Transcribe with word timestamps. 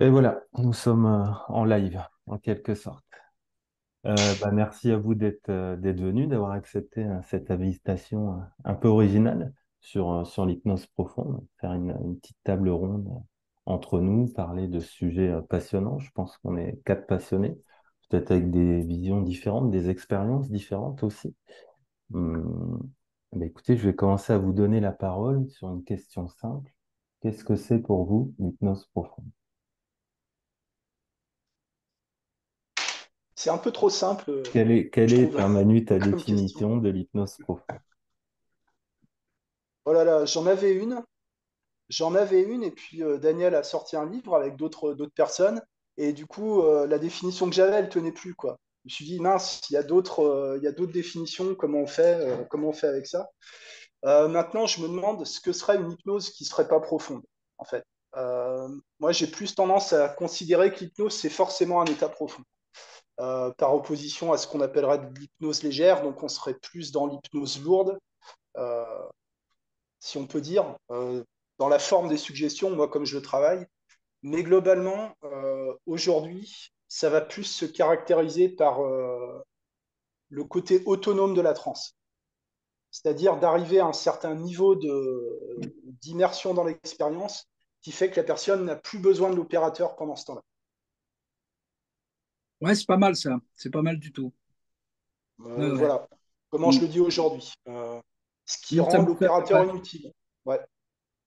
Et 0.00 0.08
voilà, 0.10 0.42
nous 0.58 0.72
sommes 0.72 1.06
euh, 1.06 1.30
en 1.48 1.64
live, 1.64 2.02
en 2.26 2.38
quelque 2.38 2.74
sorte. 2.74 3.04
Euh, 4.06 4.16
bah, 4.40 4.50
merci 4.52 4.90
à 4.90 4.96
vous 4.98 5.14
d'être 5.14 5.48
euh, 5.48 5.76
d'être 5.76 6.00
venu, 6.00 6.26
d'avoir 6.26 6.52
accepté 6.52 7.06
cette 7.24 7.50
invitation 7.50 8.40
un 8.64 8.74
peu 8.74 8.88
originale 8.88 9.52
sur, 9.80 10.26
sur 10.26 10.46
l'hypnose 10.46 10.86
profonde, 10.86 11.44
faire 11.60 11.72
une, 11.72 11.90
une, 12.04 12.18
petite 12.18 12.38
table 12.44 12.68
ronde 12.70 13.08
entre 13.66 14.00
nous, 14.00 14.28
parler 14.28 14.68
de 14.68 14.80
sujets 14.80 15.32
passionnants. 15.48 15.98
Je 15.98 16.10
pense 16.12 16.36
qu'on 16.38 16.56
est 16.56 16.80
quatre 16.84 17.06
passionnés, 17.06 17.56
peut-être 18.08 18.32
avec 18.32 18.50
des 18.50 18.82
visions 18.82 19.20
différentes, 19.22 19.70
des 19.70 19.90
expériences 19.90 20.50
différentes 20.50 21.02
aussi. 21.04 21.34
Hum, 22.14 22.80
bah, 23.32 23.46
écoutez, 23.46 23.76
je 23.76 23.88
vais 23.88 23.94
commencer 23.94 24.32
à 24.32 24.38
vous 24.38 24.52
donner 24.52 24.80
la 24.80 24.92
parole 24.92 25.48
sur 25.50 25.68
une 25.68 25.84
question 25.84 26.28
simple. 26.28 26.70
Qu'est-ce 27.20 27.44
que 27.44 27.56
c'est 27.56 27.78
pour 27.78 28.04
vous 28.04 28.34
l'hypnose 28.38 28.86
profonde? 28.92 29.30
C'est 33.34 33.50
un 33.50 33.58
peu 33.58 33.72
trop 33.72 33.90
simple. 33.90 34.30
Euh, 34.30 34.42
quelle 34.52 34.70
est, 34.70 34.90
quelle 34.90 35.12
est 35.14 35.48
Manu, 35.48 35.84
ta 35.84 35.98
définition 35.98 36.76
de 36.76 36.90
l'hypnose 36.90 37.36
profonde? 37.38 37.78
Oh 39.84 39.92
là 39.92 40.04
là, 40.04 40.24
j'en 40.26 40.46
avais 40.46 40.72
une. 40.74 41.02
J'en 41.88 42.14
avais 42.14 42.42
une, 42.42 42.62
et 42.62 42.70
puis 42.70 43.02
euh, 43.02 43.18
Daniel 43.18 43.54
a 43.54 43.62
sorti 43.62 43.96
un 43.96 44.08
livre 44.08 44.34
avec 44.36 44.56
d'autres 44.56 44.94
personnes. 45.14 45.60
Et 45.96 46.12
du 46.12 46.26
coup, 46.26 46.62
euh, 46.62 46.86
la 46.86 46.98
définition 46.98 47.48
que 47.48 47.54
j'avais, 47.54 47.76
elle 47.76 47.88
tenait 47.88 48.12
plus, 48.12 48.34
quoi 48.34 48.58
me 48.84 48.90
suis 48.90 49.04
dit, 49.04 49.20
mince, 49.20 49.62
il 49.70 49.74
y 49.74 49.76
a 49.76 49.82
d'autres 49.82 50.20
euh, 50.22 50.86
définitions, 50.86 51.54
comment 51.54 51.80
on 51.80 51.86
fait, 51.86 52.16
euh, 52.20 52.44
comment 52.50 52.68
on 52.68 52.72
fait 52.72 52.88
avec 52.88 53.06
ça. 53.06 53.30
Euh, 54.04 54.28
maintenant, 54.28 54.66
je 54.66 54.80
me 54.82 54.88
demande 54.88 55.24
ce 55.24 55.40
que 55.40 55.52
serait 55.52 55.76
une 55.76 55.92
hypnose 55.92 56.30
qui 56.30 56.44
serait 56.44 56.68
pas 56.68 56.80
profonde, 56.80 57.22
en 57.58 57.64
fait. 57.64 57.84
moi, 58.98 59.12
j'ai 59.12 59.26
plus 59.26 59.54
tendance 59.54 59.92
à 59.92 60.08
considérer 60.08 60.72
que 60.72 60.80
l'hypnose, 60.80 61.14
c'est 61.14 61.30
forcément 61.30 61.80
un 61.80 61.86
état 61.86 62.08
profond. 62.08 62.42
par 63.16 63.74
opposition 63.74 64.32
à 64.32 64.38
ce 64.38 64.46
qu'on 64.48 64.60
appellerait 64.60 64.98
de 64.98 65.18
l'hypnose 65.18 65.62
légère, 65.62 66.02
donc 66.02 66.22
on 66.22 66.28
serait 66.28 66.54
plus 66.54 66.90
dans 66.92 67.06
l'hypnose 67.06 67.62
lourde, 67.62 67.98
si 70.00 70.18
on 70.18 70.26
peut 70.26 70.40
dire, 70.40 70.76
dans 71.58 71.68
la 71.68 71.78
forme 71.78 72.08
des 72.08 72.16
suggestions, 72.16 72.70
moi 72.70 72.88
comme 72.88 73.04
je 73.06 73.16
le 73.16 73.22
travaille. 73.22 73.64
Mais 74.22 74.42
globalement, 74.42 75.14
aujourd'hui, 75.86 76.72
ça 76.92 77.08
va 77.08 77.22
plus 77.22 77.44
se 77.44 77.64
caractériser 77.64 78.50
par 78.50 78.82
euh, 78.84 79.42
le 80.28 80.44
côté 80.44 80.82
autonome 80.84 81.32
de 81.32 81.40
la 81.40 81.54
transe. 81.54 81.96
C'est-à-dire 82.90 83.38
d'arriver 83.38 83.80
à 83.80 83.86
un 83.86 83.94
certain 83.94 84.34
niveau 84.34 84.78
d'immersion 86.02 86.52
dans 86.52 86.64
l'expérience 86.64 87.48
qui 87.80 87.92
fait 87.92 88.10
que 88.10 88.16
la 88.16 88.24
personne 88.24 88.66
n'a 88.66 88.76
plus 88.76 88.98
besoin 88.98 89.30
de 89.30 89.36
l'opérateur 89.36 89.96
pendant 89.96 90.16
ce 90.16 90.26
temps-là. 90.26 90.42
Ouais, 92.60 92.74
c'est 92.74 92.86
pas 92.86 92.98
mal 92.98 93.16
ça. 93.16 93.38
C'est 93.56 93.70
pas 93.70 93.80
mal 93.80 93.98
du 93.98 94.12
tout. 94.12 94.30
Euh, 95.46 95.74
voilà. 95.74 96.06
Comment 96.50 96.72
je 96.72 96.82
le 96.82 96.88
dis 96.88 97.00
aujourd'hui. 97.00 97.54
Euh, 97.68 98.02
ce 98.44 98.58
qui 98.58 98.80
rend 98.80 99.02
l'opérateur 99.02 99.64
inutile. 99.64 100.12
Ouais. 100.44 100.60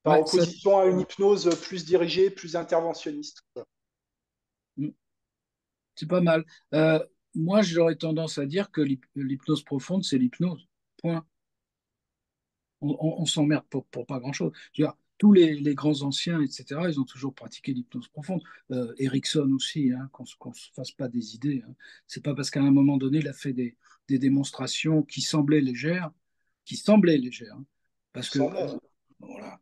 Par 0.03 0.19
opposition 0.19 0.77
à 0.77 0.86
une 0.86 0.99
hypnose 0.99 1.59
plus 1.63 1.86
dirigée, 1.86 2.30
plus 2.30 2.55
interventionniste. 2.55 3.41
C'est 5.95 6.07
pas 6.07 6.21
mal. 6.21 6.45
Euh, 6.73 6.99
moi, 7.35 7.61
j'aurais 7.61 7.95
tendance 7.95 8.38
à 8.38 8.45
dire 8.45 8.71
que 8.71 8.81
l'hypnose 9.15 9.63
profonde, 9.63 10.03
c'est 10.03 10.17
l'hypnose. 10.17 10.67
Point. 10.97 11.25
On, 12.81 13.25
s'emmerde 13.25 13.65
pour, 13.69 14.05
pas 14.05 14.19
grand-chose. 14.19 14.52
Tous 15.17 15.31
les, 15.31 15.73
grands 15.73 16.02
anciens, 16.02 16.41
etc., 16.41 16.81
ils 16.87 16.99
ont 16.99 17.05
toujours 17.05 17.33
pratiqué 17.33 17.73
l'hypnose 17.73 18.07
profonde. 18.09 18.41
Euh, 18.71 18.93
Erickson 18.97 19.49
aussi, 19.53 19.91
hein, 19.91 20.09
qu'on 20.11 20.23
ne 20.23 20.53
se 20.53 20.69
fasse 20.73 20.91
pas 20.91 21.07
des 21.07 21.35
idées. 21.35 21.63
Hein. 21.67 21.73
C'est 22.05 22.23
pas 22.23 22.35
parce 22.35 22.49
qu'à 22.49 22.61
un 22.61 22.71
moment 22.71 22.97
donné, 22.97 23.20
il 23.20 23.27
a 23.27 23.33
fait 23.33 23.53
des, 23.53 23.75
démonstrations 24.08 25.03
qui 25.03 25.21
semblaient 25.21 25.61
légères, 25.61 26.11
qui 26.64 26.75
semblaient 26.75 27.17
légères. 27.17 27.55
Hein. 27.55 27.65
parce 28.14 28.30
que, 28.30 28.39
voilà, 29.20 29.59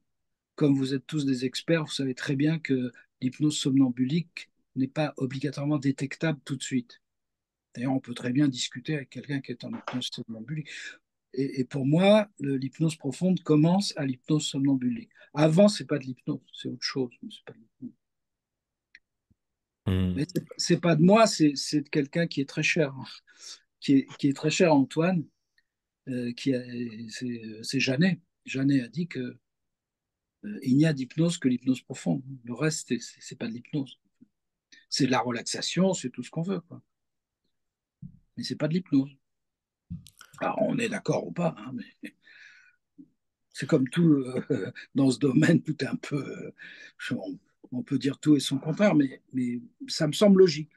comme 0.55 0.75
vous 0.75 0.93
êtes 0.93 1.05
tous 1.07 1.25
des 1.25 1.45
experts, 1.45 1.85
vous 1.85 1.91
savez 1.91 2.15
très 2.15 2.35
bien 2.35 2.59
que 2.59 2.91
l'hypnose 3.21 3.57
somnambulique 3.57 4.49
n'est 4.75 4.87
pas 4.87 5.13
obligatoirement 5.17 5.77
détectable 5.77 6.39
tout 6.45 6.55
de 6.55 6.63
suite. 6.63 7.01
D'ailleurs, 7.75 7.93
on 7.93 7.99
peut 7.99 8.13
très 8.13 8.31
bien 8.31 8.47
discuter 8.47 8.95
avec 8.95 9.09
quelqu'un 9.09 9.41
qui 9.41 9.51
est 9.51 9.63
en 9.63 9.71
hypnose 9.71 10.09
somnambulique. 10.11 10.69
Et, 11.35 11.63
pour 11.63 11.85
moi, 11.87 12.29
l'hypnose 12.39 12.95
profonde 12.95 13.41
commence 13.41 13.93
à 13.97 14.05
l'hypnose 14.05 14.45
somnambulique. 14.45 15.09
Avant, 15.33 15.67
c'est 15.67 15.85
pas 15.85 15.97
de 15.97 16.03
l'hypnose, 16.03 16.41
c'est 16.53 16.67
autre 16.67 16.83
chose. 16.83 17.11
C'est 17.21 17.45
pas 17.45 17.53
hmm. 19.91 20.13
Mais 20.15 20.77
pas 20.77 20.95
de 20.95 21.01
moi, 21.01 21.25
c'est 21.25 21.53
de 21.81 21.89
quelqu'un 21.89 22.27
qui 22.27 22.41
est 22.41 22.49
très 22.49 22.61
cher, 22.61 22.93
hein. 22.93 23.05
qui, 23.79 23.93
est, 23.93 24.07
qui 24.19 24.27
est 24.27 24.33
très 24.33 24.51
cher 24.51 24.69
à 24.69 24.75
Antoine, 24.75 25.25
euh, 26.07 26.31
qui 26.33 26.53
c'est 27.09 27.79
Jeannet. 27.79 28.19
Jeannet 28.45 28.81
a 28.81 28.87
dit 28.87 29.07
que 29.07 29.39
euh, 30.45 30.59
il 30.61 30.77
n'y 30.77 30.85
a 30.85 30.93
d'hypnose 30.93 31.39
que 31.39 31.47
l'hypnose 31.47 31.81
profonde. 31.81 32.21
Le 32.43 32.53
reste, 32.53 32.93
c'est 32.99 33.37
pas 33.39 33.47
de 33.47 33.53
l'hypnose 33.53 33.97
c'est 34.93 35.07
de 35.07 35.11
la 35.11 35.21
relaxation, 35.21 35.95
c'est 35.95 36.11
tout 36.11 36.21
ce 36.21 36.29
qu'on 36.29 36.43
veut. 36.43 36.59
Quoi. 36.59 36.79
Mais 38.37 38.43
c'est 38.43 38.55
pas 38.55 38.67
de 38.67 38.75
l'hypnose. 38.75 39.09
Alors 40.37 40.61
on 40.61 40.77
est 40.77 40.87
d'accord 40.87 41.25
ou 41.25 41.31
pas, 41.31 41.55
hein, 41.57 41.73
mais 41.73 42.13
c'est 43.51 43.65
comme 43.65 43.89
tout 43.89 44.07
euh, 44.07 44.71
dans 44.95 45.09
ce 45.09 45.17
domaine, 45.17 45.63
tout 45.63 45.83
est 45.83 45.87
un 45.87 45.95
peu. 45.95 46.53
Euh, 47.11 47.17
on, 47.71 47.81
peut 47.81 47.97
dire 47.97 48.19
tout 48.19 48.35
et 48.35 48.39
son 48.39 48.59
contraire, 48.59 48.93
mais, 48.93 49.23
mais 49.33 49.59
ça 49.87 50.05
me 50.05 50.13
semble 50.13 50.41
logique, 50.41 50.69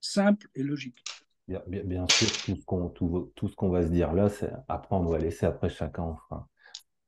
simple 0.00 0.48
et 0.56 0.64
logique. 0.64 1.04
Bien, 1.46 1.62
bien, 1.68 2.06
sûr, 2.08 2.28
tout 2.42 2.56
ce 2.56 2.64
qu'on 2.64 2.88
tout, 2.88 3.70
va 3.70 3.84
se 3.84 3.92
dire 3.92 4.12
là, 4.14 4.28
c'est 4.28 4.50
après 4.66 4.96
on 4.96 5.04
doit 5.04 5.20
laisser 5.20 5.46
après 5.46 5.68
chacun 5.68 6.02
enfin. 6.02 6.48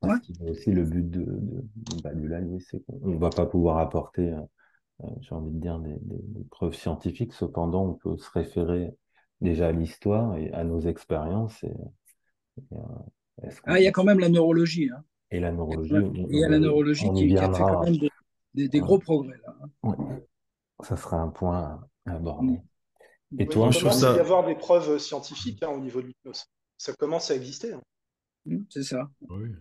Parce 0.01 0.29
ouais. 0.29 0.51
aussi 0.51 0.71
le 0.71 0.85
but 0.85 1.11
de, 1.11 1.25
de, 1.25 2.03
bah, 2.05 2.15
du 2.15 2.29
live, 2.29 2.59
c'est 2.71 2.85
qu'on 2.87 3.09
ne 3.09 3.19
va 3.19 3.31
pas 3.31 3.47
pouvoir 3.47 3.79
apporter 3.79 4.31
euh, 4.31 4.41
j'ai 5.21 5.35
envie 5.35 5.51
de 5.51 5.61
dire, 5.61 5.79
des, 5.79 5.99
preuves 6.51 6.75
scientifiques. 6.75 7.33
Cependant, 7.33 7.85
on 7.87 7.95
peut 7.95 8.17
se 8.17 8.31
référer 8.31 8.95
déjà 9.41 9.69
à 9.69 9.73
l'histoire 9.73 10.37
et 10.37 10.53
à 10.53 10.65
nos 10.65 10.81
expériences. 10.81 11.63
Et, 11.65 11.75
euh, 12.73 13.49
ah, 13.65 13.79
il 13.79 13.85
y 13.85 13.89
a 13.89 13.93
quand 13.93 14.05
même 14.05 14.21
la 14.21 14.29
neurologie. 14.29 14.91
Hein. 14.95 15.03
Et 15.31 15.41
la 15.41 15.53
neurologie. 15.53 15.95
Il 16.31 16.39
y 16.39 16.45
a 16.45 16.49
la 16.49 16.59
neurologie 16.59 17.11
qui, 17.13 17.37
a 17.37 17.53
fait 17.53 17.59
quand 17.61 17.85
même 17.85 17.97
des, 18.55 18.81
gros 18.81 18.99
progrès. 18.99 19.39
Là, 19.45 19.57
hein. 19.83 20.21
Ça 20.83 20.97
sera 20.97 21.19
un 21.19 21.29
point 21.29 21.81
à 22.07 22.15
aborder. 22.15 22.61
Et 23.39 23.47
toi, 23.47 23.71
je 23.71 23.79
trouve 23.79 23.93
ça. 23.93 24.13
Il 24.13 24.17
y 24.17 24.21
avoir 24.21 24.45
des 24.45 24.55
preuves 24.55 24.99
scientifiques 24.99 25.63
hein, 25.63 25.71
au 25.71 25.81
niveau 25.81 26.03
de 26.03 26.09
l'hypnose. 26.09 26.45
Ça 26.77 26.93
commence 26.93 27.31
à 27.31 27.37
exister. 27.37 27.73
Mmh, 28.45 28.59
c'est 28.69 28.83
ça. 28.83 29.09
Oui. 29.31 29.53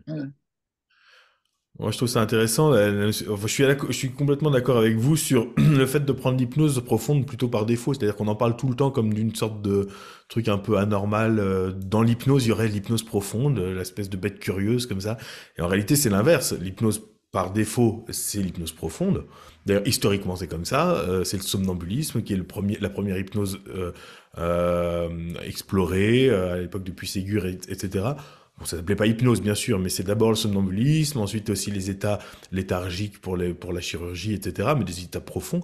Moi, 1.79 1.89
je 1.91 1.97
trouve 1.97 2.09
ça 2.09 2.21
intéressant. 2.21 2.73
je, 2.73 3.11
suis 3.47 3.63
je 3.63 3.91
suis 3.91 4.11
complètement 4.11 4.51
d'accord 4.51 4.77
avec 4.77 4.97
vous 4.97 5.15
sur 5.15 5.47
le 5.57 5.85
fait 5.85 6.01
de 6.01 6.11
prendre 6.11 6.37
l'hypnose 6.37 6.83
profonde 6.83 7.25
plutôt 7.25 7.47
par 7.47 7.65
défaut. 7.65 7.93
C'est-à-dire 7.93 8.15
qu'on 8.15 8.27
en 8.27 8.35
parle 8.35 8.55
tout 8.57 8.67
le 8.67 8.75
temps 8.75 8.91
comme 8.91 9.13
d'une 9.13 9.33
sorte 9.33 9.61
de 9.61 9.87
truc 10.27 10.47
un 10.47 10.57
peu 10.57 10.77
anormal. 10.77 11.39
Euh, 11.39 11.71
dans 11.71 12.03
l'hypnose, 12.03 12.45
il 12.45 12.49
y 12.49 12.51
aurait 12.51 12.67
l'hypnose 12.67 13.03
profonde, 13.03 13.57
l'espèce 13.57 14.09
de 14.09 14.17
bête 14.17 14.39
curieuse 14.39 14.85
comme 14.85 15.01
ça. 15.01 15.17
Et 15.57 15.61
en 15.61 15.67
réalité, 15.67 15.95
c'est 15.95 16.09
l'inverse. 16.09 16.53
L'hypnose 16.53 17.01
par 17.31 17.51
défaut, 17.53 18.05
c'est 18.09 18.41
l'hypnose 18.41 18.73
profonde. 18.73 19.23
D'ailleurs, 19.65 19.87
historiquement, 19.87 20.35
c'est 20.35 20.47
comme 20.47 20.65
ça. 20.65 20.97
Euh, 20.97 21.23
c'est 21.23 21.37
le 21.37 21.43
somnambulisme 21.43 22.21
qui 22.21 22.33
est 22.33 22.37
le 22.37 22.43
premier, 22.43 22.77
la 22.81 22.89
première 22.89 23.17
hypnose 23.17 23.59
euh, 23.73 23.91
euh 24.37 25.09
explorée 25.43 26.29
à 26.29 26.57
l'époque 26.57 26.83
de 26.83 26.91
Puységur, 26.91 27.45
etc. 27.45 28.09
Bon, 28.61 28.67
ça 28.67 28.77
s'appelait 28.77 28.95
pas 28.95 29.07
hypnose, 29.07 29.41
bien 29.41 29.55
sûr, 29.55 29.79
mais 29.79 29.89
c'est 29.89 30.03
d'abord 30.03 30.29
le 30.29 30.35
somnambulisme, 30.35 31.19
ensuite 31.19 31.49
aussi 31.49 31.71
les 31.71 31.89
états 31.89 32.19
léthargiques 32.51 33.19
pour, 33.19 33.35
les, 33.35 33.55
pour 33.55 33.73
la 33.73 33.81
chirurgie, 33.81 34.35
etc., 34.35 34.69
mais 34.77 34.83
des 34.83 35.03
états 35.03 35.19
profonds. 35.19 35.61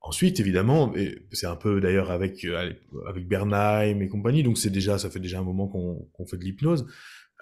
Ensuite, 0.00 0.40
évidemment, 0.40 0.94
c'est 1.30 1.46
un 1.46 1.56
peu 1.56 1.78
d'ailleurs 1.78 2.10
avec, 2.10 2.46
euh, 2.46 2.72
avec 3.06 3.28
Bernheim 3.28 4.00
et 4.00 4.08
compagnie, 4.08 4.42
donc 4.42 4.56
c'est 4.56 4.70
déjà, 4.70 4.96
ça 4.96 5.10
fait 5.10 5.20
déjà 5.20 5.40
un 5.40 5.42
moment 5.42 5.68
qu'on 5.68 6.26
fait 6.26 6.38
de 6.38 6.44
l'hypnose. 6.44 6.86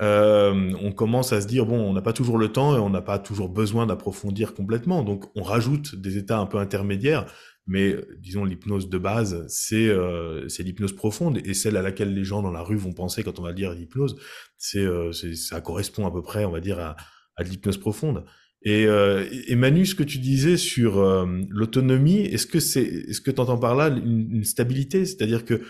Euh, 0.01 0.73
on 0.83 0.91
commence 0.91 1.33
à 1.33 1.41
se 1.41 1.47
dire 1.47 1.67
bon, 1.67 1.79
on 1.79 1.93
n'a 1.93 2.03
pas 2.03 2.13
toujours 2.13 2.37
le 2.37 2.51
temps 2.51 2.77
et 2.77 2.81
on 2.81 2.91
n'a 2.91 3.01
pas 3.01 3.21
toujours 3.21 3.49
besoin 3.49 3.87
d'approfondir 3.87 4.55
complètement, 4.55 5.05
donc 5.05 5.25
on 5.37 5.43
rajoute 5.43 5.95
des 5.95 6.19
états 6.19 6.39
un 6.39 6.47
peu 6.47 6.59
intermédiaires 6.59 7.27
mais 7.67 7.97
disons 8.19 8.45
l'hypnose 8.45 8.89
de 8.89 8.99
base, 8.99 9.45
c'est 9.49 9.89
euh, 9.89 10.47
l'hypnose 10.59 10.95
profonde 10.95 11.39
et 11.45 11.55
celle 11.55 11.77
à 11.77 11.83
laquelle 11.83 12.15
les 12.15 12.25
gens 12.25 12.43
dans 12.43 12.53
la 12.53 12.63
rue 12.63 12.77
vont 12.77 12.93
penser 12.93 13.25
quand 13.25 13.39
on 13.39 13.43
va 13.43 13.53
dire 13.53 13.73
l'hypnose, 13.73 14.17
c'est 14.57 14.85
euh, 14.85 15.13
ça 15.13 15.61
correspond 15.61 16.07
à 16.07 16.13
peu 16.13 16.23
près, 16.23 16.45
on 16.45 16.53
va 16.53 16.61
dire, 16.61 16.79
à, 16.79 16.97
à 17.37 17.45
de 17.45 17.49
l'hypnose 17.49 17.79
profonde. 17.79 18.25
Et, 18.63 18.87
euh, 18.87 19.25
et, 19.47 19.55
Manu, 19.55 19.87
ce 19.87 19.95
que 19.95 20.03
tu 20.03 20.19
disais 20.19 20.57
sur 20.57 20.99
euh, 20.99 21.25
l'autonomie, 21.51 22.23
est-ce 22.23 22.47
que 22.47 22.59
c'est, 22.59 22.83
est-ce 22.83 23.21
que 23.21 23.31
tu 23.31 23.41
entends 23.41 23.59
par 23.59 23.77
là 23.77 23.89
une, 23.89 24.29
une 24.33 24.45
stabilité, 24.45 25.05
c'est-à-dire 25.05 25.45
que 25.45 25.63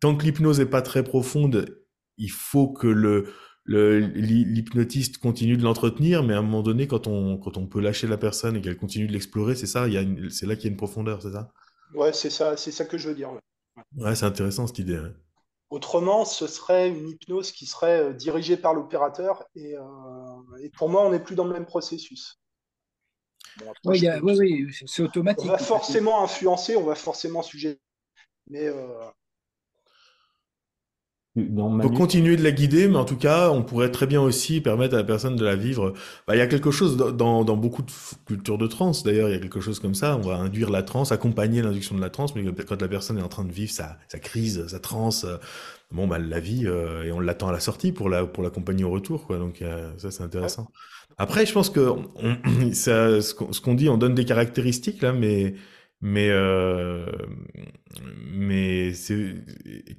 tant 0.00 0.16
que 0.16 0.24
l'hypnose 0.24 0.60
est 0.60 0.66
pas 0.66 0.82
très 0.82 1.02
profonde, 1.02 1.82
il 2.18 2.30
faut 2.30 2.68
que 2.68 2.86
le 2.86 3.26
l'hypnotiste 3.66 5.18
continue 5.18 5.56
de 5.56 5.62
l'entretenir, 5.62 6.22
mais 6.22 6.34
à 6.34 6.38
un 6.38 6.42
moment 6.42 6.62
donné, 6.62 6.86
quand 6.86 7.06
on, 7.06 7.38
quand 7.38 7.56
on 7.56 7.66
peut 7.66 7.80
lâcher 7.80 8.06
la 8.06 8.18
personne 8.18 8.56
et 8.56 8.60
qu'elle 8.60 8.76
continue 8.76 9.06
de 9.06 9.12
l'explorer, 9.12 9.54
c'est 9.54 9.66
ça, 9.66 9.86
c'est 10.30 10.46
là 10.46 10.56
qu'il 10.56 10.64
y 10.64 10.68
a 10.68 10.70
une 10.70 10.76
profondeur, 10.76 11.22
c'est 11.22 11.32
ça? 11.32 11.52
Ouais, 11.94 12.12
c'est 12.12 12.30
ça, 12.30 12.56
c'est 12.56 12.72
ça 12.72 12.84
que 12.84 12.98
je 12.98 13.08
veux 13.08 13.14
dire. 13.14 13.30
Ouais, 13.96 14.14
c'est 14.14 14.26
intéressant 14.26 14.66
cette 14.66 14.78
idée. 14.78 15.00
Autrement, 15.70 16.24
ce 16.24 16.46
serait 16.46 16.90
une 16.90 17.08
hypnose 17.08 17.52
qui 17.52 17.64
serait 17.66 18.00
euh, 18.00 18.12
dirigée 18.12 18.58
par 18.58 18.74
l'opérateur 18.74 19.44
et, 19.54 19.74
euh, 19.74 20.56
et, 20.60 20.68
pour 20.68 20.90
moi, 20.90 21.06
on 21.06 21.10
n'est 21.10 21.22
plus 21.22 21.34
dans 21.34 21.44
le 21.44 21.52
même 21.52 21.64
processus. 21.64 22.38
oui, 23.84 24.06
oui, 24.22 24.66
c'est 24.86 25.02
automatique. 25.02 25.46
On 25.46 25.48
va 25.48 25.58
forcément 25.58 26.22
influencer, 26.22 26.76
on 26.76 26.84
va 26.84 26.94
forcément 26.94 27.42
sujet. 27.42 27.80
Mais 28.48 28.66
euh, 28.66 29.00
on 31.34 31.78
peut 31.78 31.88
continuer 31.88 32.36
de 32.36 32.42
la 32.42 32.50
guider, 32.50 32.88
mais 32.88 32.96
en 32.96 33.06
tout 33.06 33.16
cas, 33.16 33.50
on 33.50 33.62
pourrait 33.62 33.90
très 33.90 34.06
bien 34.06 34.20
aussi 34.20 34.60
permettre 34.60 34.94
à 34.94 34.98
la 34.98 35.04
personne 35.04 35.34
de 35.34 35.44
la 35.44 35.56
vivre. 35.56 35.94
Bah, 36.26 36.36
il 36.36 36.38
y 36.38 36.42
a 36.42 36.46
quelque 36.46 36.70
chose 36.70 36.96
dans, 36.98 37.42
dans 37.42 37.56
beaucoup 37.56 37.80
de 37.80 37.90
cultures 38.26 38.58
de 38.58 38.66
trance, 38.66 39.02
d'ailleurs, 39.02 39.30
il 39.30 39.32
y 39.32 39.36
a 39.36 39.38
quelque 39.38 39.60
chose 39.60 39.78
comme 39.78 39.94
ça. 39.94 40.16
On 40.18 40.28
va 40.28 40.36
induire 40.36 40.68
la 40.68 40.82
transe, 40.82 41.10
accompagner 41.10 41.62
l'induction 41.62 41.96
de 41.96 42.02
la 42.02 42.10
transe, 42.10 42.34
mais 42.34 42.44
quand 42.66 42.82
la 42.82 42.88
personne 42.88 43.18
est 43.18 43.22
en 43.22 43.28
train 43.28 43.44
de 43.44 43.52
vivre 43.52 43.72
sa, 43.72 43.98
sa 44.08 44.18
crise, 44.18 44.66
sa 44.66 44.78
transe, 44.78 45.24
euh, 45.24 45.38
bon, 45.90 46.06
bah, 46.06 46.18
la 46.18 46.40
vie, 46.40 46.66
euh, 46.66 47.04
et 47.04 47.12
on 47.12 47.20
l'attend 47.20 47.48
à 47.48 47.52
la 47.52 47.60
sortie 47.60 47.92
pour 47.92 48.10
la, 48.10 48.26
pour 48.26 48.42
l'accompagner 48.42 48.84
au 48.84 48.90
retour, 48.90 49.26
quoi. 49.26 49.38
Donc, 49.38 49.62
euh, 49.62 49.90
ça, 49.96 50.10
c'est 50.10 50.22
intéressant. 50.22 50.70
Après, 51.16 51.46
je 51.46 51.52
pense 51.54 51.70
que 51.70 51.80
on, 51.80 52.36
ça, 52.72 53.22
ce 53.22 53.32
qu'on 53.32 53.74
dit, 53.74 53.88
on 53.88 53.96
donne 53.96 54.14
des 54.14 54.26
caractéristiques, 54.26 55.00
là, 55.00 55.14
mais 55.14 55.54
mais 56.02 56.28
euh, 56.30 57.06
mais 58.02 58.92
c'est 58.92 59.36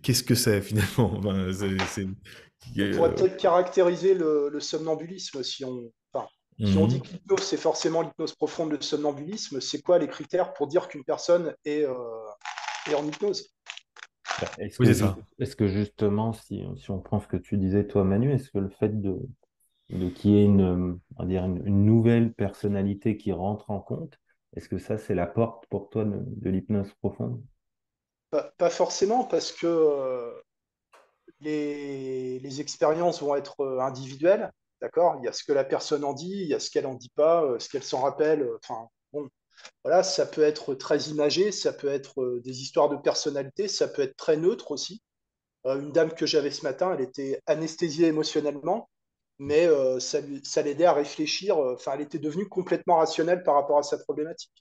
qu'est-ce 0.03 0.23
que 0.23 0.35
c'est 0.35 0.61
finalement? 0.61 1.13
Enfin, 1.17 1.51
c'est, 1.53 2.03
On 2.03 2.91
pourrait 2.95 3.09
euh, 3.09 3.13
peut-être 3.13 3.37
caractériser 3.37 4.13
le, 4.13 4.49
le, 4.49 4.59
somnambulisme 4.59 5.41
si 5.43 5.63
on 5.63 5.89
enfin, 6.13 6.27
si 6.59 6.77
on 6.77 6.87
dit 6.87 6.97
mhm. 6.97 7.01
que 7.01 7.07
l'hypnose 7.07 7.43
c'est 7.43 7.57
forcément 7.57 8.01
l'hypnose 8.01 8.35
profonde, 8.35 8.71
le 8.71 8.81
somnambulisme, 8.81 9.61
c'est 9.61 9.81
quoi 9.81 9.97
les 9.97 10.09
critères 10.09 10.53
pour 10.53 10.67
dire 10.67 10.89
qu'une 10.89 11.05
personne 11.05 11.55
est, 11.63 11.85
euh, 11.85 11.95
est 12.91 12.95
en 12.95 13.07
hypnose? 13.07 13.49
Est-ce, 14.57 14.77
que, 14.77 14.93
ça. 14.93 15.15
est-ce 15.39 15.55
que 15.55 15.67
justement, 15.67 16.33
si, 16.33 16.63
si, 16.75 16.91
on 16.91 16.99
prend 16.99 17.19
ce 17.19 17.27
que 17.27 17.37
tu 17.37 17.57
disais 17.57 17.87
toi 17.87 18.03
Manu, 18.03 18.33
est-ce 18.33 18.49
que 18.49 18.57
le 18.57 18.69
fait 18.69 18.99
de, 18.99 19.21
de 19.89 20.09
qu'il 20.09 20.31
y 20.31 20.37
ait 20.39 20.43
une, 20.43 20.99
on 21.15 21.25
dire 21.25 21.45
une, 21.45 21.65
une 21.65 21.85
nouvelle 21.85 22.33
personnalité 22.33 23.15
qui 23.15 23.31
rentre 23.31 23.69
en 23.69 23.79
compte, 23.79 24.19
est-ce 24.55 24.69
que 24.69 24.77
ça, 24.77 24.97
c'est 24.97 25.15
la 25.15 25.25
porte 25.25 25.65
pour 25.67 25.89
toi 25.89 26.05
de, 26.05 26.49
l'hypnose 26.49 26.93
profonde? 26.95 27.41
Pas, 28.31 28.69
forcément, 28.69 29.25
parce 29.25 29.51
que 29.51 29.67
euh, 29.67 30.31
les, 31.39 32.61
expériences 32.61 33.21
vont 33.21 33.35
être 33.35 33.61
euh, 33.61 33.79
individuelles. 33.79 34.51
D'accord? 34.81 35.17
Il 35.19 35.25
y 35.25 35.27
a 35.27 35.33
ce 35.33 35.43
que 35.43 35.53
la 35.53 35.63
personne 35.63 36.03
en 36.03 36.13
dit, 36.13 36.41
il 36.41 36.47
y 36.47 36.53
a 36.53 36.59
ce 36.59 36.69
qu'elle 36.69 36.87
en 36.87 36.95
dit 36.95 37.11
pas, 37.15 37.43
euh, 37.43 37.59
ce 37.59 37.69
qu'elle 37.69 37.83
s'en 37.83 38.01
rappelle. 38.01 38.47
Enfin, 38.61 38.87
bon, 39.11 39.29
voilà, 39.83 40.03
ça 40.03 40.25
peut 40.25 40.41
être 40.41 40.75
très 40.75 40.99
imagé, 41.03 41.51
ça 41.51 41.73
peut 41.73 41.87
être 41.87 42.41
des 42.43 42.61
histoires 42.61 42.89
de 42.89 42.97
personnalité, 42.97 43.67
ça 43.67 43.87
peut 43.87 44.01
être 44.01 44.17
très 44.17 44.35
neutre 44.37 44.71
aussi. 44.71 45.01
une 45.65 45.91
dame 45.91 46.11
que 46.13 46.25
j'avais 46.25 46.51
ce 46.51 46.63
matin, 46.63 46.93
elle 46.93 47.01
était 47.01 47.41
anesthésiée 47.45 48.07
émotionnellement 48.07 48.89
mais 49.43 49.67
euh, 49.67 49.99
ça, 49.99 50.19
ça 50.43 50.61
l'aidait 50.61 50.85
à 50.85 50.93
réfléchir. 50.93 51.57
Euh, 51.57 51.73
enfin, 51.73 51.93
elle 51.95 52.01
était 52.01 52.19
devenue 52.19 52.47
complètement 52.47 52.97
rationnelle 52.97 53.43
par 53.43 53.55
rapport 53.55 53.77
à 53.77 53.83
sa 53.83 53.97
problématique. 53.97 54.51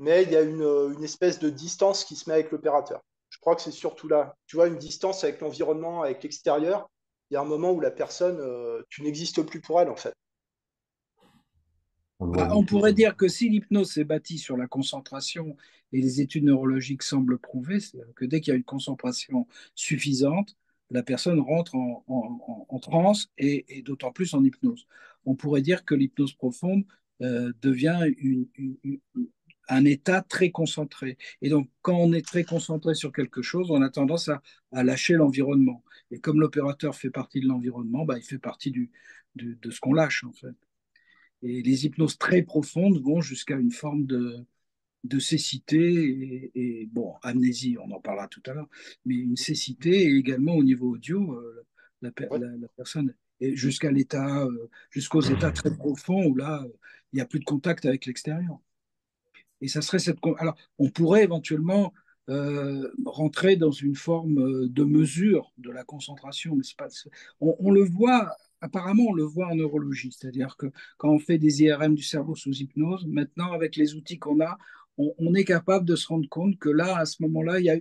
mais 0.00 0.22
il 0.24 0.32
y 0.32 0.36
a 0.36 0.40
une, 0.40 0.62
euh, 0.62 0.92
une, 0.92 1.04
espèce 1.04 1.38
de 1.38 1.48
distance 1.48 2.04
qui 2.04 2.16
se 2.16 2.28
met 2.28 2.34
avec 2.34 2.50
l'opérateur. 2.50 3.02
Je 3.28 3.38
crois 3.38 3.54
que 3.54 3.62
c'est 3.62 3.70
surtout 3.70 4.08
là. 4.08 4.34
Tu 4.46 4.56
vois, 4.56 4.66
une 4.66 4.78
distance 4.78 5.22
avec 5.22 5.40
l'environnement, 5.40 6.02
avec 6.02 6.24
l'extérieur. 6.24 6.90
Il 7.30 7.34
y 7.34 7.36
a 7.36 7.40
un 7.40 7.44
moment 7.44 7.70
où 7.70 7.80
la 7.80 7.92
personne, 7.92 8.42
tu 8.88 9.02
n'existes 9.02 9.42
plus 9.42 9.60
pour 9.60 9.80
elle, 9.80 9.88
en 9.88 9.94
fait. 9.94 10.14
On, 12.18 12.32
ah, 12.32 12.50
pourrait 12.66 12.92
dire 12.92 13.16
que 13.16 13.28
si 13.28 13.48
l'hypnose 13.48 13.92
s'est 13.92 14.04
bâtie 14.04 14.38
sur 14.38 14.56
la 14.56 14.66
concentration, 14.66 15.56
et 15.92 16.00
les 16.00 16.20
études 16.20 16.44
neurologiques 16.44 17.04
semblent 17.04 17.38
prouver, 17.38 17.78
que 18.16 18.24
dès 18.24 18.40
qu'il 18.40 18.50
y 18.50 18.54
a 18.54 18.56
une 18.56 18.64
concentration 18.64 19.46
suffisante, 19.76 20.56
la 20.90 21.02
personne 21.02 21.40
rentre 21.40 21.74
en, 21.76 22.78
transe 22.80 23.30
et, 23.38 23.82
d'autant 23.82 24.12
plus 24.12 24.34
en 24.34 24.42
hypnose. 24.42 24.86
On 25.24 25.34
pourrait 25.34 25.62
dire 25.62 25.84
que 25.84 25.94
l'hypnose 25.94 26.34
profonde 26.34 26.84
euh, 27.22 27.52
devient 27.62 28.00
un 29.68 29.84
état 29.84 30.22
très 30.22 30.50
concentré. 30.50 31.16
Et 31.42 31.48
donc, 31.48 31.68
quand 31.82 31.96
on 31.96 32.12
est 32.12 32.26
très 32.26 32.44
concentré 32.44 32.94
sur 32.94 33.12
quelque 33.12 33.42
chose, 33.42 33.70
on 33.70 33.82
a 33.82 33.90
tendance 33.90 34.28
à, 34.28 34.42
lâcher 34.82 35.14
l'environnement. 35.14 35.84
Et 36.10 36.18
comme 36.18 36.40
l'opérateur 36.40 36.94
fait 36.94 37.10
partie 37.10 37.40
de 37.40 37.46
l'environnement, 37.46 38.04
bah, 38.04 38.18
il 38.18 38.24
fait 38.24 38.38
partie 38.38 38.72
de 39.36 39.70
ce 39.70 39.80
qu'on 39.80 39.92
lâche, 39.92 40.24
en 40.24 40.32
fait. 40.32 40.56
Et 41.42 41.62
les 41.62 41.86
hypnoses 41.86 42.18
très 42.18 42.42
profondes 42.42 43.00
vont 43.02 43.20
jusqu'à 43.20 43.56
une 43.56 43.70
forme 43.70 44.04
de, 44.04 44.44
de 45.04 45.18
cécité 45.18 46.50
et, 46.54 46.86
bon, 46.92 47.14
amnésie, 47.22 47.76
on 47.78 47.90
en 47.90 48.00
parlera 48.00 48.28
tout 48.28 48.42
à 48.46 48.52
l'heure, 48.52 48.68
mais 49.04 49.14
une 49.16 49.36
cécité 49.36 50.02
et 50.02 50.16
également 50.16 50.54
au 50.54 50.64
niveau 50.64 50.94
audio, 50.94 51.34
euh, 51.34 51.66
la, 52.02 52.10
personne 52.76 53.14
jusqu'à 53.40 53.90
l'état, 53.90 54.44
euh, 54.44 54.70
jusqu'aux 54.90 55.22
états 55.22 55.52
très 55.52 55.74
profonds 55.74 56.26
où 56.26 56.34
là, 56.34 56.64
il 57.12 57.16
n'y 57.16 57.22
a 57.22 57.26
plus 57.26 57.40
de 57.40 57.44
contact 57.44 57.86
avec 57.86 58.06
l'extérieur. 58.06 58.58
Et 59.60 59.68
ça 59.68 59.82
serait 59.82 59.98
cette. 59.98 60.18
Alors, 60.38 60.56
on 60.78 60.90
pourrait 60.90 61.22
éventuellement 61.22 61.92
euh, 62.28 62.90
rentrer 63.04 63.56
dans 63.56 63.72
une 63.72 63.94
forme 63.94 64.68
de 64.68 64.84
mesure 64.84 65.52
de 65.58 65.70
la 65.70 65.84
concentration, 65.84 66.56
mais 66.56 66.62
pas. 66.78 66.88
On, 67.40 67.56
on 67.58 67.70
le 67.70 67.82
voit 67.84 68.34
apparemment, 68.60 69.04
on 69.08 69.12
le 69.14 69.24
voit 69.24 69.48
en 69.48 69.54
neurologie, 69.54 70.12
c'est-à-dire 70.12 70.56
que 70.56 70.66
quand 70.98 71.10
on 71.10 71.18
fait 71.18 71.38
des 71.38 71.62
IRM 71.62 71.94
du 71.94 72.02
cerveau 72.02 72.34
sous 72.34 72.52
hypnose, 72.52 73.06
maintenant, 73.06 73.52
avec 73.52 73.76
les 73.76 73.94
outils 73.94 74.18
qu'on 74.18 74.40
a, 74.40 74.58
on, 74.98 75.34
est 75.34 75.44
capable 75.44 75.84
de 75.84 75.96
se 75.96 76.08
rendre 76.08 76.28
compte 76.28 76.58
que 76.58 76.68
là, 76.68 76.98
à 76.98 77.06
ce 77.06 77.22
moment-là, 77.22 77.58
il 77.58 77.66
y 77.66 77.70
a 77.70 77.76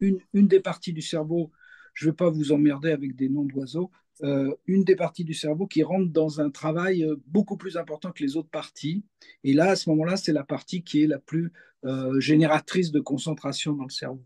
une, 0.00 0.20
des 0.34 0.60
parties 0.60 0.92
du 0.92 1.02
cerveau, 1.02 1.50
je 1.94 2.06
ne 2.06 2.10
vais 2.10 2.16
pas 2.16 2.30
vous 2.30 2.52
emmerder 2.52 2.90
avec 2.90 3.16
des 3.16 3.28
noms 3.28 3.44
d'oiseaux, 3.44 3.90
euh, 4.22 4.54
une 4.66 4.84
des 4.84 4.96
parties 4.96 5.24
du 5.24 5.34
cerveau 5.34 5.66
qui 5.66 5.82
rentre 5.82 6.10
dans 6.10 6.40
un 6.40 6.50
travail 6.50 7.04
euh, 7.04 7.16
beaucoup 7.26 7.56
plus 7.56 7.76
important 7.76 8.12
que 8.12 8.22
les 8.22 8.36
autres 8.36 8.48
parties. 8.48 9.04
Et 9.44 9.52
là, 9.52 9.70
à 9.70 9.76
ce 9.76 9.90
moment-là, 9.90 10.16
c'est 10.16 10.32
la 10.32 10.44
partie 10.44 10.82
qui 10.82 11.02
est 11.02 11.06
la 11.06 11.18
plus 11.18 11.52
euh, 11.84 12.18
génératrice 12.18 12.92
de 12.92 13.00
concentration 13.00 13.74
dans 13.74 13.84
le 13.84 13.90
cerveau. 13.90 14.24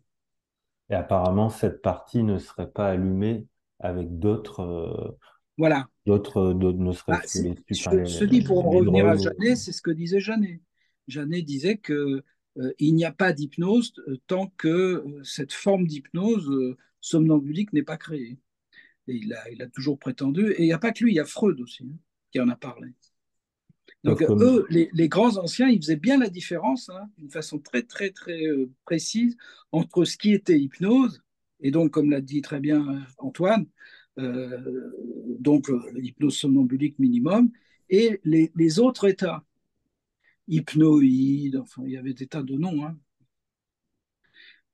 Et 0.90 0.94
apparemment, 0.94 1.50
cette 1.50 1.82
partie 1.82 2.22
ne 2.22 2.38
serait 2.38 2.70
pas 2.70 2.88
allumée 2.88 3.46
avec 3.78 4.18
d'autres. 4.18 5.18
voilà. 5.56 5.88
D'autres, 6.06 6.52
ne 6.52 6.92
serait 6.92 7.12
bah, 7.12 8.04
Je, 8.04 8.24
dis 8.24 8.42
pour 8.42 8.66
en 8.66 8.70
revenir 8.70 9.06
à 9.08 9.16
Jeannet, 9.16 9.56
c'est 9.56 9.72
ce 9.72 9.82
que 9.82 9.90
disait 9.90 10.20
Jeannet. 10.20 10.60
Jeannet 11.10 11.42
disait 11.42 11.76
que 11.76 12.22
euh, 12.58 12.72
il 12.78 12.94
n'y 12.94 13.04
a 13.04 13.12
pas 13.12 13.32
d'hypnose 13.32 13.92
euh, 14.08 14.16
tant 14.26 14.48
que 14.56 14.68
euh, 14.68 15.24
cette 15.24 15.52
forme 15.52 15.86
d'hypnose 15.86 16.76
somnambulique 17.00 17.72
n'est 17.72 17.82
pas 17.82 17.96
créée. 17.96 18.38
Et 19.06 19.14
il 19.14 19.32
a, 19.32 19.50
il 19.50 19.62
a 19.62 19.68
toujours 19.68 19.98
prétendu, 19.98 20.52
et 20.52 20.62
il 20.62 20.66
n'y 20.66 20.72
a 20.72 20.78
pas 20.78 20.92
que 20.92 21.04
lui, 21.04 21.12
il 21.12 21.16
y 21.16 21.20
a 21.20 21.24
Freud 21.24 21.60
aussi 21.60 21.84
hein, 21.84 21.96
qui 22.32 22.40
en 22.40 22.48
a 22.48 22.56
parlé. 22.56 22.88
Donc, 24.04 24.22
eux, 24.22 24.66
les, 24.70 25.08
grands 25.08 25.36
anciens, 25.36 25.68
ils 25.68 25.78
faisaient 25.78 25.96
bien 25.96 26.18
la 26.18 26.30
différence, 26.30 26.88
hein, 26.88 27.10
d'une 27.18 27.30
façon 27.30 27.58
très, 27.58 27.82
très, 27.82 28.10
très 28.10 28.40
précise, 28.84 29.36
entre 29.72 30.04
ce 30.04 30.16
qui 30.16 30.32
était 30.32 30.58
hypnose, 30.58 31.22
et 31.60 31.70
donc, 31.70 31.90
comme 31.90 32.10
l'a 32.10 32.22
dit 32.22 32.40
très 32.40 32.60
bien 32.60 33.04
Antoine, 33.18 33.66
donc 34.16 35.70
l'hypnose 35.92 36.36
somnambulique 36.36 36.98
minimum, 36.98 37.50
et 37.90 38.20
les, 38.24 38.52
les 38.54 38.78
autres 38.78 39.06
états 39.06 39.44
hypnoïde, 40.50 41.56
enfin, 41.56 41.82
il 41.86 41.92
y 41.92 41.96
avait 41.96 42.14
des 42.14 42.26
tas 42.26 42.42
de 42.42 42.56
noms. 42.56 42.84
Hein. 42.84 42.98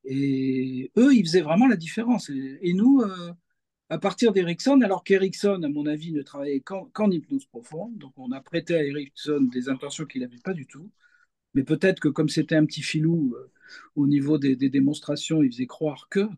Et 0.04 0.90
eux, 0.96 1.14
ils 1.14 1.24
faisaient 1.24 1.42
vraiment 1.42 1.66
la 1.66 1.76
différence. 1.76 2.30
Et, 2.30 2.72
nous, 2.74 3.00
euh, 3.02 3.32
à 3.90 3.98
partir 3.98 4.32
d'Erickson, 4.32 4.80
alors 4.82 5.04
qu'Erickson, 5.04 5.62
à 5.62 5.68
mon 5.68 5.86
avis, 5.86 6.12
ne 6.12 6.22
travaillait 6.22 6.60
qu'en 6.60 7.10
hypnose 7.10 7.46
profonde, 7.46 7.98
donc 7.98 8.12
on 8.16 8.32
a 8.32 8.40
prêté 8.40 8.74
à 8.76 8.84
Erickson 8.84 9.48
des 9.52 9.68
intentions 9.68 10.06
qu'il 10.06 10.22
n'avait 10.22 10.38
pas 10.38 10.54
du 10.54 10.66
tout. 10.66 10.90
Mais 11.54 11.64
peut-être 11.64 12.00
que 12.00 12.08
comme 12.08 12.28
c'était 12.28 12.56
un 12.56 12.66
petit 12.66 12.82
filou 12.82 13.34
euh, 13.36 13.50
au 13.96 14.06
niveau 14.06 14.38
des, 14.38 14.56
démonstrations, 14.56 15.42
il 15.42 15.52
faisait 15.52 15.66
croire 15.66 16.08
que. 16.10 16.28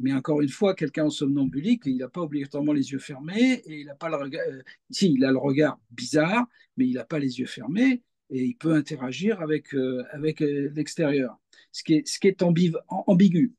Mais 0.00 0.12
encore 0.12 0.42
une 0.42 0.48
fois, 0.48 0.74
quelqu'un 0.74 1.06
en 1.06 1.10
somnambulique, 1.10 1.82
il 1.86 1.98
n'a 1.98 2.08
pas 2.08 2.22
obligatoirement 2.22 2.72
les 2.72 2.92
yeux 2.92 2.98
fermés 2.98 3.62
et 3.66 3.80
il 3.80 3.86
n'a 3.86 3.94
pas 3.94 4.08
le 4.10 4.16
regard. 4.16 4.42
Euh, 4.48 4.62
si, 4.90 5.12
il 5.12 5.24
a 5.24 5.32
le 5.32 5.38
regard 5.38 5.78
bizarre, 5.90 6.46
mais 6.76 6.86
il 6.86 6.94
n'a 6.94 7.04
pas 7.04 7.18
les 7.18 7.38
yeux 7.40 7.46
fermés 7.46 8.02
et 8.30 8.44
il 8.44 8.56
peut 8.56 8.74
interagir 8.74 9.40
avec, 9.40 9.74
euh, 9.74 10.04
avec 10.10 10.42
euh, 10.42 10.70
l'extérieur, 10.74 11.38
ce 11.72 11.82
qui 11.82 11.94
est, 11.94 12.08
ce 12.08 12.18
qui 12.18 12.28
est 12.28 12.42
ambigu. 12.88 13.54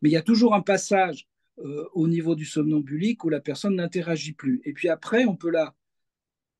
Mais 0.00 0.08
il 0.08 0.12
y 0.12 0.16
a 0.16 0.22
toujours 0.22 0.54
un 0.54 0.62
passage 0.62 1.28
euh, 1.58 1.86
au 1.92 2.08
niveau 2.08 2.34
du 2.34 2.44
somnambulique 2.44 3.24
où 3.24 3.28
la 3.28 3.40
personne 3.40 3.76
n'interagit 3.76 4.32
plus. 4.32 4.60
Et 4.64 4.72
puis 4.72 4.88
après, 4.88 5.24
on 5.24 5.36
peut 5.36 5.50
la, 5.50 5.74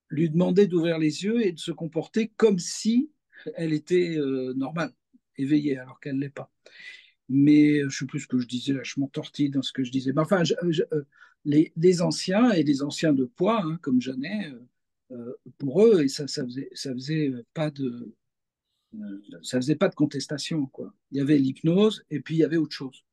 lui 0.08 0.28
demander 0.28 0.66
d'ouvrir 0.66 0.98
les 0.98 1.24
yeux 1.24 1.46
et 1.46 1.52
de 1.52 1.58
se 1.58 1.72
comporter 1.72 2.32
comme 2.36 2.58
si 2.58 3.10
elle 3.54 3.72
était 3.72 4.16
normale, 4.56 4.92
éveillée, 5.36 5.78
alors 5.78 6.00
qu'elle 6.00 6.16
ne 6.16 6.22
l'est 6.22 6.28
pas. 6.28 6.50
Mais 7.28 7.78
je 7.80 7.84
ne 7.84 7.90
sais 7.90 8.06
plus 8.06 8.20
ce 8.20 8.26
que 8.26 8.40
je 8.40 8.48
disais, 8.48 8.72
là, 8.72 8.80
je 8.82 8.98
m'entortille 8.98 9.50
dans 9.50 9.62
ce 9.62 9.72
que 9.72 9.84
je 9.84 9.92
disais. 9.92 10.12
Mais 10.12 10.22
enfin, 10.22 10.42
les, 11.44 11.72
les, 11.76 12.02
anciens 12.02 12.50
et 12.50 12.64
les 12.64 12.82
anciens 12.82 13.12
de 13.12 13.26
poids, 13.26 13.62
hein, 13.62 13.78
comme 13.80 14.00
Janet, 14.00 14.52
pour 15.58 15.84
eux, 15.84 16.02
et 16.02 16.08
ça, 16.08 16.26
ça 16.28 16.44
faisait, 16.44 16.68
ça 16.72 16.92
faisait 16.92 17.32
pas 17.54 17.70
de, 17.70 18.14
ça 19.42 19.58
faisait 19.58 19.76
pas 19.76 19.88
de 19.88 19.94
contestation, 19.94 20.66
quoi. 20.66 20.94
Il 21.10 21.18
y 21.18 21.20
avait 21.20 21.38
l'hypnose 21.38 22.04
et 22.10 22.20
puis 22.20 22.36
il 22.36 22.38
y 22.38 22.44
avait 22.44 22.56
autre 22.56 22.74
chose. 22.74 23.04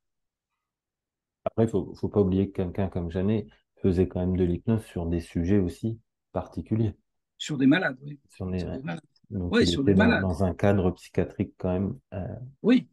Après, 1.46 1.66
il 1.66 1.70
faut, 1.70 1.94
faut 1.96 2.10
pas 2.10 2.22
oublier 2.22 2.50
que 2.50 2.64
quelqu'un 2.64 2.90
comme 2.90 3.12
Janet 3.12 3.48
faisait 3.82 4.08
quand 4.08 4.20
même 4.20 4.36
de 4.36 4.44
l'hypnose 4.44 4.84
sur 4.86 5.06
des 5.06 5.20
sujets 5.22 5.60
aussi 5.60 6.00
particuliers. 6.32 6.96
Sur 7.38 7.58
des 7.58 7.68
malades, 7.68 7.98
oui. 8.02 8.20
Sur, 8.30 8.50
des 8.50 8.64
malades. 8.64 9.02
Donc, 9.30 9.54
oui, 9.54 9.64
il 9.64 9.68
sur 9.68 9.82
était 9.82 9.92
des 9.92 9.98
dans, 9.98 10.06
malades. 10.06 10.22
dans 10.22 10.44
un 10.44 10.54
cadre 10.54 10.92
psychiatrique 10.92 11.54
quand 11.58 11.72
même. 11.74 12.00
euh, 12.14 12.36
Oui. 12.64 12.88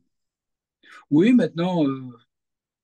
Oui, 1.10 1.32
maintenant, 1.32 1.86
euh, 1.86 2.10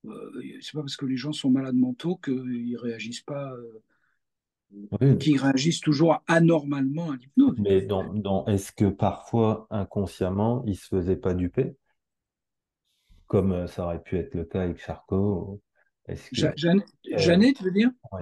euh, 0.07 0.43
c'est 0.61 0.73
pas 0.73 0.81
parce 0.81 0.97
que 0.97 1.07
les 1.07 1.17
gens 1.17 1.33
sont 1.33 1.51
malades 1.51 1.75
mentaux 1.75 2.17
qu'ils 2.17 2.77
réagissent 2.77 3.23
pas, 3.23 3.53
euh, 3.53 3.83
oui. 4.73 5.19
qu'ils 5.19 5.39
réagissent 5.41 5.81
toujours 5.81 6.23
anormalement 6.27 7.11
à 7.11 7.17
l'hypnose. 7.17 7.59
Mais 7.59 7.83
dans, 7.83 8.05
dans, 8.15 8.47
est-ce 8.47 8.73
que 8.73 8.87
parfois, 8.87 9.67
inconsciemment, 9.71 10.63
il 10.67 10.77
se 10.77 10.87
faisait 10.89 11.17
pas 11.17 11.35
duper, 11.35 11.77
comme 13.27 13.53
euh, 13.53 13.67
ça 13.67 13.85
aurait 13.85 14.03
pu 14.03 14.19
être 14.19 14.35
le 14.35 14.45
cas 14.45 14.63
avec 14.63 14.79
Charcot? 14.81 15.61
Est-ce 16.07 16.31
que, 16.31 16.41
Ja- 16.41 16.53
Jeanne- 16.57 16.83
euh, 17.13 17.19
Janet, 17.19 17.57
tu 17.57 17.65
veux 17.65 17.71
dire? 17.71 17.91
ouais, 18.13 18.21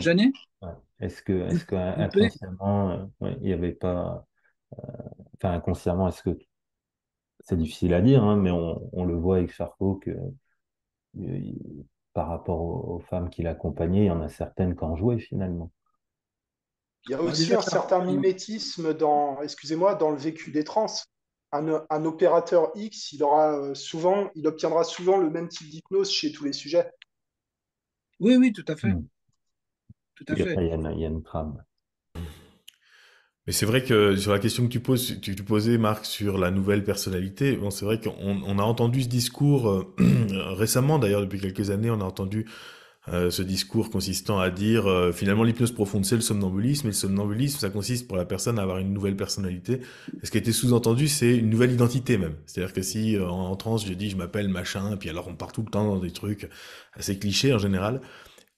ouais. 0.63 0.71
Est-ce 1.01 1.23
que, 1.23 1.33
est-ce 1.49 1.65
que 1.65 1.77
inconsciemment, 1.77 2.91
euh, 2.91 3.05
ouais, 3.21 3.37
il 3.43 3.49
y 3.49 3.53
avait 3.53 3.73
pas, 3.73 4.27
enfin 5.37 5.53
inconsciemment, 5.53 6.09
est-ce 6.09 6.23
que 6.23 6.39
c'est 7.41 7.57
difficile 7.57 7.95
à 7.95 8.03
dire, 8.03 8.23
hein, 8.23 8.37
mais 8.37 8.51
on, 8.51 8.91
on 8.93 9.05
le 9.05 9.15
voit 9.15 9.37
avec 9.39 9.51
Charcot 9.53 9.95
que 9.97 10.11
par 12.15 12.27
rapport 12.29 12.61
aux, 12.61 12.97
aux 12.97 12.99
femmes 12.99 13.31
qui 13.31 13.43
l'accompagnaient, 13.43 14.05
il 14.05 14.07
y 14.07 14.11
en 14.11 14.21
a 14.21 14.29
certaines 14.29 14.75
qui 14.75 14.83
en 14.85 14.97
jouaient 14.97 15.19
finalement. 15.21 15.71
Il 17.07 17.13
y 17.13 17.15
a 17.15 17.19
Bah, 17.19 17.25
aussi 17.25 17.55
un 17.55 17.61
certain 17.61 18.05
mimétisme 18.05 18.95
dans, 18.95 19.41
excusez-moi, 19.43 19.95
dans 19.95 20.11
le 20.11 20.17
vécu 20.17 20.51
des 20.51 20.65
trans. 20.65 20.87
Un, 21.53 21.85
un 21.89 22.05
opérateur 22.05 22.73
X, 22.75 23.13
il 23.13 23.23
aura 23.23 23.59
euh, 23.59 23.75
souvent, 23.75 24.31
il 24.35 24.47
obtiendra 24.47 24.83
souvent 24.85 25.17
le 25.17 25.31
même 25.31 25.49
type 25.49 25.69
d'hypnose 25.71 26.11
chez 26.11 26.33
tous 26.33 26.45
les 26.45 26.53
sujets. 26.53 26.91
Oui, 28.19 28.37
oui, 28.37 28.53
tout 28.53 28.65
à 28.69 28.77
fait. 28.77 28.89
Hmm. 28.89 29.07
Tout 30.17 30.25
à 30.29 30.35
fait. 30.37 30.55
il 30.59 30.67
y 30.67 30.71
a 30.71 30.75
une, 30.75 30.93
il 30.97 31.01
y 31.01 31.05
a 31.05 31.09
une 31.09 31.23
trame. 31.23 31.63
Mais 33.47 33.53
c'est 33.53 33.67
vrai 33.67 33.85
que 33.85 34.17
sur 34.17 34.33
la 34.33 34.41
question 34.41 34.65
que 34.65 34.73
tu 34.73 34.81
poses, 34.81 35.21
tu, 35.21 35.37
tu 35.37 35.45
posais, 35.45 35.79
Marc, 35.79 36.05
sur 36.05 36.37
la 36.37 36.51
nouvelle 36.51 36.83
personnalité, 36.83 37.57
bon, 37.57 37.71
c'est 37.71 37.85
vrai 37.85 38.01
qu'on 38.01 38.43
on 38.45 38.59
a 38.59 38.63
entendu 38.63 39.03
ce 39.03 39.09
discours 39.09 39.69
euh, 39.71 39.95
récemment, 40.57 40.99
d'ailleurs 40.99 41.21
depuis 41.21 41.41
quelques 41.41 41.71
années, 41.71 41.91
on 41.91 42.01
a 42.01 42.05
entendu 42.05 42.47
euh, 43.13 43.31
ce 43.31 43.43
discours 43.43 43.91
consistant 43.91 44.41
à 44.41 44.51
dire 44.51 44.87
euh, 44.87 45.13
finalement 45.13 45.45
l'hypnose 45.45 45.71
profonde 45.71 46.05
c'est 46.05 46.17
le 46.17 46.23
somnambulisme 46.23 46.89
et 46.89 46.91
le 46.91 46.95
somnambulisme 46.95 47.61
ça 47.61 47.71
consiste 47.71 48.09
pour 48.09 48.17
la 48.17 48.25
personne 48.25 48.59
à 48.59 48.63
avoir 48.63 48.79
une 48.79 48.93
nouvelle 48.93 49.17
personnalité. 49.17 49.81
Ce 50.23 50.31
qui 50.31 50.39
a 50.39 50.41
été 50.41 50.53
sous-entendu 50.53 51.07
c'est 51.07 51.37
une 51.37 51.49
nouvelle 51.49 51.73
identité 51.73 52.19
même. 52.19 52.35
C'est-à-dire 52.47 52.73
que 52.73 52.83
si 52.83 53.17
euh, 53.17 53.29
en, 53.29 53.51
en 53.51 53.57
transe 53.57 53.87
je 53.87 53.93
dis 53.93 54.11
je 54.11 54.17
m'appelle 54.17 54.49
machin, 54.49 54.97
puis 54.97 55.09
alors 55.09 55.29
on 55.29 55.35
part 55.35 55.53
tout 55.53 55.63
le 55.63 55.71
temps 55.71 55.85
dans 55.85 56.01
des 56.01 56.11
trucs 56.11 56.49
assez 56.95 57.19
clichés 57.19 57.53
en 57.53 57.59
général. 57.59 58.01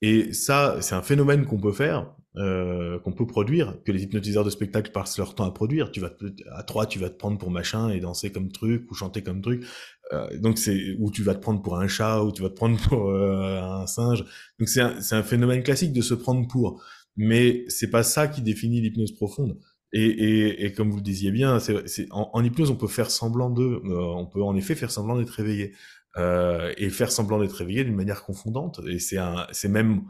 Et 0.02 0.33
ça, 0.33 0.78
c'est 0.81 0.95
un 0.95 1.02
phénomène 1.02 1.45
qu'on 1.45 1.59
peut 1.61 1.73
faire, 1.73 2.14
euh, 2.37 2.99
qu'on 3.00 3.12
peut 3.12 3.26
produire, 3.26 3.83
que 3.85 3.90
les 3.93 4.05
hypnotiseurs 4.05 4.45
de 4.45 4.50
spectacle 4.50 4.93
passent 4.93 5.19
leur 5.19 5.35
temps 5.35 5.45
à 5.45 5.50
produire. 5.52 5.90
Tu 5.90 6.00
vas 6.00 6.11
te- 6.11 6.26
à 6.52 6.62
trois, 6.62 6.87
tu 6.87 6.99
vas 7.00 7.11
te 7.11 7.17
prendre 7.17 7.38
pour 7.38 7.50
machin 7.50 7.88
et 7.90 7.99
danser 8.00 8.31
comme 8.31 8.52
truc 8.52 8.88
ou 8.90 8.95
chanter 8.95 9.23
comme 9.23 9.40
truc. 9.43 9.64
Euh, 10.12 10.38
donc 10.38 10.59
c'est 10.59 10.95
ou 10.99 11.11
tu 11.11 11.23
vas 11.23 11.35
te 11.35 11.40
prendre 11.40 11.61
pour 11.62 11.78
un 11.78 11.88
chat 11.88 12.23
ou 12.23 12.33
tu 12.33 12.43
vas 12.43 12.49
te 12.49 12.55
prendre 12.55 12.78
pour 12.88 13.11
euh, 13.11 13.61
un 13.61 13.87
singe. 13.87 14.25
Donc 14.59 14.69
c'est 14.69 14.81
un, 14.81 14.97
un 15.11 15.23
phénomène 15.23 15.62
classique 15.62 15.93
de 15.93 16.00
se 16.02 16.14
prendre 16.14 16.47
pour. 16.49 16.83
Mais 17.17 17.64
c'est 17.69 17.90
pas 17.90 18.02
ça 18.05 18.28
qui 18.28 18.43
définit 18.43 18.81
l'hypnose 18.81 19.12
profonde. 19.12 19.59
Et, 19.93 20.05
et, 20.05 20.64
et 20.67 20.73
comme 20.73 20.90
vous 20.90 20.99
le 20.99 21.02
disiez 21.02 21.31
bien, 21.33 21.59
c'est, 21.61 22.07
en, 22.12 22.31
en 22.33 22.45
hypnose, 22.45 22.71
on 22.71 22.76
peut 22.76 22.87
faire 22.88 23.11
semblant 23.11 23.50
d'eux. 23.50 23.81
Euh, 23.85 23.99
on 24.17 24.26
peut 24.26 24.43
en 24.43 24.55
effet 24.55 24.75
faire 24.75 24.90
semblant 24.90 25.17
d'être 25.19 25.31
réveillé 25.31 25.73
euh, 26.17 26.73
et 26.77 26.91
faire 26.91 27.12
semblant 27.12 27.38
d'être 27.38 27.53
réveillé 27.53 27.85
d'une 27.85 27.95
manière 27.95 28.23
confondante. 28.23 28.81
Et 28.88 28.99
c'est 28.99 29.19
un, 29.19 29.47
c'est 29.53 29.69
même 29.69 30.03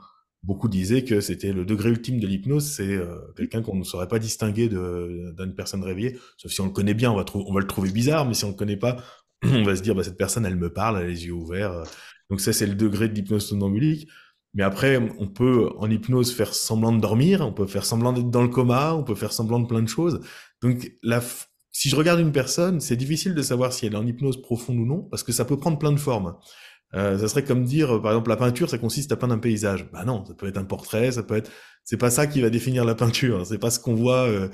beaucoup 0.43 0.69
disaient 0.69 1.05
que 1.05 1.21
c'était 1.21 1.52
le 1.52 1.64
degré 1.64 1.90
ultime 1.90 2.21
de 2.21 2.26
l'hypnose, 2.26 2.64
c'est 2.64 2.95
euh, 2.95 3.19
quelqu'un 3.37 3.62
qu'on 3.62 3.76
ne 3.76 3.85
saurait 3.85 4.09
pas 4.09 4.19
distinguer 4.19 4.69
d'une 4.69 5.55
personne 5.57 5.83
réveillée. 5.83 6.19
Sauf 6.37 6.52
si 6.52 6.61
on 6.61 6.67
le 6.67 6.71
connaît 6.71 6.95
bien, 6.95 7.11
on 7.11 7.17
va, 7.17 7.25
on 7.35 7.52
va 7.52 7.61
le 7.61 7.67
trouver 7.67 7.90
bizarre, 7.90 8.26
mais 8.26 8.35
si 8.35 8.45
on 8.45 8.50
le 8.50 8.55
connaît 8.55 8.76
pas, 8.76 8.97
on 9.45 9.64
va 9.64 9.76
se 9.76 9.83
dire 9.83 9.95
bah 9.95 10.05
cette 10.05 10.17
personne, 10.17 10.47
elle 10.47 10.57
me 10.57 10.73
parle, 10.73 10.99
elle 10.99 11.05
a 11.05 11.09
les 11.09 11.26
yeux 11.26 11.33
ouverts. 11.33 11.83
Donc 12.31 12.40
ça, 12.40 12.52
c'est 12.52 12.67
le 12.67 12.75
degré 12.75 13.09
de 13.09 13.14
l'hypnose 13.14 13.49
somnambulique. 13.49 14.09
Mais 14.55 14.62
après, 14.62 14.99
on 15.19 15.28
peut 15.28 15.71
en 15.78 15.90
hypnose 15.90 16.35
faire 16.35 16.55
semblant 16.55 16.93
de 16.93 17.00
dormir, 17.00 17.43
on 17.43 17.52
peut 17.52 17.67
faire 17.67 17.85
semblant 17.85 18.12
d'être 18.12 18.31
dans 18.31 18.43
le 18.43 18.49
coma, 18.49 18.95
on 18.95 19.05
peut 19.05 19.14
faire 19.14 19.33
semblant 19.33 19.61
de 19.61 19.67
plein 19.67 19.83
de 19.83 19.88
choses. 19.88 20.21
Donc 20.62 20.90
la, 21.02 21.21
si 21.78 21.88
je 21.90 21.97
regarde 21.97 22.20
une 22.20 22.32
personne, 22.32 22.80
c'est 22.80 22.97
difficile 22.97 23.35
de 23.35 23.42
savoir 23.42 23.73
si 23.73 23.87
elle 23.87 23.94
est 23.94 23.97
en 23.97 24.06
hypnose 24.06 24.40
profonde 24.42 24.78
ou 24.78 24.87
non, 24.87 25.02
parce 25.11 25.23
que 25.23 25.32
ça 25.32 25.44
peut 25.44 25.56
prendre 25.58 25.78
plein 25.78 25.92
de 25.92 25.99
formes. 26.00 26.35
Euh, 26.94 27.18
ça 27.18 27.28
serait 27.28 27.44
comme 27.44 27.64
dire, 27.64 28.00
par 28.02 28.12
exemple, 28.12 28.30
la 28.30 28.37
peinture, 28.37 28.70
ça 28.70 28.78
consiste 28.78 29.12
à 29.12 29.16
peindre 29.16 29.35
un 29.35 29.38
paysage. 29.38 29.90
Bah 29.92 30.04
non, 30.04 30.25
ça 30.25 30.35
peut 30.35 30.49
être 30.49 30.56
un 30.58 30.64
portrait, 30.64 31.12
ça 31.12 31.23
peut 31.23 31.37
être. 31.37 31.50
C'est 31.85 31.99
pas 31.99 32.11
ça 32.11 32.26
qui 32.26 32.40
va 32.40 32.50
définir 32.50 32.85
la 32.85 32.94
peinture. 32.94 33.47
C'est 33.47 33.58
pas 33.58 33.70
ce 33.70 33.78
qu'on 33.80 33.94
voit. 33.94 34.26
euh, 34.28 34.49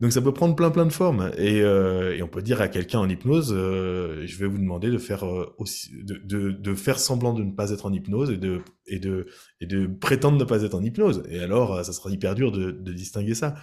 Donc 0.00 0.12
ça 0.12 0.20
peut 0.20 0.32
prendre 0.34 0.54
plein 0.56 0.70
plein 0.70 0.84
de 0.86 0.92
formes. 0.92 1.30
Et, 1.38 1.62
euh, 1.62 2.14
et 2.16 2.22
on 2.22 2.28
peut 2.28 2.42
dire 2.42 2.60
à 2.60 2.68
quelqu'un 2.68 2.98
en 3.00 3.08
hypnose, 3.08 3.52
euh, 3.56 4.22
je 4.26 4.36
vais 4.38 4.46
vous 4.46 4.58
demander 4.58 4.90
de 4.90 4.98
faire 4.98 5.24
euh, 5.26 5.54
aussi, 5.58 5.90
de, 6.04 6.20
de, 6.24 6.50
de 6.50 6.74
faire 6.74 6.98
semblant 6.98 7.32
de 7.32 7.42
ne 7.44 7.52
pas 7.52 7.70
être 7.70 7.86
en 7.86 7.92
hypnose 7.92 8.30
et 8.30 8.36
de 8.36 8.60
et 8.86 8.98
de 8.98 9.26
et 9.60 9.66
de 9.66 9.86
prétendre 9.86 10.38
ne 10.38 10.44
pas 10.44 10.62
être 10.64 10.74
en 10.74 10.82
hypnose. 10.82 11.22
Et 11.30 11.38
alors, 11.40 11.74
euh, 11.76 11.82
ça 11.82 11.92
sera 11.94 12.10
hyper 12.10 12.34
dur 12.34 12.52
de, 12.52 12.72
de 12.72 12.92
distinguer 12.92 13.34
ça. 13.34 13.54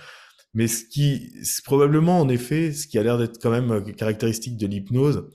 Mais 0.53 0.67
ce 0.67 0.83
qui, 0.85 1.31
probablement 1.63 2.19
en 2.19 2.29
effet, 2.29 2.71
ce 2.71 2.87
qui 2.87 2.97
a 2.99 3.03
l'air 3.03 3.17
d'être 3.17 3.39
quand 3.41 3.51
même 3.51 3.71
euh, 3.71 3.81
caractéristique 3.81 4.57
de 4.57 4.67
l'hypnose, 4.67 5.27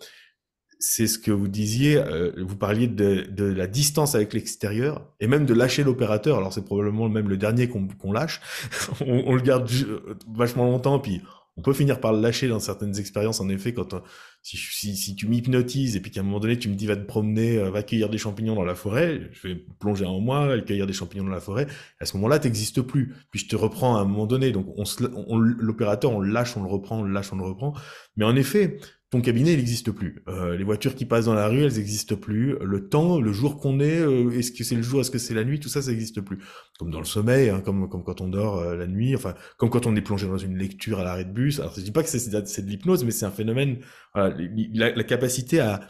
c'est 0.80 1.08
ce 1.08 1.18
que 1.18 1.32
vous 1.32 1.48
disiez, 1.48 1.96
euh, 1.96 2.30
vous 2.38 2.56
parliez 2.56 2.86
de, 2.86 3.26
de 3.28 3.44
la 3.44 3.66
distance 3.66 4.14
avec 4.14 4.32
l'extérieur 4.32 5.12
et 5.18 5.26
même 5.26 5.44
de 5.44 5.52
lâcher 5.54 5.82
l'opérateur. 5.82 6.36
Alors 6.38 6.52
c'est 6.52 6.64
probablement 6.64 7.08
même 7.08 7.28
le 7.28 7.36
dernier 7.36 7.68
qu'on 7.68 8.12
lâche. 8.12 8.40
on, 9.00 9.24
on 9.26 9.34
le 9.34 9.42
garde 9.42 9.68
ju- 9.68 9.86
vachement 10.32 10.66
longtemps, 10.66 11.00
puis 11.00 11.20
on 11.58 11.62
peut 11.62 11.72
finir 11.74 12.00
par 12.00 12.12
le 12.14 12.20
lâcher 12.20 12.48
dans 12.48 12.60
certaines 12.60 12.98
expériences. 12.98 13.40
En 13.40 13.48
effet, 13.48 13.74
quand 13.74 13.92
on- 13.94 14.02
si, 14.42 14.56
si, 14.56 14.96
si 14.96 15.16
tu 15.16 15.26
m'hypnotises 15.28 15.96
et 15.96 16.00
puis 16.00 16.10
qu'à 16.10 16.20
un 16.20 16.22
moment 16.22 16.40
donné 16.40 16.58
tu 16.58 16.68
me 16.68 16.74
dis 16.76 16.86
va 16.86 16.96
te 16.96 17.04
promener, 17.04 17.58
euh, 17.58 17.70
va 17.70 17.82
cueillir 17.82 18.08
des 18.08 18.16
champignons 18.18 18.54
dans 18.54 18.64
la 18.64 18.76
forêt, 18.76 19.28
je 19.32 19.48
vais 19.48 19.56
plonger 19.80 20.06
en 20.06 20.20
moi, 20.20 20.52
aller 20.52 20.64
cueillir 20.64 20.86
des 20.86 20.92
champignons 20.92 21.24
dans 21.24 21.30
la 21.30 21.40
forêt. 21.40 21.66
À 22.00 22.06
ce 22.06 22.16
moment-là, 22.16 22.38
t'existes 22.38 22.80
plus. 22.82 23.14
Puis 23.30 23.40
je 23.40 23.48
te 23.48 23.56
reprends 23.56 23.96
à 23.96 24.00
un 24.00 24.04
moment 24.04 24.26
donné. 24.26 24.52
Donc 24.52 24.66
on, 24.78 24.84
on- 25.26 25.38
l'opérateur, 25.38 26.12
on 26.12 26.20
le 26.20 26.30
lâche, 26.30 26.56
on 26.56 26.62
le 26.62 26.68
reprend, 26.70 27.00
on 27.00 27.02
le 27.02 27.12
lâche, 27.12 27.32
on 27.32 27.36
le 27.36 27.44
reprend. 27.44 27.74
Mais 28.16 28.24
en 28.24 28.36
effet, 28.36 28.78
ton 29.10 29.22
cabinet, 29.22 29.54
il 29.54 29.56
n'existe 29.56 29.90
plus. 29.90 30.22
Euh, 30.28 30.56
les 30.56 30.64
voitures 30.64 30.94
qui 30.94 31.06
passent 31.06 31.24
dans 31.24 31.34
la 31.34 31.48
rue, 31.48 31.62
elles 31.62 31.76
n'existent 31.76 32.16
plus. 32.16 32.56
Le 32.60 32.88
temps, 32.88 33.20
le 33.20 33.32
jour 33.32 33.58
qu'on 33.58 33.80
est, 33.80 34.00
euh, 34.00 34.30
est-ce 34.30 34.52
que 34.52 34.64
c'est 34.64 34.74
le 34.74 34.82
jour, 34.82 35.00
est-ce 35.00 35.10
que 35.10 35.18
c'est 35.18 35.32
la 35.32 35.44
nuit, 35.44 35.60
tout 35.60 35.70
ça, 35.70 35.80
ça 35.80 35.90
n'existe 35.90 36.20
plus. 36.20 36.38
Comme 36.78 36.90
dans 36.90 36.98
le 36.98 37.06
sommeil, 37.06 37.48
hein, 37.48 37.62
comme, 37.64 37.88
comme 37.88 38.04
quand 38.04 38.20
on 38.20 38.28
dort 38.28 38.58
euh, 38.58 38.76
la 38.76 38.86
nuit, 38.86 39.16
enfin, 39.16 39.34
comme 39.56 39.70
quand 39.70 39.86
on 39.86 39.96
est 39.96 40.02
plongé 40.02 40.26
dans 40.26 40.36
une 40.36 40.58
lecture 40.58 40.98
à 40.98 41.04
l'arrêt 41.04 41.24
de 41.24 41.32
bus. 41.32 41.58
Alors, 41.58 41.72
je 41.74 41.80
dis 41.80 41.90
pas 41.90 42.02
que 42.02 42.08
c'est 42.10 42.30
de 42.30 42.68
l'hypnose, 42.68 43.04
mais 43.04 43.10
c'est 43.10 43.24
un 43.26 43.30
phénomène, 43.30 43.78
voilà, 44.14 44.36
la, 44.74 44.94
la 44.94 45.04
capacité 45.04 45.60
à, 45.60 45.80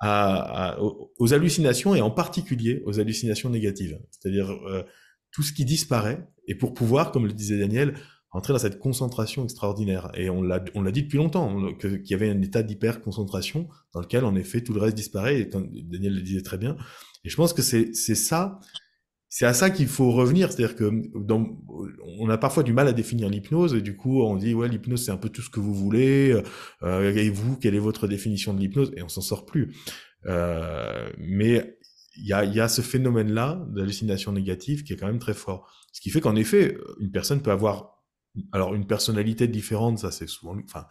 à, 0.00 0.78
aux 0.80 1.34
hallucinations 1.34 1.94
et 1.94 2.00
en 2.00 2.10
particulier 2.10 2.82
aux 2.84 3.00
hallucinations 3.00 3.50
négatives. 3.50 3.98
C'est-à-dire 4.10 4.50
euh, 4.50 4.82
tout 5.30 5.42
ce 5.42 5.52
qui 5.52 5.64
disparaît 5.64 6.26
et 6.46 6.54
pour 6.54 6.74
pouvoir, 6.74 7.12
comme 7.12 7.26
le 7.26 7.32
disait 7.32 7.58
Daniel, 7.58 7.94
entrer 8.32 8.52
dans 8.52 8.58
cette 8.58 8.78
concentration 8.78 9.44
extraordinaire. 9.44 10.10
Et 10.14 10.28
on 10.28 10.42
l'a, 10.42 10.60
dit 10.60 11.02
depuis 11.02 11.18
longtemps, 11.18 11.72
qu'il 11.80 12.06
y 12.06 12.14
avait 12.14 12.28
un 12.28 12.40
état 12.42 12.62
d'hyper-concentration 12.62 13.68
dans 13.94 14.00
lequel, 14.00 14.24
en 14.24 14.34
effet, 14.34 14.62
tout 14.62 14.74
le 14.74 14.80
reste 14.80 14.96
disparaît, 14.96 15.40
et 15.40 15.44
Daniel 15.46 16.14
le 16.14 16.22
disait 16.22 16.42
très 16.42 16.58
bien. 16.58 16.76
Et 17.24 17.28
je 17.28 17.36
pense 17.36 17.52
que 17.52 17.62
c'est, 17.62 17.94
ça, 17.94 18.60
c'est 19.28 19.46
à 19.46 19.54
ça 19.54 19.70
qu'il 19.70 19.86
faut 19.86 20.12
revenir. 20.12 20.52
C'est-à-dire 20.52 20.76
que 20.76 20.90
dans, 21.18 21.46
on 22.18 22.28
a 22.28 22.36
parfois 22.36 22.62
du 22.62 22.72
mal 22.72 22.88
à 22.88 22.92
définir 22.92 23.28
l'hypnose, 23.28 23.74
et 23.74 23.80
du 23.80 23.96
coup, 23.96 24.22
on 24.22 24.36
dit, 24.36 24.54
ouais, 24.54 24.68
l'hypnose, 24.68 25.04
c'est 25.04 25.12
un 25.12 25.16
peu 25.16 25.28
tout 25.28 25.42
ce 25.42 25.50
que 25.50 25.60
vous 25.60 25.74
voulez, 25.74 26.38
euh, 26.82 27.14
et 27.14 27.30
vous, 27.30 27.56
quelle 27.56 27.74
est 27.74 27.80
votre 27.80 28.06
définition 28.06 28.52
de 28.52 28.60
l'hypnose? 28.60 28.92
Et 28.96 29.02
on 29.02 29.08
s'en 29.08 29.22
sort 29.22 29.46
plus. 29.46 29.74
Euh, 30.26 31.08
mais 31.18 31.78
il 32.16 32.26
y 32.26 32.32
a, 32.32 32.44
y 32.44 32.60
a 32.60 32.68
ce 32.68 32.82
phénomène-là 32.82 33.64
d'hallucination 33.70 34.32
négative 34.32 34.84
qui 34.84 34.92
est 34.92 34.96
quand 34.96 35.06
même 35.06 35.18
très 35.18 35.34
fort. 35.34 35.70
Ce 35.92 36.00
qui 36.00 36.10
fait 36.10 36.20
qu'en 36.20 36.36
effet, 36.36 36.76
une 37.00 37.10
personne 37.10 37.40
peut 37.40 37.50
avoir 37.50 37.95
alors 38.52 38.74
une 38.74 38.86
personnalité 38.86 39.48
différente, 39.48 39.98
ça 39.98 40.10
c'est 40.10 40.28
souvent, 40.28 40.56
enfin, 40.64 40.86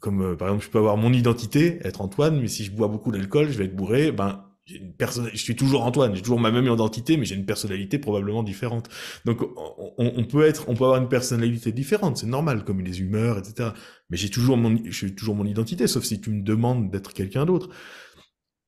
comme, 0.00 0.22
euh, 0.22 0.36
par 0.36 0.48
exemple, 0.48 0.64
je 0.64 0.70
peux 0.70 0.78
avoir 0.78 0.96
mon 0.96 1.12
identité, 1.12 1.78
être 1.82 2.00
Antoine, 2.00 2.40
mais 2.40 2.48
si 2.48 2.64
je 2.64 2.72
bois 2.72 2.88
beaucoup 2.88 3.12
d'alcool, 3.12 3.50
je 3.50 3.58
vais 3.58 3.66
être 3.66 3.76
bourré, 3.76 4.12
ben 4.12 4.44
j'ai 4.68 4.76
une 4.76 4.94
je 5.32 5.38
suis 5.38 5.56
toujours 5.56 5.84
Antoine, 5.84 6.14
j'ai 6.14 6.20
toujours 6.20 6.40
ma 6.40 6.50
même 6.50 6.66
identité, 6.66 7.16
mais 7.16 7.24
j'ai 7.24 7.34
une 7.34 7.46
personnalité 7.46 7.98
probablement 7.98 8.42
différente. 8.42 8.88
Donc 9.24 9.40
on, 9.96 10.24
peut 10.24 10.44
être, 10.44 10.68
on 10.68 10.74
peut 10.74 10.84
avoir 10.84 11.00
une 11.00 11.08
personnalité 11.08 11.72
différente, 11.72 12.18
c'est 12.18 12.26
normal, 12.26 12.64
comme 12.64 12.82
les 12.82 13.00
humeurs, 13.00 13.38
etc. 13.38 13.70
Mais 14.10 14.18
j'ai 14.18 14.28
toujours 14.28 14.58
mon, 14.58 14.76
suis 14.92 15.14
toujours 15.14 15.34
mon 15.34 15.46
identité, 15.46 15.86
sauf 15.86 16.04
si 16.04 16.20
tu 16.20 16.30
me 16.30 16.42
demandes 16.42 16.90
d'être 16.90 17.14
quelqu'un 17.14 17.46
d'autre. 17.46 17.70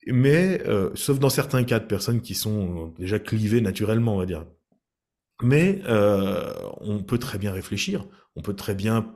mais 0.07 0.63
euh, 0.67 0.91
sauf 0.95 1.19
dans 1.19 1.31
certains 1.31 1.65
cas 1.65 1.79
de 1.81 1.87
personnes 1.87 2.23
qui 2.23 2.35
sont 2.35 2.95
déjà 2.99 3.19
clivées 3.19 3.61
naturellement, 3.61 4.15
on 4.15 4.19
va 4.19 4.27
dire. 4.27 4.47
Mais 5.43 5.81
euh, 5.87 6.53
on 6.81 7.03
peut 7.03 7.19
très 7.19 7.39
bien 7.39 7.53
réfléchir, 7.53 8.07
on 8.37 8.43
peut 8.43 8.55
très 8.55 8.75
bien, 8.75 9.15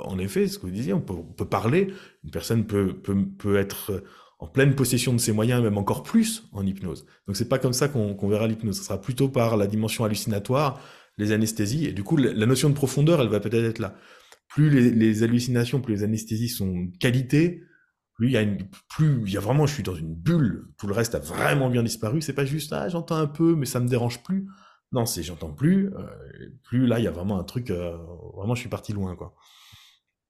en 0.00 0.18
effet, 0.18 0.48
ce 0.48 0.58
que 0.58 0.66
vous 0.66 0.72
disiez, 0.72 0.92
on 0.92 1.00
peut, 1.00 1.14
on 1.14 1.32
peut 1.32 1.48
parler. 1.48 1.92
Une 2.24 2.30
personne 2.30 2.66
peut, 2.66 2.94
peut, 2.94 3.16
peut 3.38 3.56
être 3.56 4.02
en 4.38 4.48
pleine 4.48 4.74
possession 4.74 5.12
de 5.12 5.18
ses 5.18 5.32
moyens, 5.32 5.62
même 5.62 5.78
encore 5.78 6.02
plus 6.02 6.48
en 6.52 6.66
hypnose. 6.66 7.06
Donc 7.26 7.36
c'est 7.36 7.48
pas 7.48 7.58
comme 7.60 7.72
ça 7.72 7.88
qu'on 7.88 8.14
qu'on 8.14 8.28
verra 8.28 8.48
l'hypnose. 8.48 8.78
Ce 8.78 8.84
sera 8.84 9.00
plutôt 9.00 9.28
par 9.28 9.56
la 9.56 9.68
dimension 9.68 10.04
hallucinatoire, 10.04 10.80
les 11.16 11.30
anesthésies, 11.32 11.86
et 11.86 11.92
du 11.92 12.02
coup 12.02 12.16
la, 12.16 12.32
la 12.32 12.46
notion 12.46 12.68
de 12.68 12.74
profondeur, 12.74 13.20
elle 13.20 13.28
va 13.28 13.38
peut-être 13.38 13.64
être 13.64 13.78
là. 13.78 13.94
Plus 14.48 14.68
les, 14.68 14.90
les 14.90 15.22
hallucinations, 15.22 15.80
plus 15.80 15.94
les 15.94 16.02
anesthésies 16.02 16.48
sont 16.48 16.86
de 16.86 16.98
qualité, 16.98 17.62
plus 18.14 18.28
il 18.28 18.32
y 18.32 18.36
a 18.36 18.42
une, 18.42 18.58
plus 18.88 19.22
il 19.26 19.32
y 19.32 19.36
a 19.36 19.40
vraiment, 19.40 19.66
je 19.66 19.74
suis 19.74 19.82
dans 19.82 19.94
une 19.94 20.14
bulle. 20.14 20.66
Tout 20.76 20.86
le 20.88 20.92
reste 20.92 21.14
a 21.14 21.20
vraiment 21.20 21.70
bien 21.70 21.82
disparu. 21.82 22.20
C'est 22.20 22.32
pas 22.34 22.44
juste 22.44 22.72
ah 22.72 22.88
j'entends 22.88 23.16
un 23.16 23.26
peu, 23.28 23.54
mais 23.54 23.66
ça 23.66 23.80
me 23.80 23.88
dérange 23.88 24.22
plus. 24.24 24.48
Non, 24.92 25.06
c'est 25.06 25.22
j'entends 25.22 25.52
plus. 25.52 25.92
Euh, 25.94 26.50
plus 26.64 26.86
là, 26.86 26.98
il 26.98 27.04
y 27.04 27.08
a 27.08 27.10
vraiment 27.10 27.38
un 27.38 27.44
truc. 27.44 27.70
Euh, 27.70 27.96
vraiment, 28.34 28.54
je 28.54 28.60
suis 28.60 28.68
parti 28.68 28.92
loin, 28.92 29.16
quoi. 29.16 29.34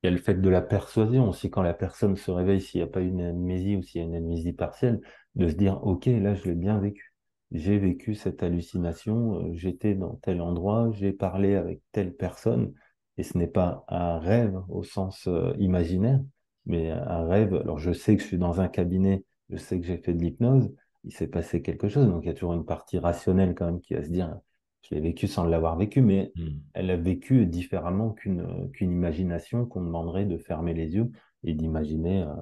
Il 0.02 0.06
y 0.06 0.08
a 0.08 0.12
le 0.12 0.18
fait 0.18 0.34
de 0.40 0.48
la 0.48 0.62
persuasion 0.62 1.28
aussi, 1.28 1.50
quand 1.50 1.62
la 1.62 1.74
personne 1.74 2.16
se 2.16 2.30
réveille, 2.30 2.60
s'il 2.60 2.80
n'y 2.80 2.84
a 2.84 2.88
pas 2.88 3.00
une 3.00 3.20
amnésie 3.20 3.76
ou 3.76 3.82
s'il 3.82 4.00
y 4.00 4.04
a 4.04 4.06
une 4.06 4.14
amnésie 4.16 4.52
partielle, 4.52 5.00
de 5.36 5.48
se 5.48 5.54
dire, 5.54 5.84
OK, 5.86 6.06
là, 6.06 6.34
je 6.34 6.44
l'ai 6.44 6.54
bien 6.54 6.78
vécu. 6.78 7.14
J'ai 7.52 7.78
vécu 7.78 8.14
cette 8.14 8.42
hallucination, 8.42 9.40
euh, 9.40 9.54
j'étais 9.54 9.94
dans 9.94 10.14
tel 10.16 10.40
endroit, 10.40 10.90
j'ai 10.92 11.12
parlé 11.12 11.54
avec 11.56 11.82
telle 11.92 12.14
personne, 12.14 12.72
et 13.18 13.22
ce 13.24 13.36
n'est 13.38 13.48
pas 13.48 13.84
un 13.88 14.18
rêve 14.18 14.56
au 14.68 14.82
sens 14.84 15.28
imaginaire, 15.58 16.20
mais 16.66 16.90
un 16.90 17.26
rêve. 17.26 17.54
Alors, 17.54 17.78
je 17.78 17.92
sais 17.92 18.16
que 18.16 18.22
je 18.22 18.28
suis 18.28 18.38
dans 18.38 18.60
un 18.60 18.68
cabinet, 18.68 19.24
je 19.50 19.56
sais 19.56 19.78
que 19.80 19.86
j'ai 19.86 19.98
fait 19.98 20.14
de 20.14 20.22
l'hypnose, 20.22 20.72
il 21.04 21.12
s'est 21.12 21.26
passé 21.28 21.62
quelque 21.62 21.88
chose, 21.88 22.06
donc 22.06 22.24
il 22.24 22.28
y 22.28 22.30
a 22.30 22.34
toujours 22.34 22.54
une 22.54 22.64
partie 22.64 22.98
rationnelle 22.98 23.54
quand 23.54 23.66
même 23.66 23.80
qui 23.80 23.94
va 23.94 24.02
se 24.02 24.08
dire, 24.10 24.38
je 24.82 24.94
l'ai 24.94 25.00
vécu 25.00 25.28
sans 25.28 25.44
l'avoir 25.44 25.76
vécu, 25.76 26.00
mais 26.02 26.34
Hmm. 26.36 26.72
elle 26.74 26.90
a 26.90 26.96
vécu 26.96 27.46
différemment 27.46 28.10
qu'une 28.12 28.70
imagination 28.80 29.66
qu'on 29.66 29.82
demanderait 29.82 30.26
de 30.26 30.38
fermer 30.38 30.74
les 30.74 30.94
yeux 30.94 31.10
et 31.44 31.54
d'imaginer 31.54 32.22
euh, 32.22 32.34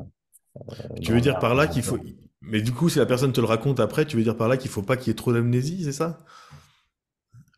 Tu 1.01 1.13
veux 1.13 1.21
dire 1.21 1.39
par 1.39 1.55
là 1.55 1.67
qu'il 1.67 1.83
faut. 1.83 1.99
Mais 2.43 2.63
du 2.63 2.73
coup, 2.73 2.89
si 2.89 2.99
la 2.99 3.07
personne 3.07 3.33
te 3.33 3.41
le 3.41 3.47
raconte 3.47 3.81
après, 3.81 4.07
tu 4.07 4.17
veux 4.17 4.23
dire 4.23 4.37
par 4.37 4.49
là 4.49 4.57
qu'il 4.57 4.71
faut 4.71 4.83
pas 4.83 4.97
qu'il 4.97 5.09
y 5.09 5.11
ait 5.11 5.15
trop 5.15 5.33
d'amnésie, 5.33 5.85
c'est 5.85 5.93
ça? 5.93 6.19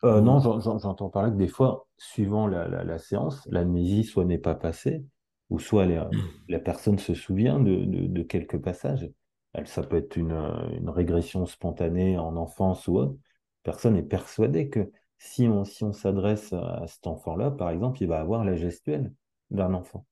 Euh, 0.04 0.20
non, 0.20 0.40
j'entends 0.40 1.10
par 1.10 1.22
là 1.22 1.30
que 1.30 1.36
des 1.36 1.48
fois, 1.48 1.86
suivant 1.96 2.46
la, 2.48 2.66
la, 2.68 2.82
la 2.84 2.98
séance, 2.98 3.46
l'amnésie 3.50 4.04
soit 4.04 4.24
n'est 4.24 4.38
pas 4.38 4.54
passée, 4.54 5.04
ou 5.50 5.58
soit 5.60 5.86
les- 5.86 6.02
la 6.48 6.58
personne 6.58 6.98
se 6.98 7.14
souvient 7.14 7.60
de, 7.60 7.84
de, 7.84 8.06
de 8.08 8.22
quelques 8.22 8.58
passages. 8.58 9.08
Elle, 9.52 9.68
ça 9.68 9.82
peut 9.82 9.96
être 9.96 10.16
une, 10.16 10.32
euh, 10.32 10.68
une 10.78 10.88
régression 10.90 11.46
spontanée 11.46 12.18
en 12.18 12.36
enfance 12.36 12.88
ou 12.88 12.96
autre. 12.98 13.16
Personne 13.62 13.96
est 13.96 14.02
persuadée 14.02 14.68
que 14.68 14.90
si 15.18 15.46
on, 15.46 15.64
si 15.64 15.84
on 15.84 15.92
s'adresse 15.92 16.52
à 16.52 16.84
cet 16.88 17.06
enfant-là, 17.06 17.50
par 17.50 17.70
exemple, 17.70 18.02
il 18.02 18.08
va 18.08 18.20
avoir 18.20 18.44
la 18.44 18.56
gestuelle 18.56 19.12
d'un 19.50 19.74
enfant. 19.74 20.06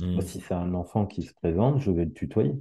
Hmm. 0.00 0.20
si 0.22 0.40
c'est 0.40 0.54
un 0.54 0.72
enfant 0.74 1.06
qui 1.06 1.22
se 1.22 1.34
présente, 1.34 1.78
je 1.78 1.90
vais 1.90 2.04
le 2.04 2.12
tutoyer. 2.12 2.54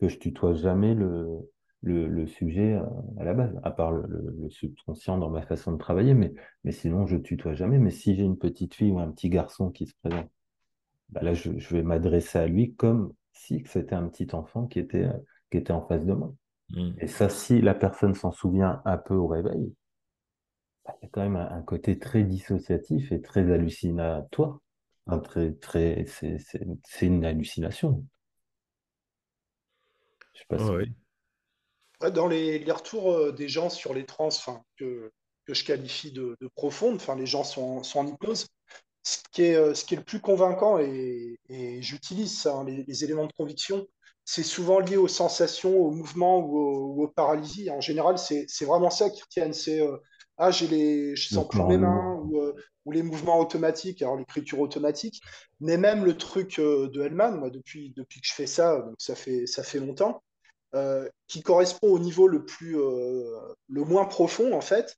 Que 0.00 0.08
je 0.08 0.18
tutoie 0.18 0.54
jamais 0.54 0.94
le, 0.94 1.50
le, 1.82 2.08
le 2.08 2.26
sujet 2.26 2.74
euh, 2.74 2.84
à 3.18 3.24
la 3.24 3.34
base, 3.34 3.58
à 3.62 3.70
part 3.70 3.92
le, 3.92 4.48
subconscient 4.50 5.18
dans 5.18 5.30
ma 5.30 5.42
façon 5.42 5.72
de 5.72 5.78
travailler, 5.78 6.14
mais, 6.14 6.32
mais 6.64 6.72
sinon, 6.72 7.06
je 7.06 7.16
tutoie 7.16 7.54
jamais. 7.54 7.78
Mais 7.78 7.90
si 7.90 8.14
j'ai 8.14 8.22
une 8.22 8.38
petite 8.38 8.74
fille 8.74 8.90
ou 8.90 8.98
un 8.98 9.10
petit 9.10 9.28
garçon 9.28 9.70
qui 9.70 9.86
se 9.86 9.94
présente, 10.02 10.30
bah 11.10 11.22
là, 11.22 11.34
je, 11.34 11.56
je 11.58 11.76
vais 11.76 11.82
m'adresser 11.82 12.38
à 12.38 12.46
lui 12.46 12.74
comme 12.74 13.12
si 13.32 13.62
c'était 13.66 13.94
un 13.94 14.08
petit 14.08 14.34
enfant 14.34 14.66
qui 14.66 14.78
était, 14.78 15.04
euh, 15.04 15.18
qui 15.50 15.58
était 15.58 15.72
en 15.72 15.82
face 15.86 16.06
de 16.06 16.12
moi. 16.14 16.34
Hmm. 16.72 16.92
Et 16.98 17.06
ça, 17.06 17.28
si 17.28 17.60
la 17.60 17.74
personne 17.74 18.14
s'en 18.14 18.32
souvient 18.32 18.82
un 18.84 18.98
peu 18.98 19.14
au 19.14 19.26
réveil, 19.26 19.74
bah, 20.84 20.96
il 21.00 21.04
y 21.04 21.06
a 21.06 21.10
quand 21.12 21.22
même 21.22 21.36
un, 21.36 21.50
un 21.50 21.62
côté 21.62 21.98
très 21.98 22.24
dissociatif 22.24 23.12
et 23.12 23.22
très 23.22 23.50
hallucinatoire. 23.52 24.58
Un 25.06 25.18
très, 25.18 25.52
très, 25.52 26.04
c'est, 26.06 26.38
c'est, 26.38 26.64
c'est 26.84 27.06
une 27.06 27.24
hallucination. 27.24 28.04
Je 30.32 30.40
sais 30.40 30.46
pas 30.48 30.58
si... 30.58 32.10
Dans 32.12 32.26
les, 32.26 32.58
les 32.58 32.72
retours 32.72 33.12
euh, 33.12 33.32
des 33.32 33.48
gens 33.48 33.68
sur 33.68 33.94
les 33.94 34.06
trans, 34.06 34.30
que, 34.76 35.12
que 35.44 35.54
je 35.54 35.64
qualifie 35.64 36.10
de, 36.10 36.36
de 36.40 36.48
profondes, 36.54 36.96
enfin, 36.96 37.16
les 37.16 37.26
gens 37.26 37.44
sont, 37.44 37.82
sont 37.82 38.00
en 38.00 38.06
hypnose, 38.06 38.46
ce 39.04 39.18
qui 39.30 39.42
est, 39.42 39.54
euh, 39.54 39.74
ce 39.74 39.84
qui 39.84 39.94
est 39.94 39.98
le 39.98 40.04
plus 40.04 40.20
convaincant, 40.20 40.78
et, 40.78 41.38
et 41.48 41.82
j'utilise 41.82 42.36
ça, 42.36 42.56
hein, 42.56 42.64
les, 42.64 42.82
les 42.84 43.04
éléments 43.04 43.26
de 43.26 43.32
conviction, 43.32 43.86
c'est 44.24 44.42
souvent 44.42 44.78
lié 44.80 44.96
aux 44.96 45.08
sensations, 45.08 45.76
aux 45.76 45.90
mouvements 45.90 46.38
ou 46.38 46.56
aux, 46.58 46.94
ou 46.94 47.02
aux 47.04 47.08
paralysies. 47.08 47.70
En 47.70 47.80
général, 47.80 48.18
c'est 48.18 48.46
vraiment 48.64 48.90
ça 48.90 49.10
qui 49.10 49.22
retiennent. 49.22 49.52
C'est 49.52 49.80
euh, 49.80 49.96
ah, 50.38 50.50
j'ai 50.50 50.66
les, 50.68 51.16
je 51.16 51.28
sens 51.28 51.46
plus 51.48 51.62
mes 51.62 51.78
mains 51.78 52.20
ou, 52.24 52.38
euh, 52.38 52.54
ou 52.84 52.92
les 52.92 53.02
mouvements 53.02 53.38
automatiques, 53.38 54.02
alors 54.02 54.16
l'écriture 54.16 54.60
automatique, 54.60 55.20
mais 55.60 55.76
même 55.76 56.04
le 56.04 56.16
truc 56.16 56.58
euh, 56.58 56.88
de 56.88 57.02
Hellman, 57.02 57.38
moi, 57.38 57.50
depuis, 57.50 57.92
depuis 57.96 58.20
que 58.20 58.26
je 58.26 58.32
fais 58.34 58.46
ça, 58.46 58.80
donc 58.80 58.94
ça 58.98 59.14
fait, 59.14 59.46
ça 59.46 59.62
fait 59.62 59.78
longtemps, 59.78 60.22
qui 61.26 61.42
correspond 61.42 61.88
au 61.88 61.98
niveau 61.98 62.28
le 62.28 62.44
plus, 62.44 62.76
le 62.76 63.84
moins 63.84 64.06
profond, 64.06 64.54
en 64.54 64.62
fait, 64.62 64.96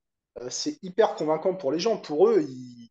c'est 0.48 0.78
hyper 0.82 1.16
convaincant 1.16 1.54
pour 1.54 1.72
les 1.72 1.80
gens. 1.80 1.96
Pour 1.96 2.28
eux, 2.28 2.42
ils- 2.42 2.90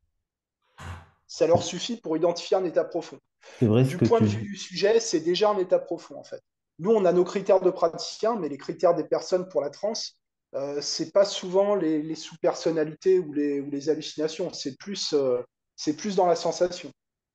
ça 1.27 1.47
leur 1.47 1.63
suffit 1.63 1.97
pour 1.97 2.15
identifier 2.17 2.57
un 2.57 2.65
état 2.65 2.83
profond. 2.83 3.17
C'est 3.59 3.65
vrai 3.67 3.85
ce 3.85 3.91
Du 3.91 3.97
que 3.97 4.05
point 4.05 4.21
de 4.21 4.27
vue 4.27 4.41
du 4.43 4.55
sujet, 4.55 4.99
c'est 4.99 5.19
déjà 5.19 5.49
un 5.51 5.57
état 5.57 5.79
profond, 5.79 6.17
en 6.17 6.23
fait. 6.23 6.41
Nous, 6.79 6.91
on 6.91 7.05
a 7.05 7.11
nos 7.13 7.23
critères 7.23 7.61
de 7.61 7.69
praticiens, 7.69 8.35
mais 8.37 8.49
les 8.49 8.57
critères 8.57 8.95
des 8.95 9.03
personnes 9.03 9.47
pour 9.49 9.61
la 9.61 9.69
transe, 9.69 10.17
euh, 10.55 10.81
c'est 10.81 11.11
pas 11.11 11.25
souvent 11.25 11.75
les, 11.75 12.01
les 12.01 12.15
sous-personnalités 12.15 13.19
ou 13.19 13.33
les, 13.33 13.59
ou 13.61 13.69
les 13.69 13.89
hallucinations, 13.89 14.51
c'est 14.53 14.77
plus, 14.77 15.13
euh, 15.13 15.41
c'est 15.75 15.95
plus 15.95 16.15
dans 16.15 16.27
la 16.27 16.35
sensation. 16.35 16.91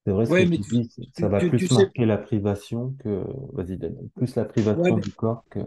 C'est 0.06 0.12
vrai 0.12 0.26
ce 0.26 0.34
que 0.34 0.34
Ouais, 0.34 0.46
mais 0.46 0.58
tu 0.58 0.62
tu, 0.62 0.76
dis. 0.82 0.90
Ça 1.12 1.28
tu, 1.28 1.28
va 1.28 1.38
plus 1.40 1.68
sais, 1.68 1.74
marquer 1.74 2.06
la 2.06 2.18
privation 2.18 2.94
que... 2.98 3.24
Vas-y, 3.52 3.76
Daniel. 3.76 4.08
Plus 4.16 4.34
la 4.36 4.44
ouais, 4.72 4.92
privation 4.92 4.92
mais, 4.92 5.02
du 5.02 5.12
corps 5.12 5.44
que... 5.50 5.60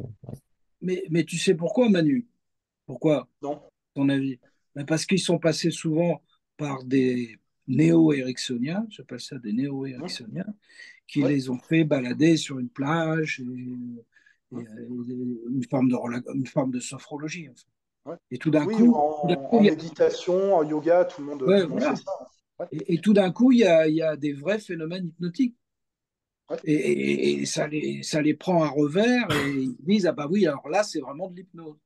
mais, 0.82 1.04
mais 1.10 1.24
tu 1.26 1.38
sais 1.38 1.56
pourquoi, 1.56 1.90
Manu? 1.90 2.28
Pourquoi, 2.86 3.28
Non? 3.42 3.62
ton 3.96 4.10
avis? 4.10 4.40
Ben 4.76 4.86
parce 4.86 5.06
qu'ils 5.06 5.20
sont 5.20 5.40
passés 5.40 5.72
souvent 5.72 6.22
par 6.58 6.84
des 6.84 7.38
néo-éricksoniens, 7.68 8.86
j'appelle 8.90 9.20
ça 9.20 9.38
des 9.40 9.52
Hein 9.52 9.56
néo-éricksoniens, 9.56 10.54
qui 11.08 11.24
Ouais. 11.24 11.34
les 11.34 11.50
ont 11.50 11.60
fait 11.60 11.84
balader 11.84 12.38
sur 12.38 12.60
une 12.60 12.70
plage, 12.70 13.40
et, 13.40 13.44
et, 13.44 14.56
Hein 14.56 14.64
euh, 14.80 15.50
une 15.50 15.64
forme 15.70 15.90
de, 15.90 15.96
rela- 15.96 16.24
une 16.34 16.46
forme 16.48 16.72
de 16.72 16.80
sophrologie. 16.80 17.50
en 17.50 17.54
fait. 17.56 18.10
Ouais. 18.12 18.18
Et 18.32 18.38
tout 18.38 18.50
d'un 18.52 18.66
Oui, 18.66 18.76
coup, 18.76 18.86
tout 18.88 18.96
en, 18.96 19.36
coup, 19.36 19.58
en 19.58 19.60
il 19.62 19.66
y 19.66 19.70
a- 19.70 19.72
méditation, 19.72 20.56
en 20.56 20.64
yoga, 20.64 21.06
tout 21.06 21.22
le 21.22 21.28
monde, 21.28 21.40
tout 21.40 21.46
voilà. 21.46 21.96
ça. 21.96 22.68
Et, 22.72 22.96
et 22.96 22.98
tout 23.00 23.14
d'un 23.14 23.32
coup, 23.32 23.52
il 23.52 23.60
y 23.60 23.64
a, 23.64 23.88
il 23.88 23.96
y 23.96 24.02
a 24.02 24.16
des 24.18 24.34
vrais 24.34 24.60
phénomènes 24.60 25.08
hypnotiques. 25.08 25.56
Et, 26.66 27.46
ça, 27.46 27.66
les, 27.68 28.04
ça 28.04 28.22
les 28.22 28.34
prend 28.34 28.62
à 28.64 28.68
revers 28.68 29.32
et 29.32 29.52
ils 29.52 29.76
disent, 29.80 30.06
ah 30.06 30.12
bah 30.12 30.28
oui, 30.30 30.46
alors 30.46 30.68
là, 30.68 30.84
c'est 30.84 31.00
vraiment 31.00 31.30
de 31.30 31.38
l'hypnose. 31.38 31.78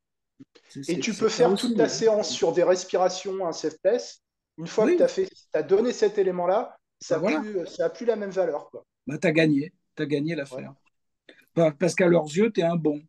Et 0.87 0.99
tu 0.99 1.13
peux 1.13 1.29
faire 1.29 1.53
toute 1.55 1.77
ta 1.77 1.83
hein. 1.83 1.87
séance 1.87 2.31
sur 2.31 2.51
des 2.51 2.63
respirations, 2.63 3.45
un 3.45 3.51
safe 3.51 3.79
place. 3.79 4.23
Une 4.57 4.67
fois 4.67 4.89
que 4.89 4.97
tu 4.97 5.03
as 5.03 5.07
fait, 5.07 5.29
donné 5.67 5.91
cet 5.91 6.17
élément-là, 6.17 6.77
ça 6.99 7.19
bah 7.19 7.31
n'a 7.31 7.39
voilà, 7.41 7.89
plus, 7.89 8.05
la 8.05 8.15
même 8.15 8.29
valeur, 8.29 8.69
quoi. 8.69 8.85
bah, 9.05 9.17
tu 9.17 9.27
as 9.27 9.31
gagné, 9.31 9.73
tu 9.95 10.03
as 10.03 10.05
gagné 10.05 10.35
l'affaire. 10.35 10.73
Parce 11.53 11.95
qu'à 11.95 12.07
leurs 12.07 12.25
yeux, 12.25 12.51
tu 12.51 12.61
es 12.61 12.63
un 12.63 12.75
bon. 12.75 13.01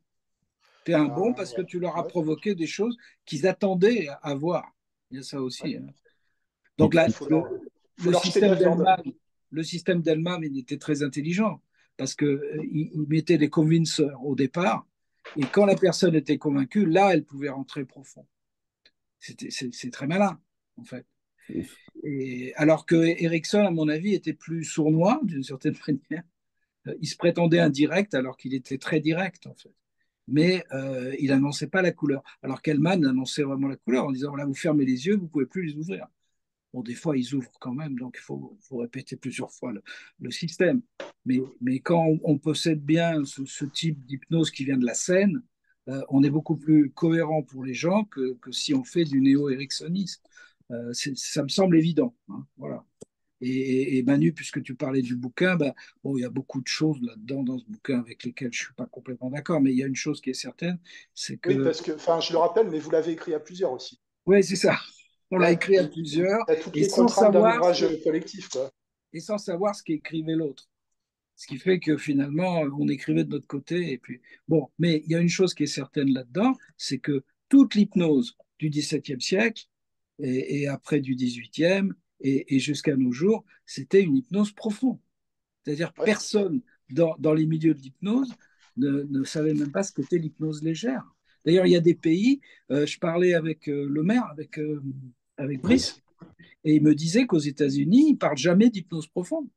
Tu 0.85 0.93
es 0.93 0.95
un 0.95 1.07
bon 1.07 1.29
Ben, 1.29 1.35
parce 1.35 1.53
que 1.53 1.63
tu 1.63 1.79
leur 1.79 1.97
as 1.97 2.03
Ouais. 2.03 2.09
provoqué 2.09 2.55
des 2.55 2.67
choses 2.67 2.97
qu'ils 3.25 3.47
attendaient 3.47 4.09
à 4.23 4.35
voir. 4.35 4.65
Il 5.11 5.19
y 5.19 5.21
a 5.21 5.23
ça 5.23 5.41
aussi. 5.41 5.77
Hein. 5.77 5.87
Donc 6.79 6.95
là, 6.95 7.07
le, 7.07 7.43
le 8.05 8.13
système 8.15 8.57
le 9.51 9.63
système 9.63 10.03
il 10.43 10.59
était 10.59 10.79
très 10.79 11.03
intelligent 11.03 11.63
parce 11.97 12.15
que 12.15 12.25
euh, 12.25 12.63
il, 12.71 13.07
mettait 13.09 13.39
des 13.39 13.49
convinceurs 13.49 14.25
au 14.25 14.35
départ 14.35 14.87
et 15.37 15.43
quand 15.47 15.67
la 15.67 15.75
personne 15.75 16.15
était 16.15 16.39
convaincue, 16.39 16.87
là, 16.87 17.13
elle 17.13 17.25
pouvait 17.25 17.49
rentrer 17.49 17.85
profond. 17.85 18.27
C'est 19.19 19.91
très 19.91 20.07
malin, 20.07 20.41
en 20.77 20.85
fait. 20.85 21.05
Alors 22.57 22.87
que 22.87 22.97
Erickson, 22.97 23.61
à 23.61 23.71
mon 23.71 23.89
avis, 23.89 24.15
était 24.15 24.33
plus 24.33 24.65
sournois 24.65 25.21
d'une 25.25 25.43
certaine 25.43 25.75
manière. 25.89 26.25
Euh, 26.89 26.95
Il 27.01 27.07
se 27.07 27.17
prétendait 27.17 27.59
indirect 27.59 28.15
alors 28.15 28.37
qu'il 28.37 28.55
était 28.55 28.79
très 28.79 29.01
direct, 29.01 29.47
en 29.47 29.55
fait. 29.55 29.75
Mais 30.29 30.65
euh, 30.73 31.15
il 31.21 31.33
annonçait 31.33 31.69
pas 31.69 31.83
la 31.83 31.93
couleur. 31.93 32.23
Alors 32.43 32.63
qu'Elman 32.63 33.05
annonçait 33.05 33.43
vraiment 33.43 33.69
la 33.69 33.77
couleur 33.77 34.07
en 34.07 34.13
disant 34.13 34.35
là, 34.35 34.45
vous 34.45 34.55
fermez 34.55 34.85
les 34.85 35.07
yeux, 35.07 35.17
vous 35.17 35.29
pouvez 35.29 35.47
plus 35.47 35.63
les 35.63 35.77
ouvrir. 35.77 36.07
Bon, 36.73 36.83
des 36.83 36.95
fois, 36.95 37.17
ils 37.17 37.35
ouvrent 37.35 37.57
quand 37.61 37.73
même, 37.73 37.99
donc 37.99 38.17
il 38.19 38.23
faut, 38.23 38.59
répéter 38.73 39.17
plusieurs 39.17 39.53
fois 39.53 39.73
le, 40.19 40.31
système. 40.31 40.83
Mais, 41.25 41.81
quand 41.81 42.19
on, 42.23 42.39
possède 42.39 42.85
bien 42.85 43.25
ce, 43.25 43.65
type 43.65 44.05
d'hypnose 44.05 44.51
qui 44.51 44.65
vient 44.65 44.77
de 44.77 44.85
la 44.85 44.95
scène, 44.95 45.43
euh, 45.89 46.03
on 46.09 46.23
est 46.23 46.31
beaucoup 46.31 46.57
plus 46.57 46.91
cohérent 46.91 47.43
pour 47.43 47.65
les 47.65 47.75
gens 47.75 48.05
que, 48.05 48.37
si 48.51 48.75
on 48.75 48.85
fait 48.85 49.05
du 49.05 49.21
néo-éricsonisme. 49.21 50.23
Euh, 50.71 50.93
ça 50.93 51.43
me 51.43 51.49
semble 51.49 51.77
évident. 51.77 52.15
hein, 52.29 52.47
voilà. 52.57 52.85
Et, 53.43 54.03
Manu, 54.03 54.33
puisque 54.33 54.63
tu 54.63 54.75
parlais 54.75 55.03
du 55.03 55.15
bouquin, 55.15 55.57
bah, 55.57 55.75
bon, 56.03 56.17
il 56.17 56.23
y 56.23 56.25
a 56.25 56.31
beaucoup 56.31 56.63
de 56.63 56.67
choses 56.67 56.99
là-dedans 57.03 57.43
dans 57.43 57.59
ce 57.59 57.67
bouquin 57.67 58.01
avec 58.01 58.25
lesquelles 58.25 58.53
je 58.53 58.63
ne 58.63 58.67
suis 58.67 58.75
pas 58.75 58.87
complètement 58.87 59.29
d'accord, 59.29 59.61
mais 59.61 59.73
il 59.73 59.77
y 59.77 59.83
a 59.83 59.87
une 59.87 59.95
chose 59.95 60.23
qui 60.23 60.31
est 60.31 60.35
certaine, 60.35 60.79
c'est 61.13 61.37
que... 61.37 61.51
Oui, 61.51 61.63
parce 61.63 61.83
que, 61.83 61.93
enfin, 61.93 62.19
je 62.21 62.33
le 62.33 62.39
rappelle, 62.39 62.71
mais 62.71 62.79
vous 62.79 62.91
l'avez 62.91 63.13
écrit 63.13 63.35
à 63.35 63.41
plusieurs 63.41 63.73
aussi. 63.73 64.01
Oui, 64.25 64.43
c'est 64.43 64.57
ça. 64.57 64.79
On 65.31 65.39
l'a 65.39 65.53
écrit 65.53 65.77
à 65.77 65.87
plusieurs. 65.87 66.47
et 66.75 66.89
sans 66.89 67.09
savoir 67.09 67.61
collectif, 68.03 68.49
quoi. 68.49 68.71
Et 69.13 69.21
sans 69.21 69.39
savoir 69.39 69.75
ce 69.75 69.83
qu'écrivait 69.83 70.35
l'autre. 70.35 70.69
Ce 71.35 71.47
qui 71.47 71.59
fait 71.59 71.79
que 71.79 71.99
finalement, 71.99 72.61
on 72.79 72.89
écrivait 72.89 73.25
de 73.25 73.31
notre 73.31 73.47
côté. 73.47 73.93
Et 73.93 73.99
puis, 73.99 74.21
bon, 74.49 74.71
mais 74.79 75.03
il 75.05 75.13
y 75.13 75.15
a 75.15 75.21
une 75.21 75.29
chose 75.29 75.53
qui 75.53 75.65
est 75.65 75.67
certaine 75.67 76.13
là-dedans, 76.13 76.55
c'est 76.79 76.99
que 76.99 77.23
toute 77.49 77.75
l'hypnose 77.75 78.37
du 78.59 78.71
XVIIe 78.71 79.21
siècle 79.21 79.67
et, 80.19 80.67
après 80.69 81.01
du 81.01 81.15
XVIIIe 81.15 81.91
et, 82.21 82.55
et 82.55 82.59
jusqu'à 82.59 82.97
nos 82.97 83.13
jours, 83.13 83.45
c'était 83.65 84.03
une 84.03 84.17
hypnose 84.17 84.53
profonde. 84.53 84.99
C'est-à-dire 85.65 85.93
personne 85.93 86.63
dans, 86.91 87.17
dans, 87.19 87.35
les 87.35 87.47
milieux 87.47 87.75
de 87.75 87.81
l'hypnose 87.81 88.33
ne, 88.77 89.03
ne, 89.03 89.25
savait 89.25 89.55
même 89.55 89.73
pas 89.73 89.83
ce 89.83 89.93
qu'était 89.93 90.19
l'hypnose 90.19 90.63
légère. 90.63 91.05
D'ailleurs, 91.45 91.67
il 91.67 91.73
y 91.73 91.77
a 91.77 91.81
des 91.81 91.95
pays, 91.95 92.41
euh, 92.71 92.87
je 92.87 92.99
parlais 92.99 93.35
avec 93.35 93.69
euh, 93.69 93.87
le 93.89 94.03
maire, 94.03 94.25
avec, 94.31 94.59
euh, 94.59 94.83
avec 95.37 95.61
Brice, 95.61 96.03
et 96.65 96.77
il 96.77 96.83
me 96.83 96.95
disait 96.95 97.27
qu'aux 97.27 97.39
États-Unis, 97.39 98.07
ils 98.09 98.13
ne 98.13 98.19
parlent 98.19 98.37
jamais 98.37 98.71
d'hypnose 98.71 99.07
profonde. 99.07 99.49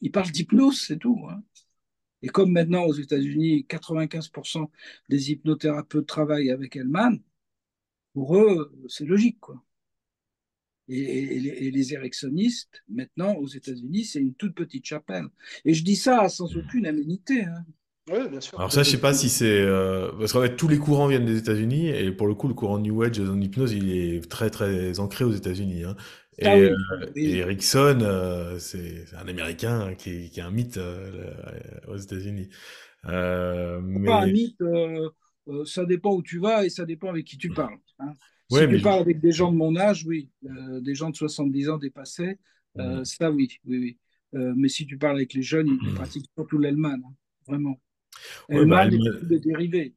Ils 0.00 0.12
parlent 0.12 0.30
d'hypnose, 0.30 0.80
c'est 0.86 0.98
tout. 0.98 1.26
Hein. 1.28 1.42
Et 2.22 2.28
comme 2.28 2.52
maintenant 2.52 2.84
aux 2.84 2.92
États-Unis, 2.92 3.66
95% 3.68 4.70
des 5.08 5.32
hypnothérapeutes 5.32 6.06
travaillent 6.06 6.50
avec 6.50 6.76
Hellman, 6.76 7.20
pour 8.12 8.36
eux, 8.36 8.72
c'est 8.88 9.04
logique. 9.04 9.40
quoi. 9.40 9.62
Et, 10.88 11.36
et, 11.66 11.70
les 11.70 11.94
érectionnistes, 11.94 12.82
maintenant, 12.88 13.34
aux 13.34 13.46
États-Unis, 13.46 14.04
c'est 14.04 14.18
une 14.18 14.34
toute 14.34 14.56
petite 14.56 14.84
chapelle. 14.84 15.26
Et 15.64 15.72
je 15.72 15.84
dis 15.84 15.94
ça 15.94 16.28
sans 16.28 16.56
aucune 16.56 16.84
aménité. 16.86 17.44
Hein. 17.44 17.64
Oui, 18.10 18.28
bien 18.28 18.40
sûr. 18.40 18.58
Alors 18.58 18.72
ça, 18.72 18.82
je 18.82 18.90
sais 18.90 19.00
pas 19.00 19.14
si 19.14 19.28
c'est 19.28 19.60
euh, 19.60 20.10
parce 20.18 20.32
qu'en 20.32 20.40
fait 20.40 20.56
tous 20.56 20.66
les 20.66 20.78
courants 20.78 21.06
viennent 21.06 21.26
des 21.26 21.38
États-Unis 21.38 21.90
et 21.90 22.10
pour 22.10 22.26
le 22.26 22.34
coup, 22.34 22.48
le 22.48 22.54
courant 22.54 22.78
New 22.78 23.02
Age 23.02 23.20
en 23.20 23.40
hypnose, 23.40 23.72
il 23.72 23.94
est 23.94 24.28
très 24.28 24.50
très 24.50 24.98
ancré 24.98 25.24
aux 25.24 25.32
États-Unis. 25.32 25.84
Hein. 25.84 25.96
Et, 26.38 26.46
ah 26.46 26.56
euh, 26.56 26.74
Erickson, 27.14 27.98
euh, 28.02 28.58
c'est 28.58 29.04
un 29.16 29.28
Américain 29.28 29.94
qui, 29.96 30.30
qui, 30.30 30.40
est 30.40 30.42
un 30.42 30.50
mythe 30.50 30.80
aux 31.86 31.96
États-Unis. 31.96 32.48
mais... 33.04 34.06
Pas 34.06 34.22
un 34.22 34.26
mythe, 34.26 34.62
ça 35.66 35.84
dépend 35.84 36.14
où 36.14 36.22
tu 36.22 36.40
vas 36.40 36.64
et 36.64 36.70
ça 36.70 36.84
dépend 36.84 37.10
avec 37.10 37.26
qui 37.26 37.38
tu 37.38 37.50
parles. 37.50 37.78
Hein. 38.00 38.14
Si 38.50 38.68
tu 38.68 38.80
parles 38.80 39.00
avec 39.00 39.20
des 39.20 39.32
gens 39.32 39.52
de 39.52 39.56
mon 39.56 39.76
âge, 39.76 40.04
oui, 40.06 40.28
des 40.42 40.94
gens 40.94 41.10
de 41.10 41.16
70 41.16 41.68
ans 41.70 41.78
dépassés, 41.78 42.38
mmh. 42.74 43.04
ça 43.04 43.30
oui, 43.30 43.60
oui, 43.64 43.96
oui. 44.32 44.42
mais 44.56 44.68
si 44.68 44.86
tu 44.86 44.98
parles 44.98 45.16
avec 45.16 45.34
les 45.34 45.42
jeunes, 45.42 45.78
ils 45.82 45.94
pratiquent 45.94 46.30
surtout 46.36 46.58
l'Allemagne, 46.58 47.00
hein, 47.04 47.14
vraiment. 47.46 47.80
Bah, 48.48 48.84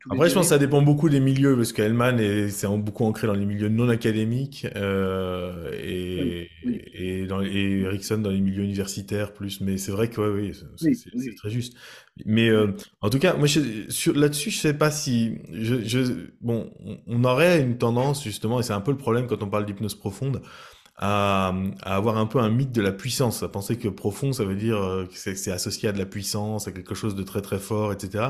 Après, 0.10 0.30
je 0.30 0.34
pense 0.34 0.46
que 0.46 0.50
ça 0.50 0.58
dépend 0.60 0.82
beaucoup 0.82 1.10
des 1.10 1.20
milieux, 1.20 1.56
parce 1.56 1.74
qu'Hellman 1.74 2.18
c'est 2.50 2.68
beaucoup 2.68 3.06
ancré 3.06 3.28
dans 3.28 3.34
les 3.34 3.46
milieux 3.46 3.70
non 3.70 3.90
académiques 3.90 4.68
euh, 4.76 5.72
et, 5.74 6.50
et, 6.94 7.26
dans, 7.26 7.42
et 7.42 7.82
Erickson 7.82 8.18
dans 8.20 8.30
les 8.30 8.42
milieux 8.42 8.64
universitaires 8.64 9.34
plus. 9.34 9.62
Mais 9.62 9.78
c'est 9.78 9.92
vrai 9.92 10.10
que 10.10 10.22
oui, 10.22 10.52
c'est 10.78 11.36
très 11.36 11.50
juste. 11.50 11.76
Mais 12.26 12.50
euh, 12.50 12.74
en 13.02 13.10
tout 13.10 13.20
cas, 13.20 13.36
moi, 13.36 13.48
là-dessus, 14.16 14.52
je 14.52 14.58
sais 14.58 14.74
pas 14.74 14.92
si, 14.92 15.40
je, 15.52 15.84
je, 15.84 16.30
bon, 16.42 16.72
on 17.08 17.24
aurait 17.24 17.62
une 17.62 17.78
tendance 17.78 18.24
justement, 18.24 18.60
et 18.60 18.64
c'est 18.64 18.74
un 18.74 18.82
peu 18.82 18.92
le 18.92 18.98
problème 18.98 19.26
quand 19.28 19.42
on 19.42 19.50
parle 19.50 19.66
d'hypnose 19.66 19.96
profonde, 19.96 20.42
à, 20.96 21.54
avoir 21.82 22.18
un 22.18 22.26
peu 22.26 22.40
un 22.40 22.50
mythe 22.50 22.72
de 22.72 22.82
la 22.82 22.92
puissance, 22.92 23.42
à 23.44 23.50
penser 23.50 23.78
que 23.78 23.88
profond, 23.88 24.32
ça 24.32 24.44
veut 24.44 24.56
dire 24.56 24.78
euh, 24.78 25.06
que 25.06 25.36
c'est 25.36 25.52
associé 25.52 25.90
à 25.90 25.92
de 25.92 25.98
la 25.98 26.06
puissance, 26.06 26.68
à 26.68 26.72
quelque 26.72 26.94
chose 26.96 27.16
de 27.16 27.24
très 27.24 27.42
très 27.42 27.60
fort, 27.60 27.92
etc. 27.92 28.26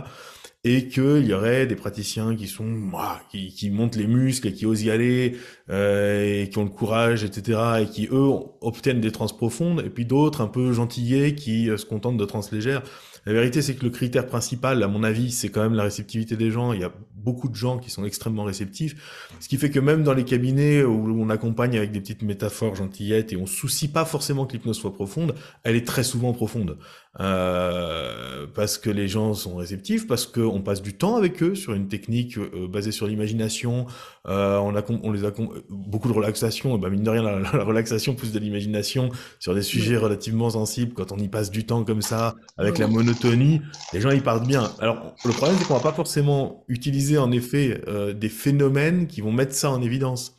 Et 0.64 0.88
qu'il 0.88 1.26
y 1.26 1.34
aurait 1.34 1.68
des 1.68 1.76
praticiens 1.76 2.38
qui 2.38 2.48
sont, 2.48 2.90
qui, 3.30 3.54
qui 3.54 3.70
montent 3.70 3.98
les 3.98 4.08
muscles 4.08 4.48
et 4.48 4.54
qui 4.54 4.66
osent 4.66 4.82
y 4.84 4.92
aller, 4.92 5.38
euh, 5.70 6.44
et 6.44 6.50
qui 6.50 6.58
ont 6.58 6.64
le 6.64 6.70
courage, 6.70 7.26
etc. 7.26 7.60
Et 7.82 7.86
qui, 7.88 8.08
eux, 8.12 8.30
obtiennent 8.62 9.02
des 9.02 9.12
trans 9.12 9.28
profondes, 9.28 9.82
et 9.86 9.90
puis 9.90 10.06
d'autres 10.06 10.40
un 10.40 10.48
peu 10.48 10.72
gentillés 10.72 11.36
qui 11.36 11.70
euh, 11.70 11.76
se 11.78 11.86
contentent 11.86 12.18
de 12.18 12.26
trans 12.26 12.42
légères. 12.52 12.84
La 13.26 13.34
vérité, 13.34 13.62
c'est 13.62 13.76
que 13.76 13.84
le 13.84 13.90
critère 13.90 14.28
principal, 14.28 14.84
à 14.84 14.88
mon 14.88 15.04
avis, 15.04 15.32
c'est 15.32 15.50
quand 15.50 15.62
même 15.62 15.76
la 15.76 15.84
réceptivité 15.84 16.36
des 16.36 16.52
gens. 16.52 16.74
Il 16.74 16.82
y 16.82 16.84
a 16.84 16.92
beaucoup 17.16 17.48
de 17.48 17.56
gens 17.56 17.78
qui 17.78 17.90
sont 17.90 18.04
extrêmement 18.04 18.44
réceptifs. 18.44 19.30
Ce 19.40 19.48
qui 19.48 19.58
fait 19.58 19.70
que 19.70 19.80
même 19.80 20.04
dans 20.04 20.14
les 20.14 20.26
cabinets 20.26 20.84
où 20.84 21.22
on 21.22 21.30
accompagne 21.30 21.78
avec 21.78 21.92
des 21.92 22.02
petites 22.02 22.22
métaphores 22.22 22.76
gentillettes 22.76 23.32
et 23.32 23.38
on 23.38 23.46
soucie 23.46 23.88
pas 23.88 24.04
forcément 24.04 24.46
que 24.46 24.54
l'hypnose 24.54 24.78
soit 24.78 24.94
profonde, 24.94 25.34
elle 25.64 25.76
est 25.76 25.88
très 25.88 26.04
souvent 26.04 26.34
profonde. 26.34 26.78
Euh, 27.20 28.48
parce 28.56 28.80
que 28.80 28.90
les 28.90 29.08
gens 29.08 29.36
sont 29.36 29.56
réceptifs, 29.56 30.08
parce 30.08 30.26
qu'on 30.26 30.62
passe 30.62 30.82
du 30.82 30.96
temps 30.96 31.16
avec 31.16 31.44
eux 31.44 31.54
sur 31.54 31.74
une 31.74 31.88
technique 31.88 32.38
euh, 32.38 32.68
basée 32.68 32.92
sur 32.92 33.08
l'imagination. 33.08 33.86
Euh, 34.28 34.58
on, 34.58 34.74
a, 34.76 34.82
on 35.04 35.12
les 35.12 35.26
a 35.26 35.32
beaucoup 35.70 36.08
de 36.08 36.14
relaxation. 36.14 36.78
Et 36.78 36.80
ben 36.80 36.90
mine 36.90 37.04
de 37.04 37.10
rien, 37.10 37.24
la, 37.24 37.40
la 37.40 37.64
relaxation 37.64 38.16
plus 38.16 38.32
de 38.32 38.40
l'imagination 38.40 39.10
sur 39.40 39.54
des 39.54 39.62
sujets 39.62 39.98
relativement 39.98 40.50
sensibles. 40.50 40.94
Quand 40.94 41.12
on 41.12 41.18
y 41.18 41.28
passe 41.28 41.52
du 41.52 41.66
temps 41.66 41.84
comme 41.84 42.02
ça, 42.02 42.36
avec 42.58 42.78
la 42.78 42.88
monotonie, 42.88 43.62
les 43.92 44.00
gens 44.00 44.12
y 44.12 44.22
partent 44.22 44.48
bien. 44.48 44.72
Alors 44.80 45.14
le 45.26 45.32
problème, 45.32 45.58
c'est 45.60 45.68
qu'on 45.68 45.76
va 45.76 45.82
pas 45.82 45.94
forcément 45.94 46.64
utiliser 46.68 47.18
en 47.18 47.32
effet 47.32 47.82
euh, 47.88 48.14
des 48.14 48.30
phénomènes 48.30 49.08
qui 49.08 49.22
vont 49.22 49.32
mettre 49.32 49.54
ça 49.54 49.70
en 49.70 49.82
évidence. 49.82 50.36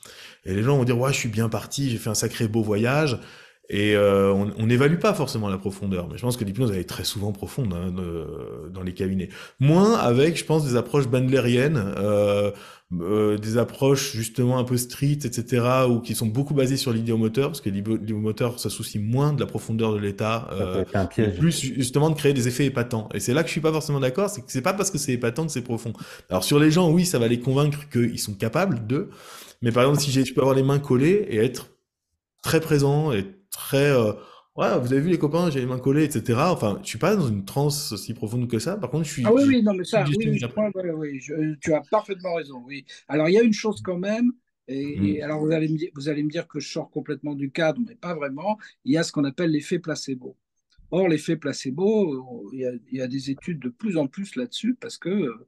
Et 0.46 0.54
les 0.54 0.62
gens 0.62 0.76
vont 0.76 0.84
dire 0.84 0.98
ouais, 0.98 1.12
je 1.12 1.18
suis 1.18 1.28
bien 1.28 1.48
parti, 1.48 1.90
j'ai 1.90 1.98
fait 1.98 2.10
un 2.10 2.14
sacré 2.14 2.48
beau 2.48 2.62
voyage. 2.62 3.18
Et 3.70 3.96
euh, 3.96 4.32
on 4.32 4.66
n'évalue 4.66 4.98
pas 4.98 5.14
forcément 5.14 5.48
la 5.48 5.56
profondeur, 5.56 6.06
mais 6.10 6.18
je 6.18 6.22
pense 6.22 6.36
que 6.36 6.44
l'hypnose 6.44 6.70
elle 6.70 6.80
est 6.80 6.88
très 6.88 7.04
souvent 7.04 7.32
profonde 7.32 7.72
hein, 7.72 7.94
dans 8.70 8.82
les 8.82 8.92
cabinets. 8.92 9.30
Moins 9.58 9.94
avec, 9.94 10.36
je 10.36 10.44
pense, 10.44 10.66
des 10.66 10.76
approches 10.76 11.08
bandlériennes, 11.08 11.82
euh, 11.96 12.50
euh, 13.00 13.38
des 13.38 13.56
approches 13.56 14.12
justement 14.14 14.58
un 14.58 14.64
peu 14.64 14.76
street, 14.76 15.18
etc., 15.24 15.64
ou 15.88 16.00
qui 16.00 16.14
sont 16.14 16.26
beaucoup 16.26 16.52
basées 16.52 16.76
sur 16.76 16.92
l'idéomoteur, 16.92 17.48
parce 17.48 17.60
que 17.62 17.70
l'idéomoteur 17.70 18.60
s'associe 18.60 19.02
moins 19.02 19.32
de 19.32 19.40
la 19.40 19.46
profondeur 19.46 19.94
de 19.94 19.98
l'état, 19.98 20.48
euh, 20.52 20.84
plus 21.38 21.58
justement 21.58 22.10
de 22.10 22.14
créer 22.14 22.34
des 22.34 22.46
effets 22.46 22.66
épatants. 22.66 23.08
Et 23.14 23.20
c'est 23.20 23.32
là 23.32 23.42
que 23.42 23.48
je 23.48 23.52
suis 23.52 23.60
pas 23.62 23.72
forcément 23.72 24.00
d'accord, 24.00 24.28
c'est 24.28 24.42
que 24.42 24.52
c'est 24.52 24.62
pas 24.62 24.74
parce 24.74 24.90
que 24.90 24.98
c'est 24.98 25.12
épatant 25.12 25.46
que 25.46 25.52
c'est 25.52 25.62
profond. 25.62 25.92
Alors 26.28 26.44
sur 26.44 26.58
les 26.58 26.70
gens, 26.70 26.90
oui, 26.90 27.06
ça 27.06 27.18
va 27.18 27.26
les 27.26 27.40
convaincre 27.40 27.88
qu'ils 27.88 28.20
sont 28.20 28.34
capables 28.34 28.86
de, 28.86 29.08
mais 29.62 29.72
par 29.72 29.84
exemple, 29.84 30.00
si 30.00 30.12
je 30.12 30.34
peux 30.34 30.42
avoir 30.42 30.54
les 30.54 30.62
mains 30.62 30.78
collées 30.78 31.26
et 31.30 31.38
être 31.38 31.70
très 32.42 32.60
présent 32.60 33.12
et 33.12 33.24
très 33.54 33.90
euh, 33.90 34.12
ouais 34.56 34.78
vous 34.78 34.92
avez 34.92 35.00
vu 35.00 35.10
les 35.10 35.18
copains 35.18 35.50
j'ai 35.50 35.60
les 35.60 35.66
mains 35.66 35.78
collées 35.78 36.04
etc 36.04 36.38
enfin 36.38 36.78
je 36.82 36.88
suis 36.88 36.98
pas 36.98 37.16
dans 37.16 37.28
une 37.28 37.44
transe 37.44 37.92
aussi 37.92 38.14
profonde 38.14 38.48
que 38.48 38.58
ça. 38.58 38.76
Par 38.76 38.90
contre 38.90 39.04
je 39.04 39.12
suis 39.12 39.22
ah 39.24 39.32
oui 39.32 39.44
oui 39.46 39.62
non 39.62 39.74
mais 39.74 39.84
ça 39.84 40.04
oui, 40.06 40.16
oui, 40.18 40.40
oui 40.94 41.56
tu 41.60 41.72
as 41.72 41.80
parfaitement 41.90 42.34
raison 42.34 42.62
oui. 42.66 42.84
Alors 43.08 43.28
il 43.28 43.32
y 43.32 43.38
a 43.38 43.42
une 43.42 43.52
chose 43.52 43.80
quand 43.82 43.98
même 43.98 44.32
et, 44.66 45.18
mm. 45.18 45.22
alors 45.22 45.40
vous 45.40 45.52
allez, 45.52 45.68
me 45.68 45.76
dire, 45.76 45.90
vous 45.94 46.08
allez 46.08 46.22
me 46.22 46.30
dire 46.30 46.48
que 46.48 46.58
je 46.58 46.68
sors 46.68 46.90
complètement 46.90 47.34
du 47.34 47.50
cadre 47.50 47.80
mais 47.86 47.94
pas 47.94 48.14
vraiment. 48.14 48.58
Il 48.84 48.92
y 48.92 48.96
a 48.96 49.02
ce 49.02 49.12
qu'on 49.12 49.24
appelle 49.24 49.50
l'effet 49.50 49.78
placebo. 49.78 50.36
Or 50.90 51.08
l'effet 51.08 51.36
placebo 51.36 52.50
il 52.52 52.60
y, 52.60 52.66
a, 52.66 52.72
il 52.90 52.98
y, 52.98 53.02
a, 53.02 53.06
des 53.06 53.30
études 53.30 53.60
de 53.60 53.68
plus 53.68 53.96
en 53.96 54.06
plus 54.06 54.36
là-dessus 54.36 54.74
parce 54.74 54.96
que 54.96 55.08
euh, 55.10 55.46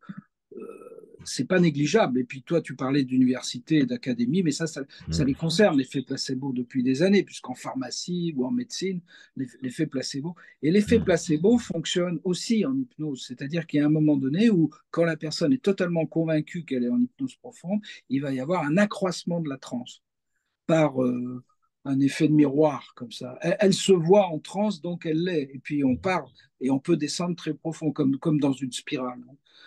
c'est 1.27 1.45
pas 1.45 1.61
négligeable. 1.61 2.21
Et 2.21 2.25
puis 2.25 2.43
toi, 2.43 2.61
tu 2.61 2.75
parlais 2.75 3.05
d'université 3.05 3.79
et 3.79 3.87
d'académie, 3.87 4.43
mais 4.43 4.53
ça, 4.53 4.67
ça, 4.67 4.83
mm. 5.09 5.23
les 5.25 5.35
concerne, 5.35 5.77
l'effet 5.77 6.03
placebo, 6.03 6.53
depuis 6.53 6.83
des 6.83 7.03
années, 7.03 7.23
puisqu'en 7.23 7.55
pharmacie 7.55 8.33
ou 8.37 8.47
en 8.47 8.51
médecine, 8.51 9.01
l'effet 9.37 9.87
placebo. 9.87 10.35
Et 10.62 10.71
l'effet 10.71 10.99
mm. 10.99 11.05
placebo 11.05 11.59
fonctionne 11.59 12.21
aussi 12.25 12.65
en 12.65 12.77
hypnose, 12.77 13.25
c'est-à-dire 13.27 13.67
qu'il 13.67 13.81
y 13.81 13.83
a 13.83 13.87
un 13.87 13.91
moment 13.91 14.17
donné 14.17 14.51
où, 14.51 14.71
quand 14.91 15.05
la 15.05 15.17
personne 15.17 15.53
est 15.53 15.62
totalement 15.62 16.07
convaincue 16.07 16.65
qu'elle 16.65 16.85
est 16.85 16.89
en 16.89 17.01
hypnose 17.01 17.37
profonde, 17.37 17.81
il 18.09 18.23
va 18.23 18.33
y 18.33 18.41
avoir 18.41 18.65
un 18.65 18.77
accroissement 18.77 19.41
de 19.41 19.49
la 19.49 19.59
transe 19.59 20.03
par 20.67 21.03
euh, 21.03 21.45
un 21.85 22.01
effet 22.01 22.29
de 22.29 22.33
miroir, 22.33 22.93
comme 22.97 23.12
ça. 23.12 23.39
Elle, 23.41 23.73
se 23.73 23.93
voit 23.93 24.27
en 24.27 24.39
transe, 24.39 24.81
donc 24.81 25.07
elle 25.07 25.23
l'est. 25.23 25.51
Et 25.55 25.59
puis 25.59 25.85
on 25.85 25.97
part 25.97 26.29
et 26.61 26.71
on 26.71 26.79
peut 26.79 26.97
descendre 26.97 27.37
très 27.37 27.55
profond, 27.55 27.93
comme, 27.93 28.19
comme 28.19 28.41
dans 28.41 28.53
une 28.53 28.73
spirale. 28.73 29.23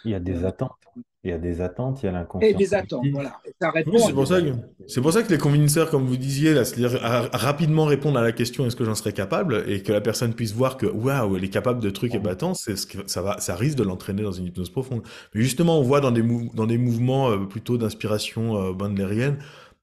Il 0.06 0.12
y 0.12 0.16
a 0.16 0.20
des 0.20 0.44
euh, 0.44 0.48
attentes. 0.48 0.76
Il 1.26 1.32
y 1.32 1.34
a 1.34 1.38
des 1.38 1.60
attentes, 1.60 2.02
il 2.02 2.06
y 2.06 2.10
a 2.10 2.14
l'inconscient. 2.14 2.48
Et 2.48 2.54
des 2.54 2.74
attentes, 2.74 3.06
voilà. 3.12 3.36
c'est 3.60 4.14
pour, 4.14 4.26
ça 4.26 4.42
que, 4.42 4.54
c'est 4.88 5.02
pour 5.02 5.12
ça 5.12 5.22
que 5.22 5.30
les 5.30 5.38
convinceurs, 5.38 5.90
comme 5.90 6.06
vous 6.06 6.16
disiez, 6.16 6.54
là, 6.54 6.64
c'est-à-dire 6.64 6.98
rapidement 7.34 7.84
répondre 7.84 8.18
à 8.18 8.22
la 8.22 8.32
question 8.32 8.66
est-ce 8.66 8.78
que 8.78 8.86
j'en 8.86 8.96
serais 8.96 9.12
capable 9.12 9.66
et 9.68 9.84
que 9.84 9.92
la 9.92 10.00
personne 10.00 10.34
puisse 10.34 10.54
voir 10.54 10.78
que 10.78 10.86
waouh, 10.86 11.36
elle 11.36 11.44
est 11.44 11.50
capable 11.50 11.82
de 11.82 11.90
trucs 11.90 12.16
ébatants, 12.16 12.54
c'est 12.54 12.78
ce 12.78 12.88
que 12.88 13.00
ça 13.06 13.22
va, 13.22 13.38
ça 13.40 13.56
risque 13.56 13.78
de 13.78 13.84
l'entraîner 13.84 14.24
dans 14.24 14.32
une 14.32 14.46
hypnose 14.46 14.70
profonde. 14.70 15.02
Mais 15.36 15.42
justement, 15.42 15.78
on 15.78 15.84
voit 15.84 16.00
dans 16.00 16.12
des, 16.12 16.24
dans 16.54 16.66
des 16.66 16.78
mouvements 16.78 17.32
euh, 17.32 17.40
plutôt 17.40 17.78
d'inspiration 17.78 18.70
euh, 18.70 18.72
bandlérienne, 18.72 19.40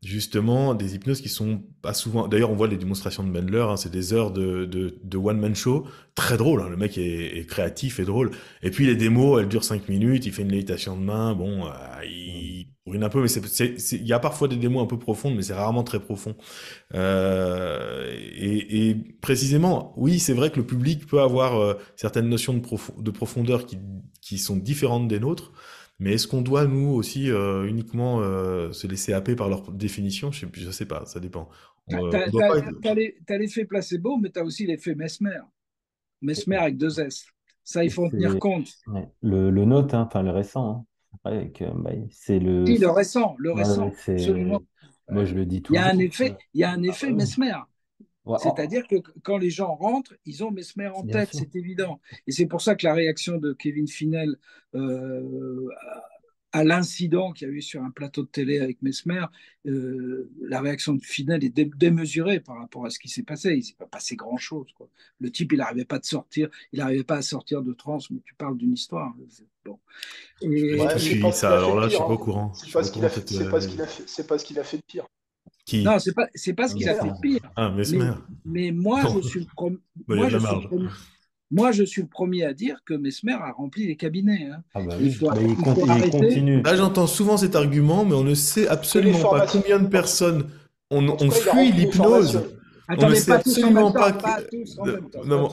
justement 0.07 0.75
des 0.75 0.95
hypnoses 0.95 1.21
qui 1.21 1.29
sont 1.29 1.63
pas 1.83 1.93
souvent. 1.93 2.29
D'ailleurs, 2.29 2.51
on 2.51 2.55
voit 2.55 2.69
les 2.69 2.77
démonstrations 2.77 3.25
de 3.25 3.29
Mendler, 3.29 3.67
hein, 3.69 3.77
c'est 3.77 3.91
des 3.91 4.13
heures 4.13 4.31
de, 4.31 4.65
de, 4.65 4.99
de 5.03 5.17
one-man 5.17 5.55
show, 5.55 5.87
très 6.15 6.37
drôle. 6.37 6.63
Hein, 6.63 6.69
le 6.71 6.77
mec 6.77 6.97
est, 6.97 7.39
est, 7.39 7.47
créatif 7.47 7.99
et 7.99 8.05
drôle. 8.05 8.31
Et 8.63 8.71
puis 8.71 8.87
les 8.87 8.95
démos, 8.95 9.41
elles 9.41 9.49
durent 9.49 9.65
cinq 9.65 9.89
minutes, 9.89 10.25
il 10.25 10.33
fait 10.33 10.43
une 10.43 10.53
lévitation 10.53 10.97
de 10.97 11.03
main, 11.03 11.35
bon, 11.35 11.67
euh, 11.67 11.71
il, 12.05 12.69
brûle 12.87 13.03
un 13.03 13.09
peu, 13.09 13.21
mais 13.21 13.29
il 13.29 14.07
y 14.07 14.13
a 14.13 14.21
parfois 14.21 14.47
des 14.47 14.57
démos 14.57 14.85
un 14.85 14.87
peu 14.87 14.99
profondes, 14.99 15.35
mais 15.35 15.43
c'est 15.43 15.55
rarement 15.55 15.83
très 15.83 15.99
profond. 15.99 16.37
Euh, 16.95 18.15
et, 18.17 18.89
et, 18.89 18.95
précisément, 18.95 19.93
oui, 19.97 20.21
c'est 20.21 20.35
vrai 20.35 20.51
que 20.51 20.57
le 20.57 20.67
public 20.67 21.05
peut 21.07 21.21
avoir 21.21 21.57
euh, 21.61 21.75
certaines 21.97 22.29
notions 22.29 22.55
de, 22.55 22.63
de 23.03 23.11
profondeur 23.11 23.67
qui, 23.67 23.79
qui, 24.21 24.39
sont 24.39 24.57
différentes 24.57 25.09
des 25.09 25.19
nôtres. 25.19 25.53
Mais 25.99 26.15
est-ce 26.15 26.29
qu'on 26.29 26.43
doit, 26.43 26.67
nous 26.67 26.89
aussi, 26.89 27.31
euh, 27.31 27.65
uniquement 27.65 28.21
euh, 28.21 28.71
se 28.73 28.87
laisser 28.87 29.13
happer 29.13 29.35
par 29.35 29.49
leur 29.49 29.73
définition? 29.73 30.31
Je 30.31 30.47
ne 30.47 30.71
sais 30.71 30.87
pas, 30.87 31.07
ça 31.07 31.21
dépend. 31.21 31.49
Tu 31.89 31.97
as, 31.97 33.39
l'effet 33.39 33.65
placebo, 33.65 34.19
mais 34.19 34.31
tu 34.31 34.39
as 34.39 34.45
aussi 34.45 34.67
l'effet 34.67 34.95
Mesmer. 34.95 35.41
Mesmer 36.21 36.57
avec 36.57 36.77
deux 36.77 37.01
S. 37.01 37.27
Ça, 37.65 37.83
il 37.83 37.91
faut 37.91 38.07
en 38.07 38.11
tenir 38.11 38.39
compte. 38.39 38.69
Le, 39.23 39.51
le 39.51 39.65
note, 39.65 39.95
hein, 39.95 40.07
enfin 40.07 40.23
le 40.23 40.31
récent, 40.31 40.87
hein. 41.25 41.31
bah, 41.75 41.91
c'est 42.11 42.39
le. 42.39 42.65
Oui, 42.65 42.79
le 42.79 42.91
récent, 42.91 43.35
le 43.39 43.53
récent, 43.53 43.89
absolument. 43.89 44.63
Moi, 45.09 45.25
je 45.25 45.35
le 45.35 45.47
dis 45.47 45.63
tout. 45.63 45.73
Il 45.73 45.77
y 45.77 45.79
a 45.79 45.87
un 45.87 45.99
effet, 45.99 46.37
il 46.53 46.61
y 46.61 46.65
a 46.65 46.71
un 46.71 46.83
effet 46.83 47.11
Mesmer. 47.11 47.55
C'est-à-dire 48.39 48.87
que 48.89 48.97
quand 49.23 49.39
les 49.39 49.51
gens 49.51 49.75
rentrent, 49.75 50.15
ils 50.25 50.43
ont 50.45 50.51
Mesmer 50.51 50.89
en 50.89 51.05
tête, 51.05 51.31
c'est 51.33 51.55
évident. 51.55 52.01
Et 52.27 52.33
c'est 52.33 52.47
pour 52.47 52.61
ça 52.61 52.75
que 52.75 52.87
la 52.87 52.95
réaction 52.95 53.39
de 53.39 53.53
Kevin 53.53 53.87
Finel 53.87 54.37
euh, 54.75 55.69
à 56.57 56.65
l'incident 56.65 57.33
qu'il 57.33 57.49
y 57.49 57.51
a 57.51 57.55
eu 57.55 57.61
sur 57.61 57.83
un 57.83 57.91
plateau 57.91 58.23
de 58.23 58.29
télé 58.29 58.61
avec 58.61 58.81
Mesmer, 58.81 59.27
euh, 59.67 60.31
la 60.41 60.63
réaction 60.63 60.95
de 60.95 61.03
Finel 61.03 61.45
est 61.45 61.51
démesurée 61.51 62.41
par 62.41 62.57
rapport 62.57 62.87
à 62.87 62.91
ce 62.91 62.99
qui 62.99 63.11
s'est 63.11 63.23
passé. 63.23 63.51
Il 63.51 63.59
ne 63.59 63.63
s'est 63.63 63.75
pas 63.75 63.87
passé 63.87 64.17
grand-chose. 64.17 64.67
Le 65.21 65.31
type, 65.31 65.53
il 65.53 65.59
n'arrivait 65.59 65.85
pas 65.85 65.99
de 65.99 66.07
sortir, 66.07 66.49
il 66.73 66.79
n'arrivait 66.79 67.05
pas 67.05 67.17
à 67.17 67.23
sortir 67.23 67.63
de 67.63 67.75
transe, 67.75 68.11
mais 68.11 68.21
tu 68.25 68.35
parles 68.35 68.57
d'une 68.57 68.73
histoire. 68.73 69.15
Bon. 69.67 69.79
Et... 70.41 70.79
ça, 71.33 71.59
alors 71.59 71.79
là, 71.79 71.89
je 71.89 71.97
suis 71.97 71.99
pas 71.99 72.07
au 72.07 72.19
courant. 72.19 72.55
C'est 72.55 72.73
pas, 72.73 72.83
ce 72.83 72.91
qu'il 72.91 73.05
a, 73.05 73.11
fait, 73.11 73.21
pas 73.51 73.61
ce 74.39 74.45
qu'il 74.45 74.59
a 74.59 74.65
fait 74.65 74.79
de 74.79 74.83
pire. 74.87 75.07
Non, 75.75 75.99
c'est 75.99 76.15
pas, 76.15 76.29
c'est 76.35 76.55
pas 76.55 76.69
ce 76.69 76.75
qu'il 76.75 76.89
a 76.89 76.95
fait 76.95 77.09
de 77.09 77.21
pire. 77.21 77.41
Ah, 77.57 77.71
Mesmer. 77.71 78.13
Mais, 78.45 78.71
moi, 78.71 79.03
je 79.15 79.29
suis, 79.29 79.41
le 79.41 79.47
moi, 80.15 80.29
je 80.29 80.39
suis 80.39 80.67
premier... 80.69 80.89
moi, 81.51 81.73
je 81.73 81.83
suis 81.83 82.03
le 82.03 82.09
premier 82.09 82.45
à 82.45 82.55
dire 82.55 82.83
que 82.85 82.95
Mesmer 82.95 83.35
a 83.35 83.53
rempli 83.53 83.87
les 83.87 83.97
cabinets. 83.97 84.49
Hein. 84.53 84.63
Ah 84.75 84.83
bah 84.83 84.95
il, 85.01 85.13
faut, 85.13 85.31
il, 85.41 85.57
continue. 86.11 86.63
Là, 86.63 86.77
j'entends 86.77 87.07
souvent 87.07 87.37
cet 87.37 87.57
argument, 87.57 88.05
mais 88.05 88.15
on 88.15 88.25
ne 88.25 88.35
sait 88.35 88.69
absolument 88.69 89.31
pas 89.31 89.47
combien 89.47 89.79
de 89.79 89.89
personnes 89.89 90.49
on, 90.91 91.09
on 91.09 91.31
fuit 91.31 91.73
l'hypnose 91.73 92.56
on 92.89 93.09
ne 93.09 93.15
sait 93.15 93.33
absolument 93.33 93.91
pas, 93.91 94.17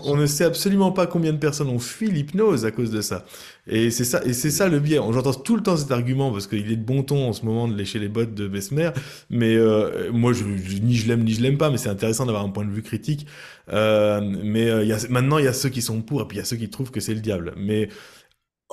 on 0.05 0.15
ne 0.15 0.25
sait 0.25 0.43
absolument 0.43 0.91
pas 0.91 1.07
combien 1.07 1.33
de 1.33 1.37
personnes 1.37 1.69
ont 1.69 1.79
fui 1.79 2.11
l'hypnose 2.11 2.65
à 2.65 2.71
cause 2.71 2.91
de 2.91 3.01
ça. 3.01 3.25
Et 3.65 3.91
c'est 3.91 4.03
ça, 4.03 4.21
et 4.25 4.33
c'est 4.33 4.51
ça 4.51 4.67
le 4.67 4.79
biais. 4.79 4.97
J'entends 4.97 5.33
tout 5.33 5.55
le 5.55 5.63
temps 5.63 5.77
cet 5.77 5.91
argument 5.91 6.31
parce 6.31 6.47
qu'il 6.47 6.71
est 6.71 6.75
de 6.75 6.83
bon 6.83 7.03
ton 7.03 7.29
en 7.29 7.33
ce 7.33 7.45
moment 7.45 7.67
de 7.67 7.75
lécher 7.75 7.97
les 7.99 8.09
bottes 8.09 8.33
de 8.33 8.47
Besmer. 8.47 8.91
Mais 9.29 9.55
euh, 9.55 10.11
moi, 10.11 10.33
je, 10.33 10.43
ni 10.43 10.95
je 10.95 11.07
l'aime 11.07 11.23
ni 11.23 11.33
je 11.33 11.41
l'aime 11.41 11.57
pas, 11.57 11.69
mais 11.69 11.77
c'est 11.77 11.89
intéressant 11.89 12.25
d'avoir 12.25 12.43
un 12.43 12.49
point 12.49 12.65
de 12.65 12.71
vue 12.71 12.83
critique. 12.83 13.25
Euh, 13.71 14.19
mais 14.21 14.69
euh, 14.69 14.83
y 14.83 14.91
a, 14.91 14.97
maintenant, 15.09 15.37
il 15.37 15.45
y 15.45 15.47
a 15.47 15.53
ceux 15.53 15.69
qui 15.69 15.81
sont 15.81 16.01
pour 16.01 16.21
et 16.21 16.25
puis 16.25 16.37
il 16.37 16.39
y 16.39 16.43
a 16.43 16.45
ceux 16.45 16.57
qui 16.57 16.69
trouvent 16.69 16.91
que 16.91 16.99
c'est 16.99 17.13
le 17.13 17.21
diable. 17.21 17.53
Mais 17.57 17.89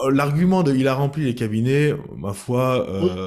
l'argument 0.08 0.62
de 0.62 0.74
il 0.74 0.88
a 0.88 0.94
rempli 0.94 1.24
les 1.24 1.34
cabinets, 1.34 1.92
ma 2.16 2.32
foi, 2.32 2.88
euh, 2.88 3.26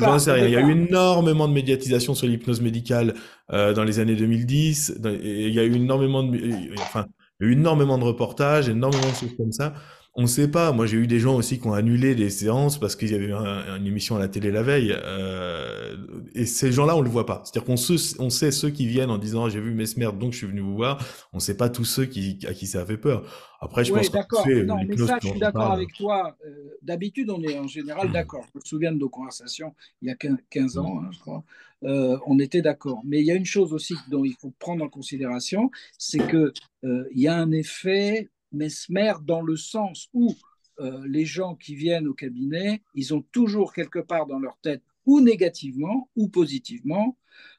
j'en 0.00 0.18
sais 0.18 0.32
rien. 0.32 0.46
Il 0.46 0.52
y 0.52 0.56
a 0.56 0.60
eu 0.60 0.70
énormément 0.72 1.48
de 1.48 1.52
médiatisation 1.52 2.14
sur 2.14 2.26
l'hypnose 2.26 2.60
médicale 2.60 3.14
euh, 3.52 3.72
dans 3.72 3.84
les 3.84 3.98
années 3.98 4.16
2010. 4.16 5.00
et 5.04 5.48
il 5.48 5.54
y 5.54 5.60
a 5.60 5.64
eu 5.64 5.74
énormément 5.74 6.22
de, 6.22 6.38
enfin, 6.80 7.06
il 7.40 7.46
y 7.46 7.48
a 7.48 7.52
eu 7.52 7.52
énormément 7.54 7.98
de 7.98 8.04
reportages, 8.04 8.68
énormément 8.68 9.10
de 9.10 9.16
choses 9.16 9.34
comme 9.36 9.52
ça. 9.52 9.74
On 10.14 10.22
ne 10.22 10.26
sait 10.26 10.48
pas. 10.48 10.72
Moi, 10.72 10.84
j'ai 10.84 10.98
eu 10.98 11.06
des 11.06 11.18
gens 11.18 11.36
aussi 11.36 11.58
qui 11.58 11.66
ont 11.66 11.72
annulé 11.72 12.14
des 12.14 12.28
séances 12.28 12.78
parce 12.78 12.96
qu'il 12.96 13.10
y 13.10 13.14
avait 13.14 13.32
une 13.32 13.86
émission 13.86 14.16
à 14.16 14.18
la 14.18 14.28
télé 14.28 14.50
la 14.50 14.62
veille. 14.62 14.94
Euh, 14.94 15.96
et 16.34 16.44
ces 16.44 16.70
gens-là, 16.70 16.94
on 16.96 17.00
le 17.00 17.08
voit 17.08 17.24
pas. 17.24 17.42
C'est-à-dire 17.44 17.64
qu'on 17.64 18.22
on 18.22 18.30
sait 18.30 18.50
ceux 18.50 18.68
qui 18.68 18.86
viennent 18.86 19.10
en 19.10 19.16
disant 19.16 19.48
j'ai 19.48 19.60
vu 19.60 19.72
Mesmer, 19.72 20.10
donc 20.12 20.32
je 20.32 20.38
suis 20.38 20.46
venu 20.46 20.60
vous 20.60 20.74
voir. 20.74 21.02
On 21.32 21.38
ne 21.38 21.40
sait 21.40 21.56
pas 21.56 21.70
tous 21.70 21.86
ceux 21.86 22.04
qui, 22.04 22.38
à 22.46 22.52
qui 22.52 22.66
ça 22.66 22.82
a 22.82 22.84
fait 22.84 22.98
peur. 22.98 23.24
Après, 23.58 23.86
je 23.86 23.92
pense 23.94 24.10
d'accord. 24.10 24.46
Non, 24.46 24.76
mais 24.86 24.98
ça, 24.98 25.18
je 25.22 25.28
suis 25.28 25.40
d'accord 25.40 25.72
avec 25.72 25.94
toi. 25.94 26.36
Euh, 26.44 26.76
d'habitude, 26.82 27.30
on 27.30 27.42
est 27.42 27.58
en 27.58 27.66
général 27.66 28.08
mmh. 28.08 28.12
d'accord. 28.12 28.44
Je 28.52 28.58
me 28.58 28.64
souviens 28.66 28.92
de 28.92 28.98
nos 28.98 29.08
conversations 29.08 29.74
il 30.02 30.08
y 30.08 30.10
a 30.10 30.16
15 30.50 30.76
ans, 30.76 31.00
hein, 31.00 31.08
je 31.10 31.20
crois. 31.20 31.42
Euh, 31.84 32.18
on 32.26 32.38
était 32.38 32.60
d'accord. 32.60 33.00
Mais 33.06 33.20
il 33.20 33.26
y 33.26 33.30
a 33.30 33.34
une 33.34 33.46
chose 33.46 33.72
aussi 33.72 33.94
dont 34.10 34.24
il 34.26 34.34
faut 34.34 34.52
prendre 34.58 34.84
en 34.84 34.88
considération, 34.90 35.70
c'est 35.96 36.26
que 36.26 36.52
il 36.82 37.20
y 37.20 37.28
a 37.28 37.36
un 37.36 37.50
effet 37.50 38.28
Mesmer 38.52 39.14
dans 39.24 39.40
le 39.40 39.56
sens 39.56 40.08
où 40.12 40.34
euh, 40.80 41.02
les 41.06 41.24
gens 41.24 41.54
qui 41.54 41.74
viennent 41.74 42.08
au 42.08 42.14
cabinet, 42.14 42.82
ils 42.94 43.14
ont 43.14 43.22
toujours 43.32 43.72
quelque 43.72 43.98
part 43.98 44.26
dans 44.26 44.38
leur 44.38 44.58
tête, 44.58 44.82
ou 45.06 45.20
négativement 45.20 46.08
ou 46.16 46.28
positivement, 46.28 47.18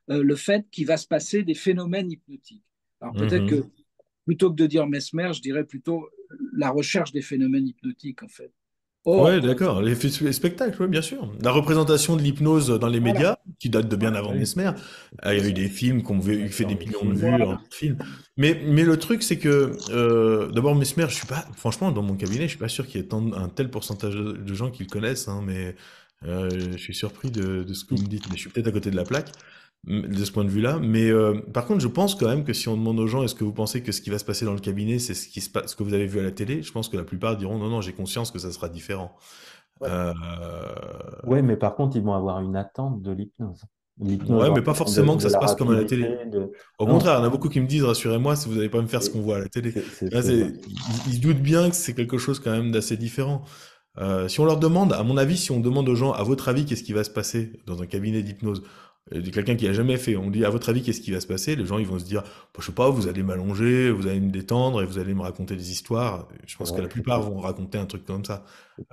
euh, 0.09 0.23
le 0.23 0.35
fait 0.35 0.65
qu'il 0.71 0.87
va 0.87 0.97
se 0.97 1.07
passer 1.07 1.43
des 1.43 1.53
phénomènes 1.53 2.11
hypnotiques. 2.11 2.65
Alors 3.01 3.13
peut-être 3.13 3.43
mhm. 3.43 3.49
que 3.49 3.65
plutôt 4.25 4.49
que 4.49 4.55
de 4.55 4.67
dire 4.67 4.87
Mesmer, 4.87 5.31
je 5.33 5.41
dirais 5.41 5.65
plutôt 5.65 6.09
la 6.53 6.69
recherche 6.69 7.11
des 7.11 7.21
phénomènes 7.21 7.67
hypnotiques 7.67 8.23
en 8.23 8.27
fait. 8.27 8.51
Oh, 9.05 9.25
ouais, 9.25 9.41
d'accord. 9.41 9.81
Les, 9.81 9.95
spectacles, 9.95 10.81
oui, 10.81 10.87
bien 10.87 11.01
sûr. 11.01 11.29
La 11.41 11.51
représentation 11.51 12.15
de 12.15 12.21
l'hypnose 12.21 12.69
dans 12.69 12.87
les 12.87 13.01
médias, 13.01 13.37
qui 13.59 13.69
date 13.69 13.89
de 13.89 13.95
bien 13.97 14.15
avant 14.15 14.33
Mesmer. 14.33 14.71
Ah, 15.21 15.33
il 15.33 15.41
y 15.41 15.45
a 15.45 15.49
eu 15.49 15.53
des 15.53 15.67
films 15.67 16.03
qui 16.03 16.11
ont 16.11 16.21
fait 16.21 16.63
des 16.63 16.75
millions 16.75 17.03
de 17.03 17.13
vues 17.13 17.43
en 17.43 17.59
film. 17.69 17.97
Mais, 18.37 18.61
mais 18.65 18.83
le 18.83 18.97
truc, 18.97 19.21
c'est 19.21 19.37
que, 19.37 19.75
euh, 19.89 20.49
d'abord, 20.51 20.73
Mesmer, 20.75 21.05
je 21.09 21.15
suis 21.15 21.27
pas, 21.27 21.45
franchement, 21.57 21.91
dans 21.91 22.01
mon 22.01 22.15
cabinet, 22.15 22.43
je 22.43 22.49
suis 22.49 22.57
pas 22.57 22.69
sûr 22.69 22.87
qu'il 22.87 23.01
y 23.01 23.03
ait 23.03 23.07
tant, 23.07 23.33
un 23.33 23.49
tel 23.49 23.69
pourcentage 23.69 24.15
de 24.15 24.53
gens 24.53 24.71
qui 24.71 24.83
le 24.83 24.89
connaissent, 24.89 25.27
hein, 25.27 25.41
mais 25.45 25.75
euh, 26.25 26.49
je 26.71 26.77
suis 26.77 26.95
surpris 26.95 27.29
de, 27.29 27.63
de 27.63 27.73
ce 27.73 27.83
que 27.83 27.95
vous 27.95 28.03
me 28.03 28.07
dites. 28.07 28.29
Mais 28.29 28.37
je 28.37 28.41
suis 28.41 28.49
peut-être 28.49 28.67
à 28.67 28.71
côté 28.71 28.89
de 28.89 28.95
la 28.95 29.03
plaque 29.03 29.31
de 29.85 30.23
ce 30.23 30.31
point 30.31 30.45
de 30.45 30.49
vue-là. 30.49 30.79
Mais 30.81 31.09
euh, 31.09 31.33
par 31.53 31.65
contre, 31.65 31.81
je 31.81 31.87
pense 31.87 32.15
quand 32.15 32.27
même 32.27 32.43
que 32.43 32.53
si 32.53 32.67
on 32.69 32.77
demande 32.77 32.99
aux 32.99 33.07
gens, 33.07 33.23
est-ce 33.23 33.35
que 33.35 33.43
vous 33.43 33.53
pensez 33.53 33.81
que 33.81 33.91
ce 33.91 34.01
qui 34.01 34.09
va 34.09 34.17
se 34.17 34.25
passer 34.25 34.45
dans 34.45 34.53
le 34.53 34.59
cabinet, 34.59 34.99
c'est 34.99 35.13
ce, 35.13 35.27
qui 35.27 35.41
se 35.41 35.49
passe, 35.49 35.71
ce 35.71 35.75
que 35.75 35.83
vous 35.83 35.93
avez 35.93 36.07
vu 36.07 36.19
à 36.19 36.23
la 36.23 36.31
télé, 36.31 36.61
je 36.63 36.71
pense 36.71 36.87
que 36.87 36.97
la 36.97 37.03
plupart 37.03 37.35
diront 37.37 37.57
non, 37.57 37.69
non, 37.69 37.81
j'ai 37.81 37.93
conscience 37.93 38.31
que 38.31 38.39
ça 38.39 38.51
sera 38.51 38.69
différent. 38.69 39.11
Ouais. 39.81 39.89
Euh... 39.91 40.13
ouais, 41.25 41.41
mais 41.41 41.57
par 41.57 41.75
contre, 41.75 41.97
ils 41.97 42.03
vont 42.03 42.13
avoir 42.13 42.39
une 42.39 42.55
attente 42.55 43.01
de 43.01 43.11
l'hypnose. 43.11 43.63
Ouais, 43.99 44.49
mais 44.51 44.61
pas 44.61 44.73
forcément 44.73 45.15
que 45.15 45.21
ça 45.21 45.29
se 45.29 45.37
passe 45.37 45.55
comme 45.55 45.69
à 45.69 45.75
la 45.75 45.83
télé. 45.83 46.09
Au 46.79 46.87
contraire, 46.87 47.15
il 47.15 47.19
y 47.19 47.21
en 47.21 47.25
a 47.25 47.29
beaucoup 47.29 47.49
qui 47.49 47.59
me 47.59 47.67
disent, 47.67 47.83
rassurez-moi, 47.83 48.35
si 48.35 48.49
vous 48.49 48.55
n'allez 48.55 48.69
pas 48.69 48.81
me 48.81 48.87
faire 48.87 49.03
ce 49.03 49.09
qu'on 49.09 49.21
voit 49.21 49.35
à 49.35 49.39
la 49.39 49.49
télé. 49.49 49.73
ils, 50.01 51.19
doutent 51.21 51.41
bien 51.41 51.69
que 51.69 51.75
c'est 51.75 51.93
quelque 51.93 52.17
chose 52.17 52.39
quand 52.39 52.51
même 52.51 52.71
d'assez 52.71 52.97
différent. 52.97 53.43
Euh, 53.99 54.27
si 54.27 54.39
on 54.39 54.45
leur 54.45 54.57
demande, 54.57 54.93
à 54.93 55.03
mon 55.03 55.17
avis, 55.17 55.37
si 55.37 55.51
on 55.51 55.59
demande 55.59 55.87
aux 55.87 55.95
gens, 55.95 56.11
à 56.11 56.23
votre 56.23 56.49
avis, 56.49 56.65
qu'est-ce 56.65 56.81
qui 56.81 56.93
va 56.93 57.03
se 57.03 57.11
passer 57.11 57.53
dans 57.67 57.83
un 57.83 57.85
cabinet 57.85 58.23
d'hypnose 58.23 58.63
quelqu'un 59.11 59.55
qui 59.55 59.67
a 59.67 59.73
jamais 59.73 59.97
fait. 59.97 60.15
On 60.15 60.29
dit 60.29 60.45
à 60.45 60.49
votre 60.49 60.69
avis 60.69 60.81
qu'est-ce 60.81 61.01
qui 61.01 61.11
va 61.11 61.19
se 61.19 61.27
passer? 61.27 61.55
Les 61.55 61.65
gens 61.65 61.77
ils 61.77 61.87
vont 61.87 61.99
se 61.99 62.05
dire, 62.05 62.21
bah, 62.21 62.59
je 62.59 62.65
sais 62.65 62.71
pas, 62.71 62.89
vous 62.89 63.07
allez 63.07 63.23
m'allonger, 63.23 63.91
vous 63.91 64.07
allez 64.07 64.19
me 64.19 64.31
détendre 64.31 64.81
et 64.81 64.85
vous 64.85 64.97
allez 64.97 65.13
me 65.13 65.21
raconter 65.21 65.55
des 65.55 65.71
histoires. 65.71 66.27
Je 66.45 66.55
pense 66.57 66.71
que 66.71 66.81
la 66.81 66.87
plupart 66.87 67.21
vont 67.21 67.39
raconter 67.39 67.77
un 67.77 67.85
truc 67.85 68.05
comme 68.05 68.25
ça. 68.25 68.45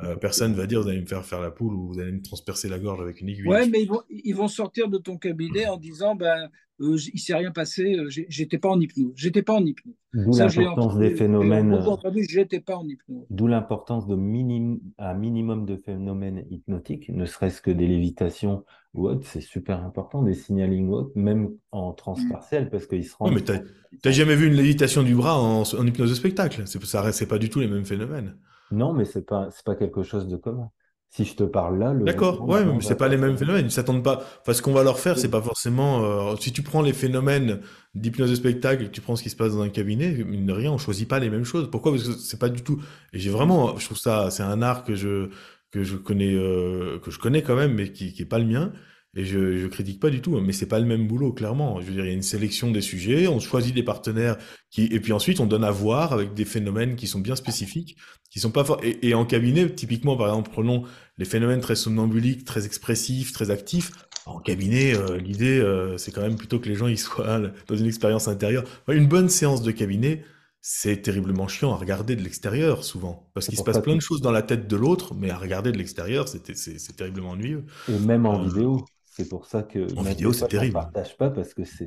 Euh, 0.02 0.16
personne 0.16 0.54
va 0.54 0.66
dire 0.66 0.82
vous 0.82 0.88
allez 0.88 1.00
me 1.00 1.06
faire 1.06 1.24
faire 1.24 1.40
la 1.40 1.50
poule 1.50 1.74
ou 1.74 1.88
vous 1.88 2.00
allez 2.00 2.12
me 2.12 2.22
transpercer 2.22 2.68
la 2.68 2.78
gorge 2.78 3.00
avec 3.00 3.20
une 3.20 3.28
aiguille. 3.28 3.46
Ouais, 3.46 3.68
mais 3.68 3.82
ils 3.82 3.88
vont, 3.88 4.02
ils 4.10 4.34
vont 4.34 4.48
sortir 4.48 4.88
de 4.88 4.98
ton 4.98 5.16
cabinet 5.16 5.66
en 5.66 5.76
disant 5.76 6.14
ben 6.14 6.50
euh, 6.80 6.96
il 7.12 7.20
s'est 7.20 7.34
rien 7.34 7.50
passé, 7.50 7.94
euh, 7.94 8.08
j'étais 8.08 8.58
pas 8.58 8.70
en 8.70 8.80
hypnose, 8.80 9.12
j'étais 9.14 9.42
pas 9.42 9.54
en 9.54 9.64
hypnose. 9.64 9.94
D'où 10.14 10.32
l'importance 10.32 10.98
des 10.98 11.10
phénomènes. 11.14 11.78
j'étais 12.26 12.60
pas 12.60 12.76
en 12.76 12.88
hypnose. 12.88 13.26
D'où 13.28 13.46
l'importance 13.46 14.06
de 14.06 14.16
minim, 14.16 14.80
un 14.98 15.14
minimum 15.14 15.66
de 15.66 15.76
phénomènes 15.76 16.46
hypnotiques, 16.50 17.10
ne 17.10 17.26
serait-ce 17.26 17.60
que 17.60 17.70
des 17.70 17.86
lévitations 17.86 18.64
ou 18.94 19.08
autres, 19.08 19.26
c'est 19.26 19.42
super 19.42 19.84
important, 19.84 20.22
des 20.22 20.34
signaling 20.34 20.88
ou 20.88 20.94
autres, 20.94 21.12
même 21.14 21.50
en 21.70 21.92
transpartiel, 21.92 22.70
parce 22.70 22.86
qu'ils 22.86 23.04
se 23.04 23.14
rendent. 23.14 23.32
Non, 23.32 23.36
mais 23.36 23.62
t'as 24.02 24.10
jamais 24.10 24.34
vu 24.34 24.48
une 24.48 24.54
lévitation 24.54 25.02
du 25.02 25.14
bras 25.14 25.38
en, 25.38 25.62
en 25.62 25.86
hypnose 25.86 26.10
de 26.10 26.14
spectacle? 26.14 26.66
Ça, 26.66 27.12
c'est 27.12 27.28
pas 27.28 27.38
du 27.38 27.50
tout 27.50 27.60
les 27.60 27.68
mêmes 27.68 27.84
phénomènes. 27.84 28.36
Non, 28.70 28.92
mais 28.92 29.04
c'est 29.04 29.26
pas, 29.26 29.48
c'est 29.50 29.64
pas 29.64 29.74
quelque 29.74 30.02
chose 30.02 30.28
de 30.28 30.36
commun. 30.36 30.70
Si 31.08 31.24
je 31.24 31.34
te 31.34 31.42
parle 31.42 31.78
là, 31.80 31.92
le 31.92 32.04
D'accord, 32.04 32.48
ouais, 32.48 32.64
mais 32.64 32.80
c'est 32.82 32.94
pas 32.94 33.08
les 33.08 33.16
mêmes 33.16 33.36
phénomènes. 33.36 33.66
Ils 33.66 33.72
s'attendent 33.72 34.04
pas. 34.04 34.22
Enfin, 34.42 34.52
ce 34.52 34.62
qu'on 34.62 34.72
va 34.72 34.84
leur 34.84 35.00
faire, 35.00 35.18
c'est 35.18 35.28
pas 35.28 35.42
forcément. 35.42 36.04
Euh, 36.04 36.36
si 36.36 36.52
tu 36.52 36.62
prends 36.62 36.82
les 36.82 36.92
phénomènes 36.92 37.60
d'hypnose 37.96 38.30
de 38.30 38.36
spectacle 38.36 38.84
et 38.84 38.86
que 38.86 38.92
tu 38.92 39.00
prends 39.00 39.16
ce 39.16 39.24
qui 39.24 39.30
se 39.30 39.34
passe 39.34 39.54
dans 39.54 39.62
un 39.62 39.70
cabinet, 39.70 40.12
mine 40.24 40.46
de 40.46 40.52
rien, 40.52 40.70
on 40.70 40.78
choisit 40.78 41.08
pas 41.08 41.18
les 41.18 41.28
mêmes 41.28 41.42
choses. 41.42 41.68
Pourquoi? 41.68 41.90
Parce 41.90 42.04
que 42.04 42.12
c'est 42.12 42.38
pas 42.38 42.48
du 42.48 42.62
tout. 42.62 42.80
Et 43.12 43.18
j'ai 43.18 43.30
vraiment, 43.30 43.76
je 43.76 43.86
trouve 43.86 43.98
ça, 43.98 44.30
c'est 44.30 44.44
un 44.44 44.62
art 44.62 44.84
que 44.84 44.94
je 44.94 45.30
que 45.72 45.82
je 45.82 45.96
connais 45.96 46.32
euh, 46.32 47.00
que 47.00 47.10
je 47.10 47.18
connais 47.18 47.42
quand 47.42 47.56
même, 47.56 47.74
mais 47.74 47.92
qui 47.92 48.12
qui 48.12 48.22
est 48.22 48.26
pas 48.26 48.38
le 48.38 48.46
mien. 48.46 48.72
Et 49.16 49.24
je, 49.24 49.56
je 49.56 49.66
critique 49.66 49.98
pas 50.00 50.10
du 50.10 50.20
tout, 50.22 50.36
hein, 50.36 50.42
mais 50.44 50.52
c'est 50.52 50.66
pas 50.66 50.78
le 50.78 50.86
même 50.86 51.06
boulot, 51.08 51.32
clairement. 51.32 51.80
Je 51.80 51.86
veux 51.86 51.92
dire, 51.92 52.04
il 52.04 52.08
y 52.08 52.10
a 52.12 52.14
une 52.14 52.22
sélection 52.22 52.70
des 52.70 52.80
sujets, 52.80 53.26
on 53.26 53.40
choisit 53.40 53.74
des 53.74 53.82
partenaires 53.82 54.36
qui, 54.70 54.84
et 54.86 55.00
puis 55.00 55.12
ensuite 55.12 55.40
on 55.40 55.46
donne 55.46 55.64
à 55.64 55.70
voir 55.72 56.12
avec 56.12 56.32
des 56.34 56.44
phénomènes 56.44 56.94
qui 56.94 57.08
sont 57.08 57.18
bien 57.18 57.34
spécifiques, 57.34 57.96
qui 58.30 58.38
sont 58.38 58.52
pas 58.52 58.64
forts. 58.64 58.80
Et, 58.84 59.12
en 59.14 59.26
cabinet, 59.26 59.68
typiquement, 59.74 60.16
par 60.16 60.28
exemple, 60.28 60.50
prenons 60.52 60.84
les 61.18 61.24
phénomènes 61.24 61.60
très 61.60 61.74
somnambuliques, 61.74 62.44
très 62.44 62.66
expressifs, 62.66 63.32
très 63.32 63.50
actifs. 63.50 63.90
En 64.26 64.38
cabinet, 64.38 64.94
euh, 64.94 65.18
l'idée, 65.18 65.58
euh, 65.58 65.96
c'est 65.98 66.12
quand 66.12 66.22
même 66.22 66.36
plutôt 66.36 66.60
que 66.60 66.68
les 66.68 66.76
gens 66.76 66.86
ils 66.86 66.98
soient 66.98 67.40
dans 67.66 67.76
une 67.76 67.86
expérience 67.86 68.28
intérieure. 68.28 68.64
Une 68.88 69.08
bonne 69.08 69.28
séance 69.28 69.62
de 69.62 69.72
cabinet, 69.72 70.24
c'est 70.60 71.02
terriblement 71.02 71.48
chiant 71.48 71.72
à 71.72 71.76
regarder 71.76 72.16
de 72.16 72.22
l'extérieur 72.22 72.84
souvent 72.84 73.30
parce 73.34 73.48
qu'il 73.48 73.58
se 73.58 73.64
passe 73.64 73.80
plein 73.80 73.94
que, 73.94 73.98
de 73.98 74.02
choses 74.02 74.20
dans 74.20 74.30
la 74.30 74.42
tête 74.42 74.68
de 74.68 74.76
l'autre, 74.76 75.14
mais 75.14 75.30
à 75.30 75.38
regarder 75.38 75.72
de 75.72 75.78
l'extérieur, 75.78 76.28
c'est 76.28 76.96
terriblement 76.96 77.30
ennuyeux. 77.30 77.64
et 77.88 77.98
même 77.98 78.26
en 78.26 78.38
Euh, 78.38 78.44
vidéo, 78.44 78.84
c'est 79.20 79.28
pour 79.28 79.46
ça 79.46 79.62
que 79.62 79.78
en 79.96 80.02
vidéo, 80.02 80.32
c'est 80.32 80.46
fois, 80.46 80.50
j'en 80.52 80.68
terrible. 80.68 80.70
partage 80.70 81.16
pas 81.16 81.30
parce 81.30 81.54
que 81.54 81.64
c'est, 81.64 81.86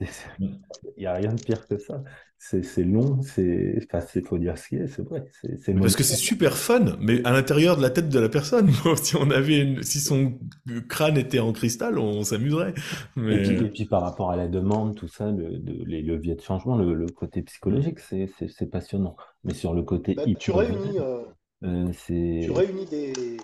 il 0.96 1.02
y 1.02 1.06
a 1.06 1.14
rien 1.14 1.34
de 1.34 1.40
pire 1.42 1.66
que 1.68 1.78
ça. 1.78 2.02
C'est 2.38 2.84
long, 2.84 3.20
c'est, 3.22 3.78
enfin, 3.84 4.00
c'est, 4.00 4.26
faut 4.26 4.38
dire 4.38 4.56
ce 4.58 4.68
qu'il 4.68 4.78
est, 4.82 4.86
c'est 4.88 5.02
vrai, 5.02 5.26
c'est 5.42 5.58
c'est 5.58 5.74
Mais 5.74 5.80
parce 5.80 5.94
que 5.94 6.02
c'est 6.02 6.16
super 6.16 6.56
fun, 6.56 6.96
mais 7.00 7.24
à 7.24 7.30
l'intérieur 7.32 7.76
de 7.76 7.82
la 7.82 7.90
tête 7.90 8.08
de 8.08 8.18
la 8.18 8.28
personne. 8.28 8.70
si 9.02 9.14
on 9.16 9.30
avait 9.30 9.58
une- 9.60 9.82
si 9.84 10.00
son 10.00 10.38
crâne 10.88 11.16
était 11.16 11.38
en 11.38 11.52
cristal, 11.52 11.96
on 11.98 12.24
s'amuserait. 12.24 12.74
Et 13.28 13.38
Mais 13.38 13.40
puis, 13.40 13.64
et 13.64 13.70
puis 13.70 13.84
par 13.86 14.02
rapport 14.02 14.30
à 14.30 14.36
la 14.36 14.48
demande, 14.48 14.96
tout 14.96 15.08
ça, 15.08 15.30
le, 15.30 15.58
de- 15.58 15.84
les 15.84 16.02
leviers 16.02 16.34
de 16.34 16.40
changement, 16.40 16.76
le, 16.76 16.94
le 16.94 17.06
côté 17.06 17.42
psychologique, 17.42 18.00
c'est 18.00 18.66
passionnant. 18.70 19.16
Mais 19.44 19.54
sur 19.54 19.72
le 19.74 19.82
côté 19.82 20.16
Bah, 20.16 20.26
tu 20.38 20.50
réunis, 20.50 20.98
euh, 20.98 21.24
euh, 21.64 21.92
tu 22.40 22.50
réunis 22.50 22.86
des. 22.86 23.36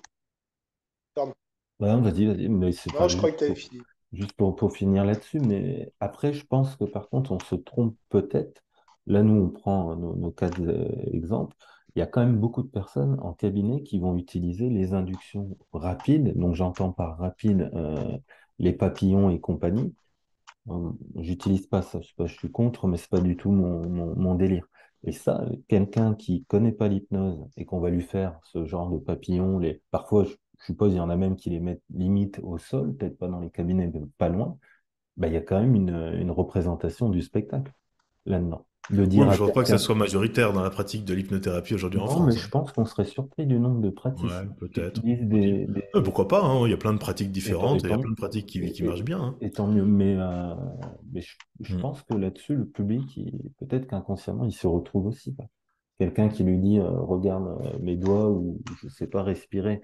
Ouais, 1.80 2.00
vas-y, 2.00 2.26
vas-y, 2.26 2.48
mais 2.48 2.72
c'est 2.72 2.92
Non, 2.92 2.96
pas 2.96 3.08
je 3.08 3.16
juste 3.16 3.16
croyais 3.16 3.34
que 3.34 3.38
tu 3.38 3.44
avais 3.44 3.54
pour, 3.54 3.60
fini. 3.60 3.86
juste 4.12 4.32
pour, 4.34 4.56
pour 4.56 4.72
finir 4.76 5.04
là-dessus. 5.04 5.40
Mais 5.40 5.92
après, 6.00 6.32
je 6.32 6.44
pense 6.46 6.76
que 6.76 6.84
par 6.84 7.08
contre, 7.10 7.32
on 7.32 7.40
se 7.40 7.54
trompe 7.54 7.96
peut-être. 8.08 8.62
Là, 9.06 9.22
nous, 9.22 9.34
on 9.44 9.50
prend 9.50 9.94
nos, 9.96 10.16
nos 10.16 10.30
cas 10.32 10.50
d'exemple. 10.50 11.56
Il 11.94 12.00
y 12.00 12.02
a 12.02 12.06
quand 12.06 12.20
même 12.24 12.38
beaucoup 12.38 12.62
de 12.62 12.68
personnes 12.68 13.18
en 13.22 13.32
cabinet 13.34 13.82
qui 13.82 13.98
vont 13.98 14.16
utiliser 14.16 14.68
les 14.70 14.94
inductions 14.94 15.56
rapides. 15.72 16.36
Donc, 16.36 16.54
j'entends 16.54 16.92
par 16.92 17.18
rapide 17.18 17.70
euh, 17.74 18.18
les 18.58 18.72
papillons 18.72 19.30
et 19.30 19.40
compagnie. 19.40 19.94
Euh, 20.68 20.90
J'utilise 21.16 21.66
pas 21.66 21.82
ça, 21.82 22.00
je 22.00 22.08
sais 22.08 22.14
pas, 22.16 22.26
je 22.26 22.34
suis 22.36 22.50
contre, 22.50 22.86
mais 22.88 22.96
c'est 22.96 23.10
pas 23.10 23.20
du 23.20 23.36
tout 23.36 23.50
mon, 23.50 23.88
mon, 23.88 24.16
mon 24.16 24.34
délire. 24.34 24.66
Et 25.04 25.12
ça, 25.12 25.44
quelqu'un 25.68 26.14
qui 26.14 26.44
connaît 26.46 26.72
pas 26.72 26.88
l'hypnose 26.88 27.48
et 27.56 27.64
qu'on 27.64 27.80
va 27.80 27.90
lui 27.90 28.02
faire 28.02 28.38
ce 28.44 28.64
genre 28.66 28.90
de 28.90 28.98
papillons, 28.98 29.58
les... 29.58 29.82
parfois, 29.90 30.24
je, 30.24 30.34
je 30.60 30.66
suppose, 30.66 30.92
il 30.92 30.96
y 30.96 31.00
en 31.00 31.10
a 31.10 31.16
même 31.16 31.36
qui 31.36 31.50
les 31.50 31.60
mettent 31.60 31.82
limite 31.94 32.40
au 32.42 32.58
sol, 32.58 32.94
peut-être 32.96 33.18
pas 33.18 33.28
dans 33.28 33.40
les 33.40 33.50
cabinets, 33.50 33.90
mais 33.92 34.02
pas 34.18 34.28
loin, 34.28 34.58
bah, 35.16 35.28
il 35.28 35.34
y 35.34 35.36
a 35.36 35.40
quand 35.40 35.60
même 35.60 35.74
une, 35.74 35.90
une 36.18 36.30
représentation 36.30 37.08
du 37.08 37.22
spectacle 37.22 37.72
là-dedans. 38.26 38.66
De 38.88 39.04
dire 39.04 39.24
je 39.32 39.42
ne 39.42 39.46
pense 39.46 39.52
pas 39.52 39.62
que 39.62 39.68
ça 39.68 39.78
soit 39.78 39.96
majoritaire 39.96 40.52
dans 40.52 40.62
la 40.62 40.70
pratique 40.70 41.04
de 41.04 41.12
l'hypnothérapie 41.12 41.74
aujourd'hui 41.74 41.98
en 41.98 42.04
non, 42.06 42.20
mais 42.20 42.36
France. 42.36 42.38
je 42.38 42.44
hein. 42.46 42.48
pense 42.52 42.72
qu'on 42.72 42.84
serait 42.84 43.04
surpris 43.04 43.44
du 43.44 43.58
nombre 43.58 43.80
de 43.80 43.88
Ouais, 43.88 43.92
praticiens 43.94 44.46
qui 44.46 44.54
peut-être. 44.60 45.02
des, 45.02 45.66
Ouais, 45.92 46.02
pourquoi 46.04 46.28
pas, 46.28 46.40
hein, 46.44 46.64
Il 46.66 46.70
y 46.70 46.74
a 46.74 46.76
plein 46.76 46.92
de 46.92 46.98
pratiques 46.98 47.26
et 47.26 47.30
différentes 47.30 47.82
et 47.84 47.88
il 47.88 47.90
y 47.90 47.94
a 47.94 47.98
plein 47.98 48.10
de 48.10 48.14
pratiques 48.14 48.46
qui, 48.46 48.82
marchent 48.84 49.02
bien. 49.02 49.20
hein. 49.20 49.36
et 49.40 49.50
tant 49.50 49.66
mieux. 49.66 49.84
Mais, 49.84 50.14
euh, 50.16 50.54
mais 51.12 51.20
je, 51.20 51.34
je 51.62 51.74
Mm. 51.76 51.80
pense 51.80 52.02
que 52.04 52.14
là-dessus, 52.14 52.54
le 52.54 52.64
public, 52.66 53.18
peut-être 53.58 53.88
qu'inconsciemment, 53.88 54.44
il 54.44 54.52
se 54.52 54.68
retrouve 54.68 55.06
aussi. 55.06 55.34
Quelqu'un 55.98 56.28
qui 56.28 56.44
lui 56.44 56.58
dit, 56.58 56.78
euh, 56.78 56.88
regarde 56.88 57.48
euh, 57.64 57.78
mes 57.80 57.96
doigts 57.96 58.30
ou 58.30 58.60
je 58.82 58.88
sais 58.88 59.08
pas, 59.08 59.24
respirer. 59.24 59.80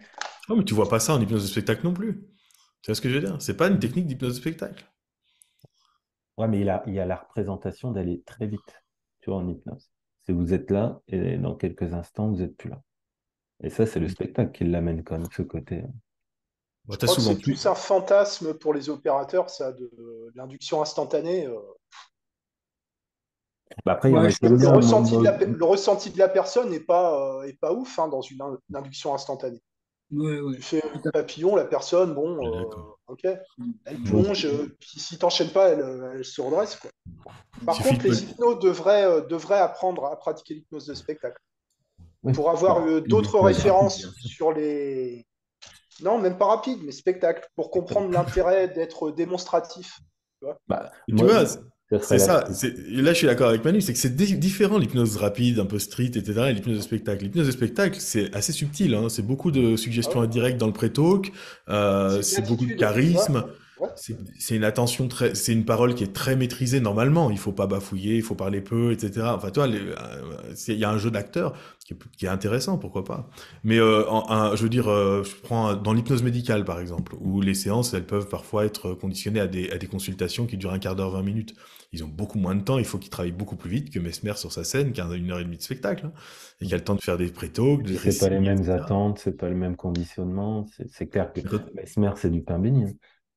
Oh, 0.48 0.54
mais 0.56 0.64
tu 0.64 0.74
vois 0.74 0.88
pas 0.88 1.00
ça 1.00 1.14
en 1.14 1.20
hypnose 1.20 1.42
de 1.42 1.48
spectacle 1.48 1.84
non 1.84 1.92
plus. 1.94 2.22
Tu 2.82 2.90
vois 2.90 2.94
ce 2.94 3.00
que 3.00 3.08
je 3.08 3.14
veux 3.14 3.20
dire? 3.26 3.40
C'est 3.42 3.56
pas 3.56 3.68
une 3.68 3.78
technique 3.80 4.06
d'hypnose 4.06 4.34
de 4.34 4.40
spectacle. 4.40 4.84
Ouais, 6.38 6.46
mais 6.48 6.60
il 6.60 6.68
a, 6.70 6.82
il 6.86 6.92
y 6.94 7.00
a 7.00 7.06
la 7.06 7.16
représentation 7.16 7.90
d'aller 7.90 8.22
très 8.26 8.46
vite, 8.46 8.82
tu 9.20 9.30
vois, 9.30 9.38
en 9.40 9.48
hypnose. 9.48 9.90
C'est 10.22 10.32
vous 10.32 10.52
êtes 10.54 10.70
là 10.70 11.00
et 11.08 11.36
dans 11.38 11.54
quelques 11.56 11.94
instants, 11.94 12.28
vous 12.30 12.42
êtes 12.42 12.56
plus 12.56 12.70
là. 12.70 12.82
Et 13.62 13.70
ça, 13.70 13.86
c'est 13.86 14.00
le 14.00 14.08
spectacle 14.08 14.52
qui 14.52 14.64
l'amène 14.64 15.04
quand 15.04 15.18
même, 15.18 15.28
ce 15.32 15.42
côté. 15.42 15.82
euh. 15.82 15.88
Bah, 16.86 16.96
Je 17.06 17.14
que 17.14 17.20
c'est 17.20 17.34
plus. 17.40 17.54
plus 17.54 17.66
un 17.66 17.74
fantasme 17.74 18.54
pour 18.54 18.72
les 18.74 18.88
opérateurs, 18.88 19.50
ça, 19.50 19.72
de 19.72 19.90
l'induction 20.36 20.80
instantanée. 20.82 21.46
euh. 21.46 21.58
Bah, 23.84 23.92
après, 23.92 24.10
il 24.10 24.14
y 24.14 24.18
en 24.18 24.24
Ouais, 24.24 24.24
a 24.24 24.30
je- 24.30 24.46
Le, 24.46 24.68
ressenti 24.68 25.18
de 25.18 25.24
la, 25.24 25.36
le 25.38 25.64
ressenti 25.64 26.10
de 26.10 26.18
la 26.18 26.28
personne 26.28 26.70
n'est 26.70 26.80
pas, 26.80 27.38
euh, 27.40 27.42
est 27.44 27.58
pas 27.58 27.72
ouf 27.72 27.98
hein, 27.98 28.08
dans 28.08 28.20
une, 28.20 28.40
in- 28.42 28.58
une 28.70 28.76
induction 28.76 29.14
instantanée. 29.14 29.60
Ouais, 30.12 30.40
ouais. 30.40 30.56
Tu 30.56 30.62
fais 30.62 30.82
un 31.04 31.10
papillon, 31.10 31.56
la 31.56 31.64
personne, 31.64 32.14
bon, 32.14 32.36
euh, 32.44 32.64
ok, 33.06 33.24
elle 33.24 33.40
Bon. 33.98 34.22
plonge, 34.22 34.44
euh, 34.44 34.76
puis 34.78 35.00
si 35.00 35.18
t'enchaînes 35.18 35.50
pas, 35.50 35.70
elle, 35.70 35.80
euh, 35.80 36.12
elle 36.14 36.24
se 36.24 36.40
redresse. 36.40 36.76
Quoi. 36.76 36.90
Par 37.64 37.78
contre, 37.78 38.04
les 38.04 38.22
hypnos 38.22 38.58
devraient, 38.58 39.04
euh, 39.04 39.20
devraient 39.22 39.58
apprendre 39.60 40.04
à 40.06 40.16
pratiquer 40.18 40.54
l'hypnose 40.54 40.86
de 40.86 40.94
spectacle 40.94 41.40
pour 42.34 42.50
avoir 42.50 42.84
d'autres 43.02 43.38
rapide, 43.38 43.56
références 43.56 44.06
sur 44.20 44.52
les. 44.52 45.26
Non, 46.02 46.18
même 46.18 46.36
pas 46.38 46.46
rapide, 46.46 46.78
mais 46.84 46.92
spectacle, 46.92 47.46
pour 47.54 47.70
comprendre 47.70 48.10
l'intérêt 48.10 48.68
d'être 48.68 49.10
démonstratif. 49.10 49.98
Bah, 50.68 50.90
Tu 51.08 51.14
vois, 51.14 51.44
C'est 52.00 52.18
ça, 52.18 52.44
là 52.88 53.12
je 53.12 53.18
suis 53.18 53.26
d'accord 53.26 53.48
avec 53.48 53.64
Manu, 53.64 53.80
c'est 53.80 53.92
que 53.92 53.98
c'est 53.98 54.14
di- 54.16 54.36
différent 54.38 54.78
l'hypnose 54.78 55.16
rapide, 55.16 55.58
un 55.58 55.66
peu 55.66 55.78
street, 55.78 56.12
etc. 56.14 56.50
et 56.50 56.52
l'hypnose 56.54 56.76
de 56.78 56.82
spectacle. 56.82 57.24
L'hypnose 57.24 57.46
de 57.46 57.52
spectacle, 57.52 57.98
c'est 58.00 58.34
assez 58.34 58.52
subtil, 58.52 58.94
hein, 58.94 59.08
c'est 59.08 59.22
beaucoup 59.26 59.50
de 59.50 59.76
suggestions 59.76 60.20
Ah 60.20 60.22
ouais. 60.22 60.26
indirectes 60.26 60.58
dans 60.58 60.66
le 60.68 60.72
pré-talk, 60.72 61.32
euh, 61.68 62.22
C'est 62.22 62.42
beaucoup 62.46 62.66
de 62.66 62.72
charisme, 62.74 63.44
ouais, 63.78 63.88
c'est 64.38 64.56
une 64.56 64.64
attention 64.64 65.08
très, 65.08 65.34
c'est 65.34 65.52
une 65.52 65.64
parole 65.64 65.94
qui 65.94 66.04
est 66.04 66.12
très 66.12 66.36
maîtrisée 66.36 66.80
normalement, 66.80 67.30
il 67.30 67.38
faut 67.38 67.52
pas 67.52 67.66
bafouiller, 67.66 68.16
il 68.16 68.22
faut 68.22 68.34
parler 68.36 68.60
peu, 68.60 68.92
etc. 68.92 69.26
Enfin, 69.36 69.50
toi, 69.50 69.66
euh, 69.68 69.94
il 70.68 70.78
y 70.78 70.84
a 70.84 70.90
un 70.90 70.98
jeu 70.98 71.10
d'acteur 71.10 71.54
qui, 71.84 71.94
est- 71.94 71.98
qui 72.16 72.26
est 72.26 72.28
intéressant, 72.28 72.78
pourquoi 72.78 73.04
pas. 73.04 73.28
Mais 73.64 73.78
euh, 73.78 74.08
en- 74.08 74.30
un- 74.30 74.54
je 74.56 74.62
veux 74.62 74.68
dire, 74.68 74.88
euh, 74.90 75.22
je 75.24 75.32
prends 75.42 75.68
un- 75.68 75.76
dans 75.76 75.92
l'hypnose 75.92 76.22
médicale 76.22 76.64
par 76.64 76.80
exemple, 76.80 77.14
où 77.20 77.40
les 77.40 77.54
séances, 77.54 77.92
elles 77.94 78.06
peuvent 78.06 78.28
parfois 78.28 78.64
être 78.64 78.94
conditionnées 78.94 79.40
à 79.40 79.46
des, 79.46 79.70
à 79.70 79.78
des 79.78 79.86
consultations 79.86 80.46
qui 80.46 80.56
durent 80.56 80.72
un 80.72 80.78
quart 80.78 80.96
d'heure, 80.96 81.10
20 81.10 81.22
minutes. 81.22 81.54
Ils 81.92 82.04
ont 82.04 82.08
beaucoup 82.08 82.38
moins 82.38 82.54
de 82.54 82.62
temps, 82.62 82.78
il 82.78 82.84
faut 82.84 82.98
qu'ils 82.98 83.10
travaillent 83.10 83.32
beaucoup 83.32 83.56
plus 83.56 83.70
vite 83.70 83.90
que 83.90 83.98
Mesmer 83.98 84.34
sur 84.36 84.52
sa 84.52 84.64
scène, 84.64 84.92
qui 84.92 85.00
a 85.00 85.06
une 85.14 85.30
heure 85.30 85.40
et 85.40 85.44
demie 85.44 85.58
de 85.58 85.62
spectacle, 85.62 86.06
hein, 86.06 86.12
et 86.60 86.66
qui 86.66 86.74
a 86.74 86.78
le 86.78 86.84
temps 86.84 86.94
de 86.94 87.02
faire 87.02 87.18
des 87.18 87.28
pré-talks, 87.30 87.82
des 87.84 87.94
C'est 87.98 88.18
pas 88.18 88.28
les 88.28 88.40
mêmes 88.40 88.60
etc. 88.60 88.70
attentes, 88.70 89.18
c'est 89.18 89.36
pas 89.36 89.48
le 89.48 89.54
même 89.56 89.76
conditionnement. 89.76 90.66
C'est 90.90 91.08
clair 91.08 91.32
que 91.32 91.40
Mesmer, 91.74 92.12
c'est 92.16 92.30
du 92.30 92.42
pain 92.42 92.58
béni. 92.58 92.84
hein. 92.84 92.92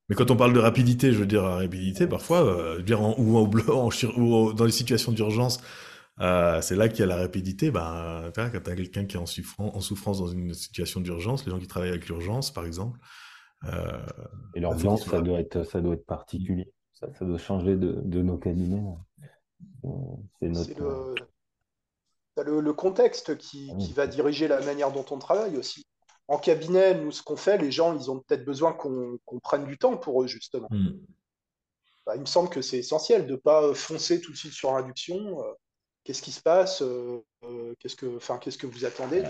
Mais 0.09 0.15
quand 0.15 0.29
on 0.29 0.35
parle 0.35 0.53
de 0.53 0.59
rapidité, 0.59 1.11
je 1.13 1.17
veux 1.17 1.25
dire, 1.25 1.41
rapidité, 1.43 2.05
parfois, 2.07 2.43
euh, 2.45 2.73
je 2.73 2.77
veux 2.77 2.83
dire, 2.83 3.01
en, 3.01 3.15
ou, 3.17 3.37
en, 3.37 3.47
bleu- 3.47 3.71
en 3.73 3.89
ou 4.17 4.53
dans 4.53 4.65
les 4.65 4.71
situations 4.71 5.11
d'urgence, 5.11 5.59
euh, 6.21 6.61
c'est 6.61 6.75
là 6.75 6.89
qu'il 6.89 6.99
y 6.99 7.03
a 7.03 7.07
la 7.07 7.17
rapidité. 7.17 7.71
Ben, 7.71 8.31
quand 8.35 8.49
tu 8.63 8.69
as 8.69 8.75
quelqu'un 8.75 9.05
qui 9.05 9.17
est 9.17 9.19
en, 9.19 9.25
souffran- 9.25 9.75
en 9.75 9.81
souffrance 9.81 10.19
dans 10.19 10.27
une 10.27 10.53
situation 10.53 11.01
d'urgence, 11.01 11.45
les 11.45 11.51
gens 11.51 11.59
qui 11.59 11.67
travaillent 11.67 11.89
avec 11.89 12.07
l'urgence, 12.07 12.53
par 12.53 12.65
exemple, 12.65 12.99
euh, 13.65 13.99
Et 14.55 14.59
bah, 14.67 14.75
l'ambiance, 14.75 15.03
qu'ils 15.03 15.11
ça 15.11 15.21
doit 15.21 15.39
être, 15.39 15.61
ça 15.63 15.81
doit 15.81 15.93
être 15.93 16.05
particulier. 16.07 16.73
Ça, 16.95 17.13
ça 17.13 17.25
doit 17.25 17.37
changer 17.37 17.75
de, 17.75 18.01
de 18.03 18.21
nos 18.21 18.37
cabinets. 18.37 18.83
Euh, 19.85 19.89
C'est 20.39 20.49
notre. 20.49 20.81
Le, 20.81 21.15
t'as 22.35 22.43
le, 22.43 22.59
le 22.61 22.73
contexte 22.73 23.37
qui, 23.37 23.71
Ah 23.73 23.77
qui 23.77 23.93
va 23.93 24.07
diriger 24.07 24.47
la 24.47 24.61
manière 24.61 24.91
dont 24.91 25.05
on 25.11 25.19
travaille 25.19 25.57
aussi. 25.57 25.85
En 26.27 26.37
cabinet, 26.39 26.95
nous, 26.95 27.11
ce 27.11 27.21
qu'on 27.21 27.35
fait, 27.37 27.57
les 27.57 27.71
gens, 27.71 27.93
ils 27.95 28.09
ont 28.09 28.19
peut-être 28.19 28.45
besoin 28.45 28.73
qu'on 28.73 29.19
prenne 29.43 29.65
du 29.65 29.77
temps 29.77 29.95
pour 29.97 30.23
eux, 30.23 30.27
justement. 30.27 30.67
hmm. 30.71 30.89
Bah, 32.05 32.15
il 32.15 32.21
me 32.21 32.25
semble 32.25 32.49
que 32.49 32.61
c'est 32.61 32.77
essentiel 32.77 33.25
de 33.25 33.31
ne 33.33 33.37
pas 33.37 33.63
euh, 33.63 33.73
foncer 33.73 34.21
tout 34.21 34.31
de 34.31 34.37
suite 34.37 34.53
sur 34.53 34.71
l'induction. 34.73 35.41
euh, 35.41 35.53
Qu'est-ce 36.03 36.21
qui 36.21 36.31
se 36.31 36.41
passe 36.41 36.83
Qu'est-ce 37.79 37.95
que, 37.95 38.15
enfin, 38.17 38.37
qu'est-ce 38.37 38.59
que 38.59 38.67
vous 38.67 38.85
attendez 38.85 39.21
de- 39.23 39.27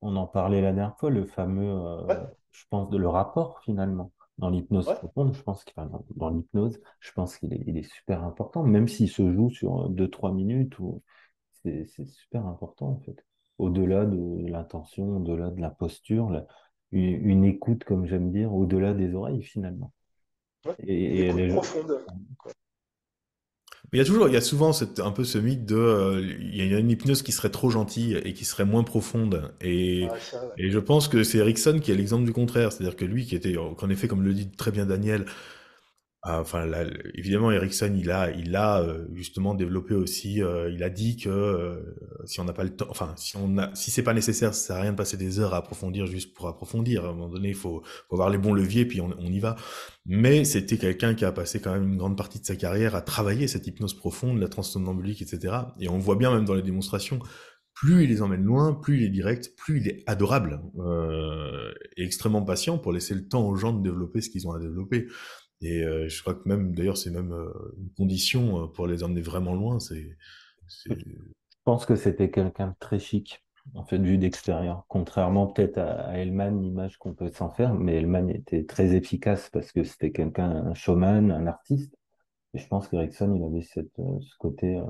On 0.00 0.16
en 0.16 0.26
parlait 0.26 0.62
la 0.62 0.72
dernière 0.72 0.96
fois, 0.98 1.10
le 1.10 1.26
fameux, 1.26 1.70
euh, 1.70 2.02
Ouais. 2.06 2.16
je 2.50 2.64
pense, 2.70 2.88
de 2.88 2.96
le 2.96 3.08
rapport 3.08 3.60
finalement. 3.62 4.10
Dans 4.38 4.50
l'hypnose 4.50 4.86
Ouais. 4.88 4.94
profonde, 4.94 5.34
je 5.34 5.42
pense 5.42 5.64
qu'il, 5.64 5.74
dans, 5.76 6.04
dans 6.14 6.30
l'hypnose, 6.30 6.80
je 7.00 7.12
pense 7.12 7.36
qu'il 7.36 7.52
est, 7.52 7.62
il 7.66 7.76
est 7.76 7.92
super 7.92 8.22
important, 8.22 8.62
même 8.62 8.86
s'il 8.86 9.08
se 9.08 9.32
joue 9.32 9.50
sur 9.50 9.88
deux 9.88 10.08
trois 10.08 10.32
minutes, 10.32 10.78
ou 10.78 11.02
c'est, 11.62 11.86
c'est 11.86 12.06
super 12.06 12.46
important 12.46 12.90
en 12.90 13.00
fait. 13.00 13.24
Au-delà 13.58 14.06
de 14.06 14.46
l'intention, 14.46 15.16
au-delà 15.16 15.50
de 15.50 15.60
la 15.60 15.70
posture, 15.70 16.30
la- 16.30 16.46
une, 16.92 17.26
une 17.28 17.44
écoute, 17.44 17.82
comme 17.84 18.06
j'aime 18.06 18.30
dire, 18.30 18.54
au-delà 18.54 18.94
des 18.94 19.14
oreilles 19.14 19.42
finalement. 19.42 19.92
Ouais. 20.64 20.74
Et, 20.80 21.26
et 21.26 21.32
les 21.32 21.50
gens- 21.50 21.56
profonde. 21.56 22.04
Mais 23.92 23.98
il 23.98 24.02
y 24.02 24.02
a 24.02 24.04
toujours, 24.04 24.28
il 24.28 24.34
y 24.34 24.36
a 24.36 24.42
souvent 24.42 24.72
cette, 24.74 25.00
un 25.00 25.12
peu 25.12 25.24
ce 25.24 25.38
mythe 25.38 25.64
de, 25.64 25.76
euh, 25.76 26.36
il 26.40 26.66
y 26.66 26.74
a 26.74 26.78
une 26.78 26.90
hypnose 26.90 27.22
qui 27.22 27.32
serait 27.32 27.48
trop 27.48 27.70
gentille 27.70 28.20
et 28.22 28.34
qui 28.34 28.44
serait 28.44 28.66
moins 28.66 28.84
profonde. 28.84 29.52
Et, 29.62 30.06
ça, 30.20 30.44
ouais. 30.44 30.50
et 30.58 30.70
je 30.70 30.78
pense 30.78 31.08
que 31.08 31.24
c'est 31.24 31.38
Erickson 31.38 31.80
qui 31.82 31.90
est 31.90 31.94
l'exemple 31.94 32.24
du 32.24 32.32
contraire. 32.32 32.70
C'est-à-dire 32.70 32.96
que 32.96 33.06
lui, 33.06 33.24
qui 33.24 33.34
était, 33.34 33.54
qu'en 33.76 33.88
effet, 33.88 34.06
comme 34.06 34.22
le 34.22 34.34
dit 34.34 34.50
très 34.50 34.70
bien 34.70 34.84
Daniel, 34.84 35.24
ah, 35.26 35.32
Enfin, 36.24 36.66
là, 36.66 36.84
évidemment, 37.14 37.52
Erickson, 37.52 37.94
il 37.96 38.10
a, 38.10 38.30
il 38.32 38.56
a 38.56 38.80
euh, 38.82 39.06
justement 39.14 39.54
développé 39.54 39.94
aussi. 39.94 40.42
euh, 40.42 40.68
il 40.70 40.82
a 40.82 40.90
dit 40.90 41.16
que 41.16 41.28
euh, 41.28 41.80
si 42.24 42.40
on 42.40 42.44
n'a 42.44 42.52
pas 42.52 42.64
le 42.64 42.74
temps, 42.74 42.88
enfin, 42.90 43.14
si 43.16 43.36
on 43.36 43.56
a, 43.56 43.72
si 43.76 43.92
c'est 43.92 44.02
pas 44.02 44.14
nécessaire, 44.14 44.52
ça 44.52 44.66
sert 44.66 44.76
à 44.76 44.80
rien 44.80 44.90
de 44.90 44.96
passer 44.96 45.16
des 45.16 45.38
heures 45.38 45.54
à 45.54 45.58
approfondir 45.58 46.06
juste 46.06 46.34
pour 46.34 46.48
approfondir. 46.48 47.04
À 47.04 47.10
un 47.10 47.12
moment 47.12 47.28
donné, 47.28 47.50
il 47.50 47.54
faut, 47.54 47.82
faut 48.08 48.14
avoir 48.16 48.30
les 48.30 48.38
bons 48.38 48.52
leviers, 48.52 48.84
puis 48.84 49.00
on, 49.00 49.14
on 49.16 49.32
y 49.32 49.38
va. 49.38 49.54
Mais 50.06 50.44
c'était 50.44 50.76
quelqu'un 50.76 51.14
qui 51.14 51.24
a 51.24 51.30
passé 51.30 51.60
quand 51.60 51.72
même 51.72 51.88
une 51.92 51.96
grande 51.96 52.16
partie 52.16 52.40
de 52.40 52.44
sa 52.44 52.56
carrière 52.56 52.96
à 52.96 53.00
travailler 53.00 53.46
cette 53.46 53.66
hypnose 53.68 53.94
profonde, 53.94 54.40
la 54.40 54.48
transsomnambulique, 54.48 55.22
etc. 55.22 55.54
Et 55.78 55.88
on 55.88 55.98
voit 55.98 56.16
bien 56.16 56.34
même 56.34 56.44
dans 56.44 56.54
les 56.54 56.62
démonstrations. 56.62 57.20
Plus 57.74 58.02
il 58.02 58.08
les 58.10 58.22
emmène 58.22 58.42
loin, 58.42 58.74
plus 58.74 58.96
il 58.96 59.04
est 59.04 59.08
direct, 59.08 59.54
plus 59.56 59.80
il 59.80 59.88
est 59.88 60.02
adorable 60.08 60.60
euh, 60.80 61.72
et 61.96 62.02
extrêmement 62.04 62.42
patient 62.42 62.76
pour 62.76 62.92
laisser 62.92 63.14
le 63.14 63.28
temps 63.28 63.46
aux 63.48 63.54
gens 63.54 63.72
de 63.72 63.84
développer 63.88 64.20
ce 64.20 64.30
qu'ils 64.30 64.48
ont 64.48 64.52
à 64.52 64.58
développer. 64.58 65.06
Et 65.60 65.82
euh, 65.82 66.08
je 66.08 66.20
crois 66.20 66.34
que 66.34 66.48
même, 66.48 66.74
d'ailleurs, 66.74 66.96
c'est 66.96 67.10
même 67.10 67.32
euh, 67.32 67.52
une 67.78 67.90
condition 67.96 68.62
euh, 68.62 68.66
pour 68.68 68.86
les 68.86 69.02
emmener 69.02 69.22
vraiment 69.22 69.54
loin, 69.54 69.80
c'est 69.80 70.16
Je 70.86 70.94
pense 71.64 71.84
que 71.84 71.96
c'était 71.96 72.30
quelqu'un 72.30 72.68
de 72.68 72.74
très 72.78 72.98
chic, 72.98 73.44
en 73.74 73.84
fait, 73.84 73.98
vu 73.98 74.18
d'extérieur. 74.18 74.84
Contrairement 74.88 75.46
peut-être 75.46 75.78
à, 75.78 76.08
à 76.08 76.18
Hellman, 76.18 76.62
l'image 76.62 76.96
qu'on 76.98 77.14
peut 77.14 77.30
s'en 77.30 77.50
faire, 77.50 77.74
mais 77.74 77.96
Hellman 77.96 78.30
était 78.30 78.64
très 78.64 78.94
efficace 78.94 79.50
parce 79.52 79.72
que 79.72 79.84
c'était 79.84 80.12
quelqu'un, 80.12 80.50
un 80.50 80.74
showman, 80.74 81.30
un 81.30 81.46
artiste. 81.46 81.94
Et 82.54 82.58
je 82.58 82.66
pense 82.68 82.88
qu'Erickson, 82.88 83.34
il 83.34 83.42
avait 83.44 83.62
cette, 83.62 83.94
ce 83.96 84.36
côté 84.38 84.76
euh, 84.76 84.84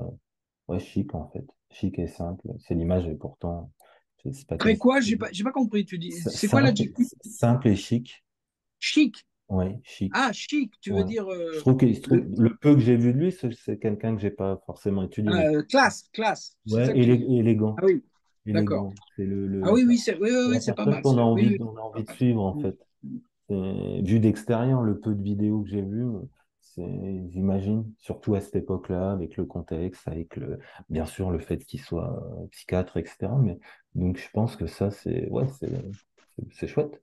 ouais, 0.67 0.79
chic, 0.79 1.13
en 1.15 1.29
fait. 1.29 1.45
Chic 1.71 1.99
et 1.99 2.07
simple. 2.07 2.47
C'est 2.59 2.75
l'image, 2.75 3.07
et 3.07 3.15
pourtant, 3.15 3.71
c'est 4.23 4.47
pas 4.47 4.57
Très 4.57 4.77
quoi? 4.77 5.01
J'ai 5.01 5.17
pas, 5.17 5.29
j'ai 5.31 5.43
pas 5.43 5.51
compris. 5.51 5.85
Tu 5.85 5.97
dis, 5.97 6.11
c'est 6.11 6.47
quoi 6.47 6.61
l'adjectif? 6.61 7.07
simple 7.23 7.67
et 7.67 7.75
chic. 7.75 8.23
Chic. 8.79 9.25
Oui, 9.49 9.65
chic. 9.83 10.11
Ah, 10.15 10.31
chic, 10.31 10.71
tu 10.79 10.91
veux 10.91 11.03
dire 11.03 11.27
Je 11.29 11.35
euh, 11.35 11.59
trouve 11.59 11.77
que, 11.77 11.85
le- 11.85 12.27
le 12.37 12.55
peu 12.55 12.75
que 12.75 12.79
j'ai 12.79 12.95
vu 12.95 13.13
de 13.13 13.17
lui, 13.17 13.31
c'est 13.31 13.79
quelqu'un 13.79 14.15
que 14.15 14.21
j'ai 14.21 14.29
pas 14.29 14.61
forcément 14.65 15.03
étudié. 15.03 15.31
mais- 15.31 15.47
euh, 15.55 15.63
classe, 15.63 16.09
classe. 16.13 16.55
Ouais, 16.67 16.85
ça 16.85 16.93
tu 16.93 16.99
élégant. 16.99 17.75
Ah 17.77 17.85
oui, 17.85 18.03
d'accord. 18.45 18.93
Le, 19.17 19.47
le, 19.47 19.61
Ah 19.65 19.73
oui, 19.73 19.85
oui, 19.87 19.97
c'est 19.97 20.19
oui, 20.19 20.29
oui, 20.31 20.59
pas 20.75 20.85
mal. 20.85 21.01
qu'on 21.01 21.17
a 21.17 21.21
envie, 21.21 21.49
oui. 21.49 21.57
on 21.61 21.75
a 21.75 21.81
envie 21.81 22.03
de 22.03 22.11
suivre, 22.11 22.41
en 22.43 22.59
fait. 22.61 22.77
C'est- 23.49 24.01
Vu 24.03 24.19
d'extérieur, 24.19 24.83
le 24.83 24.99
peu 24.99 25.15
de 25.15 25.23
vidéos 25.23 25.61
que 25.63 25.69
j'ai 25.69 25.81
vues, 25.81 26.05
c'est, 26.61 27.23
j'imagine, 27.29 27.91
surtout 27.97 28.35
à 28.35 28.41
cette 28.41 28.55
époque-là, 28.57 29.11
avec 29.11 29.37
le 29.37 29.45
contexte, 29.45 30.07
avec 30.07 30.35
le, 30.35 30.59
bien 30.89 31.05
sûr, 31.07 31.31
le 31.31 31.39
fait 31.39 31.57
qu'il 31.65 31.81
soit 31.81 32.21
euh, 32.43 32.47
psychiatre, 32.51 32.97
etc. 32.97 33.35
Mais, 33.41 33.57
donc, 33.95 34.17
je 34.17 34.29
pense 34.31 34.55
que 34.55 34.67
ça, 34.67 34.91
c'est, 34.91 35.27
ouais, 35.29 35.47
c'est 36.51 36.67
chouette. 36.67 37.01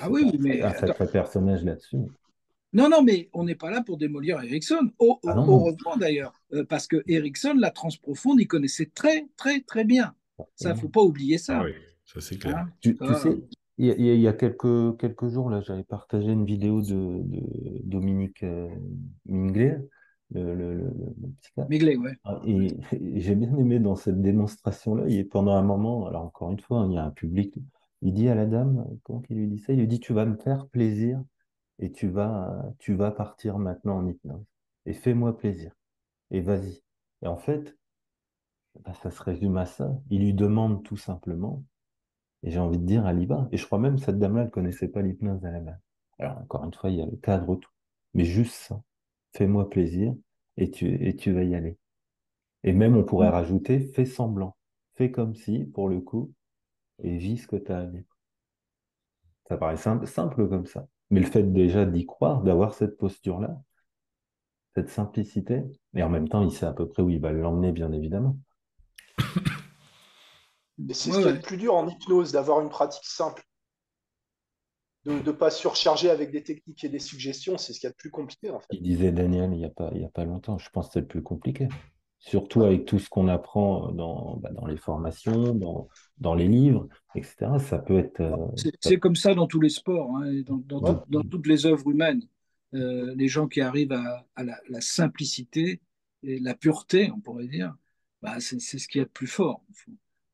Ah 0.00 0.10
oui, 0.10 0.30
mais 0.40 0.62
un 0.62 0.68
attends. 0.68 0.86
sacré 0.86 1.06
personnage 1.10 1.64
là-dessus. 1.64 1.98
Non, 2.72 2.88
non, 2.90 3.02
mais 3.02 3.30
on 3.32 3.44
n'est 3.44 3.54
pas 3.54 3.70
là 3.70 3.82
pour 3.82 3.96
démolir 3.96 4.42
Ericsson. 4.42 4.90
Au- 4.98 5.18
Ah 5.26 5.34
heureusement 5.36 5.96
d'ailleurs, 5.96 6.34
euh, 6.52 6.64
parce 6.64 6.86
que 6.86 7.02
Ericsson, 7.08 7.54
la 7.58 7.70
transprofonde, 7.70 8.40
il 8.40 8.46
connaissait 8.46 8.90
très, 8.94 9.26
très, 9.36 9.60
très 9.62 9.84
bien. 9.84 10.14
Ça, 10.54 10.74
faut 10.74 10.88
pas 10.88 11.00
oublier 11.02 11.36
Ah 11.36 11.38
ça. 11.38 11.64
oui, 11.64 11.72
ça 12.04 12.20
c'est 12.20 12.36
clair. 12.36 12.58
hein. 12.58 12.68
Tu, 12.80 12.96
sais, 13.14 13.30
il 13.78 13.86
y 13.86 13.90
a, 13.90 13.94
il 13.96 14.20
y 14.20 14.36
quelques, 14.36 14.98
quelques 14.98 15.28
jours, 15.28 15.50
là, 15.50 15.60
j'avais 15.62 15.84
partagé 15.84 16.30
une 16.30 16.44
vidéo 16.44 16.82
de, 16.82 17.22
de 17.24 17.40
Dominique 17.84 18.42
euh, 18.42 18.68
Minglet, 19.26 19.78
le, 20.32 20.54
le, 20.54 20.74
le, 20.74 20.84
le 20.84 21.28
psychiatre. 21.40 21.70
Méglet, 21.70 21.96
ouais. 21.96 22.12
Ah, 22.24 22.40
Et, 22.46 22.66
et 22.92 23.20
j'ai 23.20 23.34
bien 23.34 23.56
aimé 23.56 23.78
dans 23.78 23.96
cette 23.96 24.20
démonstration-là, 24.20 25.04
il 25.08 25.16
est 25.18 25.24
pendant 25.24 25.52
un 25.52 25.62
moment, 25.62 26.06
alors 26.06 26.24
encore 26.24 26.50
une 26.50 26.60
fois, 26.60 26.86
il 26.90 26.94
y 26.94 26.98
a 26.98 27.04
un 27.04 27.10
public, 27.10 27.54
il 28.02 28.14
dit 28.14 28.28
à 28.28 28.34
la 28.34 28.46
dame, 28.46 28.86
comment 29.02 29.20
qu'il 29.20 29.36
lui 29.36 29.48
dit 29.48 29.58
ça? 29.58 29.72
Il 29.72 29.80
lui 29.80 29.88
dit, 29.88 30.00
tu 30.00 30.12
vas 30.12 30.24
me 30.24 30.36
faire 30.36 30.68
plaisir 30.68 31.22
et 31.78 31.92
tu 31.92 32.08
vas, 32.08 32.72
tu 32.78 32.94
vas 32.94 33.10
partir 33.10 33.58
maintenant 33.58 33.98
en 33.98 34.06
hypnose. 34.06 34.44
Et 34.86 34.94
fais-moi 34.94 35.36
plaisir. 35.36 35.72
Et 36.30 36.40
vas-y. 36.40 36.82
Et 37.22 37.26
en 37.26 37.36
fait, 37.36 37.76
bah, 38.84 38.94
ça 38.94 39.10
se 39.10 39.22
résume 39.22 39.56
à 39.56 39.66
ça. 39.66 39.92
Il 40.10 40.20
lui 40.20 40.34
demande 40.34 40.82
tout 40.84 40.96
simplement, 40.96 41.64
et 42.42 42.50
j'ai 42.50 42.60
envie 42.60 42.78
de 42.78 42.84
dire, 42.84 43.06
elle 43.06 43.20
y 43.20 43.26
va. 43.26 43.48
Et 43.52 43.56
je 43.56 43.66
crois 43.66 43.78
même 43.78 43.96
que 43.96 44.02
cette 44.02 44.18
dame-là, 44.18 44.42
elle 44.42 44.50
connaissait 44.50 44.88
pas 44.88 45.02
l'hypnose 45.02 45.44
à 45.44 45.50
la 45.50 45.60
base. 45.60 45.80
Alors 46.18 46.38
encore 46.38 46.64
une 46.64 46.74
fois, 46.74 46.90
il 46.90 46.96
y 46.96 47.02
a 47.02 47.06
le 47.06 47.16
cadre, 47.16 47.56
tout. 47.56 47.70
Mais 48.14 48.24
juste 48.24 48.54
ça. 48.54 48.82
Fais-moi 49.34 49.68
plaisir 49.68 50.14
et 50.56 50.70
tu, 50.70 50.86
et 51.06 51.16
tu 51.16 51.32
vas 51.32 51.42
y 51.42 51.54
aller. 51.54 51.76
Et 52.64 52.72
même, 52.72 52.96
on 52.96 53.04
pourrait 53.04 53.28
rajouter, 53.28 53.80
fais 53.80 54.04
semblant. 54.04 54.56
Fais 54.94 55.10
comme 55.10 55.34
si, 55.34 55.64
pour 55.64 55.88
le 55.88 56.00
coup, 56.00 56.32
et 57.02 57.16
vis 57.18 57.38
ce 57.38 57.46
que 57.48 57.56
tu 57.56 57.72
as 57.72 57.80
à 57.80 57.84
vivre. 57.86 58.06
Ça 59.48 59.56
paraît 59.56 59.76
simple, 59.76 60.06
simple 60.06 60.48
comme 60.48 60.66
ça. 60.66 60.86
Mais 61.10 61.18
le 61.18 61.26
fait 61.26 61.42
déjà 61.42 61.84
d'y 61.84 62.06
croire, 62.06 62.42
d'avoir 62.44 62.72
cette 62.74 62.96
posture-là, 62.96 63.60
cette 64.74 64.88
simplicité, 64.88 65.62
et 65.94 66.02
en 66.02 66.08
même 66.08 66.26
temps, 66.26 66.40
il 66.42 66.50
sait 66.50 66.64
à 66.64 66.72
peu 66.72 66.88
près 66.88 67.02
où 67.02 67.10
il 67.10 67.20
va 67.20 67.32
l'emmener, 67.32 67.70
bien 67.70 67.92
évidemment. 67.92 68.38
Et 70.88 70.94
c'est 70.94 71.10
Ouais, 71.10 71.12
ce 71.12 71.18
qu'il 71.20 71.28
y 71.28 71.30
a 71.30 71.34
ouais. 71.34 71.38
de 71.38 71.42
plus 71.42 71.56
dur 71.56 71.74
en 71.74 71.86
hypnose, 71.88 72.32
d'avoir 72.32 72.60
une 72.60 72.68
pratique 72.68 73.04
simple. 73.04 73.44
De 75.04 75.10
ne 75.12 75.32
pas 75.32 75.50
surcharger 75.50 76.08
avec 76.08 76.30
des 76.30 76.44
techniques 76.44 76.84
et 76.84 76.88
des 76.88 77.00
suggestions, 77.00 77.58
c'est 77.58 77.72
ce 77.72 77.80
qu'il 77.80 77.88
y 77.88 77.90
a 77.90 77.92
de 77.92 77.96
plus 77.96 78.10
compliqué 78.10 78.50
en 78.50 78.60
fait. 78.60 78.68
Il 78.70 78.82
disait 78.82 79.12
Daniel 79.12 79.52
il 79.52 79.58
n'y 79.58 79.66
a 79.66 79.68
pas, 79.68 79.90
il 79.94 80.00
y 80.00 80.04
a 80.06 80.08
pas 80.08 80.24
longtemps. 80.24 80.56
Je 80.56 80.70
pense 80.70 80.86
que 80.86 80.94
c'est 80.94 81.00
le 81.00 81.06
plus 81.06 81.22
compliqué. 81.22 81.68
Surtout 82.20 82.62
avec 82.64 82.84
tout 82.84 82.98
ce 82.98 83.08
qu'on 83.08 83.28
apprend 83.28 83.92
dans, 83.92 84.36
bah, 84.38 84.50
dans 84.52 84.66
les 84.66 84.76
formations, 84.76 85.54
dans, 85.54 85.88
dans 86.18 86.34
les 86.34 86.48
livres, 86.48 86.88
etc. 87.14 87.58
Ça 87.58 87.78
peut 87.78 87.98
être. 87.98 88.20
euh, 88.20 88.34
C'est 88.56 88.72
ça- 88.82 88.96
comme 88.96 89.16
ça 89.16 89.34
dans 89.34 89.46
tous 89.46 89.60
les 89.60 89.68
sports, 89.68 90.16
hein, 90.16 90.24
et 90.32 90.42
dans, 90.42 90.56
dans 90.56 90.80
Ouais. 90.80 90.92
tout- 90.94 91.00
dans 91.08 91.22
toutes 91.22 91.46
les 91.46 91.64
œuvres 91.66 91.88
humaines. 91.90 92.22
Euh, 92.74 93.14
les 93.16 93.28
gens 93.28 93.46
qui 93.48 93.60
arrivent 93.60 93.92
à, 93.92 94.26
à 94.36 94.44
la, 94.44 94.60
la 94.68 94.80
simplicité 94.80 95.80
et 96.22 96.38
la 96.40 96.54
pureté, 96.54 97.10
on 97.12 97.20
pourrait 97.20 97.46
dire, 97.46 97.74
bah, 98.20 98.40
c'est 98.40 98.60
c'est 98.60 98.78
ce 98.78 98.88
qu'il 98.88 98.98
y 98.98 99.02
a 99.02 99.04
de 99.06 99.10
plus 99.10 99.26
fort. 99.28 99.62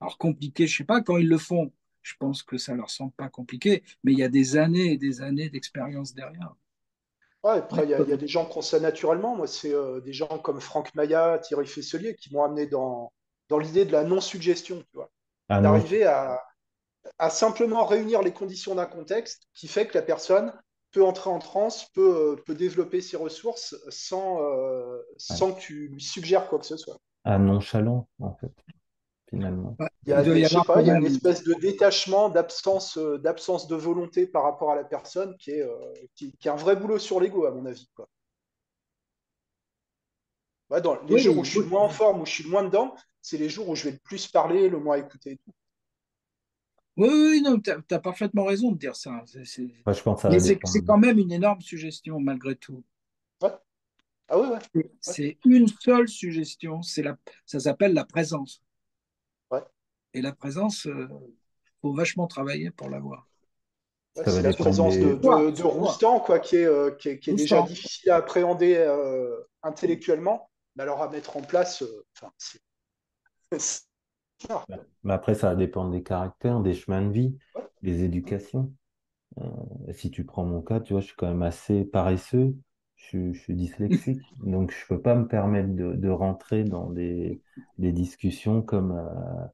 Alors 0.01 0.19
compliqué, 0.19 0.67
je 0.67 0.77
sais 0.79 0.85
pas, 0.85 1.01
quand 1.03 1.17
ils 1.19 1.29
le 1.29 1.39
font, 1.39 1.73
je 2.03 2.15
pense 2.19 2.43
que 2.43 2.59
ça 2.59 2.75
leur 2.75 2.91
semble 2.91 3.13
pas 3.13 3.29
compliqué, 3.29 3.83
mais 4.03 4.13
il 4.13 4.19
y 4.19 4.23
a 4.25 4.29
des 4.29 4.57
années 4.57 4.93
et 4.93 4.99
des 4.99 5.21
années 5.23 5.51
d'expérience 5.51 6.15
derrière. 6.15 6.55
Ouais, 7.45 7.59
après, 7.59 7.85
il 7.85 7.91
y, 7.91 7.95
a- 7.95 8.03
il 8.03 8.09
y 8.09 8.13
a 8.13 8.17
des 8.17 8.27
gens 8.29 8.47
qui 8.47 8.59
ont 8.59 8.63
ça 8.63 8.81
naturellement. 8.81 9.37
Moi, 9.37 9.47
c'est 9.47 9.73
euh, 9.75 10.01
des 10.01 10.13
gens 10.13 10.39
comme 10.39 10.61
Franck 10.61 10.95
Maya, 10.97 11.39
Thierry 11.41 11.67
Fesselier 11.67 12.17
qui 12.17 12.33
m'ont 12.35 12.43
amené 12.45 12.67
dans, 12.67 13.13
dans 13.49 13.59
l'idée 13.59 13.85
de 13.85 13.93
la 13.93 14.05
non-suggestion, 14.05 14.79
tu 14.81 14.97
vois. 14.97 15.11
Ah 15.49 15.61
D'arriver 15.61 16.05
à, 16.07 16.43
à 17.19 17.31
simplement 17.31 17.87
réunir 17.87 18.23
les 18.23 18.33
conditions 18.33 18.75
d'un 18.77 18.87
contexte 18.87 19.49
qui 19.55 19.69
fait 19.69 19.87
que 19.89 19.95
la 19.99 20.03
personne 20.03 20.53
peut 20.93 21.05
entrer 21.05 21.31
en 21.31 21.39
transe, 21.41 21.87
peut, 21.95 22.35
euh, 22.39 22.43
peut 22.47 22.55
développer 22.57 23.01
ses 23.03 23.17
ressources 23.19 23.77
sans, 23.91 24.43
euh, 24.43 25.03
sans 25.19 25.53
que 25.53 25.61
tu 25.61 25.89
lui 25.89 26.03
suggères 26.03 26.49
quoi 26.49 26.59
que 26.61 26.67
ce 26.67 26.77
soit. 26.79 26.99
ah, 27.25 27.39
nonchalant, 27.39 28.09
en 28.21 28.35
fait, 28.35 28.53
finalement. 29.35 29.77
Il 30.07 30.11
y 30.11 30.13
a, 30.13 30.23
il 30.23 30.27
doit 30.27 30.39
y 30.39 30.43
je 30.43 30.49
sais 30.49 30.55
avoir 30.55 30.67
pas, 30.67 30.75
quand 30.75 30.81
il 30.81 30.87
y 30.87 30.91
a 30.91 30.99
une 30.99 31.07
espèce 31.07 31.43
de 31.45 31.55
détachement, 31.55 32.29
d'absence, 32.29 32.97
euh, 32.99 33.19
d'absence 33.19 33.69
de 33.69 33.77
volonté 33.77 34.27
par 34.27 34.43
rapport 34.45 34.71
à 34.71 34.77
la 34.77 34.85
personne 34.85 35.37
qui 35.39 35.51
est, 35.53 35.63
euh, 35.63 35.77
qui, 36.15 36.33
qui 36.33 36.49
est 36.49 36.51
un 36.51 36.57
vrai 36.57 36.77
boulot 36.77 36.99
sur 36.99 37.21
l'ego, 37.21 37.47
à 37.47 37.51
mon 37.51 37.67
avis. 37.67 37.89
Quoi. 37.95 38.09
Ouais, 40.71 40.81
dans 40.81 41.01
les 41.03 41.15
Oui, 41.15 41.21
jours 41.21 41.39
où 41.39 41.45
je 41.45 41.51
suis 41.51 41.59
oui. 41.61 41.65
le 41.65 41.71
moins 41.71 41.85
en 41.85 41.89
forme, 41.89 42.23
où 42.23 42.27
je 42.27 42.33
suis 42.33 42.45
le 42.45 42.51
moins 42.51 42.65
dedans, 42.65 42.95
c'est 43.21 43.39
les 43.39 43.49
jours 43.49 43.69
où 43.69 43.75
je 43.75 43.85
vais 43.85 43.93
le 43.93 43.99
plus 43.99 44.27
parler, 44.27 44.69
le 44.69 44.79
moins 44.79 44.97
écouter. 44.97 45.33
et 45.33 45.37
tout. 45.37 45.53
Oui, 46.97 47.09
oui, 47.11 47.29
oui, 47.31 47.43
non, 47.43 47.61
tu 47.61 47.71
as, 47.71 47.99
parfaitement 47.99 48.45
raison 48.45 48.71
de 48.71 48.79
dire 48.79 48.95
ça. 48.95 49.23
C'est- 49.27 49.45
c'est- 49.45 49.75
Enfin, 49.81 49.93
je 49.93 50.03
pense 50.03 50.17
que 50.17 50.23
ça 50.23 50.31
Mais 50.31 50.39
c'est 50.39 50.85
quand 50.85 50.99
même 50.99 51.19
une 51.19 51.33
énorme 51.33 51.61
suggestion, 51.61 52.21
malgré 52.21 52.55
tout. 52.55 52.85
Ouais. 53.43 53.51
Ah 54.29 54.39
ouais, 54.39 54.49
ouais. 54.49 54.91
C'est 55.01 55.39
une 55.45 55.69
seule 55.69 56.09
suggestion, 56.09 56.83
c'est 56.83 57.03
la, 57.03 57.17
ça 57.45 57.61
s'appelle 57.61 57.93
la 57.93 58.05
présence. 58.05 58.64
Et 60.15 60.23
la 60.23 60.33
présence, 60.33 60.85
il 60.87 61.09
faut 61.83 61.95
vachement 61.95 62.27
travailler 62.27 62.71
pour 62.71 62.89
l'avoir. 62.91 63.29
Ouais, 64.17 64.27
c'est 64.29 64.43
la 64.43 64.53
présence 64.55 64.99
des- 64.99 65.15
de, 65.15 65.15
de. 65.51 65.63
Roustan, 65.63 66.21
quoi, 66.21 66.39
qui 66.39 66.57
est, 66.57 66.67
euh, 66.67 66.93
qui 66.93 67.09
est, 67.11 67.19
qui 67.19 67.31
est 67.31 67.35
déjà 67.35 67.63
difficile 67.63 68.11
à 68.11 68.17
appréhender 68.17 68.77
euh, 68.77 69.37
intellectuellement, 69.63 70.51
mais 70.77 70.85
alors 70.85 71.03
à 71.03 71.09
mettre 71.11 71.37
en 71.37 71.43
place, 71.43 71.83
euh, 71.83 72.07
enfin, 72.17 72.33
c'est. 72.39 72.61
c'est- 73.59 73.83
Ah, 74.49 74.67
Mais 75.05 75.13
après, 75.13 75.35
ça 75.35 75.51
va 75.51 75.57
dépendre 75.57 75.91
des 75.93 76.03
caractères, 76.03 76.61
des 76.61 76.75
chemins 76.75 77.03
de 77.03 77.13
vie, 77.13 77.37
Ouais. 77.55 77.65
des 77.83 78.05
éducations. 78.05 78.73
Euh, 79.41 79.93
si 79.93 80.11
tu 80.11 80.25
prends 80.25 80.45
mon 80.45 80.63
cas, 80.63 80.81
tu 80.81 80.95
vois, 80.95 81.01
je 81.03 81.07
suis 81.09 81.17
quand 81.17 81.29
même 81.29 81.43
assez 81.43 81.85
paresseux, 81.85 82.57
je, 82.97 83.05
suis- 83.07 83.35
je 83.35 83.41
suis 83.41 83.55
dyslexique, 83.57 84.23
donc 84.39 84.73
je 84.73 84.87
peux 84.89 85.01
pas 85.03 85.15
me 85.17 85.29
permettre 85.29 85.71
de, 85.75 85.95
de 85.95 86.11
rentrer 86.11 86.65
dans 86.65 86.91
des, 86.91 87.43
des 87.79 87.93
discussions 87.93 88.63
comme 88.63 88.93
euh, 88.93 89.05
euh, 89.11 89.47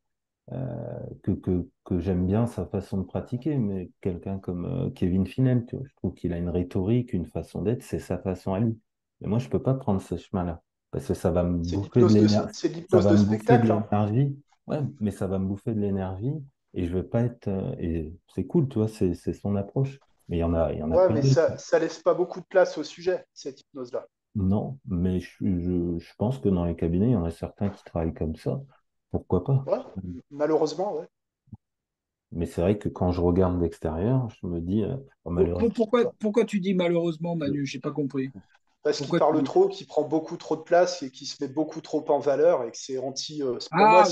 que, 1.22 1.32
que, 1.32 1.68
que 1.84 2.00
j'aime 2.00 2.26
bien 2.26 2.46
sa 2.46 2.66
façon 2.66 2.98
de 2.98 3.04
pratiquer, 3.04 3.56
mais 3.56 3.90
quelqu'un 4.00 4.38
comme 4.38 4.64
euh, 4.66 4.90
Kevin 4.90 5.26
Finel, 5.26 5.66
tu 5.66 5.76
vois, 5.76 5.86
je 5.88 5.94
trouve 5.96 6.14
qu'il 6.14 6.32
a 6.32 6.38
une 6.38 6.48
rhétorique, 6.48 7.12
une 7.12 7.26
façon 7.26 7.62
d'être, 7.62 7.82
c'est 7.82 7.98
sa 8.00 8.18
façon 8.18 8.54
à 8.54 8.60
lui. 8.60 8.78
Mais 9.20 9.28
moi, 9.28 9.38
je 9.38 9.48
peux 9.48 9.62
pas 9.62 9.74
prendre 9.74 10.00
ce 10.02 10.16
chemin-là, 10.16 10.62
parce 10.90 11.06
que 11.06 11.14
ça 11.14 11.30
va 11.30 11.44
me 11.44 11.58
bouffer 11.58 12.04
de 12.04 12.12
de, 12.12 12.12
l'énergie. 12.12 12.52
c'est 12.52 12.68
Ça 12.90 13.00
l'hypnose 13.00 13.00
va 13.00 13.12
de 13.12 13.16
me 13.16 13.24
bouffer 13.24 13.58
de 13.58 13.62
spectacle. 13.62 13.70
hein. 13.72 13.88
l'énergie. 13.90 14.36
Ouais, 14.66 14.80
mais 15.00 15.10
ça 15.10 15.26
va 15.26 15.38
me 15.38 15.46
bouffer 15.46 15.74
de 15.74 15.80
l'énergie 15.80 16.32
et 16.74 16.86
je 16.86 16.92
veux 16.96 17.06
pas 17.06 17.22
être. 17.22 17.48
euh, 17.48 17.74
et 17.78 18.12
c'est 18.34 18.46
cool, 18.46 18.68
tu 18.68 18.78
vois, 18.78 18.88
c'est 18.88 19.14
son 19.32 19.56
approche. 19.56 20.00
Mais 20.28 20.36
il 20.38 20.40
y 20.40 20.44
en 20.44 20.54
a, 20.54 20.72
il 20.72 20.78
y 20.78 20.82
en 20.82 20.92
a 20.92 20.96
Ouais, 20.96 21.08
mais 21.12 21.22
ça, 21.22 21.56
ça 21.58 21.78
laisse 21.78 21.98
pas 22.00 22.14
beaucoup 22.14 22.40
de 22.40 22.46
place 22.46 22.76
au 22.78 22.84
sujet, 22.84 23.24
cette 23.34 23.60
hypnose-là. 23.60 24.06
Non, 24.34 24.78
mais 24.86 25.20
je, 25.20 25.28
je, 25.40 25.98
je 25.98 26.14
pense 26.16 26.38
que 26.38 26.48
dans 26.48 26.64
les 26.64 26.76
cabinets, 26.76 27.08
il 27.08 27.12
y 27.12 27.16
en 27.16 27.24
a 27.24 27.30
certains 27.30 27.68
qui 27.70 27.82
travaillent 27.84 28.14
comme 28.14 28.36
ça. 28.36 28.60
Pourquoi 29.12 29.44
pas? 29.44 29.66
Ouais, 29.66 29.78
malheureusement, 30.30 30.94
ouais. 30.98 31.08
Mais 32.32 32.46
c'est 32.46 32.60
vrai 32.60 32.76
que 32.76 32.88
quand 32.88 33.12
je 33.12 33.20
regarde 33.20 33.60
d'extérieur, 33.60 34.28
je 34.30 34.46
me 34.48 34.60
dis, 34.60 34.82
euh, 34.82 34.96
oh, 35.24 35.30
malheureusement, 35.30 35.70
Pourquoi, 35.74 36.06
pourquoi 36.18 36.44
tu 36.44 36.60
dis 36.60 36.74
malheureusement, 36.74 37.36
Manu? 37.36 37.66
J'ai 37.66 37.80
pas 37.80 37.90
compris. 37.92 38.32
Parce 38.82 39.00
qu'il 39.02 39.16
parle 39.16 39.36
tu- 39.36 39.42
trop, 39.42 39.68
qu'il 39.68 39.86
prend 39.86 40.04
beaucoup 40.04 40.36
trop 40.38 40.56
de 40.56 40.62
place 40.62 41.02
et 41.02 41.10
qu'il 41.10 41.26
se 41.26 41.36
met 41.42 41.48
beaucoup 41.48 41.82
trop 41.82 42.04
en 42.10 42.18
valeur 42.18 42.64
et 42.64 42.70
que 42.70 42.78
c'est 42.78 42.96
anti. 42.98 43.42
euh, 43.42 43.58
pour 43.76 43.86
Ah 43.86 43.88
moi, 43.88 44.04
oui, 44.06 44.10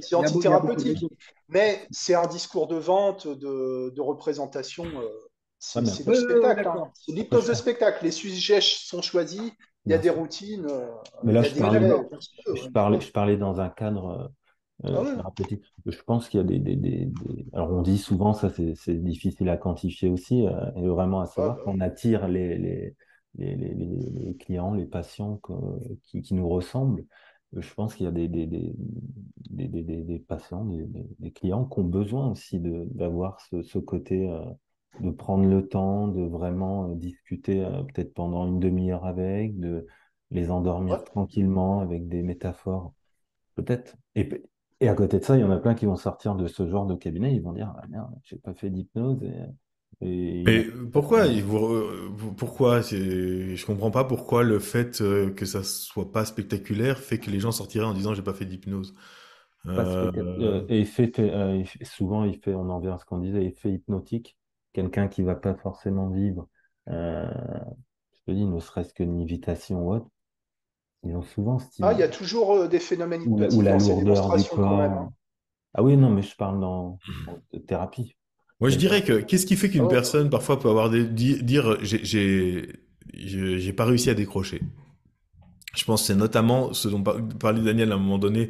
c'est 0.00 0.16
antithérapeutique. 0.16 1.04
Mais 1.48 1.86
c'est 1.90 2.14
un 2.14 2.26
discours 2.26 2.66
de 2.68 2.76
vente, 2.76 3.28
de, 3.28 3.92
de 3.94 4.00
représentation. 4.00 4.84
euh, 5.02 5.08
c'est 5.82 6.04
du 6.06 6.14
ouais, 6.14 6.16
spectacle. 6.16 6.68
hein. 6.78 6.90
C'est 6.94 7.12
l'hypnose 7.12 7.46
de 7.46 7.54
spectacle. 7.54 8.04
Les 8.04 8.10
sujets 8.12 8.60
sont 8.62 9.02
choisis 9.02 9.52
il 9.86 9.92
y 9.92 9.94
a 9.94 9.98
des 9.98 10.10
routines, 10.10 10.66
euh, 10.66 10.86
Mais 11.22 11.32
là, 11.32 11.42
je 11.42 11.54
des 11.54 11.60
parlais, 11.60 11.88
je 12.54 12.68
parlais, 12.70 13.00
je 13.00 13.12
parlais 13.12 13.36
dans 13.36 13.60
un 13.60 13.68
cadre 13.68 14.32
euh, 14.84 14.92
Ah 14.96 15.02
ouais. 15.02 15.52
Je 15.86 16.02
pense 16.02 16.28
qu'il 16.28 16.40
y 16.40 16.42
a 16.42 16.46
des, 16.46 16.58
des, 16.58 16.76
des, 16.76 17.06
des- 17.06 17.46
Alors, 17.52 17.70
on 17.72 17.82
dit 17.82 17.98
souvent, 17.98 18.34
ça, 18.34 18.50
c'est 18.50 19.02
difficile 19.02 19.48
à 19.48 19.56
quantifier 19.56 20.08
aussi, 20.08 20.46
euh, 20.46 20.70
et 20.76 20.86
vraiment 20.86 21.20
à 21.20 21.26
savoir 21.26 21.56
bah 21.56 21.62
ouais. 21.66 21.72
qu'on 21.72 21.80
attire 21.80 22.28
les, 22.28 22.58
les, 22.58 22.94
les, 23.38 24.36
clients, 24.38 24.74
les 24.74 24.84
patients 24.86 25.38
que- 25.38 25.52
qui, 26.04 26.22
qui 26.22 26.34
nous 26.34 26.48
ressemblent. 26.48 27.04
Je 27.52 27.72
pense 27.74 27.94
qu'il 27.94 28.04
y 28.04 28.08
a 28.08 28.12
des, 28.12 28.28
patients, 30.18 30.64
des, 30.64 31.30
clients 31.32 31.64
qui 31.64 31.78
ont 31.80 31.84
besoin 31.84 32.30
aussi 32.30 32.60
d'avoir 32.60 33.40
ce, 33.40 33.62
ce 33.62 33.78
côté, 33.78 34.28
euh, 34.28 34.44
de 35.00 35.10
prendre 35.10 35.46
le 35.48 35.68
temps, 35.68 36.08
de 36.08 36.22
vraiment 36.22 36.90
euh, 36.90 36.94
discuter 36.94 37.64
euh, 37.64 37.82
peut-être 37.84 38.14
pendant 38.14 38.46
une 38.46 38.60
demi-heure 38.60 39.06
avec, 39.06 39.58
de 39.58 39.86
les 40.30 40.50
Ouais. 40.88 40.98
endormir 40.98 41.04
tranquillement 41.04 41.80
avec 41.80 42.08
des 42.08 42.22
métaphores, 42.22 42.94
peut-être. 43.56 43.96
Et, 44.16 44.28
et 44.80 44.88
à 44.88 44.94
côté 44.94 45.18
de 45.20 45.24
ça, 45.24 45.36
il 45.36 45.40
y 45.42 45.44
en 45.44 45.50
a 45.52 45.58
plein 45.58 45.74
qui 45.74 45.86
vont 45.86 45.96
sortir 45.96 46.36
de 46.36 46.46
ce 46.48 46.68
genre 46.68 46.86
de 46.86 46.94
cabinet, 46.96 47.34
ils 47.34 47.42
vont 47.42 47.52
dire, 47.54 47.74
ah 47.78 47.86
merde, 47.88 48.14
j'ai 48.24 48.38
pas 48.38 48.54
fait 48.54 48.70
d'hypnose 48.70 49.22
et, 50.02 50.04
Mais 50.46 50.66
pourquoi, 50.92 51.26
vous, 51.42 52.32
pourquoi, 52.34 52.80
je 52.80 53.66
comprends 53.66 53.90
pas 53.90 54.04
pourquoi 54.04 54.44
le 54.44 54.60
fait 54.60 55.00
euh, 55.00 55.30
que 55.32 55.44
ça 55.44 55.64
soit 55.64 56.12
pas 56.12 56.24
spectaculaire 56.24 57.00
fait 57.00 57.18
que 57.18 57.30
les 57.30 57.40
gens 57.40 57.50
sortiraient 57.52 57.84
en 57.84 57.94
disant 57.94 58.14
j'ai 58.14 58.22
pas 58.22 58.34
fait 58.34 58.44
d'hypnose. 58.44 58.94
Euh, 59.78 60.64
et 60.68 60.84
fait- 60.84 61.20
souvent, 61.84 62.24
il 62.24 62.38
fait, 62.40 62.54
on 62.54 62.70
en 62.70 62.78
revient 62.78 62.88
à 62.94 62.98
ce 62.98 63.04
qu'on 63.04 63.18
disait, 63.18 63.44
effet 63.44 63.72
hypnotique. 63.72 64.36
Quelqu'un 64.76 65.08
qui 65.08 65.22
va 65.24 65.34
pas 65.36 65.56
forcément 65.56 66.10
vivre, 66.10 66.48
euh, 66.90 67.26
je 68.14 68.20
te 68.26 68.30
dis, 68.36 68.46
ne 68.46 68.60
serait-ce 68.60 68.94
qu'une 68.94 69.20
invitation 69.22 69.82
ou 69.86 69.94
autre, 69.94 70.08
ils 71.04 71.16
ont 71.16 71.22
souvent 71.22 71.58
cette 71.58 71.80
Ah, 71.80 71.94
il 71.94 71.98
y 72.00 72.02
a 72.02 72.08
toujours 72.08 72.52
euh, 72.54 72.68
des 72.68 72.78
phénomènes 72.80 73.26
Ou 73.26 73.36
la, 73.38 73.50
ou 73.50 73.60
la 73.60 73.76
lourdeur 73.76 74.30
du 74.30 74.44
même. 74.74 74.96
hein. 74.96 75.10
corps. 75.10 75.12
Ah 75.74 75.82
oui, 75.82 75.96
non, 75.96 76.10
mais 76.10 76.22
je 76.22 76.36
parle 76.36 76.60
dans, 76.60 77.00
en 77.26 77.40
thérapie. 77.68 78.16
Moi, 78.60 78.70
je 78.70 78.76
dirais 78.76 79.02
que 79.02 79.20
qu'est-ce 79.20 79.46
qui 79.46 79.56
fait 79.56 79.68
qu'une 79.70 79.88
bah, 79.88 79.88
personne 79.88 80.30
parfois 80.30 80.58
peut 80.58 80.68
avoir 80.70 80.88
des, 80.90 81.04
di- 81.04 81.42
dire 81.42 81.76
j'ai 81.82 83.72
pas 83.76 83.84
réussi 83.84 84.10
à 84.10 84.14
décrocher? 84.14 84.60
Je 85.74 85.84
pense 85.84 86.02
que 86.02 86.06
c'est 86.08 86.14
notamment 86.14 86.72
ce 86.72 86.88
dont 86.88 87.02
par- 87.02 87.16
parlait 87.38 87.60
Daniel 87.62 87.92
à 87.92 87.96
un 87.96 87.98
moment 87.98 88.18
donné, 88.18 88.48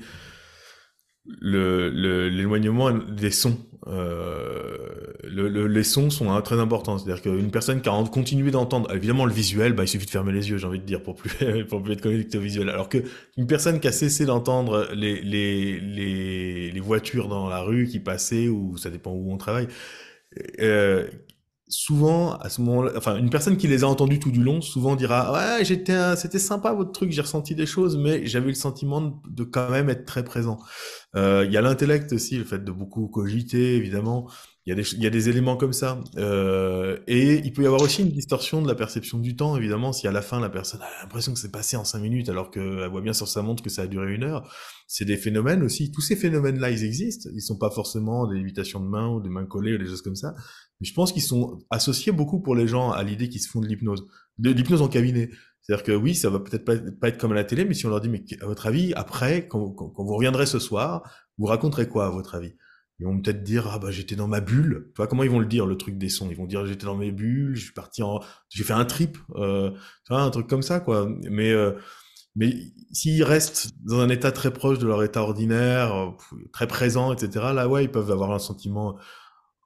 le 1.41 1.91
le- 1.91 2.29
l'éloignement 2.29 2.91
des 2.93 3.31
sons. 3.31 3.59
Euh, 3.89 4.77
le, 5.24 5.49
le- 5.49 5.66
les 5.68 5.85
sons 5.85 6.11
sont 6.11 6.31
hein, 6.33 6.41
très 6.43 6.59
importants. 6.59 6.99
C'est-à-dire 6.99 7.22
qu'une 7.22 7.51
personne 7.51 7.81
qui 7.81 7.89
a 7.89 8.05
continué 8.11 8.51
d'entendre, 8.51 8.93
évidemment 8.95 9.27
le 9.27 9.33
visuel, 9.33 9.74
bah, 9.74 9.85
il 9.85 9.89
suffit 9.89 10.07
de 10.07 10.11
fermer 10.11 10.33
les 10.33 10.51
yeux, 10.51 10.59
j'ai 10.59 10.66
envie 10.66 10.81
de 10.81 10.85
dire, 10.85 11.03
pour 11.03 11.14
plus 11.14 11.31
pour 11.68 11.83
plus 11.83 11.93
être 11.95 12.01
connecté 12.03 12.39
au 12.39 12.41
visuel. 12.41 12.68
Alors 12.68 12.89
que 12.89 12.99
une 13.37 13.47
personne 13.47 13.79
qui 13.81 13.89
a 13.89 13.93
cessé 13.93 14.24
d'entendre 14.27 14.89
les, 14.95 15.20
les 15.22 15.81
les 15.81 16.70
les 16.72 16.81
voitures 16.81 17.29
dans 17.29 17.49
la 17.49 17.61
rue 17.62 17.87
qui 17.87 18.01
passaient 18.01 18.49
ou 18.49 18.77
ça 18.77 18.91
dépend 18.91 19.12
où 19.12 19.33
on 19.33 19.37
travaille 19.37 19.68
euh, 20.61 21.07
souvent 21.69 22.37
à 22.37 22.49
ce 22.49 22.61
moment-là, 22.62 22.93
enfin 22.97 23.17
une 23.17 23.31
personne 23.31 23.57
qui 23.57 23.69
les 23.69 23.85
a 23.85 23.89
entendus 23.89 24.19
tout 24.21 24.31
du 24.31 24.43
long, 24.43 24.61
souvent 24.61 24.97
dira 24.97 25.33
ouais 25.33 25.64
j'étais, 25.64 26.17
c'était 26.17 26.39
sympa 26.39 26.73
votre 26.73 26.93
truc, 26.93 27.11
j'ai 27.12 27.23
ressenti 27.23 27.55
des 27.55 27.67
choses, 27.67 27.97
mais 27.97 28.27
j'avais 28.27 28.49
le 28.49 28.55
sentiment 28.55 29.01
de, 29.01 29.12
de 29.29 29.45
quand 29.45 29.71
même 29.71 29.91
être 29.91 30.05
très 30.07 30.25
présent. 30.25 30.59
Euh, 31.17 31.45
Il 31.47 31.53
y 31.53 31.57
a 31.57 31.62
l'intellect 31.62 32.12
aussi, 32.12 32.39
le 32.39 32.45
fait 32.45 32.64
de 32.64 32.73
beaucoup 32.73 33.09
cogiter 33.09 33.77
évidemment. 33.77 34.29
Il 34.67 34.71
y 34.71 34.73
a 34.73 34.75
des, 34.75 34.95
il 34.95 35.03
y 35.03 35.07
a 35.07 35.11
des 35.11 35.29
éléments 35.29 35.57
comme 35.57 35.73
ça. 35.73 36.01
Euh, 36.17 36.99
et 37.07 37.35
il 37.45 37.53
peut 37.53 37.62
y 37.62 37.67
avoir 37.67 37.83
aussi 37.83 38.03
une 38.03 38.11
distorsion 38.11 38.61
de 38.62 38.67
la 38.67 38.75
perception 38.75 39.19
du 39.19 39.37
temps, 39.37 39.57
évidemment, 39.57 39.93
si 39.93 40.09
à 40.09 40.12
la 40.12 40.23
fin 40.23 40.41
la 40.41 40.49
personne 40.51 40.81
a 40.83 41.03
l'impression 41.03 41.33
que 41.33 41.39
c'est 41.39 41.53
passé 41.53 41.77
en 41.77 41.85
cinq 41.85 42.01
minutes 42.01 42.29
alors 42.29 42.51
qu'elle 42.51 42.89
voit 42.89 43.01
bien 43.01 43.12
sur 43.12 43.29
sa 43.29 43.43
montre 43.43 43.62
que 43.62 43.71
ça 43.71 43.83
a 43.83 43.87
duré 43.87 44.12
une 44.14 44.25
heure. 44.25 44.53
C'est 44.89 45.05
des 45.05 45.17
phénomènes 45.17 45.62
aussi. 45.62 45.93
Tous 45.93 46.01
ces 46.01 46.17
phénomènes-là, 46.17 46.71
ils 46.71 46.83
existent. 46.85 47.31
Ils 47.33 47.43
sont 47.43 47.59
pas 47.59 47.71
forcément 47.71 48.27
des 48.27 48.39
limitations 48.39 48.81
de 48.81 48.87
main 48.89 49.09
ou 49.09 49.21
des 49.21 49.29
mains 49.29 49.47
collées 49.47 49.75
ou 49.75 49.79
des 49.79 49.87
choses 49.87 50.03
comme 50.03 50.17
ça. 50.17 50.35
Mais 50.81 50.87
je 50.87 50.95
pense 50.95 51.12
qu'ils 51.12 51.22
sont 51.22 51.59
associés 51.70 52.12
beaucoup 52.12 52.41
pour 52.41 52.55
les 52.55 52.66
gens 52.66 52.91
à 52.91 53.03
l'idée 53.03 53.29
qu'ils 53.29 53.41
se 53.41 53.49
font 53.49 53.61
de 53.61 53.66
l'hypnose. 53.66 54.07
De 54.39 54.51
l'hypnose 54.51 54.83
en 54.83 54.89
cabinet. 54.89 55.31
C'est-à-dire 55.62 55.85
que 55.85 55.93
oui, 55.93 56.14
ça 56.14 56.31
va 56.31 56.39
peut-être 56.39 56.64
pas, 56.64 57.09
être 57.09 57.18
comme 57.18 57.33
à 57.33 57.35
la 57.35 57.45
télé, 57.45 57.64
mais 57.64 57.74
si 57.74 57.87
on 57.87 57.91
leur 57.91 58.01
dit, 58.01 58.09
mais 58.09 58.22
à 58.41 58.47
votre 58.47 58.66
avis, 58.66 58.93
après, 58.95 59.49
quand, 59.49 59.70
quand, 59.70 59.89
quand 59.89 60.05
vous 60.05 60.14
reviendrez 60.14 60.47
ce 60.47 60.59
soir, 60.59 61.03
vous 61.39 61.47
raconterez 61.47 61.89
quoi 61.89 62.07
à 62.07 62.11
votre 62.11 62.35
avis? 62.37 62.55
Ils 62.99 63.07
vont 63.07 63.20
peut-être 63.20 63.43
dire, 63.43 63.68
ah 63.70 63.79
bah 63.79 63.91
j'étais 63.91 64.16
dans 64.16 64.29
ma 64.29 64.41
bulle. 64.41 64.91
Tu 64.95 64.97
vois, 64.97 65.07
comment 65.07 65.22
ils 65.22 65.31
vont 65.31 65.41
le 65.41 65.47
dire, 65.47 65.66
le 65.66 65.77
truc 65.77 65.99
des 65.99 66.09
sons? 66.09 66.29
Ils 66.31 66.37
vont 66.37 66.47
dire, 66.47 66.64
j'étais 66.66 66.87
dans 66.87 66.97
mes 66.97 67.11
bulles, 67.11 67.55
je 67.55 67.64
suis 67.64 67.72
parti 67.72 68.03
en... 68.03 68.20
J'ai 68.49 68.64
fait 68.64 68.72
un 68.72 68.85
trip, 68.85 69.18
euh, 69.35 69.70
tu 69.70 70.12
vois, 70.12 70.22
un 70.22 70.31
truc 70.31 70.47
comme 70.47 70.62
ça, 70.62 70.81
quoi. 70.81 71.09
Mais... 71.31 71.51
Euh, 71.53 71.72
mais 72.39 72.55
s'ils 72.93 73.24
restent 73.24 73.70
dans 73.83 74.01
un 74.01 74.11
état 74.11 74.31
très 74.31 74.53
proche 74.53 74.79
de 74.79 74.87
leur 74.87 75.03
état 75.03 75.22
ordinaire, 75.22 75.95
euh, 75.95 76.11
très 76.53 76.66
présent, 76.66 77.12
etc., 77.12 77.47
là, 77.55 77.66
ouais, 77.66 77.85
ils 77.85 77.91
peuvent 77.91 78.11
avoir 78.11 78.31
un 78.31 78.39
sentiment 78.39 78.99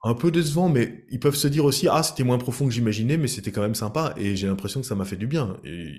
un 0.02 0.14
peu 0.14 0.30
décevant, 0.30 0.70
mais 0.70 1.04
ils 1.10 1.20
peuvent 1.20 1.36
se 1.36 1.46
dire 1.46 1.64
aussi, 1.64 1.86
ah, 1.86 2.02
c'était 2.02 2.24
moins 2.24 2.38
profond 2.38 2.66
que 2.66 2.72
j'imaginais, 2.72 3.18
mais 3.18 3.28
c'était 3.28 3.52
quand 3.52 3.60
même 3.60 3.74
sympa, 3.74 4.14
et 4.16 4.34
j'ai 4.34 4.46
l'impression 4.46 4.80
que 4.80 4.86
ça 4.86 4.94
m'a 4.94 5.04
fait 5.04 5.16
du 5.16 5.26
bien. 5.26 5.58
Et 5.62 5.92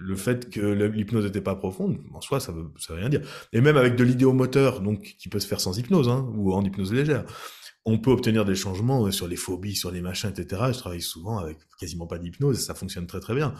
le 0.00 0.14
fait 0.14 0.48
que 0.48 0.60
l'hypnose 0.60 1.24
n'était 1.24 1.40
pas 1.40 1.56
profonde, 1.56 1.98
en 2.14 2.20
soi, 2.20 2.38
ça 2.38 2.52
veut, 2.52 2.70
ça 2.78 2.92
veut 2.92 3.00
rien 3.00 3.08
dire. 3.08 3.22
Et 3.52 3.60
même 3.60 3.76
avec 3.76 3.96
de 3.96 4.04
l'idéomoteur, 4.04 4.80
donc, 4.80 5.16
qui 5.18 5.28
peut 5.28 5.40
se 5.40 5.48
faire 5.48 5.60
sans 5.60 5.76
hypnose, 5.76 6.08
hein, 6.08 6.30
ou 6.36 6.52
en 6.52 6.64
hypnose 6.64 6.92
légère, 6.92 7.24
on 7.84 7.98
peut 7.98 8.12
obtenir 8.12 8.44
des 8.44 8.54
changements 8.54 9.10
sur 9.10 9.26
les 9.26 9.36
phobies, 9.36 9.74
sur 9.74 9.90
les 9.90 10.02
machins, 10.02 10.30
etc. 10.30 10.62
Je 10.72 10.78
travaille 10.78 11.02
souvent 11.02 11.38
avec 11.38 11.58
quasiment 11.80 12.06
pas 12.06 12.18
d'hypnose, 12.18 12.58
ça 12.58 12.74
fonctionne 12.74 13.06
très 13.08 13.20
très 13.20 13.34
bien. 13.34 13.54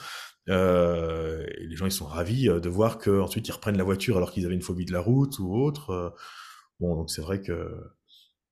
Euh, 0.48 1.44
les 1.58 1.76
gens, 1.76 1.86
ils 1.86 1.92
sont 1.92 2.06
ravis 2.06 2.46
de 2.46 2.68
voir 2.68 2.98
qu'ensuite 2.98 3.48
ils 3.48 3.52
reprennent 3.52 3.76
la 3.78 3.84
voiture 3.84 4.16
alors 4.16 4.30
qu'ils 4.30 4.46
avaient 4.46 4.54
une 4.54 4.62
phobie 4.62 4.84
de 4.84 4.92
la 4.92 5.00
route 5.00 5.38
ou 5.40 5.56
autre. 5.56 6.14
Bon, 6.78 6.94
donc 6.94 7.10
c'est 7.10 7.22
vrai 7.22 7.40
que 7.40 7.68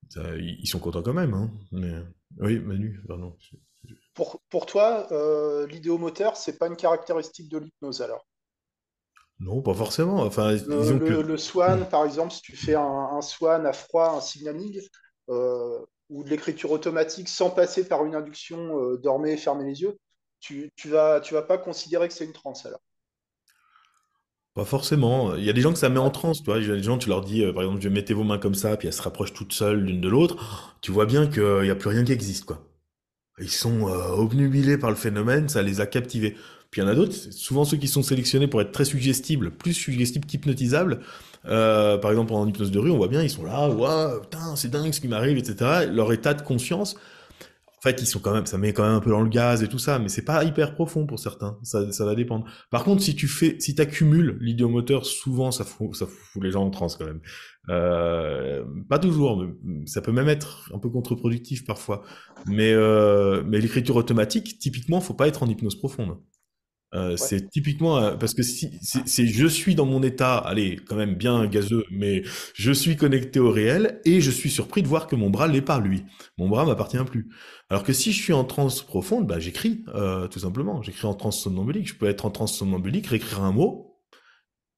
ça, 0.09 0.36
ils 0.36 0.66
sont 0.66 0.78
contents 0.78 1.02
quand 1.02 1.14
même. 1.14 1.34
Hein. 1.34 1.50
Mais... 1.72 1.94
Oui, 2.38 2.59
Manu, 2.59 3.00
pardon. 3.07 3.36
Pour, 4.14 4.40
pour 4.50 4.66
toi, 4.66 5.07
euh, 5.12 5.66
l'idéomoteur, 5.68 6.36
c'est 6.36 6.59
pas 6.59 6.66
une 6.66 6.76
caractéristique 6.76 7.48
de 7.48 7.59
l'hypnose 7.59 8.02
alors? 8.02 8.26
Non, 9.38 9.62
pas 9.62 9.74
forcément. 9.74 10.22
Enfin, 10.22 10.52
le, 10.52 10.59
disons 10.59 10.98
le, 10.98 11.36
swan, 11.36 11.86
par 11.88 12.04
exemple, 12.04 12.32
si 12.32 12.42
tu 12.42 12.57
fais 12.57 12.74
un, 12.74 12.82
un 12.82 13.20
swan 13.20 13.66
à 13.66 13.72
froid, 13.72 14.14
un 14.16 14.20
signaling, 14.20 14.80
euh, 15.28 15.78
ou 16.09 16.24
de 16.24 16.30
l'écriture 16.30 16.70
automatique 16.70 17.28
sans 17.28 17.50
passer 17.50 17.86
par 17.86 18.04
une 18.04 18.14
induction, 18.14 18.80
euh, 18.80 18.96
dormez, 18.98 19.36
fermez 19.36 19.64
les 19.64 19.82
yeux, 19.82 19.98
tu, 20.40 20.70
tu 20.76 20.88
vas, 20.88 21.20
tu 21.20 21.34
vas 21.34 21.42
pas 21.42 21.59
considérer 21.59 22.09
que 22.09 22.14
c'est 22.14 22.24
une 22.24 22.32
transe 22.32 22.64
alors? 22.64 22.80
Pas 24.57 24.64
forcément. 24.64 25.36
Il 25.36 25.44
y 25.44 25.50
a 25.50 25.52
des 25.52 25.61
gens 25.61 25.74
que 25.74 25.78
ça 25.78 25.90
met 25.90 25.98
en 25.98 26.09
transe, 26.09 26.38
tu 26.38 26.46
vois. 26.46 26.59
Il 26.59 26.66
y 26.66 26.72
a 26.72 26.76
des 26.76 26.82
gens, 26.82 26.96
tu 26.96 27.11
leur 27.11 27.20
dis, 27.20 27.44
euh, 27.44 27.52
par 27.52 27.62
exemple, 27.62 27.82
je 27.82 27.90
mettez 27.90 28.14
vos 28.14 28.24
mains 28.24 28.38
comme 28.38 28.54
ça, 28.54 28.78
puis 28.78 28.88
elles 28.88 28.94
se 28.94 29.02
rapprochent 29.02 29.34
toutes 29.34 29.52
seules 29.52 29.80
l'une 29.80 30.00
de 30.00 30.09
l'autre. 30.09 30.74
Tu 30.80 30.90
vois 30.90 31.04
bien 31.04 31.26
qu'il 31.26 31.61
n'y 31.62 31.68
a 31.68 31.74
plus 31.74 31.90
rien 31.90 32.04
qui 32.04 32.12
existe, 32.12 32.46
quoi. 32.46 32.66
Ils 33.38 33.50
sont 33.50 33.86
euh, 33.86 34.12
obnubilés 34.16 34.78
par 34.78 34.88
le 34.88 34.96
phénomène, 34.96 35.50
ça 35.50 35.62
les 35.62 35.82
a 35.82 35.86
captivés. 35.86 36.36
Puis 36.70 36.80
il 36.80 36.84
y 36.84 36.86
en 36.86 36.90
a 36.90 36.94
d'autres, 36.94 37.12
souvent 37.12 37.66
ceux 37.66 37.76
qui 37.76 37.86
sont 37.86 38.02
sélectionnés 38.02 38.46
pour 38.46 38.62
être 38.62 38.72
très 38.72 38.86
suggestibles, 38.86 39.50
plus 39.50 39.74
suggestibles 39.74 40.26
qu'hypnotisables. 40.26 41.00
Euh, 41.44 41.98
par 41.98 42.11
exemple, 42.11 42.32
en 42.32 42.46
hypnose 42.46 42.70
de 42.70 42.78
rue, 42.78 42.90
on 42.90 42.96
voit 42.96 43.09
bien, 43.09 43.22
ils 43.22 43.28
sont 43.28 43.44
là, 43.44 43.68
waouh, 43.68 44.22
putain, 44.22 44.57
c'est 44.57 44.70
dingue 44.70 44.92
ce 44.94 45.02
qui 45.02 45.09
m'arrive, 45.09 45.36
etc. 45.36 45.86
Leur 45.92 46.14
état 46.14 46.32
de 46.32 46.40
conscience, 46.40 46.96
en 47.79 47.83
fait, 47.83 48.01
ils 48.01 48.07
sont 48.07 48.20
quand 48.20 48.33
même, 48.33 48.47
ça 48.47 48.57
met 48.57 48.72
quand 48.72 48.85
même 48.85 48.95
un 48.95 49.01
peu 49.01 49.11
dans 49.11 49.20
le 49.20 49.29
gaz 49.29 49.62
et 49.62 49.68
tout 49.68 49.79
ça, 49.79 49.99
mais 49.99 50.09
c'est 50.09 50.24
pas 50.24 50.45
hyper 50.45 50.74
profond 50.74 51.07
pour 51.07 51.18
certains. 51.18 51.59
Ça, 51.62 51.93
ça 51.93 52.07
va 52.07 52.14
dépendre. 52.14 52.47
Par 52.70 52.85
contre, 52.85 53.03
si 53.03 53.14
tu 53.14 53.29
fais, 53.29 53.61
si 53.61 53.74
t'accumules 53.74 54.39
l'idiomoteur, 54.41 55.05
souvent, 55.05 55.51
ça 55.51 55.64
fout, 55.64 55.95
ça 55.95 56.07
fout 56.07 56.43
les 56.43 56.51
gens 56.51 56.64
en 56.64 56.70
transe 56.70 56.97
quand 56.97 57.05
même. 57.05 57.20
Euh, 57.68 58.64
pas 58.89 58.99
toujours, 58.99 59.45
mais 59.62 59.87
ça 59.87 60.01
peut 60.01 60.12
même 60.12 60.29
être 60.29 60.70
un 60.74 60.79
peu 60.79 60.89
contre-productif 60.89 61.66
parfois. 61.66 62.03
Mais, 62.47 62.72
euh, 62.72 63.43
mais 63.47 63.61
l'écriture 63.61 63.97
automatique, 63.97 64.59
typiquement, 64.59 65.01
faut 65.01 65.14
pas 65.14 65.29
être 65.29 65.43
en 65.43 65.47
hypnose 65.47 65.77
profonde. 65.77 66.16
Euh, 66.95 67.11
ouais. 67.11 67.16
C'est 67.16 67.51
typiquement 67.51 67.99
euh, 67.99 68.16
parce 68.16 68.32
que 68.32 68.43
si 68.43 68.78
c'est 68.80 69.26
je 69.26 69.47
suis 69.47 69.74
dans 69.74 69.87
mon 69.87 70.03
état, 70.03 70.39
allez 70.39 70.76
quand 70.76 70.95
même 70.95 71.14
bien 71.14 71.47
gazeux, 71.47 71.84
mais 71.91 72.22
je 72.55 72.70
suis 72.70 72.97
connecté 72.97 73.41
au 73.41 73.51
réel 73.51 74.01
et 74.05 74.20
je 74.20 74.30
suis 74.30 74.51
surpris 74.51 74.82
de 74.82 74.89
voir 74.89 75.09
que 75.09 75.16
mon 75.16 75.28
bras 75.28 75.49
l'est 75.49 75.62
pas 75.62 75.80
lui. 75.80 76.05
Mon 76.39 76.49
bras 76.49 76.64
m'appartient 76.64 76.99
plus. 77.05 77.28
Alors 77.70 77.82
que 77.82 77.93
si 77.93 78.12
je 78.12 78.22
suis 78.22 78.32
en 78.32 78.45
transe 78.45 78.82
profonde, 78.82 79.26
bah 79.26 79.41
j'écris 79.41 79.84
euh, 79.95 80.28
tout 80.28 80.39
simplement. 80.39 80.80
J'écris 80.82 81.07
en 81.07 81.14
transe 81.14 81.43
somnambulique. 81.43 81.89
Je 81.89 81.95
peux 81.95 82.07
être 82.07 82.24
en 82.24 82.30
transe 82.30 82.57
somnambulique, 82.57 83.09
réécrire 83.09 83.43
un 83.43 83.53
mot, 83.53 83.99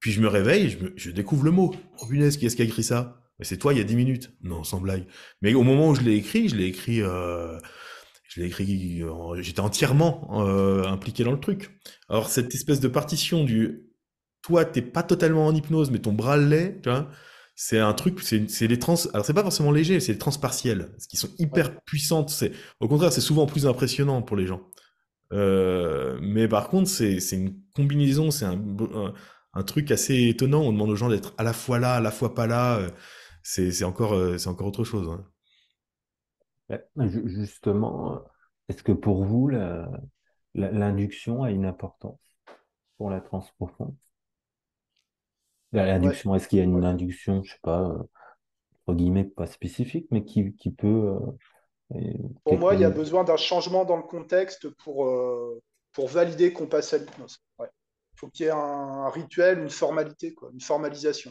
puis 0.01 0.11
je 0.13 0.21
me 0.23 0.29
réveille, 0.29 0.71
je, 0.71 0.79
me, 0.79 0.93
je 0.97 1.11
découvre 1.11 1.45
le 1.45 1.51
mot. 1.51 1.75
Oh 2.01 2.07
punaise, 2.07 2.39
qui 2.39 2.47
est-ce 2.47 2.57
qui 2.57 2.63
a 2.63 2.65
écrit 2.65 2.85
ça? 2.85 3.21
Mais 3.39 3.45
c'est 3.45 3.59
toi 3.59 3.75
il 3.75 3.79
y 3.79 3.83
a 3.83 3.85
dix 3.85 3.97
minutes. 3.97 4.33
Non, 4.43 4.65
sans 4.65 4.81
blague. 4.81 5.07
Mais 5.43 5.53
au 5.53 5.63
moment 5.63 5.91
où 5.91 5.95
je 5.95 6.01
l'ai 6.01 6.17
écrit, 6.17 6.49
je 6.49 6.57
l'ai 6.57 6.67
écrit. 6.67 7.03
Euh, 7.03 7.59
je 8.39 8.43
l'ai 8.43 8.49
écrit, 8.49 9.03
j'étais 9.41 9.61
entièrement 9.61 10.29
euh, 10.47 10.85
impliqué 10.85 11.25
dans 11.25 11.33
le 11.33 11.41
truc. 11.41 11.79
Alors 12.09 12.29
cette 12.29 12.55
espèce 12.55 12.81
de 12.81 12.89
partition 12.89 13.45
du, 13.45 13.87
toi 14.43 14.65
t'es 14.65 14.83
pas 14.83 15.03
totalement 15.03 15.47
en 15.47 15.55
hypnose, 15.55 15.91
mais 15.91 15.99
ton 15.99 16.13
bras 16.13 16.37
l'est, 16.37 16.81
tu 16.83 16.89
vois, 16.91 17.09
c'est 17.57 17.79
un 17.81 17.93
truc, 17.95 18.21
c'est 18.23 18.69
des 18.69 18.79
trans, 18.79 18.95
alors 19.13 19.27
c'est 19.27 19.35
pas 19.35 19.43
forcément 19.43 19.73
léger, 19.73 20.01
c'est 20.01 20.13
des 20.13 20.19
trans 20.19 20.31
partielles, 20.33 20.95
qui 21.11 21.17
sont 21.17 21.31
hyper 21.39 21.81
puissantes. 21.83 22.31
C'est, 22.31 22.53
au 22.81 22.87
contraire, 22.89 23.13
c'est 23.13 23.21
souvent 23.21 23.47
plus 23.47 23.67
impressionnant 23.67 24.23
pour 24.23 24.37
les 24.37 24.47
gens. 24.47 24.63
Euh, 25.33 26.19
mais 26.23 26.49
par 26.49 26.69
contre, 26.69 26.89
c'est 26.89 27.19
une 27.33 27.61
combinaison, 27.75 28.31
c'est 28.31 28.45
un, 28.47 28.53
un, 28.95 29.13
un 29.55 29.63
truc 29.65 29.91
assez 29.91 30.29
étonnant. 30.29 30.63
On 30.63 30.73
demande 30.73 30.91
aux 30.91 30.97
gens 30.97 31.09
d'être 31.11 31.35
à 31.39 31.43
la 31.43 31.53
fois 31.53 31.79
là, 31.79 31.95
à 31.97 32.01
la 32.01 32.11
fois 32.13 32.35
pas 32.35 32.47
là. 32.47 32.79
Euh, 32.79 32.91
C'est 33.43 33.85
encore, 33.85 34.13
euh, 34.15 34.39
c'est 34.39 34.49
encore 34.49 34.67
autre 34.69 34.85
chose. 34.85 35.09
hein. 35.09 35.25
Ju- 36.99 37.29
Justement, 37.29 38.15
euh, 38.17 38.19
est-ce 38.69 38.83
que 38.83 38.93
pour 38.93 39.25
vous, 39.25 39.49
l'induction 40.55 41.43
a 41.43 41.51
une 41.51 41.65
importance 41.65 42.21
pour 42.99 43.11
la 43.11 43.21
transe 43.21 43.51
profonde? 43.53 43.97
La- 45.73 45.87
Ouais, 46.01 46.19
L'induction, 46.19 46.35
est-ce 46.35 46.49
qu'il 46.49 46.59
y 46.59 46.63
a 46.63 46.65
une 46.65 46.85
induction, 46.85 47.43
je 47.43 47.53
sais 47.53 47.59
pas, 47.63 47.83
euh, 47.83 47.99
entre 48.87 48.97
guillemets, 48.99 49.25
pas 49.25 49.47
spécifique, 49.47 50.09
mais 50.11 50.25
qui, 50.25 50.55
qui 50.57 50.71
peut, 50.73 51.19
euh, 51.95 52.01
Pour 52.45 52.59
moi, 52.59 52.75
il 52.75 52.81
y 52.81 52.85
a 52.85 52.91
besoin 52.91 53.25
d'un 53.25 53.37
changement 53.37 53.85
dans 53.85 53.97
le 53.97 54.03
contexte 54.03 54.69
pour, 54.71 55.07
euh, 55.07 55.61
pour 55.93 56.09
valider 56.09 56.53
qu'on 56.53 56.67
passe 56.67 56.93
à 56.95 56.99
l'hypnose. 56.99 57.39
Ouais. 57.59 57.69
Il 58.15 58.19
faut 58.19 58.29
qu'il 58.29 58.47
y 58.47 58.49
ait 58.49 58.53
un, 58.53 58.57
un 58.59 59.11
rituel, 59.11 59.59
une 59.59 59.71
formalité, 59.71 60.35
quoi, 60.35 60.51
une 60.53 60.61
formalisation. 60.61 61.31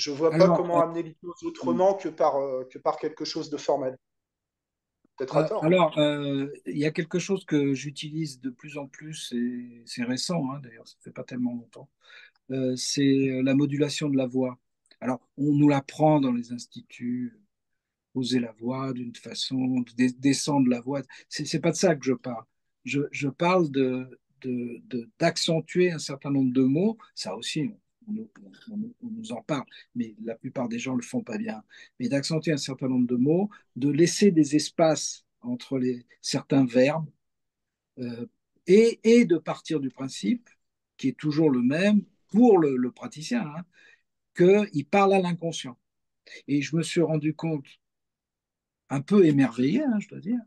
Je 0.00 0.10
vois 0.10 0.30
pas 0.30 0.48
comment 0.56 0.78
euh, 0.78 0.82
amener 0.84 1.02
l'hypnose 1.02 1.42
autrement 1.44 1.94
que 1.94 2.08
par, 2.08 2.36
euh, 2.36 2.64
que 2.70 2.78
par 2.78 2.96
quelque 2.98 3.24
chose 3.24 3.50
de 3.50 3.56
formel. 3.56 3.96
Peut-être 5.16 5.36
à 5.36 5.44
euh, 5.44 5.48
tort. 5.48 5.64
alors, 5.64 5.98
euh, 5.98 6.48
il 6.66 6.78
y 6.78 6.86
a 6.86 6.90
quelque 6.90 7.18
chose 7.18 7.44
que 7.44 7.74
j'utilise 7.74 8.40
de 8.40 8.50
plus 8.50 8.78
en 8.78 8.86
plus, 8.86 9.32
et 9.36 9.82
c'est 9.84 10.04
récent, 10.04 10.42
hein, 10.50 10.60
d'ailleurs, 10.62 10.88
ça 10.88 10.96
fait 11.00 11.12
pas 11.12 11.24
tellement 11.24 11.52
longtemps. 11.52 11.88
C'est 12.76 13.40
la 13.44 13.54
modulation 13.54 14.08
de 14.08 14.16
la 14.16 14.26
voix. 14.26 14.58
Alors, 15.00 15.20
on 15.38 15.52
nous 15.52 15.68
l'apprend 15.68 16.20
dans 16.20 16.32
les 16.32 16.52
instituts, 16.52 17.38
poser 18.12 18.40
la 18.40 18.52
voix 18.52 18.92
d'une 18.92 19.14
façon, 19.14 19.84
descendre 20.18 20.68
la 20.68 20.80
voix. 20.80 21.02
C'est 21.28 21.44
c'est 21.44 21.60
pas 21.60 21.70
de 21.70 21.76
ça 21.76 21.94
que 21.94 22.04
je 22.04 22.12
parle. 22.12 22.44
Je, 22.84 23.02
je 23.12 23.28
parle 23.28 23.70
de, 23.70 24.18
de, 24.40 24.80
de- 24.84 25.08
d'accentuer 25.18 25.92
un 25.92 25.98
certain 25.98 26.30
nombre 26.30 26.52
de 26.52 26.62
mots. 26.62 26.98
Ça 27.14 27.36
aussi, 27.36 27.70
on, 28.08 28.12
nous- 28.76 29.32
en 29.32 29.42
parle, 29.42 29.66
mais 29.94 30.14
la 30.24 30.34
plupart 30.34 30.68
des 30.68 30.78
gens 30.78 30.94
le 30.94 31.02
font 31.02 31.22
pas 31.22 31.38
bien. 31.38 31.62
Mais 31.98 32.08
d'accentuer 32.08 32.52
un 32.52 32.56
certain 32.56 32.88
nombre 32.88 33.06
de 33.06 33.16
mots, 33.16 33.50
de 33.76 33.90
laisser 33.90 34.30
des 34.30 34.56
espaces 34.56 35.24
entre 35.42 35.80
certains 36.20 36.64
verbes 36.64 37.08
euh, 37.98 38.26
et, 38.66 39.00
et 39.04 39.24
de 39.24 39.38
partir 39.38 39.80
du 39.80 39.90
principe, 39.90 40.48
qui 40.96 41.08
est 41.08 41.18
toujours 41.18 41.50
le 41.50 41.62
même 41.62 42.02
pour 42.28 42.58
le, 42.58 42.90
praticien, 42.90 43.42
hein, 43.56 43.64
qu'il 44.36 44.86
parle 44.86 45.14
à 45.14 45.20
l'inconscient. 45.20 45.78
Et 46.46 46.62
je 46.62 46.76
me 46.76 46.82
suis 46.82 47.00
rendu 47.00 47.34
compte 47.34 47.66
un 48.88 49.00
peu 49.00 49.24
émerveillé, 49.24 49.82
hein, 49.82 49.98
je 49.98 50.08
dois 50.08 50.20
dire, 50.20 50.40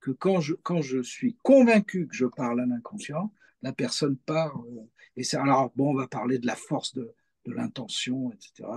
que 0.00 0.10
quand 0.10 0.40
je 0.40 1.02
suis 1.02 1.36
convaincu 1.42 2.08
que 2.08 2.16
je 2.16 2.26
parle 2.26 2.60
à 2.60 2.66
l'inconscient, 2.66 3.32
la 3.62 3.72
personne 3.72 4.16
part. 4.16 4.56
euh, 4.58 4.88
et 5.16 5.24
c'est 5.24 5.36
alors, 5.36 5.72
bon, 5.76 5.90
on 5.90 5.94
va 5.94 6.08
parler 6.08 6.38
de 6.38 6.46
la 6.46 6.56
force 6.56 6.94
de, 6.94 7.14
l'intention, 7.46 8.32
etc. 8.32 8.68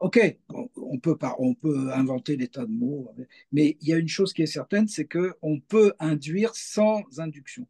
Ok, 0.00 0.38
on, 0.48 0.98
peut 0.98 1.16
on 1.38 1.54
peut 1.54 1.92
inventer 1.92 2.36
des 2.36 2.48
tas 2.48 2.64
de 2.64 2.70
mots, 2.70 3.14
mais 3.52 3.76
il 3.80 3.88
y 3.88 3.92
a 3.92 3.98
une 3.98 4.08
chose 4.08 4.32
qui 4.32 4.42
est 4.42 4.46
certaine, 4.46 4.88
c'est 4.88 5.06
que 5.06 5.34
on 5.42 5.60
peut 5.60 5.92
induire 5.98 6.54
sans 6.54 7.02
induction. 7.18 7.66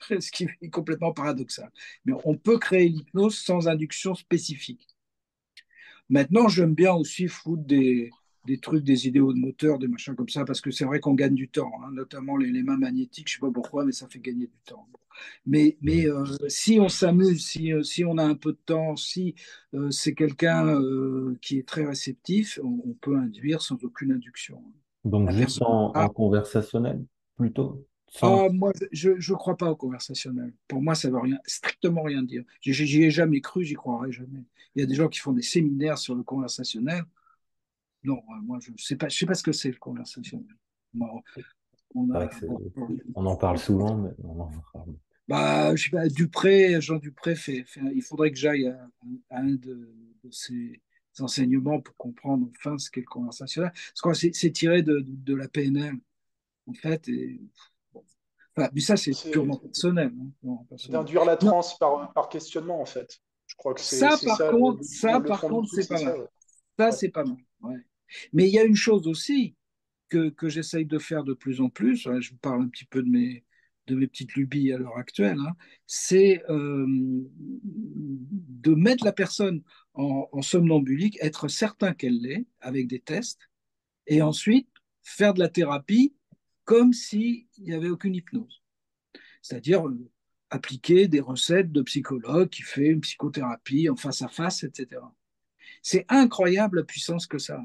Ce 0.20 0.30
qui 0.30 0.46
est 0.62 0.70
complètement 0.70 1.12
paradoxal. 1.12 1.70
Mais 2.04 2.12
on 2.24 2.36
peut 2.36 2.58
créer 2.58 2.88
l'hypnose 2.88 3.38
sans 3.38 3.68
induction 3.68 4.14
spécifique. 4.14 4.86
Maintenant, 6.08 6.48
j'aime 6.48 6.74
bien 6.74 6.92
aussi 6.94 7.28
foutre 7.28 7.64
des, 7.64 8.10
des 8.44 8.58
trucs, 8.58 8.84
des 8.84 9.06
idéaux 9.06 9.32
de 9.32 9.38
moteur, 9.38 9.78
des 9.78 9.88
machins 9.88 10.14
comme 10.14 10.28
ça, 10.28 10.44
parce 10.44 10.60
que 10.60 10.70
c'est 10.70 10.84
vrai 10.84 11.00
qu'on 11.00 11.14
gagne 11.14 11.34
du 11.34 11.48
temps, 11.48 11.72
hein, 11.82 11.90
notamment 11.92 12.36
les, 12.36 12.50
les, 12.50 12.62
mains 12.62 12.76
magnétiques, 12.76 13.28
je 13.28 13.34
ne 13.34 13.40
sais 13.40 13.46
pas 13.46 13.52
pourquoi, 13.52 13.84
mais 13.84 13.92
ça 13.92 14.08
fait 14.08 14.20
gagner 14.20 14.46
du 14.46 14.58
temps. 14.64 14.86
Mais, 15.46 15.76
mais 15.82 16.06
euh, 16.06 16.24
si 16.48 16.80
on 16.80 16.88
s'amuse, 16.88 17.46
si, 17.46 17.72
euh, 17.72 17.82
si, 17.82 18.04
on 18.04 18.16
a 18.18 18.24
un 18.24 18.34
peu 18.34 18.52
de 18.52 18.60
temps, 18.64 18.96
si 18.96 19.34
euh, 19.74 19.90
c'est 19.90 20.14
quelqu'un 20.14 20.66
euh, 20.66 21.36
qui 21.42 21.58
est 21.58 21.68
très 21.68 21.84
réceptif, 21.84 22.58
on, 22.62 22.80
on, 22.86 22.94
peut 22.94 23.16
induire 23.16 23.60
sans 23.60 23.82
aucune 23.84 24.12
induction. 24.12 24.62
Donc 25.04 25.30
La 25.30 25.36
juste 25.36 25.60
en, 25.62 25.92
en 25.94 26.08
conversationnel, 26.08 27.04
plutôt, 27.36 27.86
sans... 28.10 28.46
ah, 28.46 28.48
moi, 28.50 28.72
je 28.92 29.10
ne 29.10 29.36
crois 29.36 29.56
pas 29.56 29.70
au 29.70 29.76
conversationnel. 29.76 30.52
Pour 30.68 30.82
moi, 30.82 30.94
ça 30.94 31.08
ne 31.08 31.14
veut 31.14 31.20
rien, 31.20 31.38
strictement 31.46 32.02
rien 32.02 32.22
dire. 32.22 32.42
J'y 32.60 33.02
ai 33.02 33.10
jamais 33.10 33.40
cru, 33.40 33.64
j'y 33.64 33.74
croirai 33.74 34.10
jamais. 34.12 34.44
Il 34.74 34.80
y 34.80 34.82
a 34.82 34.86
des 34.86 34.94
gens 34.94 35.08
qui 35.08 35.20
font 35.20 35.32
des 35.32 35.42
séminaires 35.42 35.98
sur 35.98 36.14
le 36.14 36.22
conversationnel. 36.22 37.04
Non, 38.02 38.16
euh, 38.16 38.40
moi, 38.42 38.58
je 38.60 38.70
ne 38.72 38.76
sais, 38.78 38.96
pas, 38.96 39.08
je 39.08 39.16
sais 39.18 39.26
pas 39.26 39.34
ce 39.34 39.42
que 39.42 39.52
c'est 39.52 39.70
le 39.70 39.78
conversationnel. 39.78 40.56
Moi, 40.94 41.08
on, 41.94 42.10
a, 42.10 42.26
bon, 42.42 42.58
on, 43.14 43.26
en 43.26 43.36
parle 43.36 43.58
souvent, 43.58 43.96
mais 43.96 44.10
on 44.24 44.40
en 44.40 44.50
parle. 44.72 44.94
Bah, 45.28 45.76
je 45.76 45.84
sais 45.84 45.90
pas, 45.90 46.08
Dupré, 46.08 46.80
Jean 46.80 46.96
Dupré, 46.96 47.36
fait, 47.36 47.64
fait 47.64 47.80
il 47.94 48.02
faudrait 48.02 48.32
que 48.32 48.38
j'aille 48.38 48.66
à, 48.66 48.88
à, 49.30 49.40
un 49.40 49.54
de, 49.54 49.94
de 50.24 50.30
ses 50.30 50.80
enseignements 51.20 51.80
pour 51.80 51.96
comprendre 51.96 52.48
enfin 52.56 52.78
ce 52.78 52.90
qu'est 52.90 53.00
le 53.00 53.06
conversationnel. 53.06 53.72
Parce 53.72 54.20
que 54.20 54.32
c'est 54.32 54.50
tiré 54.50 54.82
de, 54.82 55.00
de, 55.00 55.12
de, 55.12 55.34
la 55.34 55.46
PNL, 55.48 55.94
en 56.66 56.72
fait. 56.72 57.06
Et, 57.08 57.40
bon. 57.92 58.02
enfin, 58.56 58.70
mais 58.72 58.80
ça, 58.80 58.96
c'est 58.96 59.12
purement 59.30 59.56
personnel. 59.56 60.12
Hein, 60.46 60.58
D'induire 60.88 61.24
la 61.24 61.36
transe 61.36 61.78
par, 61.78 62.12
par, 62.12 62.28
questionnement, 62.28 62.80
en 62.80 62.86
fait. 62.86 63.20
Je 63.46 63.54
crois 63.56 63.74
que 63.74 63.80
c'est 63.80 63.98
ça, 63.98 64.10
par 64.24 64.36
ça, 64.36 64.50
contre, 64.50 64.78
le, 64.78 64.84
ça, 64.84 65.18
le 65.18 65.24
par 65.24 65.40
contre, 65.40 65.68
c'est 65.72 65.88
pas 65.88 66.02
mal. 66.02 66.28
Ça, 66.78 66.86
Ouais. 66.86 66.92
c'est 66.92 67.08
pas 67.10 67.24
mal. 67.24 67.36
Ouais. 67.62 67.76
Mais 68.32 68.48
il 68.48 68.52
y 68.52 68.58
a 68.58 68.64
une 68.64 68.76
chose 68.76 69.06
aussi 69.06 69.54
que, 70.08 70.32
j'essaye 70.48 70.86
de 70.86 70.98
faire 70.98 71.24
de 71.24 71.34
plus 71.34 71.60
en 71.60 71.68
plus. 71.68 72.06
hein, 72.06 72.20
Je 72.20 72.30
vous 72.30 72.38
parle 72.38 72.62
un 72.62 72.68
petit 72.68 72.84
peu 72.84 73.02
de 73.02 73.08
mes, 73.08 73.44
de 73.86 73.94
mes 73.94 74.06
petites 74.06 74.34
lubies 74.34 74.72
à 74.72 74.78
l'heure 74.78 74.98
actuelle. 74.98 75.38
Hein, 75.38 75.54
c'est 75.86 76.42
euh, 76.50 76.86
de 76.88 78.74
mettre 78.74 79.04
la 79.04 79.12
personne 79.12 79.62
en, 79.94 80.28
en, 80.32 80.42
somnambulique, 80.42 81.18
être 81.20 81.48
certain 81.48 81.94
qu'elle 81.94 82.20
l'est, 82.20 82.46
avec 82.60 82.88
des 82.88 83.00
tests, 83.00 83.48
et 84.06 84.22
ensuite 84.22 84.68
faire 85.02 85.34
de 85.34 85.40
la 85.40 85.48
thérapie 85.48 86.14
comme 86.64 86.92
s'il 86.92 87.46
n'y 87.58 87.72
avait 87.72 87.88
aucune 87.88 88.14
hypnose. 88.14 88.62
C'est-à-dire 89.42 89.86
euh, 89.88 90.10
appliquer 90.50 91.08
des 91.08 91.20
recettes 91.20 91.72
de 91.72 91.82
psychologue 91.82 92.48
qui 92.48 92.62
fait 92.62 92.86
une 92.86 93.00
psychothérapie 93.00 93.88
en 93.88 93.96
face 93.96 94.22
à 94.22 94.28
face, 94.28 94.64
etc. 94.64 95.00
C'est 95.82 96.04
incroyable 96.08 96.78
la 96.78 96.84
puissance 96.84 97.26
que 97.26 97.38
ça 97.38 97.56
a. 97.56 97.64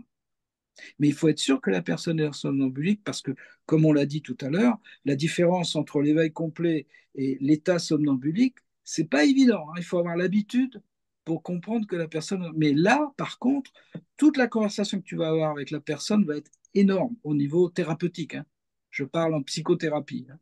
Mais 0.99 1.07
il 1.07 1.13
faut 1.13 1.27
être 1.27 1.39
sûr 1.39 1.61
que 1.61 1.69
la 1.69 1.81
personne 1.81 2.19
est 2.19 2.33
somnambulique 2.33 3.03
parce 3.03 3.21
que, 3.21 3.31
comme 3.65 3.85
on 3.85 3.93
l'a 3.93 4.05
dit 4.05 4.21
tout 4.21 4.37
à 4.41 4.49
l'heure, 4.49 4.77
la 5.05 5.15
différence 5.15 5.75
entre 5.75 6.01
l'éveil 6.01 6.31
complet 6.31 6.87
et 7.15 7.37
l'état 7.39 7.79
somnambulique, 7.79 8.57
c'est 8.83 9.09
pas 9.09 9.25
évident. 9.25 9.67
Hein. 9.69 9.75
Il 9.77 9.83
faut 9.83 9.97
avoir 9.97 10.17
l'habitude 10.17 10.81
pour 11.23 11.41
comprendre 11.41 11.87
que 11.87 11.95
la 11.95 12.07
personne. 12.07 12.51
Mais 12.55 12.73
là, 12.73 13.11
par 13.17 13.39
contre, 13.39 13.71
toute 14.17 14.37
la 14.37 14.47
conversation 14.47 14.99
que 14.99 15.05
tu 15.05 15.15
vas 15.15 15.29
avoir 15.29 15.51
avec 15.51 15.71
la 15.71 15.79
personne 15.79 16.23
va 16.25 16.37
être 16.37 16.51
énorme 16.73 17.15
au 17.23 17.33
niveau 17.33 17.69
thérapeutique. 17.69 18.35
Hein. 18.35 18.45
Je 18.91 19.03
parle 19.03 19.33
en 19.33 19.41
psychothérapie. 19.41 20.27
Hein. 20.29 20.39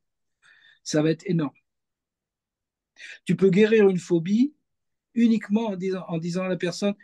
Ça 0.84 1.02
va 1.02 1.12
être 1.12 1.24
énorme. 1.26 1.54
Tu 3.26 3.36
peux 3.36 3.50
guérir 3.50 3.90
une 3.90 3.98
phobie 3.98 4.54
uniquement 5.16 5.68
en 5.68 5.76
disant, 5.76 6.04
en 6.08 6.18
disant 6.18 6.44
à 6.44 6.50
la 6.50 6.58
personne 6.58 6.96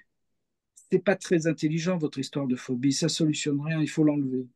c'est 0.91 0.99
pas 0.99 1.15
très 1.15 1.47
intelligent 1.47 1.97
votre 1.97 2.19
histoire 2.19 2.47
de 2.47 2.55
phobie, 2.55 2.93
ça 2.93 3.09
solutionne 3.09 3.61
rien, 3.61 3.79
il 3.81 3.89
faut 3.89 4.03
l'enlever. 4.03 4.47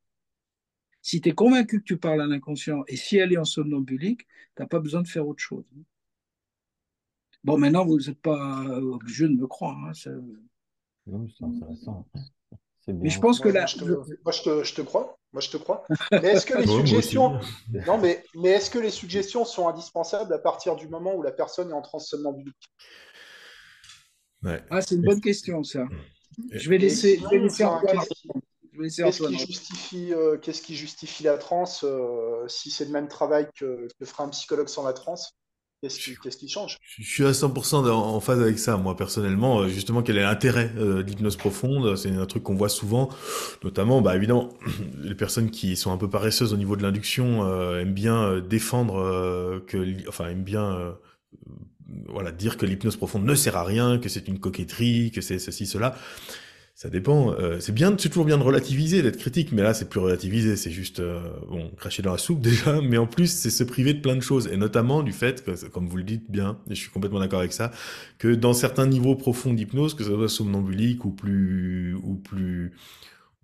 Si 1.02 1.22
tu 1.22 1.30
es 1.30 1.34
convaincu 1.34 1.80
que 1.80 1.86
tu 1.86 1.98
parles 1.98 2.22
à 2.22 2.28
l'inconscient 2.28 2.84
et 2.88 2.96
si 2.96 3.18
elle 3.18 3.34
est 3.34 3.38
en 3.38 3.46
somnambulique, 3.46 4.26
tu 4.56 4.62
n'as 4.62 4.68
pas 4.68 4.80
besoin 4.80 5.02
de 5.02 5.08
faire 5.08 5.28
autre 5.28 5.42
chose. 5.42 5.66
Bon, 7.44 7.58
maintenant, 7.58 7.86
vous 7.86 8.00
n'êtes 8.00 8.22
pas 8.22 8.66
obligé 8.78 9.28
de 9.28 9.34
me 9.34 9.48
croire. 9.48 9.78
Hein, 9.86 9.94
ça... 9.94 10.12
Non, 11.06 11.28
c'est 11.38 11.44
intéressant. 11.44 12.08
Mais 12.88 13.10
je 13.10 13.20
pense 13.20 13.40
que 13.40 13.50
là. 13.50 13.62
Moi, 13.62 13.66
je 13.68 13.78
te, 13.78 13.84
moi, 14.24 14.32
je 14.32 14.42
te, 14.42 14.64
je 14.64 14.74
te 14.74 14.82
crois. 14.82 15.18
Moi, 15.34 15.42
je 15.42 15.50
te 15.50 15.58
crois. 15.58 15.86
Mais 16.12 16.30
est-ce 16.30 16.46
que 16.46 16.58
les 16.58 16.68
suggestions. 16.68 17.40
Non, 17.88 17.98
mais, 17.98 18.24
mais 18.36 18.50
est-ce 18.50 18.70
que 18.70 18.80
les 18.80 18.92
suggestions 18.92 19.46
sont 19.46 19.68
indispensables 19.68 20.34
à 20.34 20.38
partir 20.38 20.76
du 20.76 20.88
moment 20.88 21.16
où 21.16 21.24
la 21.24 21.32
personne 21.32 21.70
est 21.70 21.74
en 21.74 21.82
transe 21.82 22.08
somnambulique 22.08 22.70
Ouais. 24.44 24.62
Ah, 24.70 24.82
c'est 24.82 24.96
une 24.96 25.02
bonne 25.02 25.22
question, 25.22 25.64
ça. 25.64 25.88
Je 26.52 26.70
vais 26.70 26.78
laisser, 26.78 27.20
je 27.22 27.28
vais 27.30 27.40
laisser 27.40 27.64
Antoine. 27.64 28.00
qu'est-ce 28.98 29.22
qui- 29.28 29.38
justifie, 29.38 30.14
euh, 30.14 30.38
qu'est-ce 30.38 30.62
qui 30.62 30.76
justifie 30.76 31.24
la 31.24 31.38
transe 31.38 31.84
euh, 31.84 32.48
si 32.48 32.72
c'est 32.72 32.86
le 32.86 32.92
même 32.92 33.08
travail 33.08 33.48
que, 33.56 33.88
que 34.00 34.06
fera 34.06 34.24
un 34.24 34.30
psychologue 34.30 34.68
sans 34.68 34.84
la 34.84 34.94
transe 34.94 35.34
Qu'est-ce 35.82 36.38
qui, 36.38 36.48
change? 36.48 36.78
Je 36.98 37.04
suis 37.04 37.26
à 37.26 37.34
100% 37.34 37.82
dans- 37.82 38.16
en 38.16 38.22
phase 38.22 38.42
avec 38.42 38.58
ça, 38.58 38.78
moi 38.78 38.96
personnellement. 38.96 39.60
Euh, 39.60 39.68
Justement, 39.68 40.02
quel 40.02 40.18
est 40.18 40.22
l'intérêt 40.24 40.72
euh, 40.78 41.04
de 41.04 41.10
l'hypnose 41.10 41.36
profonde? 41.36 41.98
C'est 41.98 42.10
un 42.10 42.26
truc 42.26 42.44
qu'on 42.44 42.56
voit 42.56 42.70
souvent, 42.70 43.10
notamment, 43.66 44.00
bah 44.02 44.16
évidemment, 44.16 44.48
les 45.04 45.14
personnes 45.14 45.52
qui 45.52 45.76
sont 45.76 45.92
un 45.92 45.98
peu 45.98 46.10
paresseuses 46.10 46.54
au 46.54 46.58
niveau 46.58 46.78
de 46.78 46.84
l'induction 46.84 47.44
euh, 47.44 47.82
aiment 47.82 47.94
bien 47.94 48.40
défendre 48.40 48.96
euh, 48.96 49.60
que, 49.68 50.08
enfin, 50.08 50.30
aiment 50.30 50.46
bien, 50.46 50.64
euh, 50.74 50.94
voilà, 52.10 52.32
dire 52.32 52.58
que 52.58 52.66
l'hypnose 52.66 52.98
profonde 52.98 53.26
ne 53.26 53.36
sert 53.36 53.58
à 53.58 53.64
rien, 53.64 53.98
que 54.00 54.10
c'est 54.10 54.28
une 54.28 54.40
coquetterie, 54.40 55.12
que 55.12 55.22
c'est 55.22 55.40
ceci, 55.40 55.66
cela. 55.66 55.96
Ça 56.76 56.90
dépend. 56.90 57.34
Euh, 57.34 57.60
c'est 57.60 57.72
bien, 57.72 57.96
c'est 58.00 58.10
toujours 58.10 58.26
bien 58.26 58.38
de 58.38 58.44
relativiser, 58.44 59.04
d'être 59.04 59.18
critique, 59.18 59.52
mais 59.52 59.62
là, 59.62 59.74
c'est 59.74 59.88
plus 59.88 60.00
relativiser. 60.00 60.56
C'est 60.56 60.72
juste, 60.72 61.00
euh, 61.00 61.22
bon, 61.48 61.70
cracher 61.78 62.02
dans 62.02 62.12
la 62.12 62.18
soupe 62.18 62.42
déjà, 62.42 62.82
mais 62.82 62.98
en 62.98 63.06
plus, 63.06 63.28
c'est 63.28 63.52
se 63.52 63.64
priver 63.64 63.94
de 63.94 64.02
plein 64.02 64.16
de 64.16 64.22
choses, 64.22 64.48
et 64.48 64.58
notamment 64.58 65.04
du 65.04 65.14
fait 65.14 65.44
que, 65.44 65.52
comme 65.68 65.88
vous 65.88 65.98
le 65.98 66.04
dites 66.04 66.30
bien, 66.32 66.60
je 66.68 66.74
suis 66.74 66.90
complètement 66.90 67.20
d'accord 67.20 67.40
avec 67.40 67.54
ça, 67.54 67.72
que 68.18 68.34
dans 68.34 68.54
certains 68.54 68.88
niveaux 68.88 69.16
profonds 69.16 69.54
d'hypnose, 69.54 69.94
que 69.94 70.04
ce 70.04 70.10
soit 70.10 70.30
somnambulique 70.30 71.06
ou 71.06 71.12
plus, 71.12 71.94
ou 72.04 72.16
plus, 72.16 72.74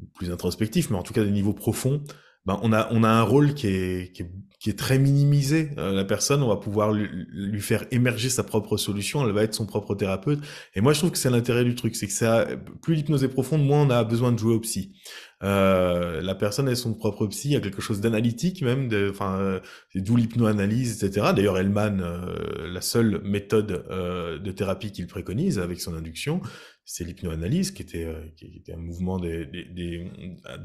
ou 0.01 0.05
plus 0.15 0.31
introspectif, 0.31 0.89
mais 0.89 0.97
en 0.97 1.03
tout 1.03 1.13
cas 1.13 1.23
des 1.23 1.31
niveaux 1.31 1.53
profonds, 1.53 2.01
ben, 2.45 2.59
on 2.63 2.73
a, 2.73 2.87
on 2.91 3.03
a 3.03 3.09
un 3.09 3.23
rôle 3.23 3.53
qui 3.53 3.67
est, 3.67 4.13
qui 4.13 4.23
est 4.23 4.31
qui 4.59 4.69
est 4.69 4.77
très 4.77 4.99
minimisé. 4.99 5.69
Euh, 5.77 5.93
la 5.93 6.03
personne, 6.03 6.43
on 6.43 6.49
va 6.49 6.57
pouvoir 6.57 6.91
lui, 6.91 7.61
faire 7.61 7.85
émerger 7.91 8.29
sa 8.29 8.43
propre 8.43 8.75
solution, 8.75 9.25
elle 9.25 9.33
va 9.33 9.43
être 9.43 9.53
son 9.53 9.65
propre 9.65 9.95
thérapeute. 9.95 10.39
Et 10.75 10.81
moi, 10.81 10.91
je 10.91 10.99
trouve 10.99 11.11
que 11.11 11.17
c'est 11.17 11.29
l'intérêt 11.29 11.63
du 11.63 11.75
truc, 11.75 11.95
c'est 11.95 12.07
que 12.07 12.13
ça, 12.13 12.45
plus 12.81 12.95
l'hypnose 12.95 13.23
est 13.23 13.29
profonde, 13.29 13.63
moins 13.63 13.83
on 13.83 13.89
a 13.89 14.03
besoin 14.03 14.33
de 14.33 14.37
jouer 14.37 14.53
au 14.53 14.59
psy. 14.59 14.93
Euh, 15.41 16.21
la 16.21 16.35
personne 16.35 16.67
est 16.67 16.75
son 16.75 16.93
propre 16.93 17.25
psy, 17.27 17.47
il 17.47 17.53
y 17.53 17.55
a 17.55 17.61
quelque 17.61 17.81
chose 17.81 18.01
d'analytique 18.01 18.61
même, 18.61 18.89
enfin, 19.09 19.39
euh, 19.39 19.59
d'où 19.95 20.17
l'hypnoanalyse, 20.17 21.01
etc. 21.01 21.27
D'ailleurs, 21.33 21.57
Hellman, 21.57 22.01
euh, 22.01 22.67
la 22.67 22.81
seule 22.81 23.21
méthode 23.23 23.85
de 23.89 24.51
thérapie 24.51 24.91
qu'il 24.91 25.07
préconise 25.07 25.57
avec 25.57 25.79
son 25.79 25.95
induction, 25.95 26.41
c'est 26.83 27.05
l'hypnoanalyse, 27.05 27.71
qui 27.71 27.81
était, 27.81 28.07
qui 28.35 28.57
était 28.57 28.73
un 28.73 28.77
mouvement 28.77 29.19
des, 29.19 29.45
des 29.45 30.11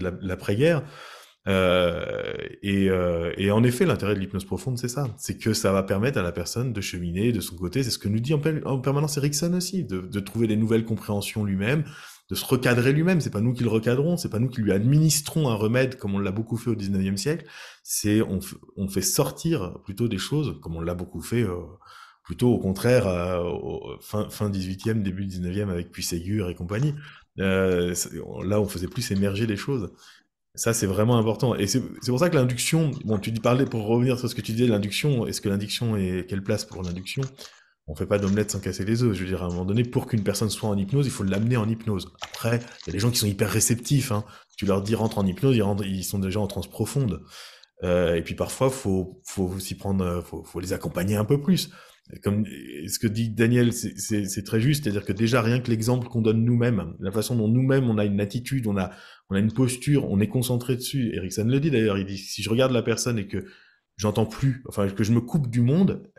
de 0.01 0.19
l'après-guerre. 0.23 0.83
Euh, 1.47 2.33
et, 2.63 2.89
euh, 2.89 3.33
et, 3.37 3.51
en 3.51 3.63
effet, 3.63 3.85
l'intérêt 3.85 4.15
de 4.15 4.21
l'hypnose 4.21 4.45
profonde, 4.45 4.79
c'est 4.79 4.89
ça. 4.89 5.09
C'est 5.19 5.37
que 5.37 5.53
ça 5.53 5.73
va 5.73 5.83
permettre 5.83 6.19
à 6.19 6.23
la 6.23 6.33
personne 6.33 6.73
de 6.73 6.81
cheminer 6.81 7.33
de 7.33 7.41
son 7.41 7.57
côté. 7.57 7.83
C'est 7.83 7.91
ce 7.91 7.99
que 7.99 8.09
nous 8.09 8.21
dit 8.21 8.35
en, 8.35 8.41
en 8.65 8.79
permanence 8.79 9.17
Erickson 9.19 9.53
aussi, 9.55 9.85
de, 9.85 10.01
de, 10.01 10.21
trouver 10.21 10.47
des 10.47 10.57
nouvelles 10.57 10.85
compréhensions 10.85 11.45
lui-même, 11.45 11.85
de 12.31 12.35
se 12.35 12.45
recadrer 12.45 12.93
lui-même. 12.93 13.21
C'est 13.21 13.31
pas 13.31 13.43
nous 13.43 13.53
qui 13.53 13.63
le 13.63 13.69
recadrons, 13.69 14.17
c'est 14.17 14.31
pas 14.31 14.39
nous 14.39 14.49
qui 14.49 14.63
lui 14.63 14.73
administrons 14.73 15.49
un 15.51 15.55
remède 15.55 15.97
comme 15.99 16.15
on 16.15 16.19
l'a 16.19 16.33
beaucoup 16.33 16.57
fait 16.57 16.71
au 16.71 16.77
19e 16.77 17.17
siècle. 17.17 17.47
C'est 17.83 18.23
on, 18.23 18.39
on, 18.77 18.89
fait 18.89 19.03
sortir 19.03 19.79
plutôt 19.85 20.09
des 20.09 20.19
choses 20.19 20.59
comme 20.63 20.77
on 20.77 20.81
l'a 20.81 20.95
beaucoup 20.95 21.21
fait. 21.21 21.43
Euh, 21.43 21.59
plutôt 22.25 22.55
au 22.55 22.59
contraire 22.59 23.07
euh, 23.07 23.97
fin, 24.01 24.29
fin 24.31 24.51
18e, 24.51 25.03
début 25.03 25.27
19e 25.27 25.69
avec 25.69 25.93
Puisségur 25.93 26.49
et 26.49 26.55
compagnie. 26.55 26.95
Euh, 27.39 27.95
là, 28.43 28.61
on 28.61 28.67
faisait 28.67 28.89
plus 28.89 29.11
émerger 29.11 29.47
les 29.47 29.57
choses. 29.57 29.93
Ça, 30.57 30.73
c'est 30.73 30.87
vraiment 30.87 31.19
important. 31.19 31.57
Et 31.57 31.67
c'est 31.67 31.83
pour 32.07 32.21
ça 32.21 32.31
que 32.31 32.37
l'induction, 32.37 32.93
bon, 33.05 33.19
tu 33.19 33.33
dis 33.33 33.41
parler 33.41 33.65
pour 33.65 33.87
revenir 33.87 34.19
sur 34.19 34.29
ce 34.29 34.35
que 34.37 34.41
tu 34.41 34.53
disais, 34.53 34.67
l'induction, 34.69 35.27
est-ce 35.27 35.41
que 35.41 35.49
l'induction 35.49 35.97
est 35.97 36.27
quelle 36.29 36.45
place 36.45 36.65
pour 36.65 36.83
l'induction? 36.83 37.23
On 37.87 37.97
fait 37.97 38.07
pas 38.07 38.19
d'omelette 38.19 38.53
sans 38.53 38.61
casser 38.61 38.85
les 38.85 39.03
œufs. 39.03 39.15
Je 39.15 39.21
veux 39.21 39.29
dire, 39.29 39.43
à 39.43 39.47
un 39.47 39.49
moment 39.49 39.65
donné, 39.65 39.83
pour 39.83 40.07
qu'une 40.07 40.23
personne 40.23 40.51
soit 40.51 40.69
en 40.69 40.79
hypnose, 40.79 41.07
il 41.07 41.11
faut 41.11 41.25
l'amener 41.25 41.57
en 41.57 41.69
hypnose. 41.69 42.13
Après, 42.23 42.59
il 42.59 42.87
y 42.87 42.91
a 42.91 42.93
des 42.93 42.99
gens 43.01 43.11
qui 43.11 43.19
sont 43.19 43.27
hyper 43.27 43.51
réceptifs. 43.51 44.13
Hein. 44.13 44.25
Tu 44.57 44.65
leur 44.65 44.81
dis 44.81 44.95
rentre 44.95 45.19
en 45.19 45.27
hypnose, 45.27 45.57
ils, 45.57 45.87
ils 45.87 46.05
sont 46.05 46.21
déjà 46.21 46.39
en 46.39 46.47
transe 46.47 46.69
profonde. 46.69 47.23
Euh, 47.83 48.15
et 48.15 48.23
puis 48.23 48.37
parfois, 48.37 48.71
faut, 48.71 49.21
faut 49.27 49.49
aussi 49.49 49.75
prendre, 49.75 50.23
faut, 50.23 50.45
faut 50.45 50.61
les 50.61 50.73
accompagner 50.73 51.17
un 51.17 51.25
peu 51.25 51.41
plus 51.41 51.71
comme 52.23 52.45
ce 52.45 52.99
que 52.99 53.07
dit 53.07 53.31
Daniel, 53.31 53.73
c'est 53.73 54.45
très 54.45 54.61
juste, 54.61 54.85
c'est-à-dire 54.85 55.05
que 55.05 55.13
déjà 55.13 55.41
rien 55.41 55.61
que 55.61 55.71
l'exemple 55.71 56.09
qu'on 56.09 56.21
donne 56.21 56.45
nous-mêmes, 56.45 56.95
la 57.01 57.11
façon 57.11 57.35
dont 57.35 57.49
nous-mêmes 57.49 57.89
on 57.89 57.97
a 57.97 58.05
une 58.05 58.21
attitude, 58.21 58.67
on 58.67 58.77
a, 58.77 58.91
on 59.31 59.37
a 59.37 59.39
une 59.39 59.53
posture, 59.53 60.11
on 60.11 60.21
est 60.21 60.29
concentré 60.29 60.77
dessus. 60.77 61.15
Erickson 61.15 61.45
le 61.47 61.61
dit 61.61 61.71
d'ailleurs, 61.71 61.99
il 61.99 62.05
dit 62.05 62.19
si 62.19 62.43
je 62.43 62.51
regarde 62.51 62.73
la 62.73 62.83
personne 62.83 63.19
et 63.19 63.27
que 63.27 63.47
j'entends 63.97 64.27
plus, 64.27 64.63
enfin 64.69 64.89
que 64.89 65.03
je 65.03 65.13
me 65.13 65.21
coupe 65.21 65.49
du 65.49 65.63
monde, 65.63 66.11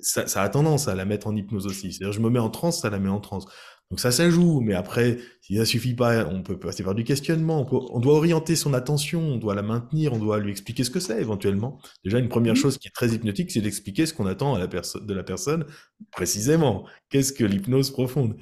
ça, 0.00 0.26
ça, 0.26 0.42
a 0.42 0.48
tendance 0.48 0.88
à 0.88 0.94
la 0.96 1.04
mettre 1.04 1.28
en 1.28 1.36
hypnose 1.36 1.66
aussi. 1.66 1.92
C'est-à-dire 1.92 2.12
je 2.12 2.20
me 2.20 2.28
mets 2.28 2.40
en 2.40 2.50
transe, 2.50 2.80
ça 2.80 2.90
la 2.90 2.98
met 2.98 3.08
en 3.08 3.20
transe. 3.20 3.46
Donc 3.90 4.00
ça, 4.00 4.10
ça 4.10 4.28
joue, 4.30 4.60
mais 4.60 4.74
après, 4.74 5.18
si 5.40 5.56
ça 5.56 5.64
suffit 5.64 5.94
pas, 5.94 6.26
on 6.26 6.42
peut 6.42 6.58
passer 6.58 6.82
par 6.82 6.94
du 6.94 7.04
questionnement, 7.04 7.66
on, 7.70 8.00
doit 8.00 8.14
orienter 8.14 8.56
son 8.56 8.72
attention, 8.74 9.20
on 9.20 9.36
doit 9.36 9.54
la 9.54 9.62
maintenir, 9.62 10.12
on 10.14 10.18
doit 10.18 10.38
lui 10.38 10.50
expliquer 10.50 10.84
ce 10.84 10.90
que 10.90 11.00
c'est 11.00 11.20
éventuellement. 11.20 11.78
Déjà, 12.02 12.18
une 12.18 12.28
première 12.28 12.54
mmh. 12.54 12.56
chose 12.56 12.78
qui 12.78 12.88
est 12.88 12.94
très 12.94 13.10
hypnotique, 13.10 13.50
c'est 13.50 13.60
d'expliquer 13.60 14.06
ce 14.06 14.14
qu'on 14.14 14.26
attend 14.26 14.54
à 14.54 14.58
la 14.58 14.66
de 14.66 15.14
la 15.14 15.22
personne 15.22 15.66
précisément. 16.10 16.86
Qu'est-ce 17.10 17.32
que 17.32 17.44
l'hypnose 17.44 17.90
profonde? 17.90 18.36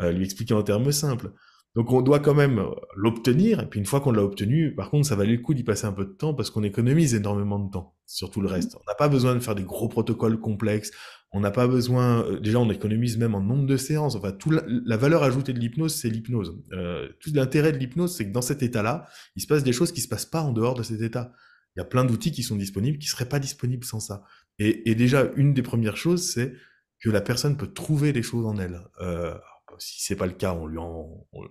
Euh, 0.00 0.12
Lui 0.12 0.24
expliquer 0.24 0.54
en 0.54 0.62
termes 0.62 0.90
simples. 0.92 1.32
Donc 1.74 1.92
on 1.92 2.02
doit 2.02 2.20
quand 2.20 2.34
même 2.34 2.64
l'obtenir, 2.94 3.60
et 3.60 3.66
puis 3.66 3.80
une 3.80 3.86
fois 3.86 4.00
qu'on 4.00 4.12
l'a 4.12 4.22
obtenu, 4.22 4.74
par 4.76 4.90
contre, 4.90 5.08
ça 5.08 5.16
valait 5.16 5.32
le 5.36 5.42
coup 5.42 5.54
d'y 5.54 5.64
passer 5.64 5.86
un 5.86 5.92
peu 5.92 6.04
de 6.04 6.12
temps 6.12 6.32
parce 6.32 6.50
qu'on 6.50 6.62
économise 6.62 7.14
énormément 7.14 7.58
de 7.58 7.68
temps 7.68 7.96
sur 8.06 8.30
tout 8.30 8.40
le 8.40 8.48
reste. 8.48 8.74
Mmh. 8.74 8.78
On 8.80 8.90
n'a 8.90 8.94
pas 8.94 9.08
besoin 9.08 9.34
de 9.34 9.40
faire 9.40 9.56
des 9.56 9.64
gros 9.64 9.88
protocoles 9.88 10.38
complexes, 10.38 10.92
on 11.34 11.40
n'a 11.40 11.50
pas 11.50 11.66
besoin, 11.66 12.24
euh, 12.24 12.38
déjà 12.38 12.60
on 12.60 12.70
économise 12.70 13.18
même 13.18 13.34
en 13.34 13.40
nombre 13.40 13.66
de 13.66 13.76
séances, 13.76 14.14
enfin, 14.14 14.30
tout 14.30 14.50
la, 14.50 14.96
valeur 14.96 15.24
ajoutée 15.24 15.52
de 15.52 15.58
l'hypnose, 15.58 15.92
c'est 15.92 16.08
l'hypnose. 16.08 16.56
Euh, 16.72 17.08
tout 17.18 17.30
l'intérêt 17.34 17.72
de 17.72 17.76
l'hypnose, 17.76 18.16
c'est 18.16 18.24
que 18.24 18.32
dans 18.32 18.40
cet 18.40 18.62
état-là, 18.62 19.08
il 19.34 19.42
se 19.42 19.48
passe 19.48 19.64
des 19.64 19.72
choses 19.72 19.90
qui 19.90 20.00
se 20.00 20.06
passent 20.06 20.26
pas 20.26 20.42
en 20.42 20.52
dehors 20.52 20.74
de 20.74 20.84
cet 20.84 21.00
état. 21.00 21.32
Il 21.74 21.80
y 21.80 21.82
a 21.82 21.84
plein 21.84 22.04
d'outils 22.04 22.30
qui 22.30 22.44
sont 22.44 22.54
disponibles, 22.54 22.98
qui 22.98 23.08
seraient 23.08 23.28
pas 23.28 23.40
disponibles 23.40 23.84
sans 23.84 23.98
ça. 23.98 24.22
Et, 24.60 24.88
et 24.88 24.94
déjà, 24.94 25.28
une 25.34 25.54
des 25.54 25.62
premières 25.62 25.96
choses, 25.96 26.22
c'est 26.22 26.54
que 27.02 27.10
la 27.10 27.20
personne 27.20 27.56
peut 27.56 27.66
trouver 27.66 28.12
des 28.12 28.22
choses 28.22 28.46
en 28.46 28.56
elle. 28.56 28.80
Euh, 29.00 29.34
si 29.78 30.04
c'est 30.04 30.14
pas 30.14 30.26
le 30.26 30.32
cas, 30.34 30.52
on 30.54 30.68
lui 30.68 30.78
en, 30.78 31.26
on, 31.32 31.48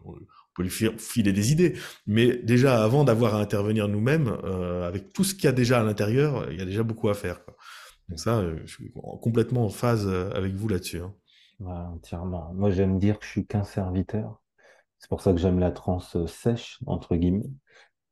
peut 0.56 0.64
lui 0.64 0.70
filer 0.70 1.34
des 1.34 1.52
idées. 1.52 1.74
Mais 2.08 2.38
déjà, 2.38 2.82
avant 2.82 3.04
d'avoir 3.04 3.36
à 3.36 3.42
intervenir 3.42 3.90
nous-mêmes, 3.90 4.30
euh, 4.46 4.88
avec 4.88 5.12
tout 5.12 5.26
ce 5.26 5.36
qu'il 5.36 5.44
y 5.44 5.48
a 5.48 5.52
déjà 5.52 5.82
à 5.82 5.84
l'intérieur, 5.84 6.50
il 6.52 6.58
y 6.58 6.62
a 6.62 6.66
déjà 6.66 6.84
beaucoup 6.84 7.10
à 7.10 7.16
faire. 7.16 7.44
Quoi. 7.44 7.58
Donc 8.10 8.20
ça, 8.20 8.40
euh, 8.40 8.60
je 8.66 8.74
suis 8.74 8.92
complètement 9.22 9.66
en 9.66 9.70
phase 9.70 10.08
euh, 10.08 10.32
avec 10.32 10.54
vous 10.54 10.68
là-dessus. 10.68 11.00
Hein. 11.00 11.14
entièrement. 11.66 12.54
Moi, 12.54 12.72
j'aime 12.72 13.00
dire 13.00 13.20
que 13.20 13.26
je 13.26 13.32
suis 13.32 13.46
qu'un 13.46 13.64
serviteur. 13.64 14.42
C'est 15.00 15.10
pour 15.10 15.22
ça 15.22 15.32
que 15.34 15.40
j'aime 15.40 15.60
la 15.60 15.72
transe 15.72 16.26
sèche, 16.26 16.80
entre 16.86 17.16
guillemets. 17.16 17.50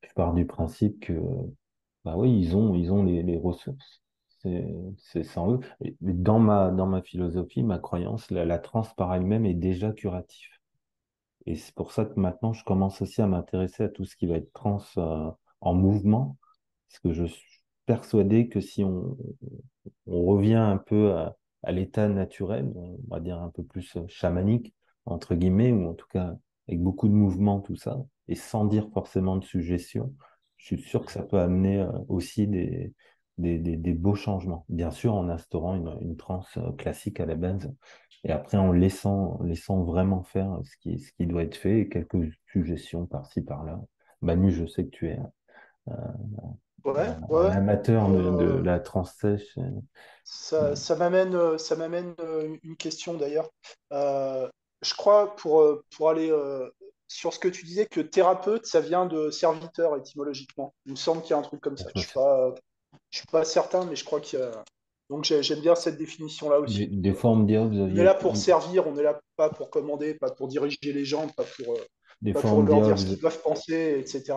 Je 0.08 0.14
pars 0.14 0.34
du 0.34 0.46
principe 0.46 1.00
que, 1.00 1.14
bah 2.04 2.16
oui, 2.18 2.38
ils 2.38 2.56
ont, 2.56 2.76
ils 2.76 2.92
ont 2.92 3.04
les, 3.04 3.38
ressources. 3.38 4.02
C'est 4.98 5.24
sans 5.24 5.54
eux. 5.54 5.60
dans 6.02 6.40
ma, 6.40 6.72
dans 6.72 6.88
ma 6.88 7.02
philosophie, 7.02 7.64
ma 7.64 7.80
croyance, 7.80 8.30
la, 8.32 8.44
la 8.44 8.60
transe 8.60 8.94
par 8.96 9.14
elle-même 9.14 9.46
est 9.46 9.54
déjà 9.54 9.92
curatif. 9.92 10.62
Et 11.46 11.56
c'est 11.56 11.74
pour 11.74 11.92
ça 11.92 12.06
que 12.06 12.20
maintenant, 12.20 12.54
je 12.54 12.64
commence 12.64 13.02
aussi 13.02 13.22
à 13.22 13.28
m'intéresser 13.28 13.84
à 13.84 13.90
tout 13.90 14.06
ce 14.06 14.16
qui 14.16 14.28
va 14.28 14.36
être 14.36 14.54
trans 14.54 14.80
euh, 14.98 15.32
en 15.62 15.74
mouvement, 15.74 16.38
parce 16.88 17.00
que 17.00 17.14
je 17.14 17.26
persuadé 17.86 18.48
que 18.48 18.62
si 18.62 18.84
on, 18.84 19.18
revient 20.08 20.56
un 20.56 20.78
peu 20.78 21.14
à, 21.14 21.72
l'état 21.72 22.08
naturel, 22.08 22.72
on 22.76 22.98
va 23.10 23.20
dire 23.20 23.42
un 23.42 23.50
peu 23.50 23.64
plus 23.64 23.98
chamanique, 24.08 24.74
entre 25.06 25.36
guillemets, 25.36 25.72
ou 25.72 25.88
en 25.88 25.94
tout 25.94 26.08
cas 26.08 26.36
avec 26.68 26.82
beaucoup 26.82 27.08
de 27.08 27.14
mouvement, 27.14 27.60
tout 27.60 27.76
ça, 27.76 28.04
et 28.28 28.36
sans 28.36 28.66
dire 28.66 28.90
forcément 28.94 29.36
de 29.38 29.44
suggestion, 29.44 30.14
je 30.58 30.66
suis 30.66 30.82
sûr 30.82 31.06
que 31.06 31.12
ça 31.12 31.24
peut 31.24 31.40
amener 31.40 31.80
euh, 31.80 31.92
aussi 32.08 32.48
des, 32.48 32.94
beaux 33.38 34.16
changements. 34.16 34.66
Bien 34.70 34.92
sûr, 34.92 35.14
en 35.16 35.28
instaurant 35.30 35.76
une, 35.76 35.98
une 36.02 36.18
transe 36.18 36.58
euh, 36.58 36.72
classique 36.74 37.20
à 37.20 37.26
la 37.26 37.36
base, 37.36 37.74
et 38.24 38.32
après 38.32 38.58
en 38.58 38.72
laissant, 38.72 39.40
vraiment 39.84 40.24
faire 40.24 40.60
ce 40.64 40.78
qui, 40.78 41.26
doit 41.26 41.44
être 41.44 41.56
fait, 41.56 41.82
et 41.82 41.90
quelques 41.90 42.32
suggestions 42.52 43.06
par-ci, 43.08 43.42
par-là. 43.42 43.82
Manu, 44.22 44.52
je 44.52 44.66
sais 44.66 44.86
que 44.86 44.92
tu 44.92 45.08
es 45.10 45.20
euh, 45.88 45.94
un, 46.86 47.52
amateur 47.52 48.10
de, 48.10 48.18
euh, 48.18 48.62
la 48.62 48.80
transe 48.80 49.14
sèche. 49.16 49.58
Ça, 50.24 50.76
ça 50.76 50.96
m'amène, 50.96 51.58
ça 51.58 51.76
m'amène 51.76 52.16
une 52.64 52.76
question 52.78 53.16
d'ailleurs. 53.16 53.50
je 53.92 54.94
crois, 54.96 55.36
pour, 55.36 55.82
pour 55.96 56.10
aller 56.10 56.32
sur 57.12 57.34
ce 57.34 57.40
que 57.40 57.50
tu 57.50 57.66
disais, 57.66 57.86
que 57.86 58.00
thérapeute, 58.00 58.66
ça 58.66 58.80
vient 58.80 59.06
de 59.06 59.32
serviteur 59.32 59.98
étymologiquement. 59.98 60.74
Il 60.86 60.94
me 60.94 60.98
semble 60.98 61.22
qu'il 61.22 61.32
y 61.32 61.34
a 61.34 61.38
un 61.38 61.42
truc 61.42 61.60
comme 61.60 61.78
ça. 61.78 61.90
Je 61.94 62.00
ne 62.00 62.04
suis, 62.04 62.14
pas, 62.14 62.56
je 63.10 63.18
suis 63.18 63.28
pas 63.28 63.44
certain, 63.44 63.86
mais 63.86 63.98
je 63.98 64.06
crois 64.06 64.22
qu'il 64.22 64.40
y 64.40 64.42
a. 64.42 64.64
Donc 65.10 65.26
j'aime 65.26 65.60
bien 65.60 65.76
cette 65.76 65.98
définition-là 65.98 66.62
aussi. 66.62 66.88
Des, 66.88 67.12
on. 67.12 67.42
On 67.42 67.96
est 67.98 68.04
là 68.04 68.14
pour 68.14 68.38
servir, 68.38 68.88
on 68.88 68.98
est 68.98 69.04
là 69.04 69.20
pas 69.36 69.50
pour 69.50 69.70
commander, 69.70 70.14
pas 70.14 70.32
pour 70.32 70.48
diriger 70.48 70.78
les 70.84 71.04
gens, 71.04 71.28
pas 71.28 71.44
pour, 71.44 71.76
euh, 71.76 72.34
pas 72.34 72.40
pour 72.40 72.64
leur 72.64 72.82
dire 72.82 72.98
ce 72.98 73.06
qu'ils 73.08 73.20
doivent 73.20 73.42
penser, 73.42 73.98
etc. 74.00 74.34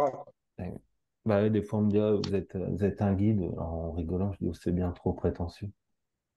Bah, 1.25 1.49
des 1.49 1.63
fois, 1.63 1.79
on 1.79 1.83
me 1.83 1.91
dit, 1.91 1.99
vous, 1.99 2.35
êtes, 2.35 2.57
vous 2.57 2.85
êtes 2.85 3.01
un 3.03 3.15
guide. 3.15 3.43
en 3.59 3.93
rigolant, 3.93 4.33
je 4.33 4.39
dis, 4.39 4.49
oh, 4.51 4.55
c'est 4.55 4.73
bien 4.73 4.91
trop 4.93 5.13
prétentieux. 5.13 5.71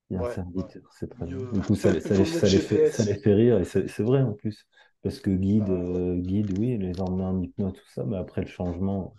Ouais, 0.10 0.34
serviteur, 0.34 0.84
c'est 0.98 1.10
très 1.10 1.26
bien. 1.26 1.38
Du 1.38 1.62
coup, 1.62 1.76
ça, 1.76 1.90
ça, 2.00 2.14
les, 2.16 2.26
ça, 2.26 2.48
les 2.48 2.60
fait, 2.60 2.92
ça, 2.92 3.04
les 3.04 3.16
fait, 3.16 3.34
rire, 3.34 3.60
et 3.60 3.66
c'est 3.66 4.00
vrai 4.00 4.22
en 4.22 4.32
plus. 4.32 4.66
Parce 5.04 5.20
que 5.20 5.30
guide, 5.30 5.66
ah. 5.68 5.74
euh, 5.74 6.16
guide, 6.16 6.58
oui, 6.58 6.78
les 6.78 7.02
emmener 7.02 7.26
en 7.26 7.42
hypnose, 7.42 7.74
tout 7.74 7.92
ça, 7.94 8.06
mais 8.06 8.18
après 8.18 8.42
le 8.42 8.48
changement, 8.48 9.14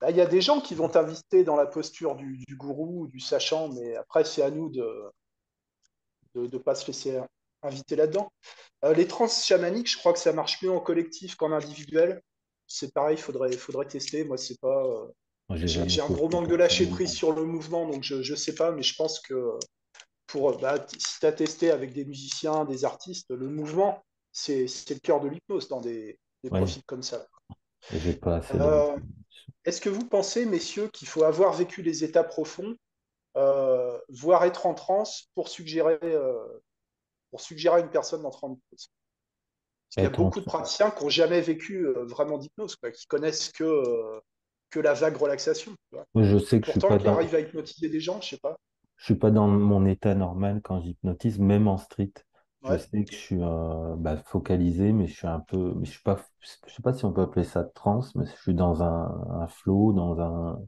bah, 0.00 0.10
il 0.10 0.16
y 0.16 0.20
a 0.20 0.26
des 0.26 0.40
gens 0.40 0.60
qui 0.60 0.74
vont 0.74 0.88
t'inviter 0.88 1.44
dans 1.44 1.56
la 1.56 1.66
posture 1.66 2.16
du, 2.16 2.38
du, 2.38 2.56
gourou, 2.56 3.06
du 3.06 3.20
sachant, 3.20 3.68
mais 3.68 3.96
après, 3.96 4.24
c'est 4.24 4.42
à 4.42 4.50
nous 4.50 4.70
de 4.70 5.12
ne 6.34 6.46
de, 6.46 6.58
pas 6.58 6.74
se 6.74 6.86
laisser 6.86 7.20
inviter 7.62 7.96
là-dedans. 7.96 8.32
Euh, 8.84 8.94
les 8.94 9.06
trans 9.06 9.28
chamaniques, 9.28 9.90
je 9.90 9.98
crois 9.98 10.14
que 10.14 10.18
ça 10.18 10.32
marche 10.32 10.62
mieux 10.62 10.70
en 10.70 10.80
collectif 10.80 11.34
qu'en 11.34 11.52
individuel. 11.52 12.22
C'est 12.72 12.94
pareil, 12.94 13.16
il 13.16 13.20
faudrait, 13.20 13.52
faudrait 13.52 13.86
tester. 13.86 14.24
Moi, 14.24 14.38
c'est 14.38 14.58
pas. 14.60 14.86
Euh, 14.86 15.06
j'ai 15.56 16.00
un 16.00 16.08
gros 16.08 16.28
manque 16.28 16.46
de 16.46 16.54
lâcher 16.54 16.86
prise 16.86 17.12
sur 17.12 17.32
le 17.32 17.44
mouvement, 17.44 17.88
donc 17.88 18.04
je 18.04 18.16
ne 18.16 18.36
sais 18.36 18.54
pas, 18.54 18.70
mais 18.70 18.82
je 18.82 18.94
pense 18.94 19.18
que 19.18 19.58
pour, 20.28 20.56
bah, 20.58 20.86
si 20.96 21.18
tu 21.18 21.26
as 21.26 21.32
testé 21.32 21.72
avec 21.72 21.92
des 21.92 22.04
musiciens, 22.04 22.64
des 22.64 22.84
artistes, 22.84 23.30
le 23.30 23.48
mouvement, 23.48 24.04
c'est 24.30 24.66
le 24.90 25.00
cœur 25.00 25.20
de 25.20 25.28
l'hypnose 25.28 25.66
dans 25.66 25.80
des, 25.80 26.20
profils 26.44 26.84
comme 26.84 27.02
ça. 27.02 27.26
Euh, 27.92 28.96
est-ce 29.64 29.80
que 29.80 29.88
vous 29.88 30.06
pensez, 30.06 30.46
messieurs, 30.46 30.88
qu'il 30.88 31.08
faut 31.08 31.24
avoir 31.24 31.52
vécu 31.52 31.82
les 31.82 32.04
états 32.04 32.22
profonds, 32.22 32.76
euh, 33.36 33.98
voire 34.08 34.44
être 34.44 34.66
en 34.66 34.74
transe 34.74 35.28
pour 35.34 35.48
suggérer, 35.48 35.98
euh, 36.04 36.38
pour 37.30 37.40
suggérer 37.40 37.76
à 37.76 37.80
une 37.80 37.90
personne 37.90 38.22
d'entrer 38.22 38.46
en 38.46 38.52
hypnose? 38.52 38.92
Qu'il 39.90 40.04
y 40.04 40.06
a 40.06 40.10
beaucoup 40.10 40.40
de 40.40 40.44
praticiens 40.44 40.90
qui 40.90 41.02
n'ont 41.04 41.10
jamais 41.10 41.40
vécu 41.40 41.86
euh, 41.86 42.04
vraiment 42.04 42.38
d'hypnose, 42.38 42.76
qui 42.94 43.06
connaissent 43.06 43.50
que, 43.52 43.64
euh, 43.64 44.20
que 44.70 44.80
la 44.80 44.94
vague 44.94 45.16
relaxation. 45.16 45.74
je 46.14 46.38
sais 46.38 46.60
que 46.60 46.66
je 46.66 46.72
suis 46.72 46.80
pas 46.80 46.98
qui 46.98 47.08
dans, 47.08 47.18
arrivent 47.18 47.34
à 47.34 47.40
hypnotiser 47.40 47.88
des 47.88 48.00
gens, 48.00 48.20
je 48.20 48.30
sais 48.30 48.38
pas. 48.38 48.56
je 48.96 49.04
suis 49.04 49.14
pas 49.16 49.30
dans 49.30 49.48
mon 49.48 49.86
état 49.86 50.14
normal 50.14 50.60
quand 50.62 50.80
j'hypnotise, 50.80 51.38
même 51.38 51.68
en 51.68 51.78
street. 51.78 52.12
Je 52.62 52.76
sais 52.76 53.04
que 53.06 53.12
je 53.12 53.16
suis 53.18 53.42
euh, 53.42 53.96
bah, 53.96 54.16
focalisé, 54.18 54.92
mais 54.92 55.06
je 55.06 55.14
suis 55.16 55.26
un 55.26 55.40
peu, 55.40 55.72
mais 55.76 55.86
je 55.86 55.92
suis 55.92 56.02
pas, 56.02 56.18
je 56.66 56.72
sais 56.74 56.82
pas 56.82 56.92
si 56.92 57.04
on 57.06 57.12
peut 57.12 57.22
appeler 57.22 57.44
ça 57.44 57.64
trance, 57.64 58.14
mais 58.14 58.26
je 58.26 58.36
suis 58.42 58.54
dans 58.54 58.82
un, 58.82 59.40
un 59.42 59.46
flow, 59.48 59.92
dans 59.94 60.20
un, 60.20 60.60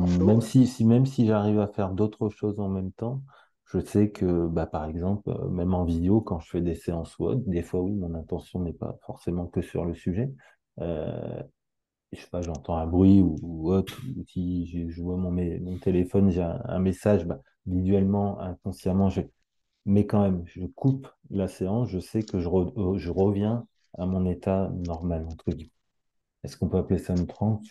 un 0.00 0.06
une- 0.06 0.06
flow, 0.06 0.26
même 0.26 0.40
ouais. 0.40 0.42
si, 0.42 0.66
si 0.66 0.84
même 0.84 1.06
si 1.06 1.26
j'arrive 1.26 1.60
à 1.60 1.68
faire 1.68 1.90
d'autres 1.92 2.30
choses 2.30 2.60
en 2.60 2.68
même 2.68 2.92
temps, 2.92 3.22
je 3.66 3.80
sais 3.80 4.10
que, 4.10 4.46
bah, 4.46 4.66
par 4.66 4.86
exemple, 4.86 5.30
euh, 5.30 5.48
même 5.48 5.74
en 5.74 5.84
vidéo, 5.84 6.20
quand 6.20 6.40
je 6.40 6.50
fais 6.50 6.60
des 6.60 6.74
séances 6.74 7.18
autre, 7.20 7.42
des 7.46 7.62
fois, 7.62 7.80
oui, 7.80 7.92
mon 7.92 8.14
intention 8.14 8.60
n'est 8.60 8.72
pas 8.72 8.96
forcément 9.02 9.46
que 9.46 9.62
sur 9.62 9.84
le 9.84 9.94
sujet. 9.94 10.32
Euh, 10.80 11.42
je 12.12 12.20
sais 12.20 12.28
pas, 12.30 12.42
j'entends 12.42 12.76
un 12.76 12.86
bruit 12.86 13.20
ou, 13.22 13.72
autre, 13.72 14.00
ou 14.16 14.24
si 14.28 14.66
je, 14.90 15.02
vois 15.02 15.16
mon, 15.16 15.78
téléphone, 15.78 16.30
j'ai 16.30 16.42
un, 16.42 16.78
message, 16.80 17.26
bah, 17.26 17.40
visuellement, 17.66 18.40
inconsciemment, 18.40 19.10
je, 19.10 19.22
mais 19.86 20.06
quand 20.06 20.22
même, 20.22 20.44
je 20.46 20.66
coupe 20.66 21.08
la 21.30 21.48
séance, 21.48 21.88
je 21.90 22.00
sais 22.00 22.22
que 22.22 22.40
je, 22.40 22.48
euh, 22.48 22.98
je 22.98 23.10
reviens 23.10 23.66
à 23.98 24.06
mon 24.06 24.26
état 24.26 24.70
normal, 24.86 25.26
entre 25.26 25.50
guillemets. 25.50 25.72
Est-ce 26.44 26.56
qu'on 26.56 26.68
peut 26.68 26.78
appeler 26.78 26.98
ça 27.00 27.14
une 27.14 27.26
transe? 27.26 27.66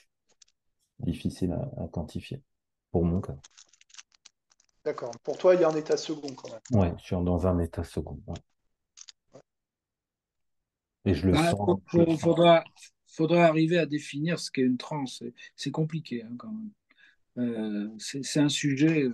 Difficile 1.00 1.54
à, 1.54 1.72
à 1.84 1.88
quantifier, 1.88 2.42
pour 2.92 3.06
mon 3.06 3.22
cas. 3.22 3.38
D'accord. 4.86 5.12
Pour 5.24 5.38
toi, 5.38 5.54
il 5.54 5.60
y 5.60 5.64
a 5.66 5.68
un 5.70 5.76
état 5.76 5.98
second 5.98 6.34
quand 6.34 6.50
même. 6.50 6.62
Ouais, 6.72 6.94
je 7.00 7.06
suis 7.06 7.16
dans 7.16 7.48
un 7.48 7.58
état 7.58 7.84
second. 7.84 8.20
ouais. 8.28 8.36
Et 11.06 11.14
je 11.16 11.26
le 11.28 11.34
Bah, 11.34 11.50
sens, 11.50 11.80
sens. 11.92 12.20
faudra, 12.20 12.64
faudra 13.08 13.46
arriver 13.46 13.78
à 13.78 13.86
définir 13.86 14.40
ce 14.40 14.52
qu'est 14.52 14.62
une 14.62 14.78
transe. 14.78 15.18
C'est 15.20 15.34
c'est 15.56 15.72
compliqué 15.72 16.24
hein, 16.24 16.36
quand 16.38 16.52
même. 16.52 16.72
Euh, 17.40 17.90
c'est 18.00 18.24
c'est 18.24 18.40
un 18.42 18.50
sujet 18.50 19.04
euh, 19.04 19.14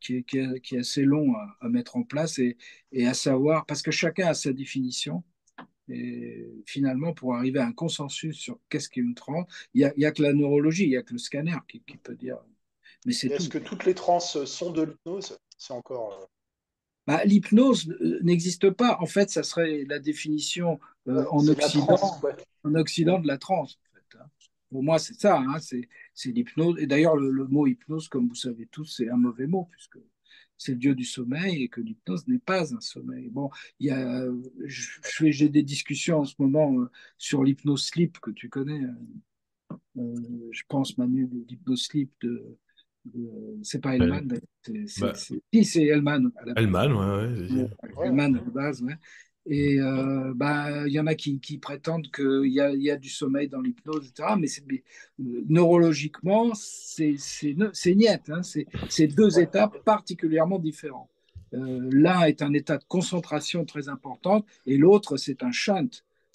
qui 0.00 0.16
est, 0.18 0.22
qui 0.24 0.38
est- 0.38 0.60
qui 0.62 0.76
est 0.76 0.80
assez 0.80 1.04
long 1.04 1.34
à, 1.36 1.56
à 1.62 1.68
mettre 1.68 1.96
en 1.96 2.04
place 2.04 2.38
et, 2.38 2.56
et 2.92 3.06
à 3.06 3.14
savoir, 3.14 3.66
parce 3.66 3.82
que 3.82 3.90
chacun 3.92 4.28
a 4.28 4.34
sa 4.34 4.52
définition. 4.52 5.24
Et 5.88 6.48
finalement, 6.66 7.12
pour 7.14 7.34
arriver 7.36 7.60
à 7.60 7.66
un 7.66 7.72
consensus 7.72 8.36
sur 8.38 8.58
qu'est-ce 8.70 8.88
qu'est 8.90 9.00
une 9.02 9.14
transe, 9.16 9.46
il 9.74 9.80
n'y 9.80 9.84
a, 9.86 9.92
il 9.96 10.12
que 10.14 10.22
la 10.22 10.32
neurologie, 10.34 10.84
il 10.84 10.90
n'y 10.90 10.96
a 10.98 11.02
que 11.02 11.12
le 11.14 11.18
scanner 11.18 11.56
qui, 11.68 11.80
qui 11.82 11.96
peut 11.98 12.16
dire. 12.16 12.38
Mais 13.06 13.12
c'est 13.12 13.28
Et 13.28 13.32
est-ce 13.32 13.48
tout. 13.48 13.58
que 13.58 13.64
toutes 13.64 13.84
les 13.84 13.94
transes 13.94 14.44
sont 14.44 14.70
de 14.70 14.82
l'hypnose? 14.82 15.36
C'est 15.58 15.72
encore. 15.72 16.12
euh, 16.22 16.26
Bah, 17.06 17.24
l'hypnose 17.24 17.88
euh, 18.00 18.20
n'existe 18.22 18.70
pas. 18.70 18.98
En 19.00 19.06
fait, 19.06 19.30
ça 19.30 19.42
serait 19.42 19.84
la 19.88 19.98
définition 19.98 20.78
euh, 21.08 21.24
en 21.30 21.46
Occident, 21.48 21.96
transe, 21.96 22.22
ouais. 22.22 22.36
en 22.64 22.74
Occident 22.74 23.18
de 23.18 23.26
la 23.26 23.38
transe. 23.38 23.78
en 23.90 23.96
fait, 23.96 24.18
hein. 24.18 24.26
Pour 24.70 24.82
moi, 24.82 24.98
c'est 24.98 25.14
ça. 25.20 25.38
hein, 25.38 25.58
c'est 25.60 25.88
c'est 26.14 26.30
l'hypnose. 26.30 26.78
Et 26.78 26.86
d'ailleurs, 26.86 27.16
le, 27.16 27.30
le 27.30 27.46
mot 27.46 27.66
hypnose, 27.66 28.08
comme 28.08 28.28
vous 28.28 28.34
savez 28.34 28.66
tous, 28.66 28.84
c'est 28.86 29.08
un 29.10 29.16
mauvais 29.16 29.46
mot, 29.46 29.68
puisque 29.72 29.98
c'est 30.56 30.72
le 30.72 30.78
dieu 30.78 30.94
du 30.94 31.04
sommeil 31.04 31.64
et 31.64 31.68
que 31.68 31.80
l'hypnose 31.80 32.26
n'est 32.28 32.38
pas 32.38 32.72
un 32.72 32.80
sommeil. 32.80 33.28
Bon, 33.30 33.50
il 33.80 33.88
y 33.88 33.90
a, 33.90 34.24
je, 34.64 34.82
je 34.82 34.98
fais- 35.02 35.32
j'ai 35.32 35.48
des 35.48 35.64
discussions 35.64 36.20
en 36.20 36.24
ce 36.24 36.36
moment 36.38 36.72
euh, 36.78 36.88
sur 37.18 37.42
l'hypnose 37.42 37.84
sleep 37.84 38.20
que 38.20 38.30
tu 38.30 38.48
connais. 38.48 38.80
euh, 38.80 39.76
euh, 39.98 40.48
je 40.52 40.62
pense, 40.68 40.96
Manu, 40.98 41.28
l'hypnose 41.48 41.82
sleep 41.82 42.10
de- 42.22 42.56
c'est 43.62 43.80
pas 43.80 43.96
Hellman, 43.96 44.22
bah, 44.26 44.36
c'est- 44.86 45.14
si, 45.52 45.64
c'est 45.64 45.84
Hellman 45.86 46.30
à 46.36 46.44
la 46.46 46.54
base. 46.54 46.64
Hellman, 46.64 46.92
ouais, 46.92 47.26
ouais, 47.26 47.52
Ouais, 47.62 47.70
Ouais, 47.96 48.06
Hellman 48.06 48.36
à 48.36 48.40
la 48.44 48.50
base, 48.50 48.82
ouais. 48.82 48.94
Et 49.44 49.80
euh, 49.80 50.32
bah, 50.36 50.86
il 50.86 50.92
y 50.92 51.00
en 51.00 51.08
a 51.08 51.16
qui, 51.16 51.40
qui 51.40 51.58
prétendent 51.58 52.08
qu'il 52.12 52.44
y 52.44 52.60
y 52.84 52.90
a 52.90 52.96
du 52.96 53.08
sommeil 53.08 53.48
dans 53.48 53.60
l'hypnose, 53.60 54.06
etc. 54.08 54.34
Mais, 54.38 54.46
euh, 55.20 55.42
neurologiquement, 55.48 56.52
c'est 56.54 57.14
c'est 57.18 57.54
ne- 57.54 57.70
c'est 57.72 57.94
niette. 57.96 58.30
hein. 58.30 58.42
C'est 58.42 59.06
deux 59.08 59.36
ouais. 59.36 59.42
états 59.44 59.66
particulièrement 59.84 60.60
différents. 60.60 61.08
Euh, 61.54 61.88
L'un 61.92 62.22
est 62.22 62.40
un 62.40 62.52
état 62.54 62.78
de 62.78 62.84
concentration 62.84 63.64
très 63.64 63.88
important 63.88 64.44
et 64.64 64.76
l'autre, 64.78 65.16
c'est 65.16 65.42
un 65.42 65.50
shunt. 65.52 65.88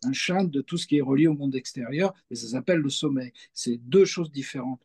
Un 0.04 0.14
shunt 0.14 0.44
de 0.44 0.62
tout 0.62 0.78
ce 0.78 0.86
qui 0.86 0.98
est 0.98 1.02
relié 1.02 1.28
au 1.28 1.34
monde 1.34 1.56
extérieur 1.56 2.14
et 2.30 2.36
ça 2.36 2.48
s'appelle 2.50 2.80
le 2.80 2.90
sommeil. 2.90 3.32
C'est 3.54 3.78
deux 3.78 4.06
choses 4.06 4.32
différentes. 4.32 4.82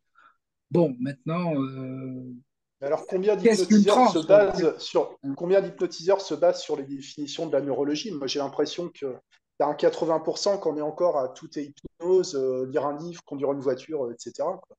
Bon, 0.73 0.97
maintenant, 1.01 1.53
euh, 1.63 2.33
Alors, 2.81 3.07
combien 3.07 3.37
d'hypnotiseurs 3.37 4.09
se 4.09 4.19
basent 4.21 4.79
sur 4.79 5.19
combien 5.37 5.61
d'hypnotiseurs 5.61 6.23
se 6.23 6.33
basent 6.35 6.63
sur 6.63 6.77
les 6.77 6.85
définitions 6.85 7.47
de 7.47 7.53
la 7.53 7.61
neurologie? 7.61 8.11
Moi, 8.13 8.27
j'ai 8.27 8.39
l'impression 8.39 8.89
que 8.89 9.15
y 9.61 9.63
a 9.63 9.67
un 9.67 9.75
80% 9.75 10.57
qu'on 10.57 10.79
est 10.79 10.81
encore 10.83 11.19
à 11.19 11.29
tout 11.29 11.59
est 11.59 11.75
hypnose, 12.01 12.35
euh, 12.37 12.67
lire 12.71 12.87
un 12.87 12.97
livre, 12.97 13.23
conduire 13.27 13.53
une 13.53 13.61
voiture, 13.61 14.07
euh, 14.07 14.13
etc. 14.13 14.59
quoi. 14.67 14.77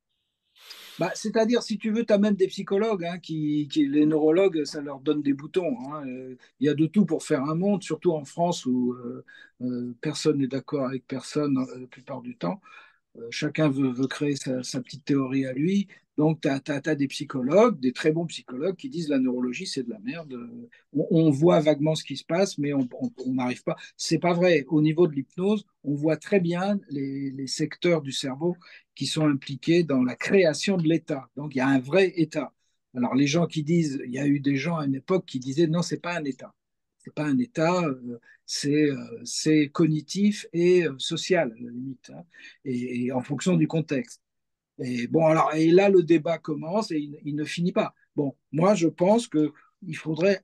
Bah, 0.99 1.11
c'est-à-dire, 1.15 1.63
si 1.63 1.77
tu 1.77 1.91
veux, 1.91 2.05
tu 2.05 2.13
as 2.13 2.17
même 2.17 2.35
des 2.35 2.47
psychologues, 2.47 3.05
hein, 3.05 3.17
qui, 3.19 3.67
qui- 3.71 3.87
les 3.87 4.05
neurologues, 4.05 4.63
ça 4.65 4.81
leur 4.81 4.99
donne 4.99 5.21
des 5.21 5.33
boutons. 5.33 5.75
hein. 5.91 6.03
Il 6.59 6.65
y 6.67 6.69
a 6.69 6.73
de 6.75 6.85
tout 6.85 7.05
pour 7.05 7.23
faire 7.23 7.43
un 7.43 7.55
monde, 7.55 7.83
surtout 7.83 8.11
en 8.11 8.25
France 8.25 8.65
où 8.65 8.93
euh, 9.61 9.95
personne 10.01 10.37
n'est 10.37 10.47
d'accord 10.47 10.85
avec 10.87 11.07
personne 11.07 11.57
la 11.79 11.87
plupart 11.87 12.21
du 12.21 12.37
temps. 12.37 12.61
Euh, 13.17 13.27
chacun 13.29 13.69
veut, 13.69 14.07
créer 14.07 14.35
sa, 14.35 14.81
petite 14.81 15.05
théorie 15.05 15.45
à 15.45 15.53
lui. 15.53 15.87
Donc, 16.17 16.41
tu 16.41 16.47
as, 16.49 16.95
des 16.95 17.07
psychologues, 17.07 17.79
des 17.79 17.91
très 17.91 18.11
bons 18.11 18.27
psychologues 18.27 18.75
qui 18.75 18.89
disent 18.89 19.09
la 19.09 19.19
neurologie, 19.19 19.65
c'est 19.65 19.83
de 19.83 19.89
la 19.89 19.99
merde. 19.99 20.35
On, 20.93 21.07
on 21.09 21.29
voit 21.31 21.59
vaguement 21.59 21.95
ce 21.95 22.03
qui 22.03 22.17
se 22.17 22.25
passe, 22.25 22.57
mais 22.59 22.71
on 22.73 22.87
n'arrive 23.27 23.63
pas. 23.63 23.75
C'est 23.97 24.19
pas 24.19 24.33
vrai. 24.33 24.63
Au 24.69 24.81
niveau 24.81 25.07
de 25.07 25.13
l'hypnose, 25.13 25.65
on 25.83 25.95
voit 25.95 26.17
très 26.17 26.39
bien 26.39 26.79
les, 26.89 27.31
les 27.31 27.47
secteurs 27.47 28.01
du 28.01 28.11
cerveau 28.11 28.57
qui 28.95 29.07
sont 29.07 29.27
impliqués 29.27 29.83
dans 29.83 30.03
la 30.03 30.15
création 30.15 30.77
de 30.77 30.87
l'état. 30.87 31.29
Donc, 31.35 31.55
il 31.55 31.59
y 31.59 31.61
a 31.61 31.67
un 31.67 31.79
vrai 31.79 32.13
état. 32.15 32.53
Alors, 32.95 33.15
les 33.15 33.27
gens 33.27 33.47
qui 33.47 33.63
disent, 33.63 33.99
il 34.05 34.11
y 34.11 34.19
a 34.19 34.27
eu 34.27 34.39
des 34.39 34.55
gens 34.55 34.77
à 34.77 34.85
une 34.85 34.95
époque 34.95 35.25
qui 35.25 35.39
disaient 35.39 35.67
non, 35.67 35.81
c'est 35.81 35.99
pas 35.99 36.17
un 36.17 36.23
état. 36.25 36.53
C'est 37.03 37.13
pas 37.13 37.25
un 37.25 37.37
état, 37.37 37.83
euh, 37.83 38.19
c'est 38.45 38.89
euh, 38.89 39.21
c'est 39.25 39.69
cognitif 39.69 40.47
et 40.53 40.83
euh, 40.87 40.95
social, 40.99 41.51
à 41.51 41.63
la 41.63 41.71
limite, 41.71 42.11
hein, 42.11 42.23
et, 42.65 43.11
en 43.11 43.21
fonction 43.21 43.55
du 43.57 43.67
contexte. 43.67 44.21
Et 44.79 45.07
bon, 45.07 45.25
alors, 45.27 45.53
et 45.55 45.71
là, 45.71 45.89
le 45.89 46.03
débat 46.03 46.37
commence 46.39 46.91
et 46.91 46.99
il, 46.99 47.35
ne 47.35 47.43
finit 47.45 47.71
pas. 47.73 47.93
Bon, 48.15 48.35
moi, 48.51 48.75
je 48.75 48.87
pense 48.87 49.27
qu'il 49.27 49.97
faudrait 49.97 50.43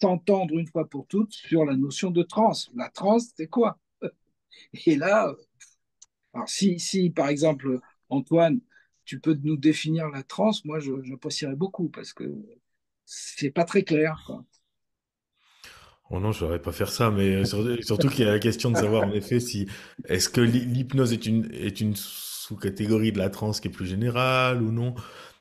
s'entendre 0.00 0.58
une 0.58 0.66
fois 0.66 0.88
pour 0.88 1.06
toutes 1.06 1.32
sur 1.32 1.64
la 1.64 1.76
notion 1.76 2.10
de 2.10 2.22
trans. 2.22 2.52
La 2.74 2.90
trans, 2.90 3.18
c'est 3.20 3.48
quoi? 3.48 3.78
Et 4.86 4.96
là, 4.96 5.34
alors 6.34 6.48
si, 6.48 6.78
si, 6.80 7.10
par 7.10 7.28
exemple, 7.28 7.80
Antoine, 8.08 8.60
tu 9.04 9.20
peux 9.20 9.34
nous 9.42 9.56
définir 9.56 10.08
la 10.08 10.22
trans, 10.22 10.52
moi, 10.64 10.78
j'apprécierais 10.80 11.56
beaucoup 11.56 11.88
parce 11.88 12.12
que 12.12 12.24
c'est 13.04 13.50
pas 13.50 13.64
très 13.64 13.82
clair. 13.82 14.30
Oh 16.12 16.18
non, 16.18 16.32
je 16.32 16.44
ne 16.44 16.56
pas 16.58 16.72
faire 16.72 16.90
ça, 16.90 17.10
mais 17.10 17.36
euh, 17.36 17.44
sur- 17.44 17.64
surtout 17.84 18.08
qu'il 18.08 18.24
y 18.24 18.28
a 18.28 18.32
la 18.32 18.40
question 18.40 18.70
de 18.72 18.76
savoir 18.76 19.04
en 19.04 19.12
effet 19.12 19.38
si 19.38 19.68
est-ce 20.08 20.28
que 20.28 20.40
l'hy- 20.40 20.64
l'hypnose 20.64 21.12
est 21.12 21.24
une 21.26 21.48
est 21.52 21.80
une 21.80 21.94
sous-catégorie 21.94 23.12
de 23.12 23.18
la 23.18 23.30
transe 23.30 23.60
qui 23.60 23.68
est 23.68 23.70
plus 23.70 23.86
générale 23.86 24.60
ou 24.62 24.72
non? 24.72 24.94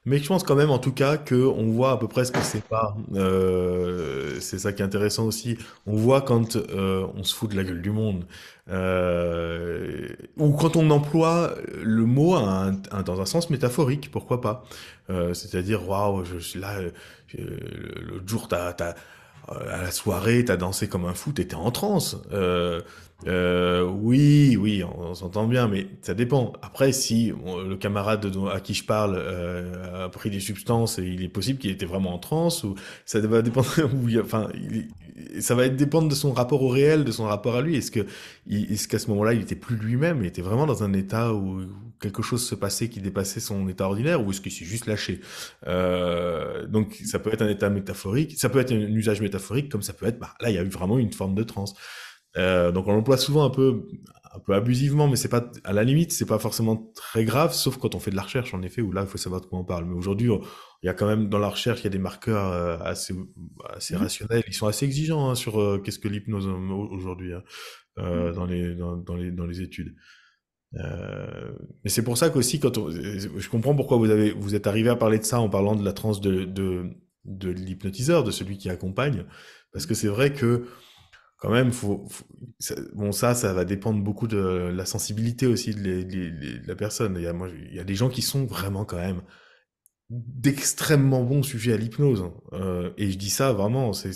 Mais 0.06 0.20
je 0.20 0.28
pense 0.28 0.44
quand 0.44 0.56
même 0.56 0.70
en 0.70 0.78
tout 0.80 0.94
cas 0.94 1.18
que 1.18 1.36
on 1.36 1.72
voit 1.72 1.92
à 1.92 1.98
peu 1.98 2.08
près 2.08 2.24
ce 2.24 2.32
que 2.32 2.42
c'est 2.42 2.64
pas. 2.68 2.96
Euh, 3.16 4.40
c'est 4.40 4.60
ça 4.60 4.72
qui 4.72 4.82
est 4.82 4.86
intéressant 4.86 5.26
aussi. 5.26 5.58
On 5.88 5.96
voit 5.96 6.22
quand 6.22 6.56
euh, 6.56 7.06
on 7.16 7.24
se 7.24 7.34
fout 7.36 7.50
de 7.52 7.56
la 7.56 7.64
gueule 7.64 7.82
du 7.82 7.92
monde 7.92 8.26
euh, 8.70 10.08
ou 10.38 10.52
quand 10.54 10.76
on 10.78 10.90
emploie 10.92 11.56
le 11.84 12.06
mot 12.06 12.36
dans 13.06 13.22
un 13.22 13.26
sens 13.26 13.50
métaphorique, 13.50 14.12
pourquoi 14.12 14.40
pas? 14.42 14.64
Euh, 15.10 15.34
c'est-à-dire 15.34 15.88
waouh, 15.90 16.24
je 16.26 16.38
suis 16.38 16.60
là 16.60 16.80
euh, 16.80 16.92
l'autre 18.02 18.28
jour 18.28 18.48
t'as 18.48 18.74
euh, 18.82 18.94
à 19.50 19.82
la 19.82 19.92
soirée, 19.92 20.46
t'as 20.46 20.58
dansé 20.58 20.88
comme 20.88 21.06
un 21.06 21.14
fou, 21.14 21.32
t'étais 21.32 21.56
en 21.56 21.72
transe. 21.72 22.22
Euh, 22.32 22.82
euh, 23.28 23.84
oui, 23.84 24.56
oui, 24.58 24.84
on, 24.84 25.14
s'entend 25.14 25.46
bien, 25.48 25.68
mais 25.68 25.88
ça 26.02 26.14
dépend. 26.14 26.54
Après, 26.62 26.92
si 26.94 27.34
le 27.68 27.76
camarade 27.76 28.32
à 28.52 28.60
qui 28.60 28.74
je 28.74 28.86
parle 28.86 29.16
euh, 29.18 30.06
a 30.06 30.10
pris 30.10 30.30
des 30.30 30.40
substances 30.40 31.00
et 31.00 31.04
il 31.04 31.24
est 31.24 31.30
possible 31.30 31.60
qu'il 31.60 31.72
était 31.72 31.86
vraiment 31.86 32.14
en 32.14 32.20
transe, 32.20 32.64
ou 32.64 32.76
ça 33.06 33.20
va 33.20 33.42
dépendre. 33.42 33.68
Enfin, 34.24 34.48
ça 35.40 35.56
va 35.56 35.66
être 35.66 35.76
dépendre 35.76 36.10
de 36.10 36.16
son 36.16 36.34
rapport 36.34 36.62
au 36.64 36.70
réel, 36.70 37.04
de 37.04 37.12
son 37.12 37.26
rapport 37.26 37.56
à 37.56 37.62
lui. 37.62 37.76
Est-ce 37.76 37.92
que, 37.92 38.06
est-ce 38.50 38.88
qu'à 38.88 39.00
ce 39.00 39.10
moment-là, 39.10 39.34
il 39.34 39.42
était 39.42 39.56
plus 39.56 39.76
lui-même, 39.76 40.22
il 40.22 40.28
était 40.28 40.42
vraiment 40.42 40.66
dans 40.66 40.84
un 40.84 40.94
état 40.94 41.34
où 41.34 41.62
quelque 42.00 42.22
chose 42.22 42.46
se 42.46 42.56
passait 42.56 42.90
qui 42.90 43.02
dépassait 43.02 43.40
son 43.40 43.68
état 43.68 43.86
ordinaire, 43.86 44.26
ou 44.26 44.32
est-ce 44.32 44.42
qu'il 44.42 44.52
s'est 44.52 44.66
juste 44.66 44.86
lâché? 44.86 45.22
Euh, 45.68 46.66
donc 46.68 46.96
ça 47.06 47.20
peut 47.20 47.32
être 47.34 47.42
un 47.42 47.50
état 47.50 47.70
métaphorique, 47.70 48.40
ça 48.40 48.50
peut 48.50 48.60
être 48.60 48.72
un 48.72 48.80
usage 48.80 49.22
métaphorique, 49.22 49.70
comme 49.70 49.82
ça 49.82 49.94
peut 49.94 50.06
être, 50.06 50.20
bah, 50.20 50.34
là 50.40 50.50
il 50.50 50.56
y 50.56 50.60
a 50.60 50.64
eu 50.64 50.70
vraiment 50.70 50.98
une 50.98 51.12
forme 51.14 51.36
de 51.36 51.44
transe. 51.44 51.74
Euh, 52.38 52.72
donc 52.72 52.88
on 52.88 52.94
l'emploie 52.94 53.18
souvent 53.18 53.44
un 53.44 53.50
peu, 53.50 53.88
un 54.34 54.40
peu 54.40 54.54
abusivement, 54.54 55.08
mais 55.08 55.16
c'est 55.16 55.30
pas, 55.30 55.52
à 55.64 55.74
la 55.74 55.84
limite, 55.84 56.14
c'est 56.14 56.26
pas 56.26 56.40
forcément 56.40 56.92
très 56.96 57.26
grave, 57.26 57.54
sauf 57.54 57.78
quand 57.78 57.96
on 57.96 58.00
fait 58.00 58.12
de 58.12 58.16
la 58.16 58.22
recherche, 58.22 58.54
en 58.54 58.62
effet, 58.62 58.82
où 58.82 58.92
là, 58.92 59.02
il 59.02 59.08
faut 59.08 59.18
savoir 59.18 59.42
de 59.42 59.48
quoi 59.48 59.60
on 59.60 59.64
parle. 59.64 59.86
Mais 59.86 59.96
aujourd'hui, 59.96 60.30
il 60.84 60.88
y 60.88 60.90
a 60.90 60.94
quand 60.94 61.08
même 61.08 61.30
dans 61.30 61.40
la 61.40 61.50
recherche, 61.50 61.82
il 61.82 61.86
y 61.86 61.88
a 61.88 61.92
des 61.92 62.00
marqueurs 62.00 62.52
euh, 62.54 62.78
assez, 62.80 63.14
assez 63.70 63.96
Mhm. 63.96 64.02
rationnels. 64.02 64.44
Ils 64.48 64.54
sont 64.54 64.68
assez 64.68 64.86
exigeants 64.86 65.30
hein, 65.30 65.36
sur 65.36 65.60
euh, 65.62 65.80
qu'est-ce 65.80 66.00
que 66.00 66.08
l'hypnose 66.08 66.48
aujourd'hui 66.48 67.34
hein, 67.34 67.44
euh, 68.00 68.30
Mhm. 68.30 68.36
dans 68.36 68.46
les 68.46 68.76
dans, 68.76 68.98
dans 68.98 69.16
les 69.16 69.32
dans 69.32 69.46
les 69.46 69.62
études. 69.62 69.96
Euh, 70.76 71.52
mais 71.84 71.90
c'est 71.90 72.04
pour 72.04 72.18
ça 72.18 72.30
qu'aussi, 72.30 72.60
quand 72.60 72.78
on- 72.78 72.92
je 72.92 73.50
comprends 73.50 73.76
pourquoi 73.76 73.98
vous 73.98 74.10
avez 74.12 74.32
vous 74.32 74.54
êtes 74.56 74.68
arrivé 74.68 74.90
à 74.90 74.96
parler 74.96 75.18
de 75.20 75.24
ça 75.24 75.40
en 75.40 75.50
parlant 75.50 75.76
de 75.76 75.84
la 75.84 75.94
transe 75.94 76.22
de 76.22 76.46
de, 76.46 76.92
de 77.26 77.50
l'hypnotiseur, 77.50 78.24
de 78.24 78.32
celui 78.32 78.58
qui 78.58 78.70
accompagne, 78.70 79.26
parce 79.74 79.86
que 79.88 79.96
c'est 79.96 80.08
vrai 80.08 80.32
que 80.34 80.66
quand 81.38 81.52
même, 81.52 81.72
faut, 81.72 82.06
faut- 82.10 82.26
ça- 82.60 82.76
bon, 82.94 83.12
ça, 83.14 83.34
ça 83.36 83.54
va 83.54 83.66
dépendre 83.66 84.04
beaucoup 84.04 84.28
de 84.28 84.38
la 84.74 84.86
sensibilité 84.86 85.48
aussi 85.48 85.74
de, 85.74 85.82
les- 85.82 86.04
de 86.06 86.68
la 86.68 86.76
personne. 86.76 87.16
Il 87.18 87.24
y 87.24 87.28
a, 87.28 87.34
moi, 87.34 87.50
il 87.50 87.76
y 87.76 87.80
a 87.80 87.84
des 87.86 87.96
gens 87.96 88.10
qui 88.10 88.22
sont 88.22 88.46
vraiment 88.46 88.86
quand 88.86 88.98
même 88.98 89.22
d'extrêmement 90.10 91.24
bons 91.24 91.44
sujets 91.44 91.74
à 91.74 91.78
l'hypnose. 91.78 92.22
hein. 92.22 92.34
Euh, 92.54 92.90
et 92.98 93.12
je 93.12 93.18
dis 93.18 93.30
ça 93.30 93.54
vraiment, 93.54 93.94
c'est, 93.94 94.12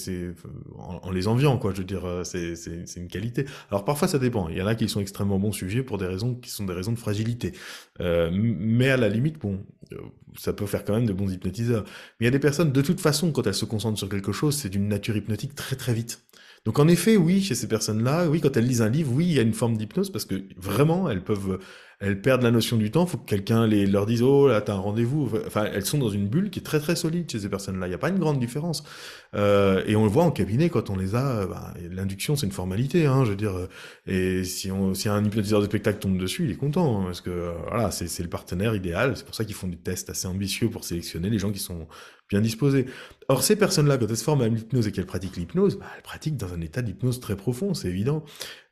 en, 0.77 0.99
en 1.03 1.11
les 1.11 1.27
enviant, 1.27 1.57
quoi. 1.59 1.71
Je 1.71 1.79
veux 1.79 1.83
dire, 1.83 2.05
euh, 2.05 2.23
c'est, 2.23 2.55
une 2.95 3.07
qualité. 3.07 3.45
Alors 3.69 3.85
parfois, 3.85 4.07
ça 4.07 4.17
dépend. 4.17 4.49
Il 4.49 4.57
y 4.57 4.61
en 4.61 4.67
a 4.67 4.73
qui 4.75 4.89
sont 4.89 5.01
extrêmement 5.01 5.37
bons 5.37 5.51
sujets 5.51 5.83
pour 5.83 5.99
des 5.99 6.07
raisons 6.07 6.33
qui 6.33 6.49
sont 6.49 6.65
des 6.65 6.73
raisons 6.73 6.93
de 6.93 6.99
fragilité. 6.99 7.53
Euh, 8.01 8.31
mais 8.33 8.89
à 8.89 8.97
la 8.97 9.07
limite, 9.07 9.37
bon, 9.37 9.63
euh, 9.91 9.97
ça 10.35 10.51
peut 10.53 10.65
faire 10.65 10.83
quand 10.83 10.93
même 10.93 11.05
de 11.05 11.13
bons 11.13 11.31
hypnotiseurs. 11.31 11.83
Mais 12.19 12.21
il 12.21 12.25
y 12.25 12.27
a 12.27 12.31
des 12.31 12.39
personnes, 12.39 12.71
de 12.71 12.81
toute 12.81 12.99
façon, 12.99 13.31
quand 13.31 13.45
elles 13.45 13.53
se 13.53 13.65
concentrent 13.65 13.99
sur 13.99 14.09
quelque 14.09 14.31
chose, 14.31 14.55
c'est 14.55 14.69
d'une 14.69 14.87
nature 14.87 15.15
hypnotique 15.15 15.53
très 15.53 15.75
très 15.75 15.93
vite. 15.93 16.25
Donc 16.65 16.79
en 16.79 16.87
effet, 16.87 17.17
oui, 17.17 17.41
chez 17.41 17.55
ces 17.55 17.67
personnes-là, 17.67 18.27
oui, 18.29 18.39
quand 18.39 18.55
elles 18.55 18.65
lisent 18.65 18.81
un 18.81 18.89
livre, 18.89 19.11
oui, 19.13 19.25
il 19.25 19.33
y 19.33 19.39
a 19.39 19.41
une 19.41 19.53
forme 19.53 19.75
d'hypnose 19.75 20.09
parce 20.11 20.23
que 20.23 20.35
vraiment, 20.55 21.09
elles 21.09 21.21
peuvent, 21.21 21.59
elles 21.99 22.21
perdent 22.21 22.41
la 22.43 22.51
notion 22.51 22.77
du 22.77 22.89
temps. 22.89 23.05
Faut 23.05 23.17
que 23.17 23.25
quelqu'un 23.25 23.67
les 23.67 23.85
leur 23.85 24.05
dise, 24.05 24.21
oh 24.21 24.47
là, 24.47 24.61
t'as 24.61 24.73
un 24.73 24.77
rendez-vous. 24.79 25.29
Enfin, 25.45 25.65
elles 25.73 25.85
sont 25.85 25.97
dans 25.97 26.09
une 26.09 26.29
bulle 26.29 26.49
qui 26.49 26.59
est 26.59 26.63
très 26.63 26.79
très 26.79 26.95
solide 26.95 27.29
chez 27.29 27.39
ces 27.39 27.49
personnes-là. 27.49 27.87
Il 27.87 27.89
n'y 27.89 27.95
a 27.95 27.97
pas 27.97 28.07
une 28.09 28.19
grande 28.19 28.39
différence. 28.39 28.83
Euh, 29.35 29.83
et 29.87 29.95
on 29.97 30.03
le 30.03 30.09
voit 30.09 30.23
en 30.23 30.31
cabinet 30.31 30.69
quand 30.69 30.89
on 30.89 30.95
les 30.95 31.15
a. 31.15 31.45
bah, 31.47 31.73
L'induction, 31.91 32.35
c'est 32.37 32.45
une 32.45 32.51
formalité, 32.53 33.05
hein, 33.07 33.25
je 33.25 33.31
veux 33.31 33.35
dire. 33.35 33.55
euh, 33.55 33.67
Et 34.07 34.43
si 34.45 34.71
on, 34.71 34.93
si 34.93 35.09
un 35.09 35.23
hypnotiseur 35.23 35.59
de 35.59 35.65
spectacle 35.65 35.99
tombe 35.99 36.17
dessus, 36.17 36.45
il 36.45 36.51
est 36.51 36.55
content 36.55 37.01
hein, 37.01 37.05
parce 37.05 37.21
que 37.21 37.29
euh, 37.29 37.51
voilà, 37.69 37.91
c'est 37.91 38.07
c'est 38.07 38.23
le 38.23 38.29
partenaire 38.29 38.75
idéal. 38.75 39.17
C'est 39.17 39.25
pour 39.25 39.35
ça 39.35 39.43
qu'ils 39.45 39.55
font 39.55 39.67
des 39.67 39.77
tests 39.77 40.09
assez 40.09 40.27
ambitieux 40.27 40.69
pour 40.69 40.83
sélectionner 40.85 41.29
les 41.29 41.39
gens 41.39 41.51
qui 41.51 41.59
sont 41.59 41.87
bien 42.33 42.41
disposés. 42.41 42.85
Or, 43.29 43.41
ces 43.41 43.55
personnes-là, 43.55 43.97
quand 43.97 44.09
elles 44.09 44.17
se 44.17 44.23
forment 44.23 44.41
à 44.41 44.49
l'hypnose 44.49 44.85
et 44.87 44.91
qu'elles 44.91 45.11
pratiquent 45.13 45.37
l'hypnose, 45.37 45.77
bah, 45.79 45.85
elles 45.95 46.03
pratiquent 46.11 46.35
dans 46.35 46.53
un 46.53 46.61
état 46.61 46.81
d'hypnose 46.81 47.19
très 47.19 47.37
profond, 47.37 47.73
c'est 47.73 47.87
évident. 47.87 48.25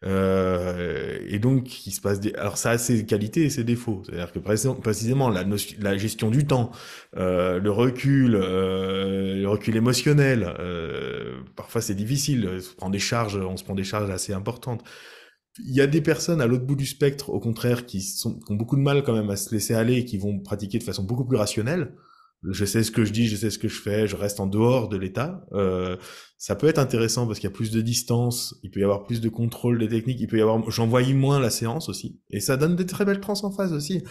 Euh, 0.04 1.20
et 1.34 1.40
donc, 1.40 1.86
il 1.88 1.92
se 1.92 2.02
passe 2.02 2.20
des... 2.20 2.34
Alors, 2.34 2.58
ça 2.58 2.72
a 2.72 2.78
ses 2.78 3.06
qualités 3.06 3.44
et 3.44 3.50
ses 3.50 3.64
défauts. 3.64 4.02
C'est-à-dire 4.04 4.32
que 4.32 4.40
précis- 4.40 4.82
précisément, 4.82 5.30
la 5.30 5.98
gestion 5.98 6.30
du 6.32 6.46
temps, 6.46 6.72
euh, 7.16 7.60
le 7.60 7.72
recul, 7.72 8.36
euh, 8.36 9.36
le 9.36 9.48
recul 9.48 9.76
émotionnel, 9.76 10.54
euh, 10.60 11.38
parfois 11.56 11.82
c'est 11.82 11.96
difficile. 11.96 12.50
On 12.54 12.60
se 12.60 12.76
prend 12.76 12.90
des 12.90 13.00
charges, 13.00 13.38
on 13.38 13.58
se 13.58 13.64
prend 13.64 13.76
des 13.76 13.86
charges 13.86 14.10
assez 14.10 14.34
importantes. 14.34 14.84
Il 15.60 15.76
y 15.76 15.82
a 15.82 15.88
des 15.88 16.02
personnes 16.02 16.42
à 16.42 16.48
l'autre 16.48 16.66
bout 16.66 16.76
du 16.76 16.86
spectre, 16.86 17.30
au 17.30 17.40
contraire, 17.40 17.86
qui, 17.86 18.02
sont, 18.02 18.40
qui 18.40 18.52
ont 18.52 18.56
beaucoup 18.56 18.78
de 18.78 18.82
mal 18.82 19.04
quand 19.04 19.14
même 19.14 19.30
à 19.30 19.36
se 19.36 19.54
laisser 19.54 19.74
aller 19.74 19.96
et 19.96 20.06
qui 20.06 20.18
vont 20.18 20.40
pratiquer 20.40 20.78
de 20.80 20.84
façon 20.84 21.04
beaucoup 21.04 21.26
plus 21.26 21.38
rationnelle. 21.38 21.94
Je 22.50 22.66
sais 22.66 22.82
ce 22.82 22.90
que 22.90 23.06
je 23.06 23.12
dis, 23.12 23.28
je 23.28 23.36
sais 23.36 23.52
ce 23.52 23.60
que 23.60 23.68
je 23.68 23.80
fais, 23.80 24.08
je 24.08 24.16
reste 24.16 24.40
en 24.40 24.48
dehors 24.48 24.90
de 24.90 24.98
l'état. 24.98 25.46
Euh, 25.54 25.96
ça 26.40 26.56
peut 26.56 26.68
être 26.68 26.80
intéressant 26.80 27.28
parce 27.28 27.38
qu'il 27.40 27.48
y 27.48 27.54
a 27.54 27.56
plus 27.56 27.70
de 27.70 27.82
distance, 27.82 28.56
il 28.64 28.72
peut 28.72 28.80
y 28.80 28.84
avoir 28.84 29.04
plus 29.06 29.22
de 29.22 29.30
contrôle 29.30 29.78
des 29.78 29.88
techniques, 29.88 30.20
il 30.20 30.26
peut 30.28 30.40
y 30.40 30.42
avoir, 30.42 30.72
j'envoie 30.72 31.04
moins 31.14 31.40
la 31.40 31.52
séance 31.52 31.88
aussi, 31.88 32.20
et 32.32 32.40
ça 32.40 32.58
donne 32.58 32.76
des 32.76 32.88
très 32.88 33.06
belles 33.06 33.20
trans 33.20 33.36
en 33.44 33.52
phase 33.52 33.74
aussi. 33.74 34.04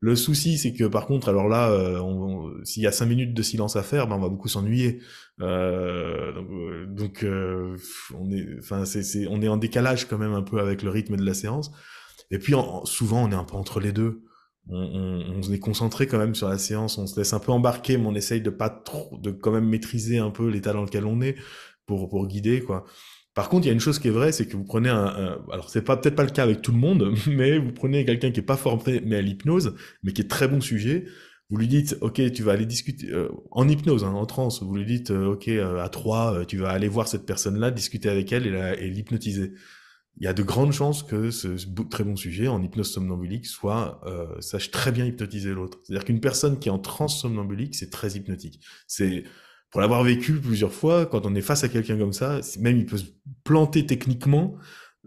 Le 0.00 0.16
souci, 0.16 0.58
c'est 0.58 0.72
que 0.72 0.84
par 0.84 1.06
contre, 1.06 1.28
alors 1.28 1.48
là, 1.48 1.70
euh, 1.70 2.64
s'il 2.64 2.82
y 2.82 2.86
a 2.88 2.92
cinq 2.92 3.06
minutes 3.06 3.34
de 3.34 3.42
silence 3.42 3.76
à 3.76 3.82
faire, 3.84 4.08
ben 4.08 4.16
on 4.16 4.20
va 4.20 4.28
beaucoup 4.28 4.48
s'ennuyer. 4.48 5.00
Euh, 5.40 6.86
donc, 6.88 7.22
euh, 7.22 7.74
euh, 7.74 7.76
on 8.18 8.30
est, 8.30 8.46
enfin, 8.58 8.84
c'est, 8.84 9.26
on 9.28 9.40
est 9.42 9.48
en 9.48 9.56
décalage 9.56 10.06
quand 10.08 10.18
même 10.18 10.34
un 10.34 10.42
peu 10.42 10.60
avec 10.60 10.82
le 10.82 10.90
rythme 10.90 11.16
de 11.16 11.24
la 11.24 11.34
séance. 11.34 11.70
Et 12.30 12.38
puis 12.38 12.54
en- 12.54 12.84
souvent, 12.84 13.24
on 13.24 13.30
est 13.30 13.34
un 13.34 13.44
peu 13.44 13.56
entre 13.56 13.80
les 13.80 13.92
deux. 13.92 14.22
On, 14.68 15.40
on, 15.42 15.52
est 15.52 15.58
concentré 15.58 16.06
quand 16.06 16.18
même 16.18 16.34
sur 16.34 16.48
la 16.48 16.58
séance, 16.58 16.98
on 16.98 17.06
se 17.06 17.18
laisse 17.18 17.32
un 17.32 17.38
peu 17.38 17.52
embarquer, 17.52 17.98
mais 17.98 18.06
on 18.06 18.14
essaye 18.14 18.40
de 18.40 18.50
pas 18.50 18.68
trop, 18.68 19.16
de 19.18 19.30
quand 19.30 19.52
même 19.52 19.68
maîtriser 19.68 20.18
un 20.18 20.30
peu 20.30 20.48
l'état 20.48 20.72
dans 20.72 20.82
lequel 20.82 21.04
on 21.04 21.20
est 21.20 21.36
pour 21.86 22.08
pour 22.08 22.26
guider 22.26 22.62
quoi. 22.62 22.84
Par 23.34 23.50
contre, 23.50 23.66
il 23.66 23.68
y 23.68 23.70
a 23.70 23.74
une 23.74 23.80
chose 23.80 23.98
qui 23.98 24.08
est 24.08 24.12
vraie, 24.12 24.32
c'est 24.32 24.46
que 24.46 24.56
vous 24.56 24.64
prenez 24.64 24.88
un, 24.88 25.38
alors 25.52 25.68
c'est 25.68 25.82
pas 25.82 25.96
peut-être 25.98 26.16
pas 26.16 26.24
le 26.24 26.30
cas 26.30 26.42
avec 26.42 26.62
tout 26.62 26.72
le 26.72 26.78
monde, 26.78 27.14
mais 27.28 27.58
vous 27.58 27.72
prenez 27.72 28.04
quelqu'un 28.04 28.30
qui 28.30 28.40
est 28.40 28.42
pas 28.42 28.56
formé 28.56 29.02
mais 29.04 29.16
à 29.16 29.20
l'hypnose, 29.20 29.74
mais 30.02 30.12
qui 30.12 30.22
est 30.22 30.28
très 30.28 30.48
bon 30.48 30.60
sujet. 30.60 31.04
Vous 31.48 31.58
lui 31.58 31.68
dites, 31.68 31.96
ok, 32.00 32.32
tu 32.32 32.42
vas 32.42 32.52
aller 32.52 32.66
discuter 32.66 33.08
euh, 33.12 33.28
en 33.52 33.68
hypnose, 33.68 34.02
hein, 34.02 34.12
en 34.12 34.26
transe. 34.26 34.62
Vous 34.62 34.74
lui 34.74 34.84
dites, 34.84 35.12
euh, 35.12 35.32
ok, 35.34 35.46
euh, 35.48 35.78
à 35.84 35.88
trois, 35.88 36.34
euh, 36.34 36.44
tu 36.44 36.56
vas 36.56 36.70
aller 36.70 36.88
voir 36.88 37.06
cette 37.06 37.24
personne-là, 37.24 37.70
discuter 37.70 38.08
avec 38.08 38.32
elle 38.32 38.46
et 38.46 38.90
l'hypnotiser 38.90 39.52
il 40.18 40.24
y 40.24 40.26
a 40.26 40.32
de 40.32 40.42
grandes 40.42 40.72
chances 40.72 41.02
que 41.02 41.30
ce, 41.30 41.48
très 41.90 42.04
bon 42.04 42.16
sujet 42.16 42.48
en 42.48 42.62
hypnose 42.62 42.92
somnambulique 42.92 43.46
soit 43.46 44.00
euh, 44.06 44.40
sache 44.40 44.70
très 44.70 44.90
bien 44.92 45.04
hypnotiser 45.04 45.52
l'autre. 45.52 45.78
C'est-à-dire 45.82 46.04
qu'une 46.04 46.20
personne 46.20 46.58
qui 46.58 46.68
est 46.68 46.72
en 46.72 46.78
transe 46.78 47.20
somnambulique, 47.20 47.74
c'est 47.74 47.90
très 47.90 48.12
hypnotique. 48.12 48.60
C'est 48.86 49.24
pour 49.70 49.80
l'avoir 49.80 50.02
vécu 50.02 50.34
plusieurs 50.40 50.72
fois, 50.72 51.04
quand 51.06 51.26
on 51.26 51.34
est 51.34 51.42
face 51.42 51.64
à 51.64 51.68
quelqu'un 51.68 51.98
comme 51.98 52.14
ça, 52.14 52.40
même 52.60 52.78
il 52.78 52.86
peut 52.86 52.96
se 52.96 53.06
planter 53.44 53.84
techniquement, 53.84 54.56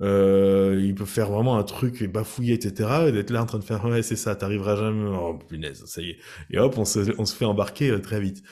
euh, 0.01 0.80
il 0.82 0.93
peut 0.95 1.05
faire 1.05 1.32
vraiment 1.32 1.57
un 1.57 1.64
truc 1.64 2.03
bafouillé, 2.03 2.53
etc. 2.53 3.07
Et 3.07 3.12
d'être 3.12 3.32
là 3.32 3.41
en 3.41 3.45
train 3.45 3.60
de 3.60 3.64
faire 3.64 3.84
ouais 3.86 4.03
c'est 4.03 4.16
ça, 4.16 4.36
t'arriveras 4.36 4.76
jamais. 4.76 5.10
Oh 5.10 5.39
punaise, 5.47 5.84
ça 5.86 6.01
y 6.01 6.12
est. 6.12 6.18
Et 6.51 6.60
hop, 6.60 6.78
on 6.78 6.86
se, 6.86 7.14
on 7.18 7.26
se 7.26 7.36
fait 7.36 7.45
embarquer 7.45 7.89
euh, 7.89 7.99
très 7.99 8.22
vite. 8.22 8.43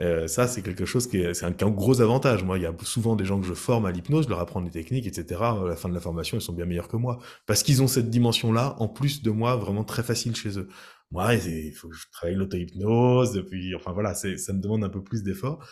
Euh, 0.00 0.26
ça, 0.26 0.48
c'est 0.48 0.62
quelque 0.62 0.84
chose 0.84 1.06
qui 1.06 1.18
est, 1.18 1.34
c'est 1.34 1.46
un, 1.46 1.70
gros 1.70 2.00
avantage. 2.00 2.42
Moi, 2.42 2.58
il 2.58 2.62
y 2.62 2.66
a 2.66 2.74
souvent 2.82 3.16
des 3.16 3.24
gens 3.24 3.40
que 3.40 3.46
je 3.46 3.54
forme 3.54 3.86
à 3.86 3.92
l'hypnose, 3.92 4.28
leur 4.28 4.40
apprends 4.40 4.60
des 4.60 4.70
techniques, 4.70 5.06
etc. 5.06 5.40
À 5.42 5.64
la 5.66 5.76
fin 5.76 5.88
de 5.88 5.94
la 5.94 6.00
formation, 6.00 6.36
ils 6.36 6.40
sont 6.40 6.52
bien 6.52 6.66
meilleurs 6.66 6.88
que 6.88 6.96
moi. 6.96 7.18
Parce 7.46 7.62
qu'ils 7.62 7.82
ont 7.82 7.86
cette 7.86 8.10
dimension-là, 8.10 8.76
en 8.78 8.88
plus 8.88 9.22
de 9.22 9.30
moi, 9.30 9.56
vraiment 9.56 9.84
très 9.84 10.02
facile 10.02 10.34
chez 10.34 10.58
eux. 10.58 10.68
Moi, 11.10 11.34
il 11.34 11.72
faut 11.72 11.88
que 11.88 11.94
je 11.94 12.06
travaille 12.12 12.34
l'auto-hypnose, 12.34 13.44
puis, 13.48 13.74
enfin 13.74 13.92
voilà, 13.92 14.14
c'est, 14.14 14.36
ça 14.36 14.52
me 14.52 14.60
demande 14.60 14.82
un 14.82 14.88
peu 14.88 15.02
plus 15.02 15.22
d'effort. 15.22 15.64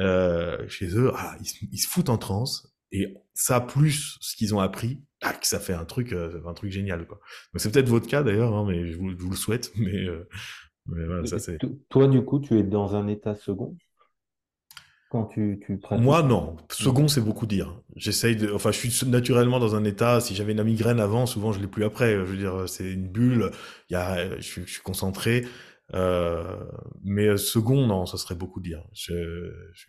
Euh, 0.00 0.68
chez 0.68 0.96
eux, 0.96 1.12
ah, 1.14 1.36
ils, 1.40 1.68
ils, 1.72 1.78
se 1.78 1.88
foutent 1.88 2.08
en 2.08 2.18
transe, 2.18 2.72
et 2.92 3.14
ça, 3.34 3.60
plus 3.60 4.16
ce 4.20 4.36
qu'ils 4.36 4.54
ont 4.54 4.60
appris, 4.60 5.02
ça 5.42 5.58
fait 5.58 5.74
un 5.74 5.84
truc, 5.84 6.12
euh, 6.12 6.40
un 6.46 6.54
truc 6.54 6.70
génial, 6.70 7.06
quoi. 7.06 7.20
Donc 7.52 7.60
c'est 7.60 7.70
peut-être 7.70 7.88
votre 7.88 8.06
cas 8.06 8.22
d'ailleurs, 8.22 8.54
hein, 8.54 8.64
mais 8.66 8.90
je 8.90 8.96
vous, 8.96 9.10
je 9.10 9.16
vous, 9.16 9.30
le 9.30 9.36
souhaite, 9.36 9.72
mais, 9.76 10.04
euh, 10.04 10.28
mais 10.88 11.04
voilà, 11.04 11.26
ça 11.26 11.38
c'est. 11.38 11.58
Toi, 11.88 12.08
du 12.08 12.24
coup, 12.24 12.40
tu 12.40 12.58
es 12.58 12.62
dans 12.62 12.96
un 12.96 13.06
état 13.08 13.34
second? 13.34 13.76
Quand 15.10 15.24
tu, 15.24 15.58
tu 15.64 15.78
pratiques 15.78 16.04
Moi, 16.04 16.22
non. 16.22 16.56
Second, 16.70 17.08
c'est 17.08 17.22
beaucoup 17.22 17.46
dire. 17.46 17.80
J'essaye 17.96 18.36
de, 18.36 18.52
enfin, 18.52 18.72
je 18.72 18.78
suis 18.78 19.08
naturellement 19.08 19.58
dans 19.58 19.74
un 19.74 19.84
état, 19.84 20.20
si 20.20 20.34
j'avais 20.34 20.52
la 20.52 20.64
migraine 20.64 21.00
avant, 21.00 21.24
souvent, 21.24 21.52
je 21.52 21.60
l'ai 21.60 21.66
plus 21.66 21.84
après. 21.84 22.12
Je 22.12 22.22
veux 22.22 22.36
dire, 22.36 22.68
c'est 22.68 22.92
une 22.92 23.08
bulle, 23.08 23.50
il 23.88 23.94
y 23.94 23.96
a, 23.96 24.36
je 24.36 24.42
suis, 24.42 24.66
je 24.66 24.72
suis 24.72 24.82
concentré. 24.82 25.46
Euh, 25.94 26.44
mais 27.04 27.38
second, 27.38 27.86
non, 27.86 28.04
ça 28.04 28.18
serait 28.18 28.34
beaucoup 28.34 28.60
dire. 28.60 28.84
Je, 28.92 29.50
je, 29.72 29.86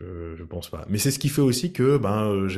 je, 0.00 0.34
je 0.36 0.44
pense 0.44 0.70
pas. 0.70 0.84
Mais 0.88 0.98
c'est 0.98 1.10
ce 1.10 1.18
qui 1.18 1.28
fait 1.28 1.42
aussi 1.42 1.72
que, 1.72 1.96
ben, 1.98 2.48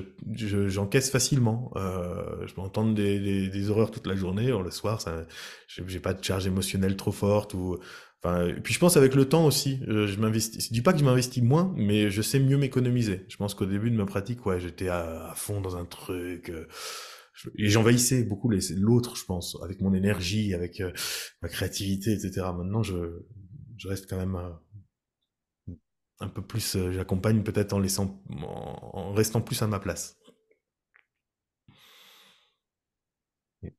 j'encaisse 0.66 1.06
je, 1.06 1.10
facilement. 1.10 1.72
Euh, 1.76 2.46
je 2.46 2.54
peux 2.54 2.60
entendre 2.60 2.94
des, 2.94 3.20
des, 3.20 3.48
des, 3.48 3.70
horreurs 3.70 3.90
toute 3.90 4.06
la 4.06 4.16
journée, 4.16 4.50
or 4.52 4.62
le 4.62 4.70
soir, 4.70 5.00
ça, 5.00 5.26
j'ai 5.66 6.00
pas 6.00 6.14
de 6.14 6.22
charge 6.24 6.46
émotionnelle 6.46 6.96
trop 6.96 7.12
forte 7.12 7.54
ou, 7.54 7.78
Enfin, 8.22 8.48
et 8.48 8.54
puis 8.54 8.74
je 8.74 8.80
pense 8.80 8.96
avec 8.96 9.14
le 9.14 9.28
temps 9.28 9.46
aussi, 9.46 9.80
euh, 9.86 10.08
je 10.08 10.18
m'investis. 10.18 10.66
Je 10.66 10.72
dis 10.72 10.82
pas 10.82 10.92
que 10.92 10.98
je 10.98 11.04
m'investis 11.04 11.42
moins, 11.42 11.72
mais 11.76 12.10
je 12.10 12.20
sais 12.20 12.40
mieux 12.40 12.56
m'économiser. 12.56 13.24
Je 13.28 13.36
pense 13.36 13.54
qu'au 13.54 13.66
début 13.66 13.92
de 13.92 13.96
ma 13.96 14.06
pratique, 14.06 14.44
ouais, 14.44 14.58
j'étais 14.58 14.88
à, 14.88 15.32
fond 15.36 15.60
dans 15.60 15.76
un 15.76 15.84
truc. 15.84 16.50
Euh, 16.50 16.66
je, 17.32 17.48
et 17.56 17.68
j'envahissais 17.68 18.24
beaucoup 18.24 18.50
l'autre, 18.76 19.16
je 19.16 19.24
pense, 19.24 19.56
avec 19.62 19.80
mon 19.80 19.94
énergie, 19.94 20.52
avec 20.52 20.80
euh, 20.80 20.90
ma 21.42 21.48
créativité, 21.48 22.12
etc. 22.12 22.46
Maintenant, 22.56 22.82
je, 22.82 23.22
je 23.76 23.86
reste 23.86 24.10
quand 24.10 24.16
même 24.18 24.34
euh, 24.34 24.50
un 26.20 26.28
peu 26.28 26.42
plus. 26.42 26.76
J'accompagne 26.90 27.42
peut-être 27.42 27.72
en 27.72 27.78
laissant, 27.78 28.20
en, 28.42 28.90
en, 28.92 29.12
restant 29.12 29.40
plus 29.40 29.60
à 29.62 29.66
ma 29.66 29.80
place. 29.80 30.16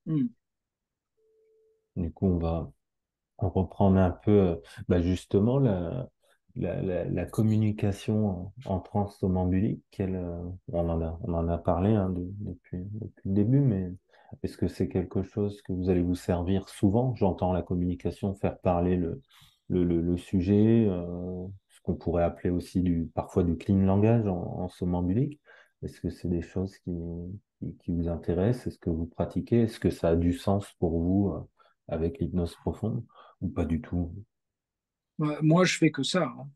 Mm. 0.06 0.30
Du 1.96 2.12
coup, 2.12 2.28
on 2.28 2.38
va 2.40 2.72
on 3.40 3.50
reprendre 3.50 4.00
un 4.00 4.12
peu 4.12 4.62
bah 4.90 5.02
justement 5.02 5.60
la, 5.60 6.10
la, 6.56 6.82
la, 6.82 7.06
la 7.06 7.26
communication 7.26 8.54
en, 8.66 8.80
transsomnambulique. 8.80 9.84
Quelle, 9.92 10.18
on, 10.72 10.90
en 10.90 11.02
a, 11.02 11.20
on 11.24 11.34
en 11.34 11.48
a 11.50 11.58
parlé 11.60 11.92
hein, 11.96 12.10
de, 12.12 12.26
depuis, 12.40 12.80
depuis 12.94 13.30
le 13.30 13.36
début, 13.36 13.62
mais 13.62 13.92
est-ce 14.44 14.58
que 14.58 14.68
c'est 14.68 14.90
quelque 14.90 15.24
chose 15.24 15.62
que 15.64 15.74
vous 15.74 15.90
allez 15.90 16.02
vous 16.04 16.16
servir 16.16 16.70
souvent? 16.70 17.16
J'entends 17.16 17.54
la 17.54 17.64
communication, 17.64 18.36
faire 18.36 18.60
parler 18.60 18.98
le, 18.98 19.22
le, 19.70 19.84
le, 19.84 20.02
le 20.02 20.18
sujet, 20.18 20.88
euh, 20.90 21.48
qu'on 21.90 21.96
pourrait 21.96 22.24
appeler 22.24 22.52
aussi 22.52 22.82
du, 22.82 23.10
parfois 23.16 23.44
du 23.44 23.58
clean 23.58 23.80
langage 23.80 24.28
en, 24.28 24.38
en 24.38 24.70
somnambulique. 24.70 25.40
Est-ce 25.82 26.00
que 26.02 26.10
c'est 26.10 26.28
des 26.28 26.42
choses 26.42 26.78
qui, 26.80 26.92
vous 27.88 28.08
intéressent? 28.08 28.68
Est-ce 28.68 28.80
que 28.80 28.90
vous 28.90 29.08
pratiquez? 29.08 29.62
Est-ce 29.62 29.80
que 29.80 29.90
ça 29.90 30.10
a 30.10 30.16
du 30.16 30.34
sens 30.34 30.72
pour 30.80 31.00
vous 31.00 31.32
euh, 31.34 31.42
avec 31.88 32.20
l'hypnose 32.20 32.56
profonde 32.56 33.04
ou 33.42 33.50
pas 33.50 33.66
du 33.66 33.82
tout? 33.82 34.14
Moi, 35.18 35.66
je 35.66 35.78
fais 35.78 35.92
que 35.92 36.04
ça. 36.04 36.26
Hein. 36.26 36.50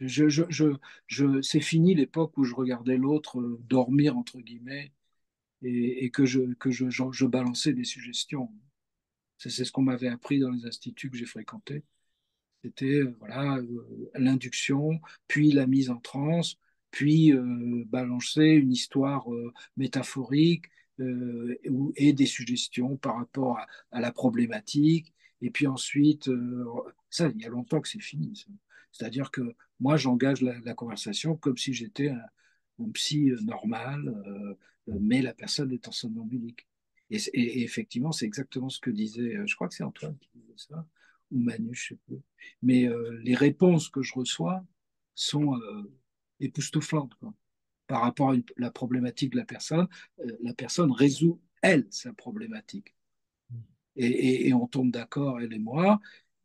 Je, 0.00 1.40
c'est 1.42 1.60
fini 1.60 1.94
l'époque 1.94 2.36
où 2.38 2.44
je 2.44 2.54
regardais 2.54 2.96
l'autre 2.96 3.40
euh, 3.40 3.58
dormir, 3.64 4.16
entre 4.16 4.38
guillemets, 4.38 4.92
et, 5.62 6.10
que, 6.10 6.24
je, 6.24 7.24
balançais 7.24 7.72
des 7.72 7.84
suggestions. 7.84 8.52
C'est 9.38 9.50
ce 9.50 9.72
qu'on 9.72 9.82
m'avait 9.82 10.08
appris 10.08 10.38
dans 10.38 10.50
les 10.50 10.66
instituts 10.66 11.10
que 11.10 11.16
j'ai 11.16 11.26
fréquentés. 11.26 11.82
C'était 12.62 13.00
euh, 13.00 13.16
voilà 13.20 13.56
euh, 13.56 14.10
l'induction, 14.14 15.00
puis 15.28 15.52
la 15.52 15.66
mise 15.66 15.90
en 15.90 15.98
transe, 15.98 16.56
puis 16.90 17.32
euh, 17.32 17.84
balancer 17.86 18.42
une 18.42 18.72
histoire 18.72 19.26
métaphorique 19.76 20.66
et 21.94 22.12
des 22.12 22.26
suggestions 22.26 22.96
par 22.96 23.18
rapport 23.18 23.58
à, 23.92 24.00
la 24.00 24.10
problématique. 24.10 25.12
Et 25.42 25.50
puis 25.50 25.68
ensuite, 25.68 26.28
ça, 27.08 27.28
il 27.28 27.40
y 27.40 27.44
a 27.44 27.50
longtemps 27.50 27.80
que 27.80 27.88
c'est 27.88 28.00
fini. 28.00 28.44
C'est-à-dire 28.90 29.30
que 29.30 29.54
moi, 29.78 29.96
j'engage 29.96 30.42
la, 30.42 30.74
conversation 30.74 31.36
comme 31.36 31.56
si 31.56 31.72
j'étais 31.72 32.08
un, 32.08 32.90
psy 32.94 33.30
normal, 33.42 34.12
mais 34.88 35.22
la 35.22 35.34
personne 35.34 35.70
est 35.72 35.86
en 35.86 35.92
somnambulique. 35.92 36.66
Et, 37.10 37.18
et, 37.32 37.62
effectivement, 37.62 38.10
c'est 38.10 38.26
exactement 38.26 38.68
ce 38.68 38.80
que 38.80 38.90
disait, 38.90 39.36
je 39.46 39.54
crois 39.54 39.68
que 39.68 39.74
c'est 39.74 39.84
Antoine 39.84 40.16
qui 40.18 40.30
disait 40.34 40.54
ça, 40.56 40.84
ou 41.30 41.40
Manu, 41.40 41.74
je 41.74 41.88
sais 41.88 41.98
plus. 42.06 42.20
Mais 42.62 42.86
euh, 42.86 43.18
les 43.22 43.34
réponses 43.34 43.88
que 43.88 44.02
je 44.02 44.14
reçois 44.14 44.64
sont 45.14 45.56
euh, 45.56 45.90
époustouflantes 46.40 47.14
quoi. 47.16 47.34
par 47.86 48.02
rapport 48.02 48.32
à 48.32 48.36
la 48.56 48.70
problématique 48.70 49.32
de 49.32 49.38
la 49.38 49.44
personne. 49.44 49.88
Euh, 50.20 50.36
la 50.42 50.54
personne 50.54 50.90
résout, 50.90 51.40
elle, 51.62 51.86
sa 51.90 52.12
problématique. 52.12 52.94
Et, 53.96 54.48
et, 54.48 54.54
on 54.54 54.68
tombe 54.68 54.92
d'accord, 54.92 55.40
elle 55.40 55.52
et 55.52 55.58
moi. 55.58 56.00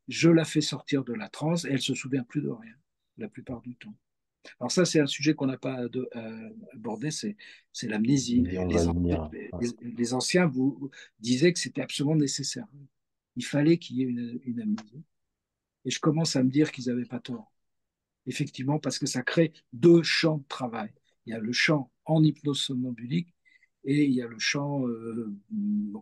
Je 0.08 0.30
la 0.30 0.44
fais 0.44 0.62
sortir 0.62 1.04
de 1.04 1.14
la 1.14 1.30
transe 1.30 1.66
et 1.66 1.70
elle 1.70 1.82
se 1.82 1.94
souvient 1.94 2.24
plus 2.24 2.42
de 2.42 2.50
rien, 2.50 2.74
la 3.18 3.30
plupart 3.30 3.62
du 3.62 3.76
temps. 3.76 3.96
Alors 4.60 4.72
ça, 4.72 4.86
c'est 4.86 5.00
un 5.00 5.08
sujet 5.08 5.34
qu'on 5.34 5.46
n'a 5.46 5.58
pas 5.58 5.86
abordé, 6.74 7.12
c'est, 7.12 7.36
c'est 7.72 7.88
l'amnésie. 7.88 8.44
Les, 8.44 10.14
anciens 10.14 10.48
vous 10.48 10.90
disaient 11.20 11.54
que 11.54 11.60
c'était 11.60 11.82
absolument 11.82 12.16
nécessaire 12.16 12.68
il 13.36 13.46
fallait 13.46 13.78
qu'il 13.78 13.98
y 13.98 14.04
ait 14.04 14.40
une, 14.46 14.62
amnésie. 14.62 15.04
Et 15.86 15.92
je 15.92 16.00
commence 16.00 16.36
à 16.36 16.44
me 16.44 16.50
dire 16.50 16.72
qu'ils 16.72 16.88
n'avaient 16.88 17.06
pas 17.06 17.20
tort. 17.20 17.52
Effectivement, 18.26 18.80
parce 18.80 19.00
que 19.00 19.06
ça 19.06 19.22
crée 19.22 19.54
deux 19.74 20.04
champs 20.04 20.38
de 20.38 20.48
travail. 20.48 20.92
Il 21.26 21.32
y 21.32 21.34
a 21.34 21.40
le 21.40 21.52
champ 21.52 21.92
en 22.06 22.24
hypnose 22.24 22.62
somnambulique 22.62 23.34
et 23.86 24.06
il 24.06 24.12
y 24.12 24.22
a 24.22 24.28
le 24.28 24.40
champ 24.40 24.88
euh, 24.88 25.36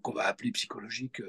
qu'on 0.03 0.13
va 0.13 0.27
appeler 0.27 0.51
psychologique, 0.51 1.21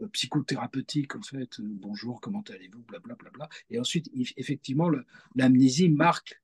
euh, 0.00 0.08
psychothérapeutique, 0.08 1.14
en 1.16 1.22
fait. 1.22 1.60
Euh, 1.60 1.64
bonjour, 1.68 2.20
comment 2.20 2.42
allez-vous, 2.48 2.82
blablabla. 2.82 3.30
Bla, 3.30 3.46
bla. 3.46 3.48
Et 3.68 3.78
ensuite, 3.78 4.10
effectivement, 4.36 4.90
l'amnésie 5.34 5.88
marque 5.88 6.40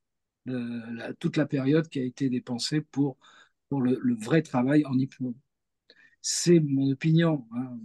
toute 1.21 1.39
la 1.39 1.47
période 1.47 1.89
qui 1.89 1.99
a 1.99 2.03
été 2.03 2.29
dépensée 2.29 2.83
pour, 2.83 3.17
pour 3.71 3.81
le, 3.81 4.15
vrai 4.15 4.43
travail 4.43 4.85
en 4.85 4.99
hypnose. 4.99 5.35
C'est 6.21 6.61
mon 6.61 6.91
opinion. 6.91 7.47
Hein 7.53 7.79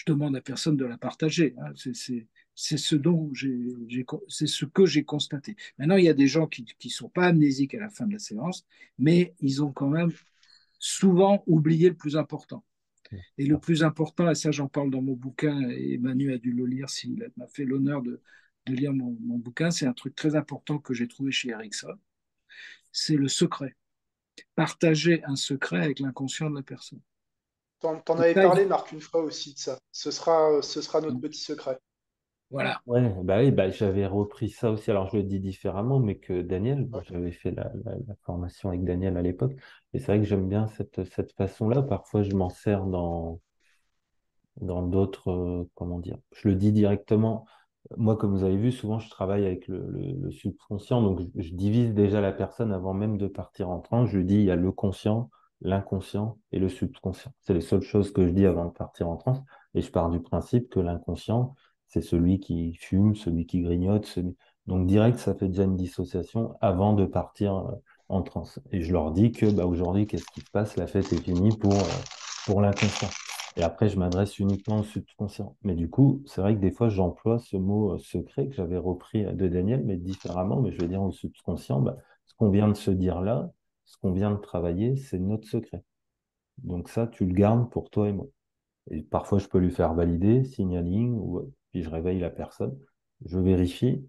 je 0.00 0.12
demande 0.12 0.34
à 0.34 0.40
personne 0.40 0.76
de 0.76 0.84
la 0.86 0.96
partager. 0.96 1.54
Hein. 1.58 1.72
C'est 2.54 2.76
ce 2.76 4.64
que 4.64 4.86
j'ai 4.86 5.04
constaté. 5.04 5.56
Maintenant, 5.78 5.96
il 5.96 6.04
y 6.04 6.08
a 6.08 6.14
des 6.14 6.26
gens 6.26 6.46
qui 6.46 6.64
ne 6.84 6.90
sont 6.90 7.10
pas 7.10 7.26
amnésiques 7.26 7.74
à 7.74 7.80
la 7.80 7.90
fin 7.90 8.06
de 8.06 8.12
la 8.14 8.18
séance, 8.18 8.64
mais 8.98 9.34
ils 9.40 9.62
ont 9.62 9.72
quand 9.72 9.88
même 9.88 10.10
souvent 10.78 11.42
oublié 11.46 11.90
le 11.90 11.96
plus 11.96 12.16
important. 12.16 12.64
Et 13.38 13.44
le 13.44 13.58
plus 13.58 13.82
important, 13.82 14.30
et 14.30 14.36
ça 14.36 14.52
j'en 14.52 14.68
parle 14.68 14.90
dans 14.90 15.02
mon 15.02 15.14
bouquin, 15.14 15.68
et 15.68 15.98
Manu 15.98 16.32
a 16.32 16.38
dû 16.38 16.52
le 16.52 16.64
lire 16.64 16.88
s'il 16.88 17.28
m'a 17.36 17.48
fait 17.48 17.64
l'honneur 17.64 18.02
de, 18.02 18.22
lire 18.68 18.92
mon, 18.92 19.16
mon 19.20 19.36
bouquin, 19.36 19.72
c'est 19.72 19.86
un 19.86 19.92
truc 19.92 20.14
très 20.14 20.36
important 20.36 20.78
que 20.78 20.94
j'ai 20.94 21.08
trouvé 21.08 21.32
chez 21.32 21.48
Erickson, 21.48 21.98
c'est 22.92 23.16
le 23.16 23.26
secret. 23.26 23.76
Partager 24.54 25.24
un 25.24 25.34
secret 25.34 25.82
avec 25.82 25.98
l'inconscient 25.98 26.50
de 26.50 26.54
la 26.54 26.62
personne. 26.62 27.00
T'en, 27.80 28.02
en 28.08 28.18
avais 28.18 28.34
parlé, 28.34 28.66
Marc, 28.66 28.92
une 28.92 29.00
fois 29.00 29.22
aussi 29.22 29.54
de 29.54 29.58
ça. 29.58 29.78
Ce 29.90 30.10
sera, 30.10 30.60
ce 30.62 30.82
sera 30.82 31.00
notre 31.00 31.16
mm. 31.16 31.20
petit 31.20 31.40
secret. 31.40 31.78
Voilà. 32.50 32.80
Ouais, 32.86 33.14
bah 33.22 33.38
oui, 33.38 33.52
bah, 33.52 33.70
j'avais 33.70 34.06
repris 34.06 34.50
ça 34.50 34.72
aussi. 34.72 34.90
Alors, 34.90 35.08
je 35.08 35.16
le 35.16 35.22
dis 35.22 35.38
différemment, 35.38 36.00
mais 36.00 36.16
que 36.18 36.42
Daniel, 36.42 36.88
j'avais 37.08 37.30
fait 37.30 37.52
la, 37.52 37.70
formation 38.22 38.70
avec 38.70 38.84
Daniel 38.84 39.16
à 39.16 39.22
l'époque. 39.22 39.52
Et 39.94 40.00
c'est 40.00 40.06
vrai 40.06 40.18
que 40.18 40.26
j'aime 40.26 40.48
bien 40.48 40.66
cette, 40.66 41.04
cette 41.04 41.32
façon-là. 41.34 41.82
Parfois, 41.82 42.22
je 42.22 42.32
m'en 42.34 42.50
sers 42.50 42.84
dans, 42.86 43.40
dans 44.60 44.82
d'autres, 44.82 45.30
euh, 45.30 45.70
comment 45.74 46.00
dire, 46.00 46.18
je 46.32 46.48
le 46.48 46.56
dis 46.56 46.72
directement. 46.72 47.46
Moi, 47.96 48.16
comme 48.16 48.36
vous 48.36 48.44
avez 48.44 48.56
vu, 48.56 48.72
souvent, 48.72 48.98
je 48.98 49.08
travaille 49.08 49.46
avec 49.46 49.68
le, 49.68 49.86
le, 49.88 50.30
subconscient. 50.32 51.02
Donc, 51.02 51.20
je, 51.20 51.42
je, 51.42 51.54
divise 51.54 51.94
déjà 51.94 52.20
la 52.20 52.32
personne 52.32 52.72
avant 52.72 52.94
même 52.94 53.16
de 53.16 53.28
partir 53.28 53.70
en 53.70 53.80
train. 53.80 54.06
Je 54.06 54.18
lui 54.18 54.24
dis, 54.24 54.34
il 54.36 54.44
y 54.44 54.50
a 54.50 54.56
le 54.56 54.72
conscient, 54.72 55.30
l'inconscient 55.60 56.38
et 56.52 56.58
le 56.58 56.68
subconscient. 56.68 57.32
C'est 57.40 57.54
les 57.54 57.60
seules 57.60 57.82
choses 57.82 58.12
que 58.12 58.26
je 58.26 58.32
dis 58.32 58.46
avant 58.46 58.66
de 58.66 58.70
partir 58.70 59.08
en 59.08 59.16
transe. 59.16 59.40
Et 59.74 59.82
je 59.82 59.90
pars 59.90 60.10
du 60.10 60.20
principe 60.20 60.68
que 60.68 60.80
l'inconscient, 60.80 61.54
c'est 61.86 62.00
celui 62.00 62.40
qui 62.40 62.74
fume, 62.74 63.14
celui 63.14 63.46
qui 63.46 63.62
grignote. 63.62 64.06
Celui... 64.06 64.36
Donc 64.66 64.86
direct, 64.86 65.18
ça 65.18 65.34
fait 65.34 65.48
déjà 65.48 65.64
une 65.64 65.76
dissociation 65.76 66.54
avant 66.60 66.92
de 66.92 67.04
partir 67.04 67.56
euh, 67.56 67.72
en 68.08 68.22
transe. 68.22 68.60
Et 68.72 68.82
je 68.82 68.92
leur 68.92 69.12
dis 69.12 69.32
que 69.32 69.46
bah, 69.46 69.66
aujourd'hui, 69.66 70.06
qu'est-ce 70.06 70.26
qui 70.32 70.40
se 70.40 70.50
passe? 70.50 70.76
La 70.76 70.86
fête 70.86 71.12
est 71.12 71.22
finie 71.22 71.56
pour, 71.56 71.74
euh, 71.74 72.02
pour 72.46 72.60
l'inconscient. 72.60 73.08
Et 73.56 73.62
après, 73.62 73.88
je 73.88 73.98
m'adresse 73.98 74.38
uniquement 74.38 74.78
au 74.78 74.84
subconscient. 74.84 75.56
Mais 75.62 75.74
du 75.74 75.90
coup, 75.90 76.22
c'est 76.26 76.40
vrai 76.40 76.54
que 76.54 76.60
des 76.60 76.70
fois, 76.70 76.88
j'emploie 76.88 77.38
ce 77.38 77.56
mot 77.56 77.94
euh, 77.94 77.98
secret 77.98 78.48
que 78.48 78.54
j'avais 78.54 78.78
repris 78.78 79.24
de 79.24 79.48
Daniel, 79.48 79.84
mais 79.84 79.96
différemment. 79.96 80.60
Mais 80.60 80.72
je 80.72 80.80
vais 80.80 80.88
dire 80.88 81.02
au 81.02 81.12
subconscient, 81.12 81.80
bah, 81.80 81.96
ce 82.26 82.34
qu'on 82.34 82.50
vient 82.50 82.68
de 82.68 82.74
se 82.74 82.90
dire 82.90 83.20
là, 83.20 83.50
ce 83.90 83.98
qu'on 83.98 84.12
vient 84.12 84.30
de 84.30 84.36
travailler, 84.36 84.96
c'est 84.96 85.18
notre 85.18 85.48
secret. 85.48 85.82
Donc 86.58 86.88
ça, 86.88 87.08
tu 87.08 87.26
le 87.26 87.34
gardes 87.34 87.68
pour 87.70 87.90
toi 87.90 88.08
et 88.08 88.12
moi. 88.12 88.28
Et 88.88 89.02
parfois, 89.02 89.40
je 89.40 89.48
peux 89.48 89.58
lui 89.58 89.72
faire 89.72 89.94
valider, 89.94 90.44
signaling, 90.44 91.20
puis 91.70 91.82
je 91.82 91.90
réveille 91.90 92.20
la 92.20 92.30
personne, 92.30 92.78
je 93.24 93.38
vérifie, 93.38 94.08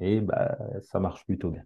et 0.00 0.20
bah, 0.20 0.58
ça 0.82 0.98
marche 0.98 1.24
plutôt 1.24 1.50
bien. 1.50 1.64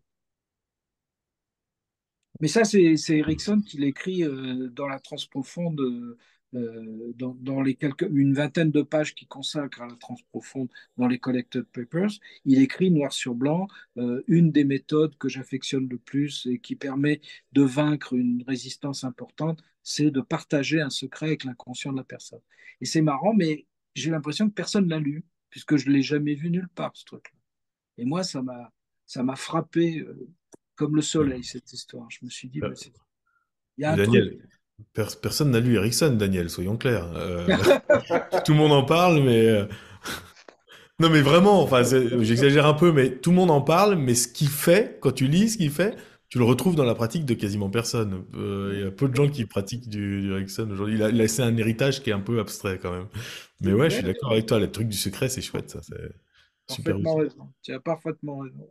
Mais 2.41 2.49
ça, 2.49 2.65
c'est 2.65 2.97
Erickson 3.09 3.63
qui 3.67 3.79
l'écrit 3.79 4.25
euh, 4.25 4.69
dans 4.69 4.87
la 4.87 4.99
transprofonde 4.99 5.81
euh, 6.55 7.13
dans, 7.17 7.63
les 7.63 7.75
quelques, 7.75 8.07
une 8.11 8.35
vingtaine 8.35 8.71
de 8.71 8.83
pages 8.83 9.15
qu'il 9.15 9.29
consacre 9.29 9.81
à 9.81 9.87
la 9.87 9.97
transprofonde 9.97 10.69
dans 10.99 11.09
les 11.09 11.19
Collected 11.19 11.65
Papers, 11.65 12.11
il 12.45 12.61
écrit 12.61 12.91
noir 12.91 13.13
sur 13.13 13.35
blanc 13.35 13.69
euh, 13.97 14.23
une 14.29 14.53
des 14.53 14.65
méthodes 14.65 15.17
que 15.17 15.29
j'affectionne 15.29 15.89
le 15.89 15.99
plus 15.99 16.47
et 16.47 16.59
qui 16.59 16.77
permet 16.77 17.21
de 17.53 17.63
vaincre 17.63 18.13
une 18.13 18.45
résistance 18.47 19.05
importante, 19.05 19.63
c'est 19.83 20.11
de 20.11 20.21
partager 20.21 20.81
un 20.81 20.91
secret 20.91 21.27
avec 21.27 21.45
l'inconscient 21.45 21.93
de 21.93 21.97
la 21.97 22.05
personne. 22.05 22.43
Et 22.81 22.85
c'est 22.85 23.03
marrant, 23.03 23.33
mais 23.33 23.67
j'ai 23.95 24.11
l'impression 24.11 24.49
que 24.49 24.55
personne 24.55 24.89
l'a 24.89 24.99
lu, 24.99 25.25
puisque 25.49 25.77
je 25.77 25.89
ne 25.89 25.95
l'ai 25.95 26.03
jamais 26.03 26.35
vu 26.35 26.51
nulle 26.51 26.69
part, 26.69 26.93
ce 26.95 27.05
truc-là. 27.05 27.39
Et 27.99 28.05
moi, 28.05 28.23
ça 28.23 28.43
m'a, 28.43 28.73
ça 29.07 29.23
m'a 29.23 29.37
frappé 29.37 30.01
euh, 30.01 30.29
comme 30.75 30.97
le 30.97 31.03
soleil, 31.03 31.45
cette 31.45 31.73
histoire. 31.73 32.11
Je 32.11 32.25
me 32.25 32.31
suis 32.31 32.49
dit, 32.49 32.61
il 33.79 33.83
y 33.83 33.85
a 33.85 33.93
un 33.93 33.97
Daniel, 33.97 34.49
personne 34.95 35.51
n'a 35.51 35.61
lu 35.61 35.77
Ericsson, 35.77 36.11
Daniel, 36.11 36.51
soyons 36.51 36.77
clairs. 36.77 37.09
Euh, 37.17 37.47
tout 38.45 38.53
le 38.53 38.59
monde 38.59 38.73
en 38.73 38.85
parle, 38.85 39.23
mais... 39.23 39.47
Euh, 39.47 39.67
non, 41.01 41.11
mais 41.11 41.21
vraiment, 41.21 41.63
enfin, 41.63 41.83
j'exagère 42.21 42.67
un 42.67 42.75
peu, 42.75 42.93
mais 42.93 43.11
tout 43.11 43.31
le 43.31 43.37
monde 43.37 43.51
en 43.51 43.61
parle, 43.61 43.97
mais 43.97 44.15
ce 44.15 44.29
qu'il 44.29 44.49
fait, 44.49 44.99
quand 45.01 45.13
tu 45.13 45.27
lis 45.27 45.51
ce 45.51 45.59
qu'il 45.59 45.71
fait, 45.71 45.97
tu 46.29 46.39
le 46.39 46.45
retrouves 46.45 46.77
dans 46.77 46.85
la 46.85 46.95
pratique 46.95 47.27
de 47.27 47.35
quasiment 47.35 47.69
personne. 47.69 48.25
Euh, 48.35 48.73
il 48.75 48.81
y 48.81 48.87
a 48.87 48.91
peu 48.91 49.09
de 49.09 49.15
gens 49.15 49.29
qui 49.29 49.45
pratiquent 49.45 49.89
du, 49.89 50.23
du 50.23 50.33
Ericsson 50.33 50.69
aujourd'hui. 50.71 50.95
Il 50.97 51.03
a 51.03 51.11
laissé 51.11 51.43
un 51.43 51.57
héritage 51.57 52.03
qui 52.03 52.11
est 52.11 52.15
un 52.15 52.21
peu 52.21 52.41
abstrait 52.41 52.79
quand 52.81 52.91
même. 52.91 53.07
Mais 53.61 53.73
ouais, 53.75 53.91
je 53.91 53.97
suis 53.97 54.05
d'accord 54.05 54.33
avec 54.33 54.47
toi, 54.47 54.59
le 54.59 54.71
truc 54.71 54.89
du 54.89 54.97
secret, 54.97 55.29
c'est 55.29 55.43
chouette, 55.43 55.71
ça. 55.71 55.81
Parfaitement 56.69 57.17
raison. 57.17 57.49
Tu 57.63 57.73
as 57.73 57.81
parfaitement 57.81 58.39
raison. 58.39 58.69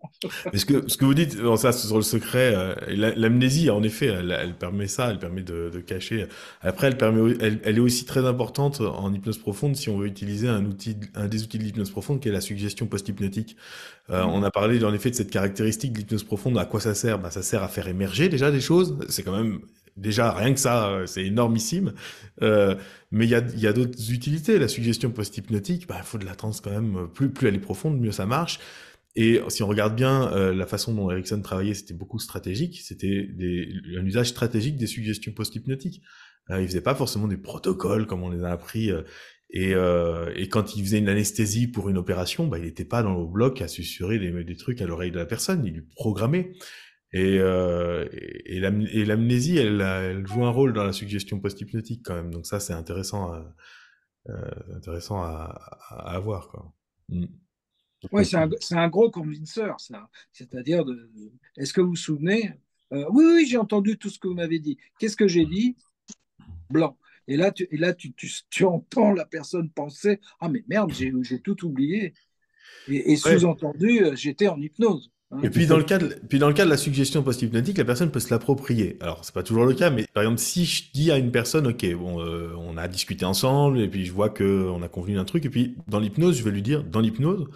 ce 0.54 0.66
que, 0.66 0.88
ce 0.90 0.98
que 0.98 1.06
vous 1.06 1.14
dites, 1.14 1.38
ça, 1.58 1.72
sur 1.72 1.98
le 1.98 2.02
secret, 2.02 2.54
euh, 2.56 2.74
l'amnésie, 3.16 3.70
en 3.70 3.84
effet, 3.84 4.08
elle, 4.08 4.56
permet 4.58 4.88
ça, 4.88 5.12
elle 5.12 5.20
permet 5.20 5.44
de, 5.44 5.70
cacher. 5.86 6.28
Après, 6.62 6.88
elle, 6.88 6.98
permet, 6.98 7.34
elle, 7.42 7.78
est 7.78 7.80
aussi 7.80 8.06
très 8.06 8.26
importante 8.26 8.82
en 8.82 9.14
hypnose 9.14 9.38
profonde 9.38 9.76
si 9.76 9.90
on 9.90 9.98
veut 9.98 10.08
utiliser 10.08 10.48
un, 10.48 10.66
outil, 10.66 10.98
un 11.16 11.28
des 11.28 11.44
outils 11.44 11.58
de 11.58 11.64
l'hypnose 11.64 11.92
profonde 11.92 12.20
qui 12.20 12.30
est 12.30 12.32
la 12.32 12.42
suggestion 12.42 12.88
post-hypnotique. 12.88 13.58
Euh, 14.10 14.24
mm. 14.26 14.30
On 14.30 14.44
a 14.44 14.52
parlé 14.52 14.84
en 14.84 14.94
effet 14.94 15.10
de 15.10 15.16
cette 15.16 15.32
caractéristique 15.32 15.94
de 15.94 16.00
l'hypnose 16.00 16.24
profonde. 16.24 16.58
À 16.58 16.66
quoi 16.66 16.80
ça 16.80 16.96
sert? 16.96 17.20
Bah, 17.20 17.32
Ça 17.32 17.44
sert 17.44 17.62
à 17.62 17.68
faire 17.68 17.88
émerger 17.88 18.30
déjà 18.30 18.52
des 18.52 18.62
choses. 18.62 18.98
C'est 19.10 19.24
quand 19.24 19.36
même 19.36 19.60
Déjà, 19.98 20.32
rien 20.32 20.54
que 20.54 20.60
ça, 20.60 20.90
euh, 20.90 21.06
c'est 21.06 21.26
énormissime. 21.26 21.94
Euh, 22.42 22.76
mais 23.12 23.26
il 23.26 23.30
y 23.30 23.36
a, 23.36 23.44
y 23.56 23.68
a 23.68 23.74
d'autres 23.74 24.12
utilités. 24.12 24.58
La 24.60 24.68
suggestion 24.68 25.12
post-hypnotique, 25.12 25.84
il 25.84 25.88
bah, 25.88 26.02
faut 26.04 26.18
de 26.18 26.26
la 26.26 26.36
transe 26.36 26.62
quand 26.62 26.72
même. 26.72 27.08
Plus, 27.14 27.30
plus 27.30 27.48
elle 27.48 27.56
est 27.56 27.60
profonde, 27.60 28.00
mieux 28.00 28.12
ça 28.12 28.26
marche. 28.26 28.60
Et 29.16 29.42
si 29.50 29.62
on 29.62 29.68
regarde 29.68 29.96
bien 29.96 30.32
euh, 30.32 30.54
la 30.54 30.66
façon 30.66 30.94
dont 30.94 31.12
Erickson 31.12 31.42
travaillait, 31.42 31.74
c'était 31.74 31.94
beaucoup 31.94 32.18
stratégique, 32.18 32.80
c'était 32.82 33.30
un 33.98 34.06
usage 34.06 34.30
stratégique 34.30 34.78
des 34.78 34.88
suggestions 34.88 35.34
post-hypnotiques. 35.34 36.02
Euh, 36.50 36.62
il 36.62 36.68
faisait 36.68 36.82
pas 36.82 36.96
forcément 36.96 37.28
des 37.28 37.38
protocoles 37.38 38.08
comme 38.08 38.24
on 38.24 38.30
les 38.30 38.44
a 38.44 38.52
appris. 38.52 38.92
Euh, 38.92 39.04
et, 39.52 39.74
euh, 39.76 40.32
et, 40.36 40.48
quand 40.48 40.76
il 40.76 40.84
faisait 40.84 41.00
une 41.00 41.10
anesthésie 41.10 41.68
pour 41.68 41.90
une 41.90 41.98
opération, 41.98 42.48
bah, 42.48 42.58
il 42.58 42.64
n'était 42.64 42.86
pas 42.86 43.04
dans 43.04 43.20
le 43.20 43.26
bloc 43.26 43.62
à 43.62 43.68
susurrer 43.68 44.18
des, 44.18 44.44
des 44.44 44.56
trucs 44.56 44.82
à 44.82 44.86
l'oreille 44.86 45.12
de 45.12 45.20
la 45.20 45.26
personne, 45.26 45.66
il 45.66 45.74
lui 45.74 45.82
programmait. 45.82 46.54
Et, 47.14 47.40
euh, 47.40 48.08
et, 48.14 48.58
et 48.58 49.06
l'amnésie, 49.06 49.58
elle, 49.58 49.82
elle, 49.82 50.26
joue 50.26 50.46
un 50.46 50.50
rôle 50.50 50.74
dans 50.74 50.84
la 50.84 50.94
suggestion 50.94 51.40
post-hypnotique 51.40 52.04
quand 52.06 52.16
même. 52.16 52.32
Donc 52.32 52.46
ça, 52.46 52.60
c'est 52.60 52.74
intéressant, 52.74 53.34
à, 53.34 53.54
euh, 54.30 54.76
intéressant 54.76 55.22
à, 55.22 55.60
à, 55.90 56.20
voir. 56.20 56.48
Quoi. 56.48 56.74
Mm. 57.10 57.26
Oui, 58.12 58.26
c'est 58.26 58.38
un, 58.38 58.50
un, 58.72 58.90
gros 58.90 59.12
convinceur, 59.12 59.80
ça. 59.80 60.10
C'est-à-dire, 60.32 60.86
de, 60.86 61.12
est-ce 61.58 61.74
que 61.74 61.82
vous 61.82 61.90
vous 61.90 61.96
souvenez 61.96 62.54
euh, 62.94 63.06
Oui, 63.12 63.26
oui, 63.26 63.46
j'ai 63.46 63.58
entendu 63.58 63.98
tout 63.98 64.10
ce 64.10 64.18
que 64.18 64.28
vous 64.28 64.34
m'avez 64.34 64.60
dit. 64.60 64.78
Qu'est-ce 64.98 65.18
que 65.18 65.28
j'ai 65.28 65.46
dit? 65.46 65.76
Blanc. 66.70 66.98
Et 67.28 67.38
là, 67.38 67.52
tu, 67.52 67.68
et 67.70 67.78
là 67.78 67.94
tu, 67.94 68.14
tu, 68.14 68.32
tu, 68.50 68.64
entends 68.66 69.14
la 69.14 69.26
personne 69.26 69.70
penser 69.70 70.20
Ah, 70.40 70.50
mais 70.50 70.64
merde, 70.68 70.92
j'ai, 70.92 71.40
tout 71.42 71.66
oublié. 71.66 72.14
Et, 72.88 73.12
et 73.12 73.16
sous-entendu, 73.18 74.04
euh, 74.04 74.16
j'étais 74.16 74.48
en 74.48 74.60
hypnose. 74.60 75.12
Et 75.44 75.50
puis 75.50 75.66
dans, 75.66 75.78
le 75.78 75.84
cas 75.84 75.98
de, 75.98 76.08
puis 76.28 76.40
dans 76.40 76.50
le 76.50 76.54
cas 76.54 76.66
de 76.66 76.70
la 76.70 76.78
suggestion 76.78 77.24
post-hypnotique, 77.24 77.78
la 77.78 77.86
personne 77.86 78.12
peut 78.12 78.20
se 78.20 78.30
l'approprier. 78.32 78.98
Alors 79.00 79.24
c'est 79.24 79.34
pas 79.34 79.44
toujours 79.44 79.66
le 79.66 79.74
cas, 79.74 79.90
mais 79.90 80.06
par 80.14 80.24
exemple 80.24 80.40
si 80.40 80.66
je 80.66 80.92
dis 80.94 81.10
à 81.12 81.18
une 81.18 81.32
personne, 81.32 81.68
ok, 81.68 81.94
bon, 81.96 82.20
euh, 82.20 82.54
on 82.58 82.78
a 82.78 82.88
discuté 82.88 83.24
ensemble, 83.24 83.80
et 83.80 83.88
puis 83.88 84.06
je 84.06 84.12
vois 84.12 84.30
que 84.30 84.68
on 84.70 84.82
a 84.82 84.90
convenu 84.90 85.16
d'un 85.16 85.24
truc, 85.24 85.46
et 85.46 85.50
puis 85.50 85.78
dans 85.88 86.00
l'hypnose, 86.00 86.38
je 86.38 86.44
vais 86.44 86.52
lui 86.52 86.62
dire, 86.62 86.84
dans 86.84 87.00
l'hypnose, 87.00 87.48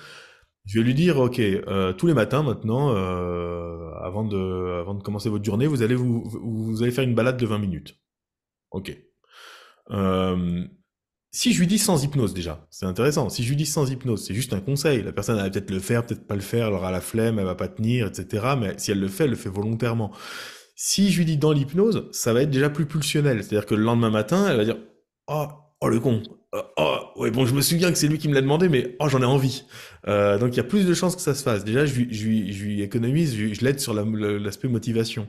je 0.66 0.80
vais 0.80 0.86
lui 0.86 0.94
dire, 0.96 1.20
ok, 1.20 1.40
euh, 1.40 1.94
tous 1.94 2.08
les 2.08 2.14
matins 2.14 2.42
maintenant, 2.44 2.96
euh, 2.96 3.92
avant 4.02 4.24
de, 4.24 4.80
avant 4.80 4.96
de 4.96 5.04
commencer 5.04 5.30
votre 5.30 5.46
journée, 5.46 5.68
vous 5.68 5.84
allez 5.84 5.96
vous, 5.96 6.24
vous 6.24 6.82
allez 6.82 6.92
faire 6.92 7.04
une 7.04 7.14
balade 7.14 7.38
de 7.38 7.46
20 7.46 7.60
minutes. 7.60 8.00
Ok. 8.72 8.98
Euh, 9.92 10.66
si 11.36 11.52
je 11.52 11.60
lui 11.60 11.68
dis 11.68 11.80
sans 11.80 12.02
hypnose 12.02 12.34
déjà, 12.34 12.66
c'est 12.70 12.86
intéressant. 12.86 13.30
Si 13.30 13.44
je 13.44 13.50
lui 13.50 13.58
dis 13.58 13.66
sans 13.66 13.92
hypnose, 13.92 14.26
c'est 14.26 14.34
juste 14.34 14.54
un 14.54 14.62
conseil. 14.62 15.04
La 15.04 15.12
personne 15.12 15.36
va 15.36 15.50
peut-être 15.50 15.70
le 15.70 15.82
faire, 15.82 16.06
peut-être 16.06 16.26
pas 16.26 16.36
le 16.36 16.42
faire, 16.42 16.68
elle 16.68 16.74
aura 16.74 16.92
la 16.92 17.02
flemme, 17.02 17.40
elle 17.40 17.46
va 17.46 17.56
pas 17.56 17.68
tenir, 17.68 18.08
etc. 18.08 18.56
Mais 18.58 18.74
si 18.78 18.92
elle 18.92 19.02
le 19.02 19.10
fait, 19.10 19.26
elle 19.26 19.32
le 19.32 19.36
fait 19.36 19.50
volontairement. 19.50 20.14
Si 20.78 21.12
je 21.12 21.18
lui 21.18 21.26
dis 21.26 21.36
dans 21.36 21.52
l'hypnose, 21.52 22.08
ça 22.14 22.32
va 22.32 22.44
être 22.44 22.52
déjà 22.52 22.70
plus 22.70 22.86
pulsionnel. 22.86 23.44
C'est-à-dire 23.44 23.66
que 23.66 23.76
le 23.76 23.84
lendemain 23.84 24.12
matin, 24.12 24.48
elle 24.48 24.56
va 24.56 24.64
dire, 24.64 24.78
oh, 25.28 25.48
oh 25.82 25.90
le 25.90 26.00
con, 26.00 26.24
euh, 26.54 26.62
oh, 26.78 27.00
ouais, 27.18 27.32
bon, 27.32 27.46
je 27.46 27.54
me 27.54 27.60
souviens 27.60 27.92
que 27.92 27.98
c'est 27.98 28.08
lui 28.08 28.18
qui 28.18 28.30
me 28.30 28.34
l'a 28.34 28.42
demandé, 28.42 28.70
mais 28.70 28.96
oh, 29.02 29.10
j'en 29.10 29.22
ai 29.22 29.26
envie. 29.26 29.66
Euh, 30.08 30.38
donc 30.38 30.54
il 30.54 30.58
y 30.58 30.62
a 30.62 30.64
plus 30.64 30.86
de 30.86 30.94
chances 30.94 31.18
que 31.18 31.22
ça 31.22 31.36
se 31.36 31.44
fasse. 31.44 31.66
Déjà, 31.66 31.86
je 31.86 31.96
je 31.96 32.06
je 32.12 32.64
lui 32.64 32.82
économise, 32.82 33.36
je, 33.36 33.62
l'aide 33.62 33.82
sur 33.82 33.94
l'aspect 33.94 34.70
motivation. 34.70 35.28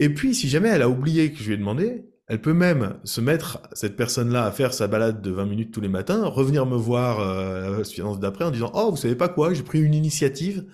Et 0.00 0.08
puis, 0.08 0.34
si 0.34 0.48
jamais 0.48 0.68
elle 0.68 0.82
a 0.82 0.88
oublié 0.88 1.30
que 1.30 1.38
je 1.38 1.44
lui 1.44 1.54
ai 1.54 1.58
demandé, 1.58 2.06
elle 2.28 2.40
peut 2.40 2.54
même 2.54 2.94
se 3.04 3.20
mettre, 3.20 3.60
cette 3.72 3.96
personne-là, 3.96 4.44
à 4.44 4.50
faire 4.50 4.72
sa 4.74 4.88
balade 4.88 5.22
de 5.22 5.30
20 5.30 5.46
minutes 5.46 5.72
tous 5.72 5.80
les 5.80 5.88
matins, 5.88 6.26
revenir 6.26 6.66
me 6.66 6.76
voir 6.76 7.20
euh, 7.20 7.78
la 7.78 7.84
séance 7.84 8.18
d'après 8.18 8.44
en 8.44 8.50
disant 8.50 8.72
«Oh, 8.74 8.90
vous 8.90 8.96
savez 8.96 9.14
pas 9.14 9.28
quoi, 9.28 9.54
j'ai 9.54 9.62
pris 9.62 9.80
une 9.80 9.94
initiative 9.94 10.64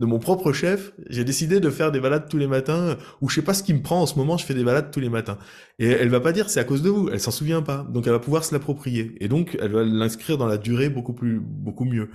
de 0.00 0.06
mon 0.06 0.20
propre 0.20 0.52
chef, 0.52 0.92
j'ai 1.08 1.24
décidé 1.24 1.58
de 1.58 1.70
faire 1.70 1.90
des 1.90 1.98
balades 1.98 2.28
tous 2.28 2.38
les 2.38 2.46
matins, 2.46 2.96
ou 3.20 3.28
je 3.28 3.34
sais 3.34 3.42
pas 3.42 3.54
ce 3.54 3.64
qui 3.64 3.74
me 3.74 3.82
prend 3.82 4.02
en 4.02 4.06
ce 4.06 4.16
moment, 4.16 4.36
je 4.36 4.44
fais 4.46 4.54
des 4.54 4.62
balades 4.62 4.92
tous 4.92 5.00
les 5.00 5.08
matins. 5.08 5.38
Et 5.80 5.88
elle 5.88 6.08
va 6.08 6.20
pas 6.20 6.30
dire 6.30 6.50
c'est 6.50 6.60
à 6.60 6.64
cause 6.64 6.82
de 6.82 6.90
vous, 6.90 7.08
elle 7.08 7.18
s'en 7.18 7.32
souvient 7.32 7.62
pas, 7.62 7.84
donc 7.90 8.06
elle 8.06 8.12
va 8.12 8.20
pouvoir 8.20 8.44
se 8.44 8.54
l'approprier, 8.54 9.16
et 9.20 9.26
donc 9.26 9.58
elle 9.60 9.72
va 9.72 9.82
l'inscrire 9.82 10.38
dans 10.38 10.46
la 10.46 10.56
durée 10.56 10.88
beaucoup 10.88 11.14
plus, 11.14 11.40
beaucoup 11.40 11.84
mieux. 11.84 12.10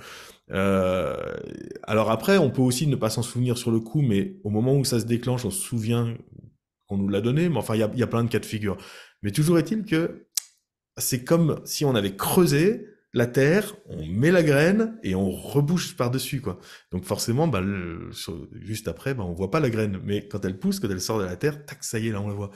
Euh, 0.52 1.16
alors 1.84 2.10
après, 2.10 2.38
on 2.38 2.50
peut 2.50 2.62
aussi 2.62 2.88
ne 2.88 2.96
pas 2.96 3.10
s'en 3.10 3.22
souvenir 3.22 3.58
sur 3.58 3.72
le 3.72 3.82
coup, 3.82 4.02
mais 4.02 4.38
au 4.46 4.50
moment 4.50 4.78
où 4.78 4.86
ça 4.86 5.02
se 5.02 5.06
déclenche, 5.06 5.44
on 5.44 5.52
se 5.52 5.62
souvient 5.62 6.16
qu'on 6.88 6.98
nous 6.98 7.10
l'a 7.10 7.22
donné, 7.22 7.50
mais 7.50 7.58
enfin 7.58 7.76
il 7.76 7.80
y 7.80 8.04
a, 8.04 8.08
plein 8.08 8.24
de 8.24 8.30
cas 8.30 8.40
de 8.40 8.46
figure. 8.46 8.78
Mais 9.22 9.32
toujours 9.32 9.58
est-il 9.58 9.86
que 9.86 10.28
c'est 10.98 11.24
comme 11.24 11.62
si 11.66 11.86
on 11.86 11.96
avait 11.96 12.16
creusé 12.16 12.88
la 13.14 13.28
terre, 13.28 13.76
on 13.88 14.06
met 14.08 14.32
la 14.32 14.42
graine 14.42 14.98
et 15.04 15.14
on 15.14 15.30
rebouche 15.30 15.96
par-dessus, 15.96 16.42
quoi. 16.42 16.60
Donc 16.92 17.06
forcément, 17.06 17.48
bah, 17.48 17.62
juste 18.54 18.88
après, 18.88 19.14
bah, 19.14 19.24
on 19.24 19.34
voit 19.34 19.52
pas 19.52 19.60
la 19.60 19.70
graine, 19.70 20.00
mais 20.04 20.28
quand 20.28 20.44
elle 20.46 20.58
pousse, 20.58 20.80
quand 20.80 20.90
elle 20.90 21.02
sort 21.02 21.20
de 21.20 21.26
la 21.26 21.36
terre, 21.36 21.64
tac, 21.66 21.84
ça 21.84 22.00
y 22.00 22.08
est, 22.08 22.12
là, 22.12 22.22
on 22.22 22.28
la 22.28 22.34
voit. 22.34 22.50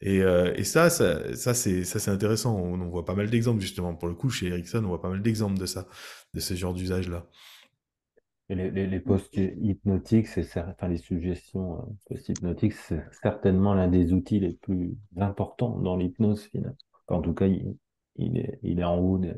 Et, 0.00 0.22
euh, 0.22 0.54
et 0.56 0.64
ça, 0.64 0.90
ça, 0.90 1.34
ça 1.36 1.54
c'est, 1.54 1.84
ça 1.84 1.98
c'est 1.98 2.10
intéressant. 2.10 2.56
On, 2.56 2.80
on, 2.80 2.88
voit 2.88 3.04
pas 3.04 3.14
mal 3.14 3.28
d'exemples 3.28 3.60
justement. 3.60 3.94
Pour 3.94 4.08
le 4.08 4.14
coup, 4.14 4.30
chez 4.30 4.46
Ericsson, 4.46 4.82
on 4.84 4.88
voit 4.88 5.02
pas 5.02 5.10
mal 5.10 5.22
d'exemples 5.22 5.58
de 5.58 5.66
ça, 5.66 5.88
de 6.34 6.40
ce 6.40 6.54
genre 6.54 6.72
d'usage-là. 6.72 7.26
Et 8.50 8.54
les, 8.54 8.70
les, 8.70 8.86
les 8.86 9.00
post-hypnotiques, 9.00 10.26
c'est 10.26 10.46
enfin 10.58 10.88
les 10.88 10.96
suggestions 10.96 11.78
euh, 11.78 11.82
post-hypnotiques, 12.08 12.72
c'est 12.72 13.04
certainement 13.22 13.74
l'un 13.74 13.88
des 13.88 14.12
outils 14.12 14.40
les 14.40 14.54
plus 14.54 14.96
importants 15.18 15.78
dans 15.78 15.96
l'hypnose 15.96 16.44
finale. 16.44 16.76
en 17.08 17.20
tout 17.20 17.34
cas, 17.34 17.46
il, 17.46 17.76
il, 18.16 18.38
est, 18.38 18.58
il 18.62 18.80
est 18.80 18.84
en 18.84 18.98
haut 18.98 19.18
de, 19.18 19.34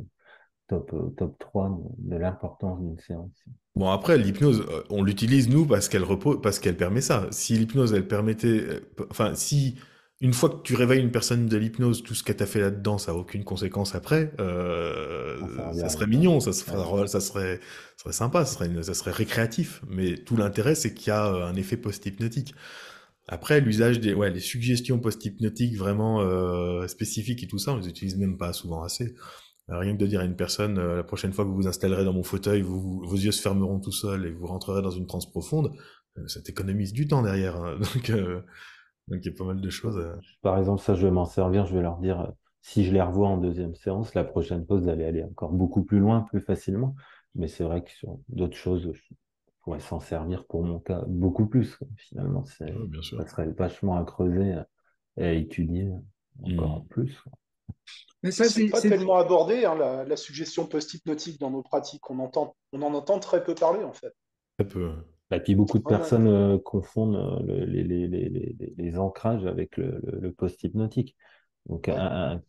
top, 0.70 0.93
euh, 0.95 1.11
top 1.16 1.39
3 1.39 1.81
de, 1.99 2.16
l'importance 2.16 2.81
d'une 2.81 2.99
séance. 2.99 3.31
Bon, 3.74 3.91
après, 3.91 4.16
l'hypnose, 4.16 4.65
euh, 4.70 4.82
on 4.91 5.03
l'utilise, 5.03 5.49
nous, 5.49 5.66
parce 5.66 5.89
qu'elle 5.89 6.05
repose, 6.05 6.41
parce 6.41 6.59
qu'elle 6.59 6.77
permet 6.77 7.01
ça. 7.01 7.27
Si 7.32 7.57
l'hypnose, 7.57 7.93
elle 7.93 8.07
permettait, 8.07 8.65
enfin, 9.11 9.35
si 9.35 9.77
une 10.21 10.33
fois 10.33 10.51
que 10.51 10.63
tu 10.63 10.75
réveilles 10.75 11.01
une 11.01 11.11
personne 11.11 11.47
de 11.47 11.57
l'hypnose, 11.57 12.03
tout 12.03 12.15
ce 12.15 12.23
qu'elle 12.23 12.37
t'a 12.37 12.47
fait 12.47 12.61
là-dedans, 12.61 12.99
ça 12.99 13.13
n'a 13.13 13.19
aucune 13.19 13.45
conséquence 13.45 13.95
après, 13.95 14.33
euh, 14.39 15.39
ça, 15.75 15.89
serait 15.89 16.07
mignon, 16.07 16.41
ça, 16.41 16.53
serait, 16.53 17.07
ça, 17.07 17.21
serait, 17.21 17.61
ça 17.97 18.03
serait 18.03 18.13
sympa, 18.13 18.45
ça 18.45 18.55
serait, 18.55 18.83
ça 18.83 18.95
serait 18.95 19.13
récréatif. 19.13 19.83
Mais 19.89 20.17
tout 20.17 20.37
l'intérêt, 20.37 20.75
c'est 20.75 20.93
qu'il 20.93 21.09
y 21.09 21.11
a 21.11 21.25
un 21.25 21.55
effet 21.57 21.77
post-hypnotique. 21.77 22.55
Après, 23.29 23.61
l'usage 23.61 24.01
des 24.01 24.13
ouais, 24.13 24.31
les 24.31 24.41
suggestions 24.41 24.99
post-hypnotiques 24.99 25.77
vraiment 25.77 26.21
euh, 26.21 26.87
spécifiques 26.89 27.43
et 27.43 27.47
tout 27.47 27.59
ça, 27.59 27.73
on 27.73 27.77
les 27.77 27.89
utilise 27.89 28.17
même 28.17 28.37
pas 28.37 28.53
souvent 28.53 28.83
assez. 28.83 29.15
Euh, 29.71 29.79
rien 29.79 29.95
que 29.95 30.01
de 30.01 30.07
dire 30.07 30.21
à 30.21 30.25
une 30.25 30.37
personne, 30.37 30.79
euh, 30.79 30.97
la 30.97 31.05
prochaine 31.05 31.33
fois 31.33 31.45
que 31.45 31.51
vous 31.51 31.57
vous 31.57 31.69
installerez 31.69 32.05
dans 32.05 32.13
mon 32.13 32.23
fauteuil, 32.23 32.63
vous, 32.63 33.03
vos 33.05 33.17
yeux 33.17 33.31
se 33.31 33.41
fermeront 33.41 33.79
tout 33.79 33.93
seuls 33.93 34.27
et 34.27 34.31
vous 34.31 34.47
rentrerez 34.47 34.83
dans 34.83 34.91
une 34.91 35.07
transe 35.07 35.31
profonde, 35.31 35.73
euh, 36.19 36.27
ça 36.27 36.41
t'économise 36.41 36.93
du 36.93 37.07
temps 37.07 37.23
derrière. 37.23 37.57
Hein. 37.57 37.79
Donc, 37.95 38.13
donc 39.11 39.20
il 39.23 39.31
y 39.31 39.35
a 39.35 39.37
pas 39.37 39.45
mal 39.45 39.61
de 39.61 39.70
choses. 39.70 40.01
Par 40.41 40.57
exemple, 40.59 40.81
ça, 40.81 40.95
je 40.95 41.07
vais 41.07 41.11
m'en 41.11 41.24
servir, 41.24 41.66
je 41.66 41.74
vais 41.74 41.82
leur 41.82 41.99
dire, 41.99 42.32
si 42.62 42.85
je 42.85 42.93
les 42.93 43.03
revois 43.03 43.28
en 43.28 43.37
deuxième 43.37 43.74
séance, 43.74 44.15
la 44.15 44.24
prochaine 44.24 44.65
pause, 44.65 44.82
vous 44.82 44.89
allez 44.89 45.05
aller 45.05 45.24
encore 45.24 45.51
beaucoup 45.51 45.82
plus 45.82 45.99
loin, 45.99 46.23
plus 46.23 46.41
facilement. 46.41 46.95
Mais 47.35 47.49
c'est 47.49 47.65
vrai 47.65 47.82
que 47.82 47.91
sur 47.91 48.19
d'autres 48.28 48.57
choses, 48.57 48.93
je 48.93 49.15
pourrais 49.62 49.81
s'en 49.81 50.01
servir 50.01 50.47
pour 50.47 50.65
mon 50.65 50.78
cas 50.78 51.03
beaucoup 51.07 51.47
plus. 51.47 51.78
Finalement, 51.97 52.45
ça 52.45 52.66
serait 53.27 53.51
vachement 53.51 53.97
à 53.97 54.05
creuser 54.05 54.55
et 55.16 55.24
à 55.24 55.32
étudier 55.32 55.91
encore 56.43 56.85
mmh. 56.85 56.89
plus. 56.89 57.24
Mais 58.23 58.31
ça, 58.31 58.45
c'est 58.45 58.69
pas 58.69 58.81
tellement 58.81 59.16
abordé, 59.16 59.65
hein, 59.65 59.74
la, 59.77 60.16
suggestion 60.16 60.66
post-hypnotique 60.66 61.41
dans 61.41 61.51
nos 61.51 61.62
pratiques. 61.62 62.09
On, 62.11 62.19
entend, 62.19 62.57
on 62.73 62.82
en 62.82 62.95
entend 62.95 63.19
très 63.19 63.43
peu 63.43 63.55
parler, 63.55 63.82
en 63.82 63.93
fait. 63.93 64.15
Très 64.59 64.69
peu. 64.69 64.93
Et 65.32 65.40
puis 65.40 65.55
beaucoup 65.55 65.78
de 65.78 65.85
personnes 65.85 66.27
euh, 66.27 66.59
confondent 66.59 67.16
euh, 67.48 67.65
les, 67.65 67.85
les, 67.85 68.09
les, 68.09 68.74
les, 68.77 68.98
ancrages 68.98 69.47
avec 69.47 69.77
le, 69.77 70.32
post-hypnotique. 70.32 71.16
Donc, 71.66 71.90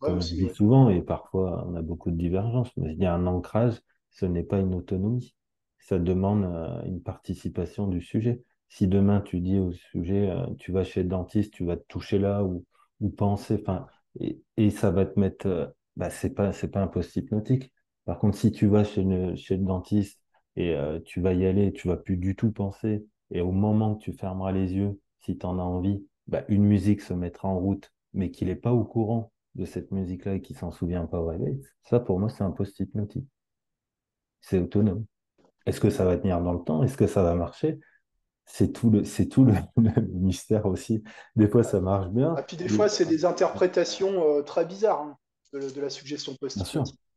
comme 0.00 0.20
je 0.20 0.34
dis 0.34 0.48
souvent, 0.48 0.88
et 0.88 1.02
parfois 1.02 1.64
on 1.68 1.76
a 1.76 1.82
beaucoup 1.82 2.10
de 2.10 2.16
divergences, 2.16 2.70
mais 2.76 2.90
je 2.90 2.96
dis 2.96 3.06
un 3.06 3.26
ancrage, 3.26 3.80
ce 4.10 4.26
n'est 4.26 4.42
pas 4.42 4.58
une 4.58 4.74
autonomie. 4.74 5.34
Ça 5.78 5.98
demande 5.98 6.44
euh, 6.44 6.82
une 6.86 7.02
participation 7.02 7.86
du 7.86 8.00
sujet. 8.00 8.42
Si 8.68 8.88
demain 8.88 9.20
tu 9.20 9.40
dis 9.40 9.58
au 9.58 9.70
sujet, 9.72 10.32
tu 10.58 10.72
vas 10.72 10.82
chez 10.82 11.02
le 11.02 11.08
dentiste, 11.08 11.52
tu 11.52 11.64
vas 11.64 11.76
te 11.76 11.84
toucher 11.88 12.18
là 12.18 12.42
ou, 12.42 12.64
ou 13.00 13.10
penser, 13.10 13.58
enfin, 13.60 13.86
et, 14.56 14.70
ça 14.70 14.90
va 14.90 15.06
te 15.06 15.18
mettre, 15.18 15.46
euh, 15.46 15.66
bah, 15.96 16.10
c'est 16.10 16.30
pas, 16.30 16.52
c'est 16.52 16.68
pas 16.68 16.80
un 16.80 16.86
post-hypnotique. 16.86 17.72
Par 18.04 18.18
contre, 18.18 18.36
si 18.36 18.52
tu 18.52 18.66
vas 18.66 18.84
chez 18.84 19.02
le, 19.02 19.36
chez 19.36 19.56
le 19.56 19.64
dentiste 19.64 20.20
et 20.56 20.74
euh, 20.74 21.00
tu 21.00 21.20
vas 21.20 21.32
y 21.32 21.46
aller, 21.46 21.72
tu 21.72 21.88
vas 21.88 21.96
plus 21.96 22.16
du 22.16 22.36
tout 22.36 22.52
penser, 22.52 23.04
et 23.30 23.40
au 23.40 23.52
moment 23.52 23.94
que 23.94 24.04
tu 24.04 24.12
fermeras 24.12 24.52
les 24.52 24.74
yeux, 24.74 25.00
si 25.20 25.38
tu 25.38 25.46
en 25.46 25.58
as 25.58 25.62
envie, 25.62 26.04
bah, 26.26 26.44
une 26.48 26.64
musique 26.64 27.00
se 27.00 27.14
mettra 27.14 27.48
en 27.48 27.58
route, 27.58 27.92
mais 28.12 28.30
qu'il 28.30 28.48
n'est 28.48 28.56
pas 28.56 28.72
au 28.72 28.84
courant 28.84 29.32
de 29.54 29.64
cette 29.64 29.90
musique-là 29.90 30.34
et 30.34 30.40
qu'il 30.42 30.56
s'en 30.56 30.70
souvient 30.70 31.06
pas 31.06 31.20
au 31.20 31.26
réveil, 31.26 31.60
ça 31.82 32.00
pour 32.00 32.18
moi 32.18 32.28
c'est 32.28 32.44
un 32.44 32.50
post-hypnotique. 32.50 33.26
C'est 34.40 34.58
autonome. 34.58 35.04
Est-ce 35.66 35.80
que 35.80 35.90
ça 35.90 36.04
va 36.04 36.16
tenir 36.16 36.40
dans 36.40 36.52
le 36.52 36.62
temps? 36.64 36.82
Est-ce 36.82 36.96
que 36.96 37.06
ça 37.06 37.22
va 37.22 37.34
marcher? 37.34 37.78
C'est 38.44 38.72
tout 38.72 38.90
le 38.90 39.04
c'est 39.04 39.26
tout 39.26 39.44
le, 39.44 39.54
mystère 40.12 40.66
aussi. 40.66 41.02
Des 41.36 41.48
fois, 41.48 41.62
ça 41.62 41.80
marche 41.80 42.08
bien. 42.08 42.34
Et 42.34 42.38
ah, 42.38 42.42
puis 42.42 42.56
des 42.56 42.68
fois, 42.68 42.88
c'est 42.88 43.06
des 43.06 43.24
interprétations 43.24 44.38
euh, 44.38 44.42
très 44.42 44.64
bizarres 44.64 45.02
hein, 45.02 45.16
de, 45.52 45.80
la 45.80 45.90
suggestion 45.90 46.34
post 46.34 46.58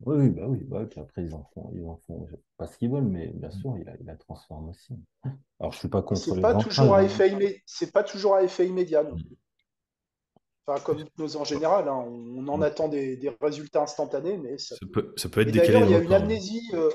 Oui, 0.01 0.17
oui, 0.17 0.30
bah 0.30 0.45
oui. 0.47 0.59
Bah, 0.63 0.81
après, 0.97 1.23
ils 1.23 1.34
en 1.34 1.43
font, 1.53 1.72
ils 1.73 1.85
en 1.85 1.99
font 2.07 2.27
pas 2.57 2.67
ce 2.67 2.77
qu'ils 2.77 2.91
veulent, 2.91 3.07
mais 3.07 3.27
bien 3.27 3.49
sûr, 3.49 3.76
il 3.77 3.85
la, 3.85 3.93
il 3.99 4.05
la 4.05 4.15
transforme 4.15 4.69
aussi. 4.69 4.93
Alors, 5.59 5.72
je 5.72 5.80
suis 5.80 5.88
pas 5.88 6.01
contre 6.01 6.35
les 6.35 6.41
pas 6.41 6.55
toujours 6.55 6.95
à 6.95 7.03
effet 7.03 7.63
C'est 7.65 7.91
pas 7.91 8.03
toujours 8.03 8.35
à 8.35 8.43
effet 8.43 8.67
immédiat 8.67 9.03
non 9.03 9.15
Enfin, 10.67 10.81
comme 10.81 11.05
nos 11.19 11.38
en 11.38 11.43
général, 11.43 11.88
hein, 11.88 12.03
on, 12.07 12.47
en 12.47 12.59
attend 12.63 12.88
des, 12.88 13.17
des, 13.17 13.31
résultats 13.39 13.84
instantanés, 13.84 14.38
mais 14.38 14.57
ça, 14.57 14.76
peut, 14.91 15.13
ça 15.15 15.30
peut 15.30 15.41
être 15.41 15.51
décalé. 15.51 15.73
D'ailleurs, 15.73 15.88
il 15.88 15.91
y 15.91 15.95
a 15.95 15.99
une 15.99 16.13
amnésie. 16.13 16.72
Euh, 16.73 16.89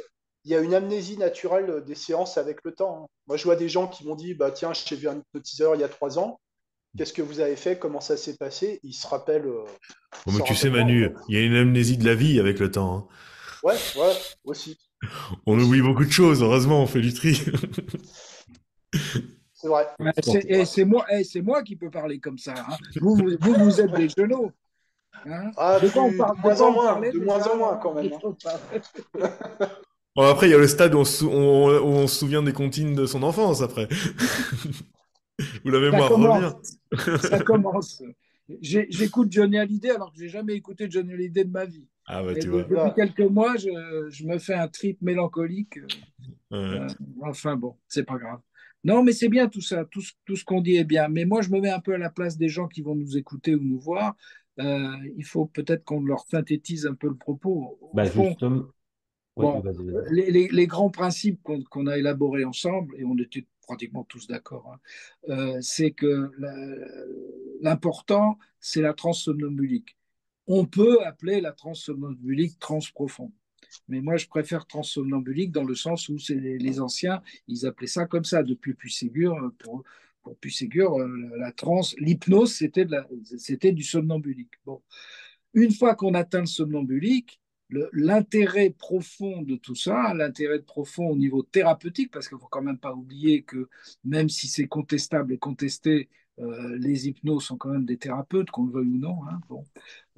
il 0.44 0.50
y 0.50 0.54
a 0.54 0.60
une 0.60 0.74
amnésie 0.74 1.18
naturelle 1.18 1.84
des 1.84 1.94
séances 1.94 2.38
avec 2.38 2.64
le 2.64 2.72
temps. 2.72 3.04
Hein. 3.04 3.06
Moi, 3.26 3.36
je 3.36 3.44
vois 3.44 3.56
des 3.56 3.68
gens 3.68 3.86
qui 3.86 4.06
m'ont 4.06 4.14
dit 4.14 4.34
bah, 4.34 4.50
Tiens, 4.50 4.72
j'ai 4.72 4.96
vu 4.96 5.08
un 5.08 5.18
hypnotiseur 5.18 5.74
il 5.74 5.82
y 5.82 5.84
a 5.84 5.88
trois 5.88 6.18
ans. 6.18 6.40
Qu'est-ce 6.96 7.12
que 7.12 7.22
vous 7.22 7.40
avez 7.40 7.56
fait? 7.56 7.78
Comment 7.78 8.00
ça 8.00 8.16
s'est 8.16 8.36
passé? 8.36 8.80
Ils 8.82 8.94
se 8.94 9.06
rappellent. 9.06 9.46
Euh, 9.46 9.64
mais 10.26 10.42
tu 10.44 10.54
sais, 10.54 10.70
Manu, 10.70 11.08
il 11.28 11.36
y 11.36 11.38
a 11.38 11.44
une 11.44 11.54
amnésie 11.54 11.96
de 11.96 12.04
la 12.04 12.14
vie 12.14 12.40
avec 12.40 12.58
le 12.58 12.70
temps. 12.70 12.96
Hein. 12.96 13.06
Ouais, 13.62 13.76
ouais, 13.96 14.12
aussi. 14.44 14.78
On 15.46 15.58
oublie 15.58 15.82
beaucoup 15.82 16.04
de 16.04 16.10
choses, 16.10 16.42
heureusement, 16.42 16.82
on 16.82 16.86
fait 16.86 17.00
du 17.00 17.14
tri. 17.14 17.40
c'est 19.52 19.68
vrai. 19.68 19.86
et 20.48 20.64
c'est 20.64 20.84
moi, 20.84 21.06
c'est 21.24 21.42
moi 21.42 21.62
qui 21.62 21.76
peux 21.76 21.90
parler 21.90 22.18
comme 22.18 22.38
ça. 22.38 22.54
Hein. 22.56 22.76
Vous, 23.00 23.14
vous, 23.16 23.54
vous, 23.54 23.80
êtes 23.80 23.92
des 23.92 24.08
genoux. 24.08 24.50
Hein 25.26 25.50
ah, 25.56 25.78
de, 25.80 25.86
on 25.96 26.16
parle, 26.16 26.36
de, 26.36 26.42
moins 26.42 26.60
en 26.60 26.72
moins, 26.72 27.00
de 27.00 27.18
moins 27.18 27.46
en 27.46 27.56
moins 27.56 27.76
quand 27.76 27.94
même. 27.94 28.10
Bon, 30.16 30.28
après, 30.28 30.48
il 30.48 30.50
y 30.50 30.54
a 30.54 30.58
le 30.58 30.66
stade 30.66 30.92
où 30.94 31.04
on, 31.22 31.30
on, 31.30 32.06
se 32.08 32.18
souvient 32.18 32.42
des 32.42 32.52
comptines 32.52 32.96
de 32.96 33.06
son 33.06 33.22
enfance, 33.22 33.62
après. 33.62 33.88
Où 35.64 35.70
la 35.70 35.80
mémoire 35.80 36.10
revient. 36.10 36.52
ça 37.20 37.40
commence. 37.40 38.02
J'écoute 38.60 39.30
Johnny 39.30 39.58
Hallyday 39.58 39.90
alors 39.90 40.12
que 40.12 40.18
j'ai 40.18 40.28
jamais 40.28 40.54
écouté 40.54 40.90
Johnny 40.90 41.12
Hallyday 41.12 41.44
de 41.44 41.50
ma 41.50 41.64
vie. 41.64 41.86
Ah 42.06 42.22
tu 42.40 42.48
vois. 42.48 42.64
Depuis 42.64 42.94
quelques 42.96 43.30
mois, 43.30 43.56
je, 43.56 44.08
je, 44.10 44.26
me 44.26 44.38
fais 44.38 44.54
un 44.54 44.66
trip 44.66 45.00
mélancolique. 45.00 45.78
Euh, 46.52 46.88
enfin 47.22 47.54
bon, 47.56 47.76
c'est 47.86 48.04
pas 48.04 48.18
grave. 48.18 48.40
Non, 48.82 49.04
mais 49.04 49.12
c'est 49.12 49.28
bien 49.28 49.48
tout 49.48 49.60
ça, 49.60 49.84
tout, 49.84 50.02
tout 50.24 50.36
ce 50.36 50.44
qu'on 50.44 50.60
dit 50.60 50.76
est 50.76 50.84
bien. 50.84 51.08
Mais 51.08 51.24
moi, 51.24 51.42
je 51.42 51.50
me 51.50 51.60
mets 51.60 51.70
un 51.70 51.80
peu 51.80 51.94
à 51.94 51.98
la 51.98 52.10
place 52.10 52.36
des 52.36 52.48
gens 52.48 52.66
qui 52.66 52.82
vont 52.82 52.94
nous 52.94 53.16
écouter 53.16 53.54
ou 53.54 53.62
nous 53.62 53.78
voir. 53.78 54.16
Euh, 54.58 54.96
il 55.16 55.24
faut 55.24 55.46
peut-être 55.46 55.84
qu'on 55.84 56.02
leur 56.02 56.26
synthétise 56.26 56.86
un 56.86 56.94
peu 56.94 57.08
le 57.08 57.14
propos. 57.14 57.78
Bah, 57.94 58.04
justement, 58.04 58.66
les, 60.10 60.66
grands 60.66 60.90
principes 60.90 61.40
qu'on 61.42 61.86
a 61.86 61.98
élaborés 61.98 62.44
ensemble, 62.44 62.94
et 62.98 63.04
on 63.04 63.16
était 63.18 63.46
pratiquement 63.70 64.02
tous 64.02 64.26
d'accord, 64.26 64.72
hein, 64.74 64.80
euh, 65.28 65.58
c'est 65.60 65.92
que 65.92 66.32
l'important, 67.60 68.36
c'est 68.58 68.80
la 68.82 68.94
transsomnambulique. 68.94 69.96
On 70.48 70.66
peut 70.66 71.04
appeler 71.04 71.40
la 71.40 71.52
transsomnambulique 71.52 72.58
transprofonde. 72.58 73.30
Mais 73.86 74.00
moi, 74.00 74.16
je 74.16 74.26
préfère 74.26 74.66
transsomnambulique 74.66 75.52
dans 75.52 75.62
le 75.62 75.76
sens 75.76 76.08
où 76.08 76.16
les, 76.30 76.58
les, 76.58 76.80
anciens, 76.80 77.22
ils 77.46 77.64
appelaient 77.64 77.86
ça 77.86 78.06
comme 78.06 78.24
ça, 78.24 78.42
depuis 78.42 78.74
Puy-Ségur. 78.74 79.52
Pour, 79.60 79.84
pour 80.22 80.36
Puy-Ségur, 80.38 80.98
euh, 80.98 81.30
la 81.36 81.52
trans, 81.52 81.82
l'hypnose, 81.98 82.52
c'était 82.52 83.72
du 83.72 83.84
somnambulique. 83.84 84.54
Bon. 84.66 84.82
Une 85.54 85.70
fois 85.70 85.94
qu'on 85.94 86.14
atteint 86.14 86.40
le 86.40 86.46
somnambulique, 86.46 87.40
l'intérêt 87.92 88.70
profond 88.70 89.42
de 89.42 89.56
tout 89.56 89.74
ça, 89.74 90.14
l'intérêt 90.14 90.60
profond 90.60 91.08
au 91.08 91.16
niveau 91.16 91.42
thérapeutique, 91.42 92.10
parce 92.10 92.28
qu'il 92.28 92.36
ne 92.36 92.40
faut 92.40 92.48
quand 92.48 92.62
même 92.62 92.78
pas 92.78 92.92
oublier 92.94 93.42
que 93.42 93.68
même 94.04 94.28
si 94.28 94.48
c'est 94.48 94.66
contestable 94.66 95.32
et 95.32 95.38
contesté, 95.38 96.08
euh, 96.40 96.76
les 96.78 97.06
hypnos 97.06 97.40
sont 97.40 97.56
quand 97.56 97.68
même 97.68 97.84
des 97.84 97.98
thérapeutes, 97.98 98.50
qu'on 98.50 98.64
le 98.66 98.72
veuille 98.72 98.88
ou 98.88 98.98
non. 98.98 99.18
Hein, 99.28 99.40
bon. 99.48 99.64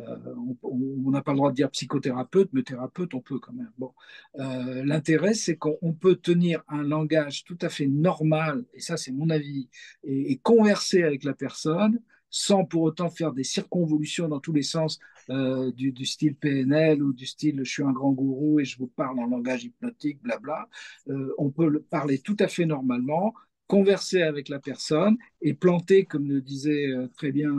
Euh, 0.00 0.16
on 0.62 1.10
n'a 1.10 1.22
pas 1.22 1.32
le 1.32 1.38
droit 1.38 1.50
de 1.50 1.56
dire 1.56 1.70
psychothérapeute, 1.70 2.50
mais 2.52 2.62
thérapeute, 2.62 3.14
on 3.14 3.20
peut 3.20 3.38
quand 3.38 3.52
même. 3.52 3.72
Bon. 3.78 3.92
Euh, 4.38 4.84
l'intérêt, 4.84 5.34
c'est 5.34 5.56
qu'on 5.56 5.92
peut 5.98 6.16
tenir 6.16 6.62
un 6.68 6.82
langage 6.82 7.44
tout 7.44 7.58
à 7.60 7.68
fait 7.68 7.86
normal, 7.86 8.64
et 8.74 8.80
ça 8.80 8.96
c'est 8.96 9.12
mon 9.12 9.30
avis, 9.30 9.68
et, 10.04 10.32
et, 10.32 10.38
converser 10.38 11.02
avec 11.02 11.24
la 11.24 11.34
personne 11.34 12.00
sans 12.32 12.64
pour 12.64 12.82
autant 12.82 13.10
faire 13.10 13.32
des 13.32 13.44
circonvolutions 13.44 14.26
dans 14.26 14.40
tous 14.40 14.54
les 14.54 14.62
sens 14.62 14.98
euh, 15.30 15.70
du, 15.70 16.04
style 16.06 16.34
PNL 16.34 17.02
ou 17.02 17.12
du 17.12 17.26
style 17.26 17.60
je 17.62 17.70
suis 17.70 17.84
un 17.84 17.92
grand 17.92 18.10
gourou 18.10 18.58
et 18.58 18.64
je 18.64 18.78
vous 18.78 18.88
parle 18.88 19.20
en 19.20 19.26
langage 19.26 19.64
hypnotique, 19.64 20.20
blabla. 20.22 20.68
Euh, 21.08 21.32
on 21.38 21.50
peut 21.50 21.68
le 21.68 21.82
parler 21.82 22.18
tout 22.18 22.36
à 22.40 22.48
fait 22.48 22.64
normalement, 22.64 23.34
converser 23.68 24.22
avec 24.22 24.48
la 24.48 24.58
personne 24.58 25.16
et 25.42 25.54
planter, 25.54 26.06
comme 26.06 26.26
le 26.26 26.40
disait 26.40 26.88
euh, 26.88 27.06
très 27.16 27.32
bien, 27.32 27.54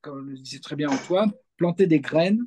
comme 0.00 0.30
le 0.30 0.38
disait 0.38 0.60
très 0.60 0.76
bien 0.76 0.88
Antoine, 0.88 1.32
planter 1.56 1.86
des 1.86 2.00
graines 2.00 2.46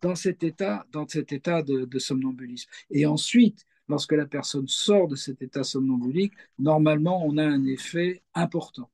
dans 0.00 0.14
cet 0.14 0.44
état, 0.44 0.86
dans 0.92 1.08
cet 1.08 1.32
état 1.32 1.62
de 1.62 1.98
somnambulisme. 1.98 2.70
Et 2.90 3.04
ensuite, 3.04 3.66
lorsque 3.88 4.12
la 4.12 4.26
personne 4.26 4.68
sort 4.68 5.08
de 5.08 5.16
cet 5.16 5.42
état 5.42 5.64
somnambulique, 5.64 6.34
normalement, 6.58 7.24
on 7.26 7.36
a 7.36 7.44
un 7.44 7.64
effet 7.64 8.22
important. 8.34 8.90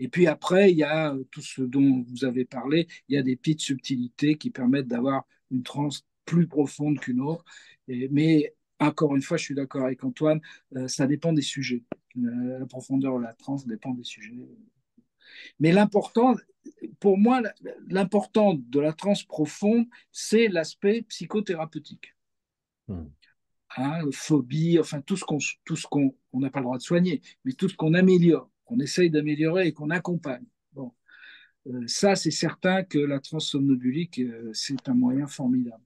Et 0.00 0.08
puis 0.08 0.26
après, 0.26 0.72
il 0.72 0.78
y 0.78 0.82
a 0.82 1.14
euh, 1.14 1.24
tout 1.30 1.42
ce 1.42 1.62
dont 1.62 2.04
vous 2.08 2.24
avez 2.24 2.44
parlé, 2.46 2.88
il 3.08 3.14
y 3.14 3.18
a 3.18 3.22
des 3.22 3.36
petites 3.36 3.60
subtilités 3.60 4.36
qui 4.36 4.50
permettent 4.50 4.88
d'avoir 4.88 5.24
une 5.50 5.62
transe 5.62 6.06
plus 6.24 6.48
profonde 6.48 6.98
qu'une 6.98 7.20
autre. 7.20 7.44
mais 7.86 8.54
encore 8.78 9.14
une 9.14 9.20
fois, 9.20 9.36
je 9.36 9.44
suis 9.44 9.54
d'accord 9.54 9.84
avec 9.84 10.02
Antoine, 10.02 10.40
euh, 10.74 10.88
ça 10.88 11.06
dépend 11.06 11.34
des 11.34 11.42
sujets. 11.42 11.84
Euh, 12.16 12.58
la 12.58 12.66
profondeur 12.66 13.18
de 13.18 13.22
la 13.24 13.34
transe 13.34 13.66
dépend 13.66 13.92
des 13.92 14.04
sujets. 14.04 14.34
Mais 15.60 15.70
l'important, 15.70 16.34
pour 16.98 17.18
moi, 17.18 17.42
l'important 17.88 18.54
de 18.54 18.80
la 18.80 18.94
transe 18.94 19.22
profonde, 19.22 19.86
c'est 20.12 20.48
l'aspect 20.48 21.02
psychothérapeutique. 21.02 22.16
Hmm. 22.88 23.04
Hein, 23.76 24.00
phobie, 24.12 24.80
enfin 24.80 25.00
tout 25.02 25.16
ce 25.16 25.24
qu'on 25.24 26.14
n'a 26.32 26.50
pas 26.50 26.60
le 26.60 26.64
droit 26.64 26.78
de 26.78 26.82
soigner, 26.82 27.20
mais 27.44 27.52
tout 27.52 27.68
ce 27.68 27.76
qu'on 27.76 27.94
améliore 27.94 28.50
qu'on 28.70 28.78
essaye 28.78 29.10
d'améliorer 29.10 29.66
et 29.66 29.72
qu'on 29.72 29.90
accompagne. 29.90 30.44
Bon. 30.72 30.92
Euh, 31.66 31.82
ça, 31.88 32.14
c'est 32.14 32.30
certain 32.30 32.84
que 32.84 32.98
la 32.98 33.18
transsomnobulique, 33.18 34.20
euh, 34.20 34.50
c'est 34.54 34.88
un 34.88 34.94
moyen 34.94 35.26
formidable. 35.26 35.82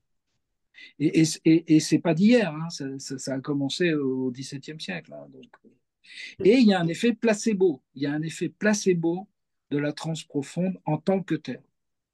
Et, 0.99 1.23
et, 1.45 1.81
c'est 1.81 2.01
pas 2.01 2.15
d'hier, 2.15 2.53
hein, 2.53 2.69
ça, 2.99 3.35
a 3.35 3.41
commencé 3.41 3.95
au 3.95 4.31
XVIIe 4.33 4.79
siècle. 4.79 5.15
Hein. 5.15 5.27
Euh. 5.35 6.45
Et 6.45 6.59
il 6.59 6.67
y 6.67 6.75
a 6.75 6.81
un 6.81 6.89
effet 6.89 7.15
placebo, 7.15 7.81
il 7.95 8.03
y 8.03 8.07
a 8.07 8.13
un 8.13 8.23
effet 8.23 8.49
placebo 8.51 9.29
de 9.71 9.79
la 9.79 9.93
transe 9.93 10.25
profonde 10.25 10.79
en 10.85 10.99
tant 10.99 11.23
que 11.23 11.37
tel. 11.37 11.63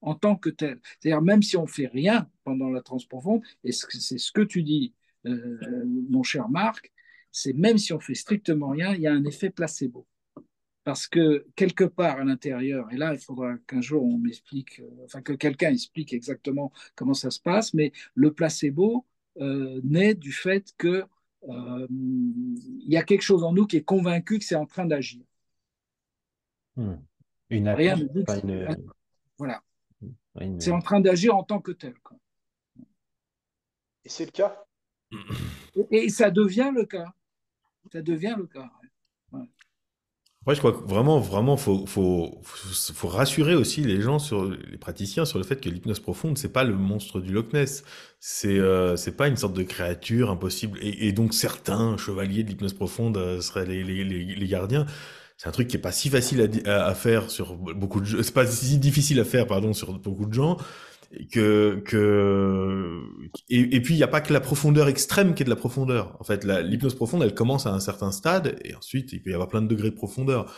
En 0.03 0.15
tant 0.15 0.37
que. 0.37 0.51
C'est-à-dire, 0.51 1.23
même 1.23 1.43
si 1.43 1.57
on 1.57 1.67
fait 1.67 1.89
rien 1.89 2.31
pendant 2.45 2.69
la 2.69 2.83
transe 2.83 3.07
profonde, 3.07 3.43
et 3.65 3.73
c'est 3.73 4.19
ce 4.19 4.31
que 4.31 4.43
tu 4.43 4.63
dis, 4.63 4.95
mon 5.25 6.23
cher 6.23 6.49
Marc, 6.49 6.93
c'est 7.33 7.55
même 7.55 7.79
si 7.79 7.93
on 7.93 8.01
fait 8.01 8.15
strictement 8.15 8.69
rien, 8.69 8.95
il 8.95 9.01
y 9.01 9.07
a 9.07 9.13
un 9.13 9.25
effet 9.25 9.51
placebo 9.51 10.07
parce 10.85 11.07
que 11.07 11.47
quelque 11.57 11.85
part 11.85 12.19
à 12.19 12.25
l'intérieur, 12.25 12.91
et 12.91 12.97
là, 12.97 13.13
il 13.13 13.21
faudra 13.21 13.57
qu'un 13.67 13.81
jour 13.81 14.05
on 14.05 14.19
m'explique, 14.19 14.81
euh, 14.81 15.05
enfin 15.05 15.23
que 15.23 15.33
quelqu'un 15.33 15.71
explique 15.71 16.13
exactement 16.13 16.73
comment 16.95 17.15
ça 17.15 17.31
se 17.31 17.41
passe, 17.41 17.75
mais 17.75 17.93
le 18.15 18.33
placebo 18.33 19.07
euh, 19.41 19.81
naît 19.85 20.15
du 20.15 20.33
fait 20.33 20.73
que 20.79 21.05
euh, 21.49 21.87
il 21.91 22.89
y 22.89 22.97
a 22.97 23.03
quelque 23.03 23.23
chose 23.23 23.45
en 23.45 23.53
nous 23.53 23.67
qui 23.67 23.77
est 23.77 23.85
convaincu 23.85 24.39
que 24.39 24.45
c'est 24.45 24.57
en 24.57 24.67
train 24.67 24.87
d'agir. 24.87 25.23
Hmm. 26.77 26.97
Une 27.51 27.69
Rien 27.69 27.97
ne 27.97 28.05
dit 28.05 28.25
Voilà. 29.39 29.63
C'est 30.59 30.71
en 30.71 30.81
train 30.81 31.01
d'agir 31.01 31.35
en 31.35 31.43
tant 31.43 31.61
que 31.61 31.73
tel. 31.73 31.95
Et 34.05 34.09
c'est 34.09 34.25
le 34.25 34.31
cas? 34.31 34.65
Et, 35.75 36.05
et, 36.05 36.09
ça 36.09 36.31
devient 36.31 36.71
le 36.73 36.85
cas. 36.85 37.13
Ça 37.93 38.01
devient 38.01 38.37
le 38.39 38.47
cas. 38.47 38.71
Après, 40.43 40.55
je 40.55 40.61
crois 40.61 40.73
que 40.73 40.89
vraiment, 40.89 41.21
vraiment, 41.21 41.59
faut, 41.59 41.85
faut, 41.87 42.41
faut, 42.43 43.09
rassurer 43.09 43.55
aussi 43.55 43.83
les 43.83 44.01
gens 44.01 44.19
sur 44.19 44.47
les 44.47 44.79
praticiens 44.79 45.27
sur 45.27 45.37
le 45.39 45.45
fait 45.45 45.61
que 45.61 45.69
l'hypnose 45.69 46.01
profonde, 46.01 46.39
c'est 46.39 46.49
pas 46.49 46.65
le 46.65 46.75
monstre 46.77 47.21
du 47.21 47.31
Loch 47.31 47.53
Ness. 47.53 47.85
C'est, 48.21 48.59
euh, 48.59 48.97
c'est 48.97 49.19
pas 49.19 49.29
une 49.29 49.37
sorte 49.37 49.53
de 49.53 49.63
créature 49.63 50.31
impossible. 50.31 50.79
Et, 50.81 51.13
donc 51.13 51.35
certains 51.35 51.99
chevaliers 51.99 52.43
de 52.43 52.49
l'hypnose 52.49 52.73
profonde 52.73 53.19
euh, 53.19 53.43
seraient 53.43 53.67
les, 53.67 53.85
les, 53.85 54.49
gardiens. 54.49 54.87
C'est 55.37 55.49
un 55.49 55.53
truc 55.53 55.69
qui 55.69 55.77
est 55.77 55.81
pas 55.81 55.93
si 55.93 56.09
facile 56.09 56.51
à, 56.65 56.87
à, 56.87 56.95
faire 56.95 57.31
sur 57.31 57.55
beaucoup 57.55 58.01
de, 58.01 58.23
c'est 58.23 58.33
pas 58.35 58.47
si 58.47 58.79
difficile 58.79 59.21
à 59.21 59.25
faire, 59.25 59.47
pardon, 59.47 59.75
sur 59.75 59.99
beaucoup 59.99 60.27
de 60.27 60.35
gens 60.35 60.57
que 61.33 61.83
que 61.85 63.03
et, 63.49 63.81
puis 63.81 63.95
il 63.95 63.97
n'y 63.97 64.03
a 64.03 64.09
pas 64.09 64.21
que 64.21 64.33
la 64.33 64.41
profondeur 64.41 64.89
extrême 64.89 65.35
qui 65.35 65.43
est 65.43 65.45
de 65.45 65.51
la 65.51 65.57
profondeur. 65.57 66.17
En 66.21 66.25
fait, 66.25 66.45
l'hypnose 66.45 66.95
profonde, 66.95 67.23
elle 67.23 67.35
commence 67.35 67.67
à 67.67 67.73
un 67.73 67.81
certain 67.81 68.13
stade 68.13 68.59
et 68.65 68.75
ensuite 68.75 69.13
il 69.13 69.23
peut 69.23 69.31
y 69.31 69.35
avoir 69.35 69.49
plein 69.49 69.63
de 69.63 69.69
degrés 69.69 69.91
de 69.91 69.97
profondeur. 69.97 70.55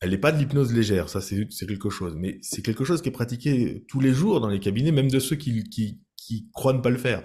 Elle 0.00 0.10
n'est 0.10 0.18
pas 0.18 0.32
de 0.32 0.38
l'hypnose 0.38 0.74
légère, 0.74 1.08
ça 1.08 1.22
c'est 1.22 1.66
quelque 1.66 1.88
chose, 1.88 2.14
mais 2.18 2.38
c'est 2.42 2.60
quelque 2.60 2.84
chose 2.84 3.00
qui 3.00 3.08
est 3.08 3.12
pratiqué 3.12 3.84
tous 3.88 4.00
les 4.00 4.12
jours 4.12 4.40
dans 4.40 4.48
les 4.48 4.60
cabinets, 4.60 4.92
même 4.92 5.10
de 5.10 5.18
ceux 5.18 5.36
qui 5.36 5.64
qui, 5.64 6.02
qui 6.16 6.50
croient 6.52 6.74
ne 6.74 6.80
pas 6.80 6.90
le 6.90 6.98
faire. 6.98 7.22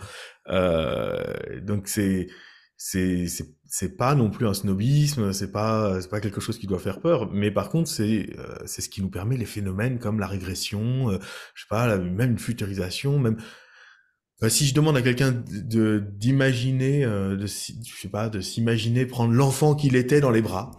Euh, 0.47 1.60
donc 1.61 1.88
c'est 1.88 2.27
c'est 2.77 3.27
c'est 3.69 3.95
pas 3.97 4.15
non 4.15 4.31
plus 4.31 4.47
un 4.47 4.53
snobisme, 4.53 5.31
c'est 5.31 5.51
pas 5.51 6.01
c'est 6.01 6.09
pas 6.09 6.19
quelque 6.19 6.41
chose 6.41 6.57
qui 6.57 6.67
doit 6.67 6.79
faire 6.79 6.99
peur, 6.99 7.31
mais 7.31 7.51
par 7.51 7.69
contre 7.69 7.87
c'est 7.87 8.27
euh, 8.37 8.55
c'est 8.65 8.81
ce 8.81 8.89
qui 8.89 9.01
nous 9.01 9.09
permet 9.09 9.37
les 9.37 9.45
phénomènes 9.45 9.99
comme 9.99 10.19
la 10.19 10.27
régression, 10.27 11.11
euh, 11.11 11.19
je 11.53 11.61
sais 11.61 11.67
pas, 11.69 11.97
même 11.97 12.31
une 12.31 12.39
futurisation, 12.39 13.19
même 13.19 13.37
euh, 14.43 14.49
si 14.49 14.65
je 14.65 14.73
demande 14.73 14.97
à 14.97 15.01
quelqu'un 15.03 15.31
de 15.31 16.03
d'imaginer, 16.17 17.05
de, 17.05 17.45
je 17.45 18.01
sais 18.01 18.09
pas, 18.09 18.29
de 18.29 18.41
s'imaginer 18.41 19.05
prendre 19.05 19.33
l'enfant 19.33 19.75
qu'il 19.75 19.95
était 19.95 20.21
dans 20.21 20.31
les 20.31 20.41
bras, 20.41 20.71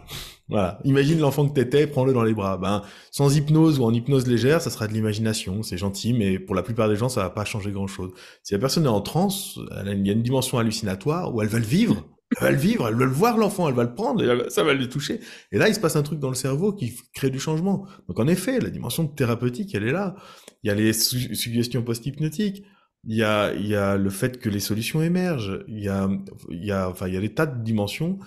Voilà. 0.49 0.81
Imagine 0.85 1.21
l'enfant 1.21 1.49
que 1.49 1.55
t'étais, 1.55 1.87
prends-le 1.87 2.13
dans 2.13 2.25
les 2.25 2.35
bras. 2.35 2.59
Ben, 2.59 2.83
sans 3.13 3.37
hypnose 3.37 3.79
ou 3.79 3.85
en 3.85 3.95
hypnose 3.95 4.27
légère, 4.27 4.61
ça 4.63 4.71
sera 4.71 4.89
de 4.89 4.93
l'imagination. 4.95 5.63
C'est 5.63 5.79
gentil, 5.79 6.13
mais 6.13 6.39
pour 6.41 6.57
la 6.57 6.63
plupart 6.63 6.89
des 6.89 6.97
gens, 6.97 7.09
ça 7.09 7.23
va 7.23 7.31
pas 7.31 7.45
changer 7.45 7.71
grand-chose. 7.73 8.13
Si 8.43 8.53
la 8.55 8.59
personne 8.61 8.85
est 8.85 8.89
en 8.89 9.01
transe, 9.03 9.59
il 9.87 10.07
y 10.07 10.11
a 10.11 10.13
une 10.13 10.23
dimension 10.23 10.59
hallucinatoire 10.59 11.35
où 11.35 11.43
elle 11.43 11.49
va 11.49 11.59
le 11.61 11.65
vivre. 11.65 12.05
Elle 12.37 12.45
va 12.45 12.51
le 12.53 12.57
vivre, 12.57 12.89
elle 12.89 12.95
va 12.95 13.05
le 13.05 13.11
voir 13.11 13.37
l'enfant, 13.37 13.69
elle 13.69 13.75
va 13.75 13.83
le 13.83 13.95
prendre, 13.95 14.23
et 14.23 14.51
ça 14.51 14.63
va 14.63 14.73
le 14.73 14.89
toucher. 14.89 15.21
Et 15.51 15.59
là, 15.59 15.69
il 15.69 15.75
se 15.75 15.81
passe 15.81 15.97
un 15.97 16.03
truc 16.03 16.21
dans 16.21 16.29
le 16.29 16.35
cerveau 16.35 16.73
qui 16.73 16.97
crée 17.13 17.31
du 17.31 17.41
changement. 17.41 17.87
Donc 18.09 18.21
en 18.21 18.29
effet, 18.29 18.61
la 18.61 18.71
dimension 18.71 19.07
thérapeutique, 19.07 19.75
elle 19.75 19.85
est 19.85 19.93
là. 19.93 20.15
Il 20.63 20.69
y 20.69 20.71
a 20.71 20.75
les 20.75 20.93
suggestions 20.93 21.83
post-hypnotiques. 21.83 22.65
Il 23.05 23.17
y 23.17 23.25
a, 23.25 23.53
il 23.55 23.67
y 23.67 23.75
a 23.75 23.97
le 23.97 24.11
fait 24.11 24.39
que 24.39 24.49
les 24.49 24.61
solutions 24.61 25.03
émergent. 25.03 25.65
Il 25.69 25.83
y 25.83 25.89
a, 25.89 26.09
il 26.51 26.65
y 26.65 26.71
a, 26.71 26.89
enfin, 26.89 27.09
il 27.09 27.15
y 27.15 27.17
a 27.17 27.21
des 27.21 27.35
tas 27.35 27.47
de 27.47 27.65
dimensions 27.65 28.19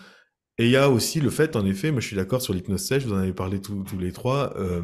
et 0.59 0.65
il 0.65 0.71
y 0.71 0.77
a 0.77 0.89
aussi 0.89 1.19
le 1.19 1.31
fait, 1.31 1.55
en 1.55 1.65
effet, 1.65 1.91
moi 1.91 1.99
je 1.99 2.07
suis 2.07 2.15
d'accord 2.15 2.41
sur 2.41 2.53
l'hypnose 2.53 2.85
sèche, 2.85 3.05
vous 3.05 3.13
en 3.13 3.17
avez 3.17 3.33
parlé 3.33 3.59
tous, 3.59 3.83
tous 3.83 3.97
les 3.97 4.11
trois, 4.11 4.53
euh, 4.57 4.83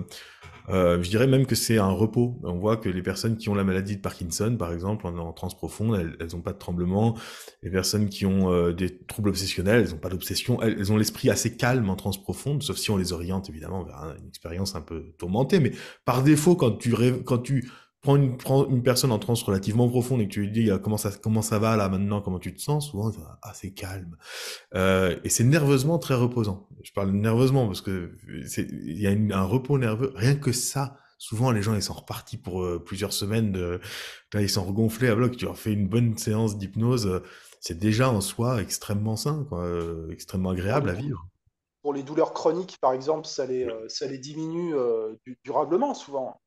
euh, 0.70 1.02
je 1.02 1.10
dirais 1.10 1.28
même 1.28 1.46
que 1.46 1.56
c'est 1.56 1.78
un 1.78 1.90
repos. 1.90 2.40
On 2.44 2.58
voit 2.58 2.78
que 2.78 2.90
les 2.90 3.02
personnes 3.02 3.38
qui 3.38 3.50
ont 3.50 3.56
la 3.56 3.64
maladie 3.64 3.98
de 3.98 4.02
Parkinson, 4.02 4.56
par 4.58 4.72
exemple, 4.72 5.08
en, 5.08 5.34
transe 5.34 5.56
profonde, 5.56 6.16
elles 6.20 6.28
n'ont 6.34 6.41
pas 6.41 6.54
de 6.54 6.58
tremblement. 6.58 7.18
Les 7.64 7.70
personnes 7.70 8.10
qui 8.10 8.26
ont 8.26 8.52
euh, 8.52 8.72
des 8.74 8.98
troubles 9.00 9.30
obsessionnels, 9.30 9.84
elles 9.84 9.91
n'ont 9.91 10.00
pas 10.00 10.10
d'obsession. 10.10 10.62
Elles, 10.62 10.76
elles, 10.78 10.91
ont 10.91 10.98
l'esprit 10.98 11.30
assez 11.30 11.56
calme 11.56 11.90
en 11.90 11.96
transe 11.96 12.22
profonde, 12.22 12.64
sauf 12.64 12.78
si 12.78 12.91
on 12.91 12.98
les 12.98 13.14
oriente 13.14 13.50
évidemment 13.50 13.84
vers 13.84 14.16
une 14.20 14.28
expérience 14.28 14.76
un 14.76 14.82
peu 14.82 15.14
tourmentée. 15.18 15.60
Mais 15.60 15.72
par 16.06 16.24
défaut, 16.24 16.56
quand 16.56 16.72
tu, 16.72 16.94
quand 17.24 17.40
tu 17.40 17.70
prends 18.02 18.16
une, 18.16 18.38
prends 18.38 18.68
une 18.68 18.84
personne 18.84 19.12
en 19.12 19.20
transe 19.20 19.44
relativement 19.44 19.90
profonde 19.90 20.22
et 20.22 20.28
que 20.28 20.34
tu 20.34 20.42
lui 20.42 20.52
dis 20.52 20.70
comment 20.82 20.98
ça, 20.98 21.12
comment 21.22 21.42
ça 21.42 21.60
va 21.60 21.76
là 21.76 21.90
maintenant, 21.90 22.22
comment 22.22 22.40
tu 22.40 22.54
te 22.54 22.62
sens, 22.62 22.92
souvent 22.92 23.12
assez 23.42 23.74
calme. 23.74 24.16
Euh, 24.76 25.20
et 25.24 25.30
c'est 25.30 25.44
nerveusement 25.44 26.00
très 26.00 26.16
reposant. 26.16 26.68
Je 26.84 26.92
parle 26.94 27.12
nerveusement 27.12 27.66
parce 27.68 27.82
que 27.82 28.16
il 28.58 29.00
y 29.00 29.08
a 29.08 29.12
une, 29.12 29.34
un 29.34 29.44
repos 29.44 29.78
nerveux. 29.78 30.14
Rien 30.16 30.36
que 30.36 30.52
ça, 30.52 30.98
souvent 31.18 31.52
les 31.52 31.62
gens 31.62 31.76
ils 31.76 31.84
sont 31.84 31.94
repartis 31.94 32.38
pour 32.38 32.64
euh, 32.64 32.80
plusieurs 32.84 33.14
semaines. 33.14 33.52
De, 33.52 33.80
là, 34.34 34.42
ils 34.42 34.50
sont 34.50 34.64
regonflés 34.64 35.10
à 35.10 35.16
bloc. 35.16 35.36
Tu 35.36 35.46
leur 35.46 35.58
fais 35.58 35.74
une 35.74 35.88
bonne 35.88 36.18
séance 36.18 36.58
d'hypnose. 36.58 37.08
Euh, 37.08 37.24
c'est 37.60 37.78
déjà 37.78 38.10
en 38.10 38.22
soi 38.22 38.62
extrêmement 38.62 39.18
sain, 39.18 39.46
quoi, 39.50 39.66
euh, 39.66 40.10
extrêmement 40.12 40.52
agréable 40.52 40.90
à 40.90 40.94
vivre. 40.94 41.28
Pour 41.82 41.94
les 41.94 42.04
douleurs 42.04 42.32
chroniques, 42.32 42.78
par 42.80 42.94
exemple, 42.94 43.28
ça 43.28 43.46
les, 43.46 43.68
ça 43.88 44.06
les 44.06 44.18
diminue 44.18 44.74
durablement 45.44 45.94
souvent 45.94 46.40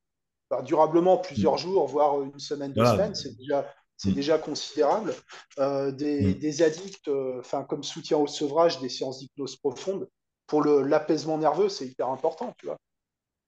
durablement 0.60 1.16
plusieurs 1.16 1.54
mm. 1.54 1.58
jours, 1.58 1.86
voire 1.86 2.20
une 2.22 2.38
semaine, 2.38 2.72
deux 2.72 2.84
semaines, 2.84 3.14
c'est 3.14 3.34
déjà, 3.38 3.66
c'est 3.96 4.10
mm. 4.10 4.14
déjà 4.14 4.38
considérable. 4.38 5.14
Euh, 5.58 5.90
des, 5.90 6.34
mm. 6.34 6.38
des, 6.38 6.62
addicts, 6.62 7.08
euh, 7.08 7.38
enfin 7.40 7.64
comme 7.64 7.82
soutien 7.82 8.18
au 8.18 8.26
sevrage, 8.26 8.80
des 8.80 8.90
séances 8.90 9.20
d'hypnose 9.20 9.56
profonde, 9.56 10.08
pour 10.46 10.62
l'apaisement 10.64 11.38
nerveux, 11.38 11.70
c'est 11.70 11.86
hyper 11.86 12.08
important, 12.08 12.54
tu 12.58 12.66
vois. 12.66 12.76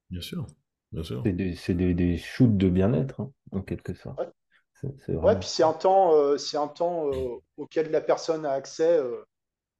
Bien 0.08 0.22
sûr, 0.22 0.46
bien 0.92 1.02
sûr. 1.02 1.22
C'est 1.24 1.32
des, 1.32 1.54
des, 1.74 1.94
des, 1.94 2.16
shoots 2.16 2.56
de 2.56 2.68
bien-être, 2.70 3.20
hein, 3.20 3.30
en 3.52 3.60
quelque 3.60 3.92
sorte. 3.92 4.18
Ouais, 4.18 5.14
ouais 5.14 5.38
puis 5.38 5.48
c'est 5.48 5.62
un 5.62 5.72
temps, 5.72 6.14
euh, 6.14 6.36
c'est 6.38 6.56
un 6.56 6.68
temps 6.68 7.12
euh, 7.12 7.36
auquel 7.56 7.90
la 7.90 8.00
personne 8.00 8.46
a 8.46 8.52
accès 8.52 8.98
euh, 8.98 9.24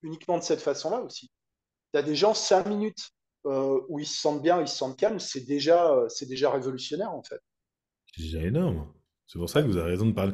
uniquement 0.02 0.38
de 0.38 0.42
cette 0.42 0.60
façon-là 0.60 1.00
aussi. 1.00 1.30
Il 1.92 1.96
y 1.96 2.00
a 2.00 2.02
des 2.02 2.16
gens, 2.16 2.34
cinq 2.34 2.66
minutes 2.66 3.10
euh, 3.10 3.13
où 3.44 3.98
ils 3.98 4.06
se 4.06 4.20
sentent 4.20 4.42
bien, 4.42 4.60
ils 4.60 4.68
se 4.68 4.76
sentent 4.76 4.96
calmes, 4.96 5.20
c'est 5.20 5.46
déjà, 5.46 5.92
euh, 5.92 6.08
c'est 6.08 6.26
déjà 6.26 6.50
révolutionnaire 6.50 7.12
en 7.12 7.22
fait. 7.22 7.40
C'est 8.14 8.22
déjà 8.22 8.42
énorme. 8.42 8.86
C'est 9.26 9.38
pour 9.38 9.48
ça 9.48 9.62
que 9.62 9.66
vous 9.66 9.78
avez 9.78 9.90
raison 9.90 10.06
de 10.06 10.12
parler. 10.12 10.32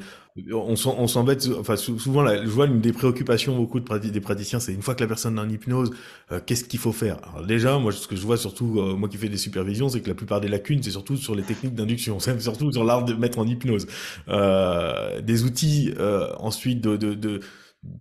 On 0.53 0.75
s'embête, 0.75 1.49
enfin 1.59 1.77
souvent, 1.77 2.27
je 2.27 2.49
vois 2.49 2.67
une 2.67 2.81
des 2.81 2.93
préoccupations 2.93 3.57
beaucoup 3.57 3.79
de 3.79 3.99
des 3.99 4.21
praticiens, 4.21 4.59
c'est 4.59 4.75
une 4.75 4.83
fois 4.83 4.97
que 4.97 5.01
la 5.01 5.07
personne 5.07 5.39
est 5.39 5.41
en 5.41 5.49
hypnose, 5.49 5.93
euh, 6.33 6.41
qu'est-ce 6.45 6.65
qu'il 6.65 6.81
faut 6.81 6.93
faire? 6.93 7.19
Déjà, 7.47 7.79
moi, 7.79 7.93
ce 7.93 8.09
que 8.09 8.17
je 8.17 8.27
vois 8.27 8.37
surtout, 8.37 8.65
moi 8.97 9.09
qui 9.09 9.17
fais 9.17 9.29
des 9.29 9.37
supervisions, 9.37 9.89
c'est 9.89 10.03
que 10.03 10.09
la 10.09 10.17
plupart 10.17 10.41
des 10.41 10.49
lacunes, 10.49 10.83
c'est 10.83 10.91
surtout 10.91 11.17
sur 11.17 11.37
les 11.37 11.45
techniques 11.45 11.75
d'induction, 11.75 12.19
c'est 12.21 12.39
surtout 12.41 12.73
sur 12.73 12.85
l'art 12.85 13.05
de 13.05 13.15
mettre 13.15 13.39
en 13.39 13.47
hypnose. 13.47 13.87
Euh, 14.29 15.21
des 15.21 15.45
outils 15.45 15.95
ensuite 16.39 16.81
de 16.81 17.41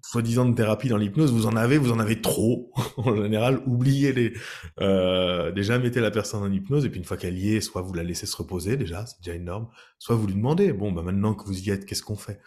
soi-disant 0.04 0.46
de 0.46 0.56
thérapie 0.56 0.90
dans 0.90 0.98
l'hypnose, 0.98 1.32
vous 1.32 1.46
en 1.46 1.56
avez, 1.56 1.78
vous 1.78 1.92
en 1.92 2.00
avez 2.00 2.22
trop. 2.22 2.72
en 2.98 3.16
général, 3.16 3.62
oubliez-les. 3.66 4.34
Euh, 4.82 5.52
déjà, 5.52 5.80
mettez 5.80 6.00
la 6.02 6.12
personne 6.12 6.44
en 6.44 6.52
hypnose, 6.52 6.86
et 6.86 6.90
puis 6.90 7.00
une 7.00 7.06
fois 7.06 7.18
qu'elle 7.18 7.38
y 7.38 7.56
est, 7.56 7.62
soit 7.62 7.82
vous 7.82 7.94
la 7.94 8.04
laissez 8.04 8.26
se 8.26 8.36
reposer, 8.36 8.78
déjà, 8.78 9.06
c'est 9.06 9.22
déjà 9.24 9.36
énorme, 9.36 9.68
soit 9.98 10.16
vous 10.16 10.28
lui 10.28 10.36
demandez, 10.36 10.74
bon, 10.74 10.92
bah 10.92 11.02
maintenant 11.02 11.34
que 11.34 11.46
vous 11.46 11.60
y 11.60 11.70
êtes, 11.70 11.86
qu'est-ce 11.86 12.04
qu'on 12.04 12.16
fait? 12.18 12.40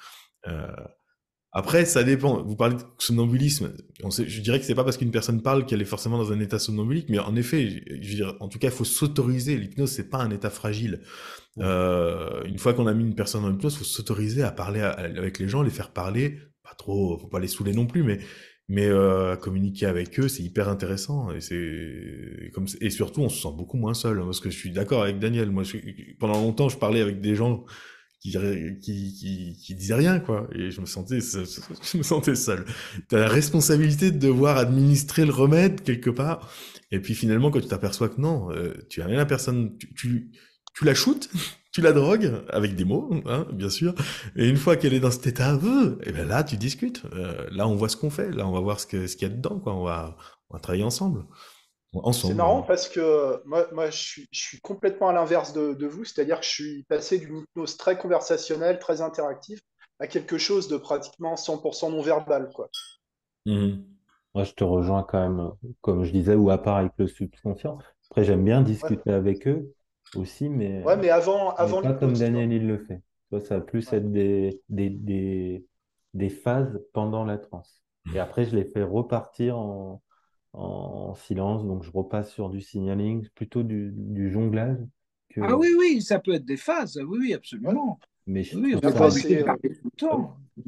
Euh, 0.48 0.66
Après, 1.54 1.84
ça 1.84 2.02
dépend. 2.02 2.42
Vous 2.42 2.56
parlez 2.56 2.76
de 2.76 2.82
somnambulisme. 2.98 3.74
On 4.02 4.10
sait, 4.10 4.26
je 4.26 4.40
dirais 4.40 4.58
que 4.58 4.64
c'est 4.64 4.74
pas 4.74 4.84
parce 4.84 4.96
qu'une 4.96 5.10
personne 5.10 5.42
parle 5.42 5.66
qu'elle 5.66 5.82
est 5.82 5.86
forcément 5.86 6.16
dans 6.18 6.32
un 6.32 6.40
état 6.40 6.58
somnambulique, 6.58 7.10
mais 7.10 7.18
en 7.18 7.36
effet, 7.36 7.68
je 8.00 8.08
veux 8.08 8.16
dire, 8.16 8.36
en 8.40 8.48
tout 8.48 8.58
cas, 8.58 8.68
il 8.68 8.72
faut 8.74 8.84
s'autoriser. 8.84 9.56
L'hypnose, 9.58 9.90
c'est 9.92 10.08
pas 10.08 10.18
un 10.18 10.30
état 10.30 10.48
fragile. 10.50 11.02
Euh, 11.58 12.42
une 12.44 12.58
fois 12.58 12.72
qu'on 12.72 12.86
a 12.86 12.94
mis 12.94 13.04
une 13.04 13.14
personne 13.14 13.44
en 13.44 13.52
hypnose, 13.52 13.74
il 13.74 13.78
faut 13.78 13.84
s'autoriser 13.84 14.42
à 14.42 14.50
parler 14.50 14.80
avec 14.80 15.38
les 15.38 15.48
gens, 15.48 15.62
les 15.62 15.70
faire 15.70 15.92
parler, 15.92 16.38
trop, 16.76 17.18
faut 17.18 17.28
pas 17.28 17.40
les 17.40 17.48
saouler 17.48 17.72
non 17.72 17.86
plus, 17.86 18.02
mais 18.02 18.18
mais 18.68 18.86
euh, 18.86 19.36
communiquer 19.36 19.86
avec 19.86 20.18
eux, 20.18 20.28
c'est 20.28 20.42
hyper 20.42 20.68
intéressant 20.68 21.30
et 21.32 21.40
c'est 21.40 22.50
comme 22.54 22.66
et 22.80 22.90
surtout 22.90 23.20
on 23.20 23.28
se 23.28 23.42
sent 23.42 23.54
beaucoup 23.56 23.76
moins 23.76 23.94
seul 23.94 24.18
hein, 24.18 24.24
parce 24.24 24.40
que 24.40 24.50
je 24.50 24.56
suis 24.56 24.70
d'accord 24.70 25.02
avec 25.02 25.18
Daniel. 25.18 25.50
Moi, 25.50 25.64
pendant 26.18 26.40
longtemps, 26.40 26.68
je 26.68 26.78
parlais 26.78 27.00
avec 27.00 27.20
des 27.20 27.34
gens 27.34 27.64
qui, 28.20 28.32
qui, 28.80 29.58
qui, 29.60 29.74
disaient 29.74 29.94
rien 29.94 30.20
quoi 30.20 30.48
et 30.54 30.70
je 30.70 30.80
me 30.80 30.86
sentais 30.86 31.18
je 31.20 31.98
me 31.98 32.02
sentais 32.02 32.36
seul. 32.36 32.64
T'as 33.08 33.18
la 33.18 33.28
responsabilité 33.28 34.10
de 34.12 34.18
devoir 34.18 34.58
administrer 34.58 35.26
le 35.26 35.32
remède 35.32 35.82
quelque 35.82 36.10
part 36.10 36.50
et 36.92 37.00
puis 37.00 37.14
finalement 37.14 37.50
quand 37.50 37.60
tu 37.60 37.66
t'aperçois 37.66 38.08
que 38.08 38.20
non, 38.20 38.50
euh, 38.52 38.72
tu 38.88 39.02
rien 39.02 39.18
à 39.18 39.26
personne, 39.26 39.76
tu, 39.76 39.92
tu, 39.94 40.30
tu 40.74 40.84
la 40.84 40.94
shootes 40.94 41.30
tu 41.72 41.80
la 41.80 41.92
drogues 41.92 42.44
avec 42.50 42.76
des 42.76 42.84
mots, 42.84 43.10
hein, 43.26 43.46
bien 43.50 43.70
sûr. 43.70 43.94
Et 44.36 44.46
une 44.46 44.56
fois 44.58 44.76
qu'elle 44.76 44.92
est 44.92 45.00
dans 45.00 45.10
cet 45.10 45.26
état, 45.26 45.54
et 45.54 45.58
eh 46.04 46.12
ben 46.12 46.28
là, 46.28 46.44
tu 46.44 46.56
discutes. 46.56 47.02
Euh, 47.14 47.46
là, 47.50 47.66
on 47.66 47.74
voit 47.76 47.88
ce 47.88 47.96
qu'on 47.96 48.10
fait. 48.10 48.30
Là, 48.30 48.46
on 48.46 48.52
va 48.52 48.60
voir 48.60 48.78
ce 48.78 48.86
qu'il 48.86 49.08
ce 49.08 49.16
y 49.22 49.24
a 49.24 49.30
dedans. 49.30 49.58
Quoi. 49.58 49.74
On, 49.74 49.84
va, 49.84 50.14
on 50.50 50.54
va 50.54 50.60
travailler 50.60 50.84
ensemble. 50.84 51.24
ensemble. 51.94 52.32
C'est 52.34 52.36
marrant 52.36 52.62
parce 52.62 52.90
que 52.90 53.42
moi, 53.46 53.66
moi 53.72 53.88
je, 53.88 53.96
suis, 53.96 54.28
je 54.30 54.40
suis 54.40 54.60
complètement 54.60 55.08
à 55.08 55.12
l'inverse 55.14 55.54
de, 55.54 55.72
de, 55.72 55.86
vous. 55.86 56.04
C'est-à-dire 56.04 56.40
que 56.40 56.46
je 56.46 56.50
suis 56.50 56.82
passé 56.84 57.18
d'une 57.18 57.38
hypnose 57.38 57.78
très 57.78 57.96
conversationnelle, 57.96 58.78
très 58.78 59.00
interactive, 59.00 59.60
à 59.98 60.06
quelque 60.06 60.36
chose 60.36 60.68
de 60.68 60.76
pratiquement 60.76 61.36
100% 61.36 61.90
non-verbal. 61.90 62.50
Quoi. 62.54 62.68
Mmh. 63.46 63.76
Moi, 64.34 64.44
je 64.44 64.52
te 64.52 64.64
rejoins 64.64 65.04
quand 65.04 65.20
même, 65.20 65.52
comme 65.80 66.04
je 66.04 66.10
disais, 66.10 66.34
ou 66.34 66.50
à 66.50 66.58
part 66.58 66.76
avec 66.76 66.92
le 66.98 67.06
subconscient. 67.06 67.78
Après, 68.10 68.24
j'aime 68.24 68.44
bien 68.44 68.60
discuter 68.60 69.08
ouais. 69.10 69.14
avec 69.14 69.48
eux 69.48 69.72
aussi, 70.16 70.48
mais, 70.48 70.82
ouais, 70.82 70.96
mais 70.96 71.10
avant, 71.10 71.50
avant 71.54 71.82
pas 71.82 71.94
comme 71.94 72.14
Daniel 72.14 72.52
il 72.52 72.66
le 72.66 72.78
fait. 72.78 73.00
ça 73.40 73.56
va 73.56 73.60
plus 73.60 73.90
ouais. 73.90 73.98
être 73.98 74.10
des, 74.10 74.60
des, 74.68 74.90
des, 74.90 75.66
des, 76.14 76.28
phases 76.28 76.80
pendant 76.92 77.24
la 77.24 77.38
transe. 77.38 77.82
Et 78.14 78.18
après, 78.18 78.44
je 78.44 78.56
les 78.56 78.64
fais 78.64 78.82
repartir 78.82 79.58
en, 79.58 80.02
en 80.52 81.14
silence, 81.14 81.64
donc 81.64 81.82
je 81.82 81.90
repasse 81.90 82.30
sur 82.30 82.50
du 82.50 82.60
signaling, 82.60 83.26
plutôt 83.34 83.62
du, 83.62 83.92
du 83.94 84.30
jonglage. 84.30 84.78
Que... 85.30 85.40
Ah 85.42 85.56
oui, 85.56 85.68
oui, 85.78 86.02
ça 86.02 86.18
peut 86.18 86.34
être 86.34 86.44
des 86.44 86.56
phases, 86.58 86.96
oui, 86.96 87.18
oui, 87.20 87.34
absolument. 87.34 87.98
Mais 88.26 88.44
je, 88.44 88.56
oui, 88.58 88.78
trouve 88.80 89.10
ça... 89.10 89.58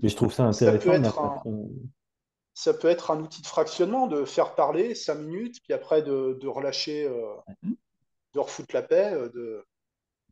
mais 0.02 0.08
je 0.08 0.16
trouve 0.16 0.32
ça 0.32 0.44
intéressant. 0.44 0.80
Ça 0.80 0.90
peut, 0.90 0.96
être 0.96 1.18
un... 1.20 1.68
ça 2.54 2.74
peut 2.74 2.88
être 2.88 3.10
un 3.10 3.20
outil 3.20 3.42
de 3.42 3.46
fractionnement, 3.46 4.06
de 4.06 4.24
faire 4.24 4.54
parler 4.54 4.94
cinq 4.94 5.16
minutes, 5.16 5.60
puis 5.62 5.72
après 5.72 6.02
de, 6.02 6.38
de 6.40 6.48
relâcher. 6.48 7.06
Euh... 7.06 7.22
Mm 7.62 7.70
-hmm 7.70 7.76
de 8.34 8.40
refoutre 8.40 8.74
la 8.74 8.82
paix. 8.82 9.12
Euh, 9.12 9.28
de... 9.30 9.64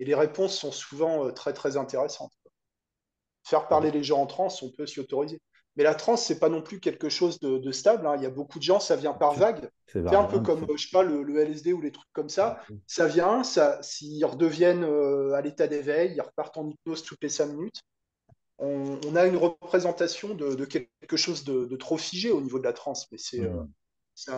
Et 0.01 0.05
les 0.05 0.15
réponses 0.15 0.59
sont 0.59 0.73
souvent 0.73 1.27
euh, 1.27 1.31
très 1.31 1.53
très 1.53 1.77
intéressantes. 1.77 2.33
Faire 3.45 3.69
parler 3.69 3.91
les 3.91 4.03
gens 4.03 4.21
en 4.21 4.27
transe, 4.27 4.63
on 4.63 4.71
peut 4.71 4.87
s'y 4.87 5.01
autoriser. 5.01 5.41
Mais 5.77 5.85
la 5.85 5.95
transe, 5.95 6.25
c'est 6.25 6.39
pas 6.39 6.51
non 6.51 6.61
plus 6.61 6.81
quelque 6.81 7.09
chose 7.09 7.41
de, 7.41 7.57
de 7.59 7.73
stable. 7.73 8.07
Hein. 8.07 8.17
Il 8.17 8.23
y 8.23 8.27
a 8.27 8.31
beaucoup 8.31 8.59
de 8.59 8.63
gens, 8.63 8.79
ça 8.79 8.95
vient 8.95 9.15
par 9.15 9.33
vague. 9.33 9.71
C'est 9.87 10.15
un 10.15 10.25
peu 10.25 10.41
comme, 10.41 10.67
je 10.77 10.83
sais 10.83 10.91
pas, 10.93 11.03
le, 11.03 11.23
le, 11.23 11.41
LSD 11.41 11.73
ou 11.73 11.81
les 11.81 11.93
trucs 11.93 12.13
comme 12.13 12.29
ça. 12.29 12.61
Ça 12.87 13.07
vient, 13.07 13.43
ça, 13.43 13.83
s'ils 13.83 14.25
redeviennent 14.25 14.85
euh, 14.85 15.33
à 15.33 15.41
l'état 15.41 15.67
d'éveil, 15.67 16.13
ils 16.15 16.21
repartent 16.21 16.59
en 16.59 16.69
hypnose 16.69 17.03
toutes 17.03 17.23
les 17.23 17.31
cinq 17.31 17.47
minutes. 17.47 17.81
On, 18.59 19.01
on 19.07 19.17
a 19.17 19.27
une 19.27 19.37
représentation 19.37 20.35
de, 20.35 20.55
de 20.55 20.65
quelque 20.67 21.17
chose 21.17 21.43
de, 21.45 21.65
de, 21.65 21.77
trop 21.77 21.97
figé 21.97 22.31
au 22.31 22.41
niveau 22.41 22.59
de 22.59 22.65
la 22.65 22.73
transe, 22.73 23.11
mais 23.11 23.19
c'est 23.19 23.41
mmh. 23.41 23.67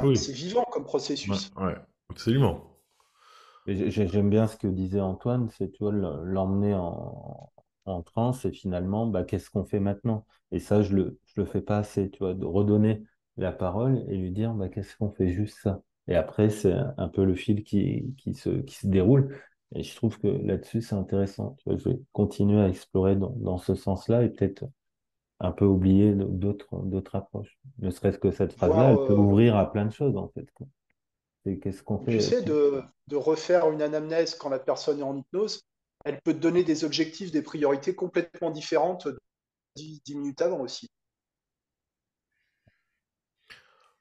oui. 0.03 0.15
vivant 0.32 0.65
comme 0.70 0.85
processus. 0.85 1.51
Ouais, 1.57 1.66
ouais 1.66 1.77
absolument. 2.11 2.74
J'aime 3.66 4.31
bien 4.31 4.47
ce 4.47 4.57
que 4.57 4.66
disait 4.66 5.01
Antoine, 5.01 5.49
c'est 5.51 5.70
tu 5.73 5.85
vois 5.85 5.93
l'emmener 5.93 6.74
en, 6.74 7.51
en 7.86 8.03
transe 8.03 8.45
et 8.45 8.53
finalement, 8.53 9.07
bah, 9.07 9.24
qu'est-ce 9.24 9.51
qu'on 9.51 9.65
fait 9.65 9.81
maintenant? 9.81 10.27
Et 10.53 10.59
ça, 10.59 10.82
je 10.82 10.95
le, 10.95 11.19
je 11.27 11.41
le 11.41 11.47
fais 11.47 11.62
pas 11.62 11.78
assez, 11.78 12.11
tu 12.11 12.19
vois, 12.19 12.35
de 12.35 12.45
redonner 12.45 13.03
la 13.36 13.53
parole 13.53 14.05
et 14.09 14.16
lui 14.16 14.31
dire, 14.31 14.53
bah, 14.55 14.69
qu'est-ce 14.69 14.97
qu'on 14.97 15.11
fait 15.11 15.31
juste 15.31 15.59
ça? 15.62 15.82
Et 16.09 16.15
après, 16.16 16.51
c'est 16.51 16.74
un 16.99 17.09
peu 17.09 17.24
le 17.24 17.35
fil 17.35 17.65
qui, 17.65 18.15
qui 18.19 18.35
se, 18.35 18.51
qui 18.51 18.74
se 18.77 18.86
déroule. 18.86 19.35
Et 19.74 19.82
je 19.82 19.97
trouve 19.97 20.19
que 20.19 20.28
là-dessus, 20.28 20.82
c'est 20.82 20.95
intéressant. 20.95 21.57
Tu 21.59 21.65
vois, 21.69 21.78
je 21.78 21.89
vais 21.89 22.01
continuer 22.12 22.61
à 22.61 22.69
explorer 22.69 23.16
dans, 23.16 23.31
dans 23.31 23.59
ce 23.59 23.74
sens-là 23.74 24.23
et 24.24 24.28
peut-être 24.28 24.65
un 25.41 25.53
peu 25.53 25.65
oublier 25.66 26.12
d'autres, 26.15 26.69
approches. 27.16 27.59
Ne 27.78 27.91
serait-ce 27.91 28.19
que 28.19 28.31
cette 28.31 28.53
phrase-là, 28.53 28.91
elle 28.93 29.03
peut 29.05 29.15
ouvrir 29.15 29.57
à 29.57 29.70
plein 29.73 29.86
de 29.86 29.93
choses, 29.93 30.16
en 30.16 30.28
fait. 30.28 30.51
Quoi. 30.55 30.66
Qu'est-ce 31.45 31.83
qu'on 31.83 31.99
Tu 32.09 32.21
fait? 32.21 32.21
sais, 32.21 32.43
de, 32.43 32.83
de 33.09 33.16
refaire 33.16 33.71
une 33.71 33.83
anamnèse 33.83 34.35
quand 34.37 34.49
la 34.49 34.59
personne 34.59 35.01
est 35.01 35.03
en 35.03 35.16
hypnose, 35.16 35.61
elle 36.05 36.21
peut 36.23 36.33
te 36.35 36.39
donner 36.39 36.65
des 36.65 36.85
objectifs, 36.85 37.31
des 37.31 37.43
priorités 37.43 37.95
complètement 37.95 38.51
différentes 38.51 39.09
dix, 39.77 40.03
dix 40.05 40.16
minutes 40.16 40.43
avant 40.43 40.61
aussi. 40.61 40.91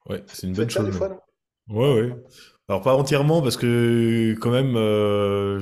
Ouais, 0.10 0.24
c'est 0.28 0.48
une 0.48 0.56
bonne 0.56 0.70
chose. 0.70 0.86
des 0.86 0.92
fois, 0.92 1.10
non? 1.10 1.20
Ouais, 1.70 1.94
ouais. 1.94 2.16
Alors 2.70 2.82
pas 2.82 2.96
entièrement 2.96 3.42
parce 3.42 3.58
que 3.58 4.36
quand 4.42 4.52
même, 4.52 4.76
euh, 4.78 5.62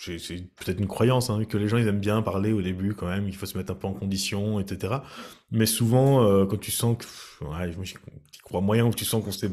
c'est 0.00 0.18
peut-être 0.56 0.80
une 0.80 0.88
croyance 0.88 1.30
hein, 1.30 1.44
que 1.44 1.58
les 1.58 1.68
gens 1.68 1.78
ils 1.78 1.88
aiment 1.88 2.00
bien 2.00 2.22
parler 2.22 2.52
au 2.52 2.62
début 2.62 2.94
quand 2.94 3.06
même. 3.08 3.28
Il 3.28 3.36
faut 3.36 3.46
se 3.46 3.58
mettre 3.58 3.72
un 3.72 3.76
peu 3.76 3.86
en 3.88 3.94
condition, 3.94 4.60
etc. 4.60 5.04
Mais 5.50 5.66
souvent, 5.66 6.24
euh, 6.24 6.46
quand 6.46 6.58
tu 6.60 6.70
sens 6.70 6.96
que, 6.98 7.44
ouais, 7.44 7.74
moi, 7.76 7.84
j'y 7.84 7.96
j'y 8.32 8.40
crois 8.40 8.60
moyen 8.60 8.86
ou 8.86 8.92
tu 8.94 9.04
sens 9.04 9.24
qu'on 9.24 9.32
s'est, 9.32 9.50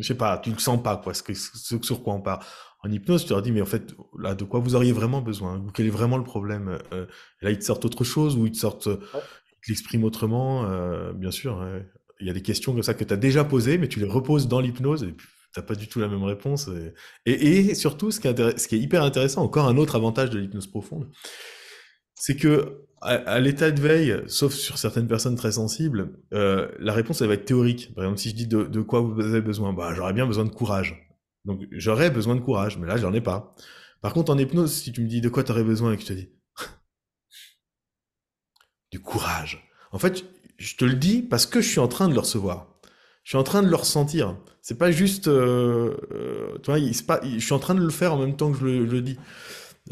je 0.00 0.06
sais 0.06 0.14
pas, 0.16 0.38
tu 0.38 0.50
le 0.50 0.58
sens 0.58 0.82
pas 0.82 0.96
quoi, 0.96 1.14
ce, 1.14 1.22
que, 1.22 1.34
ce 1.34 1.78
sur 1.82 2.02
quoi 2.02 2.14
on 2.14 2.20
part. 2.20 2.44
En 2.84 2.90
hypnose, 2.92 3.24
tu 3.24 3.30
leur 3.32 3.42
dis 3.42 3.50
mais 3.52 3.60
en 3.62 3.66
fait 3.66 3.94
là 4.18 4.34
de 4.34 4.44
quoi 4.44 4.60
vous 4.60 4.74
auriez 4.76 4.92
vraiment 4.92 5.20
besoin? 5.20 5.64
Quel 5.74 5.86
est 5.86 5.90
vraiment 5.90 6.16
le 6.16 6.24
problème? 6.24 6.78
Euh, 6.92 7.06
là 7.42 7.50
ils 7.50 7.58
te 7.58 7.64
sortent 7.64 7.84
autre 7.84 8.04
chose 8.04 8.36
ou 8.36 8.46
ils 8.46 8.52
te 8.52 8.56
sortent, 8.58 8.86
Ouais. 8.86 8.98
ils 9.04 9.66
te 9.66 9.68
l'expriment 9.70 10.04
autrement. 10.04 10.64
euh, 10.70 11.12
bien 11.12 11.30
sûr, 11.32 11.58
ouais. 11.58 11.86
Il 12.20 12.26
y 12.26 12.30
a 12.30 12.32
des 12.32 12.42
questions 12.42 12.72
comme 12.72 12.82
ça 12.82 12.94
que 12.94 13.04
tu 13.04 13.12
as 13.12 13.16
déjà 13.16 13.44
posées, 13.44 13.78
mais 13.78 13.88
tu 13.88 13.98
les 14.00 14.06
reposes 14.06 14.46
dans 14.48 14.60
l'hypnose 14.60 15.02
et 15.04 15.12
puis 15.12 15.26
t'as 15.54 15.62
pas 15.62 15.74
du 15.74 15.88
tout 15.88 15.98
la 16.00 16.08
même 16.08 16.22
réponse. 16.24 16.68
Et, 17.26 17.32
et, 17.32 17.58
et 17.70 17.74
surtout, 17.74 18.10
ce 18.10 18.20
qui, 18.20 18.28
est 18.28 18.58
ce 18.58 18.68
qui 18.68 18.74
est 18.76 18.80
hyper 18.80 19.02
intéressant, 19.02 19.42
encore 19.42 19.66
un 19.68 19.76
autre 19.76 19.96
avantage 19.96 20.30
de 20.30 20.38
l'hypnose 20.38 20.66
profonde, 20.68 21.08
c'est 22.14 22.36
que 22.36 22.87
à, 23.00 23.40
l'état 23.40 23.70
de 23.70 23.80
veille, 23.80 24.22
sauf 24.26 24.52
sur 24.52 24.78
certaines 24.78 25.06
personnes 25.06 25.36
très 25.36 25.52
sensibles, 25.52 26.10
euh, 26.32 26.68
la 26.78 26.92
réponse 26.92 27.20
elle 27.20 27.28
va 27.28 27.34
être 27.34 27.44
théorique. 27.44 27.94
Par 27.94 28.04
exemple, 28.04 28.20
si 28.20 28.30
je 28.30 28.34
dis 28.34 28.46
de, 28.46 28.80
quoi 28.80 29.00
vous 29.00 29.20
avez 29.20 29.40
besoin, 29.40 29.72
bah 29.72 29.92
j'aurais 29.94 30.12
bien 30.12 30.26
besoin 30.26 30.44
de 30.44 30.50
courage. 30.50 31.08
Donc 31.44 31.62
j'aurais 31.72 32.10
besoin 32.10 32.34
de 32.34 32.40
courage, 32.40 32.78
mais 32.78 32.86
là 32.86 32.96
j'en 32.96 33.12
ai 33.12 33.20
pas. 33.20 33.54
Par 34.00 34.12
contre, 34.12 34.32
en 34.32 34.38
hypnose, 34.38 34.72
si 34.72 34.92
tu 34.92 35.02
me 35.02 35.08
dis 35.08 35.20
de 35.20 35.28
quoi 35.28 35.44
tu 35.44 35.52
aurais 35.52 35.64
besoin 35.64 35.92
et 35.92 35.96
que 35.96 36.02
je 36.02 36.08
te 36.08 36.12
dis 36.12 36.28
du 38.92 39.00
courage. 39.00 39.68
En 39.92 39.98
fait, 39.98 40.24
je 40.56 40.76
te 40.76 40.84
le 40.84 40.94
dis 40.94 41.22
parce 41.22 41.46
que 41.46 41.60
je 41.60 41.68
suis 41.68 41.80
en 41.80 41.88
train 41.88 42.08
de 42.08 42.14
le 42.14 42.20
recevoir. 42.20 42.66
Je 43.24 43.30
suis 43.30 43.38
en 43.38 43.44
train 43.44 43.62
de 43.62 43.68
le 43.68 43.76
ressentir. 43.76 44.36
C'est 44.62 44.78
pas 44.78 44.90
juste, 44.90 45.28
euh, 45.28 45.96
euh, 46.12 46.58
tu 46.62 46.70
vois, 46.70 46.80
pas, 47.06 47.20
je 47.24 47.38
suis 47.38 47.52
en 47.52 47.58
train 47.58 47.74
de 47.74 47.80
le 47.80 47.90
faire 47.90 48.14
en 48.14 48.18
même 48.18 48.36
temps 48.36 48.52
que 48.52 48.58
je 48.58 48.66
le 48.66 49.02
dis. 49.02 49.18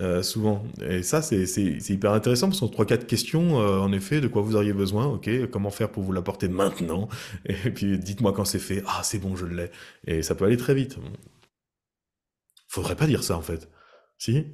Euh, 0.00 0.22
souvent. 0.22 0.64
Et 0.82 1.02
ça, 1.02 1.22
c'est 1.22 1.46
c'est- 1.46 1.80
c'est 1.80 1.92
hyper 1.94 2.12
intéressant 2.12 2.48
parce 2.48 2.60
qu'on 2.60 2.68
trois 2.68 2.86
quatre 2.86 3.06
questions, 3.06 3.60
euh, 3.60 3.78
en 3.80 3.92
effet, 3.92 4.20
de 4.20 4.28
quoi 4.28 4.42
vous 4.42 4.56
auriez 4.56 4.72
besoin, 4.72 5.06
ok, 5.06 5.28
comment 5.50 5.70
faire 5.70 5.90
pour 5.92 6.02
vous 6.02 6.12
l'apporter 6.12 6.48
maintenant, 6.48 7.08
et 7.46 7.70
puis 7.70 7.98
dites-moi 7.98 8.32
quand 8.32 8.44
c'est 8.44 8.58
fait, 8.58 8.82
ah 8.86 9.02
c'est 9.04 9.18
bon, 9.18 9.36
je 9.36 9.46
l'ai. 9.46 9.70
Et 10.06 10.22
ça 10.22 10.34
peut 10.34 10.44
aller 10.44 10.56
très 10.56 10.74
vite. 10.74 10.96
Faudrait 12.68 12.96
pas 12.96 13.06
dire 13.06 13.22
ça 13.24 13.36
en 13.36 13.42
fait. 13.42 13.68
Si? 14.18 14.44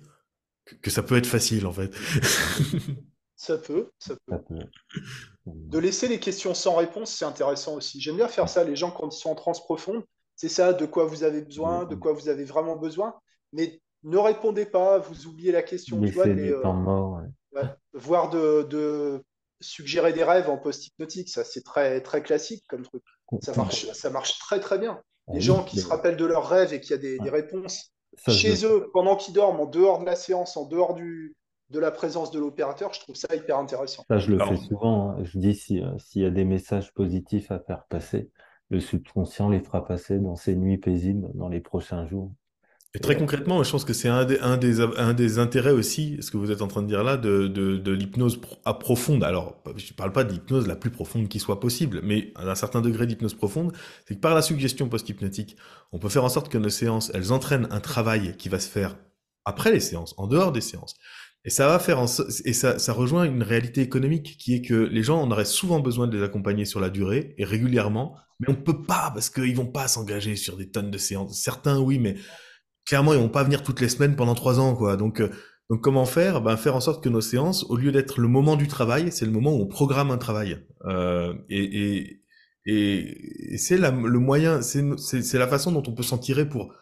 Que, 0.65 0.75
que 0.77 0.91
ça 0.91 1.03
peut 1.03 1.17
être 1.17 1.27
facile 1.27 1.67
en 1.67 1.73
fait. 1.73 1.93
Ça 3.35 3.59
peut, 3.59 3.91
ça 3.99 4.15
peut. 4.15 4.33
Ça 4.37 4.39
peut- 4.39 4.69
De 5.47 5.79
laisser 5.79 6.07
les 6.07 6.21
questions 6.21 6.55
sans 6.55 6.77
réponse, 6.77 7.11
c'est 7.13 7.25
intéressant 7.25 7.75
aussi. 7.75 8.01
J'aime 8.01 8.15
bien 8.15 8.29
faire 8.29 8.49
ça, 8.49 8.63
les 8.63 8.77
gens, 8.77 8.93
quand 8.93 9.13
ils 9.13 9.19
sont 9.19 9.31
en 9.31 9.35
transe 9.35 9.59
profonde, 9.65 10.05
c'est 10.37 10.49
ça, 10.49 10.73
de 10.73 10.87
quoi 10.87 11.07
vous 11.07 11.25
avez 11.25 11.43
besoin, 11.43 11.85
de 11.85 11.97
quoi 11.97 12.13
vous 12.13 12.29
avez 12.29 12.45
vraiment 12.45 12.77
besoin. 12.77 13.15
Mais 13.53 13.81
ne 14.05 14.17
répondez 14.19 14.67
pas, 14.67 14.99
vous 14.99 15.27
oubliez 15.27 15.53
la 15.53 15.63
question, 15.63 16.01
tu 16.01 16.11
vois, 16.13 16.27
les, 16.27 16.51
euh, 16.51 16.63
temps 16.63 16.75
mort. 16.75 17.21
ouais. 17.53 17.61
ouais, 17.61 17.69
voire 17.95 18.31
de, 18.31 18.63
de 18.69 19.23
suggérer 19.61 20.13
des 20.13 20.25
rêves 20.25 20.51
en 20.51 20.59
post-hypnotique, 20.59 21.29
ça 21.29 21.45
c'est 21.45 21.63
très, 21.63 22.01
très 22.01 22.23
classique 22.23 22.65
comme 22.69 22.83
truc. 22.83 23.03
Ça 23.41 23.55
marche, 23.57 23.87
ça 23.93 24.11
marche 24.11 24.39
très 24.39 24.61
très 24.61 24.79
bien. 24.79 25.01
Ah 25.29 25.33
Les 25.33 25.39
oui, 25.39 25.41
gens 25.41 25.63
qui 25.65 25.77
mais 25.77 25.83
se 25.83 25.89
rappellent 25.89 26.17
de 26.17 26.25
leurs 26.25 26.49
rêves 26.49 26.73
et 26.75 26.81
qu'il 26.81 26.91
y 26.91 26.95
a 26.95 26.99
des, 26.99 27.31
réponses 27.31 27.93
ça, 28.19 28.33
chez 28.33 28.65
eux 28.67 28.91
pendant 28.93 29.17
qu'ils 29.17 29.35
dorment, 29.35 29.61
en 29.61 29.67
dehors 29.67 30.01
de 30.01 30.05
la 30.05 30.17
séance, 30.17 30.57
en 30.57 30.67
dehors 30.67 30.95
du, 30.95 31.37
de 31.71 31.79
la 31.79 31.91
présence 31.91 32.31
de 32.31 32.39
l'opérateur, 32.39 32.93
je 32.93 33.01
trouve 33.01 33.15
ça 33.15 33.35
hyper 33.35 33.57
intéressant. 33.59 34.05
Ça, 34.09 34.19
je 34.19 34.31
le 34.31 34.37
Alors, 34.43 34.49
fais 34.49 34.57
souvent. 34.57 35.11
hein. 35.11 35.17
Je 35.23 35.39
dis 35.39 35.55
si, 35.55 35.81
euh, 35.81 35.97
s'il 35.99 36.23
y 36.23 36.27
a 36.27 36.31
des 36.31 36.45
messages 36.45 36.93
positifs 36.93 37.51
à 37.51 37.61
faire 37.61 37.85
passer, 37.89 38.31
le 38.69 38.81
subconscient 38.81 39.49
les 39.49 39.61
fera 39.61 39.85
passer 39.85 40.19
dans 40.19 40.37
ces 40.37 40.57
nuits 40.57 40.79
paisibles 40.79 41.31
dans 41.35 41.49
les 41.49 41.61
prochains 41.61 42.07
jours. 42.07 42.33
Et 42.95 42.99
très 42.99 43.17
concrètement, 43.17 43.63
je 43.63 43.71
pense 43.71 43.87
que 43.87 43.95
c'est 43.95 44.09
un 44.09 44.27
des, 44.27 44.39
un, 44.41 44.59
des, 44.59 44.83
un 44.83 45.15
des 45.15 45.39
intérêts 45.39 45.71
aussi, 45.71 46.19
ce 46.21 46.31
que 46.31 46.37
vous 46.37 46.51
êtes 46.51 46.61
en 46.61 46.69
train 46.69 46.83
de 46.83 46.89
dire 46.89 47.03
là, 47.03 47.17
de, 47.17 47.47
de, 47.49 47.79
de 47.79 47.93
l'hypnose 47.93 48.39
à 48.67 48.75
profonde. 48.75 49.25
Alors, 49.25 49.63
je 49.77 49.93
ne 49.93 49.97
parle 49.97 50.13
pas 50.13 50.25
de 50.25 50.33
l'hypnose 50.33 50.67
la 50.67 50.77
plus 50.77 50.91
profonde 50.91 51.29
qui 51.29 51.39
soit 51.39 51.59
possible, 51.59 52.01
mais 52.05 52.33
à 52.37 52.43
un 52.43 52.55
certain 52.55 52.83
degré 52.83 53.07
d'hypnose 53.07 53.33
profonde, 53.33 53.73
c'est 54.07 54.17
que 54.17 54.21
par 54.21 54.35
la 54.35 54.43
suggestion 54.43 54.91
post-hypnotique, 54.91 55.57
on 55.93 55.99
peut 55.99 56.11
faire 56.11 56.25
en 56.25 56.29
sorte 56.29 56.51
que 56.51 56.59
nos 56.59 56.69
séances, 56.69 57.11
elles 57.15 57.33
entraînent 57.33 57.67
un 57.71 57.81
travail 57.81 58.37
qui 58.37 58.51
va 58.51 58.61
se 58.61 58.69
faire 58.69 58.99
après 59.47 59.73
les 59.73 59.81
séances, 59.81 60.15
en 60.19 60.27
dehors 60.27 60.53
des 60.53 60.61
séances. 60.61 60.95
Et 61.45 61.51
ça 61.51 61.67
va 61.69 61.79
faire 61.79 61.99
en 61.99 62.07
et 62.45 62.53
ça, 62.53 62.79
ça 62.79 62.93
rejoint 62.93 63.25
une 63.25 63.43
réalité 63.43 63.81
économique 63.81 64.37
qui 64.39 64.55
est 64.55 64.63
que 64.63 64.75
les 64.75 65.03
gens, 65.03 65.21
on 65.21 65.31
aurait 65.31 65.47
souvent 65.47 65.81
besoin 65.81 66.07
de 66.07 66.17
les 66.17 66.23
accompagner 66.23 66.67
sur 66.67 66.79
la 66.79 66.91
durée 66.91 67.35
et 67.39 67.45
régulièrement, 67.45 68.17
mais 68.39 68.49
on 68.51 68.55
peut 68.55 68.83
pas 68.83 69.11
parce 69.13 69.31
qu'ils 69.31 69.57
vont 69.57 69.67
pas 69.67 69.89
s'engager 69.89 70.37
sur 70.37 70.57
des 70.57 70.71
tonnes 70.71 70.91
de 70.91 70.99
séances. 70.99 71.41
Certains, 71.41 71.81
oui, 71.81 71.99
mais 71.99 72.17
clairement, 72.87 73.13
ils 73.13 73.19
vont 73.21 73.29
pas 73.29 73.45
venir 73.45 73.63
toutes 73.63 73.81
les 73.81 73.89
semaines 73.89 74.17
pendant 74.17 74.35
trois 74.35 74.61
ans, 74.61 74.75
quoi. 74.75 74.97
Donc, 74.97 75.21
euh, 75.21 75.31
donc 75.71 75.81
comment 75.81 76.05
faire? 76.05 76.43
Ben 76.43 76.57
faire 76.57 76.77
en 76.77 76.81
sorte 76.81 77.03
que 77.03 77.09
nos 77.09 77.21
séances, 77.21 77.65
au 77.71 77.77
lieu 77.77 77.93
d'être 77.93 78.21
le 78.21 78.29
moment 78.29 78.57
du 78.57 78.69
travail, 78.69 79.11
c'est 79.13 79.25
le 79.25 79.33
moment 79.33 79.53
où 79.55 79.63
on 79.63 79.67
programme 79.67 80.11
un 80.11 80.19
travail. 80.19 80.59
Euh, 80.85 81.35
et 81.49 81.63
et, 81.63 82.23
et, 82.67 83.55
et 83.55 83.59
c'est 83.59 83.79
le 83.79 84.19
moyen, 84.19 84.61
c'est 84.63 85.39
la 85.39 85.49
façon 85.49 85.73
dont 85.73 85.83
on 85.87 85.95
peut 85.95 86.03
s'en 86.03 86.19
tirer 86.19 86.49
pour 86.49 86.75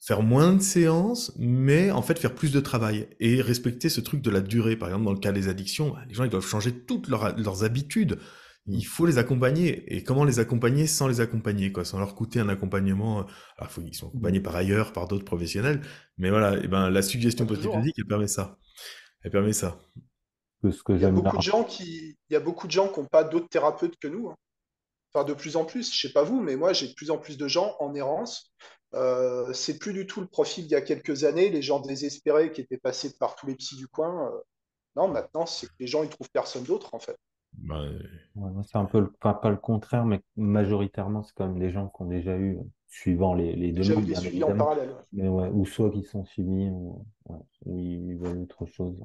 faire 0.00 0.22
moins 0.22 0.52
de 0.54 0.62
séances, 0.62 1.32
mais 1.38 1.90
en 1.90 2.02
fait 2.02 2.18
faire 2.18 2.34
plus 2.34 2.52
de 2.52 2.60
travail 2.60 3.08
et 3.20 3.40
respecter 3.40 3.88
ce 3.88 4.00
truc 4.00 4.22
de 4.22 4.30
la 4.30 4.40
durée. 4.40 4.76
Par 4.76 4.88
exemple, 4.88 5.04
dans 5.04 5.12
le 5.12 5.18
cas 5.18 5.32
des 5.32 5.48
addictions, 5.48 5.90
bah, 5.90 6.00
les 6.08 6.14
gens 6.14 6.24
ils 6.24 6.30
doivent 6.30 6.46
changer 6.46 6.72
toutes 6.72 7.08
leurs, 7.08 7.36
leurs 7.38 7.64
habitudes. 7.64 8.18
Il 8.68 8.84
faut 8.84 9.06
les 9.06 9.18
accompagner. 9.18 9.94
Et 9.94 10.02
comment 10.02 10.24
les 10.24 10.38
accompagner 10.40 10.86
sans 10.86 11.06
les 11.08 11.20
accompagner, 11.20 11.72
quoi, 11.72 11.84
sans 11.84 11.98
leur 11.98 12.14
coûter 12.14 12.40
un 12.40 12.48
accompagnement. 12.48 13.20
euh, 13.20 13.24
Alors, 13.58 13.70
faut, 13.70 13.82
ils 13.82 13.94
sont 13.94 14.08
accompagnés 14.08 14.40
par 14.40 14.56
ailleurs, 14.56 14.92
par 14.92 15.06
d'autres 15.08 15.24
professionnels. 15.24 15.82
Mais 16.18 16.30
voilà, 16.30 16.56
et 16.62 16.66
ben, 16.68 16.90
la 16.90 17.02
suggestion 17.02 17.46
toujours, 17.46 17.62
post-hypnotique, 17.62 17.94
elle 17.98 18.06
permet 18.06 18.26
ça. 18.28 18.58
Elle 19.22 19.30
permet 19.30 19.52
ça. 19.52 19.78
que 20.62 20.70
ce 20.70 20.82
que 20.82 20.92
Il 20.92 21.00
y 21.00 21.04
a 21.04 21.10
beaucoup 21.10 21.36
de 21.36 21.42
gens 21.42 21.64
qui, 21.64 22.16
il 22.28 22.32
y 22.32 22.36
a 22.36 22.40
beaucoup 22.40 22.66
de 22.66 22.72
gens 22.72 22.88
qui 22.88 23.00
n'ont 23.00 23.06
pas 23.06 23.24
d'autres 23.24 23.48
thérapeutes 23.48 23.96
que 23.98 24.08
nous. 24.08 24.28
hein. 24.30 24.36
Enfin, 25.14 25.24
de 25.24 25.34
plus 25.34 25.56
en 25.56 25.64
plus, 25.64 25.94
je 25.94 26.08
sais 26.08 26.12
pas 26.12 26.24
vous, 26.24 26.40
mais 26.42 26.56
moi, 26.56 26.72
j'ai 26.72 26.88
de 26.88 26.94
plus 26.94 27.10
en 27.10 27.18
plus 27.18 27.38
de 27.38 27.48
gens 27.48 27.76
en 27.80 27.94
errance. 27.94 28.52
Euh, 28.94 29.52
c'est 29.52 29.78
plus 29.78 29.92
du 29.92 30.06
tout 30.06 30.20
le 30.20 30.26
profil 30.26 30.64
d'il 30.64 30.72
y 30.72 30.76
a 30.76 30.80
quelques 30.82 31.24
années, 31.24 31.50
les 31.50 31.62
gens 31.62 31.80
désespérés 31.80 32.52
qui 32.52 32.60
étaient 32.60 32.78
passés 32.78 33.16
par 33.18 33.34
tous 33.36 33.46
les 33.46 33.54
psys 33.54 33.76
du 33.76 33.88
coin. 33.88 34.30
euh, 34.32 34.38
non, 34.96 35.08
maintenant, 35.08 35.46
c'est 35.46 35.66
que 35.66 35.72
les 35.80 35.86
gens, 35.86 36.02
ils 36.02 36.08
trouvent 36.08 36.30
personne 36.30 36.64
d'autre, 36.64 36.94
en 36.94 36.98
fait. 36.98 37.16
Euh, 37.70 37.98
Ouais, 38.36 38.50
moi, 38.50 38.62
c'est 38.64 38.76
un 38.78 38.84
peu, 38.84 39.00
le- 39.00 39.12
enfin, 39.22 39.34
pas 39.34 39.50
le 39.50 39.56
contraire, 39.56 40.04
mais 40.04 40.22
majoritairement, 40.36 41.22
c'est 41.22 41.32
quand 41.34 41.46
même 41.48 41.58
des 41.58 41.70
gens 41.70 41.88
qui 41.88 42.02
ont 42.02 42.06
déjà 42.06 42.36
eu, 42.38 42.58
suivant 42.88 43.34
les, 43.34 43.54
les 43.56 43.72
Déjà 43.76 43.94
eu 43.94 44.02
demandes, 44.02 44.04
des 44.04 44.14
bien 44.14 44.16
suivis 44.16 44.42
en 44.44 44.52
évidemment, 44.52 44.52
parallèle. 44.52 44.90
ouais. 44.90 45.04
mais 45.12 45.28
ouais, 45.28 45.48
ou 45.50 45.64
soit 45.66 45.90
qui 45.90 46.02
sont 46.04 46.24
suivis, 46.26 46.68
ou, 46.70 47.06
ouais, 47.26 47.38
ou 47.64 47.78
ils 47.78 48.16
veulent 48.16 48.38
autre 48.42 48.66
chose. 48.66 48.96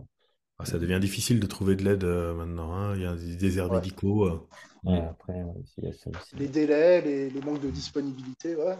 ah, 0.59 0.65
ça 0.65 0.79
devient 0.79 0.99
difficile 1.01 1.39
de 1.41 1.45
trouver 1.47 1.75
de 1.75 1.83
l'aide 1.83 2.03
euh, 2.05 2.33
maintenant. 2.33 2.73
hein. 2.73 2.95
Il 2.95 3.01
y 3.01 3.05
a 3.05 3.15
des 3.15 3.35
déserts 3.35 3.69
Ouais. 3.69 3.81
médicaux. 3.81 4.25
euh. 4.27 4.47
Ouais, 4.83 4.99
après, 5.01 5.43
ouais, 5.43 5.61
il 5.77 5.83
y 5.85 5.87
a 5.87 5.93
ça 5.93 6.09
aussi. 6.09 6.37
Les 6.37 6.49
délais, 6.49 6.99
les, 7.01 7.29
les 7.29 7.41
manques 7.41 7.61
de 7.61 7.69
disponibilité, 7.69 8.55
ouais. 8.57 8.75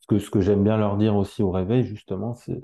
Ce 0.00 0.06
que, 0.06 0.18
ce 0.18 0.30
que 0.30 0.40
j'aime 0.40 0.64
bien 0.64 0.76
leur 0.76 0.96
dire 0.96 1.16
aussi 1.16 1.42
au 1.42 1.50
réveil, 1.50 1.84
justement, 1.84 2.34
c'est, 2.34 2.60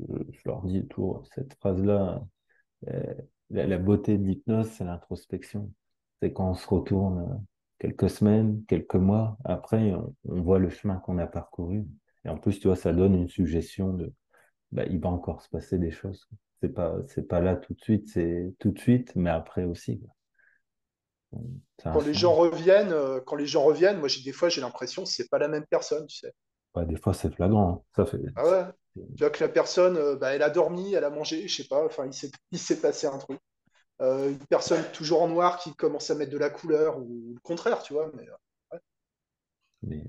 je, 0.00 0.04
je 0.32 0.40
leur 0.46 0.62
dis 0.64 0.86
toujours 0.88 1.26
cette 1.34 1.54
phrase-là, 1.54 2.24
euh, 2.88 3.14
la, 3.50 3.66
la 3.66 3.78
beauté 3.78 4.18
de 4.18 4.24
l'hypnose, 4.24 4.68
c'est 4.70 4.84
l'introspection. 4.84 5.72
C'est 6.22 6.32
quand 6.32 6.50
on 6.50 6.54
se 6.54 6.66
retourne 6.68 7.20
euh, 7.20 7.34
quelques 7.78 8.10
semaines, 8.10 8.64
quelques 8.66 8.94
mois, 8.96 9.38
après, 9.44 9.92
on, 9.94 10.14
on 10.28 10.42
voit 10.42 10.58
le 10.58 10.70
chemin 10.70 10.96
qu'on 10.96 11.18
a 11.18 11.26
parcouru. 11.26 11.84
Et 12.24 12.28
en 12.28 12.38
plus, 12.38 12.58
tu 12.60 12.68
vois, 12.68 12.76
ça 12.76 12.92
donne 12.92 13.14
une 13.14 13.28
suggestion 13.28 13.92
de, 13.94 14.12
bah, 14.72 14.84
il 14.86 15.00
va 15.00 15.10
encore 15.10 15.42
se 15.42 15.48
passer 15.50 15.78
des 15.78 15.90
choses. 15.90 16.28
C'est 16.60 16.70
pas, 16.70 16.96
c'est 17.08 17.28
pas 17.28 17.40
là 17.40 17.56
tout 17.56 17.74
de 17.74 17.80
suite, 17.80 18.08
c'est 18.08 18.54
tout 18.58 18.72
de 18.72 18.78
suite, 18.78 19.14
mais 19.16 19.30
après 19.30 19.64
aussi. 19.64 20.02
Quand 21.84 22.00
les 22.00 22.14
gens 22.14 22.32
reviennent, 22.34 22.92
euh, 22.92 23.20
quand 23.20 23.36
les 23.36 23.46
gens 23.46 23.62
reviennent, 23.62 23.98
moi, 23.98 24.08
j'ai 24.08 24.22
des 24.22 24.32
fois, 24.32 24.48
j'ai 24.48 24.60
l'impression 24.60 25.04
que 25.04 25.08
c'est 25.08 25.28
pas 25.28 25.38
la 25.38 25.48
même 25.48 25.66
personne, 25.68 26.06
tu 26.06 26.18
sais. 26.18 26.32
Des 26.86 26.96
fois, 26.96 27.14
c'est 27.14 27.34
flagrant. 27.34 27.70
hein. 27.70 27.82
Ça 27.96 28.04
fait, 28.04 28.18
Ah 28.34 28.44
ouais. 28.44 28.64
Tu 29.16 29.24
vois 29.24 29.30
que 29.30 29.42
la 29.44 29.48
personne, 29.48 29.96
euh, 29.96 30.16
bah, 30.16 30.34
elle 30.34 30.42
a 30.42 30.50
dormi, 30.50 30.94
elle 30.94 31.04
a 31.04 31.10
mangé, 31.10 31.48
je 31.48 31.56
sais 31.62 31.68
pas, 31.68 31.84
enfin, 31.86 32.06
il 32.06 32.14
s'est, 32.14 32.30
il 32.52 32.58
s'est 32.58 32.80
passé 32.80 33.06
un 33.06 33.18
truc. 33.18 33.40
Euh, 34.02 34.30
une 34.30 34.46
personne 34.48 34.82
toujours 34.92 35.22
en 35.22 35.28
noir 35.28 35.58
qui 35.58 35.74
commence 35.76 36.10
à 36.10 36.16
mettre 36.16 36.32
de 36.32 36.38
la 36.38 36.50
couleur, 36.50 36.98
ou 36.98 37.32
le 37.34 37.40
contraire, 37.42 37.82
tu 37.82 37.94
vois, 37.94 38.10
mais, 38.14 38.28
euh, 38.28 38.34
mais, 39.82 40.04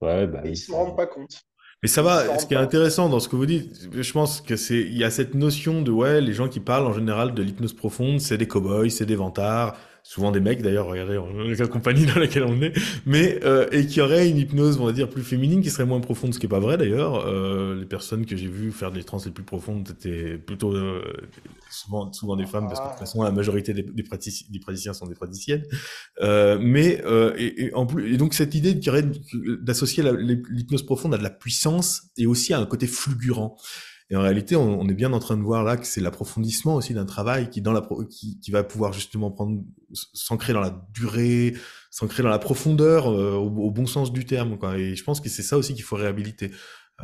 ouais, 0.00 0.26
bah 0.26 0.42
ils 0.44 0.56
se 0.56 0.66
ça- 0.66 0.76
rendent 0.76 0.96
pas 0.96 1.06
compte. 1.06 1.40
Mais 1.82 1.88
ça 1.88 2.02
va, 2.02 2.38
ce 2.38 2.46
qui 2.46 2.54
est 2.54 2.58
intéressant 2.58 3.08
dans 3.08 3.20
ce 3.20 3.28
que 3.28 3.36
vous 3.36 3.46
dites, 3.46 3.88
je 3.92 4.12
pense 4.12 4.42
que 4.42 4.56
c'est, 4.56 4.80
il 4.80 4.96
y 4.98 5.04
a 5.04 5.10
cette 5.10 5.34
notion 5.34 5.80
de, 5.82 5.90
ouais, 5.90 6.20
les 6.20 6.34
gens 6.34 6.48
qui 6.48 6.60
parlent 6.60 6.86
en 6.86 6.92
général 6.92 7.34
de 7.34 7.42
l'hypnose 7.42 7.72
profonde, 7.74 8.20
c'est 8.20 8.36
des 8.36 8.46
cow-boys, 8.46 8.90
c'est 8.90 9.06
des 9.06 9.16
vantards, 9.16 9.76
souvent 10.02 10.32
des 10.32 10.40
mecs 10.40 10.62
d'ailleurs, 10.62 10.86
regardez 10.86 11.18
la 11.58 11.66
compagnie 11.66 12.06
dans 12.06 12.18
laquelle 12.18 12.44
on 12.44 12.60
est, 12.62 12.72
mais 13.06 13.40
euh, 13.44 13.68
et 13.72 13.86
qui 13.86 14.00
aurait 14.00 14.28
une 14.28 14.38
hypnose, 14.38 14.78
on 14.80 14.86
va 14.86 14.92
dire, 14.92 15.08
plus 15.08 15.22
féminine, 15.22 15.62
qui 15.62 15.70
serait 15.70 15.86
moins 15.86 16.00
profonde, 16.00 16.34
ce 16.34 16.38
qui 16.38 16.46
est 16.46 16.48
pas 16.48 16.60
vrai 16.60 16.76
d'ailleurs. 16.76 17.26
Euh, 17.26 17.78
les 17.78 17.86
personnes 17.86 18.26
que 18.26 18.36
j'ai 18.36 18.48
vues 18.48 18.72
faire 18.72 18.92
des 18.92 19.04
trans 19.04 19.18
les 19.24 19.30
plus 19.30 19.44
profondes 19.44 19.88
étaient 19.90 20.38
plutôt 20.38 20.74
euh, 20.74 21.02
souvent, 21.70 22.12
souvent 22.12 22.36
des 22.36 22.46
femmes, 22.46 22.66
parce 22.66 22.80
que 22.80 22.84
de 22.84 22.90
toute 22.90 22.98
façon 22.98 23.22
la 23.22 23.30
majorité 23.30 23.72
des, 23.72 24.02
praticiens 24.02 24.92
sont 24.92 25.06
des 25.06 25.14
praticiennes. 25.14 25.64
Euh, 26.20 26.58
mais 26.60 27.02
euh, 27.04 27.34
et, 27.36 27.66
et, 27.66 27.74
en 27.74 27.86
plus, 27.86 28.12
et 28.12 28.16
donc 28.16 28.34
cette 28.34 28.54
idée 28.54 28.74
d'associer 29.60 30.02
l'hypnose 30.02 30.84
profonde 30.84 31.14
à 31.14 31.18
de 31.18 31.22
la 31.22 31.30
puissance 31.30 32.02
et 32.16 32.26
aussi 32.26 32.52
à 32.52 32.58
un 32.58 32.66
côté 32.66 32.86
fulgurant. 32.86 33.56
Et 34.10 34.16
en 34.16 34.22
réalité, 34.22 34.56
on, 34.56 34.80
on, 34.80 34.88
est 34.88 34.94
bien 34.94 35.12
en 35.12 35.20
train 35.20 35.36
de 35.36 35.42
voir 35.42 35.62
là 35.62 35.76
que 35.76 35.86
c'est 35.86 36.00
l'approfondissement 36.00 36.74
aussi 36.74 36.94
d'un 36.94 37.06
travail 37.06 37.48
qui, 37.48 37.62
dans 37.62 37.72
la, 37.72 37.88
qui, 38.10 38.40
qui 38.40 38.50
va 38.50 38.64
pouvoir 38.64 38.92
justement 38.92 39.30
prendre, 39.30 39.62
s'ancrer 39.92 40.52
dans 40.52 40.60
la 40.60 40.84
durée, 40.92 41.54
s'ancrer 41.90 42.22
dans 42.24 42.28
la 42.28 42.40
profondeur, 42.40 43.08
euh, 43.08 43.34
au, 43.34 43.46
au, 43.46 43.70
bon 43.70 43.86
sens 43.86 44.12
du 44.12 44.26
terme. 44.26 44.58
Quoi. 44.58 44.78
Et 44.78 44.96
je 44.96 45.04
pense 45.04 45.20
que 45.20 45.28
c'est 45.28 45.42
ça 45.42 45.56
aussi 45.56 45.74
qu'il 45.74 45.84
faut 45.84 45.96
réhabiliter. 45.96 46.50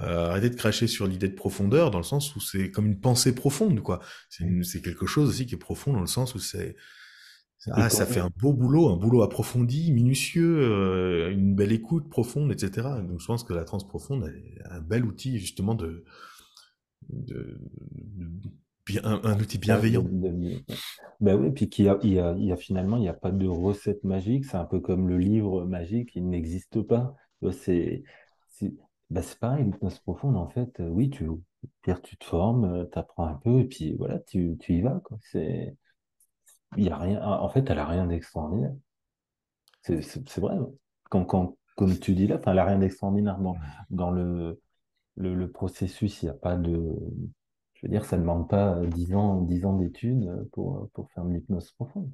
Euh, 0.02 0.28
arrêter 0.28 0.50
de 0.50 0.56
cracher 0.56 0.88
sur 0.88 1.06
l'idée 1.06 1.28
de 1.28 1.34
profondeur, 1.34 1.90
dans 1.90 1.98
le 1.98 2.04
sens 2.04 2.36
où 2.36 2.40
c'est 2.40 2.70
comme 2.70 2.86
une 2.86 3.00
pensée 3.00 3.34
profonde, 3.34 3.80
quoi. 3.80 4.00
C'est 4.28 4.82
quelque 4.82 5.06
chose 5.06 5.30
aussi 5.30 5.46
qui 5.46 5.54
est 5.54 5.58
profond, 5.58 5.94
dans 5.94 6.02
le 6.02 6.06
sens 6.06 6.34
où 6.34 6.38
c'est 6.38 6.76
ah, 7.72 7.88
ça 7.88 8.06
fait 8.06 8.20
un 8.20 8.30
beau 8.36 8.52
boulot, 8.52 8.90
un 8.90 8.96
boulot 8.96 9.22
approfondi, 9.22 9.90
minutieux, 9.92 10.60
euh, 10.60 11.32
une 11.32 11.54
belle 11.54 11.72
écoute 11.72 12.08
profonde, 12.08 12.52
etc. 12.52 12.86
Donc 13.08 13.20
je 13.20 13.26
pense 13.26 13.42
que 13.42 13.54
la 13.54 13.64
trans 13.64 13.78
profonde 13.78 14.28
est 14.28 14.62
un 14.70 14.80
bel 14.80 15.04
outil 15.04 15.38
justement 15.38 15.74
de, 15.74 16.04
de, 17.08 17.58
de 18.16 18.50
bien, 18.86 19.02
un, 19.04 19.20
un, 19.24 19.38
outil 19.38 19.58
bienveillant. 19.58 20.04
Ben 21.20 21.36
oui, 21.36 21.50
puis 21.50 21.68
qu'il 21.68 21.86
y 21.86 21.88
a, 21.88 21.98
il 22.02 22.12
y, 22.12 22.18
a, 22.18 22.32
il 22.32 22.44
y 22.44 22.52
a 22.52 22.56
finalement, 22.56 22.96
il 22.96 23.02
n'y 23.02 23.08
a 23.08 23.14
pas 23.14 23.30
de 23.30 23.46
recette 23.46 24.04
magique. 24.04 24.44
C'est 24.44 24.56
un 24.56 24.64
peu 24.64 24.80
comme 24.80 25.08
le 25.08 25.18
livre 25.18 25.64
magique, 25.64 26.12
il 26.14 26.28
n'existe 26.28 26.82
pas. 26.82 27.14
C'est 27.52 28.02
ben 29.10 29.22
c'est 29.22 29.38
pareil, 29.38 29.64
l'hypnose 29.64 29.98
profonde, 30.00 30.36
en 30.36 30.48
fait, 30.48 30.80
oui, 30.80 31.10
tu, 31.10 31.28
tu 31.82 32.16
te 32.16 32.24
formes, 32.24 32.88
tu 32.90 32.98
apprends 32.98 33.26
un 33.26 33.34
peu, 33.34 33.60
et 33.60 33.64
puis 33.64 33.94
voilà, 33.94 34.18
tu, 34.20 34.56
tu 34.58 34.74
y 34.74 34.82
vas. 34.82 35.00
Quoi. 35.04 35.18
C'est, 35.22 35.76
il 36.76 36.84
y 36.84 36.90
a 36.90 36.96
rien, 36.98 37.22
en 37.24 37.48
fait, 37.48 37.68
elle 37.70 37.78
a 37.78 37.86
rien 37.86 38.06
d'extraordinaire. 38.06 38.74
C'est 39.82 40.38
vrai. 40.38 40.56
Quand, 41.10 41.24
quand, 41.24 41.56
comme 41.76 41.96
tu 41.98 42.14
dis 42.14 42.26
là, 42.26 42.40
elle 42.44 42.54
n'a 42.56 42.64
rien 42.64 42.78
d'extraordinaire 42.78 43.38
dans, 43.38 43.56
dans 43.90 44.10
le, 44.10 44.60
le, 45.16 45.34
le, 45.34 45.50
processus. 45.50 46.22
Il 46.22 46.26
n'y 46.26 46.30
a 46.30 46.34
pas 46.34 46.56
de. 46.56 46.94
Je 47.74 47.86
veux 47.86 47.90
dire, 47.90 48.04
ça 48.04 48.16
ne 48.16 48.22
demande 48.22 48.48
pas 48.48 48.80
10 48.86 49.14
ans, 49.14 49.42
10 49.42 49.64
ans 49.66 49.74
d'études 49.74 50.48
pour, 50.52 50.88
pour 50.94 51.10
faire 51.10 51.26
une 51.26 51.36
hypnose 51.36 51.72
profonde. 51.72 52.10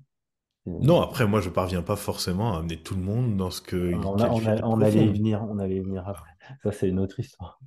Non, 0.67 1.01
après, 1.01 1.27
moi, 1.27 1.41
je 1.41 1.51
parviens 1.51 1.83
pas 1.83 1.97
forcément 1.97 2.55
à 2.55 2.59
amener 2.59 2.81
tout 2.81 2.95
le 2.95 3.03
monde 3.03 3.37
dans 3.37 3.51
ce 3.51 3.61
que. 3.61 3.95
On, 3.95 4.17
a, 4.17 4.29
on, 4.29 4.47
a, 4.47 4.63
on 4.65 4.81
allait 4.81 5.07
y 5.07 5.13
venir, 5.13 5.45
on 5.49 5.59
allait 5.59 5.77
y 5.77 5.81
venir 5.81 6.07
après. 6.09 6.31
Ça, 6.63 6.73
c'est 6.73 6.89
une 6.89 7.01
autre 7.01 7.19
histoire. 7.19 7.61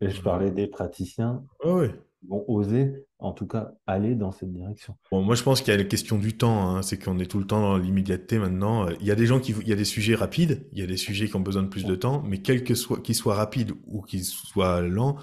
Je 0.00 0.20
parlais 0.20 0.50
des 0.50 0.68
praticiens. 0.68 1.44
Oui 1.64 1.88
vont 2.28 2.44
oser, 2.48 3.06
en 3.18 3.32
tout 3.32 3.46
cas, 3.46 3.72
aller 3.86 4.14
dans 4.14 4.32
cette 4.32 4.52
direction. 4.52 4.96
Bon, 5.10 5.22
moi, 5.22 5.34
je 5.34 5.42
pense 5.42 5.60
qu'il 5.60 5.72
y 5.72 5.74
a 5.74 5.76
la 5.76 5.84
question 5.84 6.18
du 6.18 6.36
temps. 6.36 6.68
Hein. 6.68 6.82
C'est 6.82 7.02
qu'on 7.02 7.18
est 7.18 7.26
tout 7.26 7.38
le 7.38 7.46
temps 7.46 7.60
dans 7.60 7.78
l'immédiateté 7.78 8.38
maintenant. 8.38 8.88
Il 9.00 9.06
y 9.06 9.10
a 9.10 9.14
des 9.14 9.26
gens 9.26 9.40
qui, 9.40 9.54
il 9.60 9.68
y 9.68 9.72
a 9.72 9.76
des 9.76 9.84
sujets 9.84 10.14
rapides, 10.14 10.66
il 10.72 10.78
y 10.78 10.82
a 10.82 10.86
des 10.86 10.96
sujets 10.96 11.28
qui 11.28 11.36
ont 11.36 11.40
besoin 11.40 11.62
de 11.62 11.68
plus 11.68 11.84
de 11.84 11.94
temps, 11.94 12.22
mais 12.26 12.38
quel 12.38 12.64
que 12.64 12.74
soit, 12.74 13.00
qu'ils 13.00 13.14
soient 13.14 13.34
rapides 13.34 13.72
ou 13.86 14.02
qu'ils 14.02 14.24
soient 14.24 14.80
lents, 14.80 15.16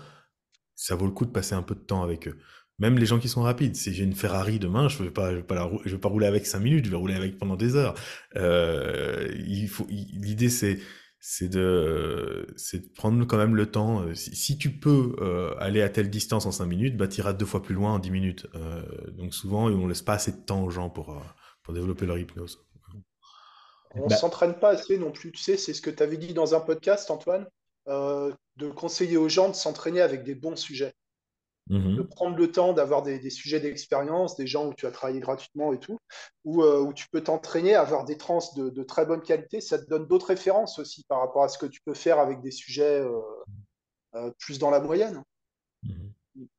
ça 0.76 0.96
vaut 0.96 1.06
le 1.06 1.12
coup 1.12 1.26
de 1.26 1.32
passer 1.32 1.56
un 1.56 1.64
peu 1.64 1.76
de 1.76 1.82
temps 1.82 2.04
avec 2.04 2.28
eux. 2.28 2.38
Même 2.80 2.98
les 2.98 3.06
gens 3.06 3.20
qui 3.20 3.28
sont 3.28 3.42
rapides. 3.42 3.76
Si 3.76 3.94
j'ai 3.94 4.06
une 4.06 4.16
Ferrari 4.16 4.58
demain, 4.58 4.88
je 4.88 4.98
je 4.98 5.04
vais 5.04 5.12
pas, 5.12 5.34
pas 5.42 6.08
rouler 6.08 6.28
avec 6.28 6.46
cinq 6.46 6.62
minutes, 6.62 6.86
je 6.86 6.92
vais 6.92 6.96
rouler 6.96 7.16
avec 7.16 7.38
pendant 7.38 7.58
des 7.58 7.76
heures. 7.76 7.94
Euh, 8.38 9.28
il 9.48 9.68
faut, 9.68 9.86
l'idée 9.90 10.50
c'est, 10.50 10.80
c'est 11.20 11.50
de, 11.50 12.48
c'est 12.56 12.80
de 12.80 12.94
prendre 12.94 13.26
quand 13.26 13.38
même 13.38 13.56
le 13.56 13.70
temps. 13.70 14.02
Euh, 14.02 14.14
si, 14.16 14.36
si 14.36 14.58
tu 14.58 14.72
peux 14.72 15.16
euh, 15.20 15.54
aller 15.60 15.82
à 15.82 15.90
telle 15.90 16.10
distance 16.10 16.46
en 16.46 16.52
5 16.52 16.66
minutes, 16.66 16.98
bah, 16.98 17.08
tu 17.08 17.20
iras 17.20 17.34
deux 17.34 17.46
fois 17.46 17.62
plus 17.62 17.76
loin 17.76 17.94
en 17.94 18.00
10 18.00 18.12
minutes. 18.12 18.48
Euh, 18.56 18.84
donc 19.12 19.34
souvent, 19.34 19.66
on 19.66 19.88
laisse 19.88 20.02
pas 20.02 20.14
assez 20.14 20.32
de 20.32 20.38
temps 20.38 20.64
aux 20.64 20.70
gens 20.70 20.90
pour, 20.90 21.22
pour 21.64 21.74
développer 21.74 22.06
leur 22.06 22.18
hypnose. 22.18 22.66
On 23.96 24.08
bah. 24.08 24.16
s'entraîne 24.16 24.54
pas 24.54 24.70
assez 24.70 24.98
non 24.98 25.12
plus. 25.12 25.32
Tu 25.32 25.42
sais, 25.42 25.58
c'est 25.58 25.74
ce 25.74 25.82
que 25.82 25.90
tu 25.90 26.04
avais 26.04 26.18
dit 26.18 26.34
dans 26.34 26.56
un 26.56 26.60
podcast, 26.60 27.10
Antoine, 27.10 27.48
euh, 27.88 28.32
de 28.58 28.70
conseiller 28.70 29.18
aux 29.18 29.30
gens 29.30 29.50
de 29.50 29.56
s'entraîner 29.56 30.02
avec 30.02 30.24
des 30.24 30.36
bons 30.36 30.56
sujets. 30.56 30.94
Mmh. 31.70 31.98
de 31.98 32.02
prendre 32.02 32.36
le 32.36 32.52
temps 32.52 32.74
d'avoir 32.74 33.04
des, 33.04 33.20
des, 33.20 33.30
sujets 33.30 33.60
d'expérience, 33.60 34.36
des 34.36 34.48
gens 34.48 34.68
où 34.68 34.74
tu 34.74 34.88
as 34.88 34.92
travaillé 34.92 35.20
gratuitement 35.20 35.72
et 35.72 35.78
tout, 35.78 36.00
où, 36.44 36.64
euh, 36.64 36.80
où 36.80 36.94
tu 36.94 37.08
peux 37.10 37.22
t'entraîner 37.22 37.76
à 37.76 37.82
avoir 37.82 38.06
des 38.06 38.18
trans 38.18 38.40
de, 38.56 38.72
de, 38.72 38.84
très 38.84 39.06
bonne 39.06 39.22
qualité. 39.22 39.62
Ça 39.62 39.78
te 39.78 39.88
donne 39.88 40.08
d'autres 40.08 40.26
références 40.26 40.80
aussi 40.80 41.04
par 41.08 41.20
rapport 41.20 41.44
à 41.44 41.48
ce 41.48 41.60
que 41.60 41.68
tu 41.68 41.80
peux 41.82 41.94
faire 41.94 42.18
avec 42.18 42.42
des 42.42 42.50
sujets 42.50 43.02
euh, 43.02 43.22
euh, 44.16 44.32
plus 44.40 44.58
dans 44.58 44.72
la 44.72 44.80
moyenne. 44.80 45.24
Mmh. 45.84 46.10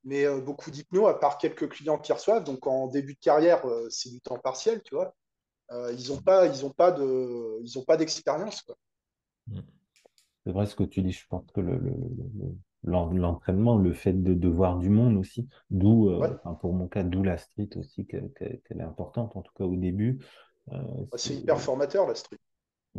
Mais 0.04 0.24
euh, 0.24 0.40
beaucoup 0.40 0.70
d'hypno, 0.70 1.06
à 1.06 1.18
part 1.18 1.38
quelques 1.38 1.68
clients 1.68 1.98
qui 1.98 2.12
reçoivent, 2.12 2.44
donc 2.44 2.66
en 2.66 2.86
début 2.86 3.14
de 3.14 3.18
carrière, 3.18 3.66
euh, 3.66 3.88
c'est 3.90 4.10
du 4.10 4.20
temps 4.20 4.38
partiel, 4.38 4.80
tu 4.82 4.94
vois. 4.94 5.14
Euh, 5.72 5.92
ils 5.98 6.08
n'ont 6.08 6.20
pas, 6.20 6.46
ils 6.46 6.64
ont 6.64 6.70
pas 6.70 6.92
de, 6.92 7.58
ils 7.62 7.78
ont 7.78 7.84
pas 7.84 7.96
d'expérience. 7.96 8.64
Mmh. 9.46 9.60
C'est 10.44 10.52
vrai 10.52 10.66
ce 10.66 10.74
que 10.74 10.84
tu 10.84 11.02
dis. 11.02 11.12
Je 11.12 11.26
pense 11.28 11.50
que 11.52 11.60
le, 11.60 11.78
le, 11.78 11.90
le 11.90 12.54
l'entraînement, 12.84 13.76
le 13.76 13.92
fait 13.92 14.12
de, 14.12 14.34
de, 14.34 14.48
voir 14.48 14.78
du 14.78 14.88
monde 14.88 15.16
aussi, 15.16 15.48
d'où, 15.70 16.08
euh, 16.08 16.18
ouais. 16.18 16.28
enfin 16.42 16.54
pour 16.54 16.72
mon 16.72 16.88
cas, 16.88 17.02
d'où 17.02 17.22
la 17.22 17.36
street 17.36 17.70
aussi, 17.76 18.06
qu'elle 18.06 18.30
qu 18.32 18.44
est 18.44 18.80
importante, 18.80 19.36
en 19.36 19.42
tout 19.42 19.52
cas 19.54 19.64
au 19.64 19.76
début. 19.76 20.18
Euh, 20.72 20.78
c'est 21.16 21.34
hyper 21.34 21.60
formateur 21.60 22.06
la 22.06 22.14
street. 22.14 22.38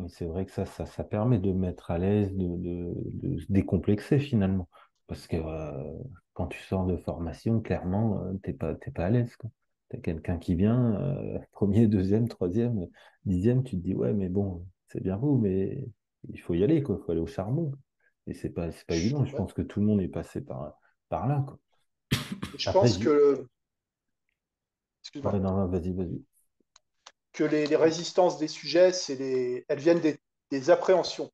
C'est 0.07 0.25
vrai 0.25 0.45
que 0.45 0.51
ça, 0.51 0.65
ça, 0.65 0.85
ça, 0.85 1.03
permet 1.03 1.39
de 1.39 1.51
mettre 1.51 1.91
à 1.91 1.97
l'aise, 1.97 2.33
de, 2.33 2.55
de, 2.57 2.93
de, 2.95 3.37
se 3.39 3.51
décomplexer 3.51 4.19
finalement. 4.19 4.69
Parce 5.07 5.27
que 5.27 5.35
euh, 5.35 5.93
quand 6.33 6.47
tu 6.47 6.59
sors 6.61 6.85
de 6.85 6.95
formation, 6.95 7.59
clairement, 7.59 8.23
t'es 8.41 8.53
pas, 8.53 8.75
pas 8.95 9.05
à 9.05 9.09
l'aise. 9.09 9.35
Tu 9.89 9.97
as 9.97 9.99
quelqu'un 9.99 10.37
qui 10.37 10.55
vient, 10.55 10.97
premier, 11.51 11.87
deuxième, 11.87 12.29
troisième, 12.29 12.87
dixième, 13.25 13.63
tu 13.63 13.75
te 13.75 13.81
dis, 13.81 13.93
ouais, 13.93 14.13
mais 14.13 14.29
bon, 14.29 14.65
c'est 14.87 15.01
bien 15.01 15.17
beau, 15.17 15.37
mais 15.37 15.85
il 16.29 16.39
faut 16.39 16.53
y 16.53 16.63
aller. 16.63 16.77
Il 16.77 16.83
faut 16.85 17.11
aller 17.11 17.19
au 17.19 17.27
charbon. 17.27 17.73
Et 18.27 18.33
c'est 18.33 18.49
pas, 18.49 18.69
pas 18.87 18.95
évident. 18.95 19.25
Je 19.25 19.35
pense 19.35 19.53
que 19.53 19.61
tout 19.61 19.79
le 19.79 19.85
monde 19.85 20.01
est 20.01 20.07
passé 20.07 20.41
par, 20.41 20.79
par 21.09 21.27
là. 21.27 21.43
Quoi. 21.47 21.59
Je 22.57 22.69
Après, 22.69 22.81
pense 22.81 22.97
que. 22.97 23.47
Excuse-moi. 25.03 25.67
Vas-y, 25.67 25.93
vas-y. 25.93 26.23
Que 27.33 27.43
les, 27.43 27.65
les, 27.65 27.75
résistances 27.75 28.37
des 28.37 28.47
sujets, 28.47 28.91
c'est 28.91 29.15
les... 29.15 29.65
elles 29.67 29.79
viennent 29.79 30.01
des, 30.01 30.19
des 30.51 30.69
appréhensions 30.69 31.31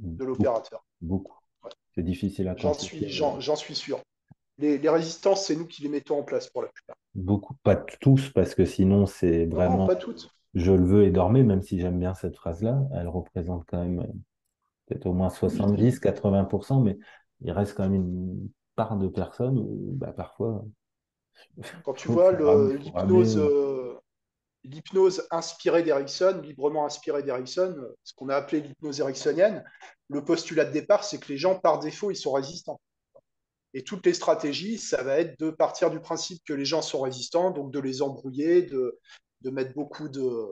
de 0.00 0.24
l'opérateur. 0.24 0.84
Beaucoup. 1.00 1.36
Ouais. 1.62 1.70
C'est 1.94 2.02
difficile 2.02 2.48
à 2.48 2.56
J'en 2.56 2.74
suis, 2.74 3.08
j'en, 3.10 3.56
suis 3.56 3.74
sûr. 3.74 4.00
Les, 4.56 4.78
les 4.78 4.88
résistances, 4.88 5.46
c'est 5.46 5.54
nous 5.54 5.66
qui 5.66 5.82
les 5.82 5.88
mettons 5.88 6.18
en 6.18 6.22
place 6.22 6.48
pour 6.48 6.62
la 6.62 6.68
plupart. 6.68 6.96
Beaucoup, 7.14 7.54
pas 7.62 7.76
tous, 7.76 8.30
parce 8.30 8.54
que 8.54 8.64
sinon, 8.64 9.06
c'est 9.06 9.46
vraiment. 9.46 9.78
Non, 9.78 9.86
pas 9.86 9.96
toutes. 9.96 10.30
Je 10.54 10.72
le 10.72 10.84
veux 10.84 11.04
et 11.04 11.10
dormez, 11.10 11.42
même 11.42 11.62
si 11.62 11.78
j'aime 11.78 11.98
bien 11.98 12.14
cette 12.14 12.36
phrase-là. 12.36 12.80
Elle 12.94 13.08
représente 13.08 13.64
quand 13.66 13.84
même 13.84 14.10
peut-être 14.88 15.06
au 15.06 15.12
moins 15.12 15.30
70, 15.30 16.00
80%, 16.00 16.82
mais 16.82 16.98
il 17.40 17.52
reste 17.52 17.74
quand 17.74 17.84
même 17.84 17.94
une 17.94 18.50
part 18.74 18.96
de 18.96 19.08
personnes 19.08 19.58
où 19.58 19.92
bah, 19.92 20.12
parfois. 20.12 20.64
Quand 21.84 21.94
tu 21.94 22.08
vois 22.08 22.32
l'hypnose, 22.32 23.38
euh, 23.38 23.98
l'hypnose 24.64 25.26
inspirée 25.30 25.82
d'Erickson, 25.82 26.40
librement 26.42 26.84
inspirée 26.84 27.22
d'Erickson, 27.22 27.76
ce 28.02 28.12
qu'on 28.14 28.28
a 28.28 28.36
appelé 28.36 28.60
l'hypnose 28.60 29.00
ericksonienne, 29.00 29.64
le 30.08 30.24
postulat 30.24 30.64
de 30.64 30.72
départ, 30.72 31.04
c'est 31.04 31.18
que 31.18 31.28
les 31.28 31.38
gens, 31.38 31.58
par 31.58 31.78
défaut, 31.78 32.10
ils 32.10 32.16
sont 32.16 32.32
résistants. 32.32 32.80
Et 33.74 33.84
toutes 33.84 34.06
les 34.06 34.14
stratégies, 34.14 34.78
ça 34.78 35.02
va 35.02 35.18
être 35.18 35.38
de 35.38 35.50
partir 35.50 35.90
du 35.90 36.00
principe 36.00 36.42
que 36.44 36.54
les 36.54 36.64
gens 36.64 36.82
sont 36.82 37.00
résistants, 37.00 37.50
donc 37.50 37.70
de 37.70 37.78
les 37.78 38.00
embrouiller, 38.00 38.62
de, 38.62 38.98
de 39.42 39.50
mettre 39.50 39.74
beaucoup 39.74 40.08
de, 40.08 40.48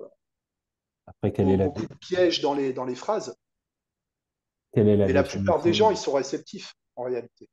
Après, 1.06 1.32
quelle 1.32 1.48
est 1.48 1.56
la... 1.56 1.66
beaucoup 1.66 1.86
de 1.86 1.94
pièges 1.94 2.42
dans 2.42 2.54
les, 2.54 2.72
dans 2.72 2.84
les 2.84 2.94
phrases. 2.94 3.34
Quelle 4.76 4.88
est 4.88 4.96
la 4.98 5.08
Et 5.08 5.14
la 5.14 5.22
plupart 5.22 5.62
des 5.62 5.72
gens, 5.72 5.90
ils 5.90 5.96
sont 5.96 6.12
réceptifs, 6.12 6.74
en 6.96 7.04
réalité. 7.04 7.48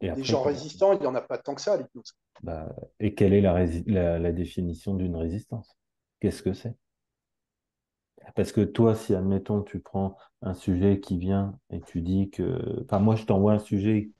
Et 0.00 0.10
des 0.10 0.24
gens 0.24 0.42
résistants, 0.42 0.92
il 0.94 0.98
n'y 0.98 1.06
en 1.06 1.14
a 1.14 1.20
pas 1.20 1.38
tant 1.38 1.54
que 1.54 1.60
ça 1.60 1.74
à 1.74 1.76
l'hypnose. 1.76 2.16
Bah, 2.42 2.74
et 2.98 3.14
quelle 3.14 3.32
est 3.32 3.40
la, 3.40 3.64
la, 3.86 4.18
la 4.18 4.32
définition 4.32 4.94
d'une 4.94 5.14
résistance? 5.14 5.76
Qu'est-ce 6.18 6.42
que 6.42 6.52
c'est? 6.52 6.74
Parce 8.34 8.50
que 8.50 8.62
toi, 8.62 8.96
si, 8.96 9.14
admettons, 9.14 9.62
tu 9.62 9.78
prends 9.78 10.16
un 10.40 10.54
sujet 10.54 10.98
qui 10.98 11.18
vient 11.18 11.56
et 11.70 11.80
tu 11.80 12.02
dis 12.02 12.30
que... 12.30 12.82
Enfin, 12.84 12.98
moi, 12.98 13.14
je 13.14 13.24
t'envoie 13.24 13.52
un 13.52 13.60
sujet 13.60 14.10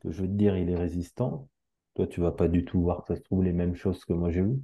que 0.00 0.10
je 0.10 0.22
veux 0.22 0.28
te 0.28 0.32
dire, 0.32 0.56
il 0.56 0.70
est 0.70 0.76
résistant. 0.76 1.48
Toi, 1.94 2.08
tu 2.08 2.20
vas 2.20 2.32
pas 2.32 2.48
du 2.48 2.64
tout 2.64 2.80
voir, 2.80 3.06
ça 3.06 3.14
se 3.14 3.20
trouve, 3.20 3.44
les 3.44 3.52
mêmes 3.52 3.76
choses 3.76 4.04
que 4.04 4.12
moi 4.12 4.32
j'ai 4.32 4.42
vu, 4.42 4.58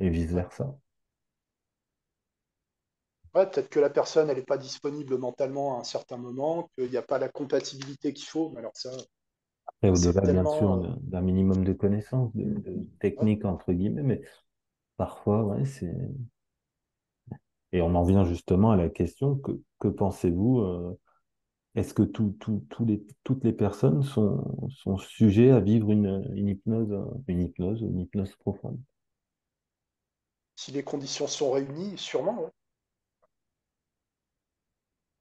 et 0.00 0.10
vice-versa. 0.10 0.76
Ouais, 3.36 3.46
peut-être 3.46 3.68
que 3.68 3.80
la 3.80 3.90
personne, 3.90 4.30
elle 4.30 4.38
n'est 4.38 4.42
pas 4.42 4.56
disponible 4.56 5.18
mentalement 5.18 5.76
à 5.76 5.80
un 5.80 5.84
certain 5.84 6.16
moment, 6.16 6.70
qu'il 6.76 6.90
n'y 6.90 6.96
a 6.96 7.02
pas 7.02 7.18
la 7.18 7.28
compatibilité 7.28 8.14
qu'il 8.14 8.26
faut. 8.26 8.48
Mais 8.50 8.60
alors 8.60 8.72
ça. 8.74 8.90
Après, 9.66 9.90
au-delà, 9.90 10.22
tellement... 10.22 10.42
bien 10.42 10.58
sûr, 10.58 10.98
d'un 11.02 11.20
minimum 11.20 11.62
de 11.64 11.72
connaissances, 11.74 12.34
de, 12.34 12.44
de 12.44 12.86
technique, 12.98 13.44
ouais. 13.44 13.50
entre 13.50 13.72
guillemets, 13.72 14.02
mais 14.02 14.22
parfois, 14.96 15.44
ouais, 15.44 15.66
c'est. 15.66 15.92
et 17.72 17.82
on 17.82 17.94
en 17.94 18.04
vient 18.04 18.24
justement 18.24 18.70
à 18.70 18.76
la 18.76 18.88
question, 18.88 19.36
que, 19.36 19.52
que 19.80 19.88
pensez-vous 19.88 20.60
euh, 20.60 20.98
Est-ce 21.76 21.94
que 21.94 22.02
tout, 22.02 22.36
les, 22.86 23.06
toutes 23.24 23.44
les 23.44 23.52
personnes 23.52 24.02
sont, 24.02 24.68
sont 24.70 24.98
sujets 24.98 25.50
à 25.52 25.60
vivre 25.60 25.90
une, 25.92 26.28
une 26.34 26.48
hypnose, 26.48 26.94
une 27.28 27.42
hypnose, 27.42 27.82
une 27.82 28.00
hypnose 28.00 28.34
profonde? 28.36 28.78
Si 30.54 30.70
les 30.70 30.82
conditions 30.82 31.26
sont 31.28 31.52
réunies, 31.52 31.96
sûrement. 31.96 32.42
ouais. 32.42 32.50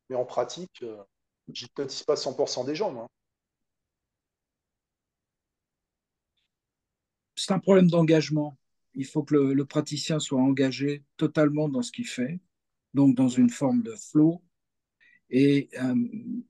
Mais 0.10 0.16
en 0.16 0.26
pratique, 0.26 0.84
euh, 0.84 1.04
j'hypnotise 1.52 2.04
pas 2.04 2.16
100% 2.16 2.66
des 2.66 2.76
gens. 2.76 3.08
C'est 7.36 7.54
un 7.54 7.60
problème 7.60 7.90
d'engagement. 7.90 8.58
Il 8.94 9.06
faut 9.06 9.24
que 9.24 9.36
le, 9.36 9.66
praticien 9.66 10.20
soit 10.20 10.40
engagé 10.42 11.04
totalement 11.18 11.68
dans 11.70 11.82
ce 11.82 11.92
qu'il 11.92 12.08
fait, 12.08 12.40
donc 12.94 13.16
dans 13.16 13.28
une 13.28 13.50
forme 13.50 13.84
de 13.84 13.94
flow, 13.96 14.42
et, 15.30 15.70
euh, 15.82 15.96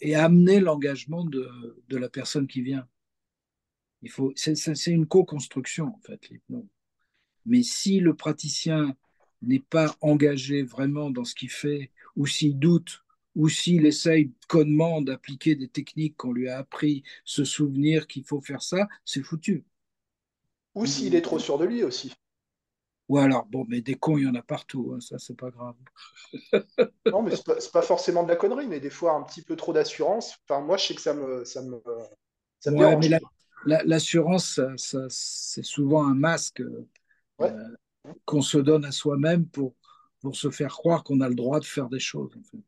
et 0.02 0.15
amener 0.15 0.60
l'engagement 0.60 1.26
de, 1.26 1.49
de 1.88 1.98
la 1.98 2.10
personne 2.10 2.48
qui 2.48 2.61
vient. 2.61 2.88
Il 4.02 4.11
faut, 4.11 4.32
c'est 4.36 4.91
une 4.91 5.07
co-construction, 5.07 5.88
en 5.88 5.99
fait, 6.02 6.30
l'hypnose. 6.30 6.68
Mais 7.45 7.64
si 7.64 7.99
le 7.99 8.15
praticien 8.15 8.95
n'est 9.41 9.60
pas 9.60 9.95
engagé 10.02 10.64
vraiment 10.64 11.10
dans 11.10 11.23
ce 11.23 11.36
qu'il 11.36 11.49
fait, 11.49 11.91
ou 12.15 12.27
s'il 12.27 12.60
doute, 12.60 13.05
ou 13.36 13.49
s'il 13.49 13.86
essaye 13.86 14.32
connement 14.48 15.02
d'appliquer 15.02 15.56
des 15.56 15.68
techniques 15.68 16.18
qu'on 16.18 16.34
lui 16.34 16.49
a 16.49 16.57
appris, 16.60 17.03
se 17.26 17.44
souvenir 17.45 18.07
qu'il 18.07 18.24
faut 18.24 18.41
faire 18.41 18.62
ça, 18.64 18.88
c'est 19.06 19.24
foutu. 19.24 19.66
Ou 20.76 20.86
s'il 20.86 21.16
est 21.16 21.24
trop 21.24 21.40
sûr 21.40 21.57
de 21.57 21.66
lui 21.66 21.84
aussi. 21.84 22.14
Ou 23.10 23.18
alors, 23.18 23.45
bon, 23.48 23.66
mais 23.68 23.82
des 23.82 23.95
cons, 23.95 24.18
il 24.20 24.26
y 24.26 24.28
en 24.28 24.36
a 24.36 24.41
partout, 24.44 24.94
hein, 24.95 24.99
ça, 25.02 25.18
c'est 25.20 25.36
pas 25.38 25.49
grave. 25.49 25.76
Non, 27.12 27.22
mais 27.22 27.36
c'est 27.36 27.45
pas, 27.45 27.56
pas 27.74 27.82
forcément 27.82 28.24
de 28.24 28.30
la 28.30 28.36
connerie, 28.36 28.68
mais 28.68 28.80
des 28.80 28.90
fois 28.90 29.14
un 29.14 29.24
petit 29.24 29.41
peu 29.41 29.56
trop 29.56 29.74
d'assurance. 29.74 30.38
Enfin, 30.48 30.62
moi, 30.62 30.78
je 30.78 30.88
sais 30.88 30.95
que 30.95 31.02
ça 31.02 31.14
me, 31.14 31.45
ça 31.45 31.62
me, 31.62 31.82
ça 32.60 32.72
me 32.72 32.78
Ouais, 32.78 32.95
la- 33.02 33.20
la- 33.66 33.84
l'assurance, 33.84 34.60
c'est 35.10 35.64
souvent 35.64 36.06
un 36.07 36.14
masque 36.16 36.62
euh, 36.62 36.88
qu'on 38.26 38.41
se 38.41 38.57
donne 38.60 38.86
à 38.86 38.91
soi-même 38.91 39.48
pour, 39.48 39.74
pour 40.22 40.36
se 40.36 40.52
faire 40.52 40.72
croire 40.74 41.03
qu'on 41.03 41.22
a 41.22 41.30
le 41.30 41.36
droit 41.36 41.60
de 41.60 41.66
faire 41.66 41.90
des 41.90 41.99
choses. 41.99 42.32
en 42.38 42.44
fait. 42.44 42.60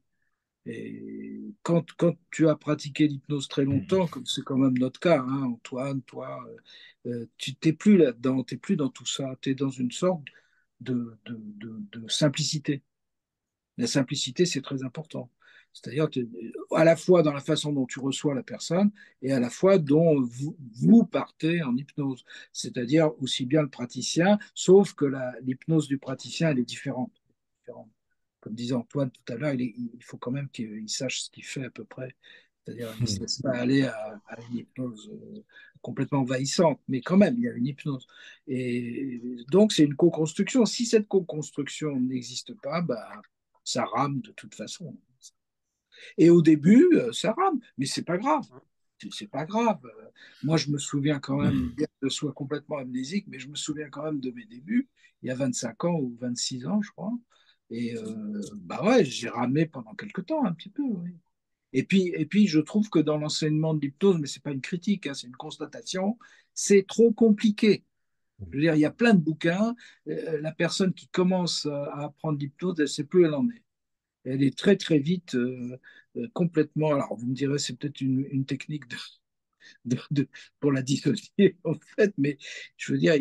Et 0.67 1.55
quand, 1.63 1.85
quand 1.97 2.15
tu 2.31 2.47
as 2.49 2.55
pratiqué 2.55 3.07
l'hypnose 3.07 3.47
très 3.47 3.65
longtemps, 3.65 4.07
comme 4.07 4.25
c'est 4.25 4.43
quand 4.43 4.57
même 4.57 4.77
notre 4.77 4.99
cas, 4.99 5.21
hein, 5.21 5.43
Antoine, 5.43 6.01
toi, 6.03 6.43
euh, 7.05 7.11
euh, 7.11 7.29
tu 7.37 7.55
t'es 7.55 7.73
plus 7.73 7.97
là-dedans, 7.97 8.43
tu 8.43 8.55
n'es 8.55 8.59
plus 8.59 8.75
dans 8.75 8.89
tout 8.89 9.05
ça, 9.05 9.35
tu 9.41 9.51
es 9.51 9.55
dans 9.55 9.69
une 9.69 9.91
sorte 9.91 10.23
de, 10.81 11.17
de, 11.25 11.39
de, 11.57 11.81
de 11.99 12.07
simplicité. 12.09 12.83
La 13.77 13.87
simplicité, 13.87 14.45
c'est 14.45 14.61
très 14.61 14.83
important. 14.83 15.31
C'est-à-dire 15.73 16.09
que, 16.09 16.21
à 16.75 16.83
la 16.83 16.95
fois 16.95 17.21
dans 17.23 17.33
la 17.33 17.41
façon 17.41 17.71
dont 17.73 17.85
tu 17.85 17.99
reçois 17.99 18.33
la 18.33 18.43
personne 18.43 18.91
et 19.21 19.31
à 19.31 19.39
la 19.39 19.49
fois 19.49 19.77
dont 19.77 20.21
vous, 20.21 20.57
vous 20.81 21.05
partez 21.05 21.61
en 21.63 21.75
hypnose. 21.77 22.25
C'est-à-dire 22.51 23.11
aussi 23.21 23.45
bien 23.45 23.61
le 23.61 23.69
praticien, 23.69 24.39
sauf 24.55 24.93
que 24.93 25.05
l'hypnose 25.43 25.87
du 25.87 25.99
praticien, 25.99 26.49
elle 26.49 26.59
est 26.59 26.63
différente. 26.65 27.11
différente. 27.59 27.89
Comme 28.47 28.55
disait 28.55 28.75
Antoine 28.75 29.11
tout 29.11 29.33
à 29.33 29.35
l'heure, 29.35 29.53
il, 29.55 29.89
faut 30.01 30.15
quand 30.15 30.31
même 30.31 30.47
qu'il 30.47 30.89
sache 30.89 31.23
ce 31.23 31.29
qu'il 31.29 31.43
fait 31.43 31.65
à 31.65 31.69
peu 31.69 31.83
près. 31.83 32.15
C'est-à-dire 32.63 32.93
qu'il 32.93 33.03
ne 33.03 33.09
se 33.09 33.19
laisse 33.19 33.41
pas 33.41 33.51
aller 33.51 33.83
à, 33.83 34.21
à 34.25 34.41
une 34.49 34.59
hypnose 34.59 35.09
euh, 35.11 35.43
complètement 35.81 36.19
envahissante, 36.19 36.79
mais 36.87 37.01
quand 37.01 37.17
même, 37.17 37.35
il 37.37 37.43
y 37.43 37.49
a 37.49 37.51
une 37.51 37.65
hypnose. 37.65 38.07
Et 38.47 39.21
donc, 39.51 39.73
c'est 39.73 39.83
une 39.83 39.95
co-construction. 39.95 40.65
Si 40.65 40.85
cette 40.85 41.09
co-construction 41.09 41.99
n'existe 41.99 42.53
pas, 42.61 42.81
bah, 42.81 43.21
ça 43.65 43.83
rame 43.83 44.21
de 44.21 44.31
toute 44.31 44.55
façon. 44.55 44.95
Et 46.17 46.29
au 46.29 46.41
début, 46.41 46.87
euh, 46.93 47.11
ça 47.11 47.33
rame, 47.33 47.59
mais 47.77 47.85
c'est 47.85 48.03
pas 48.03 48.17
grave. 48.17 48.45
C'est- 49.11 49.27
pas 49.27 49.45
grave. 49.45 49.81
Moi, 50.41 50.55
je 50.55 50.71
me 50.71 50.77
souviens 50.77 51.19
quand 51.19 51.37
même, 51.37 51.73
bien 51.75 51.85
que 52.01 52.07
je 52.07 52.13
sois 52.13 52.31
complètement 52.31 52.77
amnésique, 52.77 53.25
mais 53.27 53.39
je 53.39 53.49
me 53.49 53.55
souviens 53.55 53.89
quand 53.89 54.03
même 54.03 54.21
de 54.21 54.31
mes 54.31 54.45
débuts, 54.45 54.87
il 55.21 55.27
y 55.27 55.31
a 55.31 55.35
25 55.35 55.83
ans 55.83 55.99
ou 55.99 56.15
26 56.19 56.65
ans, 56.65 56.81
je 56.81 56.91
crois. 56.91 57.13
Et 57.69 57.97
euh, 57.97 58.41
bah 58.55 58.83
ouais, 58.83 59.03
j'ai 59.05 59.29
ramé 59.29 59.65
pendant 59.65 59.93
quelques 59.93 60.25
temps, 60.25 60.45
un 60.45 60.53
petit 60.53 60.69
peu. 60.69 60.83
Et 61.73 61.83
puis, 61.83 62.13
et 62.15 62.25
puis, 62.25 62.47
je 62.47 62.59
trouve 62.59 62.89
que 62.89 62.99
dans 62.99 63.17
l'enseignement 63.17 63.73
de 63.73 63.81
l'hypnose, 63.81 64.19
mais 64.19 64.27
c'est 64.27 64.43
pas 64.43 64.51
une 64.51 64.61
critique, 64.61 65.07
hein, 65.07 65.13
c'est 65.13 65.27
une 65.27 65.35
constatation, 65.35 66.17
c'est 66.53 66.85
trop 66.87 67.11
compliqué. 67.11 67.83
Je 68.39 68.45
veux 68.55 68.61
dire, 68.61 68.75
il 68.75 68.81
y 68.81 68.85
a 68.85 68.91
plein 68.91 69.13
de 69.13 69.19
bouquins. 69.19 69.75
Euh, 70.07 70.39
la 70.41 70.51
personne 70.51 70.93
qui 70.93 71.07
commence 71.09 71.65
à 71.65 71.83
à 71.85 72.05
apprendre 72.05 72.37
l'hypnose, 72.39 72.75
elle 72.77 72.83
ne 72.83 72.87
sait 72.87 73.03
plus 73.03 73.23
où 73.23 73.25
elle 73.25 73.33
en 73.33 73.49
est. 73.49 73.63
Elle 74.25 74.43
est 74.43 74.57
très, 74.57 74.77
très 74.77 74.99
vite 74.99 75.35
euh, 75.35 75.77
euh, 76.17 76.27
complètement. 76.33 76.93
Alors, 76.93 77.15
vous 77.15 77.27
me 77.27 77.33
direz, 77.33 77.59
c'est 77.59 77.77
peut-être 77.77 78.01
une, 78.01 78.45
technique 78.45 78.83
pour 80.59 80.71
la 80.71 80.81
dissocier, 80.81 81.57
en 81.63 81.75
fait, 81.95 82.13
mais 82.17 82.37
je 82.77 82.93
veux 82.93 82.99
dire, 82.99 83.15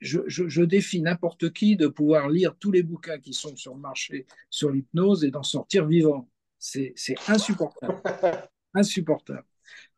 je, 0.00 0.20
je- 0.26 0.48
je 0.48 0.62
défie 0.62 1.00
n'importe 1.00 1.52
qui 1.52 1.76
de 1.76 1.86
pouvoir 1.88 2.28
lire 2.28 2.56
tous 2.58 2.72
les 2.72 2.82
bouquins 2.82 3.18
qui 3.18 3.32
sont 3.34 3.54
sur 3.56 3.74
le 3.74 3.80
marché 3.80 4.26
sur 4.50 4.70
l'hypnose 4.70 5.24
et 5.24 5.30
d'en 5.30 5.42
sortir 5.42 5.86
vivant. 5.86 6.28
C'est 6.58 6.94
insupportable. 7.28 7.96
Insupportable. 8.74 9.44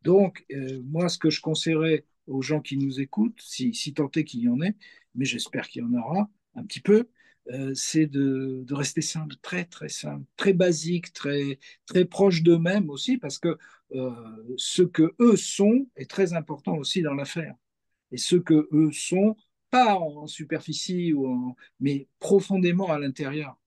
Donc, 0.03 0.45
euh, 0.53 0.81
moi, 0.85 1.09
ce 1.09 1.19
que 1.19 1.31
je 1.31 1.41
conseillerais 1.41 2.05
aux 2.27 2.43
gens 2.43 2.61
qui 2.61 2.77
nous 2.77 3.01
écoutent, 3.01 3.41
si, 3.43 3.75
si 3.75 3.93
tant 3.95 4.11
est 4.17 4.25
qu'il 4.25 4.41
y 4.41 4.49
en 4.49 4.61
ait, 4.63 4.77
mais 5.15 5.25
j'espère 5.25 5.69
qu'il 5.69 5.83
y 5.83 5.85
en 5.85 5.93
aura 5.95 6.31
un 6.55 6.65
petit 6.65 6.81
peu, 6.81 7.09
euh, 7.53 7.73
c'est 7.75 8.07
de, 8.07 8.63
de 8.65 8.75
rester 8.75 9.03
simple, 9.03 9.35
très, 9.43 9.65
très 9.65 9.89
simple, 9.89 10.25
très 10.37 10.53
basique, 10.53 11.13
très, 11.13 11.59
très 11.87 12.05
proche 12.05 12.43
d'eux-mêmes 12.43 12.89
aussi, 12.91 13.19
parce 13.19 13.39
que 13.39 13.59
euh, 13.95 14.55
ce 14.57 14.83
que 14.83 15.15
eux 15.21 15.37
sont 15.37 15.89
est 15.97 16.09
très 16.09 16.33
important 16.35 16.77
aussi 16.77 17.03
dans 17.03 17.15
l'affaire. 17.15 17.55
Et 18.13 18.17
ce 18.19 18.37
que 18.37 18.69
eux 18.73 18.91
sont, 18.93 19.37
pas 19.73 19.97
en 19.97 20.29
superficie, 20.29 21.15
ou 21.15 21.27
en- 21.29 21.57
mais 21.81 22.09
profondément 22.21 22.91
à 22.93 23.01
l'intérieur. 23.01 23.59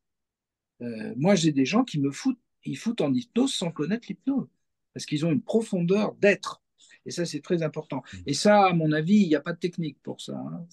Euh, 0.81 1.13
moi, 1.17 1.35
j'ai 1.35 1.51
des 1.51 1.65
gens 1.65 1.83
qui 1.83 1.99
me 1.99 2.11
foutent, 2.11 2.39
ils 2.65 2.77
foutent 2.77 3.01
en 3.01 3.13
hypnose 3.13 3.53
sans 3.53 3.71
connaître 3.71 4.07
l'hypnose, 4.09 4.47
parce 4.93 5.05
qu'ils 5.05 5.25
ont 5.25 5.31
une 5.31 5.41
profondeur 5.43 6.15
d'être. 6.15 6.61
Et 7.05 7.11
ça, 7.11 7.25
c'est 7.25 7.41
très 7.41 7.63
important. 7.63 8.03
Et 8.25 8.33
ça, 8.33 8.65
à 8.67 8.73
mon 8.73 8.91
avis, 8.91 9.15
il 9.17 9.27
n'y 9.29 9.35
a 9.35 9.41
pas 9.41 9.53
de 9.53 9.59
technique 9.59 9.97
pour 10.03 10.21
ça. 10.21 10.35
hein. 10.37 10.67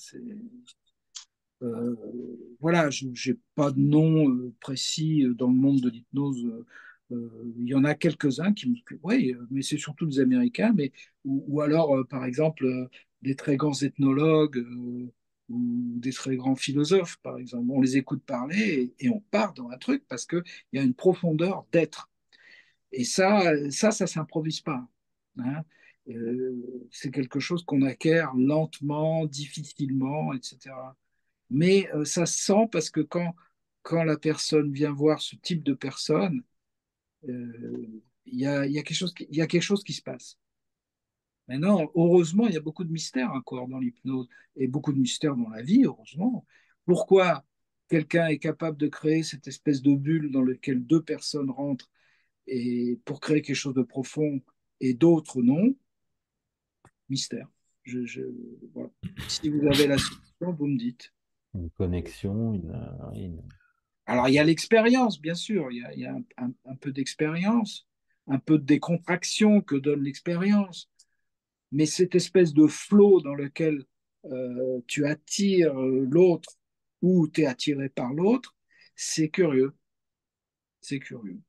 Euh, 1.63 1.95
voilà, 2.61 2.91
je 2.91 3.07
n'ai 3.07 3.39
pas 3.55 3.71
de 3.71 3.79
nom 3.79 4.29
euh, 4.29 4.53
précis 4.61 5.25
dans 5.37 5.49
le 5.49 5.55
monde 5.55 5.81
de 5.81 5.91
l'hypnose. 5.91 6.45
Il 7.59 7.69
y 7.69 7.75
en 7.75 7.85
a 7.85 7.95
quelques-uns 7.95 8.53
qui 8.55 8.71
me... 8.71 8.77
Oui, 9.03 9.35
mais 9.51 9.63
c'est 9.63 9.77
surtout 9.79 10.07
des 10.07 10.21
Américains, 10.21 10.73
mais, 10.75 10.93
ou, 11.25 11.45
ou 11.47 11.61
alors, 11.61 11.95
euh, 11.97 12.05
par 12.05 12.25
exemple, 12.25 12.65
euh, 12.65 12.89
des 13.23 13.37
très 13.37 13.57
grands 13.57 13.75
ethnologues 13.83 14.59
euh, 14.59 15.13
ou 15.53 15.99
des 16.01 16.13
très 16.13 16.37
grands 16.37 16.57
philosophes, 16.57 17.19
par 17.23 17.39
exemple. 17.39 17.67
On 17.71 17.81
les 17.81 17.97
écoute 17.97 18.23
parler 18.25 18.95
et, 18.99 19.09
on 19.09 19.21
part 19.31 19.55
dans 19.55 19.71
un 19.71 19.79
truc 19.79 20.05
parce 20.09 20.27
qu'il 20.27 20.43
y 20.73 20.79
a 20.79 20.83
une 20.83 20.95
profondeur 20.95 21.67
d'être. 21.73 22.11
Et 22.93 23.05
ça, 23.05 23.53
ça, 23.71 23.91
ça 23.91 24.07
s'improvise 24.07 24.61
pas. 24.61 24.87
hein. 25.39 25.65
Euh, 26.09 26.89
c'est 26.91 27.11
quelque 27.13 27.41
chose 27.41 27.65
qu'on 27.65 27.83
acquiert 27.83 28.35
lentement, 28.35 29.27
difficilement, 29.27 30.33
etc. 30.35 30.75
Mais 31.51 31.89
euh, 31.95 32.05
ça 32.05 32.27
se 32.27 32.39
sent 32.39 32.69
parce 32.73 32.91
que 32.91 33.01
quand, 33.01 33.35
quand 33.83 34.05
la 34.05 34.17
personne 34.19 34.73
vient 34.73 34.93
voir 34.93 35.21
ce 35.23 35.37
type 35.37 35.63
de 35.63 35.75
personne, 35.75 36.43
euh, 37.29 38.03
il 38.27 38.41
y 38.41 38.47
a, 38.47 38.67
y 38.67 38.79
a 38.79 38.83
y 39.31 39.41
a 39.41 39.47
quelque 39.47 39.63
chose 39.63 39.85
qui 39.85 39.93
se 39.93 40.03
passe. 40.03 40.39
Maintenant, 41.49 41.91
heureusement, 41.95 42.47
il 42.47 42.55
y 42.55 42.57
a 42.57 42.61
beaucoup 42.61 42.85
de 42.85 42.93
mystères 42.93 43.33
encore 43.33 43.69
dans 43.69 43.79
l'hypnose 43.79 44.29
et 44.57 44.69
beaucoup 44.69 44.93
de 44.93 44.99
mystères 44.99 45.37
dans 45.37 45.49
la 45.51 45.63
vie, 45.63 45.85
heureusement. 45.85 46.47
Pourquoi 46.85 47.45
quelqu'un 47.89 48.29
est 48.29 48.39
capable 48.39 48.77
de 48.79 48.89
créer 48.89 49.23
cette 49.23 49.47
espèce 49.49 49.83
de 49.83 49.95
bulle 49.95 50.31
dans 50.31 50.43
laquelle 50.43 50.85
deux 50.85 51.03
personnes 51.03 51.51
rentrent 51.51 51.91
et 52.47 52.99
pour 53.05 53.21
créer 53.21 53.43
quelque 53.43 53.57
chose 53.57 53.75
de 53.75 53.83
profond 53.83 54.41
et 54.81 54.95
d'autres 54.95 55.43
non? 55.43 55.75
Mystère. 57.09 57.49
Je, 57.83 58.05
je- 58.05 58.23
voilà. 58.73 58.91
Si 59.29 59.49
vous 59.49 59.67
avez 59.67 59.87
la 59.87 59.99
solution, 59.99 60.53
vous 60.53 60.67
me 60.67 60.79
dites. 60.79 61.13
Une 61.55 61.71
connexion, 61.71 62.55
une, 62.55 62.73
une- 63.15 63.43
Alors, 64.07 64.29
il 64.29 64.35
y 64.35 64.39
a 64.39 64.45
l'expérience, 64.45 65.21
bien 65.21 65.35
sûr. 65.35 65.71
Il 65.71 65.79
y 65.79 65.85
a, 65.85 65.93
il 65.95 66.01
y 66.01 66.07
a 66.07 66.15
un, 66.15 66.23
un- 66.39 66.55
un 66.65 66.77
peu 66.77 66.93
d'expérience, 66.93 67.87
un 68.29 68.39
peu 68.39 68.59
de 68.59 68.65
décontraction 68.65 69.61
que 69.61 69.75
donne 69.77 70.03
l'expérience. 70.03 70.89
Mais 71.73 71.87
cette 71.87 72.15
espèce 72.15 72.53
de 72.53 72.67
flot 72.67 73.23
dans 73.23 73.35
lequel 73.35 73.85
euh, 74.27 74.81
tu 74.87 75.07
attires 75.07 75.79
euh, 75.79 76.07
l'autre 76.09 76.59
ou 77.01 77.27
tu 77.29 77.43
es 77.43 77.47
attiré 77.47 77.89
par 77.89 78.13
l'autre, 78.13 78.55
c'est 78.95 79.31
curieux. 79.31 79.73
C'est 80.81 81.01
curieux. 81.01 81.41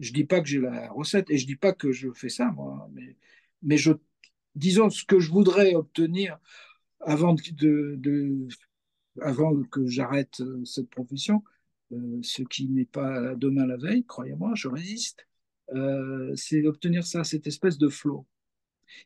Je 0.00 0.12
dis 0.12 0.24
pas 0.24 0.40
que 0.40 0.46
j'ai 0.46 0.60
la 0.60 0.92
recette 0.92 1.30
et 1.30 1.38
je 1.38 1.46
dis 1.46 1.56
pas 1.56 1.72
que 1.72 1.90
je 1.90 2.12
fais 2.12 2.28
ça, 2.28 2.52
moi, 2.52 2.88
mais, 3.62 3.76
je, 3.76 3.92
disons 4.54 4.90
ce 4.90 5.04
que 5.04 5.18
je 5.18 5.30
voudrais 5.30 5.74
obtenir 5.74 6.38
avant 7.00 7.34
que 7.34 7.42
j'arrête 9.86 10.40
euh, 10.40 10.64
cette 10.64 10.90
profession, 10.90 11.42
ce 12.22 12.42
qui 12.42 12.68
n'est 12.68 12.84
pas 12.84 13.34
demain 13.34 13.66
la 13.66 13.76
veille, 13.76 14.04
croyez-moi, 14.04 14.52
je 14.54 14.68
résiste, 14.68 15.27
euh, 15.74 16.34
c'est 16.36 16.62
d'obtenir 16.62 17.06
ça, 17.06 17.24
cette 17.24 17.46
espèce 17.46 17.78
de 17.78 17.88
flow. 17.88 18.26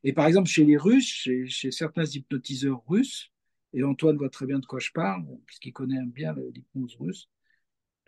Et 0.04 0.12
par 0.12 0.26
exemple, 0.26 0.48
chez 0.48 0.64
les 0.64 0.76
Russes, 0.76 1.08
chez, 1.08 1.46
chez 1.46 1.70
certains 1.70 2.04
hypnotiseurs 2.04 2.82
russes, 2.86 3.32
et 3.72 3.82
Antoine 3.82 4.16
voit 4.16 4.28
très 4.28 4.46
bien 4.46 4.58
de 4.58 4.66
quoi 4.66 4.78
je 4.78 4.90
parle, 4.92 5.24
puisqu'il 5.46 5.72
connaît 5.72 6.04
bien 6.04 6.34
l'hypnose 6.54 6.96
russe, 7.00 7.28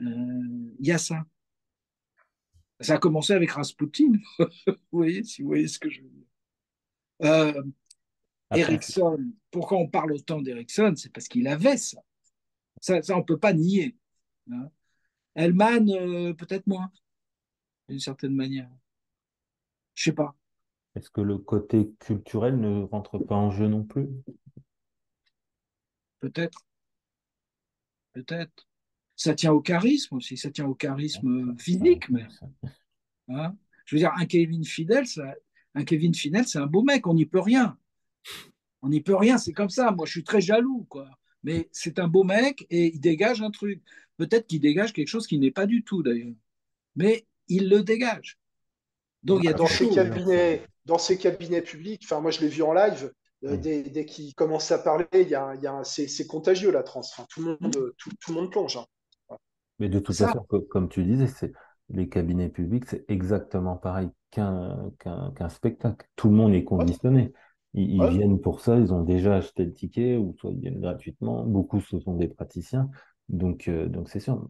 euh, 0.00 0.04
il 0.78 0.86
y 0.86 0.92
a 0.92 0.98
ça. 0.98 1.24
Ça 2.80 2.94
a 2.94 2.98
commencé 2.98 3.32
avec 3.32 3.50
Rasputin, 3.52 4.12
vous 4.38 4.74
voyez, 4.92 5.24
si 5.24 5.42
vous 5.42 5.48
voyez 5.48 5.68
ce 5.68 5.78
que 5.78 5.88
je 5.88 6.02
veux 6.02 6.08
dire. 6.08 6.26
Euh, 7.22 7.62
Erickson, 8.54 9.32
pourquoi 9.50 9.78
on 9.78 9.88
parle 9.88 10.12
autant 10.12 10.42
d'Erickson 10.42 10.94
C'est 10.96 11.12
parce 11.12 11.28
qu'il 11.28 11.48
avait 11.48 11.76
ça. 11.76 11.98
Ça, 12.80 13.00
ça 13.02 13.14
on 13.16 13.20
ne 13.20 13.24
peut 13.24 13.38
pas 13.38 13.52
nier. 13.52 13.96
Hein. 14.50 14.68
Hellman, 15.34 15.88
euh, 15.90 16.34
peut-être 16.34 16.66
moins, 16.66 16.90
d'une 17.88 18.00
certaine 18.00 18.34
manière. 18.34 18.70
Je 19.94 20.04
sais 20.04 20.12
pas. 20.12 20.34
Est-ce 20.94 21.10
que 21.10 21.20
le 21.20 21.38
côté 21.38 21.90
culturel 21.98 22.58
ne 22.60 22.82
rentre 22.84 23.18
pas 23.18 23.34
en 23.34 23.50
jeu 23.50 23.66
non 23.66 23.84
plus? 23.84 24.08
Peut-être. 26.20 26.66
Peut-être. 28.12 28.68
Ça 29.16 29.34
tient 29.34 29.52
au 29.52 29.60
charisme 29.60 30.16
aussi, 30.16 30.36
ça 30.36 30.50
tient 30.50 30.66
au 30.66 30.74
charisme 30.74 31.56
physique 31.58 32.08
même. 32.10 32.28
Hein? 33.28 33.56
Je 33.84 33.94
veux 33.94 34.00
dire, 34.00 34.12
un 34.16 34.26
Kevin 34.26 34.64
Fidel, 34.64 35.06
ça, 35.06 35.34
un 35.74 35.84
Kevin 35.84 36.14
Fidel, 36.14 36.46
c'est 36.46 36.58
un 36.58 36.66
beau 36.66 36.82
mec, 36.82 37.06
on 37.06 37.14
n'y 37.14 37.26
peut 37.26 37.40
rien. 37.40 37.78
On 38.82 38.88
n'y 38.88 39.00
peut 39.00 39.16
rien, 39.16 39.38
c'est 39.38 39.52
comme 39.52 39.70
ça. 39.70 39.90
Moi, 39.92 40.06
je 40.06 40.12
suis 40.12 40.24
très 40.24 40.40
jaloux, 40.40 40.86
quoi. 40.88 41.08
Mais 41.42 41.68
c'est 41.72 41.98
un 41.98 42.08
beau 42.08 42.24
mec 42.24 42.66
et 42.70 42.94
il 42.94 43.00
dégage 43.00 43.42
un 43.42 43.50
truc. 43.50 43.82
Peut-être 44.16 44.46
qu'il 44.46 44.60
dégage 44.60 44.92
quelque 44.92 45.08
chose 45.08 45.26
qui 45.26 45.38
n'est 45.38 45.50
pas 45.50 45.66
du 45.66 45.84
tout, 45.84 46.02
d'ailleurs. 46.02 46.34
Mais 46.96 47.26
il 47.48 47.68
le 47.68 47.82
dégage. 47.82 48.38
Donc, 49.22 49.40
il 49.42 49.46
y 49.46 49.48
a 49.48 49.54
dans 49.54 49.66
ces 49.66 49.88
cabinets, 49.88 50.62
dans 50.84 50.98
ces 50.98 51.16
cabinets 51.18 51.62
publics, 51.62 52.02
enfin, 52.04 52.20
moi, 52.20 52.30
je 52.30 52.40
l'ai 52.40 52.48
vu 52.48 52.62
en 52.62 52.74
live, 52.74 53.10
euh, 53.44 53.56
dès, 53.56 53.82
dès 53.82 54.04
qu'il 54.04 54.34
commence 54.34 54.70
à 54.70 54.78
parler, 54.78 55.06
il 55.12 55.28
y 55.28 55.34
a, 55.34 55.54
il 55.54 55.62
y 55.62 55.66
a 55.66 55.82
c'est, 55.84 56.26
contagieux 56.26 56.70
la 56.70 56.82
trans. 56.82 57.00
Enfin, 57.00 57.26
tout, 57.30 57.42
le 57.42 57.56
monde, 57.60 57.94
tout, 57.98 58.10
tout, 58.20 58.32
le 58.32 58.40
monde 58.40 58.50
plonge. 58.50 58.76
Hein. 58.76 59.36
Mais 59.78 59.88
de 59.88 59.98
toute 59.98 60.16
façon, 60.16 60.44
comme 60.70 60.88
tu 60.88 61.04
disais, 61.04 61.26
c'est 61.26 61.52
les 61.90 62.08
cabinets 62.08 62.48
publics, 62.48 62.84
c'est 62.86 63.04
exactement 63.08 63.76
pareil 63.76 64.08
qu'un 64.30 64.90
qu'un 64.98 65.48
spectacle. 65.48 66.06
Tout 66.16 66.28
le 66.28 66.34
monde 66.34 66.54
est 66.54 66.64
conditionné. 66.64 67.32
Ils, 67.74 68.06
viennent 68.06 68.40
pour 68.40 68.60
ça, 68.60 68.78
ils 68.78 68.92
ont 68.92 69.02
déjà 69.02 69.36
acheté 69.36 69.64
le 69.64 69.72
ticket, 69.72 70.16
ou 70.16 70.34
soit 70.38 70.52
ils 70.52 70.60
viennent 70.60 70.80
gratuitement. 70.80 71.44
Beaucoup, 71.44 71.80
ce 71.80 71.98
sont 71.98 72.14
des 72.14 72.28
praticiens. 72.28 72.88
Donc, 73.28 73.66
euh, 73.66 73.88
donc 73.88 74.08
c'est 74.08 74.20
sûr. 74.20 74.48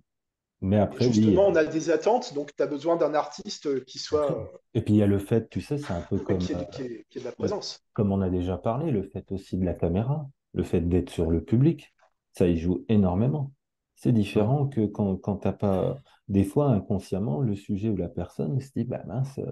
Mais 0.64 0.78
après, 0.78 1.12
Justement, 1.12 1.48
on 1.48 1.54
a 1.56 1.64
des 1.66 1.90
attentes, 1.90 2.32
donc 2.32 2.56
tu 2.56 2.62
as 2.62 2.66
besoin 2.66 2.96
d'un 2.96 3.12
artiste 3.12 3.84
qui 3.84 3.98
soit. 3.98 4.50
Et 4.72 4.80
puis 4.80 4.94
il 4.94 4.96
y 4.96 5.02
a 5.02 5.06
le 5.06 5.18
fait, 5.18 5.50
tu 5.50 5.60
sais, 5.60 5.76
c'est 5.76 5.92
un 5.92 6.00
peu 6.00 6.16
comme. 6.16 6.38
Qui 6.38 6.52
est, 6.52 6.70
qui, 6.70 6.82
est, 7.18 7.20
de 7.20 7.24
la 7.24 7.32
présence. 7.32 7.84
Comme 7.92 8.12
on 8.12 8.22
a 8.22 8.30
déjà 8.30 8.56
parlé, 8.56 8.90
le 8.90 9.02
fait 9.02 9.30
aussi 9.30 9.58
de 9.58 9.64
la 9.66 9.74
caméra, 9.74 10.26
le 10.54 10.62
fait 10.62 10.80
d'être 10.80 11.10
sur 11.10 11.30
le 11.30 11.44
public, 11.44 11.94
ça 12.32 12.48
y 12.48 12.56
joue 12.56 12.82
énormément. 12.88 13.52
C'est 13.94 14.12
différent 14.12 14.66
que 14.66 14.86
quand, 14.86 15.16
quand 15.16 15.36
tu 15.36 15.48
n'as 15.48 15.52
pas, 15.52 15.98
des 16.28 16.44
fois, 16.44 16.70
inconsciemment, 16.70 17.40
le 17.40 17.54
sujet 17.56 17.90
ou 17.90 17.96
la 17.96 18.08
personne 18.08 18.58
se 18.58 18.70
dit, 18.74 18.84
bah 18.84 19.02
mince, 19.06 19.38
euh, 19.40 19.44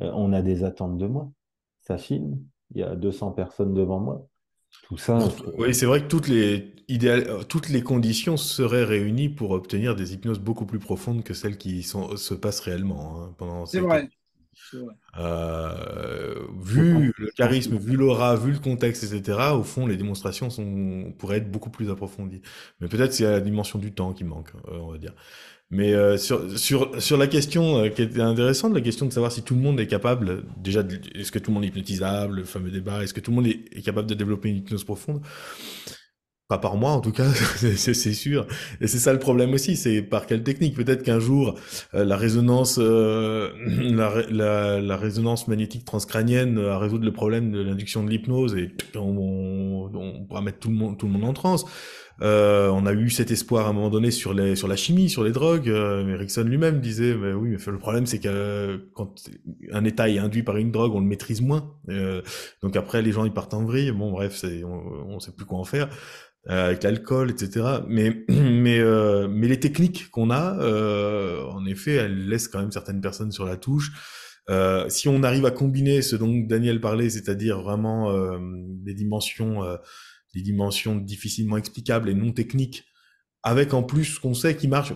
euh, 0.00 0.10
on 0.14 0.32
a 0.32 0.40
des 0.40 0.64
attentes 0.64 0.96
de 0.96 1.06
moi. 1.06 1.30
Ça 1.82 1.98
filme, 1.98 2.42
il 2.74 2.80
y 2.80 2.82
a 2.82 2.96
200 2.96 3.32
personnes 3.32 3.74
devant 3.74 4.00
moi. 4.00 4.26
Tout 4.82 4.98
ça. 4.98 5.18
Oui, 5.58 5.74
c'est 5.74 5.86
vrai 5.86 6.02
que 6.02 6.06
toutes 6.06 6.28
les, 6.28 6.72
euh, 7.02 7.42
toutes 7.42 7.68
les 7.68 7.82
conditions 7.82 8.36
seraient 8.36 8.84
réunies 8.84 9.28
pour 9.28 9.50
obtenir 9.50 9.96
des 9.96 10.12
hypnoses 10.14 10.38
beaucoup 10.38 10.66
plus 10.66 10.78
profondes 10.78 11.24
que 11.24 11.34
celles 11.34 11.58
qui 11.58 11.82
sont, 11.82 12.16
se 12.16 12.34
passent 12.34 12.60
réellement 12.60 13.22
hein, 13.24 13.34
pendant 13.36 13.66
C'est 13.66 13.80
vrai. 13.80 14.08
Euh, 15.18 16.46
vu 16.58 17.12
le 17.16 17.30
charisme, 17.30 17.76
vu 17.78 17.96
l'aura, 17.96 18.36
vu 18.36 18.52
le 18.52 18.58
contexte, 18.58 19.04
etc., 19.04 19.54
au 19.54 19.62
fond, 19.62 19.86
les 19.86 19.96
démonstrations 19.96 20.50
sont, 20.50 21.12
pourraient 21.18 21.38
être 21.38 21.50
beaucoup 21.50 21.70
plus 21.70 21.90
approfondies. 21.90 22.42
Mais 22.80 22.88
peut-être 22.88 23.12
c'est 23.14 23.24
la 23.24 23.40
dimension 23.40 23.78
du 23.78 23.94
temps 23.94 24.12
qui 24.12 24.24
manque, 24.24 24.50
euh, 24.68 24.78
on 24.78 24.92
va 24.92 24.98
dire. 24.98 25.14
Mais 25.70 25.94
euh, 25.94 26.16
sur, 26.16 26.58
sur, 26.58 27.02
sur 27.02 27.16
la 27.16 27.26
question 27.26 27.90
qui 27.90 28.02
était 28.02 28.20
intéressante, 28.20 28.72
la 28.72 28.80
question 28.80 29.06
de 29.06 29.12
savoir 29.12 29.32
si 29.32 29.42
tout 29.42 29.54
le 29.54 29.60
monde 29.60 29.80
est 29.80 29.88
capable, 29.88 30.44
déjà, 30.56 30.84
est-ce 31.14 31.32
que 31.32 31.40
tout 31.40 31.50
le 31.50 31.54
monde 31.54 31.64
est 31.64 31.68
hypnotisable, 31.68 32.36
le 32.36 32.44
fameux 32.44 32.70
débat, 32.70 33.02
est-ce 33.02 33.12
que 33.12 33.20
tout 33.20 33.32
le 33.32 33.36
monde 33.36 33.46
est 33.46 33.82
capable 33.82 34.08
de 34.08 34.14
développer 34.14 34.48
une 34.48 34.58
hypnose 34.58 34.84
profonde? 34.84 35.22
Pas 36.48 36.58
par 36.58 36.76
moi 36.76 36.92
en 36.92 37.00
tout 37.00 37.10
cas, 37.10 37.28
c'est 37.32 37.94
sûr. 37.94 38.46
Et 38.80 38.86
c'est 38.86 39.00
ça 39.00 39.12
le 39.12 39.18
problème 39.18 39.52
aussi, 39.52 39.74
c'est 39.74 40.00
par 40.00 40.26
quelle 40.26 40.44
technique? 40.44 40.76
Peut-être 40.76 41.02
qu'un 41.02 41.18
jour 41.18 41.58
euh, 41.94 42.04
la 42.04 42.16
résonance, 42.16 42.78
euh, 42.80 43.50
la, 44.30 44.80
la, 44.80 44.96
résonance 44.96 45.48
magnétique 45.48 45.84
transcrânienne 45.84 46.60
va 46.60 46.78
résoudre 46.78 47.04
le 47.04 47.12
problème 47.12 47.50
de 47.50 47.60
l'induction 47.60 48.04
de 48.04 48.10
l'hypnose 48.10 48.54
et 48.54 48.70
on, 48.94 49.90
on, 49.92 50.24
pourra 50.24 50.40
mettre 50.40 50.60
tout 50.60 50.68
le 50.68 50.76
monde, 50.76 50.96
tout 50.96 51.06
le 51.06 51.12
monde 51.12 51.24
en 51.24 51.32
transe. 51.32 51.64
Euh, 52.22 52.68
on 52.70 52.86
a 52.86 52.92
eu 52.92 53.10
cet 53.10 53.30
espoir 53.30 53.66
à 53.66 53.70
un 53.70 53.72
moment 53.74 53.90
donné 53.90 54.10
sur 54.10 54.32
les, 54.32 54.56
sur 54.56 54.68
la 54.68 54.76
chimie, 54.76 55.10
sur 55.10 55.22
les 55.22 55.32
drogues. 55.32 55.68
Euh, 55.68 56.08
Erickson 56.08 56.44
lui-même 56.44 56.80
disait, 56.80 57.14
mais 57.14 57.32
oui, 57.32 57.50
mais 57.50 57.72
le 57.72 57.78
problème 57.78 58.06
c'est 58.06 58.20
que 58.20 58.88
quand 58.94 59.14
un 59.72 59.84
état 59.84 60.08
est 60.08 60.18
induit 60.18 60.42
par 60.42 60.56
une 60.56 60.70
drogue, 60.70 60.94
on 60.94 61.00
le 61.00 61.06
maîtrise 61.06 61.42
moins. 61.42 61.74
donc 62.62 62.76
après, 62.76 63.02
les 63.02 63.12
gens 63.12 63.24
ils 63.24 63.32
partent 63.32 63.54
en 63.54 63.64
vrille. 63.64 63.92
Bon, 63.92 64.10
bref, 64.10 64.44
on, 64.64 65.14
on 65.14 65.20
sait 65.20 65.32
plus 65.32 65.44
quoi 65.44 65.58
en 65.58 65.64
faire. 65.64 65.88
Euh, 66.48 66.66
avec 66.66 66.84
l'alcool, 66.84 67.30
etc. 67.30 67.66
Mais 67.88 68.24
mais 68.28 68.78
euh, 68.78 69.26
mais 69.28 69.48
les 69.48 69.58
techniques 69.58 70.10
qu'on 70.10 70.30
a, 70.30 70.56
euh, 70.60 71.42
en 71.46 71.66
effet, 71.66 71.94
elles 71.94 72.28
laissent 72.28 72.46
quand 72.46 72.60
même 72.60 72.70
certaines 72.70 73.00
personnes 73.00 73.32
sur 73.32 73.44
la 73.44 73.56
touche. 73.56 73.90
si 74.88 75.08
on 75.08 75.24
arrive 75.24 75.44
à 75.44 75.50
combiner 75.50 76.02
ce 76.02 76.14
dont 76.14 76.32
Daniel 76.32 76.80
parlait, 76.80 77.10
c'est-à-dire 77.10 77.60
vraiment 77.62 78.12
des 78.84 78.94
dimensions, 78.94 79.62
dimensions 80.42 80.96
difficilement 80.96 81.56
explicables 81.56 82.08
et 82.08 82.14
non 82.14 82.32
techniques, 82.32 82.84
avec 83.42 83.74
en 83.74 83.82
plus 83.82 84.04
ce 84.04 84.20
qu'on 84.20 84.34
sait 84.34 84.56
qui 84.56 84.68
marche. 84.68 84.92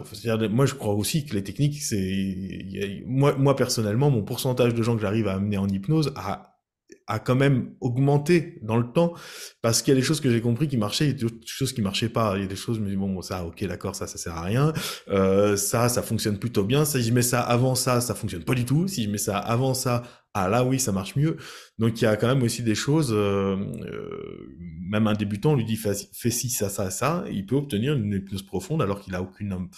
moi, 0.50 0.66
je 0.66 0.74
crois 0.74 0.94
aussi 0.94 1.24
que 1.24 1.34
les 1.34 1.44
techniques, 1.44 1.80
c'est 1.82 3.02
moi, 3.06 3.36
moi 3.36 3.54
personnellement, 3.54 4.10
mon 4.10 4.22
pourcentage 4.22 4.74
de 4.74 4.82
gens 4.82 4.96
que 4.96 5.02
j'arrive 5.02 5.28
à 5.28 5.34
amener 5.34 5.56
en 5.56 5.68
hypnose 5.68 6.12
a 6.16 6.49
a 7.10 7.18
quand 7.18 7.34
même 7.34 7.74
augmenté 7.80 8.58
dans 8.62 8.76
le 8.76 8.90
temps 8.92 9.14
parce 9.62 9.82
qu'il 9.82 9.92
y 9.92 9.96
a 9.96 10.00
des 10.00 10.06
choses 10.06 10.20
que 10.20 10.30
j'ai 10.30 10.40
compris 10.40 10.68
qui 10.68 10.76
marchaient, 10.76 11.06
il 11.06 11.20
y 11.20 11.24
a 11.24 11.28
des 11.28 11.34
choses 11.44 11.72
qui 11.72 11.82
marchaient 11.82 12.08
pas. 12.08 12.36
Il 12.36 12.42
y 12.42 12.44
a 12.44 12.48
des 12.48 12.56
choses, 12.56 12.78
mais 12.78 12.94
bon, 12.94 13.20
ça, 13.20 13.44
ok, 13.44 13.64
d'accord, 13.64 13.96
ça, 13.96 14.06
ça 14.06 14.16
sert 14.16 14.36
à 14.36 14.42
rien. 14.42 14.72
Euh, 15.08 15.56
ça, 15.56 15.88
ça 15.88 16.02
fonctionne 16.02 16.38
plutôt 16.38 16.64
bien. 16.64 16.84
Si 16.84 17.02
je 17.02 17.12
mets 17.12 17.22
ça 17.22 17.40
avant 17.40 17.74
ça, 17.74 18.00
ça 18.00 18.14
fonctionne 18.14 18.44
pas 18.44 18.54
du 18.54 18.64
tout. 18.64 18.86
Si 18.86 19.02
je 19.04 19.10
mets 19.10 19.18
ça 19.18 19.38
avant 19.38 19.74
ça, 19.74 20.04
ah 20.34 20.48
là, 20.48 20.64
oui, 20.64 20.78
ça 20.78 20.92
marche 20.92 21.16
mieux. 21.16 21.36
Donc 21.78 22.00
il 22.00 22.04
y 22.04 22.06
a 22.06 22.16
quand 22.16 22.28
même 22.28 22.44
aussi 22.44 22.62
des 22.62 22.76
choses. 22.76 23.12
Euh, 23.12 23.56
euh, 23.56 24.56
même 24.88 25.08
un 25.08 25.14
débutant 25.14 25.56
lui 25.56 25.64
dit 25.64 25.76
fais, 25.76 25.94
fais 26.12 26.30
ci, 26.30 26.48
ça, 26.48 26.68
ça, 26.68 26.90
ça, 26.90 27.24
il 27.30 27.44
peut 27.44 27.56
obtenir 27.56 27.94
une 27.94 28.12
hypnose 28.12 28.42
profonde 28.42 28.82
alors 28.82 29.00
qu'il 29.00 29.14
a 29.16 29.22
aucune 29.22 29.68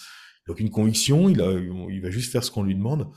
aucune 0.47 0.69
conviction. 0.69 1.29
Il 1.29 1.41
a, 1.41 1.51
il 1.89 2.01
va 2.01 2.11
juste 2.11 2.31
faire 2.31 2.43
ce 2.43 2.51
qu'on 2.51 2.63
lui 2.63 2.75
demande. 2.75 3.07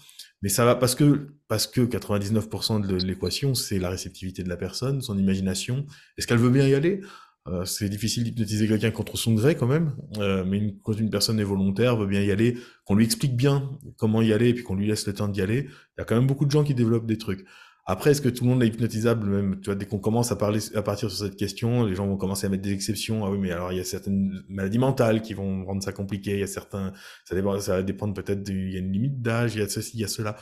Mais 0.42 0.48
ça 0.48 0.64
va 0.64 0.74
parce 0.74 0.94
que 0.94 1.28
parce 1.48 1.66
que 1.66 1.80
99% 1.80 2.86
de 2.86 2.96
l'équation, 2.96 3.54
c'est 3.54 3.78
la 3.78 3.90
réceptivité 3.90 4.42
de 4.42 4.48
la 4.48 4.56
personne, 4.56 5.00
son 5.00 5.16
imagination. 5.18 5.86
Est-ce 6.18 6.26
qu'elle 6.26 6.38
veut 6.38 6.50
bien 6.50 6.66
y 6.66 6.74
aller? 6.74 7.00
Euh, 7.48 7.64
C'est 7.64 7.88
difficile 7.88 8.24
d'hypnotiser 8.24 8.66
quelqu'un 8.66 8.90
contre 8.90 9.16
son 9.16 9.34
gré 9.34 9.54
quand 9.54 9.68
même, 9.68 9.94
euh, 10.18 10.44
mais 10.44 10.74
quand 10.82 10.94
une 10.94 11.10
personne 11.10 11.38
est 11.38 11.44
volontaire, 11.44 11.96
veut 11.96 12.06
bien 12.06 12.22
y 12.22 12.32
aller, 12.32 12.58
qu'on 12.84 12.96
lui 12.96 13.04
explique 13.04 13.36
bien 13.36 13.70
comment 13.96 14.20
y 14.20 14.32
aller 14.32 14.48
et 14.48 14.54
puis 14.54 14.64
qu'on 14.64 14.74
lui 14.74 14.88
laisse 14.88 15.06
le 15.06 15.14
temps 15.14 15.28
d'y 15.28 15.42
aller, 15.42 15.68
il 15.68 15.98
y 15.98 16.02
a 16.02 16.04
quand 16.04 16.16
même 16.16 16.26
beaucoup 16.26 16.44
de 16.44 16.50
gens 16.50 16.64
qui 16.64 16.74
développent 16.74 17.06
des 17.06 17.18
trucs. 17.18 17.46
Après, 17.88 18.10
est-ce 18.10 18.20
que 18.20 18.28
tout 18.28 18.42
le 18.42 18.50
monde 18.50 18.62
est 18.64 18.66
hypnotisable 18.66 19.28
Même, 19.28 19.60
tu 19.60 19.66
vois, 19.66 19.76
dès 19.76 19.86
qu'on 19.86 20.00
commence 20.00 20.32
à 20.32 20.36
parler, 20.36 20.58
à 20.74 20.82
partir 20.82 21.08
sur 21.08 21.24
cette 21.24 21.36
question, 21.36 21.84
les 21.84 21.94
gens 21.94 22.08
vont 22.08 22.16
commencer 22.16 22.46
à 22.46 22.50
mettre 22.50 22.64
des 22.64 22.72
exceptions. 22.72 23.24
Ah 23.24 23.30
oui, 23.30 23.38
mais 23.38 23.52
alors 23.52 23.72
il 23.72 23.78
y 23.78 23.80
a 23.80 23.84
certaines 23.84 24.42
maladies 24.48 24.78
mentales 24.78 25.22
qui 25.22 25.34
vont 25.34 25.64
rendre 25.64 25.82
ça 25.84 25.92
compliqué. 25.92 26.32
Il 26.32 26.40
y 26.40 26.42
a 26.42 26.48
certains, 26.48 26.92
ça, 27.24 27.36
dépend, 27.36 27.60
ça 27.60 27.76
va 27.76 27.82
dépendre 27.84 28.12
peut-être. 28.12 28.48
Il 28.48 28.72
y 28.72 28.76
a 28.76 28.80
une 28.80 28.90
limite 28.90 29.22
d'âge. 29.22 29.54
Il 29.54 29.60
y 29.60 29.62
a 29.62 29.68
ceci, 29.68 29.92
il 29.94 30.00
y 30.00 30.04
a 30.04 30.08
cela. 30.08 30.36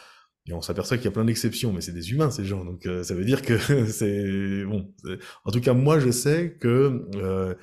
Et 0.47 0.55
on 0.55 0.62
s'aperçoit 0.62 0.97
qu'il 0.97 1.05
y 1.05 1.09
a 1.09 1.12
plein 1.12 1.25
d'exceptions, 1.27 1.73
mais 1.73 1.83
c'est 1.83 1.93
des 1.93 2.12
humains 2.12 2.31
ces 2.31 2.47
gens. 2.47 2.65
Donc 2.65 2.87
euh, 2.87 3.03
ça 3.03 3.15
veut 3.15 3.25
dire 3.27 3.43
que 3.43 3.59
c'est 3.87 4.65
bon. 4.65 4.95
En 5.45 5.51
tout 5.51 5.61
cas, 5.61 5.75
moi, 5.75 5.99
je 6.01 6.11
sais 6.11 6.57
que 6.59 7.07
euh, 7.16 7.55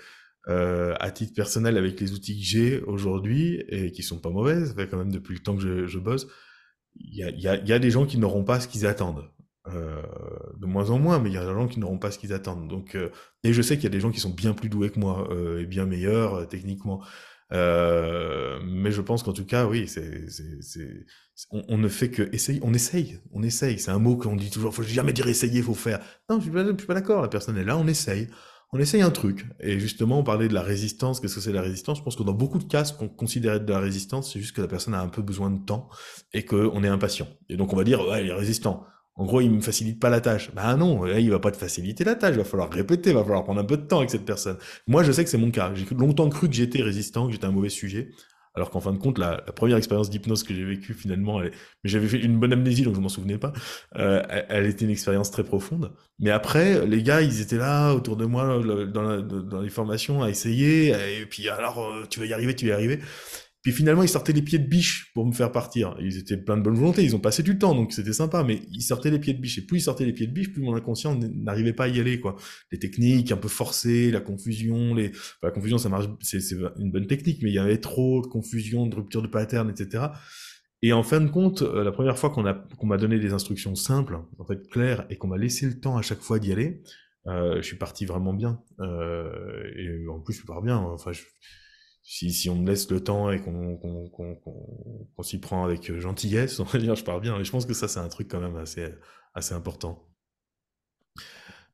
euh, 0.47 0.95
à 0.99 1.09
titre 1.09 1.33
personnel, 1.33 1.77
avec 1.77 1.99
les 1.99 2.13
outils 2.13 2.39
que 2.39 2.45
j'ai 2.45 2.81
aujourd'hui 2.81 3.63
et 3.67 3.91
qui 3.91 4.03
sont 4.03 4.19
pas 4.19 4.29
mauvaises, 4.29 4.75
ça 4.75 4.85
quand 4.85 4.97
même 4.97 5.11
depuis 5.11 5.33
le 5.33 5.41
temps 5.41 5.55
que 5.55 5.61
je, 5.61 5.87
je 5.87 5.99
bosse, 5.99 6.27
il 6.95 7.15
y 7.15 7.23
a, 7.23 7.31
y, 7.31 7.47
a, 7.47 7.55
y 7.63 7.73
a, 7.73 7.79
des 7.79 7.89
gens 7.89 8.05
qui 8.05 8.17
n'auront 8.17 8.43
pas 8.43 8.59
ce 8.59 8.67
qu'ils 8.67 8.85
attendent. 8.85 9.23
Euh, 9.67 10.01
de 10.57 10.65
moins 10.65 10.89
en 10.89 10.97
moins, 10.97 11.19
mais 11.19 11.29
il 11.29 11.33
y 11.33 11.37
a 11.37 11.45
des 11.45 11.53
gens 11.53 11.67
qui 11.67 11.79
n'auront 11.79 11.99
pas 11.99 12.09
ce 12.09 12.17
qu'ils 12.17 12.33
attendent. 12.33 12.67
Donc, 12.67 12.95
euh, 12.95 13.09
et 13.43 13.53
je 13.53 13.61
sais 13.61 13.75
qu'il 13.75 13.83
y 13.83 13.87
a 13.87 13.91
des 13.91 13.99
gens 13.99 14.09
qui 14.09 14.19
sont 14.19 14.31
bien 14.31 14.53
plus 14.53 14.69
doués 14.69 14.89
que 14.89 14.99
moi 14.99 15.27
euh, 15.31 15.61
et 15.61 15.65
bien 15.67 15.85
meilleurs 15.85 16.47
techniquement. 16.47 17.03
mais 17.51 18.91
je 18.91 19.01
pense 19.01 19.21
qu'en 19.21 19.33
tout 19.33 19.45
cas, 19.45 19.67
oui, 19.67 19.87
c'est, 19.87 20.25
on, 21.51 21.63
on, 21.67 21.77
ne 21.77 21.87
fait 21.89 22.09
que 22.09 22.27
essayer. 22.33 22.59
On 22.63 22.73
essaye, 22.73 23.19
on 23.33 23.43
essaye. 23.43 23.77
C'est 23.77 23.91
un 23.91 23.99
mot 23.99 24.15
qu'on 24.17 24.35
dit 24.35 24.49
toujours. 24.49 24.73
Faut 24.73 24.83
jamais 24.83 25.13
dire 25.13 25.27
essayer, 25.27 25.61
faut 25.61 25.75
faire. 25.75 25.99
Non, 26.29 26.37
je 26.39 26.43
suis 26.43 26.51
pas, 26.51 26.65
suis 26.65 26.87
pas 26.87 26.95
d'accord. 26.95 27.21
La 27.21 27.27
personne 27.27 27.57
est 27.57 27.63
là, 27.63 27.77
on 27.77 27.87
essaye. 27.87 28.29
on 28.73 28.79
essaye 28.79 29.03
un 29.03 29.11
truc. 29.11 29.45
Et 29.59 29.79
justement, 29.79 30.19
on 30.19 30.23
parlait 30.23 30.47
de 30.47 30.55
la 30.55 30.63
résistance. 30.63 31.19
Qu'est-ce 31.19 31.35
que 31.35 31.41
c'est 31.41 31.51
la 31.51 31.61
résistance? 31.61 31.99
Je 31.99 32.03
pense 32.03 32.15
que 32.15 32.23
dans 32.23 32.33
beaucoup 32.33 32.57
de 32.57 32.63
cas, 32.63 32.83
ce 32.83 32.93
qu'on 32.93 33.09
considère 33.09 33.53
être 33.53 33.65
de 33.65 33.73
la 33.73 33.79
résistance, 33.79 34.33
c'est 34.33 34.39
juste 34.39 34.55
que 34.55 34.61
la 34.61 34.67
personne 34.67 34.95
a 34.95 35.01
un 35.01 35.09
peu 35.09 35.21
besoin 35.21 35.51
de 35.51 35.63
temps 35.63 35.87
et 36.33 36.45
qu'on 36.45 36.83
est 36.83 36.87
impatient. 36.87 37.27
Et 37.49 37.57
donc, 37.57 37.73
on 37.73 37.75
va 37.75 37.83
dire, 37.83 38.07
ouais, 38.07 38.23
il 38.23 38.29
est 38.29 38.33
résistant. 38.33 38.87
En 39.15 39.25
gros, 39.25 39.41
il 39.41 39.51
me 39.51 39.61
facilite 39.61 39.99
pas 39.99 40.09
la 40.09 40.21
tâche. 40.21 40.51
Bah 40.53 40.75
non, 40.75 41.03
là, 41.03 41.19
il 41.19 41.29
va 41.29 41.39
pas 41.39 41.51
te 41.51 41.57
faciliter 41.57 42.03
la 42.03 42.15
tâche. 42.15 42.33
Il 42.33 42.37
va 42.37 42.43
falloir 42.43 42.71
répéter, 42.71 43.11
il 43.11 43.15
va 43.15 43.23
falloir 43.23 43.43
prendre 43.43 43.59
un 43.61 43.65
peu 43.65 43.77
de 43.77 43.83
temps 43.83 43.99
avec 43.99 44.09
cette 44.09 44.25
personne. 44.25 44.57
Moi, 44.87 45.03
je 45.03 45.11
sais 45.11 45.23
que 45.23 45.29
c'est 45.29 45.37
mon 45.37 45.51
cas. 45.51 45.71
J'ai 45.75 45.85
longtemps 45.95 46.29
cru 46.29 46.47
que 46.47 46.55
j'étais 46.55 46.81
résistant, 46.81 47.27
que 47.27 47.33
j'étais 47.33 47.45
un 47.45 47.51
mauvais 47.51 47.69
sujet. 47.69 48.09
Alors 48.53 48.69
qu'en 48.69 48.81
fin 48.81 48.91
de 48.91 48.97
compte, 48.97 49.17
la, 49.17 49.37
première 49.37 49.77
expérience 49.77 50.09
d'hypnose 50.09 50.43
que 50.43 50.53
j'ai 50.53 50.65
vécue 50.65 50.93
finalement, 50.93 51.39
mais 51.39 51.51
j'avais 51.85 52.07
fait 52.07 52.19
une 52.19 52.37
bonne 52.37 52.51
amnésie 52.51 52.83
donc 52.83 52.95
je 52.95 52.99
m'en 52.99 53.07
souvenais 53.07 53.37
pas. 53.37 53.53
Euh, 53.95 54.21
elle, 54.49 54.65
était 54.65 54.83
une 54.83 54.91
expérience 54.91 55.31
très 55.31 55.43
profonde. 55.43 55.93
Mais 56.19 56.31
après, 56.31 56.85
les 56.85 57.01
gars, 57.01 57.21
ils 57.21 57.39
étaient 57.39 57.57
là 57.57 57.93
autour 57.93 58.17
de 58.17 58.25
moi 58.25 58.59
dans, 58.87 59.61
les 59.61 59.69
formations 59.69 60.21
à 60.21 60.29
essayer. 60.29 60.89
Et 61.21 61.25
puis 61.25 61.47
alors, 61.47 61.81
euh, 61.81 62.05
tu 62.09 62.19
vas 62.19 62.25
y 62.25 62.33
arriver, 62.33 62.53
tu 62.53 62.65
vas 62.65 62.71
y 62.71 62.73
arriver. 62.73 62.99
Puis 63.61 63.71
finalement, 63.71 64.01
ils 64.01 64.09
sortaient 64.09 64.33
les 64.33 64.41
pieds 64.41 64.57
de 64.57 64.67
biche 64.67 65.11
pour 65.13 65.25
me 65.25 65.31
faire 65.31 65.51
partir. 65.51 65.95
Ils 65.99 66.17
étaient 66.17 66.37
plein 66.37 66.57
de 66.57 66.63
bonne 66.63 66.75
volonté, 66.75 67.03
ils 67.03 67.15
ont 67.15 67.19
passé 67.19 67.43
du 67.43 67.59
temps, 67.59 67.75
donc 67.75 67.93
c'était 67.93 68.13
sympa, 68.13 68.43
mais 68.43 68.61
ils 68.71 68.81
sortaient 68.81 69.11
les 69.11 69.19
pieds 69.19 69.33
de 69.33 69.39
biche. 69.39 69.59
Et 69.59 69.61
plus 69.61 69.77
ils 69.77 69.83
sortaient 69.83 70.05
les 70.05 70.13
pieds 70.13 70.25
de 70.25 70.31
biche, 70.31 70.51
plus 70.51 70.61
mon 70.61 70.75
inconscient 70.75 71.15
n'arrivait 71.15 71.73
pas 71.73 71.83
à 71.83 71.87
y 71.87 71.99
aller, 71.99 72.19
quoi. 72.19 72.35
Les 72.71 72.79
techniques 72.79 73.31
un 73.31 73.37
peu 73.37 73.49
forcées, 73.49 74.09
la 74.09 74.19
confusion, 74.19 74.95
les, 74.95 75.11
la 75.43 75.51
confusion, 75.51 75.77
ça 75.77 75.89
marche, 75.89 76.07
c'est 76.21 76.39
une 76.79 76.91
bonne 76.91 77.07
technique, 77.07 77.43
mais 77.43 77.49
il 77.49 77.55
y 77.55 77.59
avait 77.59 77.77
trop 77.77 78.21
de 78.21 78.27
confusion, 78.27 78.87
de 78.87 78.95
rupture 78.95 79.21
de 79.21 79.27
pattern, 79.27 79.69
etc. 79.69 80.05
Et 80.81 80.93
en 80.93 81.03
fin 81.03 81.21
de 81.21 81.29
compte, 81.29 81.61
euh, 81.61 81.83
la 81.83 81.91
première 81.91 82.17
fois 82.17 82.31
qu'on 82.31 82.43
qu'on 82.77 82.87
m'a 82.87 82.97
donné 82.97 83.19
des 83.19 83.33
instructions 83.33 83.75
simples, 83.75 84.19
en 84.39 84.45
fait, 84.45 84.67
claires, 84.69 85.05
et 85.09 85.17
qu'on 85.17 85.27
m'a 85.27 85.37
laissé 85.37 85.67
le 85.67 85.79
temps 85.79 85.97
à 85.97 86.01
chaque 86.01 86.21
fois 86.21 86.39
d'y 86.39 86.51
aller, 86.51 86.81
euh, 87.27 87.57
je 87.57 87.61
suis 87.61 87.77
parti 87.77 88.05
vraiment 88.05 88.33
bien. 88.33 88.63
Euh, 88.79 89.61
et 89.75 90.07
en 90.07 90.19
plus, 90.19 90.33
je 90.33 90.45
pars 90.45 90.61
bien. 90.61 90.77
Enfin, 90.77 91.11
je, 91.11 91.21
si, 92.03 92.49
on 92.49 92.55
me 92.55 92.67
laisse 92.67 92.89
le 92.89 92.99
temps 92.99 93.31
et 93.31 93.39
qu'on 93.39 95.23
s'y 95.23 95.39
prend 95.39 95.63
avec 95.63 95.97
gentillesse, 95.99 96.59
on 96.59 96.63
va 96.63 96.79
dire, 96.79 96.95
je 96.95 97.03
pars 97.03 97.21
bien. 97.21 97.39
Et 97.39 97.43
je 97.43 97.51
pense 97.51 97.65
que 97.65 97.73
ça, 97.73 97.87
c'est 97.87 97.99
un 97.99 98.09
truc 98.09 98.27
quand 98.27 98.39
même 98.39 98.57
assez, 98.57 99.53
important. 99.53 100.07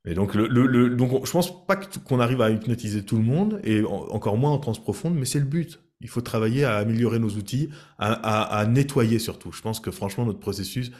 Et 0.06 0.14
donc, 0.14 0.36
le, 0.36 0.48
le, 0.48 0.98
je 0.98 1.32
pense 1.32 1.66
pas 1.66 1.76
qu'on 1.76 2.20
arrive 2.20 2.42
à 2.42 2.50
hypnotiser 2.50 3.04
tout 3.04 3.18
le 3.18 3.24
monde, 3.24 3.60
et 3.64 3.84
encore 3.84 4.38
moins 4.38 4.52
en 4.52 4.60
transe 4.60 4.82
profonde, 4.82 5.16
mais 5.16 5.26
c'est 5.26 5.40
le 5.40 5.46
but. 5.46 5.82
Il 6.00 6.10
faut 6.10 6.22
travailler 6.22 6.64
à 6.64 6.78
améliorer 6.78 7.20
nos 7.20 7.30
outils, 7.30 7.70
à, 7.98 8.66
nettoyer 8.68 9.20
surtout. 9.20 9.52
Je 9.52 9.62
pense 9.62 9.80
que 9.80 9.92
franchement, 9.92 10.26
notre 10.26 10.40
processus, 10.40 10.92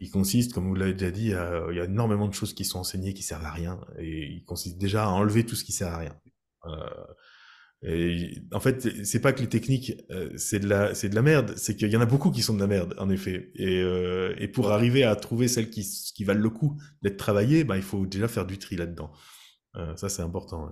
il 0.00 0.10
consiste, 0.10 0.52
comme 0.52 0.66
vous 0.66 0.74
l'avez 0.74 0.94
déjà 0.94 1.10
dit, 1.10 1.26
il 1.70 1.76
y 1.76 1.80
a 1.80 1.84
énormément 1.84 2.26
de 2.26 2.34
choses 2.34 2.52
qui 2.52 2.64
sont 2.64 2.80
enseignées 2.80 3.14
qui 3.14 3.22
servent 3.22 3.44
à 3.44 3.52
rien, 3.52 3.80
et 3.98 4.32
il 4.32 4.44
consiste 4.44 4.78
déjà 4.78 5.04
à 5.04 5.08
enlever 5.08 5.46
tout 5.46 5.54
ce 5.54 5.64
qui 5.64 5.72
sert 5.72 5.88
à 5.88 5.98
rien. 5.98 6.16
Euh, 6.66 6.70
et 7.84 8.42
en 8.52 8.60
fait, 8.60 9.04
c'est 9.04 9.20
pas 9.20 9.32
que 9.32 9.40
les 9.40 9.48
techniques, 9.48 9.94
euh, 10.10 10.30
c'est 10.36 10.60
de 10.60 10.68
la, 10.68 10.94
c'est 10.94 11.08
de 11.08 11.16
la 11.16 11.22
merde. 11.22 11.54
C'est 11.56 11.74
qu'il 11.74 11.90
y 11.90 11.96
en 11.96 12.00
a 12.00 12.06
beaucoup 12.06 12.30
qui 12.30 12.40
sont 12.40 12.54
de 12.54 12.60
la 12.60 12.68
merde, 12.68 12.94
en 12.98 13.10
effet. 13.10 13.50
Et, 13.56 13.80
euh, 13.82 14.34
et 14.38 14.46
pour 14.46 14.70
arriver 14.70 15.02
à 15.02 15.16
trouver 15.16 15.48
celles 15.48 15.68
qui, 15.68 15.84
qui 16.14 16.22
valent 16.22 16.40
le 16.40 16.50
coup 16.50 16.80
d'être 17.02 17.16
travaillées, 17.16 17.64
bah, 17.64 17.76
il 17.76 17.82
faut 17.82 18.06
déjà 18.06 18.28
faire 18.28 18.46
du 18.46 18.58
tri 18.58 18.76
là-dedans. 18.76 19.10
Euh, 19.76 19.96
ça, 19.96 20.08
c'est 20.08 20.22
important. 20.22 20.70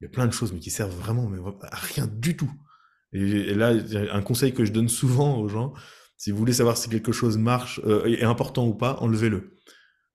Il 0.00 0.04
y 0.04 0.06
a 0.06 0.08
plein 0.08 0.26
de 0.26 0.32
choses, 0.32 0.52
mais 0.52 0.58
qui 0.58 0.70
servent 0.70 0.96
vraiment, 0.96 1.28
mais 1.28 1.38
à 1.70 1.76
rien 1.76 2.06
du 2.06 2.34
tout. 2.34 2.50
Et, 3.12 3.54
là, 3.54 3.74
un 4.12 4.22
conseil 4.22 4.54
que 4.54 4.64
je 4.64 4.72
donne 4.72 4.88
souvent 4.88 5.38
aux 5.38 5.48
gens, 5.48 5.74
si 6.16 6.30
vous 6.30 6.38
voulez 6.38 6.54
savoir 6.54 6.78
si 6.78 6.88
quelque 6.88 7.12
chose 7.12 7.36
marche, 7.36 7.78
euh, 7.84 8.06
est 8.06 8.24
important 8.24 8.66
ou 8.66 8.74
pas, 8.74 8.96
enlevez-le. 9.00 9.58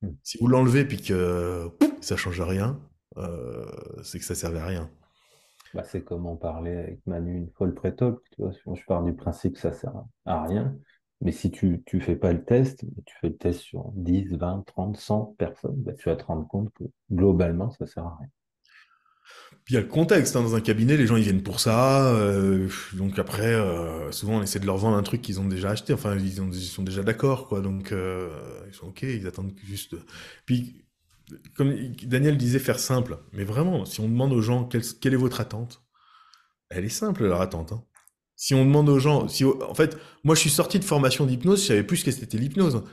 Hmm. 0.01 0.13
Si 0.23 0.39
vous 0.39 0.47
l'enlevez 0.47 0.85
puis 0.85 0.99
que 0.99 1.69
ça 2.01 2.17
change 2.17 2.41
rien, 2.41 2.81
c'est 4.01 4.17
que 4.17 4.25
ça 4.25 4.33
servait 4.33 4.59
à 4.59 4.65
rien. 4.65 4.89
Bah, 5.73 5.83
c'est 5.83 6.03
comme 6.03 6.27
on 6.27 6.35
parlait 6.35 6.77
avec 6.77 7.07
Manu 7.07 7.37
une 7.37 7.49
fois 7.51 7.67
le 7.67 7.73
pré 7.73 7.95
Tu 7.95 8.05
vois, 8.37 8.51
je 8.51 8.85
pars 8.85 9.03
du 9.03 9.13
principe 9.13 9.53
que 9.53 9.59
ça 9.59 9.73
sert 9.73 9.93
à 10.25 10.43
rien. 10.43 10.75
Mais 11.21 11.31
si 11.31 11.51
tu 11.51 11.83
ne 11.93 11.99
fais 11.99 12.15
pas 12.15 12.33
le 12.33 12.43
test, 12.43 12.85
tu 13.05 13.15
fais 13.21 13.29
le 13.29 13.37
test 13.37 13.61
sur 13.61 13.91
10, 13.95 14.35
20, 14.35 14.63
30, 14.65 14.97
100 14.97 15.35
personnes, 15.37 15.77
bah, 15.77 15.93
tu 15.93 16.09
vas 16.09 16.15
te 16.15 16.25
rendre 16.25 16.47
compte 16.47 16.69
que 16.73 16.83
globalement, 17.11 17.71
ça 17.71 17.85
sert 17.87 18.05
à 18.05 18.17
rien. 18.19 18.29
Puis 19.63 19.73
il 19.73 19.75
y 19.75 19.77
a 19.77 19.81
le 19.81 19.87
contexte, 19.87 20.35
hein, 20.35 20.41
dans 20.41 20.55
un 20.55 20.61
cabinet, 20.61 20.97
les 20.97 21.07
gens 21.07 21.15
ils 21.15 21.23
viennent 21.23 21.41
pour 21.43 21.61
ça, 21.61 22.13
euh, 22.13 22.67
donc 22.93 23.17
après, 23.17 23.53
euh, 23.53 24.11
souvent 24.11 24.39
on 24.39 24.41
essaie 24.41 24.59
de 24.59 24.65
leur 24.65 24.75
vendre 24.77 24.97
un 24.97 25.03
truc 25.03 25.21
qu'ils 25.21 25.39
ont 25.39 25.47
déjà 25.47 25.69
acheté, 25.69 25.93
enfin 25.93 26.17
ils, 26.17 26.41
ont, 26.41 26.51
ils 26.51 26.61
sont 26.61 26.83
déjà 26.83 27.01
d'accord, 27.01 27.47
quoi, 27.47 27.61
donc 27.61 27.93
euh, 27.93 28.29
ils 28.67 28.73
sont 28.73 28.87
ok, 28.87 29.03
ils 29.03 29.25
attendent 29.25 29.53
juste. 29.63 29.95
Comme 31.55 31.73
Daniel 32.03 32.37
disait, 32.37 32.59
faire 32.59 32.79
simple. 32.79 33.17
Mais 33.33 33.43
vraiment, 33.43 33.85
si 33.85 33.99
on 34.01 34.07
demande 34.07 34.33
aux 34.33 34.41
gens 34.41 34.65
quelle, 34.65 35.13
est 35.13 35.17
votre 35.17 35.41
attente, 35.41 35.83
elle 36.69 36.85
est 36.85 36.89
simple 36.89 37.23
leur 37.23 37.41
attente. 37.41 37.71
Hein. 37.73 37.83
Si 38.35 38.53
on 38.53 38.65
demande 38.65 38.89
aux 38.89 38.99
gens, 38.99 39.27
si 39.27 39.45
en 39.45 39.73
fait, 39.73 39.97
moi 40.23 40.35
je 40.35 40.41
suis 40.41 40.49
sorti 40.49 40.79
de 40.79 40.83
formation 40.83 41.25
d'hypnose, 41.25 41.61
je 41.61 41.67
savais 41.67 41.83
plus 41.83 41.97
ce 41.97 42.05
que 42.05 42.11
c'était 42.11 42.37
l'hypnose. 42.37 42.83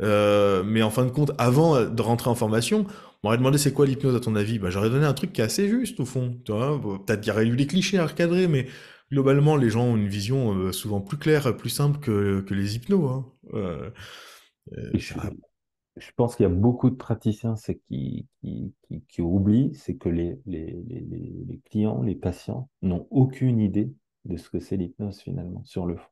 Euh, 0.00 0.62
mais 0.64 0.82
en 0.82 0.90
fin 0.90 1.04
de 1.04 1.10
compte, 1.10 1.32
avant 1.38 1.84
de 1.84 2.02
rentrer 2.02 2.30
en 2.30 2.34
formation, 2.34 2.86
on 2.88 3.28
m'aurait 3.28 3.38
demandé 3.38 3.58
c'est 3.58 3.72
quoi 3.72 3.86
l'hypnose 3.86 4.14
à 4.16 4.20
ton 4.20 4.36
avis? 4.36 4.58
Bah, 4.58 4.70
J'aurais 4.70 4.90
donné 4.90 5.06
un 5.06 5.12
truc 5.12 5.32
qui 5.32 5.40
est 5.40 5.44
assez 5.44 5.68
juste 5.68 6.00
au 6.00 6.04
fond. 6.04 6.40
Peut-être 6.44 7.20
qu'il 7.20 7.32
y 7.32 7.34
aurait 7.34 7.46
eu 7.46 7.56
des 7.56 7.66
clichés 7.66 7.98
à 7.98 8.06
recadrer, 8.06 8.48
mais 8.48 8.66
globalement, 9.10 9.56
les 9.56 9.70
gens 9.70 9.84
ont 9.84 9.96
une 9.96 10.08
vision 10.08 10.54
euh, 10.54 10.72
souvent 10.72 11.00
plus 11.00 11.18
claire, 11.18 11.56
plus 11.56 11.70
simple 11.70 12.00
que, 12.00 12.44
les 12.50 12.76
hypnos. 12.76 13.10
Hein. 13.10 13.26
Euh, 13.54 13.90
je 15.96 16.10
pense 16.16 16.36
qu'il 16.36 16.44
y 16.44 16.46
a 16.46 16.52
beaucoup 16.52 16.90
de 16.90 16.94
praticiens 16.94 17.54
qui, 17.88 18.26
qui, 18.40 18.72
qui, 19.08 19.22
oublient, 19.22 19.74
c'est 19.74 19.96
que 19.96 20.08
les, 20.08 20.40
les, 20.46 20.82
les, 20.88 21.60
clients, 21.64 22.02
les 22.02 22.14
patients 22.14 22.68
n'ont 22.80 23.06
aucune 23.10 23.60
idée 23.60 23.92
de 24.24 24.36
ce 24.36 24.48
que 24.48 24.58
c'est 24.58 24.76
l'hypnose 24.76 25.20
finalement 25.20 25.62
sur 25.64 25.86
le 25.86 25.96
fond. 25.96 26.08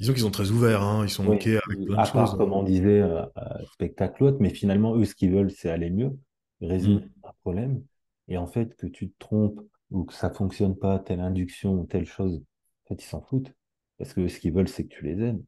Disons 0.00 0.12
qu'ils 0.14 0.22
sont 0.22 0.30
très 0.32 0.50
ouverts, 0.50 0.82
hein, 0.82 1.04
ils 1.04 1.10
sont 1.10 1.26
OK 1.28 1.46
avec 1.46 1.86
plein 1.86 2.02
de 2.02 2.06
choses. 2.08 2.34
comme 2.36 2.52
on 2.52 2.64
disait, 2.64 3.02
euh, 3.02 3.22
euh, 3.36 3.64
spectacle 3.72 4.24
autre, 4.24 4.38
mais 4.40 4.50
finalement, 4.50 4.96
eux, 4.96 5.04
ce 5.04 5.14
qu'ils 5.14 5.30
veulent, 5.30 5.52
c'est 5.52 5.70
aller 5.70 5.90
mieux, 5.90 6.18
résoudre 6.60 7.06
mm. 7.06 7.26
un 7.28 7.32
problème. 7.42 7.84
Et 8.26 8.36
en 8.36 8.48
fait, 8.48 8.74
que 8.76 8.88
tu 8.88 9.10
te 9.10 9.18
trompes 9.20 9.60
ou 9.92 10.04
que 10.04 10.14
ça 10.14 10.30
fonctionne 10.30 10.76
pas, 10.76 10.98
telle 10.98 11.20
induction 11.20 11.74
ou 11.74 11.86
telle 11.86 12.06
chose, 12.06 12.42
en 12.84 12.88
fait, 12.88 13.02
ils 13.02 13.06
s'en 13.06 13.20
foutent. 13.20 13.52
Parce 13.98 14.12
que 14.12 14.26
ce 14.26 14.40
qu'ils 14.40 14.52
veulent, 14.52 14.68
c'est 14.68 14.84
que 14.84 14.94
tu 14.94 15.04
les 15.04 15.22
aides. 15.22 15.44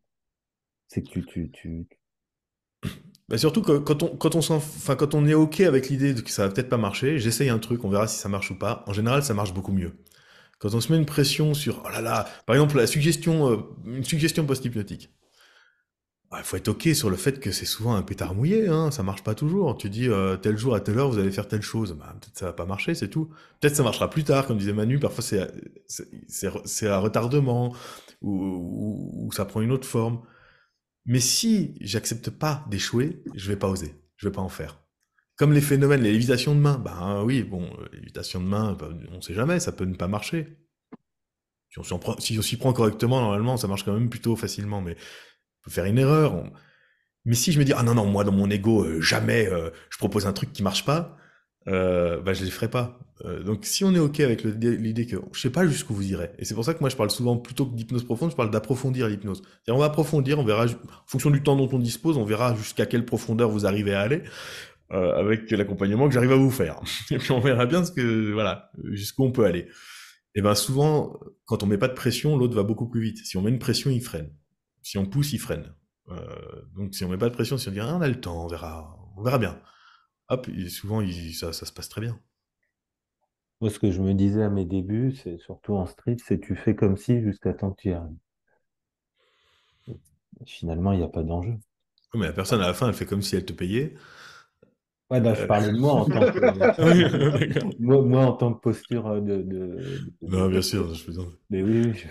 C'est 0.86 1.02
que 1.02 1.08
tu, 1.08 1.26
tu, 1.26 1.50
tu, 1.50 1.88
bah 3.28 3.38
surtout 3.38 3.62
que 3.62 3.78
quand 3.78 4.02
on, 4.02 4.08
quand, 4.08 4.34
on 4.34 4.40
enfin, 4.50 4.96
quand 4.96 5.14
on 5.14 5.26
est 5.26 5.34
OK 5.34 5.60
avec 5.60 5.88
l'idée 5.88 6.14
que 6.14 6.30
ça 6.30 6.46
va 6.46 6.52
peut-être 6.52 6.68
pas 6.68 6.76
marcher, 6.76 7.18
j'essaye 7.18 7.48
un 7.48 7.58
truc, 7.58 7.82
on 7.84 7.88
verra 7.88 8.06
si 8.06 8.18
ça 8.18 8.28
marche 8.28 8.50
ou 8.50 8.58
pas. 8.58 8.84
En 8.86 8.92
général, 8.92 9.22
ça 9.24 9.32
marche 9.32 9.54
beaucoup 9.54 9.72
mieux. 9.72 9.92
Quand 10.58 10.74
on 10.74 10.80
se 10.80 10.92
met 10.92 10.98
une 10.98 11.06
pression 11.06 11.54
sur, 11.54 11.82
oh 11.84 11.88
là 11.88 12.00
là, 12.00 12.28
par 12.46 12.54
exemple, 12.56 12.76
la 12.76 12.86
suggestion, 12.86 13.50
euh, 13.50 13.56
une 13.86 14.04
suggestion 14.04 14.44
post-hypnotique. 14.44 15.10
Il 16.36 16.42
faut 16.42 16.56
être 16.56 16.68
OK 16.68 16.88
sur 16.94 17.10
le 17.10 17.16
fait 17.16 17.38
que 17.38 17.52
c'est 17.52 17.64
souvent 17.64 17.94
un 17.94 18.02
pétard 18.02 18.34
mouillé, 18.34 18.66
hein, 18.66 18.90
ça 18.90 19.04
marche 19.04 19.22
pas 19.22 19.34
toujours. 19.34 19.76
Tu 19.76 19.88
dis, 19.88 20.08
euh, 20.08 20.36
tel 20.36 20.58
jour 20.58 20.74
à 20.74 20.80
telle 20.80 20.98
heure, 20.98 21.08
vous 21.08 21.18
allez 21.18 21.30
faire 21.30 21.46
telle 21.46 21.62
chose. 21.62 21.92
Bah, 21.92 22.16
peut-être 22.20 22.36
ça 22.38 22.46
va 22.46 22.52
pas 22.52 22.66
marcher, 22.66 22.94
c'est 22.94 23.08
tout. 23.08 23.30
Peut-être 23.60 23.76
ça 23.76 23.84
marchera 23.84 24.10
plus 24.10 24.24
tard, 24.24 24.46
comme 24.46 24.58
disait 24.58 24.72
Manu, 24.72 24.98
parfois 24.98 25.22
c'est, 25.22 25.46
c'est, 25.86 26.88
un 26.88 26.98
retardement, 26.98 27.74
ou, 28.20 29.26
ou 29.26 29.32
ça 29.32 29.44
prend 29.44 29.60
une 29.60 29.70
autre 29.70 29.86
forme. 29.86 30.22
Mais 31.06 31.20
si 31.20 31.76
j'accepte 31.80 32.30
pas 32.30 32.64
d'échouer, 32.70 33.22
je 33.34 33.48
vais 33.48 33.56
pas 33.56 33.68
oser, 33.68 33.94
je 34.16 34.28
vais 34.28 34.32
pas 34.32 34.40
en 34.40 34.48
faire. 34.48 34.80
Comme 35.36 35.52
les 35.52 35.60
phénomènes, 35.60 36.02
les 36.02 36.12
lévitations 36.12 36.54
de 36.54 36.60
main, 36.60 36.78
ben 36.78 37.22
oui, 37.24 37.42
bon, 37.42 37.64
euh, 37.80 37.88
lévitation 37.92 38.40
de 38.40 38.46
main, 38.46 38.74
ben, 38.74 38.96
on 39.12 39.20
sait 39.20 39.34
jamais, 39.34 39.58
ça 39.60 39.72
peut 39.72 39.84
ne 39.84 39.96
pas 39.96 40.08
marcher. 40.08 40.58
Si 41.70 42.38
on 42.38 42.42
s'y 42.42 42.56
prend, 42.56 42.72
correctement, 42.72 43.20
normalement, 43.20 43.56
ça 43.56 43.66
marche 43.66 43.84
quand 43.84 43.92
même 43.92 44.08
plutôt 44.08 44.36
facilement, 44.36 44.80
mais 44.80 44.92
on 44.92 45.64
peut 45.64 45.70
faire 45.72 45.86
une 45.86 45.98
erreur. 45.98 46.44
Mais 47.24 47.34
si 47.34 47.50
je 47.50 47.58
me 47.58 47.64
dis, 47.64 47.72
ah 47.72 47.82
non, 47.82 47.94
non, 47.94 48.06
moi, 48.06 48.22
dans 48.22 48.32
mon 48.32 48.48
ego, 48.48 48.84
euh, 48.84 49.00
jamais 49.00 49.48
euh, 49.48 49.70
je 49.90 49.98
propose 49.98 50.26
un 50.26 50.32
truc 50.32 50.52
qui 50.52 50.62
marche 50.62 50.84
pas, 50.84 51.16
euh, 51.68 52.20
bah, 52.20 52.32
je 52.32 52.44
les 52.44 52.50
ferai 52.50 52.68
pas. 52.68 52.98
Euh, 53.24 53.42
donc 53.42 53.64
si 53.64 53.84
on 53.84 53.94
est 53.94 53.98
ok 53.98 54.20
avec 54.20 54.42
l'idée 54.42 55.06
que 55.06 55.16
je 55.32 55.40
sais 55.40 55.50
pas 55.50 55.66
jusqu'où 55.66 55.94
vous 55.94 56.10
irez, 56.10 56.30
et 56.38 56.44
c'est 56.44 56.54
pour 56.54 56.64
ça 56.64 56.74
que 56.74 56.80
moi 56.80 56.90
je 56.90 56.96
parle 56.96 57.10
souvent 57.10 57.36
plutôt 57.36 57.64
que 57.66 57.74
d'hypnose 57.74 58.04
profonde, 58.04 58.30
je 58.30 58.36
parle 58.36 58.50
d'approfondir 58.50 59.08
l'hypnose. 59.08 59.42
On 59.68 59.78
va 59.78 59.86
approfondir, 59.86 60.38
on 60.38 60.44
verra, 60.44 60.66
en 60.66 61.06
fonction 61.06 61.30
du 61.30 61.42
temps 61.42 61.56
dont 61.56 61.68
on 61.72 61.78
dispose, 61.78 62.18
on 62.18 62.24
verra 62.24 62.54
jusqu'à 62.56 62.86
quelle 62.86 63.04
profondeur 63.04 63.50
vous 63.50 63.66
arrivez 63.66 63.94
à 63.94 64.00
aller 64.00 64.22
euh, 64.92 65.14
avec 65.14 65.50
l'accompagnement 65.50 66.08
que 66.08 66.14
j'arrive 66.14 66.32
à 66.32 66.36
vous 66.36 66.50
faire. 66.50 66.80
Et 67.10 67.18
puis 67.18 67.32
on 67.32 67.40
verra 67.40 67.66
bien 67.66 67.84
ce 67.84 67.92
que 67.92 68.32
voilà 68.32 68.70
jusqu'où 68.90 69.24
on 69.24 69.32
peut 69.32 69.44
aller. 69.44 69.68
Et 70.34 70.42
ben 70.42 70.56
souvent, 70.56 71.18
quand 71.44 71.62
on 71.62 71.66
met 71.66 71.78
pas 71.78 71.88
de 71.88 71.94
pression, 71.94 72.36
l'autre 72.36 72.56
va 72.56 72.64
beaucoup 72.64 72.88
plus 72.88 73.00
vite. 73.00 73.18
Si 73.24 73.36
on 73.36 73.42
met 73.42 73.50
une 73.50 73.60
pression, 73.60 73.90
il 73.90 74.02
freine. 74.02 74.30
Si 74.82 74.98
on 74.98 75.06
pousse, 75.06 75.32
il 75.32 75.38
freine. 75.38 75.72
Euh, 76.10 76.16
donc 76.76 76.94
si 76.94 77.04
on 77.04 77.08
met 77.08 77.16
pas 77.16 77.28
de 77.28 77.34
pression, 77.34 77.56
si 77.56 77.68
on 77.68 77.72
dit 77.72 77.80
ah, 77.80 77.96
on 77.96 78.02
a 78.02 78.08
le 78.08 78.20
temps, 78.20 78.44
on 78.44 78.48
verra, 78.48 78.98
on 79.16 79.22
verra 79.22 79.38
bien 79.38 79.58
hop, 80.34 80.48
souvent 80.68 81.00
ça, 81.32 81.52
se 81.52 81.72
passe 81.72 81.88
très 81.88 82.00
bien. 82.02 82.18
Moi, 83.60 83.68
ce 83.68 83.80
que 83.80 83.90
je 83.90 84.00
me 84.00 84.14
disais 84.14 84.44
à 84.44 84.48
mes 84.48 84.64
débuts, 84.64 85.10
c'est 85.10 85.38
surtout 85.38 85.74
en 85.74 85.86
street, 85.86 86.18
c'est 86.24 86.38
tu 86.38 86.54
fais 86.54 86.76
comme 86.76 86.96
si 86.96 87.20
jusqu'à 87.20 87.52
temps 87.52 87.72
que 87.72 87.80
tu 87.82 87.88
y 87.88 87.92
arrives. 87.92 88.14
Finalement, 90.46 90.92
il 90.92 90.98
n'y 91.00 91.04
a 91.04 91.08
pas 91.08 91.22
d'enjeu. 91.22 91.58
Mais 92.14 92.26
la 92.26 92.32
personne 92.32 92.60
à 92.62 92.66
la 92.68 92.74
fin, 92.74 92.88
elle 92.88 92.94
fait 92.94 93.04
comme 93.06 93.20
si 93.22 93.36
elle 93.36 93.44
te 93.44 93.52
payait. 93.52 93.94
Ouais, 95.10 95.20
bah, 95.20 95.34
je 95.34 95.44
parlais 95.44 95.70
de 95.70 95.76
moi 95.76 95.92
en 95.92 96.06
tant 96.06 96.26
que, 96.28 96.40
moi, 97.78 98.02
moi 98.02 98.24
en 98.26 98.32
tant 98.32 98.54
que 98.54 98.60
posture 98.60 99.06
euh, 99.08 99.20
de, 99.20 100.02
Non, 100.26 100.48
bien 100.48 100.62
sûr, 100.62 100.94
je 100.94 101.10
dire. 101.10 101.30
Mais 101.50 101.62
oui, 101.62 101.78
oui, 101.80 101.94
je- 101.94 102.08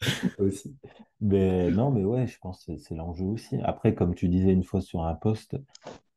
aussi. 0.38 0.76
Mais 1.20 1.70
non, 1.70 1.90
mais 1.90 2.04
ouais, 2.04 2.26
je 2.26 2.38
pense 2.38 2.64
que 2.64 2.76
c'est 2.78 2.94
l'enjeu 2.94 3.24
aussi. 3.26 3.56
Après, 3.62 3.94
comme 3.94 4.14
tu 4.14 4.28
disais 4.28 4.52
une 4.52 4.64
fois 4.64 4.80
sur 4.80 5.04
un 5.04 5.14
poste, 5.14 5.56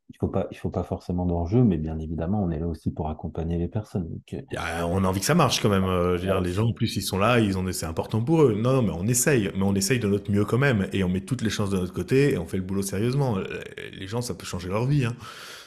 il 0.09 0.17
faut 0.19 0.27
pas, 0.27 0.47
il 0.51 0.57
faut 0.57 0.69
pas 0.69 0.83
forcément 0.83 1.25
d'enjeu, 1.25 1.63
mais 1.63 1.77
bien 1.77 1.97
évidemment, 1.99 2.43
on 2.43 2.51
est 2.51 2.59
là 2.59 2.67
aussi 2.67 2.91
pour 2.91 3.09
accompagner 3.09 3.57
les 3.57 3.67
personnes. 3.67 4.07
Donc, 4.07 4.33
euh, 4.33 4.41
Y 4.51 4.57
a- 4.57 4.87
on 4.87 5.03
a 5.03 5.07
envie 5.07 5.19
que 5.19 5.25
ça 5.25 5.35
marche 5.35 5.61
quand 5.61 5.69
même. 5.69 5.83
euh, 5.85 6.17
je 6.17 6.21
veux 6.21 6.27
dire, 6.27 6.41
les 6.41 6.51
gens, 6.53 6.67
en 6.67 6.73
plus, 6.73 6.95
ils 6.95 7.01
sont 7.01 7.17
là, 7.17 7.39
ils 7.39 7.57
ont, 7.57 7.65
c'est 7.71 7.85
important 7.85 8.21
pour 8.23 8.43
eux. 8.43 8.53
Non, 8.55 8.73
non, 8.73 8.81
mais 8.83 8.91
on 8.91 9.05
essaye, 9.07 9.51
mais 9.55 9.63
on 9.63 9.73
essaye 9.75 9.99
de 9.99 10.07
notre 10.07 10.31
mieux 10.31 10.45
quand 10.45 10.57
même, 10.59 10.87
et 10.93 11.03
on 11.03 11.09
met 11.09 11.21
toutes 11.21 11.41
les 11.41 11.49
chances 11.49 11.71
de 11.71 11.77
notre 11.77 11.93
côté, 11.93 12.33
et 12.33 12.37
on 12.37 12.45
fait 12.45 12.57
le 12.57 12.63
boulot 12.63 12.81
sérieusement. 12.83 13.37
Euh, 13.37 13.43
Les 13.99 14.07
gens, 14.07 14.21
ça 14.21 14.33
peut 14.35 14.45
changer 14.45 14.69
leur 14.69 14.85
vie, 14.85 15.05
hein. 15.05 15.15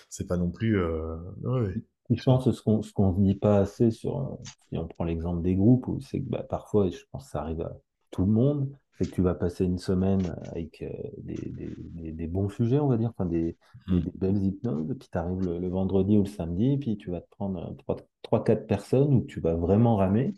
C'est 0.09 0.27
pas 0.27 0.36
non 0.36 0.51
plus. 0.51 0.78
Euh... 0.81 1.16
ouais, 1.43 1.60
ouais. 1.60 1.74
je 2.10 2.23
pense 2.23 2.44
que 2.47 2.52
ce 2.52 2.62
qu'on 2.62 2.82
ce 2.82 2.93
qu'on 2.93 3.15
se 3.15 3.20
dit 3.20 3.35
pas 3.35 3.59
assez 3.59 3.90
sur, 3.90 4.39
si 4.70 4.78
on 4.78 4.86
prend 4.89 5.05
l'exemple 5.05 5.43
des 5.43 5.55
groupes, 5.56 5.86
où 5.89 6.01
c'est 6.01 6.20
que 6.20 6.28
bah, 6.28 6.44
parfois, 6.48 6.89
je 6.90 6.98
pense 7.12 7.24
que 7.27 7.31
ça 7.32 7.43
arrive 7.43 7.60
à 7.62 7.73
tout 8.10 8.24
le 8.24 8.32
monde, 8.32 8.70
c'est 8.98 9.06
que 9.06 9.14
tu 9.14 9.22
vas 9.22 9.34
passer 9.34 9.64
une 9.64 9.78
semaine 9.78 10.34
avec 10.52 10.82
euh, 10.82 10.88
des, 11.18 11.50
des, 11.52 11.74
des, 11.78 12.12
des 12.12 12.26
bons 12.26 12.48
sujets, 12.48 12.80
on 12.80 12.88
va 12.88 12.96
dire, 12.96 13.10
enfin 13.10 13.26
des, 13.26 13.56
Mm. 13.86 14.02
des 14.04 14.12
belles 14.14 14.42
hypnoses, 14.44 14.94
puis 14.98 15.08
tu 15.10 15.18
arrives 15.18 15.40
le, 15.42 15.58
le 15.58 15.68
vendredi 15.68 16.16
ou 16.18 16.22
le 16.24 16.28
samedi, 16.28 16.76
puis 16.78 16.96
tu 16.98 17.10
vas 17.10 17.20
te 17.20 17.28
prendre 17.30 17.58
euh, 17.70 17.74
trois, 17.74 17.96
trois, 18.22 18.44
quatre 18.44 18.66
personnes 18.66 19.14
où 19.14 19.24
tu 19.24 19.40
vas 19.40 19.54
vraiment 19.54 19.96
ramer, 19.96 20.34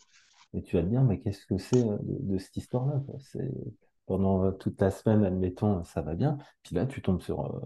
et 0.55 0.63
tu 0.63 0.77
vas 0.77 0.83
te 0.83 0.89
dire, 0.89 1.03
mais 1.05 1.21
qu'est-ce 1.21 1.47
que 1.47 1.59
c'est 1.59 1.77
euh, 1.83 1.99
de, 2.03 2.35
de 2.35 2.39
cette 2.39 2.57
histoire-là, 2.57 3.03
pendant 4.07 4.45
euh, 4.45 4.51
toute 4.53 4.81
la 4.81 4.91
semaine, 4.91 5.25
admettons, 5.25 5.85
ça 5.85 6.03
va 6.03 6.15
bien, 6.15 6.39
puis 6.63 6.75
là, 6.75 6.87
tu 6.87 7.03
tombes 7.03 7.23
sur 7.23 7.45
euh, 7.45 7.61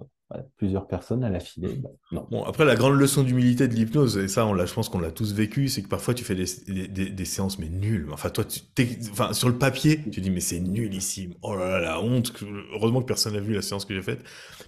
plusieurs 0.56 0.86
personnes 0.86 1.22
à 1.24 1.28
la 1.30 1.40
filée. 1.40 1.80
Non. 2.12 2.26
Bon, 2.30 2.42
après, 2.44 2.64
la 2.64 2.74
grande 2.74 2.98
leçon 2.98 3.22
d'humilité 3.22 3.68
de 3.68 3.74
l'hypnose, 3.74 4.16
et 4.18 4.28
ça, 4.28 4.46
on 4.46 4.54
l'a, 4.54 4.66
je 4.66 4.74
pense 4.74 4.88
qu'on 4.88 4.98
l'a 4.98 5.10
tous 5.10 5.32
vécu, 5.34 5.68
c'est 5.68 5.82
que 5.82 5.88
parfois 5.88 6.14
tu 6.14 6.24
fais 6.24 6.34
des, 6.34 6.44
des, 6.68 6.88
des- 6.88 7.10
des 7.10 7.24
séances, 7.24 7.58
mais 7.58 7.68
nulles. 7.68 8.08
Enfin, 8.12 8.30
toi, 8.30 8.44
tu, 8.44 8.60
t'es- 8.60 8.98
enfin, 9.10 9.32
sur 9.32 9.48
le 9.48 9.56
papier, 9.58 10.00
tu 10.10 10.20
dis, 10.20 10.30
mais 10.30 10.40
c'est 10.40 10.60
nullissime. 10.60 11.34
Oh 11.42 11.54
là 11.56 11.68
là, 11.68 11.80
la 11.80 12.00
honte. 12.00 12.32
que- 12.32 12.44
Heureusement 12.74 13.00
que 13.00 13.06
personne 13.06 13.34
n'a 13.34 13.40
vu 13.40 13.54
la 13.54 13.62
séance 13.62 13.84
que 13.84 13.94
j'ai 13.94 14.02
faite. 14.02 14.22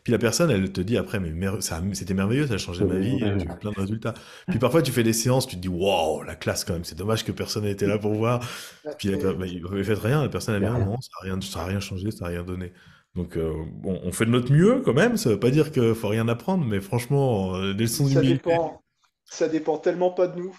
Puis 0.05 0.13
la 0.13 0.19
personne, 0.19 0.51
elle 0.51 0.71
te 0.73 0.81
dit 0.81 0.97
après, 0.97 1.19
mais 1.21 1.31
mer- 1.31 1.63
ça, 1.63 1.83
c'était 1.93 2.15
merveilleux, 2.15 2.47
ça 2.47 2.55
a 2.55 2.59
changé 2.59 2.85
ma 2.85 2.97
vie, 2.99 3.15
Ouais. 3.23 3.35
j'ai 3.39 3.45
eu 3.47 3.59
plein 3.61 3.73
de 3.73 3.81
résultats. 3.81 4.15
Puis 4.49 4.59
parfois, 4.59 4.83
tu 4.83 4.93
fais 4.93 5.03
des 5.03 5.13
séances, 5.13 5.47
tu 5.47 5.57
te 5.57 5.61
dis, 5.63 5.69
waouh, 5.69 6.23
la 6.23 6.37
classe 6.37 6.65
quand 6.65 6.73
même, 6.75 6.85
c'est 6.85 6.97
dommage 6.97 7.25
que 7.25 7.33
personne 7.33 7.65
n'ait 7.65 7.73
été 7.73 7.87
là 7.87 7.99
pour 7.99 8.15
voir. 8.15 8.41
Puis 8.99 9.11
per- 9.11 9.35
bah, 9.39 9.47
il 9.47 9.65
avait 9.67 9.85
fait 9.85 9.95
rien, 9.95 10.23
la 10.23 10.29
personne 10.29 10.55
a 10.55 10.61
dit, 10.61 10.67
rien. 10.67 10.85
non, 10.85 11.01
ça 11.01 11.09
n'a 11.25 11.31
rien, 11.33 11.41
ça 11.41 11.61
a 11.61 11.65
rien 11.67 11.81
changé, 11.81 12.11
ça 12.11 12.25
n'a 12.27 12.31
rien 12.31 12.43
donné. 12.45 12.73
Donc, 13.17 13.37
euh, 13.37 13.53
bon, 13.73 13.99
on 14.05 14.13
fait 14.13 14.27
de 14.27 14.31
notre 14.31 14.53
mieux 14.53 14.83
quand 14.85 14.93
même, 14.93 15.17
ça 15.17 15.31
veut 15.31 15.41
pas 15.41 15.51
dire 15.51 15.73
qu'il 15.73 15.95
faut 15.95 16.09
rien 16.09 16.29
apprendre, 16.29 16.65
mais 16.67 16.81
franchement, 16.81 17.55
euh, 17.57 17.73
des 17.75 17.85
leçons 17.85 18.07
Ça 18.07 18.21
d'humilité. 18.21 18.51
dépend, 18.51 18.83
ça 19.25 19.49
dépend 19.49 19.79
tellement 19.79 20.11
pas 20.11 20.29
de 20.29 20.39
nous. 20.41 20.57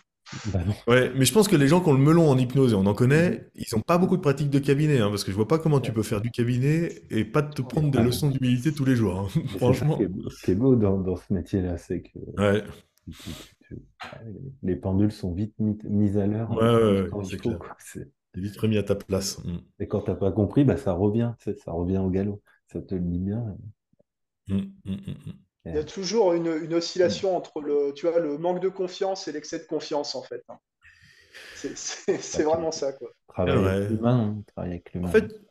Bah. 0.47 0.59
Ouais, 0.87 1.11
mais 1.15 1.23
je 1.23 1.31
pense 1.33 1.47
que 1.47 1.55
les 1.55 1.67
gens 1.69 1.79
qui 1.81 1.87
ont 1.89 1.93
le 1.93 1.99
melon 1.99 2.29
en 2.29 2.37
hypnose, 2.37 2.73
et 2.73 2.75
on 2.75 2.85
en 2.85 2.93
connaît, 2.93 3.47
ils 3.55 3.75
ont 3.75 3.79
pas 3.81 3.97
beaucoup 3.97 4.17
de 4.17 4.21
pratique 4.21 4.49
de 4.49 4.59
cabinet, 4.59 4.99
hein, 4.99 5.09
parce 5.09 5.23
que 5.23 5.31
je 5.31 5.35
vois 5.37 5.47
pas 5.47 5.57
comment 5.57 5.79
tu 5.79 5.93
peux 5.93 6.03
faire 6.03 6.19
du 6.19 6.31
cabinet 6.31 7.03
et 7.09 7.23
pas 7.23 7.43
te 7.43 7.61
prendre 7.61 7.91
des 7.91 8.01
leçons 8.01 8.29
d'humilité 8.29 8.73
tous 8.73 8.83
les 8.85 8.95
jours. 8.95 9.17
hein. 9.19 9.27
C'est 9.33 9.57
Franchement. 9.57 9.95
qui 9.97 10.03
est 10.03 10.07
beau, 10.07 10.29
qui 10.43 10.51
est 10.51 10.55
beau 10.55 10.75
dans, 10.75 10.97
dans 10.99 11.15
ce 11.15 11.31
métier-là, 11.33 11.77
c'est 11.77 12.01
que 12.01 12.19
Ouais, 12.37 12.63
les 14.63 14.75
pendules 14.75 15.11
sont 15.11 15.33
vite 15.33 15.53
mis- 15.59 15.77
mises 15.85 16.17
à 16.17 16.27
l'heure 16.27 16.51
ouais, 16.51 16.57
ouais, 16.57 17.01
ouais, 17.01 17.09
T'es 18.37 18.43
vite 18.43 18.57
remis 18.57 18.77
à 18.77 18.83
ta 18.83 18.93
place. 18.93 19.43
Mm. 19.43 19.57
Et 19.79 19.87
quand 19.87 20.01
t'as 20.01 20.13
pas 20.13 20.31
compris, 20.31 20.63
bah, 20.63 20.77
ça 20.77 20.93
revient, 20.93 21.33
tu 21.39 21.51
sais, 21.51 21.57
ça 21.57 21.71
revient 21.71 21.97
au 21.97 22.09
galop. 22.11 22.43
Ça 22.71 22.79
te 22.81 22.93
le 22.93 23.01
dit 23.01 23.17
bien. 23.17 23.57
Mm, 24.47 24.57
mm. 24.85 24.97
Il 25.65 25.73
y 25.73 25.77
a 25.79 25.83
toujours 25.83 26.33
une, 26.33 26.45
une 26.47 26.75
oscillation 26.75 27.35
entre 27.35 27.61
le, 27.61 27.93
tu 27.95 28.07
vois, 28.07 28.19
le 28.19 28.37
manque 28.37 28.61
de 28.61 28.69
confiance 28.69 29.27
et 29.27 29.31
l'excès 29.31 29.57
de 29.57 29.65
confiance, 29.65 30.13
en 30.13 30.21
fait. 30.21 30.43
hein. 30.49 30.59
C'est- 31.55 31.75
c'est 32.21 32.43
vraiment 32.43 32.71
ça, 32.71 32.93
quoi. 32.93 33.09
Travailler 33.27 33.57
Ouais. 33.57 33.69
avec 33.71 33.89
l'humain, 33.89 34.19
hein, 34.37 34.43
travailler 34.47 34.73
avec 34.75 34.93
l'humain. 34.93 35.07
En 35.07 35.11
fait, 35.11 35.41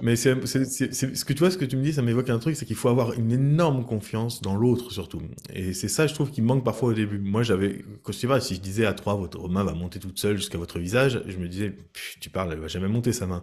mais 0.00 0.16
c'est, 0.16 0.34
ce 0.44 1.24
que 1.24 1.32
tu 1.32 1.38
vois, 1.38 1.50
ce 1.50 1.58
que 1.58 1.64
tu 1.64 1.76
me 1.76 1.82
dis, 1.82 1.92
ça 1.92 2.02
m'évoque 2.02 2.30
un 2.30 2.38
truc, 2.38 2.56
c'est 2.56 2.64
qu'il 2.64 2.76
faut 2.76 2.88
avoir 2.88 3.12
une 3.14 3.32
énorme 3.32 3.84
confiance 3.84 4.40
dans 4.40 4.54
l'autre 4.54 4.90
surtout. 4.92 5.22
Et 5.52 5.72
c'est 5.72 5.88
ça, 5.88 6.06
je 6.06 6.14
trouve, 6.14 6.30
qui 6.30 6.42
manque 6.42 6.64
parfois 6.64 6.90
au 6.90 6.92
début. 6.92 7.18
Moi, 7.18 7.42
j'avais, 7.42 7.84
quand 8.02 8.12
sais 8.12 8.26
pas, 8.26 8.40
si 8.40 8.54
je 8.54 8.60
disais 8.60 8.86
à 8.86 8.92
trois, 8.92 9.14
votre 9.14 9.48
main 9.48 9.64
va 9.64 9.74
monter 9.74 9.98
toute 9.98 10.18
seule 10.18 10.36
jusqu'à 10.36 10.58
votre 10.58 10.78
visage, 10.78 11.22
je 11.26 11.36
me 11.38 11.48
disais, 11.48 11.76
tu 12.20 12.30
parles, 12.30 12.52
elle 12.52 12.60
va 12.60 12.68
jamais 12.68 12.88
monter 12.88 13.12
sa 13.12 13.26
main. 13.26 13.42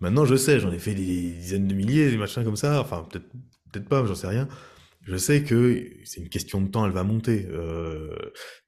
Maintenant, 0.00 0.24
je 0.24 0.34
sais, 0.34 0.60
j'en 0.60 0.72
ai 0.72 0.78
fait 0.78 0.94
des 0.94 1.32
dizaines 1.32 1.68
de 1.68 1.74
milliers, 1.74 2.10
des 2.10 2.16
machins 2.16 2.44
comme 2.44 2.56
ça. 2.56 2.80
Enfin, 2.80 3.06
peut-être, 3.10 3.26
peut-être 3.72 3.88
pas, 3.88 4.04
j'en 4.04 4.14
sais 4.14 4.26
rien. 4.26 4.48
Je 5.02 5.16
sais 5.16 5.42
que 5.42 5.86
c'est 6.04 6.20
une 6.20 6.28
question 6.28 6.60
de 6.60 6.68
temps, 6.68 6.86
elle 6.86 6.92
va 6.92 7.04
monter. 7.04 7.46
Euh, 7.50 8.14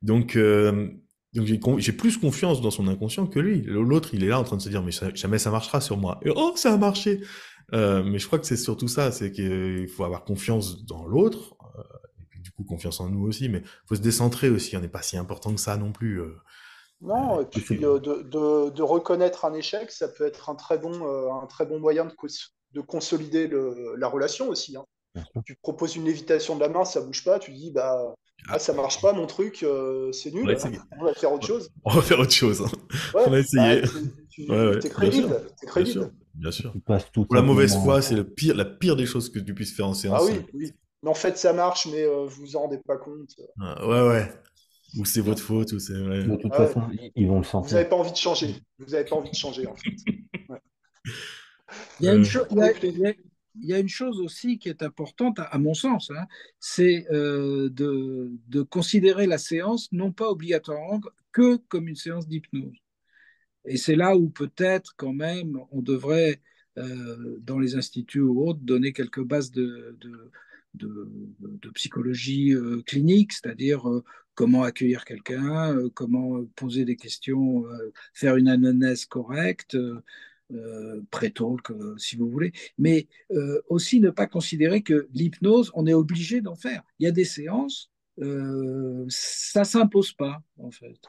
donc, 0.02 0.36
euh, 0.36 0.90
donc 1.36 1.78
j'ai, 1.78 1.92
plus 1.92 2.16
confiance 2.18 2.60
dans 2.60 2.70
son 2.70 2.88
inconscient 2.88 3.26
que 3.26 3.38
lui. 3.40 3.62
L'autre, 3.62 4.10
il 4.14 4.24
est 4.24 4.28
là 4.28 4.40
en 4.40 4.44
train 4.44 4.56
de 4.56 4.62
se 4.62 4.68
dire, 4.68 4.82
mais 4.82 4.92
ça- 4.92 5.14
jamais 5.14 5.38
ça 5.38 5.50
marchera 5.50 5.80
sur 5.80 5.96
moi. 5.96 6.18
Et, 6.24 6.30
oh, 6.34 6.52
ça 6.56 6.72
a 6.74 6.76
marché. 6.76 7.20
Euh, 7.72 8.02
mais 8.04 8.18
je 8.18 8.26
crois 8.26 8.38
que 8.38 8.46
c'est 8.46 8.56
surtout 8.56 8.88
ça, 8.88 9.10
c'est 9.12 9.32
qu'il 9.32 9.88
faut 9.88 10.04
avoir 10.04 10.24
confiance 10.24 10.84
dans 10.86 11.04
l'autre, 11.06 11.56
euh, 11.78 11.82
et 12.20 12.24
puis 12.30 12.40
du 12.40 12.50
coup 12.52 12.64
confiance 12.64 13.00
en 13.00 13.08
nous 13.08 13.26
aussi, 13.26 13.48
mais 13.48 13.62
faut 13.88 13.96
se 13.96 14.00
décentrer 14.00 14.50
aussi. 14.50 14.76
On 14.76 14.80
n'est 14.80 14.88
pas 14.88 15.02
si 15.02 15.16
important 15.16 15.52
que 15.54 15.60
ça 15.60 15.76
non 15.76 15.92
plus. 15.92 16.20
euh. 16.20 16.36
Non, 17.02 17.40
et 17.42 17.44
puis 17.46 17.76
de, 17.78 17.98
de- 17.98 18.70
de 18.70 18.82
reconnaître 18.82 19.44
un 19.44 19.52
échec, 19.52 19.90
ça 19.90 20.08
peut 20.08 20.24
être 20.26 20.48
un 20.48 20.54
très 20.54 20.78
bon, 20.78 20.92
euh, 21.06 21.30
un 21.42 21.46
très 21.46 21.66
bon 21.66 21.78
moyen 21.78 22.04
de, 22.06 22.12
cons- 22.12 22.26
de 22.72 22.80
consolider 22.80 23.48
le- 23.48 23.94
la 23.98 24.08
relation 24.08 24.48
aussi. 24.48 24.76
hein. 24.76 24.84
Tu 25.44 25.56
te 25.56 25.60
proposes 25.60 25.96
une 25.96 26.04
lévitation 26.04 26.56
de 26.56 26.60
la 26.60 26.68
main, 26.68 26.84
ça 26.84 27.00
bouge 27.00 27.24
pas, 27.24 27.38
tu 27.38 27.50
dis 27.52 27.70
bah 27.70 28.14
ah, 28.48 28.58
ça 28.58 28.72
marche 28.72 29.00
pas 29.00 29.12
mon 29.12 29.26
truc, 29.26 29.62
euh, 29.62 30.10
c'est 30.12 30.32
nul, 30.32 30.42
On 30.42 30.46
va 30.46 30.52
essayer. 30.52 30.78
on 31.00 31.04
va 31.04 31.14
faire 31.14 31.32
autre 31.32 31.46
chose. 31.46 31.70
On 31.84 31.94
va 31.94 32.02
faire 32.02 32.18
autre 32.20 32.32
chose. 32.32 32.60
Ouais, 33.14 33.22
On 33.26 33.32
a 33.32 33.38
essayé. 33.38 33.80
bah, 33.82 33.88
tu, 33.88 34.44
tu- 34.44 34.50
Ouais, 34.50 34.66
ouais, 34.68 34.78
t'es 34.78 34.88
bien 34.88 34.96
crédible, 34.96 35.28
Bien 35.28 35.68
crédible. 35.68 36.00
sûr, 36.00 36.10
bien 36.34 36.50
sûr. 36.50 36.72
Tu 36.72 36.80
passes 36.80 37.10
tout 37.12 37.24
Pour 37.24 37.34
la 37.36 37.42
mauvaise 37.42 37.74
foi, 37.82 38.02
c'est 38.02 38.14
le 38.14 38.24
pire, 38.24 38.54
la 38.56 38.64
pire 38.64 38.96
des 38.96 39.06
choses 39.06 39.30
que 39.30 39.38
tu 39.38 39.54
puisses 39.54 39.74
faire 39.74 39.86
en 39.88 39.94
séance. 39.94 40.20
Ah 40.22 40.24
oui, 40.24 40.40
oui. 40.54 40.72
Mais 41.02 41.10
en 41.10 41.14
fait, 41.14 41.36
ça 41.38 41.52
marche, 41.52 41.86
mais 41.90 42.02
euh, 42.02 42.24
vous 42.26 42.40
vous 42.42 42.56
en 42.56 42.60
rendez 42.62 42.78
pas 42.78 42.96
compte. 42.96 43.30
Ah, 43.60 43.86
Ouais, 43.86 44.08
ouais. 44.08 44.32
Ou 44.98 45.04
c'est 45.04 45.20
votre 45.20 45.42
faute, 45.42 45.72
ou 45.72 45.78
c'est. 45.78 45.92
ouais. 45.94 46.24
De 46.24 46.36
toute 46.36 46.52
Ah 46.54 46.66
façon, 46.66 46.82
ils- 46.92 47.10
ils 47.16 47.26
vont 47.26 47.36
le 47.36 47.42
Vous 47.42 47.48
sentir. 47.50 47.76
n'avez 47.76 47.88
pas 47.88 47.96
envie 47.96 48.12
de 48.12 48.16
changer. 48.16 48.54
Vous 48.78 48.86
n'avez 48.92 49.04
pas 49.04 49.16
envie 49.16 49.30
de 49.30 49.36
changer, 49.36 49.66
en 49.66 49.74
fait. 49.76 49.90
Il 52.00 52.06
y 52.06 52.08
a 52.08 52.14
une, 52.14 52.20
Euh, 52.20 52.24
cho- 52.24 52.44
il 53.60 53.68
y 53.68 53.74
a- 53.74 53.78
une 53.78 53.88
chose 53.88 54.20
aussi 54.20 54.58
qui 54.58 54.68
est 54.68 54.82
importante, 54.82 55.38
à, 55.38 55.58
mon 55.58 55.74
sens, 55.74 56.10
hein, 56.10 56.26
c'est 56.60 57.06
euh, 57.10 57.68
de, 57.70 58.62
considérer 58.62 59.26
la 59.26 59.38
séance 59.38 59.90
non 59.92 60.12
pas 60.12 60.28
obligatoirement 60.30 61.00
que 61.32 61.56
comme 61.68 61.88
une 61.88 61.96
séance 61.96 62.26
d'hypnose. 62.28 62.76
Et 63.64 63.76
c'est 63.76 63.96
là 63.96 64.16
où 64.16 64.28
peut-être 64.30 64.94
quand 64.96 65.12
même 65.12 65.58
on 65.70 65.82
devrait, 65.82 66.40
euh, 66.78 67.38
dans 67.40 67.58
les 67.58 67.76
instituts 67.76 68.20
ou 68.20 68.46
autres, 68.48 68.60
donner 68.60 68.92
quelques 68.92 69.22
bases 69.22 69.50
de, 69.50 69.96
psychologie 71.74 72.52
euh, 72.54 72.82
clinique, 72.86 73.32
c'est-à-dire 73.32 73.84
comment 74.34 74.62
accueillir 74.62 75.04
quelqu'un, 75.04 75.88
comment 75.94 76.44
poser 76.56 76.84
des 76.84 76.96
questions, 76.96 77.64
faire 78.12 78.36
une 78.36 78.48
anamnèse 78.48 79.06
correcte, 79.06 79.76
euh, 80.52 81.02
pré-talk 81.10 81.70
euh, 81.70 81.96
si 81.98 82.16
vous 82.16 82.30
voulez, 82.30 82.52
mais 82.78 83.08
euh, 83.32 83.60
aussi 83.68 84.00
ne 84.00 84.10
pas 84.10 84.26
considérer 84.26 84.82
que 84.82 85.08
l'hypnose, 85.12 85.70
on 85.74 85.86
est 85.86 85.94
obligé 85.94 86.40
d'en 86.40 86.54
faire. 86.54 86.82
Il 86.98 87.04
y 87.04 87.08
a 87.08 87.12
des 87.12 87.24
séances, 87.24 87.90
euh, 88.20 89.04
ça 89.08 89.64
s'impose 89.64 90.12
pas 90.12 90.42
en 90.58 90.70
fait. 90.70 91.00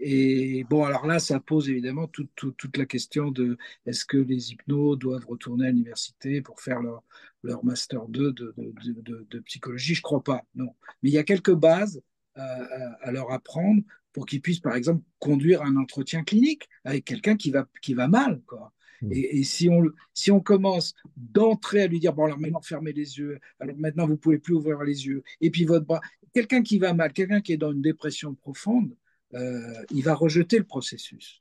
Et 0.00 0.64
bon, 0.70 0.84
alors 0.84 1.06
là, 1.06 1.18
ça 1.18 1.40
pose 1.40 1.68
évidemment 1.68 2.06
toute, 2.06 2.76
la 2.76 2.86
question 2.86 3.32
de 3.32 3.58
est-ce 3.84 4.04
que 4.04 4.16
les 4.16 4.52
hypnos 4.52 4.96
doivent 4.96 5.26
retourner 5.26 5.66
à 5.66 5.70
l'université 5.70 6.40
pour 6.40 6.60
faire 6.60 6.80
leur, 6.80 7.64
master 7.64 8.06
2 8.06 8.32
de, 8.32 9.40
psychologie? 9.40 9.94
Je 9.94 10.02
crois 10.02 10.22
pas, 10.22 10.44
non. 10.54 10.72
Mais 11.02 11.10
il 11.10 11.12
y 11.14 11.18
a 11.18 11.24
quelques 11.24 11.54
bases 11.54 12.00
à 12.36 13.10
leur 13.10 13.32
apprendre 13.32 13.82
pour 14.18 14.26
qu'ils 14.26 14.42
puissent, 14.42 14.58
par 14.58 14.74
exemple, 14.74 15.04
conduire 15.20 15.62
un 15.62 15.76
entretien 15.76 16.24
clinique 16.24 16.68
avec 16.82 17.04
quelqu'un 17.04 17.36
qui 17.36 17.52
va, 17.52 17.68
qui 17.80 17.94
va 17.94 18.08
mal. 18.08 18.42
Quoi. 18.48 18.72
Mm. 19.00 19.12
Et, 19.12 19.38
et 19.38 19.44
si, 19.44 19.68
on, 19.68 19.84
si 20.12 20.32
on 20.32 20.40
commence 20.40 20.92
d'entrer 21.16 21.82
à 21.82 21.86
lui 21.86 22.00
dire, 22.00 22.12
bon, 22.12 22.24
alors 22.24 22.40
maintenant, 22.40 22.60
fermez 22.60 22.92
les 22.92 23.16
yeux, 23.16 23.38
alors 23.60 23.76
maintenant, 23.76 24.08
vous 24.08 24.16
pouvez 24.16 24.40
plus 24.40 24.54
ouvrir 24.54 24.82
les 24.82 25.06
yeux, 25.06 25.22
et 25.40 25.50
puis 25.52 25.64
votre 25.64 25.86
bras, 25.86 26.00
quelqu'un 26.34 26.64
qui 26.64 26.80
va 26.80 26.94
mal, 26.94 27.12
quelqu'un 27.12 27.40
qui 27.40 27.52
est 27.52 27.58
dans 27.58 27.70
une 27.70 27.80
dépression 27.80 28.34
profonde, 28.34 28.92
euh, 29.34 29.84
il 29.92 30.02
va 30.02 30.14
rejeter 30.14 30.58
le 30.58 30.64
processus. 30.64 31.40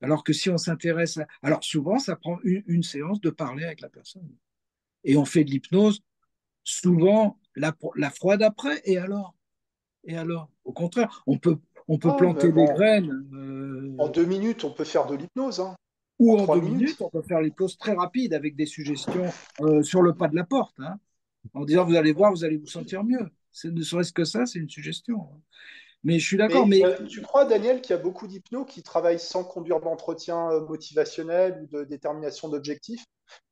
Alors 0.00 0.22
que 0.22 0.32
si 0.32 0.50
on 0.50 0.56
s'intéresse 0.56 1.16
à... 1.16 1.26
Alors 1.42 1.64
souvent, 1.64 1.98
ça 1.98 2.14
prend 2.14 2.38
une, 2.44 2.62
une, 2.68 2.84
séance 2.84 3.20
de 3.20 3.30
parler 3.30 3.64
avec 3.64 3.80
la 3.80 3.88
personne. 3.88 4.30
Et 5.02 5.16
on 5.16 5.24
fait 5.24 5.42
de 5.42 5.50
l'hypnose 5.50 6.00
souvent 6.62 7.40
la, 7.56 7.76
la 7.96 8.10
fois 8.10 8.36
d'après, 8.36 8.80
et 8.84 8.98
alors? 8.98 9.34
Et 10.04 10.16
alors? 10.16 10.50
Au 10.64 10.72
contraire, 10.72 11.22
on 11.26 11.38
peut, 11.38 11.58
on 11.88 11.98
peut 11.98 12.10
Ah, 12.10 12.16
planter 12.18 12.52
des 12.52 12.64
graines. 12.66 13.24
euh, 13.34 13.94
En 13.98 14.08
deux 14.08 14.24
minutes, 14.24 14.64
on 14.64 14.70
peut 14.70 14.84
faire 14.84 15.06
de 15.06 15.16
l'hypnose. 15.16 15.60
Hein. 15.60 15.74
ou 16.18 16.36
en 16.38 16.46
deux 16.54 16.60
minutes. 16.60 16.80
minutes, 16.80 17.00
on 17.00 17.10
peut 17.10 17.22
faire 17.22 17.40
l'hypnose 17.40 17.76
très 17.78 17.94
rapide 17.94 18.34
avec 18.34 18.56
des 18.56 18.66
suggestions 18.66 19.28
euh, 19.62 19.82
sur 19.82 20.02
le 20.02 20.14
pas 20.14 20.28
de 20.28 20.36
la 20.36 20.44
porte. 20.44 20.74
hein, 20.80 20.98
en 21.54 21.64
disant, 21.64 21.84
vous 21.84 21.94
allez 21.96 22.12
voir, 22.12 22.32
vous 22.32 22.44
allez 22.44 22.56
vous 22.56 22.66
sentir 22.66 23.04
mieux. 23.04 23.30
Ne 23.64 23.82
serait-ce 23.82 24.12
que 24.12 24.24
ça, 24.24 24.46
c'est 24.46 24.58
une 24.58 24.68
suggestion. 24.68 25.28
Mais 26.04 26.18
je 26.18 26.26
suis 26.26 26.36
d'accord. 26.36 26.66
Mais, 26.66 26.84
euh, 26.84 27.06
tu 27.06 27.22
crois, 27.22 27.44
Daniel, 27.44 27.80
qu'il 27.80 27.90
y 27.96 27.98
a 27.98 28.02
beaucoup 28.02 28.26
d'hypnos 28.26 28.66
qui 28.66 28.82
travaillent 28.82 29.18
sans 29.18 29.44
conduire 29.44 29.80
d'entretien 29.80 30.60
motivationnel 30.60 31.60
ou 31.62 31.76
de 31.76 31.84
détermination 31.84 32.48
d'objectifs? 32.48 33.04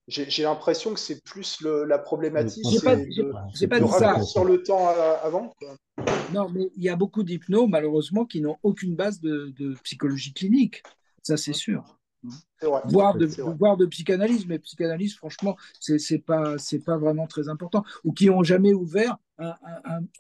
J'ai 0.09 0.45
l'impression 0.45 0.95
que 0.95 1.01
c'est 1.01 1.23
plus 1.25 1.61
la 1.63 1.99
problématique 1.99 2.65
pas, 2.85 2.95
de, 2.95 3.67
pas 3.67 3.79
raccourcir 3.79 4.45
le 4.45 4.63
temps 4.63 4.89
avant. 5.23 5.53
Non, 6.33 6.49
mais 6.49 6.71
il 6.77 6.83
y 6.85 6.89
a 6.89 6.97
beaucoup 6.97 7.25
d'hypnos, 7.25 7.69
malheureusement, 7.69 8.25
qui 8.25 8.41
n'ont 8.41 8.57
aucune 8.63 8.95
base 8.95 9.21
de, 9.21 9.75
psychologie 9.83 10.33
clinique. 10.33 10.83
Ça, 11.23 11.37
c'est 11.37 11.53
sûr. 11.53 11.99
Voire 12.85 13.17
de, 13.17 13.27
de 13.27 13.87
psychanalyse, 13.87 14.47
mais 14.47 14.61
psychanalyse, 14.61 15.17
franchement, 15.17 15.57
c'est 15.81 16.19
pas, 16.19 16.55
pas 16.85 16.99
vraiment 16.99 17.27
très 17.27 17.49
important. 17.49 17.85
Ou 18.05 18.13
qui 18.13 18.27
n'ont 18.27 18.45
jamais 18.45 18.73
ouvert 18.73 19.17
un, 19.39 19.55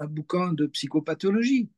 un, 0.00 0.06
bouquin 0.06 0.52
de 0.52 0.66
psychopathologie. 0.66 1.68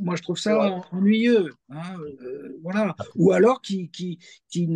Moi, 0.00 0.16
je 0.16 0.22
trouve 0.22 0.38
ça 0.38 0.82
ennuyeux. 0.92 1.50
Hein, 1.68 1.98
euh, 2.22 2.58
voilà. 2.62 2.96
Ou 3.16 3.32
alors 3.32 3.60
qui, 3.60 3.90
qui, 3.90 4.18
qui 4.48 4.68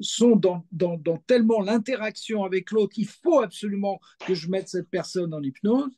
sont 0.00 0.36
dans, 0.36 0.66
dans, 0.72 0.96
dans 0.96 1.18
tellement 1.18 1.60
l'interaction 1.60 2.44
avec 2.44 2.70
l'autre, 2.70 2.94
il 2.96 3.06
faut 3.06 3.40
absolument 3.40 4.00
que 4.26 4.34
je 4.34 4.48
mette 4.48 4.68
cette 4.68 4.88
personne 4.88 5.34
en 5.34 5.42
hypnose. 5.42 5.92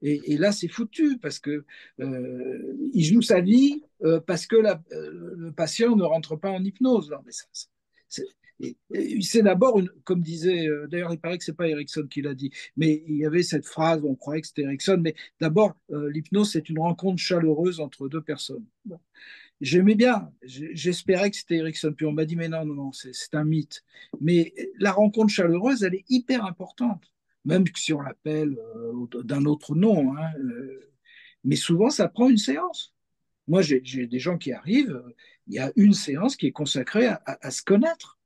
Et, 0.00 0.36
là, 0.36 0.52
c'est 0.52 0.68
foutu 0.68 1.18
parce 1.18 1.40
que 1.40 1.64
euh, 1.98 2.88
il 2.94 3.04
joue 3.04 3.20
sa 3.20 3.40
vie 3.40 3.82
euh, 4.04 4.20
parce 4.20 4.46
que 4.46 4.54
la, 4.54 4.80
le 4.90 5.50
patient 5.50 5.96
ne 5.96 6.04
rentre 6.04 6.36
pas 6.36 6.50
en 6.50 6.62
hypnose. 6.62 7.10
Non, 7.10 7.18
mais 7.26 7.32
ça, 7.32 8.22
c'est 9.20 9.42
d'abord, 9.42 9.80
comme 10.04 10.20
disait, 10.20 10.66
euh, 10.66 10.86
d'ailleurs 10.88 11.12
il 11.12 11.20
paraît 11.20 11.38
que 11.38 11.44
c'est 11.44 11.56
pas 11.56 11.68
Erickson 11.68 12.06
qui 12.10 12.22
l'a 12.22 12.34
dit, 12.34 12.50
mais 12.76 13.04
il 13.06 13.16
y 13.16 13.26
avait 13.26 13.42
cette 13.42 13.66
phrase, 13.66 14.02
on 14.04 14.14
croyait 14.16 14.40
que 14.40 14.48
c'était 14.48 14.62
Erickson, 14.62 14.98
mais 15.00 15.14
d'abord 15.40 15.76
euh, 15.90 16.10
l'hypnose 16.10 16.52
c'est 16.52 16.68
une 16.68 16.80
rencontre 16.80 17.20
chaleureuse 17.20 17.80
entre 17.80 18.08
deux 18.08 18.22
personnes. 18.22 18.64
J'aimais 19.60 19.96
bien, 19.96 20.30
j'espérais 20.42 21.30
que 21.30 21.36
c'était 21.36 21.56
Erickson, 21.56 21.92
puis 21.96 22.06
on 22.06 22.12
m'a 22.12 22.24
dit 22.24 22.36
mais 22.36 22.48
non, 22.48 22.64
non, 22.64 22.74
non, 22.74 22.92
c'est 22.92 23.34
un 23.34 23.44
mythe. 23.44 23.84
Mais 24.20 24.52
la 24.78 24.92
rencontre 24.92 25.32
chaleureuse, 25.32 25.82
elle 25.82 25.94
est 25.94 26.04
hyper 26.08 26.44
importante, 26.44 27.12
même 27.44 27.64
si 27.74 27.92
on 27.92 28.00
l'appelle 28.00 28.56
euh, 28.76 29.22
d'un 29.24 29.44
autre 29.44 29.74
nom. 29.74 30.16
Hein, 30.16 30.30
mais 31.44 31.56
souvent 31.56 31.90
ça 31.90 32.08
prend 32.08 32.28
une 32.28 32.38
séance. 32.38 32.94
Moi 33.46 33.62
j'ai 33.62 33.80
des 33.80 34.18
gens 34.18 34.36
qui 34.36 34.52
arrivent, 34.52 35.02
il 35.46 35.54
y 35.54 35.58
a 35.58 35.72
une 35.76 35.94
séance 35.94 36.36
qui 36.36 36.46
est 36.46 36.52
consacrée 36.52 37.06
à 37.06 37.50
se 37.50 37.62
connaître 37.62 38.17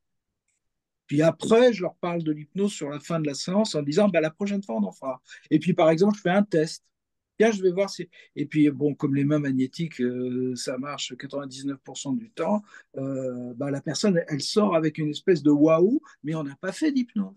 puis 1.06 1.22
après, 1.22 1.72
je 1.72 1.82
leur 1.82 1.96
parle 1.96 2.22
de 2.22 2.32
l'hypnose 2.32 2.72
sur 2.72 2.88
la 2.90 3.00
fin 3.00 3.20
de 3.20 3.26
la 3.26 3.34
séance 3.34 3.74
en 3.74 3.82
disant 3.82 4.08
bah, 4.08 4.20
la 4.20 4.30
prochaine 4.30 4.62
fois, 4.62 4.76
on 4.76 4.84
en 4.84 4.92
fera. 4.92 5.22
Et 5.50 5.58
puis, 5.58 5.74
par 5.74 5.90
exemple, 5.90 6.16
je 6.16 6.22
fais 6.22 6.30
un 6.30 6.42
test. 6.42 6.84
Je 7.50 7.62
vais 7.62 7.72
voir 7.72 7.90
si. 7.90 8.08
Et 8.36 8.46
puis, 8.46 8.70
bon, 8.70 8.94
comme 8.94 9.14
les 9.14 9.24
mains 9.24 9.38
magnétiques, 9.38 10.00
euh, 10.00 10.54
ça 10.54 10.78
marche 10.78 11.12
99% 11.14 12.16
du 12.16 12.30
temps, 12.30 12.62
euh, 12.96 13.52
bah, 13.56 13.70
la 13.70 13.80
personne, 13.80 14.22
elle 14.28 14.42
sort 14.42 14.76
avec 14.76 14.98
une 14.98 15.10
espèce 15.10 15.42
de 15.42 15.50
waouh, 15.50 16.00
mais 16.22 16.34
on 16.34 16.44
n'a 16.44 16.56
pas 16.56 16.72
fait 16.72 16.92
d'hypnose. 16.92 17.34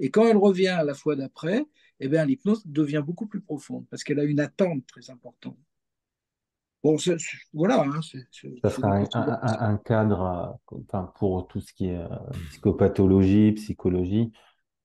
Et 0.00 0.10
quand 0.10 0.26
elle 0.26 0.36
revient 0.36 0.68
à 0.68 0.84
la 0.84 0.94
fois 0.94 1.16
d'après, 1.16 1.64
eh 2.00 2.08
l'hypnose 2.08 2.66
devient 2.66 3.02
beaucoup 3.04 3.26
plus 3.26 3.40
profonde 3.40 3.86
parce 3.90 4.04
qu'elle 4.04 4.20
a 4.20 4.24
une 4.24 4.40
attente 4.40 4.86
très 4.86 5.10
importante. 5.10 5.58
Bon, 6.88 6.96
voilà. 7.52 7.82
Hein, 7.82 8.00
ça 8.62 8.70
serait 8.70 9.06
un, 9.14 9.76
cadre 9.76 10.58
enfin, 10.72 11.12
pour 11.18 11.46
tout 11.46 11.60
ce 11.60 11.72
qui 11.72 11.88
est 11.88 11.96
euh, 11.96 12.08
psychopathologie, 12.48 13.52
psychologie. 13.52 14.32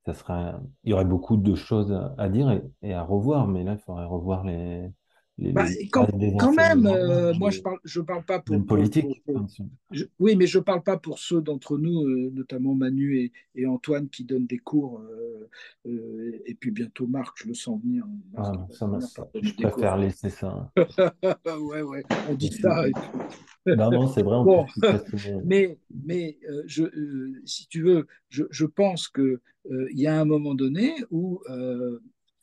Ça 0.06 0.14
serait, 0.14 0.54
il 0.84 0.92
y 0.92 0.94
aurait 0.94 1.06
beaucoup 1.06 1.38
de 1.38 1.56
choses 1.56 1.98
à 2.18 2.28
dire 2.28 2.62
et 2.82 2.94
à 2.94 3.04
revoir, 3.04 3.48
mais 3.48 3.64
là, 3.64 3.74
il 3.74 3.80
faudrait 3.80 4.06
revoir 4.06 4.44
les, 4.44 4.90
bah, 5.40 5.66
quand, 5.92 6.54
même, 6.54 6.86
euh, 6.86 7.34
moi 7.34 7.50
je 7.50 7.60
parle, 7.60 7.80
je 7.84 8.02
parle 8.02 8.24
pas 8.24 8.40
pour. 8.40 8.64
politique. 8.66 9.24
oui, 10.20 10.36
mais 10.36 10.46
je 10.46 10.60
parle 10.60 10.84
pas 10.84 10.98
pour 10.98 11.18
ceux 11.18 11.42
d'entre 11.42 11.80
nous, 11.80 12.04
euh, 12.04 12.30
notamment 12.32 12.76
Manu 12.76 13.32
et, 13.56 13.66
Antoine, 13.66 14.10
qui 14.10 14.26
donnent 14.26 14.46
des 14.46 14.60
cours, 14.60 15.02
euh, 15.86 16.42
et 16.46 16.54
puis 16.54 16.70
bientôt 16.70 17.08
Marc, 17.08 17.36
je 17.42 17.48
le 17.48 17.56
sens 17.56 17.82
venir. 17.82 18.06
Ah, 18.38 18.52
ça, 18.70 18.88
je 19.42 19.54
préfère 19.54 19.98
laisser 19.98 20.30
ça. 20.30 20.72
ouais, 21.48 21.82
ouais, 21.82 22.04
on 22.30 22.36
dit 22.36 22.52
ça. 22.52 22.86
non, 23.66 23.90
non, 23.90 24.08
c'est 24.08 24.22
vrai. 24.22 24.38
mais, 25.46 25.80
mais 26.06 26.38
je, 26.68 26.84
si 27.44 27.68
tu 27.70 27.82
veux, 27.82 28.06
je, 28.30 28.44
je 28.52 28.66
pense 28.66 29.08
qu'il 29.08 29.40
il 29.92 30.00
y 30.00 30.06
a 30.06 30.20
un 30.20 30.26
moment 30.26 30.54
donné 30.54 30.94
où 31.10 31.42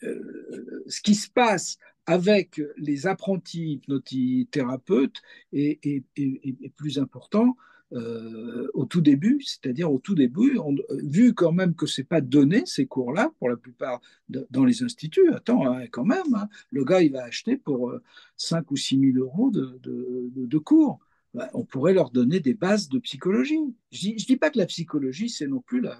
ce 0.03 1.01
qui 1.03 1.15
se 1.15 1.31
passe 1.31 1.79
avec 2.07 2.61
les 2.77 3.07
apprentis 3.07 3.73
hypnothérapeutes 3.73 5.23
est, 5.53 5.85
est, 5.87 6.73
plus 6.77 6.99
important 6.99 7.57
euh, 7.93 8.69
au 8.75 8.85
tout 8.85 9.01
début, 9.01 9.41
c'est-à-dire 9.43 9.93
au 9.93 9.99
tout 9.99 10.15
début, 10.15 10.59
vu 11.03 11.35
quand 11.35 11.51
même 11.53 11.75
que 11.75 11.87
c'est 11.87 12.05
pas 12.05 12.21
donné 12.21 12.65
ces 12.65 12.87
cours-là 12.87 13.33
pour 13.39 13.49
la 13.49 13.57
plupart 13.57 14.01
dans 14.29 14.65
les 14.65 14.83
instituts. 14.85 15.33
Attends, 15.35 15.67
hein, 15.67 15.87
quand 15.91 16.05
même, 16.05 16.35
hein, 16.35 16.49
le 16.71 16.85
gars 16.85 17.03
il 17.03 17.13
va 17.13 17.25
acheter 17.25 17.57
pour 17.57 17.93
5 18.37 18.59
euh, 18.59 18.65
ou 18.71 18.77
6 18.77 19.13
000 19.15 19.19
euros 19.19 19.51
de, 19.51 20.59
cours. 20.59 21.01
Ben, 21.35 21.49
on 21.53 21.65
pourrait 21.65 21.95
leur 21.95 22.11
donner 22.11 22.41
des 22.41 22.55
bases 22.55 22.89
de 22.89 22.99
psychologie. 23.01 23.59
Je 23.91 24.01
dis, 24.01 24.15
dis 24.15 24.37
pas 24.37 24.51
que 24.51 24.59
la 24.59 24.67
psychologie 24.67 25.29
c'est 25.29 25.49
non 25.49 25.61
plus 25.61 25.81
la 25.81 25.99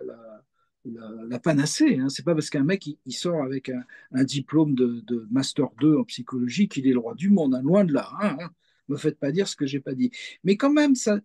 la, 0.85 1.39
panacée. 1.39 1.99
Hein. 1.99 2.09
C'est 2.09 2.25
pas 2.25 2.35
parce 2.35 2.51
qu'un 2.51 2.65
mec 2.65 2.87
il, 2.87 3.13
sort 3.13 3.43
avec 3.43 3.71
un, 4.13 4.25
diplôme 4.25 4.75
de, 4.75 5.27
master 5.31 5.69
2 5.81 5.99
en 5.99 6.05
psychologie 6.05 6.69
qu'il 6.69 6.87
est 6.87 6.93
le 6.93 6.99
roi 6.99 7.15
du 7.15 7.31
monde. 7.31 7.55
Hein. 7.55 7.63
Loin 7.63 7.85
de 7.85 7.93
là. 7.93 8.11
Hein, 8.21 8.37
hein. 8.41 8.51
Me 8.89 8.97
faites 8.97 9.19
pas 9.19 9.31
dire 9.31 9.47
ce 9.47 9.57
que 9.57 9.67
j'ai 9.67 9.81
pas 9.81 9.95
dit. 9.95 10.11
Mais 10.43 10.57
quand 10.57 10.73
même, 10.73 10.95
ça, 10.95 11.21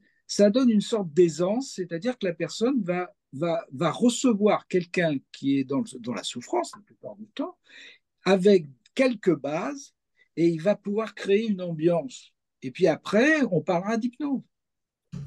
donne 0.49 0.69
une 0.69 0.81
sorte 0.81 1.11
d'aisance, 1.13 1.73
c'est-à-dire 1.75 2.17
que 2.17 2.27
la 2.27 2.33
personne 2.33 2.83
va, 2.83 3.11
recevoir 3.91 4.67
quelqu'un 4.67 5.17
qui 5.31 5.57
est 5.57 5.63
dans, 5.63 5.83
la 6.13 6.23
souffrance 6.23 6.73
la 6.75 6.83
plupart 6.83 7.15
du 7.15 7.27
temps, 7.27 7.57
avec 8.23 8.67
quelques 8.93 9.35
bases, 9.35 9.93
et 10.37 10.47
il 10.47 10.61
va 10.61 10.75
pouvoir 10.75 11.15
créer 11.15 11.47
une 11.47 11.61
ambiance. 11.61 12.33
Et 12.61 12.71
puis 12.71 12.87
après, 12.87 13.41
on 13.51 13.61
parlera 13.61 13.97
d'hypnose. 13.97 14.41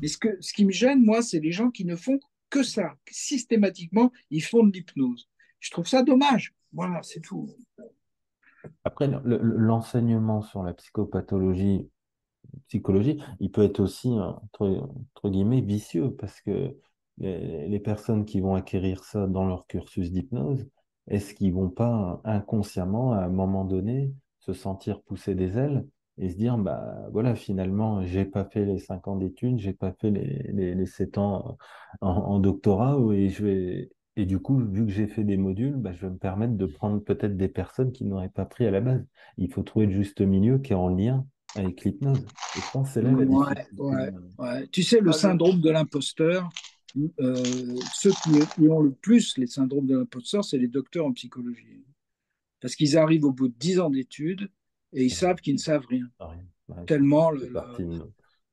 Mais 0.02 0.08
ce, 0.08 0.18
ce 0.40 0.52
qui 0.52 0.66
me 0.66 0.70
gêne, 0.70 1.02
moi, 1.02 1.22
c'est 1.22 1.40
les 1.40 1.52
gens 1.52 1.70
qui 1.70 1.86
ne 1.86 1.96
font 1.96 2.20
que 2.50 2.62
ça. 2.62 2.94
Systématiquement, 3.10 4.12
ils 4.30 4.42
font 4.42 4.64
de 4.64 4.72
l'hypnose. 4.72 5.28
Je 5.60 5.70
trouve 5.70 5.86
ça 5.86 6.02
dommage. 6.02 6.54
Voilà, 6.72 7.02
c'est 7.02 7.20
tout. 7.20 7.48
Après, 8.84 9.08
l'enseignement 9.24 10.42
sur 10.42 10.62
la 10.62 10.74
psychopathologie, 10.74 11.88
psychologie, 12.68 13.22
il 13.40 13.50
peut 13.50 13.62
être 13.62 13.80
aussi, 13.80 14.10
entre, 14.10 14.88
guillemets, 15.24 15.60
vicieux 15.60 16.14
parce 16.14 16.40
que 16.40 16.76
les, 17.18 17.80
personnes 17.80 18.24
qui 18.24 18.40
vont 18.40 18.54
acquérir 18.54 19.04
ça 19.04 19.26
dans 19.26 19.46
leur 19.46 19.66
cursus 19.66 20.10
d'hypnose, 20.10 20.68
est-ce 21.08 21.34
qu'ils 21.34 21.54
vont 21.54 21.70
pas 21.70 22.20
inconsciemment, 22.24 23.12
à 23.12 23.24
un 23.24 23.28
moment 23.28 23.64
donné, 23.64 24.12
se 24.40 24.52
sentir 24.52 25.00
pousser 25.02 25.34
des 25.34 25.56
ailes 25.56 25.86
et 26.18 26.30
se 26.30 26.36
dire, 26.36 26.58
bah 26.58 27.08
voilà, 27.12 27.34
finalement, 27.34 28.04
j'ai 28.04 28.24
pas 28.24 28.44
fait 28.44 28.64
les 28.64 28.78
5 28.78 29.08
ans 29.08 29.16
d'études, 29.16 29.58
j'ai 29.58 29.72
pas 29.72 29.92
fait 29.92 30.10
les, 30.10 30.50
les, 30.52 30.74
les 30.74 30.86
7 30.86 31.18
ans 31.18 31.56
en, 32.00 32.38
doctorat, 32.40 32.98
et 33.12 33.28
je 33.28 33.44
vais, 33.44 33.90
et 34.16 34.26
du 34.26 34.40
coup, 34.40 34.58
vu 34.58 34.84
que 34.84 34.90
j'ai 34.90 35.06
fait 35.06 35.22
des 35.22 35.36
modules, 35.36 35.76
bah, 35.76 35.92
je 35.92 36.00
vais 36.00 36.12
me 36.12 36.18
permettre 36.18 36.54
de 36.54 36.66
prendre 36.66 36.98
peut-être 36.98 37.36
des 37.36 37.48
personnes 37.48 37.92
qui 37.92 38.04
n'auraient 38.04 38.28
pas 38.28 38.44
pris 38.44 38.66
à 38.66 38.70
la 38.72 38.80
base. 38.80 39.06
Il 39.36 39.52
faut 39.52 39.62
trouver 39.62 39.86
le 39.86 39.92
juste 39.92 40.20
milieu 40.20 40.58
qui 40.58 40.72
est 40.72 40.76
en 40.76 40.88
lien 40.88 41.24
avec 41.54 41.84
l'hypnose. 41.84 42.18
Et 42.18 42.60
je 42.60 42.72
pense 42.72 42.88
que 42.88 42.94
c'est 42.94 43.02
là 43.02 43.12
la 43.12 43.18
ouais, 43.18 43.66
ouais, 43.78 44.10
ouais. 44.38 44.66
Tu 44.72 44.82
sais, 44.82 45.00
le 45.00 45.12
syndrome 45.12 45.60
de 45.60 45.70
l'imposteur, 45.70 46.48
euh, 47.20 47.76
ceux 47.94 48.10
qui 48.56 48.68
ont 48.68 48.80
le 48.80 48.90
plus 48.90 49.38
les 49.38 49.46
syndromes 49.46 49.86
de 49.86 49.96
l'imposteur, 49.96 50.44
c'est 50.44 50.58
les 50.58 50.68
docteurs 50.68 51.06
en 51.06 51.12
psychologie. 51.12 51.84
Parce 52.60 52.74
qu'ils 52.74 52.98
arrivent 52.98 53.24
au 53.24 53.32
bout 53.32 53.48
de 53.48 53.54
10 53.56 53.78
ans 53.78 53.90
d'études, 53.90 54.50
et 54.92 55.04
ils 55.04 55.14
savent 55.14 55.40
qu'ils 55.40 55.54
ne 55.54 55.60
savent 55.60 55.86
rien. 55.86 56.06
tellement, 56.86 57.32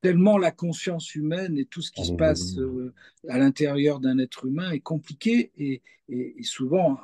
tellement 0.00 0.38
la 0.38 0.50
conscience 0.50 1.14
humaine 1.14 1.58
et 1.58 1.64
tout 1.64 1.82
ce 1.82 1.90
qui 1.90 2.04
se 2.04 2.12
passe 2.12 2.58
euh, 2.58 2.94
à 3.28 3.38
l'intérieur 3.38 4.00
d'un 4.00 4.18
être 4.18 4.46
humain 4.46 4.70
est 4.70 4.80
compliqué 4.80 5.52
et, 5.56 5.82
et, 6.08 6.42
souvent 6.42 6.98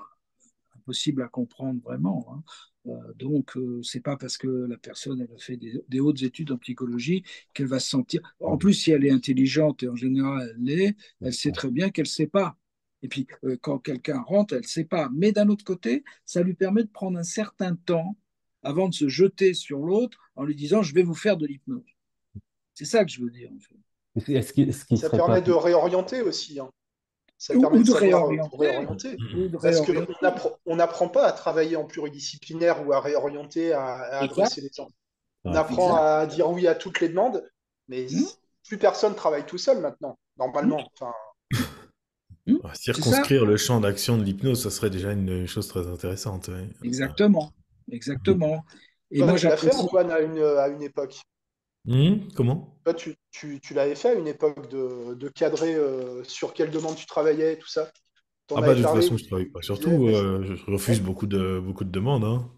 impossible 0.76 1.22
à 1.22 1.28
comprendre 1.28 1.80
vraiment. 1.82 2.26
Hein. 2.32 2.42
Euh, 2.86 3.12
donc, 3.16 3.56
euh, 3.56 3.82
c'est 3.82 4.00
pas 4.00 4.16
parce 4.16 4.36
que 4.36 4.46
la 4.46 4.76
personne 4.76 5.20
elle 5.20 5.34
a 5.34 5.38
fait 5.38 5.56
des, 5.56 6.00
hautes 6.00 6.22
études 6.22 6.52
en 6.52 6.58
psychologie 6.58 7.22
qu'elle 7.54 7.66
va 7.66 7.80
se 7.80 7.88
sentir. 7.88 8.20
En 8.40 8.56
plus, 8.58 8.74
si 8.74 8.90
elle 8.90 9.04
est 9.04 9.10
intelligente 9.10 9.82
et 9.82 9.88
en 9.88 9.96
général 9.96 10.52
elle 10.54 10.64
l'est, 10.64 10.96
elle 11.20 11.34
sait 11.34 11.52
très 11.52 11.70
bien 11.70 11.90
qu'elle 11.90 12.04
ne 12.04 12.08
sait 12.08 12.26
pas. 12.26 12.56
Et 13.04 13.08
puis, 13.08 13.26
quand 13.62 13.80
quelqu'un 13.80 14.20
rentre, 14.20 14.54
elle 14.54 14.60
ne 14.60 14.66
sait 14.66 14.84
pas. 14.84 15.10
Mais 15.12 15.32
d'un 15.32 15.48
autre 15.48 15.64
côté, 15.64 16.04
ça 16.24 16.40
lui 16.40 16.54
permet 16.54 16.84
de 16.84 16.88
prendre 16.88 17.18
un 17.18 17.24
certain 17.24 17.74
temps 17.74 18.16
avant 18.62 18.88
de 18.88 18.94
se 18.94 19.08
jeter 19.08 19.54
sur 19.54 19.78
l'autre 19.80 20.18
en 20.36 20.44
lui 20.44 20.54
disant 20.54 20.82
je 20.82 20.94
vais 20.94 21.02
vous 21.02 21.14
faire 21.14 21.36
de 21.36 21.46
l'hypnose. 21.46 21.82
C'est 22.74 22.84
ça 22.84 23.04
que 23.04 23.10
je 23.10 23.20
veux 23.22 23.30
dire. 23.30 23.50
En 24.16 24.20
fait. 24.20 24.42
ça 24.96 25.10
permet 25.10 25.42
de 25.42 25.52
réorienter 25.52 26.22
aussi. 26.22 26.58
Hein. 26.60 26.70
Ça 27.38 27.54
Ou- 27.56 27.60
permet 27.60 27.78
ou 27.78 27.82
de 27.82 27.90
euh, 27.90 27.94
réorienter. 27.94 28.48
pour 28.50 28.60
réorienter. 28.60 29.16
Ou 29.36 29.48
de 29.48 29.58
Parce 29.58 29.80
qu'on 30.64 30.76
n'apprend 30.76 31.08
pas 31.08 31.26
à 31.26 31.32
travailler 31.32 31.76
en 31.76 31.84
pluridisciplinaire 31.84 32.86
ou 32.86 32.92
à 32.92 33.00
réorienter, 33.00 33.72
à, 33.72 33.84
à 33.84 34.22
adresser 34.22 34.60
les 34.60 34.70
gens. 34.74 34.88
On 35.44 35.54
apprend 35.54 35.96
à 35.96 36.26
dire 36.26 36.48
oui 36.50 36.68
à 36.68 36.74
toutes 36.76 37.00
les 37.00 37.08
demandes, 37.08 37.42
mais 37.88 38.06
Hmm. 38.06 38.24
plus 38.68 38.78
personne 38.78 39.16
travaille 39.16 39.44
tout 39.44 39.58
seul 39.58 39.80
maintenant, 39.80 40.16
normalement. 40.38 40.88
Enfin, 40.94 41.12
Hmm 42.46 42.56
Ah, 42.64 42.70
C'est 42.74 42.92
ça. 42.92 42.94
Circonscrire 42.94 43.44
le 43.44 43.56
champ 43.56 43.80
d'action 43.80 44.18
de 44.18 44.22
l'hypnose, 44.24 44.62
ça 44.62 44.70
serait 44.70 44.90
déjà 44.90 45.12
une 45.12 45.46
chose 45.46 45.66
très 45.68 45.86
intéressante. 45.86 46.48
ouais. 46.48 46.68
Exactement. 46.84 47.52
Exactement. 47.90 48.64
Et 49.10 49.18
toi, 49.18 49.26
moi, 49.28 49.38
tu 49.38 49.46
l'as 49.46 49.56
fait. 49.56 49.74
Antoine, 49.74 50.10
à 50.10 50.20
une, 50.20 50.38
à 50.42 50.68
une 50.68 50.82
époque. 50.82 51.20
Hum, 51.86 52.28
comment? 52.34 52.82
Toi, 52.84 52.94
tu, 52.94 53.16
tu, 53.30 53.60
tu 53.60 53.74
l'avais 53.74 53.94
fait 53.94 54.10
à 54.10 54.14
une 54.14 54.26
époque 54.26 54.68
de, 54.70 55.14
de 55.14 55.28
cadrer 55.28 55.74
euh, 55.74 56.24
sur 56.24 56.52
quelle 56.52 56.70
demande 56.70 56.96
tu 56.96 57.06
travaillais, 57.06 57.56
tout 57.56 57.68
ça? 57.68 57.90
T'en 58.48 58.56
Ah 58.56 58.60
bah 58.62 58.74
de 58.74 58.82
toute 58.82 58.90
façon, 58.90 59.16
je 59.16 59.24
travaille 59.26 59.46
pas. 59.50 59.62
Surtout, 59.62 60.08
euh, 60.08 60.42
je 60.66 60.70
refuse 60.70 61.00
beaucoup 61.00 61.26
de 61.26 61.60
beaucoup 61.64 61.84
de 61.84 61.90
demandes. 61.90 62.24
hein. 62.24 62.50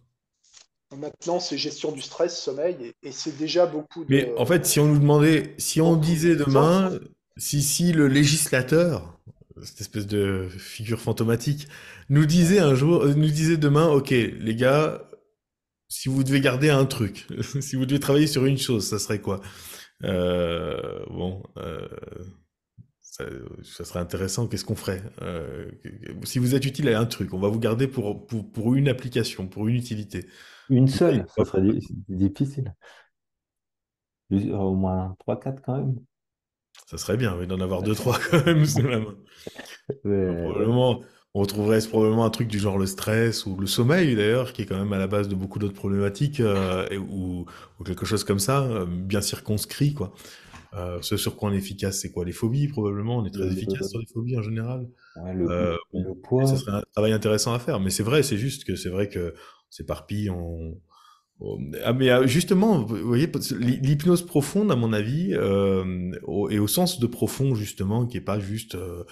Maintenant, 0.97 1.41
c'est 1.41 1.59
gestion 1.59 1.93
du 1.93 2.01
stress, 2.01 2.41
sommeil, 2.41 2.77
et, 2.81 3.09
et 3.09 3.13
c'est 3.13 3.37
déjà 3.37 3.67
beaucoup 3.67 4.05
de. 4.05 4.11
Mais 4.11 4.33
en 4.39 4.47
fait, 4.47 4.67
si 4.67 4.81
on 4.81 4.87
nous 4.87 4.99
demandait, 4.99 5.55
si 5.59 5.81
on 5.81 5.97
disait 5.97 6.37
de 6.37 6.45
demain, 6.45 6.99
si, 7.37 7.63
si 7.63 7.93
le 7.93 8.07
législateur, 8.07 9.19
cette 9.63 9.81
espèce 9.81 10.07
de 10.07 10.47
figure 10.59 11.01
fantomatique, 11.01 11.69
nous 12.11 12.27
disait 12.27 12.59
un 12.61 12.75
jour, 12.75 13.03
euh, 13.03 13.15
nous 13.15 13.29
disait 13.29 13.57
demain, 13.57 13.89
ok, 13.89 14.11
les 14.11 14.55
gars, 14.55 15.03
si 15.89 16.09
vous 16.09 16.25
devez 16.25 16.41
garder 16.41 16.71
un 16.71 16.87
truc, 16.87 17.27
si 17.61 17.77
vous 17.77 17.87
devez 17.87 18.01
travailler 18.01 18.27
sur 18.27 18.45
une 18.47 18.59
chose, 18.59 18.87
ça 18.89 18.99
serait 18.99 19.21
quoi? 19.21 19.41
Euh, 20.03 21.05
bon, 21.09 21.43
euh, 21.57 21.89
ça, 23.01 23.25
ça 23.63 23.85
serait 23.85 24.01
intéressant. 24.01 24.49
Qu'est-ce 24.49 24.65
qu'on 24.65 24.75
ferait? 24.75 25.03
Euh, 25.23 25.71
si 26.25 26.39
vous 26.39 26.55
êtes 26.55 26.65
utile 26.67 26.89
à 26.89 26.99
un 26.99 27.07
truc, 27.07 27.33
on 27.33 27.39
va 27.39 27.49
vous 27.49 27.61
garder 27.61 27.87
pour, 27.87 28.27
pour, 28.27 28.51
pour 28.51 28.75
une 28.75 28.89
application, 28.89 29.47
pour 29.47 29.69
une 29.69 29.77
utilité. 29.77 30.27
Une 30.69 30.89
seule, 30.89 31.25
ça 31.37 31.45
serait 31.45 31.63
di- 31.63 31.87
difficile. 32.09 32.75
Au 34.31 34.75
moins 34.75 35.15
3-4 35.21 35.61
quand 35.65 35.77
même. 35.77 35.97
Ça 36.87 36.99
serait 36.99 37.17
bien, 37.17 37.37
oui, 37.39 37.47
d'en 37.47 37.61
avoir 37.61 37.83
deux, 37.83 37.95
trois 37.95 38.19
quand 38.19 38.45
même 38.47 38.65
sous 38.65 38.83
la 38.83 38.99
main. 38.99 39.15
Mais, 40.05 40.43
probablement, 40.43 41.03
on 41.35 41.41
retrouverait 41.41 41.81
probablement 41.89 42.25
un 42.25 42.31
truc 42.31 42.49
du 42.49 42.59
genre 42.59 42.79
le 42.79 42.87
stress 42.87 43.47
ou 43.47 43.57
le 43.57 43.67
sommeil 43.67 44.15
d'ailleurs, 44.15 44.53
qui 44.53 44.63
est 44.63 44.67
quand 44.67 44.79
même 44.79 44.93
à 44.93 44.99
la 44.99 45.07
base 45.09 45.29
de 45.29 45.35
beaucoup 45.35 45.59
d'autres 45.59 45.75
problématiques, 45.75 46.41
euh, 46.41 46.87
et- 46.91 46.99
ou, 46.99 47.45
ou 47.81 47.85
quelque 47.85 48.07
chose 48.07 48.25
comme 48.25 48.39
ça, 48.39 48.63
euh, 48.63 48.87
bien 48.87 49.21
circonscrit, 49.21 49.95
quoi. 49.95 50.13
Euh, 50.75 50.99
ce 51.03 51.17
sur 51.17 51.37
quoi 51.37 51.51
on 51.51 51.53
est 51.53 51.59
efficace, 51.59 52.01
c'est 52.01 52.11
quoi? 52.13 52.25
Les 52.25 52.33
phobies, 52.33 52.69
probablement? 52.69 53.19
On 53.19 53.27
est 53.27 53.31
très 53.31 53.47
efficace 53.53 53.91
sur 53.91 54.01
les 54.01 54.07
phobies 54.13 54.37
en 54.37 54.43
général. 54.43 54.89
Ouais, 55.17 55.35
le, 55.35 55.49
Euh, 55.51 55.77
le 55.93 56.15
poids, 56.15 56.47
ça 56.47 56.57
serait 56.57 56.73
un 56.73 56.83
travail 56.93 57.13
intéressant 57.13 57.55
à 57.55 57.59
faire. 57.59 57.81
Mais 57.81 57.91
c'est 57.91 58.03
vrai, 58.03 58.23
c'est 58.23 58.39
juste 58.39 58.65
que 58.65 58.77
c'est 58.77 58.89
vrai 58.91 59.09
que 59.09 59.35
s'éparpille, 59.71 60.31
on, 60.31 60.77
Ah, 61.85 61.93
mais 61.93 62.11
euh, 62.11 62.27
justement, 62.27 62.83
vous 62.83 62.97
voyez, 62.99 63.29
l'hypnose 63.59 64.25
profonde, 64.25 64.71
à 64.71 64.77
mon 64.77 64.93
avis, 64.93 65.35
euh, 65.35 66.13
au- 66.23 66.49
et 66.49 66.59
au 66.59 66.69
sens 66.69 67.01
de 67.01 67.07
profond, 67.07 67.55
justement, 67.55 68.07
qui 68.07 68.17
est 68.17 68.21
pas 68.21 68.39
juste 68.39 68.77
euh, 68.77 69.05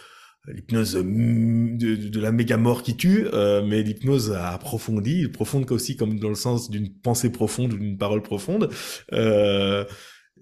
l'hypnose 0.47 0.97
euh, 0.97 1.03
de, 1.03 2.21
la 2.21 2.33
méga 2.33 2.57
mort 2.57 2.83
qui 2.83 2.97
tue, 2.97 3.27
euh, 3.33 3.65
mais 3.65 3.83
l'hypnose 3.83 4.33
approfondie, 4.33 5.29
profonde 5.29 5.71
aussi 5.71 5.97
comme 5.97 6.19
dans 6.19 6.29
le 6.29 6.35
sens 6.35 6.71
d'une 6.71 6.93
pensée 6.93 7.31
profonde 7.31 7.73
ou 7.73 7.79
d'une 7.79 7.99
parole 7.99 8.23
profonde. 8.23 8.69
Euh, 9.13 9.85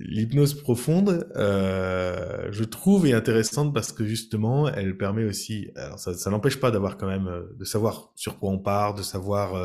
L'hypnose 0.02 0.54
profonde, 0.54 1.28
euh, 1.36 2.48
je 2.50 2.64
trouve, 2.64 3.06
est 3.06 3.12
intéressante 3.12 3.74
parce 3.74 3.92
que 3.92 4.06
justement, 4.06 4.66
elle 4.66 4.96
permet 4.96 5.24
aussi, 5.24 5.68
alors 5.76 5.98
ça, 5.98 6.14
ça 6.14 6.30
n'empêche 6.30 6.58
pas 6.58 6.70
d'avoir 6.70 6.96
quand 6.96 7.06
même, 7.06 7.28
euh, 7.28 7.42
de 7.58 7.64
savoir 7.64 8.10
sur 8.14 8.38
quoi 8.38 8.50
on 8.50 8.58
part, 8.58 8.94
de 8.94 9.02
savoir 9.02 9.54
euh, 9.54 9.64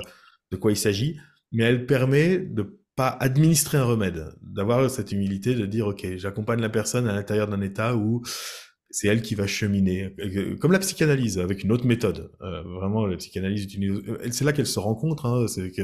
de 0.51 0.57
quoi 0.57 0.73
il 0.73 0.77
s'agit, 0.77 1.17
mais 1.53 1.63
elle 1.63 1.85
permet 1.85 2.37
de 2.37 2.77
pas 2.97 3.07
administrer 3.07 3.77
un 3.77 3.85
remède, 3.85 4.35
d'avoir 4.41 4.89
cette 4.89 5.13
humilité 5.13 5.55
de 5.55 5.65
dire, 5.65 5.87
ok, 5.87 6.05
j'accompagne 6.17 6.59
la 6.59 6.69
personne 6.69 7.07
à 7.07 7.13
l'intérieur 7.13 7.47
d'un 7.47 7.61
état 7.61 7.95
où 7.95 8.21
c'est 8.95 9.07
elle 9.09 9.21
qui 9.21 9.35
va 9.35 9.45
cheminer, 9.45 10.15
Euh, 10.19 10.55
comme 10.57 10.71
la 10.71 10.79
psychanalyse, 10.79 11.37
avec 11.37 11.63
une 11.63 11.71
autre 11.73 11.85
méthode. 11.85 12.31
Euh, 12.41 12.63
vraiment, 12.63 13.05
la 13.05 13.17
psychanalyse 13.17 13.63
utilise, 13.65 14.01
euh, 14.07 14.17
c'est 14.31 14.45
là 14.45 14.53
qu'elles 14.53 14.67
se 14.67 14.79
rencontrent, 14.79 15.25
hein, 15.25 15.47
c'est 15.47 15.71
que 15.71 15.83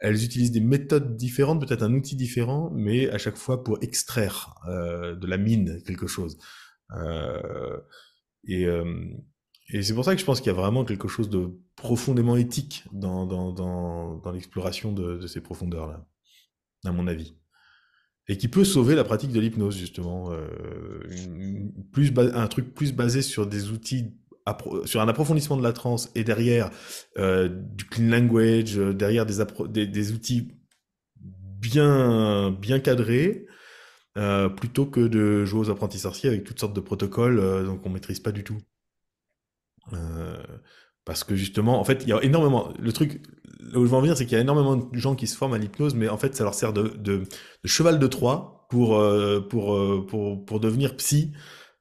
elles 0.00 0.24
utilisent 0.24 0.52
des 0.52 0.60
méthodes 0.60 1.16
différentes, 1.16 1.66
peut-être 1.66 1.82
un 1.82 1.92
outil 1.94 2.16
différent, 2.16 2.70
mais 2.74 3.10
à 3.10 3.18
chaque 3.18 3.36
fois 3.36 3.62
pour 3.64 3.78
extraire 3.82 4.54
de 4.66 5.26
la 5.26 5.38
mine 5.38 5.82
quelque 5.86 6.06
chose. 6.06 6.36
Et 8.46 8.66
c'est 9.82 9.94
pour 9.94 10.04
ça 10.04 10.14
que 10.14 10.20
je 10.20 10.26
pense 10.26 10.40
qu'il 10.40 10.52
y 10.52 10.54
a 10.54 10.60
vraiment 10.60 10.84
quelque 10.84 11.08
chose 11.08 11.30
de 11.30 11.48
profondément 11.76 12.36
éthique 12.36 12.84
dans 12.92 14.32
l'exploration 14.34 14.92
de, 14.92 15.16
de 15.16 15.26
ces 15.26 15.40
profondeurs-là, 15.40 16.06
à 16.84 16.92
mon 16.92 17.06
avis. 17.06 17.34
Et 18.28 18.36
qui 18.36 18.48
peut 18.48 18.64
sauver 18.64 18.94
la 18.94 19.04
pratique 19.04 19.32
de 19.32 19.40
l'hypnose, 19.40 19.76
justement. 19.76 20.32
Euh, 20.32 20.48
un 22.34 22.46
truc 22.48 22.74
plus 22.74 22.92
basé 22.92 23.22
sur 23.22 23.46
des 23.46 23.70
outils, 23.70 24.14
sur 24.84 25.00
un 25.00 25.08
approfondissement 25.08 25.56
de 25.56 25.62
la 25.62 25.72
transe 25.72 26.10
et 26.14 26.24
derrière 26.24 26.70
euh, 27.18 27.48
du 27.48 27.84
clean 27.84 28.08
language, 28.08 28.78
euh, 28.78 28.92
derrière 28.92 29.26
des, 29.26 30.12
outils 30.12 30.52
bien, 31.16 32.50
bien 32.50 32.80
cadrés, 32.80 33.46
plutôt 34.56 34.86
que 34.86 35.00
de 35.00 35.44
jouer 35.44 35.60
aux 35.60 35.70
apprentis 35.70 35.98
sorciers 35.98 36.30
avec 36.30 36.44
toutes 36.44 36.58
sortes 36.58 36.74
de 36.74 36.80
protocoles 36.80 37.66
donc 37.66 37.84
on 37.84 37.90
maîtrise 37.90 38.20
pas 38.20 38.32
du 38.32 38.44
tout. 38.44 38.58
Parce 41.06 41.22
que 41.22 41.36
justement, 41.36 41.78
en 41.80 41.84
fait, 41.84 42.02
il 42.02 42.08
y 42.08 42.12
a 42.12 42.20
énormément. 42.22 42.72
Le 42.80 42.92
truc, 42.92 43.22
là 43.72 43.78
où 43.78 43.84
je 43.84 43.90
veux 43.90 43.96
en 43.96 44.00
venir, 44.00 44.16
c'est 44.16 44.24
qu'il 44.24 44.34
y 44.34 44.38
a 44.38 44.42
énormément 44.42 44.76
de 44.76 44.98
gens 44.98 45.14
qui 45.14 45.26
se 45.26 45.36
forment 45.36 45.54
à 45.54 45.58
l'hypnose, 45.58 45.94
mais 45.94 46.08
en 46.08 46.16
fait, 46.18 46.34
ça 46.34 46.44
leur 46.44 46.54
sert 46.54 46.72
de, 46.72 46.92
de, 46.98 47.18
de 47.18 47.68
cheval 47.68 47.98
de 47.98 48.06
Troie 48.06 48.66
pour, 48.70 48.96
euh, 48.96 49.40
pour, 49.40 49.74
euh, 49.74 50.04
pour, 50.08 50.44
pour 50.44 50.60
devenir 50.60 50.96
psy. 50.96 51.32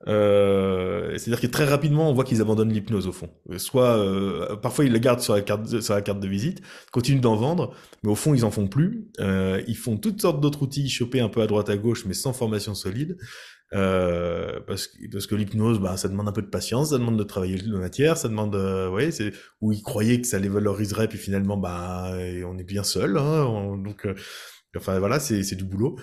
Euh, 0.07 1.17
C'est-à-dire 1.17 1.41
que 1.41 1.47
très 1.47 1.65
rapidement, 1.65 2.09
on 2.09 2.13
voit 2.13 2.23
qu'ils 2.23 2.41
abandonnent 2.41 2.71
l'hypnose 2.71 3.07
au 3.07 3.11
fond. 3.11 3.29
Soit, 3.57 3.97
euh, 3.97 4.55
parfois, 4.55 4.85
ils 4.85 4.91
la 4.91 4.99
gardent 4.99 5.21
sur 5.21 5.33
la 5.33 5.41
carte, 5.41 5.81
sur 5.81 5.93
la 5.95 6.01
carte 6.01 6.19
de 6.19 6.27
visite, 6.27 6.61
continuent 6.91 7.21
d'en 7.21 7.35
vendre, 7.35 7.73
mais 8.03 8.11
au 8.11 8.15
fond, 8.15 8.33
ils 8.35 8.45
en 8.45 8.51
font 8.51 8.67
plus. 8.67 9.07
Euh, 9.19 9.61
ils 9.67 9.77
font 9.77 9.97
toutes 9.97 10.21
sortes 10.21 10.41
d'autres 10.41 10.61
outils 10.61 10.89
chopés 10.89 11.21
un 11.21 11.29
peu 11.29 11.41
à 11.41 11.47
droite 11.47 11.69
à 11.69 11.77
gauche, 11.77 12.05
mais 12.05 12.13
sans 12.13 12.33
formation 12.33 12.75
solide. 12.75 13.17
Euh, 13.73 14.59
parce 14.67 14.87
que, 14.87 14.97
parce 15.11 15.27
que 15.27 15.35
l'hypnose, 15.35 15.79
bah, 15.79 15.97
ça 15.97 16.07
demande 16.07 16.27
un 16.27 16.31
peu 16.31 16.41
de 16.41 16.47
patience, 16.47 16.91
ça 16.91 16.97
demande 16.97 17.17
de 17.17 17.23
travailler 17.23 17.57
la 17.57 17.79
matière, 17.79 18.15
ça 18.17 18.29
demande, 18.29 18.55
euh, 18.55 18.89
ouais, 18.89 19.11
c'est, 19.11 19.33
où 19.59 19.71
ils 19.73 19.81
croyaient 19.81 20.21
que 20.21 20.27
ça 20.27 20.39
les 20.39 20.49
valoriserait, 20.49 21.07
puis 21.07 21.17
finalement, 21.17 21.57
bah, 21.57 22.11
on 22.45 22.57
est 22.57 22.63
bien 22.63 22.83
seul, 22.83 23.17
hein, 23.17 23.43
on- 23.45 23.77
donc, 23.77 24.05
euh, 24.05 24.13
enfin, 24.77 24.99
voilà, 24.99 25.19
c'est, 25.19 25.55
du 25.55 25.63
boulot. 25.63 25.97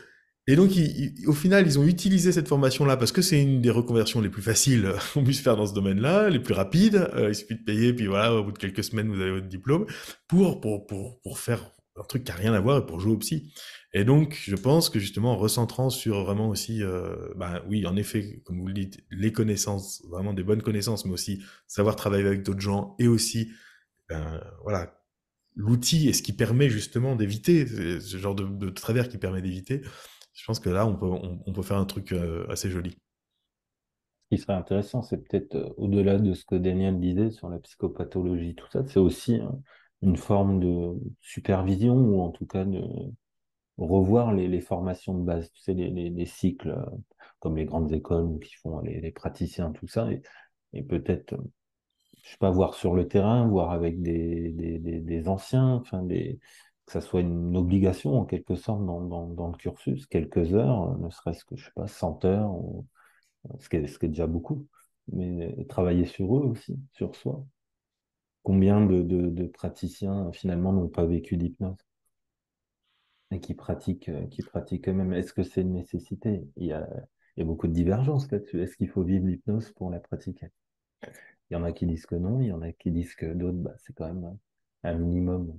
Et 0.48 0.56
donc, 0.56 0.74
ils- 0.76 1.14
au 1.28 1.32
final, 1.32 1.66
ils 1.66 1.78
ont 1.78 1.84
utilisé 1.84 2.32
cette 2.32 2.48
formation-là 2.48 2.96
parce 2.96 3.12
que 3.12 3.22
c'est 3.22 3.40
une 3.40 3.60
des 3.60 3.70
reconversions 3.70 4.20
les 4.20 4.28
plus 4.28 4.42
faciles 4.42 4.92
qu'on 5.14 5.22
puisse 5.24 5.40
faire 5.40 5.56
dans 5.56 5.66
ce 5.66 5.74
domaine-là, 5.74 6.30
les 6.30 6.40
plus 6.40 6.54
rapides. 6.54 6.96
Euh, 7.14 7.28
il 7.28 7.34
suffit 7.34 7.54
de 7.54 7.62
payer, 7.64 7.92
puis 7.94 8.06
voilà, 8.06 8.34
au 8.34 8.44
bout 8.44 8.52
de 8.52 8.58
quelques 8.58 8.82
semaines, 8.84 9.08
vous 9.08 9.20
avez 9.20 9.30
votre 9.32 9.46
diplôme 9.48 9.86
pour, 10.28 10.60
pour, 10.60 10.86
pour, 10.86 11.20
pour 11.22 11.38
faire 11.38 11.70
un 11.96 12.02
truc 12.04 12.24
qui 12.24 12.32
a 12.32 12.34
rien 12.34 12.54
à 12.54 12.60
voir 12.60 12.78
et 12.78 12.86
pour 12.86 12.98
jouer 13.00 13.12
au 13.12 13.18
psy. 13.18 13.52
Et 13.94 14.04
donc, 14.04 14.40
je 14.42 14.56
pense 14.56 14.88
que 14.88 14.98
justement, 14.98 15.32
en 15.32 15.36
recentrant 15.36 15.90
sur 15.90 16.24
vraiment 16.24 16.48
aussi, 16.48 16.82
euh, 16.82 17.14
bah 17.36 17.62
oui, 17.68 17.86
en 17.86 17.96
effet, 17.96 18.40
comme 18.44 18.58
vous 18.60 18.66
le 18.66 18.72
dites, 18.72 19.04
les 19.10 19.32
connaissances, 19.32 20.02
vraiment 20.08 20.32
des 20.32 20.42
bonnes 20.42 20.62
connaissances, 20.62 21.04
mais 21.04 21.12
aussi 21.12 21.42
savoir 21.66 21.96
travailler 21.96 22.26
avec 22.26 22.42
d'autres 22.42 22.60
gens 22.60 22.96
et 22.98 23.06
aussi, 23.06 23.52
ben, 24.08 24.40
voilà, 24.62 25.02
l'outil 25.56 26.08
et 26.08 26.14
ce 26.14 26.22
qui 26.22 26.32
permet 26.32 26.70
justement 26.70 27.16
d'éviter 27.16 27.66
ce 27.66 28.16
genre 28.16 28.34
de, 28.34 28.70
travers 28.70 29.08
qui 29.08 29.18
permet 29.18 29.42
d'éviter. 29.42 29.82
Je 30.32 30.44
pense 30.46 30.60
que 30.60 30.70
là, 30.70 30.86
on 30.86 30.96
peut, 30.96 31.06
on, 31.06 31.42
on 31.44 31.52
peut 31.52 31.62
faire 31.62 31.76
un 31.76 31.84
truc 31.84 32.12
euh, 32.12 32.46
assez 32.48 32.70
joli. 32.70 32.96
Ce 34.30 34.36
qui 34.36 34.42
serait 34.42 34.54
intéressant, 34.54 35.02
c'est 35.02 35.18
peut-être 35.18 35.54
euh, 35.56 35.74
au-delà 35.76 36.18
de 36.18 36.32
ce 36.32 36.46
que 36.46 36.54
Daniel 36.54 36.98
disait 36.98 37.30
sur 37.30 37.50
la 37.50 37.58
psychopathologie, 37.58 38.54
tout 38.54 38.66
ça, 38.72 38.82
c'est 38.86 38.98
aussi 38.98 39.34
hein, 39.36 39.60
une 40.00 40.16
forme 40.16 40.60
de 40.60 40.98
supervision 41.20 41.94
ou 41.94 42.22
en 42.22 42.30
tout 42.30 42.46
cas 42.46 42.64
de 42.64 42.80
revoir 43.78 44.32
les, 44.32 44.60
formations 44.60 45.14
de 45.18 45.22
base, 45.24 45.50
tu 45.52 45.60
sais, 45.62 45.74
les, 45.74 45.90
les, 45.90 46.10
les 46.10 46.26
cycles 46.26 46.70
euh, 46.70 46.84
comme 47.40 47.56
les 47.56 47.64
grandes 47.64 47.92
écoles 47.92 48.38
qui 48.40 48.54
font 48.56 48.80
les, 48.80 49.10
praticiens, 49.12 49.72
tout 49.72 49.88
ça, 49.88 50.08
et, 50.72 50.82
peut-être, 50.82 51.34
euh, 51.34 51.42
je 52.24 52.30
sais 52.30 52.38
pas, 52.38 52.50
voir 52.50 52.74
sur 52.74 52.94
le 52.94 53.08
terrain, 53.08 53.46
voir 53.48 53.72
avec 53.72 54.02
des, 54.02 55.28
anciens, 55.28 55.74
enfin 55.74 56.02
des, 56.02 56.38
que 56.86 56.92
ça 56.92 57.00
soit 57.00 57.20
une 57.20 57.56
obligation 57.56 58.18
en 58.18 58.24
quelque 58.24 58.54
sorte 58.54 58.84
dans, 58.86 59.48
le 59.50 59.56
cursus, 59.56 60.06
quelques 60.06 60.54
heures, 60.54 60.92
euh, 60.92 60.98
ne 60.98 61.10
serait-ce 61.10 61.44
que, 61.44 61.56
je 61.56 61.66
sais 61.66 61.72
pas, 61.74 61.86
100 61.88 62.24
heures, 62.24 62.50
ou- 62.52 62.86
ce 63.60 63.68
qui 63.68 63.76
est, 63.76 63.86
ce 63.86 63.98
qui 63.98 64.06
est 64.06 64.08
déjà 64.10 64.26
beaucoup, 64.26 64.66
mais 65.12 65.52
euh, 65.60 65.64
travailler 65.66 66.04
sur 66.06 66.36
eux 66.36 66.42
aussi, 66.46 66.78
sur 66.92 67.14
soi. 67.16 67.44
Combien 68.44 68.80
de 68.86 69.46
praticiens 69.48 70.30
finalement 70.32 70.72
n'ont 70.72 70.88
pas 70.88 71.06
vécu 71.06 71.36
d'hypnose? 71.36 71.76
Et 73.32 73.40
qui 73.40 73.54
pratiquent, 73.54 74.08
euh, 74.10 74.26
qui 74.28 74.42
pratiquent 74.42 74.88
eux-mêmes? 74.88 75.12
Est-ce 75.14 75.32
que 75.32 75.42
c'est 75.42 75.62
une 75.62 75.72
nécessité? 75.74 76.46
Il 76.56 76.66
y 76.66 76.72
a, 76.72 76.88
il 77.36 77.40
y 77.40 77.42
a 77.42 77.46
beaucoup 77.46 77.66
de 77.68 77.72
divergences 77.72 78.30
là-dessus. 78.30 78.62
Est-ce 78.62 78.76
qu'il 78.76 78.88
faut 78.88 79.02
vivre 79.02 79.26
l'hypnose 79.26 79.70
pour 79.72 79.90
la 79.90 80.00
pratiquer? 80.00 80.50
Il 81.50 81.54
y 81.54 81.56
en 81.56 81.64
a 81.64 81.72
qui 81.72 81.86
disent 81.86 82.06
que 82.06 82.16
non, 82.16 82.40
il 82.40 82.48
y 82.48 82.52
en 82.52 82.62
a 82.62 82.72
qui 82.72 82.90
disent 82.90 83.14
que 83.14 83.26
d'autres, 83.26 83.58
bah, 83.58 83.74
c'est 83.78 83.94
quand 83.94 84.06
même 84.12 84.36
un 84.84 84.94
minimum 84.94 85.56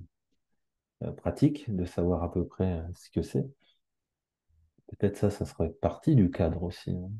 euh, 1.04 1.12
pratique 1.12 1.74
de 1.74 1.84
savoir 1.84 2.22
à 2.24 2.32
peu 2.32 2.44
près 2.46 2.80
euh, 2.80 2.82
ce 2.94 3.10
que 3.10 3.22
c'est. 3.22 3.46
Peut-être 4.86 5.18
ça, 5.18 5.28
ça 5.28 5.44
serait 5.44 5.68
partie 5.68 6.16
du 6.16 6.30
cadre 6.30 6.62
aussi. 6.62 6.90
hein. 6.90 7.10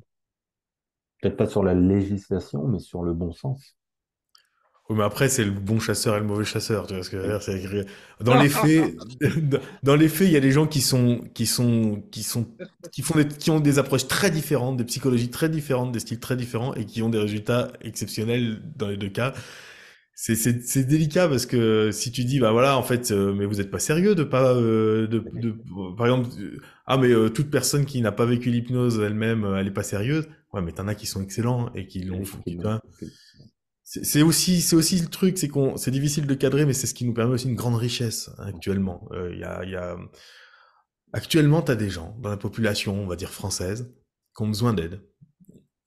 Peut-être 1.20 1.36
pas 1.36 1.48
sur 1.48 1.64
la 1.64 1.74
législation, 1.74 2.68
mais 2.68 2.78
sur 2.78 3.02
le 3.02 3.14
bon 3.14 3.32
sens. 3.32 3.76
Oui, 4.90 4.96
mais 4.98 5.04
après, 5.04 5.30
c'est 5.30 5.44
le 5.44 5.50
bon 5.50 5.80
chasseur 5.80 6.14
et 6.16 6.20
le 6.20 6.26
mauvais 6.26 6.44
chasseur. 6.44 6.86
Tu 6.86 6.92
vois 6.94 7.02
ce 7.02 7.08
que 7.08 7.16
je 7.16 7.22
veux 7.22 7.28
dire? 7.28 7.42
C'est 7.42 7.58
écrit- 7.58 7.86
Dans 8.20 8.34
les 8.36 8.50
faits, 8.50 8.94
dans 9.82 9.96
les 9.96 10.08
faits, 10.10 10.28
il 10.28 10.32
y 10.32 10.36
a 10.36 10.40
des 10.40 10.50
gens 10.52 10.66
qui 10.66 10.82
sont, 10.82 11.22
qui 11.34 11.46
sont, 11.46 12.02
qui 12.10 12.22
sont, 12.22 12.46
qui 12.92 13.00
font 13.02 13.14
des, 13.16 13.26
qui 13.26 13.50
ont 13.50 13.60
des 13.60 13.78
approches 13.78 14.06
très 14.08 14.30
différentes, 14.30 14.76
des 14.76 14.84
psychologies 14.84 15.30
très 15.30 15.48
différentes, 15.48 15.90
des 15.92 16.00
styles 16.00 16.20
très 16.20 16.36
différents 16.36 16.74
et 16.74 16.84
qui 16.84 17.00
ont 17.02 17.08
des 17.08 17.18
résultats 17.18 17.72
exceptionnels 17.80 18.60
dans 18.76 18.88
les 18.88 18.98
deux 18.98 19.08
cas. 19.08 19.32
C'est, 20.16 20.36
c'est, 20.36 20.62
c'est 20.66 20.84
délicat 20.84 21.28
parce 21.28 21.46
que 21.46 21.90
si 21.92 22.12
tu 22.12 22.24
dis, 22.24 22.40
bah 22.40 22.52
voilà, 22.52 22.78
en 22.78 22.82
fait, 22.84 23.10
euh, 23.12 23.34
mais 23.34 23.46
vous 23.46 23.60
êtes 23.60 23.70
pas 23.70 23.80
sérieux 23.80 24.14
de 24.14 24.24
pas, 24.24 24.54
euh, 24.54 25.06
de, 25.08 25.18
de, 25.32 25.52
par 25.96 26.06
exemple, 26.06 26.28
euh, 26.40 26.60
ah 26.86 26.98
mais 26.98 27.08
euh, 27.10 27.30
toute 27.30 27.50
personne 27.50 27.84
qui 27.86 28.00
n'a 28.02 28.12
pas 28.12 28.26
vécu 28.26 28.50
l'hypnose 28.50 29.00
elle-même, 29.00 29.44
euh, 29.44 29.56
elle 29.58 29.66
est 29.68 29.70
pas 29.72 29.82
sérieuse. 29.82 30.28
Ouais, 30.52 30.62
mais 30.62 30.72
t'en 30.72 30.88
as 30.88 30.94
qui 30.94 31.06
sont 31.06 31.22
excellents 31.22 31.72
et 31.74 31.86
qui 31.86 32.02
l'ont, 32.04 32.26
qui, 32.26 32.44
tu 32.46 32.56
vois. 32.58 32.80
C'est 33.86 34.22
aussi, 34.22 34.62
c'est 34.62 34.76
aussi 34.76 34.98
le 34.98 35.08
truc, 35.08 35.36
c'est 35.36 35.48
qu'on, 35.48 35.76
c'est 35.76 35.90
difficile 35.90 36.26
de 36.26 36.34
cadrer, 36.34 36.64
mais 36.64 36.72
c'est 36.72 36.86
ce 36.86 36.94
qui 36.94 37.04
nous 37.04 37.12
permet 37.12 37.34
aussi 37.34 37.48
une 37.48 37.54
grande 37.54 37.76
richesse 37.76 38.30
hein, 38.38 38.46
actuellement. 38.46 39.06
Euh, 39.12 39.30
Il 39.32 39.46
il 39.64 39.70
y 39.70 39.76
a, 39.76 39.96
actuellement, 41.12 41.60
t'as 41.60 41.74
des 41.74 41.90
gens 41.90 42.16
dans 42.22 42.30
la 42.30 42.38
population, 42.38 43.02
on 43.02 43.06
va 43.06 43.16
dire 43.16 43.30
française, 43.30 43.94
qui 44.36 44.42
ont 44.42 44.48
besoin 44.48 44.72
d'aide. 44.72 45.00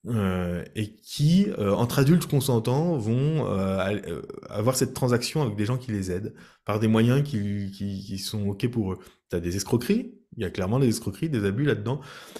Euh, 0.06 0.64
et 0.76 0.96
qui, 0.96 1.48
euh, 1.58 1.74
entre 1.74 2.00
adultes 2.00 2.28
consentants, 2.28 2.98
vont 2.98 3.46
euh, 3.48 4.00
euh, 4.08 4.22
avoir 4.48 4.78
cette 4.78 4.94
transaction 4.94 5.42
avec 5.42 5.58
des 5.58 5.66
gens 5.66 5.78
qui 5.78 5.92
les 5.92 6.12
aident 6.12 6.34
par 6.66 6.80
des 6.80 6.88
moyens 6.88 7.24
qui, 7.24 7.72
qui, 7.72 8.04
qui 8.06 8.18
sont 8.20 8.48
OK 8.48 8.70
pour 8.70 8.94
eux. 8.94 9.00
Tu 9.30 9.36
as 9.36 9.42
des 9.42 9.58
escroqueries, 9.58 10.14
il 10.38 10.44
y 10.44 10.46
a 10.46 10.50
clairement 10.52 10.80
des 10.80 10.88
escroqueries, 10.88 11.30
des 11.30 11.44
abus 11.46 11.66
là-dedans, 11.66 12.00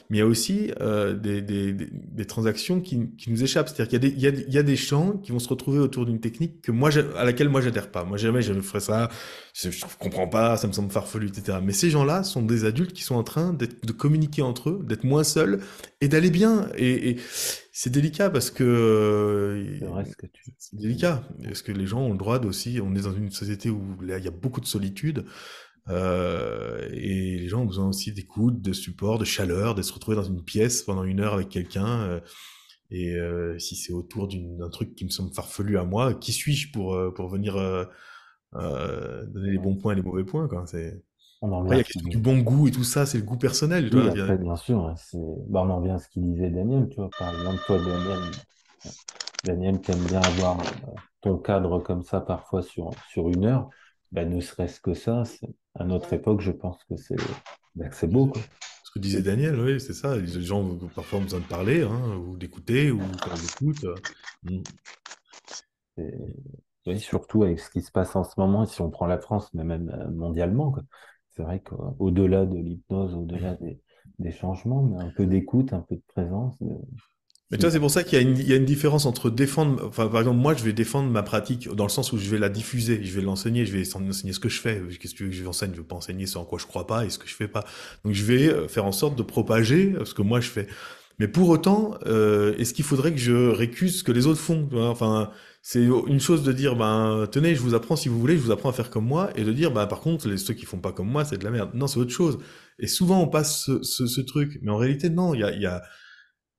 mais 0.10 0.18
il 0.18 0.20
y 0.20 0.24
a 0.24 0.28
aussi 0.28 0.72
euh, 0.82 1.14
des, 1.16 1.42
des, 1.42 1.74
des, 1.74 1.88
des 1.92 2.26
transactions 2.26 2.80
qui, 2.82 3.10
qui 3.18 3.32
nous 3.32 3.44
échappent. 3.44 3.70
C'est-à-dire 3.70 3.88
qu'il 4.00 4.04
y, 4.04 4.06
a 4.08 4.10
des- 4.10 4.16
il 4.16 4.22
y, 4.22 4.28
a, 4.28 4.48
il 4.48 4.54
y 4.54 4.58
a 4.58 4.64
des 4.64 4.76
gens 4.76 5.14
qui 5.18 5.32
vont 5.32 5.40
se 5.40 5.50
retrouver 5.50 5.80
autour 5.80 6.06
d'une 6.06 6.20
technique 6.20 6.62
que 6.62 6.72
moi, 6.72 6.90
à 7.18 7.26
laquelle 7.26 7.50
moi 7.50 7.62
j'adhère 7.62 7.92
pas. 7.92 8.04
Moi 8.04 8.18
jamais 8.18 8.42
je 8.42 8.54
ferais 8.62 8.80
ça, 8.80 9.10
je, 9.54 9.70
comprends 10.00 10.28
pas, 10.28 10.58
ça 10.58 10.68
me 10.68 10.74
semble 10.74 10.92
farfelu, 10.92 11.28
etc. 11.30 11.60
Mais 11.64 11.74
ces 11.74 11.90
gens-là 11.90 12.24
sont 12.24 12.42
des 12.44 12.66
adultes 12.66 12.94
qui 12.94 13.04
sont 13.04 13.16
en 13.16 13.24
train 13.24 13.54
d'être- 13.54 13.86
de 13.86 13.92
communiquer 13.92 14.42
entre 14.42 14.70
eux, 14.70 14.82
d'être 14.88 15.04
moins 15.04 15.24
seuls 15.24 15.60
et 16.02 16.08
d'aller 16.08 16.30
bien. 16.32 16.70
Et, 16.78 17.10
et 17.12 17.18
c'est 17.72 17.90
délicat 17.92 18.30
parce 18.30 18.52
que 18.52 19.64
C'est 20.06 20.32
tu 20.70 20.76
délicat 20.76 21.24
parce 21.44 21.62
que 21.62 21.72
les 21.72 21.88
gens 21.88 22.02
ont 22.02 22.12
le 22.12 22.18
droit 22.18 22.40
aussi. 22.46 22.80
On 22.84 22.96
est 22.96 23.02
dans 23.02 23.14
une 23.14 23.32
société 23.32 23.70
où 23.70 24.00
là, 24.02 24.18
il 24.18 24.26
y 24.26 24.28
a 24.28 24.32
beaucoup 24.32 24.62
de 24.62 24.66
solitude. 24.66 25.26
Euh, 25.90 26.90
et 26.94 27.38
les 27.40 27.48
gens 27.48 27.62
ont 27.62 27.66
besoin 27.66 27.88
aussi 27.88 28.12
d'écoute, 28.14 28.62
de 28.62 28.74
support, 28.74 29.20
de 29.20 29.26
chaleur, 29.26 29.76
de 29.76 29.82
se 29.82 29.94
retrouver 29.94 30.18
dans 30.18 30.24
une 30.24 30.44
pièce 30.44 30.84
pendant 30.84 31.04
une 31.04 31.20
heure 31.22 31.34
avec 31.36 31.50
quelqu'un. 31.50 31.88
euh, 32.04 32.20
et 32.92 33.16
euh, 33.16 33.60
si 33.60 33.76
c'est 33.76 33.94
autour 33.94 34.28
d'un 34.30 34.70
truc 34.70 34.96
qui 34.96 35.06
me 35.06 35.10
semble 35.10 35.34
farfelu 35.34 35.78
à 35.78 35.84
moi, 35.86 36.14
qui 36.14 36.34
suis-je 36.34 36.72
pour, 36.72 36.98
pour 37.16 37.30
venir 37.30 37.56
donner 38.54 39.52
les 39.52 39.58
bons 39.60 39.76
points 39.76 39.94
et 39.94 39.96
les 39.96 40.02
mauvais 40.02 40.24
points, 40.24 40.48
quoi. 40.48 40.66
C'est... 40.68 41.02
On 41.42 41.52
en 41.52 41.64
Après, 41.64 41.78
il 41.78 41.80
y 41.80 41.82
a 41.82 42.10
du 42.10 42.18
bon 42.20 42.40
goût 42.40 42.68
et 42.68 42.72
tout 42.72 42.84
ça, 42.86 43.06
c'est 43.06 43.20
le 43.20 43.24
goût 43.26 43.38
personnel. 43.38 43.90
Tu 43.90 43.92
Oui, 43.92 44.00
vois, 44.00 44.10
après, 44.10 44.38
bien 44.38 44.56
sûr, 44.56 44.86
hein, 44.86 44.96
c'est... 44.98 45.18
Bah, 45.50 45.62
on 45.64 45.70
en 45.70 45.78
revient 45.80 45.92
à 45.92 46.00
ce 46.00 46.08
qu'il 46.10 46.24
disait 46.24 46.50
Daniel, 46.50 46.88
tu 46.90 46.98
vois. 46.98 47.12
Par 47.18 47.34
exemple, 47.34 47.64
toi, 47.64 47.80
Daniel, 47.80 48.38
Daniel, 49.44 49.82
t'aimes 49.84 50.08
bien 50.08 50.22
avoir 50.24 50.58
ton 51.22 51.38
cadre 51.38 51.80
comme 51.80 52.04
ça 52.04 52.22
parfois 52.22 52.62
sur, 52.64 52.92
sur 53.10 53.30
une 53.30 53.46
heure. 53.46 53.70
Bah, 54.12 54.26
ne 54.26 54.40
serait-ce 54.42 54.80
que 54.82 54.94
ça, 54.94 55.26
c'est- 55.26 55.48
à 55.80 55.86
notre 55.86 56.14
époque, 56.14 56.42
je 56.42 56.52
pense 56.52 56.84
que 56.86 56.96
c'est 56.98 57.16
c'est 57.92 58.08
beau, 58.08 58.28
quoi. 58.28 58.42
Ce 58.84 58.92
que 58.92 59.00
disait 59.00 59.22
Daniel, 59.22 59.60
oui, 59.60 59.80
c'est 59.80 59.94
ça. 59.94 60.16
Les 60.18 60.42
gens 60.42 60.62
ont 60.62 60.78
parfois 60.96 61.20
besoin 61.20 61.40
de 61.40 61.46
parler, 61.46 61.84
hein, 61.84 62.16
ou 62.18 62.38
d'écouter, 62.38 62.92
ou 62.92 63.00
l'écoute. 63.00 63.84
euh. 63.84 63.96
Mm. 64.44 64.62
Oui, 66.86 67.00
surtout 67.00 67.44
avec 67.44 67.60
ce 67.60 67.70
qui 67.70 67.82
se 67.82 67.92
passe 67.92 68.16
en 68.16 68.24
ce 68.24 68.40
moment, 68.40 68.66
si 68.66 68.82
on 68.82 68.90
prend 68.90 69.08
la 69.08 69.18
France, 69.18 69.54
mais 69.54 69.64
même 69.64 69.90
euh, 69.90 70.10
mondialement. 70.10 70.74
C'est 71.32 71.44
vrai 71.44 71.60
qu'au-delà 71.60 72.46
de 72.46 72.58
l'hypnose, 72.58 73.14
au-delà 73.14 73.56
des, 73.56 73.80
des 74.20 74.32
changements, 74.32 74.84
mais 74.84 74.98
un 75.04 75.10
peu 75.10 75.26
d'écoute, 75.26 75.74
un 75.74 75.82
peu 75.82 75.96
de 75.96 76.04
présence. 76.08 76.58
de- 76.62 76.78
Mais 77.50 77.58
tu 77.58 77.62
vois, 77.62 77.72
c'est 77.72 77.80
pour 77.80 77.92
ça 77.92 78.04
qu'il 78.04 78.20
y 78.20 78.44
y 78.44 78.54
a 78.54 78.58
une 78.58 78.66
différence 78.66 79.06
entre 79.06 79.30
défendre, 79.30 79.86
enfin, 79.88 80.08
par 80.08 80.20
exemple, 80.20 80.40
moi, 80.40 80.54
je 80.54 80.64
vais 80.66 80.74
défendre 80.74 81.10
ma 81.10 81.24
pratique 81.24 81.70
dans 81.70 81.86
le 81.86 81.90
sens 81.90 82.12
où 82.12 82.18
je 82.18 82.30
vais 82.30 82.40
la 82.40 82.50
diffuser, 82.50 83.00
je 83.02 83.16
vais 83.16 83.22
l'enseigner, 83.22 83.66
je 83.66 83.72
vais 83.72 83.84
enseigner 83.96 84.34
ce 84.34 84.40
que 84.40 84.50
je 84.50 84.60
fais. 84.60 84.82
Qu'est-ce 85.00 85.14
que 85.14 85.18
tu 85.18 85.24
veux 85.24 85.30
que 85.30 85.36
je 85.36 85.46
enseigne? 85.46 85.72
Je 85.72 85.78
veux 85.78 85.88
pas 85.88 85.96
enseigner 85.96 86.26
ce 86.26 86.38
en 86.38 86.44
quoi 86.44 86.60
je 86.60 86.66
crois 86.66 86.86
pas 86.86 87.06
et 87.06 87.10
ce 87.10 87.18
que 87.18 87.28
je 87.28 87.34
fais 87.34 87.48
pas. 87.48 87.64
Donc, 88.04 88.14
je 88.14 88.26
vais 88.26 88.50
euh, 88.50 88.68
faire 88.68 88.84
en 88.84 88.92
sorte 88.92 89.16
de 89.16 89.24
propager 89.24 89.96
euh, 89.98 90.04
ce 90.04 90.14
que 90.14 90.22
moi 90.22 90.42
je 90.42 90.50
fais. 90.50 90.68
Mais 91.20 91.30
pour 91.30 91.48
autant, 91.48 91.98
euh, 92.06 92.54
est-ce 92.58 92.74
qu'il 92.74 92.84
faudrait 92.84 93.14
que 93.14 93.18
je 93.18 93.50
récuse 93.50 94.00
ce 94.00 94.04
que 94.04 94.12
les 94.12 94.28
autres 94.28 94.42
font? 94.42 94.68
Enfin, 94.74 95.32
c'est 95.62 95.84
une 95.84 96.20
chose 96.20 96.44
de 96.44 96.52
dire, 96.52 96.76
ben, 96.76 97.28
tenez, 97.32 97.56
je 97.56 97.62
vous 97.62 97.74
apprends 97.76 97.96
si 97.96 98.10
vous 98.10 98.20
voulez, 98.20 98.36
je 98.36 98.42
vous 98.42 98.52
apprends 98.52 98.70
à 98.70 98.74
faire 98.74 98.90
comme 98.90 99.06
moi, 99.06 99.32
et 99.36 99.44
de 99.44 99.54
dire, 99.54 99.72
ben, 99.72 99.88
par 99.88 100.02
contre, 100.02 100.36
ceux 100.36 100.54
qui 100.54 100.66
font 100.66 100.80
pas 100.80 100.92
comme 100.92 101.10
moi, 101.10 101.24
c'est 101.24 101.38
de 101.38 101.44
la 101.46 101.52
merde. 101.52 101.72
Non, 101.74 101.88
c'est 101.88 102.00
autre 102.00 102.12
chose. 102.12 102.40
Et 102.78 102.88
souvent, 102.88 103.22
on 103.22 103.28
passe 103.28 103.70
ce, 103.82 104.06
ce, 104.06 104.22
truc. 104.22 104.60
Mais 104.62 104.70
en 104.70 104.78
réalité, 104.78 105.10
non, 105.10 105.34
il 105.34 105.40
y 105.40 105.44
a, 105.44 105.52
y 105.56 105.66
a, 105.66 105.82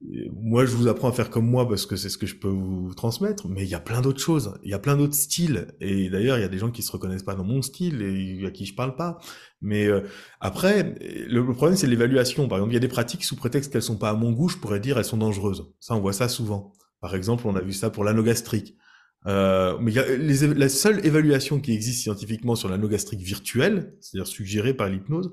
moi, 0.01 0.65
je 0.65 0.77
vous 0.77 0.87
apprends 0.87 1.09
à 1.09 1.13
faire 1.13 1.29
comme 1.29 1.47
moi 1.47 1.69
parce 1.69 1.85
que 1.85 1.97
c'est 1.97 2.09
ce 2.09 2.19
que 2.19 2.27
je 2.27 2.37
peux 2.37 2.49
vous 2.49 2.95
transmettre, 2.95 3.49
mais 3.49 3.65
il 3.65 3.69
y 3.69 3.75
a 3.75 3.81
plein 3.81 4.01
d'autres 4.01 4.21
choses, 4.21 4.55
il 4.63 4.71
y 4.71 4.75
a 4.75 4.79
plein 4.79 4.97
d'autres 4.97 5.15
styles. 5.15 5.75
Et 5.81 6.09
d'ailleurs, 6.09 6.39
il 6.39 6.41
y 6.41 6.45
a 6.45 6.49
des 6.49 6.59
gens 6.59 6.71
qui 6.71 6.83
se 6.83 6.93
reconnaissent 6.93 7.25
pas 7.25 7.35
dans 7.35 7.45
mon 7.45 7.63
style 7.63 8.03
et 8.03 8.47
à 8.47 8.51
qui 8.53 8.65
je 8.65 8.75
parle 8.75 8.95
pas. 8.95 9.19
Mais 9.61 9.87
euh, 9.87 10.03
après, 10.41 10.95
le, 11.29 11.45
problème, 11.53 11.77
c'est 11.77 11.89
l'évaluation. 11.89 12.47
Par 12.47 12.59
exemple, 12.59 12.73
il 12.73 12.75
y 12.75 12.79
a 12.79 12.81
des 12.81 12.89
pratiques 12.89 13.25
sous 13.25 13.35
prétexte 13.35 13.73
qu'elles 13.73 13.83
sont 13.83 13.99
pas 13.99 14.11
à 14.11 14.15
mon 14.15 14.31
goût, 14.31 14.49
je 14.49 14.59
pourrais 14.59 14.81
dire 14.81 14.99
elles 14.99 15.05
sont 15.05 15.17
dangereuses. 15.17 15.73
Ça, 15.81 15.97
on 15.97 16.01
voit 16.01 16.13
ça 16.13 16.29
souvent. 16.29 16.73
Par 17.01 17.17
exemple, 17.17 17.47
on 17.47 17.57
a 17.57 17.61
vu 17.61 17.73
ça 17.73 17.91
pour 17.91 18.05
l'anneau 18.05 18.23
gastrique. 18.23 18.77
Euh, 19.27 19.77
mais 19.81 19.93
y 19.93 19.99
a 19.99 20.07
la 20.17 20.69
seule 20.69 21.05
évaluation 21.05 21.61
qui 21.61 21.73
existe 21.73 22.03
scientifiquement 22.03 22.55
sur 22.55 22.69
l'anneau 22.69 22.89
gastrique 22.89 23.21
virtuel, 23.21 23.97
c'est-à-dire 24.01 24.29
suggérée 24.29 24.75
par 24.75 24.89
l'hypnose, 24.89 25.33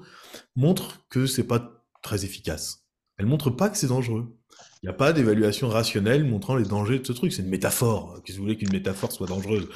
montre 0.55 1.05
que 1.09 1.27
c'est 1.27 1.43
pas 1.43 1.83
très 2.01 2.25
efficace. 2.25 2.85
Elle 3.17 3.27
montre 3.27 3.49
pas 3.49 3.69
que 3.69 3.77
c'est 3.77 3.87
dangereux. 3.87 4.35
Il 4.83 4.87
n'y 4.87 4.89
a 4.89 4.93
pas 4.93 5.13
d'évaluation 5.13 5.67
rationnelle 5.67 6.23
montrant 6.25 6.55
les 6.55 6.65
dangers 6.65 6.99
de 6.99 7.05
ce 7.05 7.13
truc. 7.13 7.33
C'est 7.33 7.41
une 7.41 7.49
métaphore. 7.49 8.21
Qu'est-ce 8.23 8.37
que 8.37 8.41
vous 8.41 8.45
voulez 8.45 8.57
qu'une 8.57 8.71
métaphore 8.71 9.11
soit 9.11 9.27
dangereuse? 9.27 9.67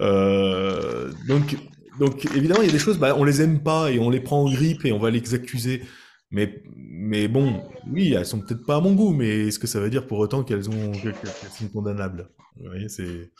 Euh, 0.00 1.12
Donc, 1.28 1.56
donc 2.00 2.26
évidemment, 2.34 2.62
il 2.62 2.66
y 2.66 2.70
a 2.70 2.72
des 2.72 2.78
choses, 2.78 2.98
bah, 2.98 3.14
on 3.16 3.24
les 3.24 3.42
aime 3.42 3.62
pas 3.62 3.90
et 3.90 3.98
on 3.98 4.10
les 4.10 4.20
prend 4.20 4.42
en 4.42 4.50
grippe 4.50 4.84
et 4.84 4.92
on 4.92 4.98
va 4.98 5.10
les 5.10 5.34
accuser. 5.34 5.82
Mais, 6.32 6.62
mais 6.76 7.28
bon, 7.28 7.62
oui, 7.88 8.12
elles 8.12 8.26
sont 8.26 8.40
peut-être 8.40 8.66
pas 8.66 8.76
à 8.76 8.80
mon 8.80 8.94
goût, 8.94 9.12
mais 9.12 9.46
est-ce 9.46 9.60
que 9.60 9.68
ça 9.68 9.78
veut 9.78 9.90
dire 9.90 10.06
pour 10.06 10.18
autant 10.18 10.42
qu'elles 10.42 10.68
ont 10.68 10.90
qu'elles 10.92 11.14
sont 11.56 11.68
condamnables? 11.68 12.28
Vous 12.56 12.66
voyez, 12.66 12.88
c'est. 12.88 13.30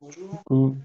Bonjour. 0.00 0.76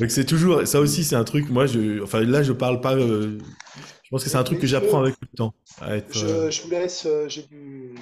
Donc 0.00 0.10
c'est 0.10 0.24
toujours, 0.24 0.66
ça 0.66 0.80
aussi 0.80 1.04
c'est 1.04 1.14
un 1.16 1.24
truc. 1.24 1.48
Moi, 1.50 1.66
je, 1.66 2.02
enfin 2.02 2.20
là, 2.22 2.42
je 2.42 2.52
parle 2.52 2.80
pas. 2.80 2.96
euh, 2.96 3.38
je 4.04 4.10
pense 4.10 4.22
que 4.22 4.30
c'est 4.30 4.36
un 4.36 4.44
truc 4.44 4.60
que 4.60 4.66
j'apprends 4.66 5.00
avec 5.00 5.16
le 5.20 5.26
temps. 5.36 5.54
À 5.80 5.96
être, 5.96 6.16
euh, 6.22 6.50
Je, 6.50 6.56
je 6.58 6.62
vous 6.62 6.70
laisse, 6.70 7.04
euh, 7.06 7.28
j'ai 7.28 7.42
du... 7.42 7.94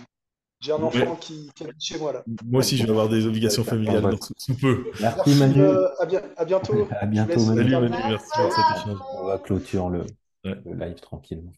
j'ai 0.60 0.72
un 0.72 0.76
Ouais. 0.76 0.84
enfant 1.02 1.16
qui, 1.16 1.50
qui 1.54 1.64
habite 1.64 1.80
chez 1.80 1.98
moi 1.98 2.12
là. 2.12 2.22
Moi 2.44 2.58
aussi, 2.60 2.76
je 2.76 2.84
vais 2.84 2.90
avoir 2.90 3.08
des 3.08 3.24
obligations 3.26 3.64
familiales 3.64 4.02
dans 4.02 4.20
sous 4.20 4.34
sous 4.36 4.56
peu. 4.56 4.84
Merci 5.00 5.16
Merci, 5.16 5.34
Manu. 5.36 5.60
euh, 5.62 5.88
à, 6.00 6.06
bien- 6.06 6.22
à 6.36 6.44
bientôt. 6.44 6.88
À 7.00 7.06
bientôt, 7.06 7.40
Manu. 7.46 7.58
Salut. 7.70 7.88
Manu, 7.88 7.96
merci 8.08 8.26
pour 8.34 8.52
cet 8.52 8.64
échange. 8.76 8.98
On 9.18 9.24
va 9.26 9.38
clôturer 9.38 9.90
le, 9.90 10.04
Ouais. 10.44 10.58
le 10.66 10.74
live 10.86 11.00
tranquillement. 11.00 11.52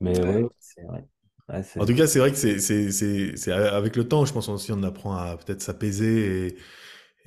Mais 0.00 0.20
ouais, 0.22 0.46
c'est 0.60 0.82
vrai. 0.82 1.06
Ouais, 1.48 1.62
c'est- 1.62 1.80
En 1.80 1.86
tout 1.86 1.94
cas, 1.94 2.06
c'est 2.06 2.18
vrai 2.18 2.30
que 2.30 2.36
c'est, 2.36 3.52
avec 3.52 3.96
le 3.96 4.06
temps, 4.06 4.26
je 4.26 4.32
pense 4.34 4.48
aussi, 4.50 4.70
on 4.72 4.82
apprend 4.82 5.16
à 5.16 5.38
peut-être 5.38 5.62
s'apaiser 5.62 6.46
et, 6.48 6.56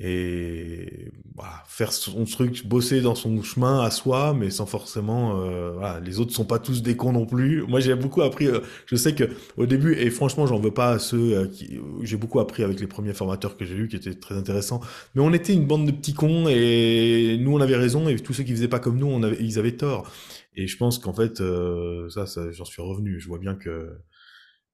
et 0.04 1.12
voilà, 1.36 1.64
faire 1.68 1.94
son 1.94 2.26
truc, 2.26 2.66
bosser 2.66 3.02
dans 3.02 3.14
son 3.14 3.44
chemin 3.44 3.82
à 3.82 3.92
soi, 3.92 4.34
mais 4.34 4.50
sans 4.50 4.66
forcément, 4.66 5.40
euh, 5.40 5.74
voilà, 5.74 6.00
les 6.00 6.20
autres 6.20 6.34
sont 6.34 6.44
pas 6.44 6.58
tous 6.58 6.82
des 6.82 6.96
cons 6.98 7.12
non 7.12 7.28
plus. 7.28 7.62
Moi, 7.68 7.82
j'ai 7.82 7.94
beaucoup 7.94 8.24
appris. 8.24 8.48
euh, 8.48 8.62
je 8.88 8.96
sais 8.96 9.14
que 9.14 9.26
au 9.58 9.68
début, 9.68 9.94
et 9.94 10.10
franchement, 10.10 10.48
j'en 10.48 10.60
veux 10.60 10.72
pas 10.72 10.94
à 10.94 11.00
ceux 11.00 11.38
euh, 11.38 11.48
qui, 11.48 11.80
j'ai 12.02 12.18
beaucoup 12.18 12.40
appris 12.40 12.64
avec 12.64 12.80
les 12.80 12.88
premiers 12.88 13.14
formateurs 13.14 13.58
que 13.58 13.64
j'ai 13.64 13.76
eus, 13.76 13.88
qui 13.90 13.96
étaient 13.96 14.16
très 14.16 14.36
intéressants. 14.36 14.82
Mais 15.14 15.22
on 15.22 15.34
était 15.34 15.54
une 15.54 15.68
bande 15.68 15.86
de 15.86 15.92
petits 15.92 16.16
cons 16.16 16.48
et 16.50 17.38
nous, 17.40 17.54
on 17.54 17.62
avait 17.62 17.76
raison 17.76 18.10
et 18.10 18.16
tous 18.18 18.34
ceux 18.34 18.44
qui 18.44 18.54
faisaient 18.54 18.68
pas 18.68 18.80
comme 18.80 18.98
nous, 18.98 19.08
on 19.08 19.22
avait, 19.22 19.38
ils 19.40 19.60
avaient 19.60 19.78
tort. 19.78 20.12
Et 20.56 20.68
je 20.68 20.78
pense 20.78 20.98
qu'en 20.98 21.14
fait, 21.14 21.42
euh, 21.42 22.10
ça, 22.10 22.26
ça 22.26 22.52
j'en 22.52 22.66
suis 22.66 22.82
revenu. 22.82 23.20
Je 23.20 23.28
vois 23.28 23.38
bien 23.38 23.56
que 23.56 23.92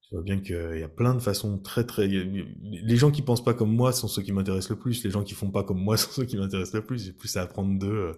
je 0.09 0.15
vois 0.15 0.23
bien 0.23 0.39
qu'il 0.39 0.79
y 0.79 0.83
a 0.83 0.87
plein 0.87 1.13
de 1.13 1.19
façons 1.19 1.57
très 1.59 1.83
très. 1.85 2.07
Les 2.07 2.95
gens 2.95 3.11
qui 3.11 3.21
pensent 3.21 3.43
pas 3.43 3.53
comme 3.53 3.73
moi 3.73 3.91
sont 3.91 4.07
ceux 4.07 4.21
qui 4.21 4.31
m'intéressent 4.31 4.69
le 4.69 4.79
plus. 4.79 5.03
Les 5.03 5.11
gens 5.11 5.21
qui 5.23 5.33
font 5.33 5.51
pas 5.51 5.63
comme 5.63 5.79
moi 5.83 5.97
sont 5.97 6.11
ceux 6.11 6.23
qui 6.25 6.37
m'intéressent 6.37 6.75
le 6.75 6.85
plus. 6.85 7.03
J'ai 7.05 7.11
plus 7.11 7.35
à 7.35 7.41
apprendre 7.41 7.77
d'eux 7.77 7.87
euh, 7.87 8.13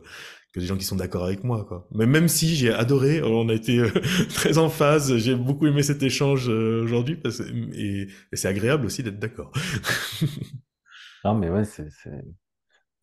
que 0.53 0.59
des 0.59 0.67
gens 0.67 0.77
qui 0.77 0.85
sont 0.85 0.95
d'accord 0.95 1.25
avec 1.25 1.43
moi, 1.43 1.65
quoi. 1.65 1.87
Mais 1.91 2.05
même 2.05 2.27
si 2.27 2.55
j'ai 2.55 2.71
adoré, 2.71 3.23
on 3.23 3.49
a 3.49 3.53
été 3.53 3.79
euh, 3.79 3.89
très 4.35 4.59
en 4.59 4.69
phase, 4.69 5.17
j'ai 5.17 5.35
beaucoup 5.35 5.65
aimé 5.65 5.81
cet 5.81 6.03
échange 6.03 6.47
euh, 6.49 6.83
aujourd'hui, 6.83 7.15
parce, 7.15 7.41
et, 7.73 8.07
c'est 8.33 8.47
agréable 8.47 8.85
aussi 8.85 9.01
d'être 9.01 9.19
d'accord. 9.19 9.51
Non, 11.23 11.33
mais 11.35 11.49
ouais, 11.49 11.63
c'est 11.65 11.89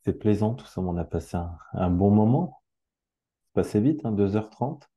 c'est- 0.05 0.19
plaisant, 0.19 0.55
tout 0.55 0.67
ça. 0.67 0.81
On 0.81 0.97
a 0.99 1.05
passé 1.05 1.37
un, 1.37 1.57
un 1.73 1.91
bon 1.91 2.11
moment. 2.11 2.63
C'est 3.47 3.55
passé 3.55 3.81
vite, 3.81 4.03
hein, 4.05 4.13
2h30. 4.13 4.89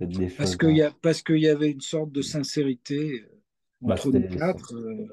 Des 0.00 0.28
Parce 0.30 0.50
choses. 0.50 0.56
qu'il 0.58 0.68
à- 0.70 0.72
y 0.72 0.82
a, 0.82 0.90
parce 1.02 1.22
qu'il 1.22 1.38
y 1.38 1.48
avait 1.48 1.70
une 1.70 1.80
sorte 1.80 2.12
de 2.12 2.22
sincérité 2.22 3.20
euh, 3.22 3.42
Bah, 3.82 3.94
entre 3.94 4.12
nous 4.12 4.22
c'était- 4.22 4.36
quatre. 4.36 4.74
euh, 4.74 5.06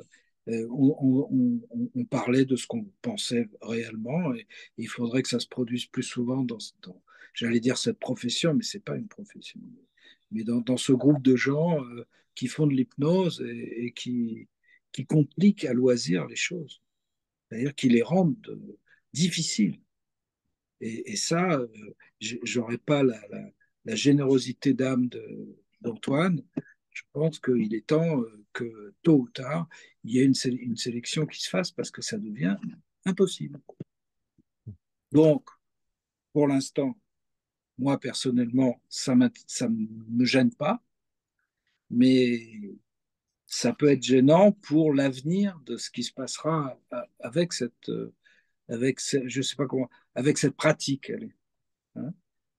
euh, 0.49 0.67
on, 0.71 0.95
on- 1.01 1.27
on- 1.31 1.61
on- 1.71 1.91
on 1.93 2.05
parlait 2.05 2.45
de 2.45 2.55
ce 2.55 2.67
qu'on 2.67 2.85
pensait 3.01 3.49
réellement 3.61 4.33
et 4.33 4.47
il 4.77 4.87
faudrait 4.87 5.21
que 5.23 5.29
ça 5.29 5.39
se 5.39 5.47
produise 5.47 5.85
plus 5.87 6.03
souvent 6.03 6.43
dans, 6.43 6.57
dans- 6.83 7.01
j'allais 7.33 7.59
dire 7.59 7.77
cette 7.77 7.99
profession, 7.99 8.53
mais 8.53 8.63
c'est 8.63 8.79
pas 8.83 8.95
une 8.95 9.07
profession, 9.09 9.59
mais 10.31 10.43
dans, 10.43 10.61
dans 10.61 10.77
ce 10.77 10.93
groupe 10.93 11.21
de 11.21 11.35
gens 11.35 11.83
euh, 11.83 12.05
qui 12.33 12.47
font 12.47 12.65
de 12.67 12.73
l'hypnose 12.73 13.41
et, 13.45 13.87
et 13.87 13.91
qui, 13.91 14.47
qui 14.93 15.05
compliquent 15.05 15.65
à 15.65 15.73
loisir 15.73 16.25
les 16.27 16.35
choses, 16.37 16.81
c'est-à-dire 17.49 17.75
qui 17.75 17.89
les 17.89 18.01
rendent 18.03 18.37
euh, 18.47 18.77
difficiles. 19.13 19.81
Et, 20.79 21.11
et 21.11 21.15
ça, 21.17 21.51
euh, 21.59 21.67
j'aurais 22.21 22.77
pas 22.77 23.03
la, 23.03 23.19
la- 23.29 23.51
la 23.87 23.95
générosité 23.95 24.73
d'âme 24.73 25.09
d'Antoine. 25.81 26.43
Je 26.91 27.03
pense 27.13 27.39
qu'il 27.39 27.73
est 27.73 27.87
temps 27.87 28.21
euh, 28.21 28.45
que 28.53 28.93
tôt 29.01 29.19
ou 29.21 29.29
tard, 29.29 29.67
il 30.03 30.11
y 30.11 30.19
ait 30.19 30.25
une, 30.25 30.33
sé- 30.33 30.49
une 30.49 30.75
sélection 30.75 31.25
qui 31.25 31.41
se 31.41 31.49
fasse 31.49 31.71
parce 31.71 31.91
que 31.91 32.01
ça 32.01 32.17
devient 32.17 32.57
impossible. 33.05 33.59
Donc, 35.11 35.47
pour 36.33 36.47
l'instant, 36.47 36.97
moi 37.77 37.99
personnellement, 37.99 38.81
ça 38.89 39.15
ne 39.15 39.29
me 40.09 40.25
gêne 40.25 40.53
pas, 40.53 40.83
mais 41.89 42.75
ça 43.45 43.71
peut 43.73 43.89
être 43.89 44.03
gênant 44.03 44.51
pour 44.51 44.93
l'avenir 44.93 45.59
de 45.65 45.77
ce 45.77 45.89
qui 45.89 46.03
se 46.03 46.11
passera 46.11 46.77
avec 47.19 47.53
cette, 47.53 47.89
euh, 47.89 48.13
avec 48.67 48.99
je 48.99 49.41
sais 49.41 49.55
pas 49.55 49.67
comment, 49.67 49.89
avec 50.15 50.37
cette 50.37 50.55
pratique. 50.57 51.11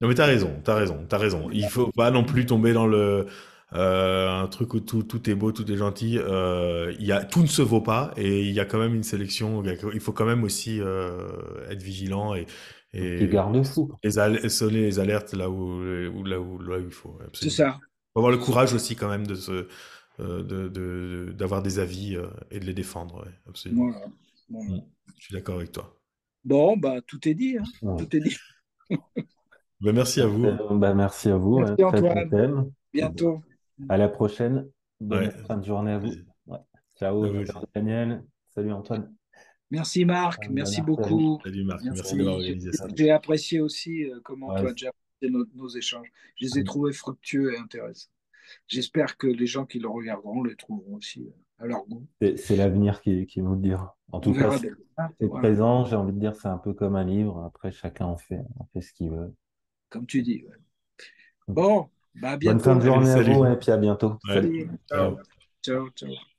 Non 0.00 0.08
mais 0.08 0.14
t'as 0.14 0.26
raison, 0.26 0.60
t'as 0.64 0.74
raison, 0.74 1.04
t'as 1.08 1.18
raison. 1.18 1.50
Il 1.50 1.66
faut 1.68 1.90
pas 1.90 2.10
non 2.10 2.24
plus 2.24 2.46
tomber 2.46 2.72
dans 2.72 2.86
le 2.86 3.26
euh, 3.74 4.30
un 4.30 4.46
truc 4.46 4.72
où 4.74 4.80
tout, 4.80 5.02
tout 5.02 5.28
est 5.28 5.34
beau, 5.34 5.50
tout 5.52 5.70
est 5.70 5.76
gentil. 5.76 6.18
Euh, 6.18 6.94
il 7.00 7.06
y 7.06 7.12
a, 7.12 7.24
tout 7.24 7.42
ne 7.42 7.46
se 7.48 7.62
vaut 7.62 7.80
pas 7.80 8.12
et 8.16 8.42
il 8.42 8.52
y 8.52 8.60
a 8.60 8.64
quand 8.64 8.78
même 8.78 8.94
une 8.94 9.02
sélection. 9.02 9.62
Il 9.92 10.00
faut 10.00 10.12
quand 10.12 10.24
même 10.24 10.44
aussi 10.44 10.80
euh, 10.80 11.28
être 11.68 11.82
vigilant 11.82 12.34
et, 12.36 12.46
et 12.92 13.18
Des 13.18 13.28
garde-fous. 13.28 13.90
les 14.04 14.18
al- 14.20 14.48
sonner 14.50 14.82
les 14.82 14.98
alertes 15.00 15.32
là 15.34 15.50
où, 15.50 15.82
où- 15.82 16.24
là 16.24 16.40
où, 16.40 16.58
là 16.62 16.78
où 16.78 16.84
il 16.84 16.90
faut. 16.92 17.18
C'est 17.34 17.50
ça. 17.50 17.78
Faut 18.14 18.20
avoir 18.20 18.30
le 18.32 18.38
courage 18.38 18.72
aussi 18.74 18.94
quand 18.96 19.08
même 19.08 19.26
de 19.26 19.34
se 19.34 19.66
de, 20.20 20.68
de- 20.68 21.32
d'avoir 21.36 21.62
des 21.62 21.78
avis 21.78 22.16
et 22.50 22.60
de 22.60 22.64
les 22.64 22.74
défendre. 22.74 23.24
ouais, 23.24 23.32
absolument. 23.48 23.90
Voilà. 23.90 24.06
Voilà. 24.48 24.70
Mm. 24.76 24.82
Je 25.18 25.24
suis 25.24 25.34
d'accord 25.34 25.56
avec 25.56 25.72
toi. 25.72 25.94
Bon, 26.44 26.76
bah, 26.76 27.00
tout 27.06 27.28
est 27.28 27.34
dit. 27.34 27.56
hein. 27.58 27.64
Ouais. 27.82 28.04
Tout 28.04 28.16
est 28.16 28.20
dit. 28.20 28.36
Ben, 29.80 29.92
merci 29.94 30.20
à 30.20 30.26
vous. 30.26 30.44
Euh, 30.44 30.56
bah, 30.76 30.94
merci 30.94 31.28
à 31.28 31.36
vous. 31.36 31.58
Merci, 31.60 31.82
ouais, 31.84 31.88
très 31.90 32.00
bon 32.00 32.08
Antoine. 32.10 32.30
thème. 32.30 32.70
Bientôt. 32.92 33.42
À 33.88 33.96
la 33.96 34.08
prochaine. 34.08 34.68
Bonne 35.00 35.26
Ouais. 35.26 35.30
fin 35.30 35.56
de 35.56 35.64
journée 35.64 35.92
à 35.92 35.98
vous. 35.98 36.12
Ouais. 36.46 36.58
Ciao, 36.98 37.24
À 37.24 37.28
vous. 37.30 37.44
Daniel. 37.74 38.24
Salut 38.54 38.72
Antoine. 38.72 39.14
Merci 39.70 40.04
Marc, 40.06 40.48
merci 40.48 40.54
merci 40.54 40.80
à 40.80 40.84
vous. 40.84 40.96
beaucoup. 40.96 41.40
Salut 41.44 41.64
Marc, 41.64 41.82
merci, 41.84 42.00
Merci. 42.00 42.16
d'avoir 42.16 42.34
organisé 42.36 42.72
ça. 42.72 42.86
J'ai 42.96 43.10
apprécié 43.10 43.60
aussi 43.60 44.04
euh, 44.10 44.18
comment 44.24 44.48
Ouais, 44.48 44.74
tu 44.74 44.86
as 44.86 44.88
apprécié 44.88 45.30
nos, 45.30 45.44
nos 45.54 45.68
échanges. 45.68 46.10
Je 46.36 46.46
les 46.46 46.58
ai 46.58 46.64
trouvés 46.64 46.92
fructueux 46.94 47.52
et 47.54 47.58
intéressants. 47.58 48.08
J'espère 48.66 49.18
que 49.18 49.26
les 49.26 49.46
gens 49.46 49.66
qui 49.66 49.78
le 49.78 49.88
regarderont 49.88 50.42
les 50.42 50.56
trouveront 50.56 50.96
aussi 50.96 51.26
euh, 51.26 51.64
à 51.64 51.66
leur 51.66 51.84
goût. 51.86 52.06
C'est 52.36 52.56
l'avenir 52.56 53.02
qui, 53.02 53.26
qui 53.26 53.42
nous 53.42 53.54
le 53.54 53.60
dira. 53.60 53.96
En 54.10 54.16
On 54.18 54.20
tout 54.22 54.32
cas, 54.32 54.52
c'est 54.52 54.62
bien. 54.62 54.74
hein. 54.96 55.08
c'est 55.20 55.26
Voilà. 55.26 55.42
présent. 55.42 55.84
J'ai 55.84 55.96
envie 55.96 56.14
de 56.14 56.18
dire, 56.18 56.34
c'est 56.34 56.48
un 56.48 56.56
peu 56.58 56.72
comme 56.72 56.96
un 56.96 57.04
livre. 57.04 57.44
Après, 57.44 57.70
chacun 57.70 58.06
en 58.06 58.16
fait, 58.16 58.40
en 58.58 58.64
fait 58.72 58.80
ce 58.80 58.92
qu'il 58.94 59.10
veut. 59.10 59.34
Comme 59.90 60.06
tu 60.06 60.22
dis. 60.22 60.44
ouais. 60.44 60.56
Bon, 61.48 61.90
bah 62.14 62.30
à 62.32 62.36
Bonne 62.42 62.60
fin 62.60 62.74
bientôt. 62.74 62.76
de 62.76 62.84
journée 62.84 63.10
à 63.10 63.14
Salut, 63.16 63.34
vous 63.34 63.44
et 63.44 63.56
puis 63.56 63.70
à 63.70 63.76
bientôt. 63.76 64.18
Ouais. 64.28 64.34
Salut. 64.34 64.70
Ciao. 64.88 65.18
Ciao, 65.62 65.90
ciao. 65.90 66.37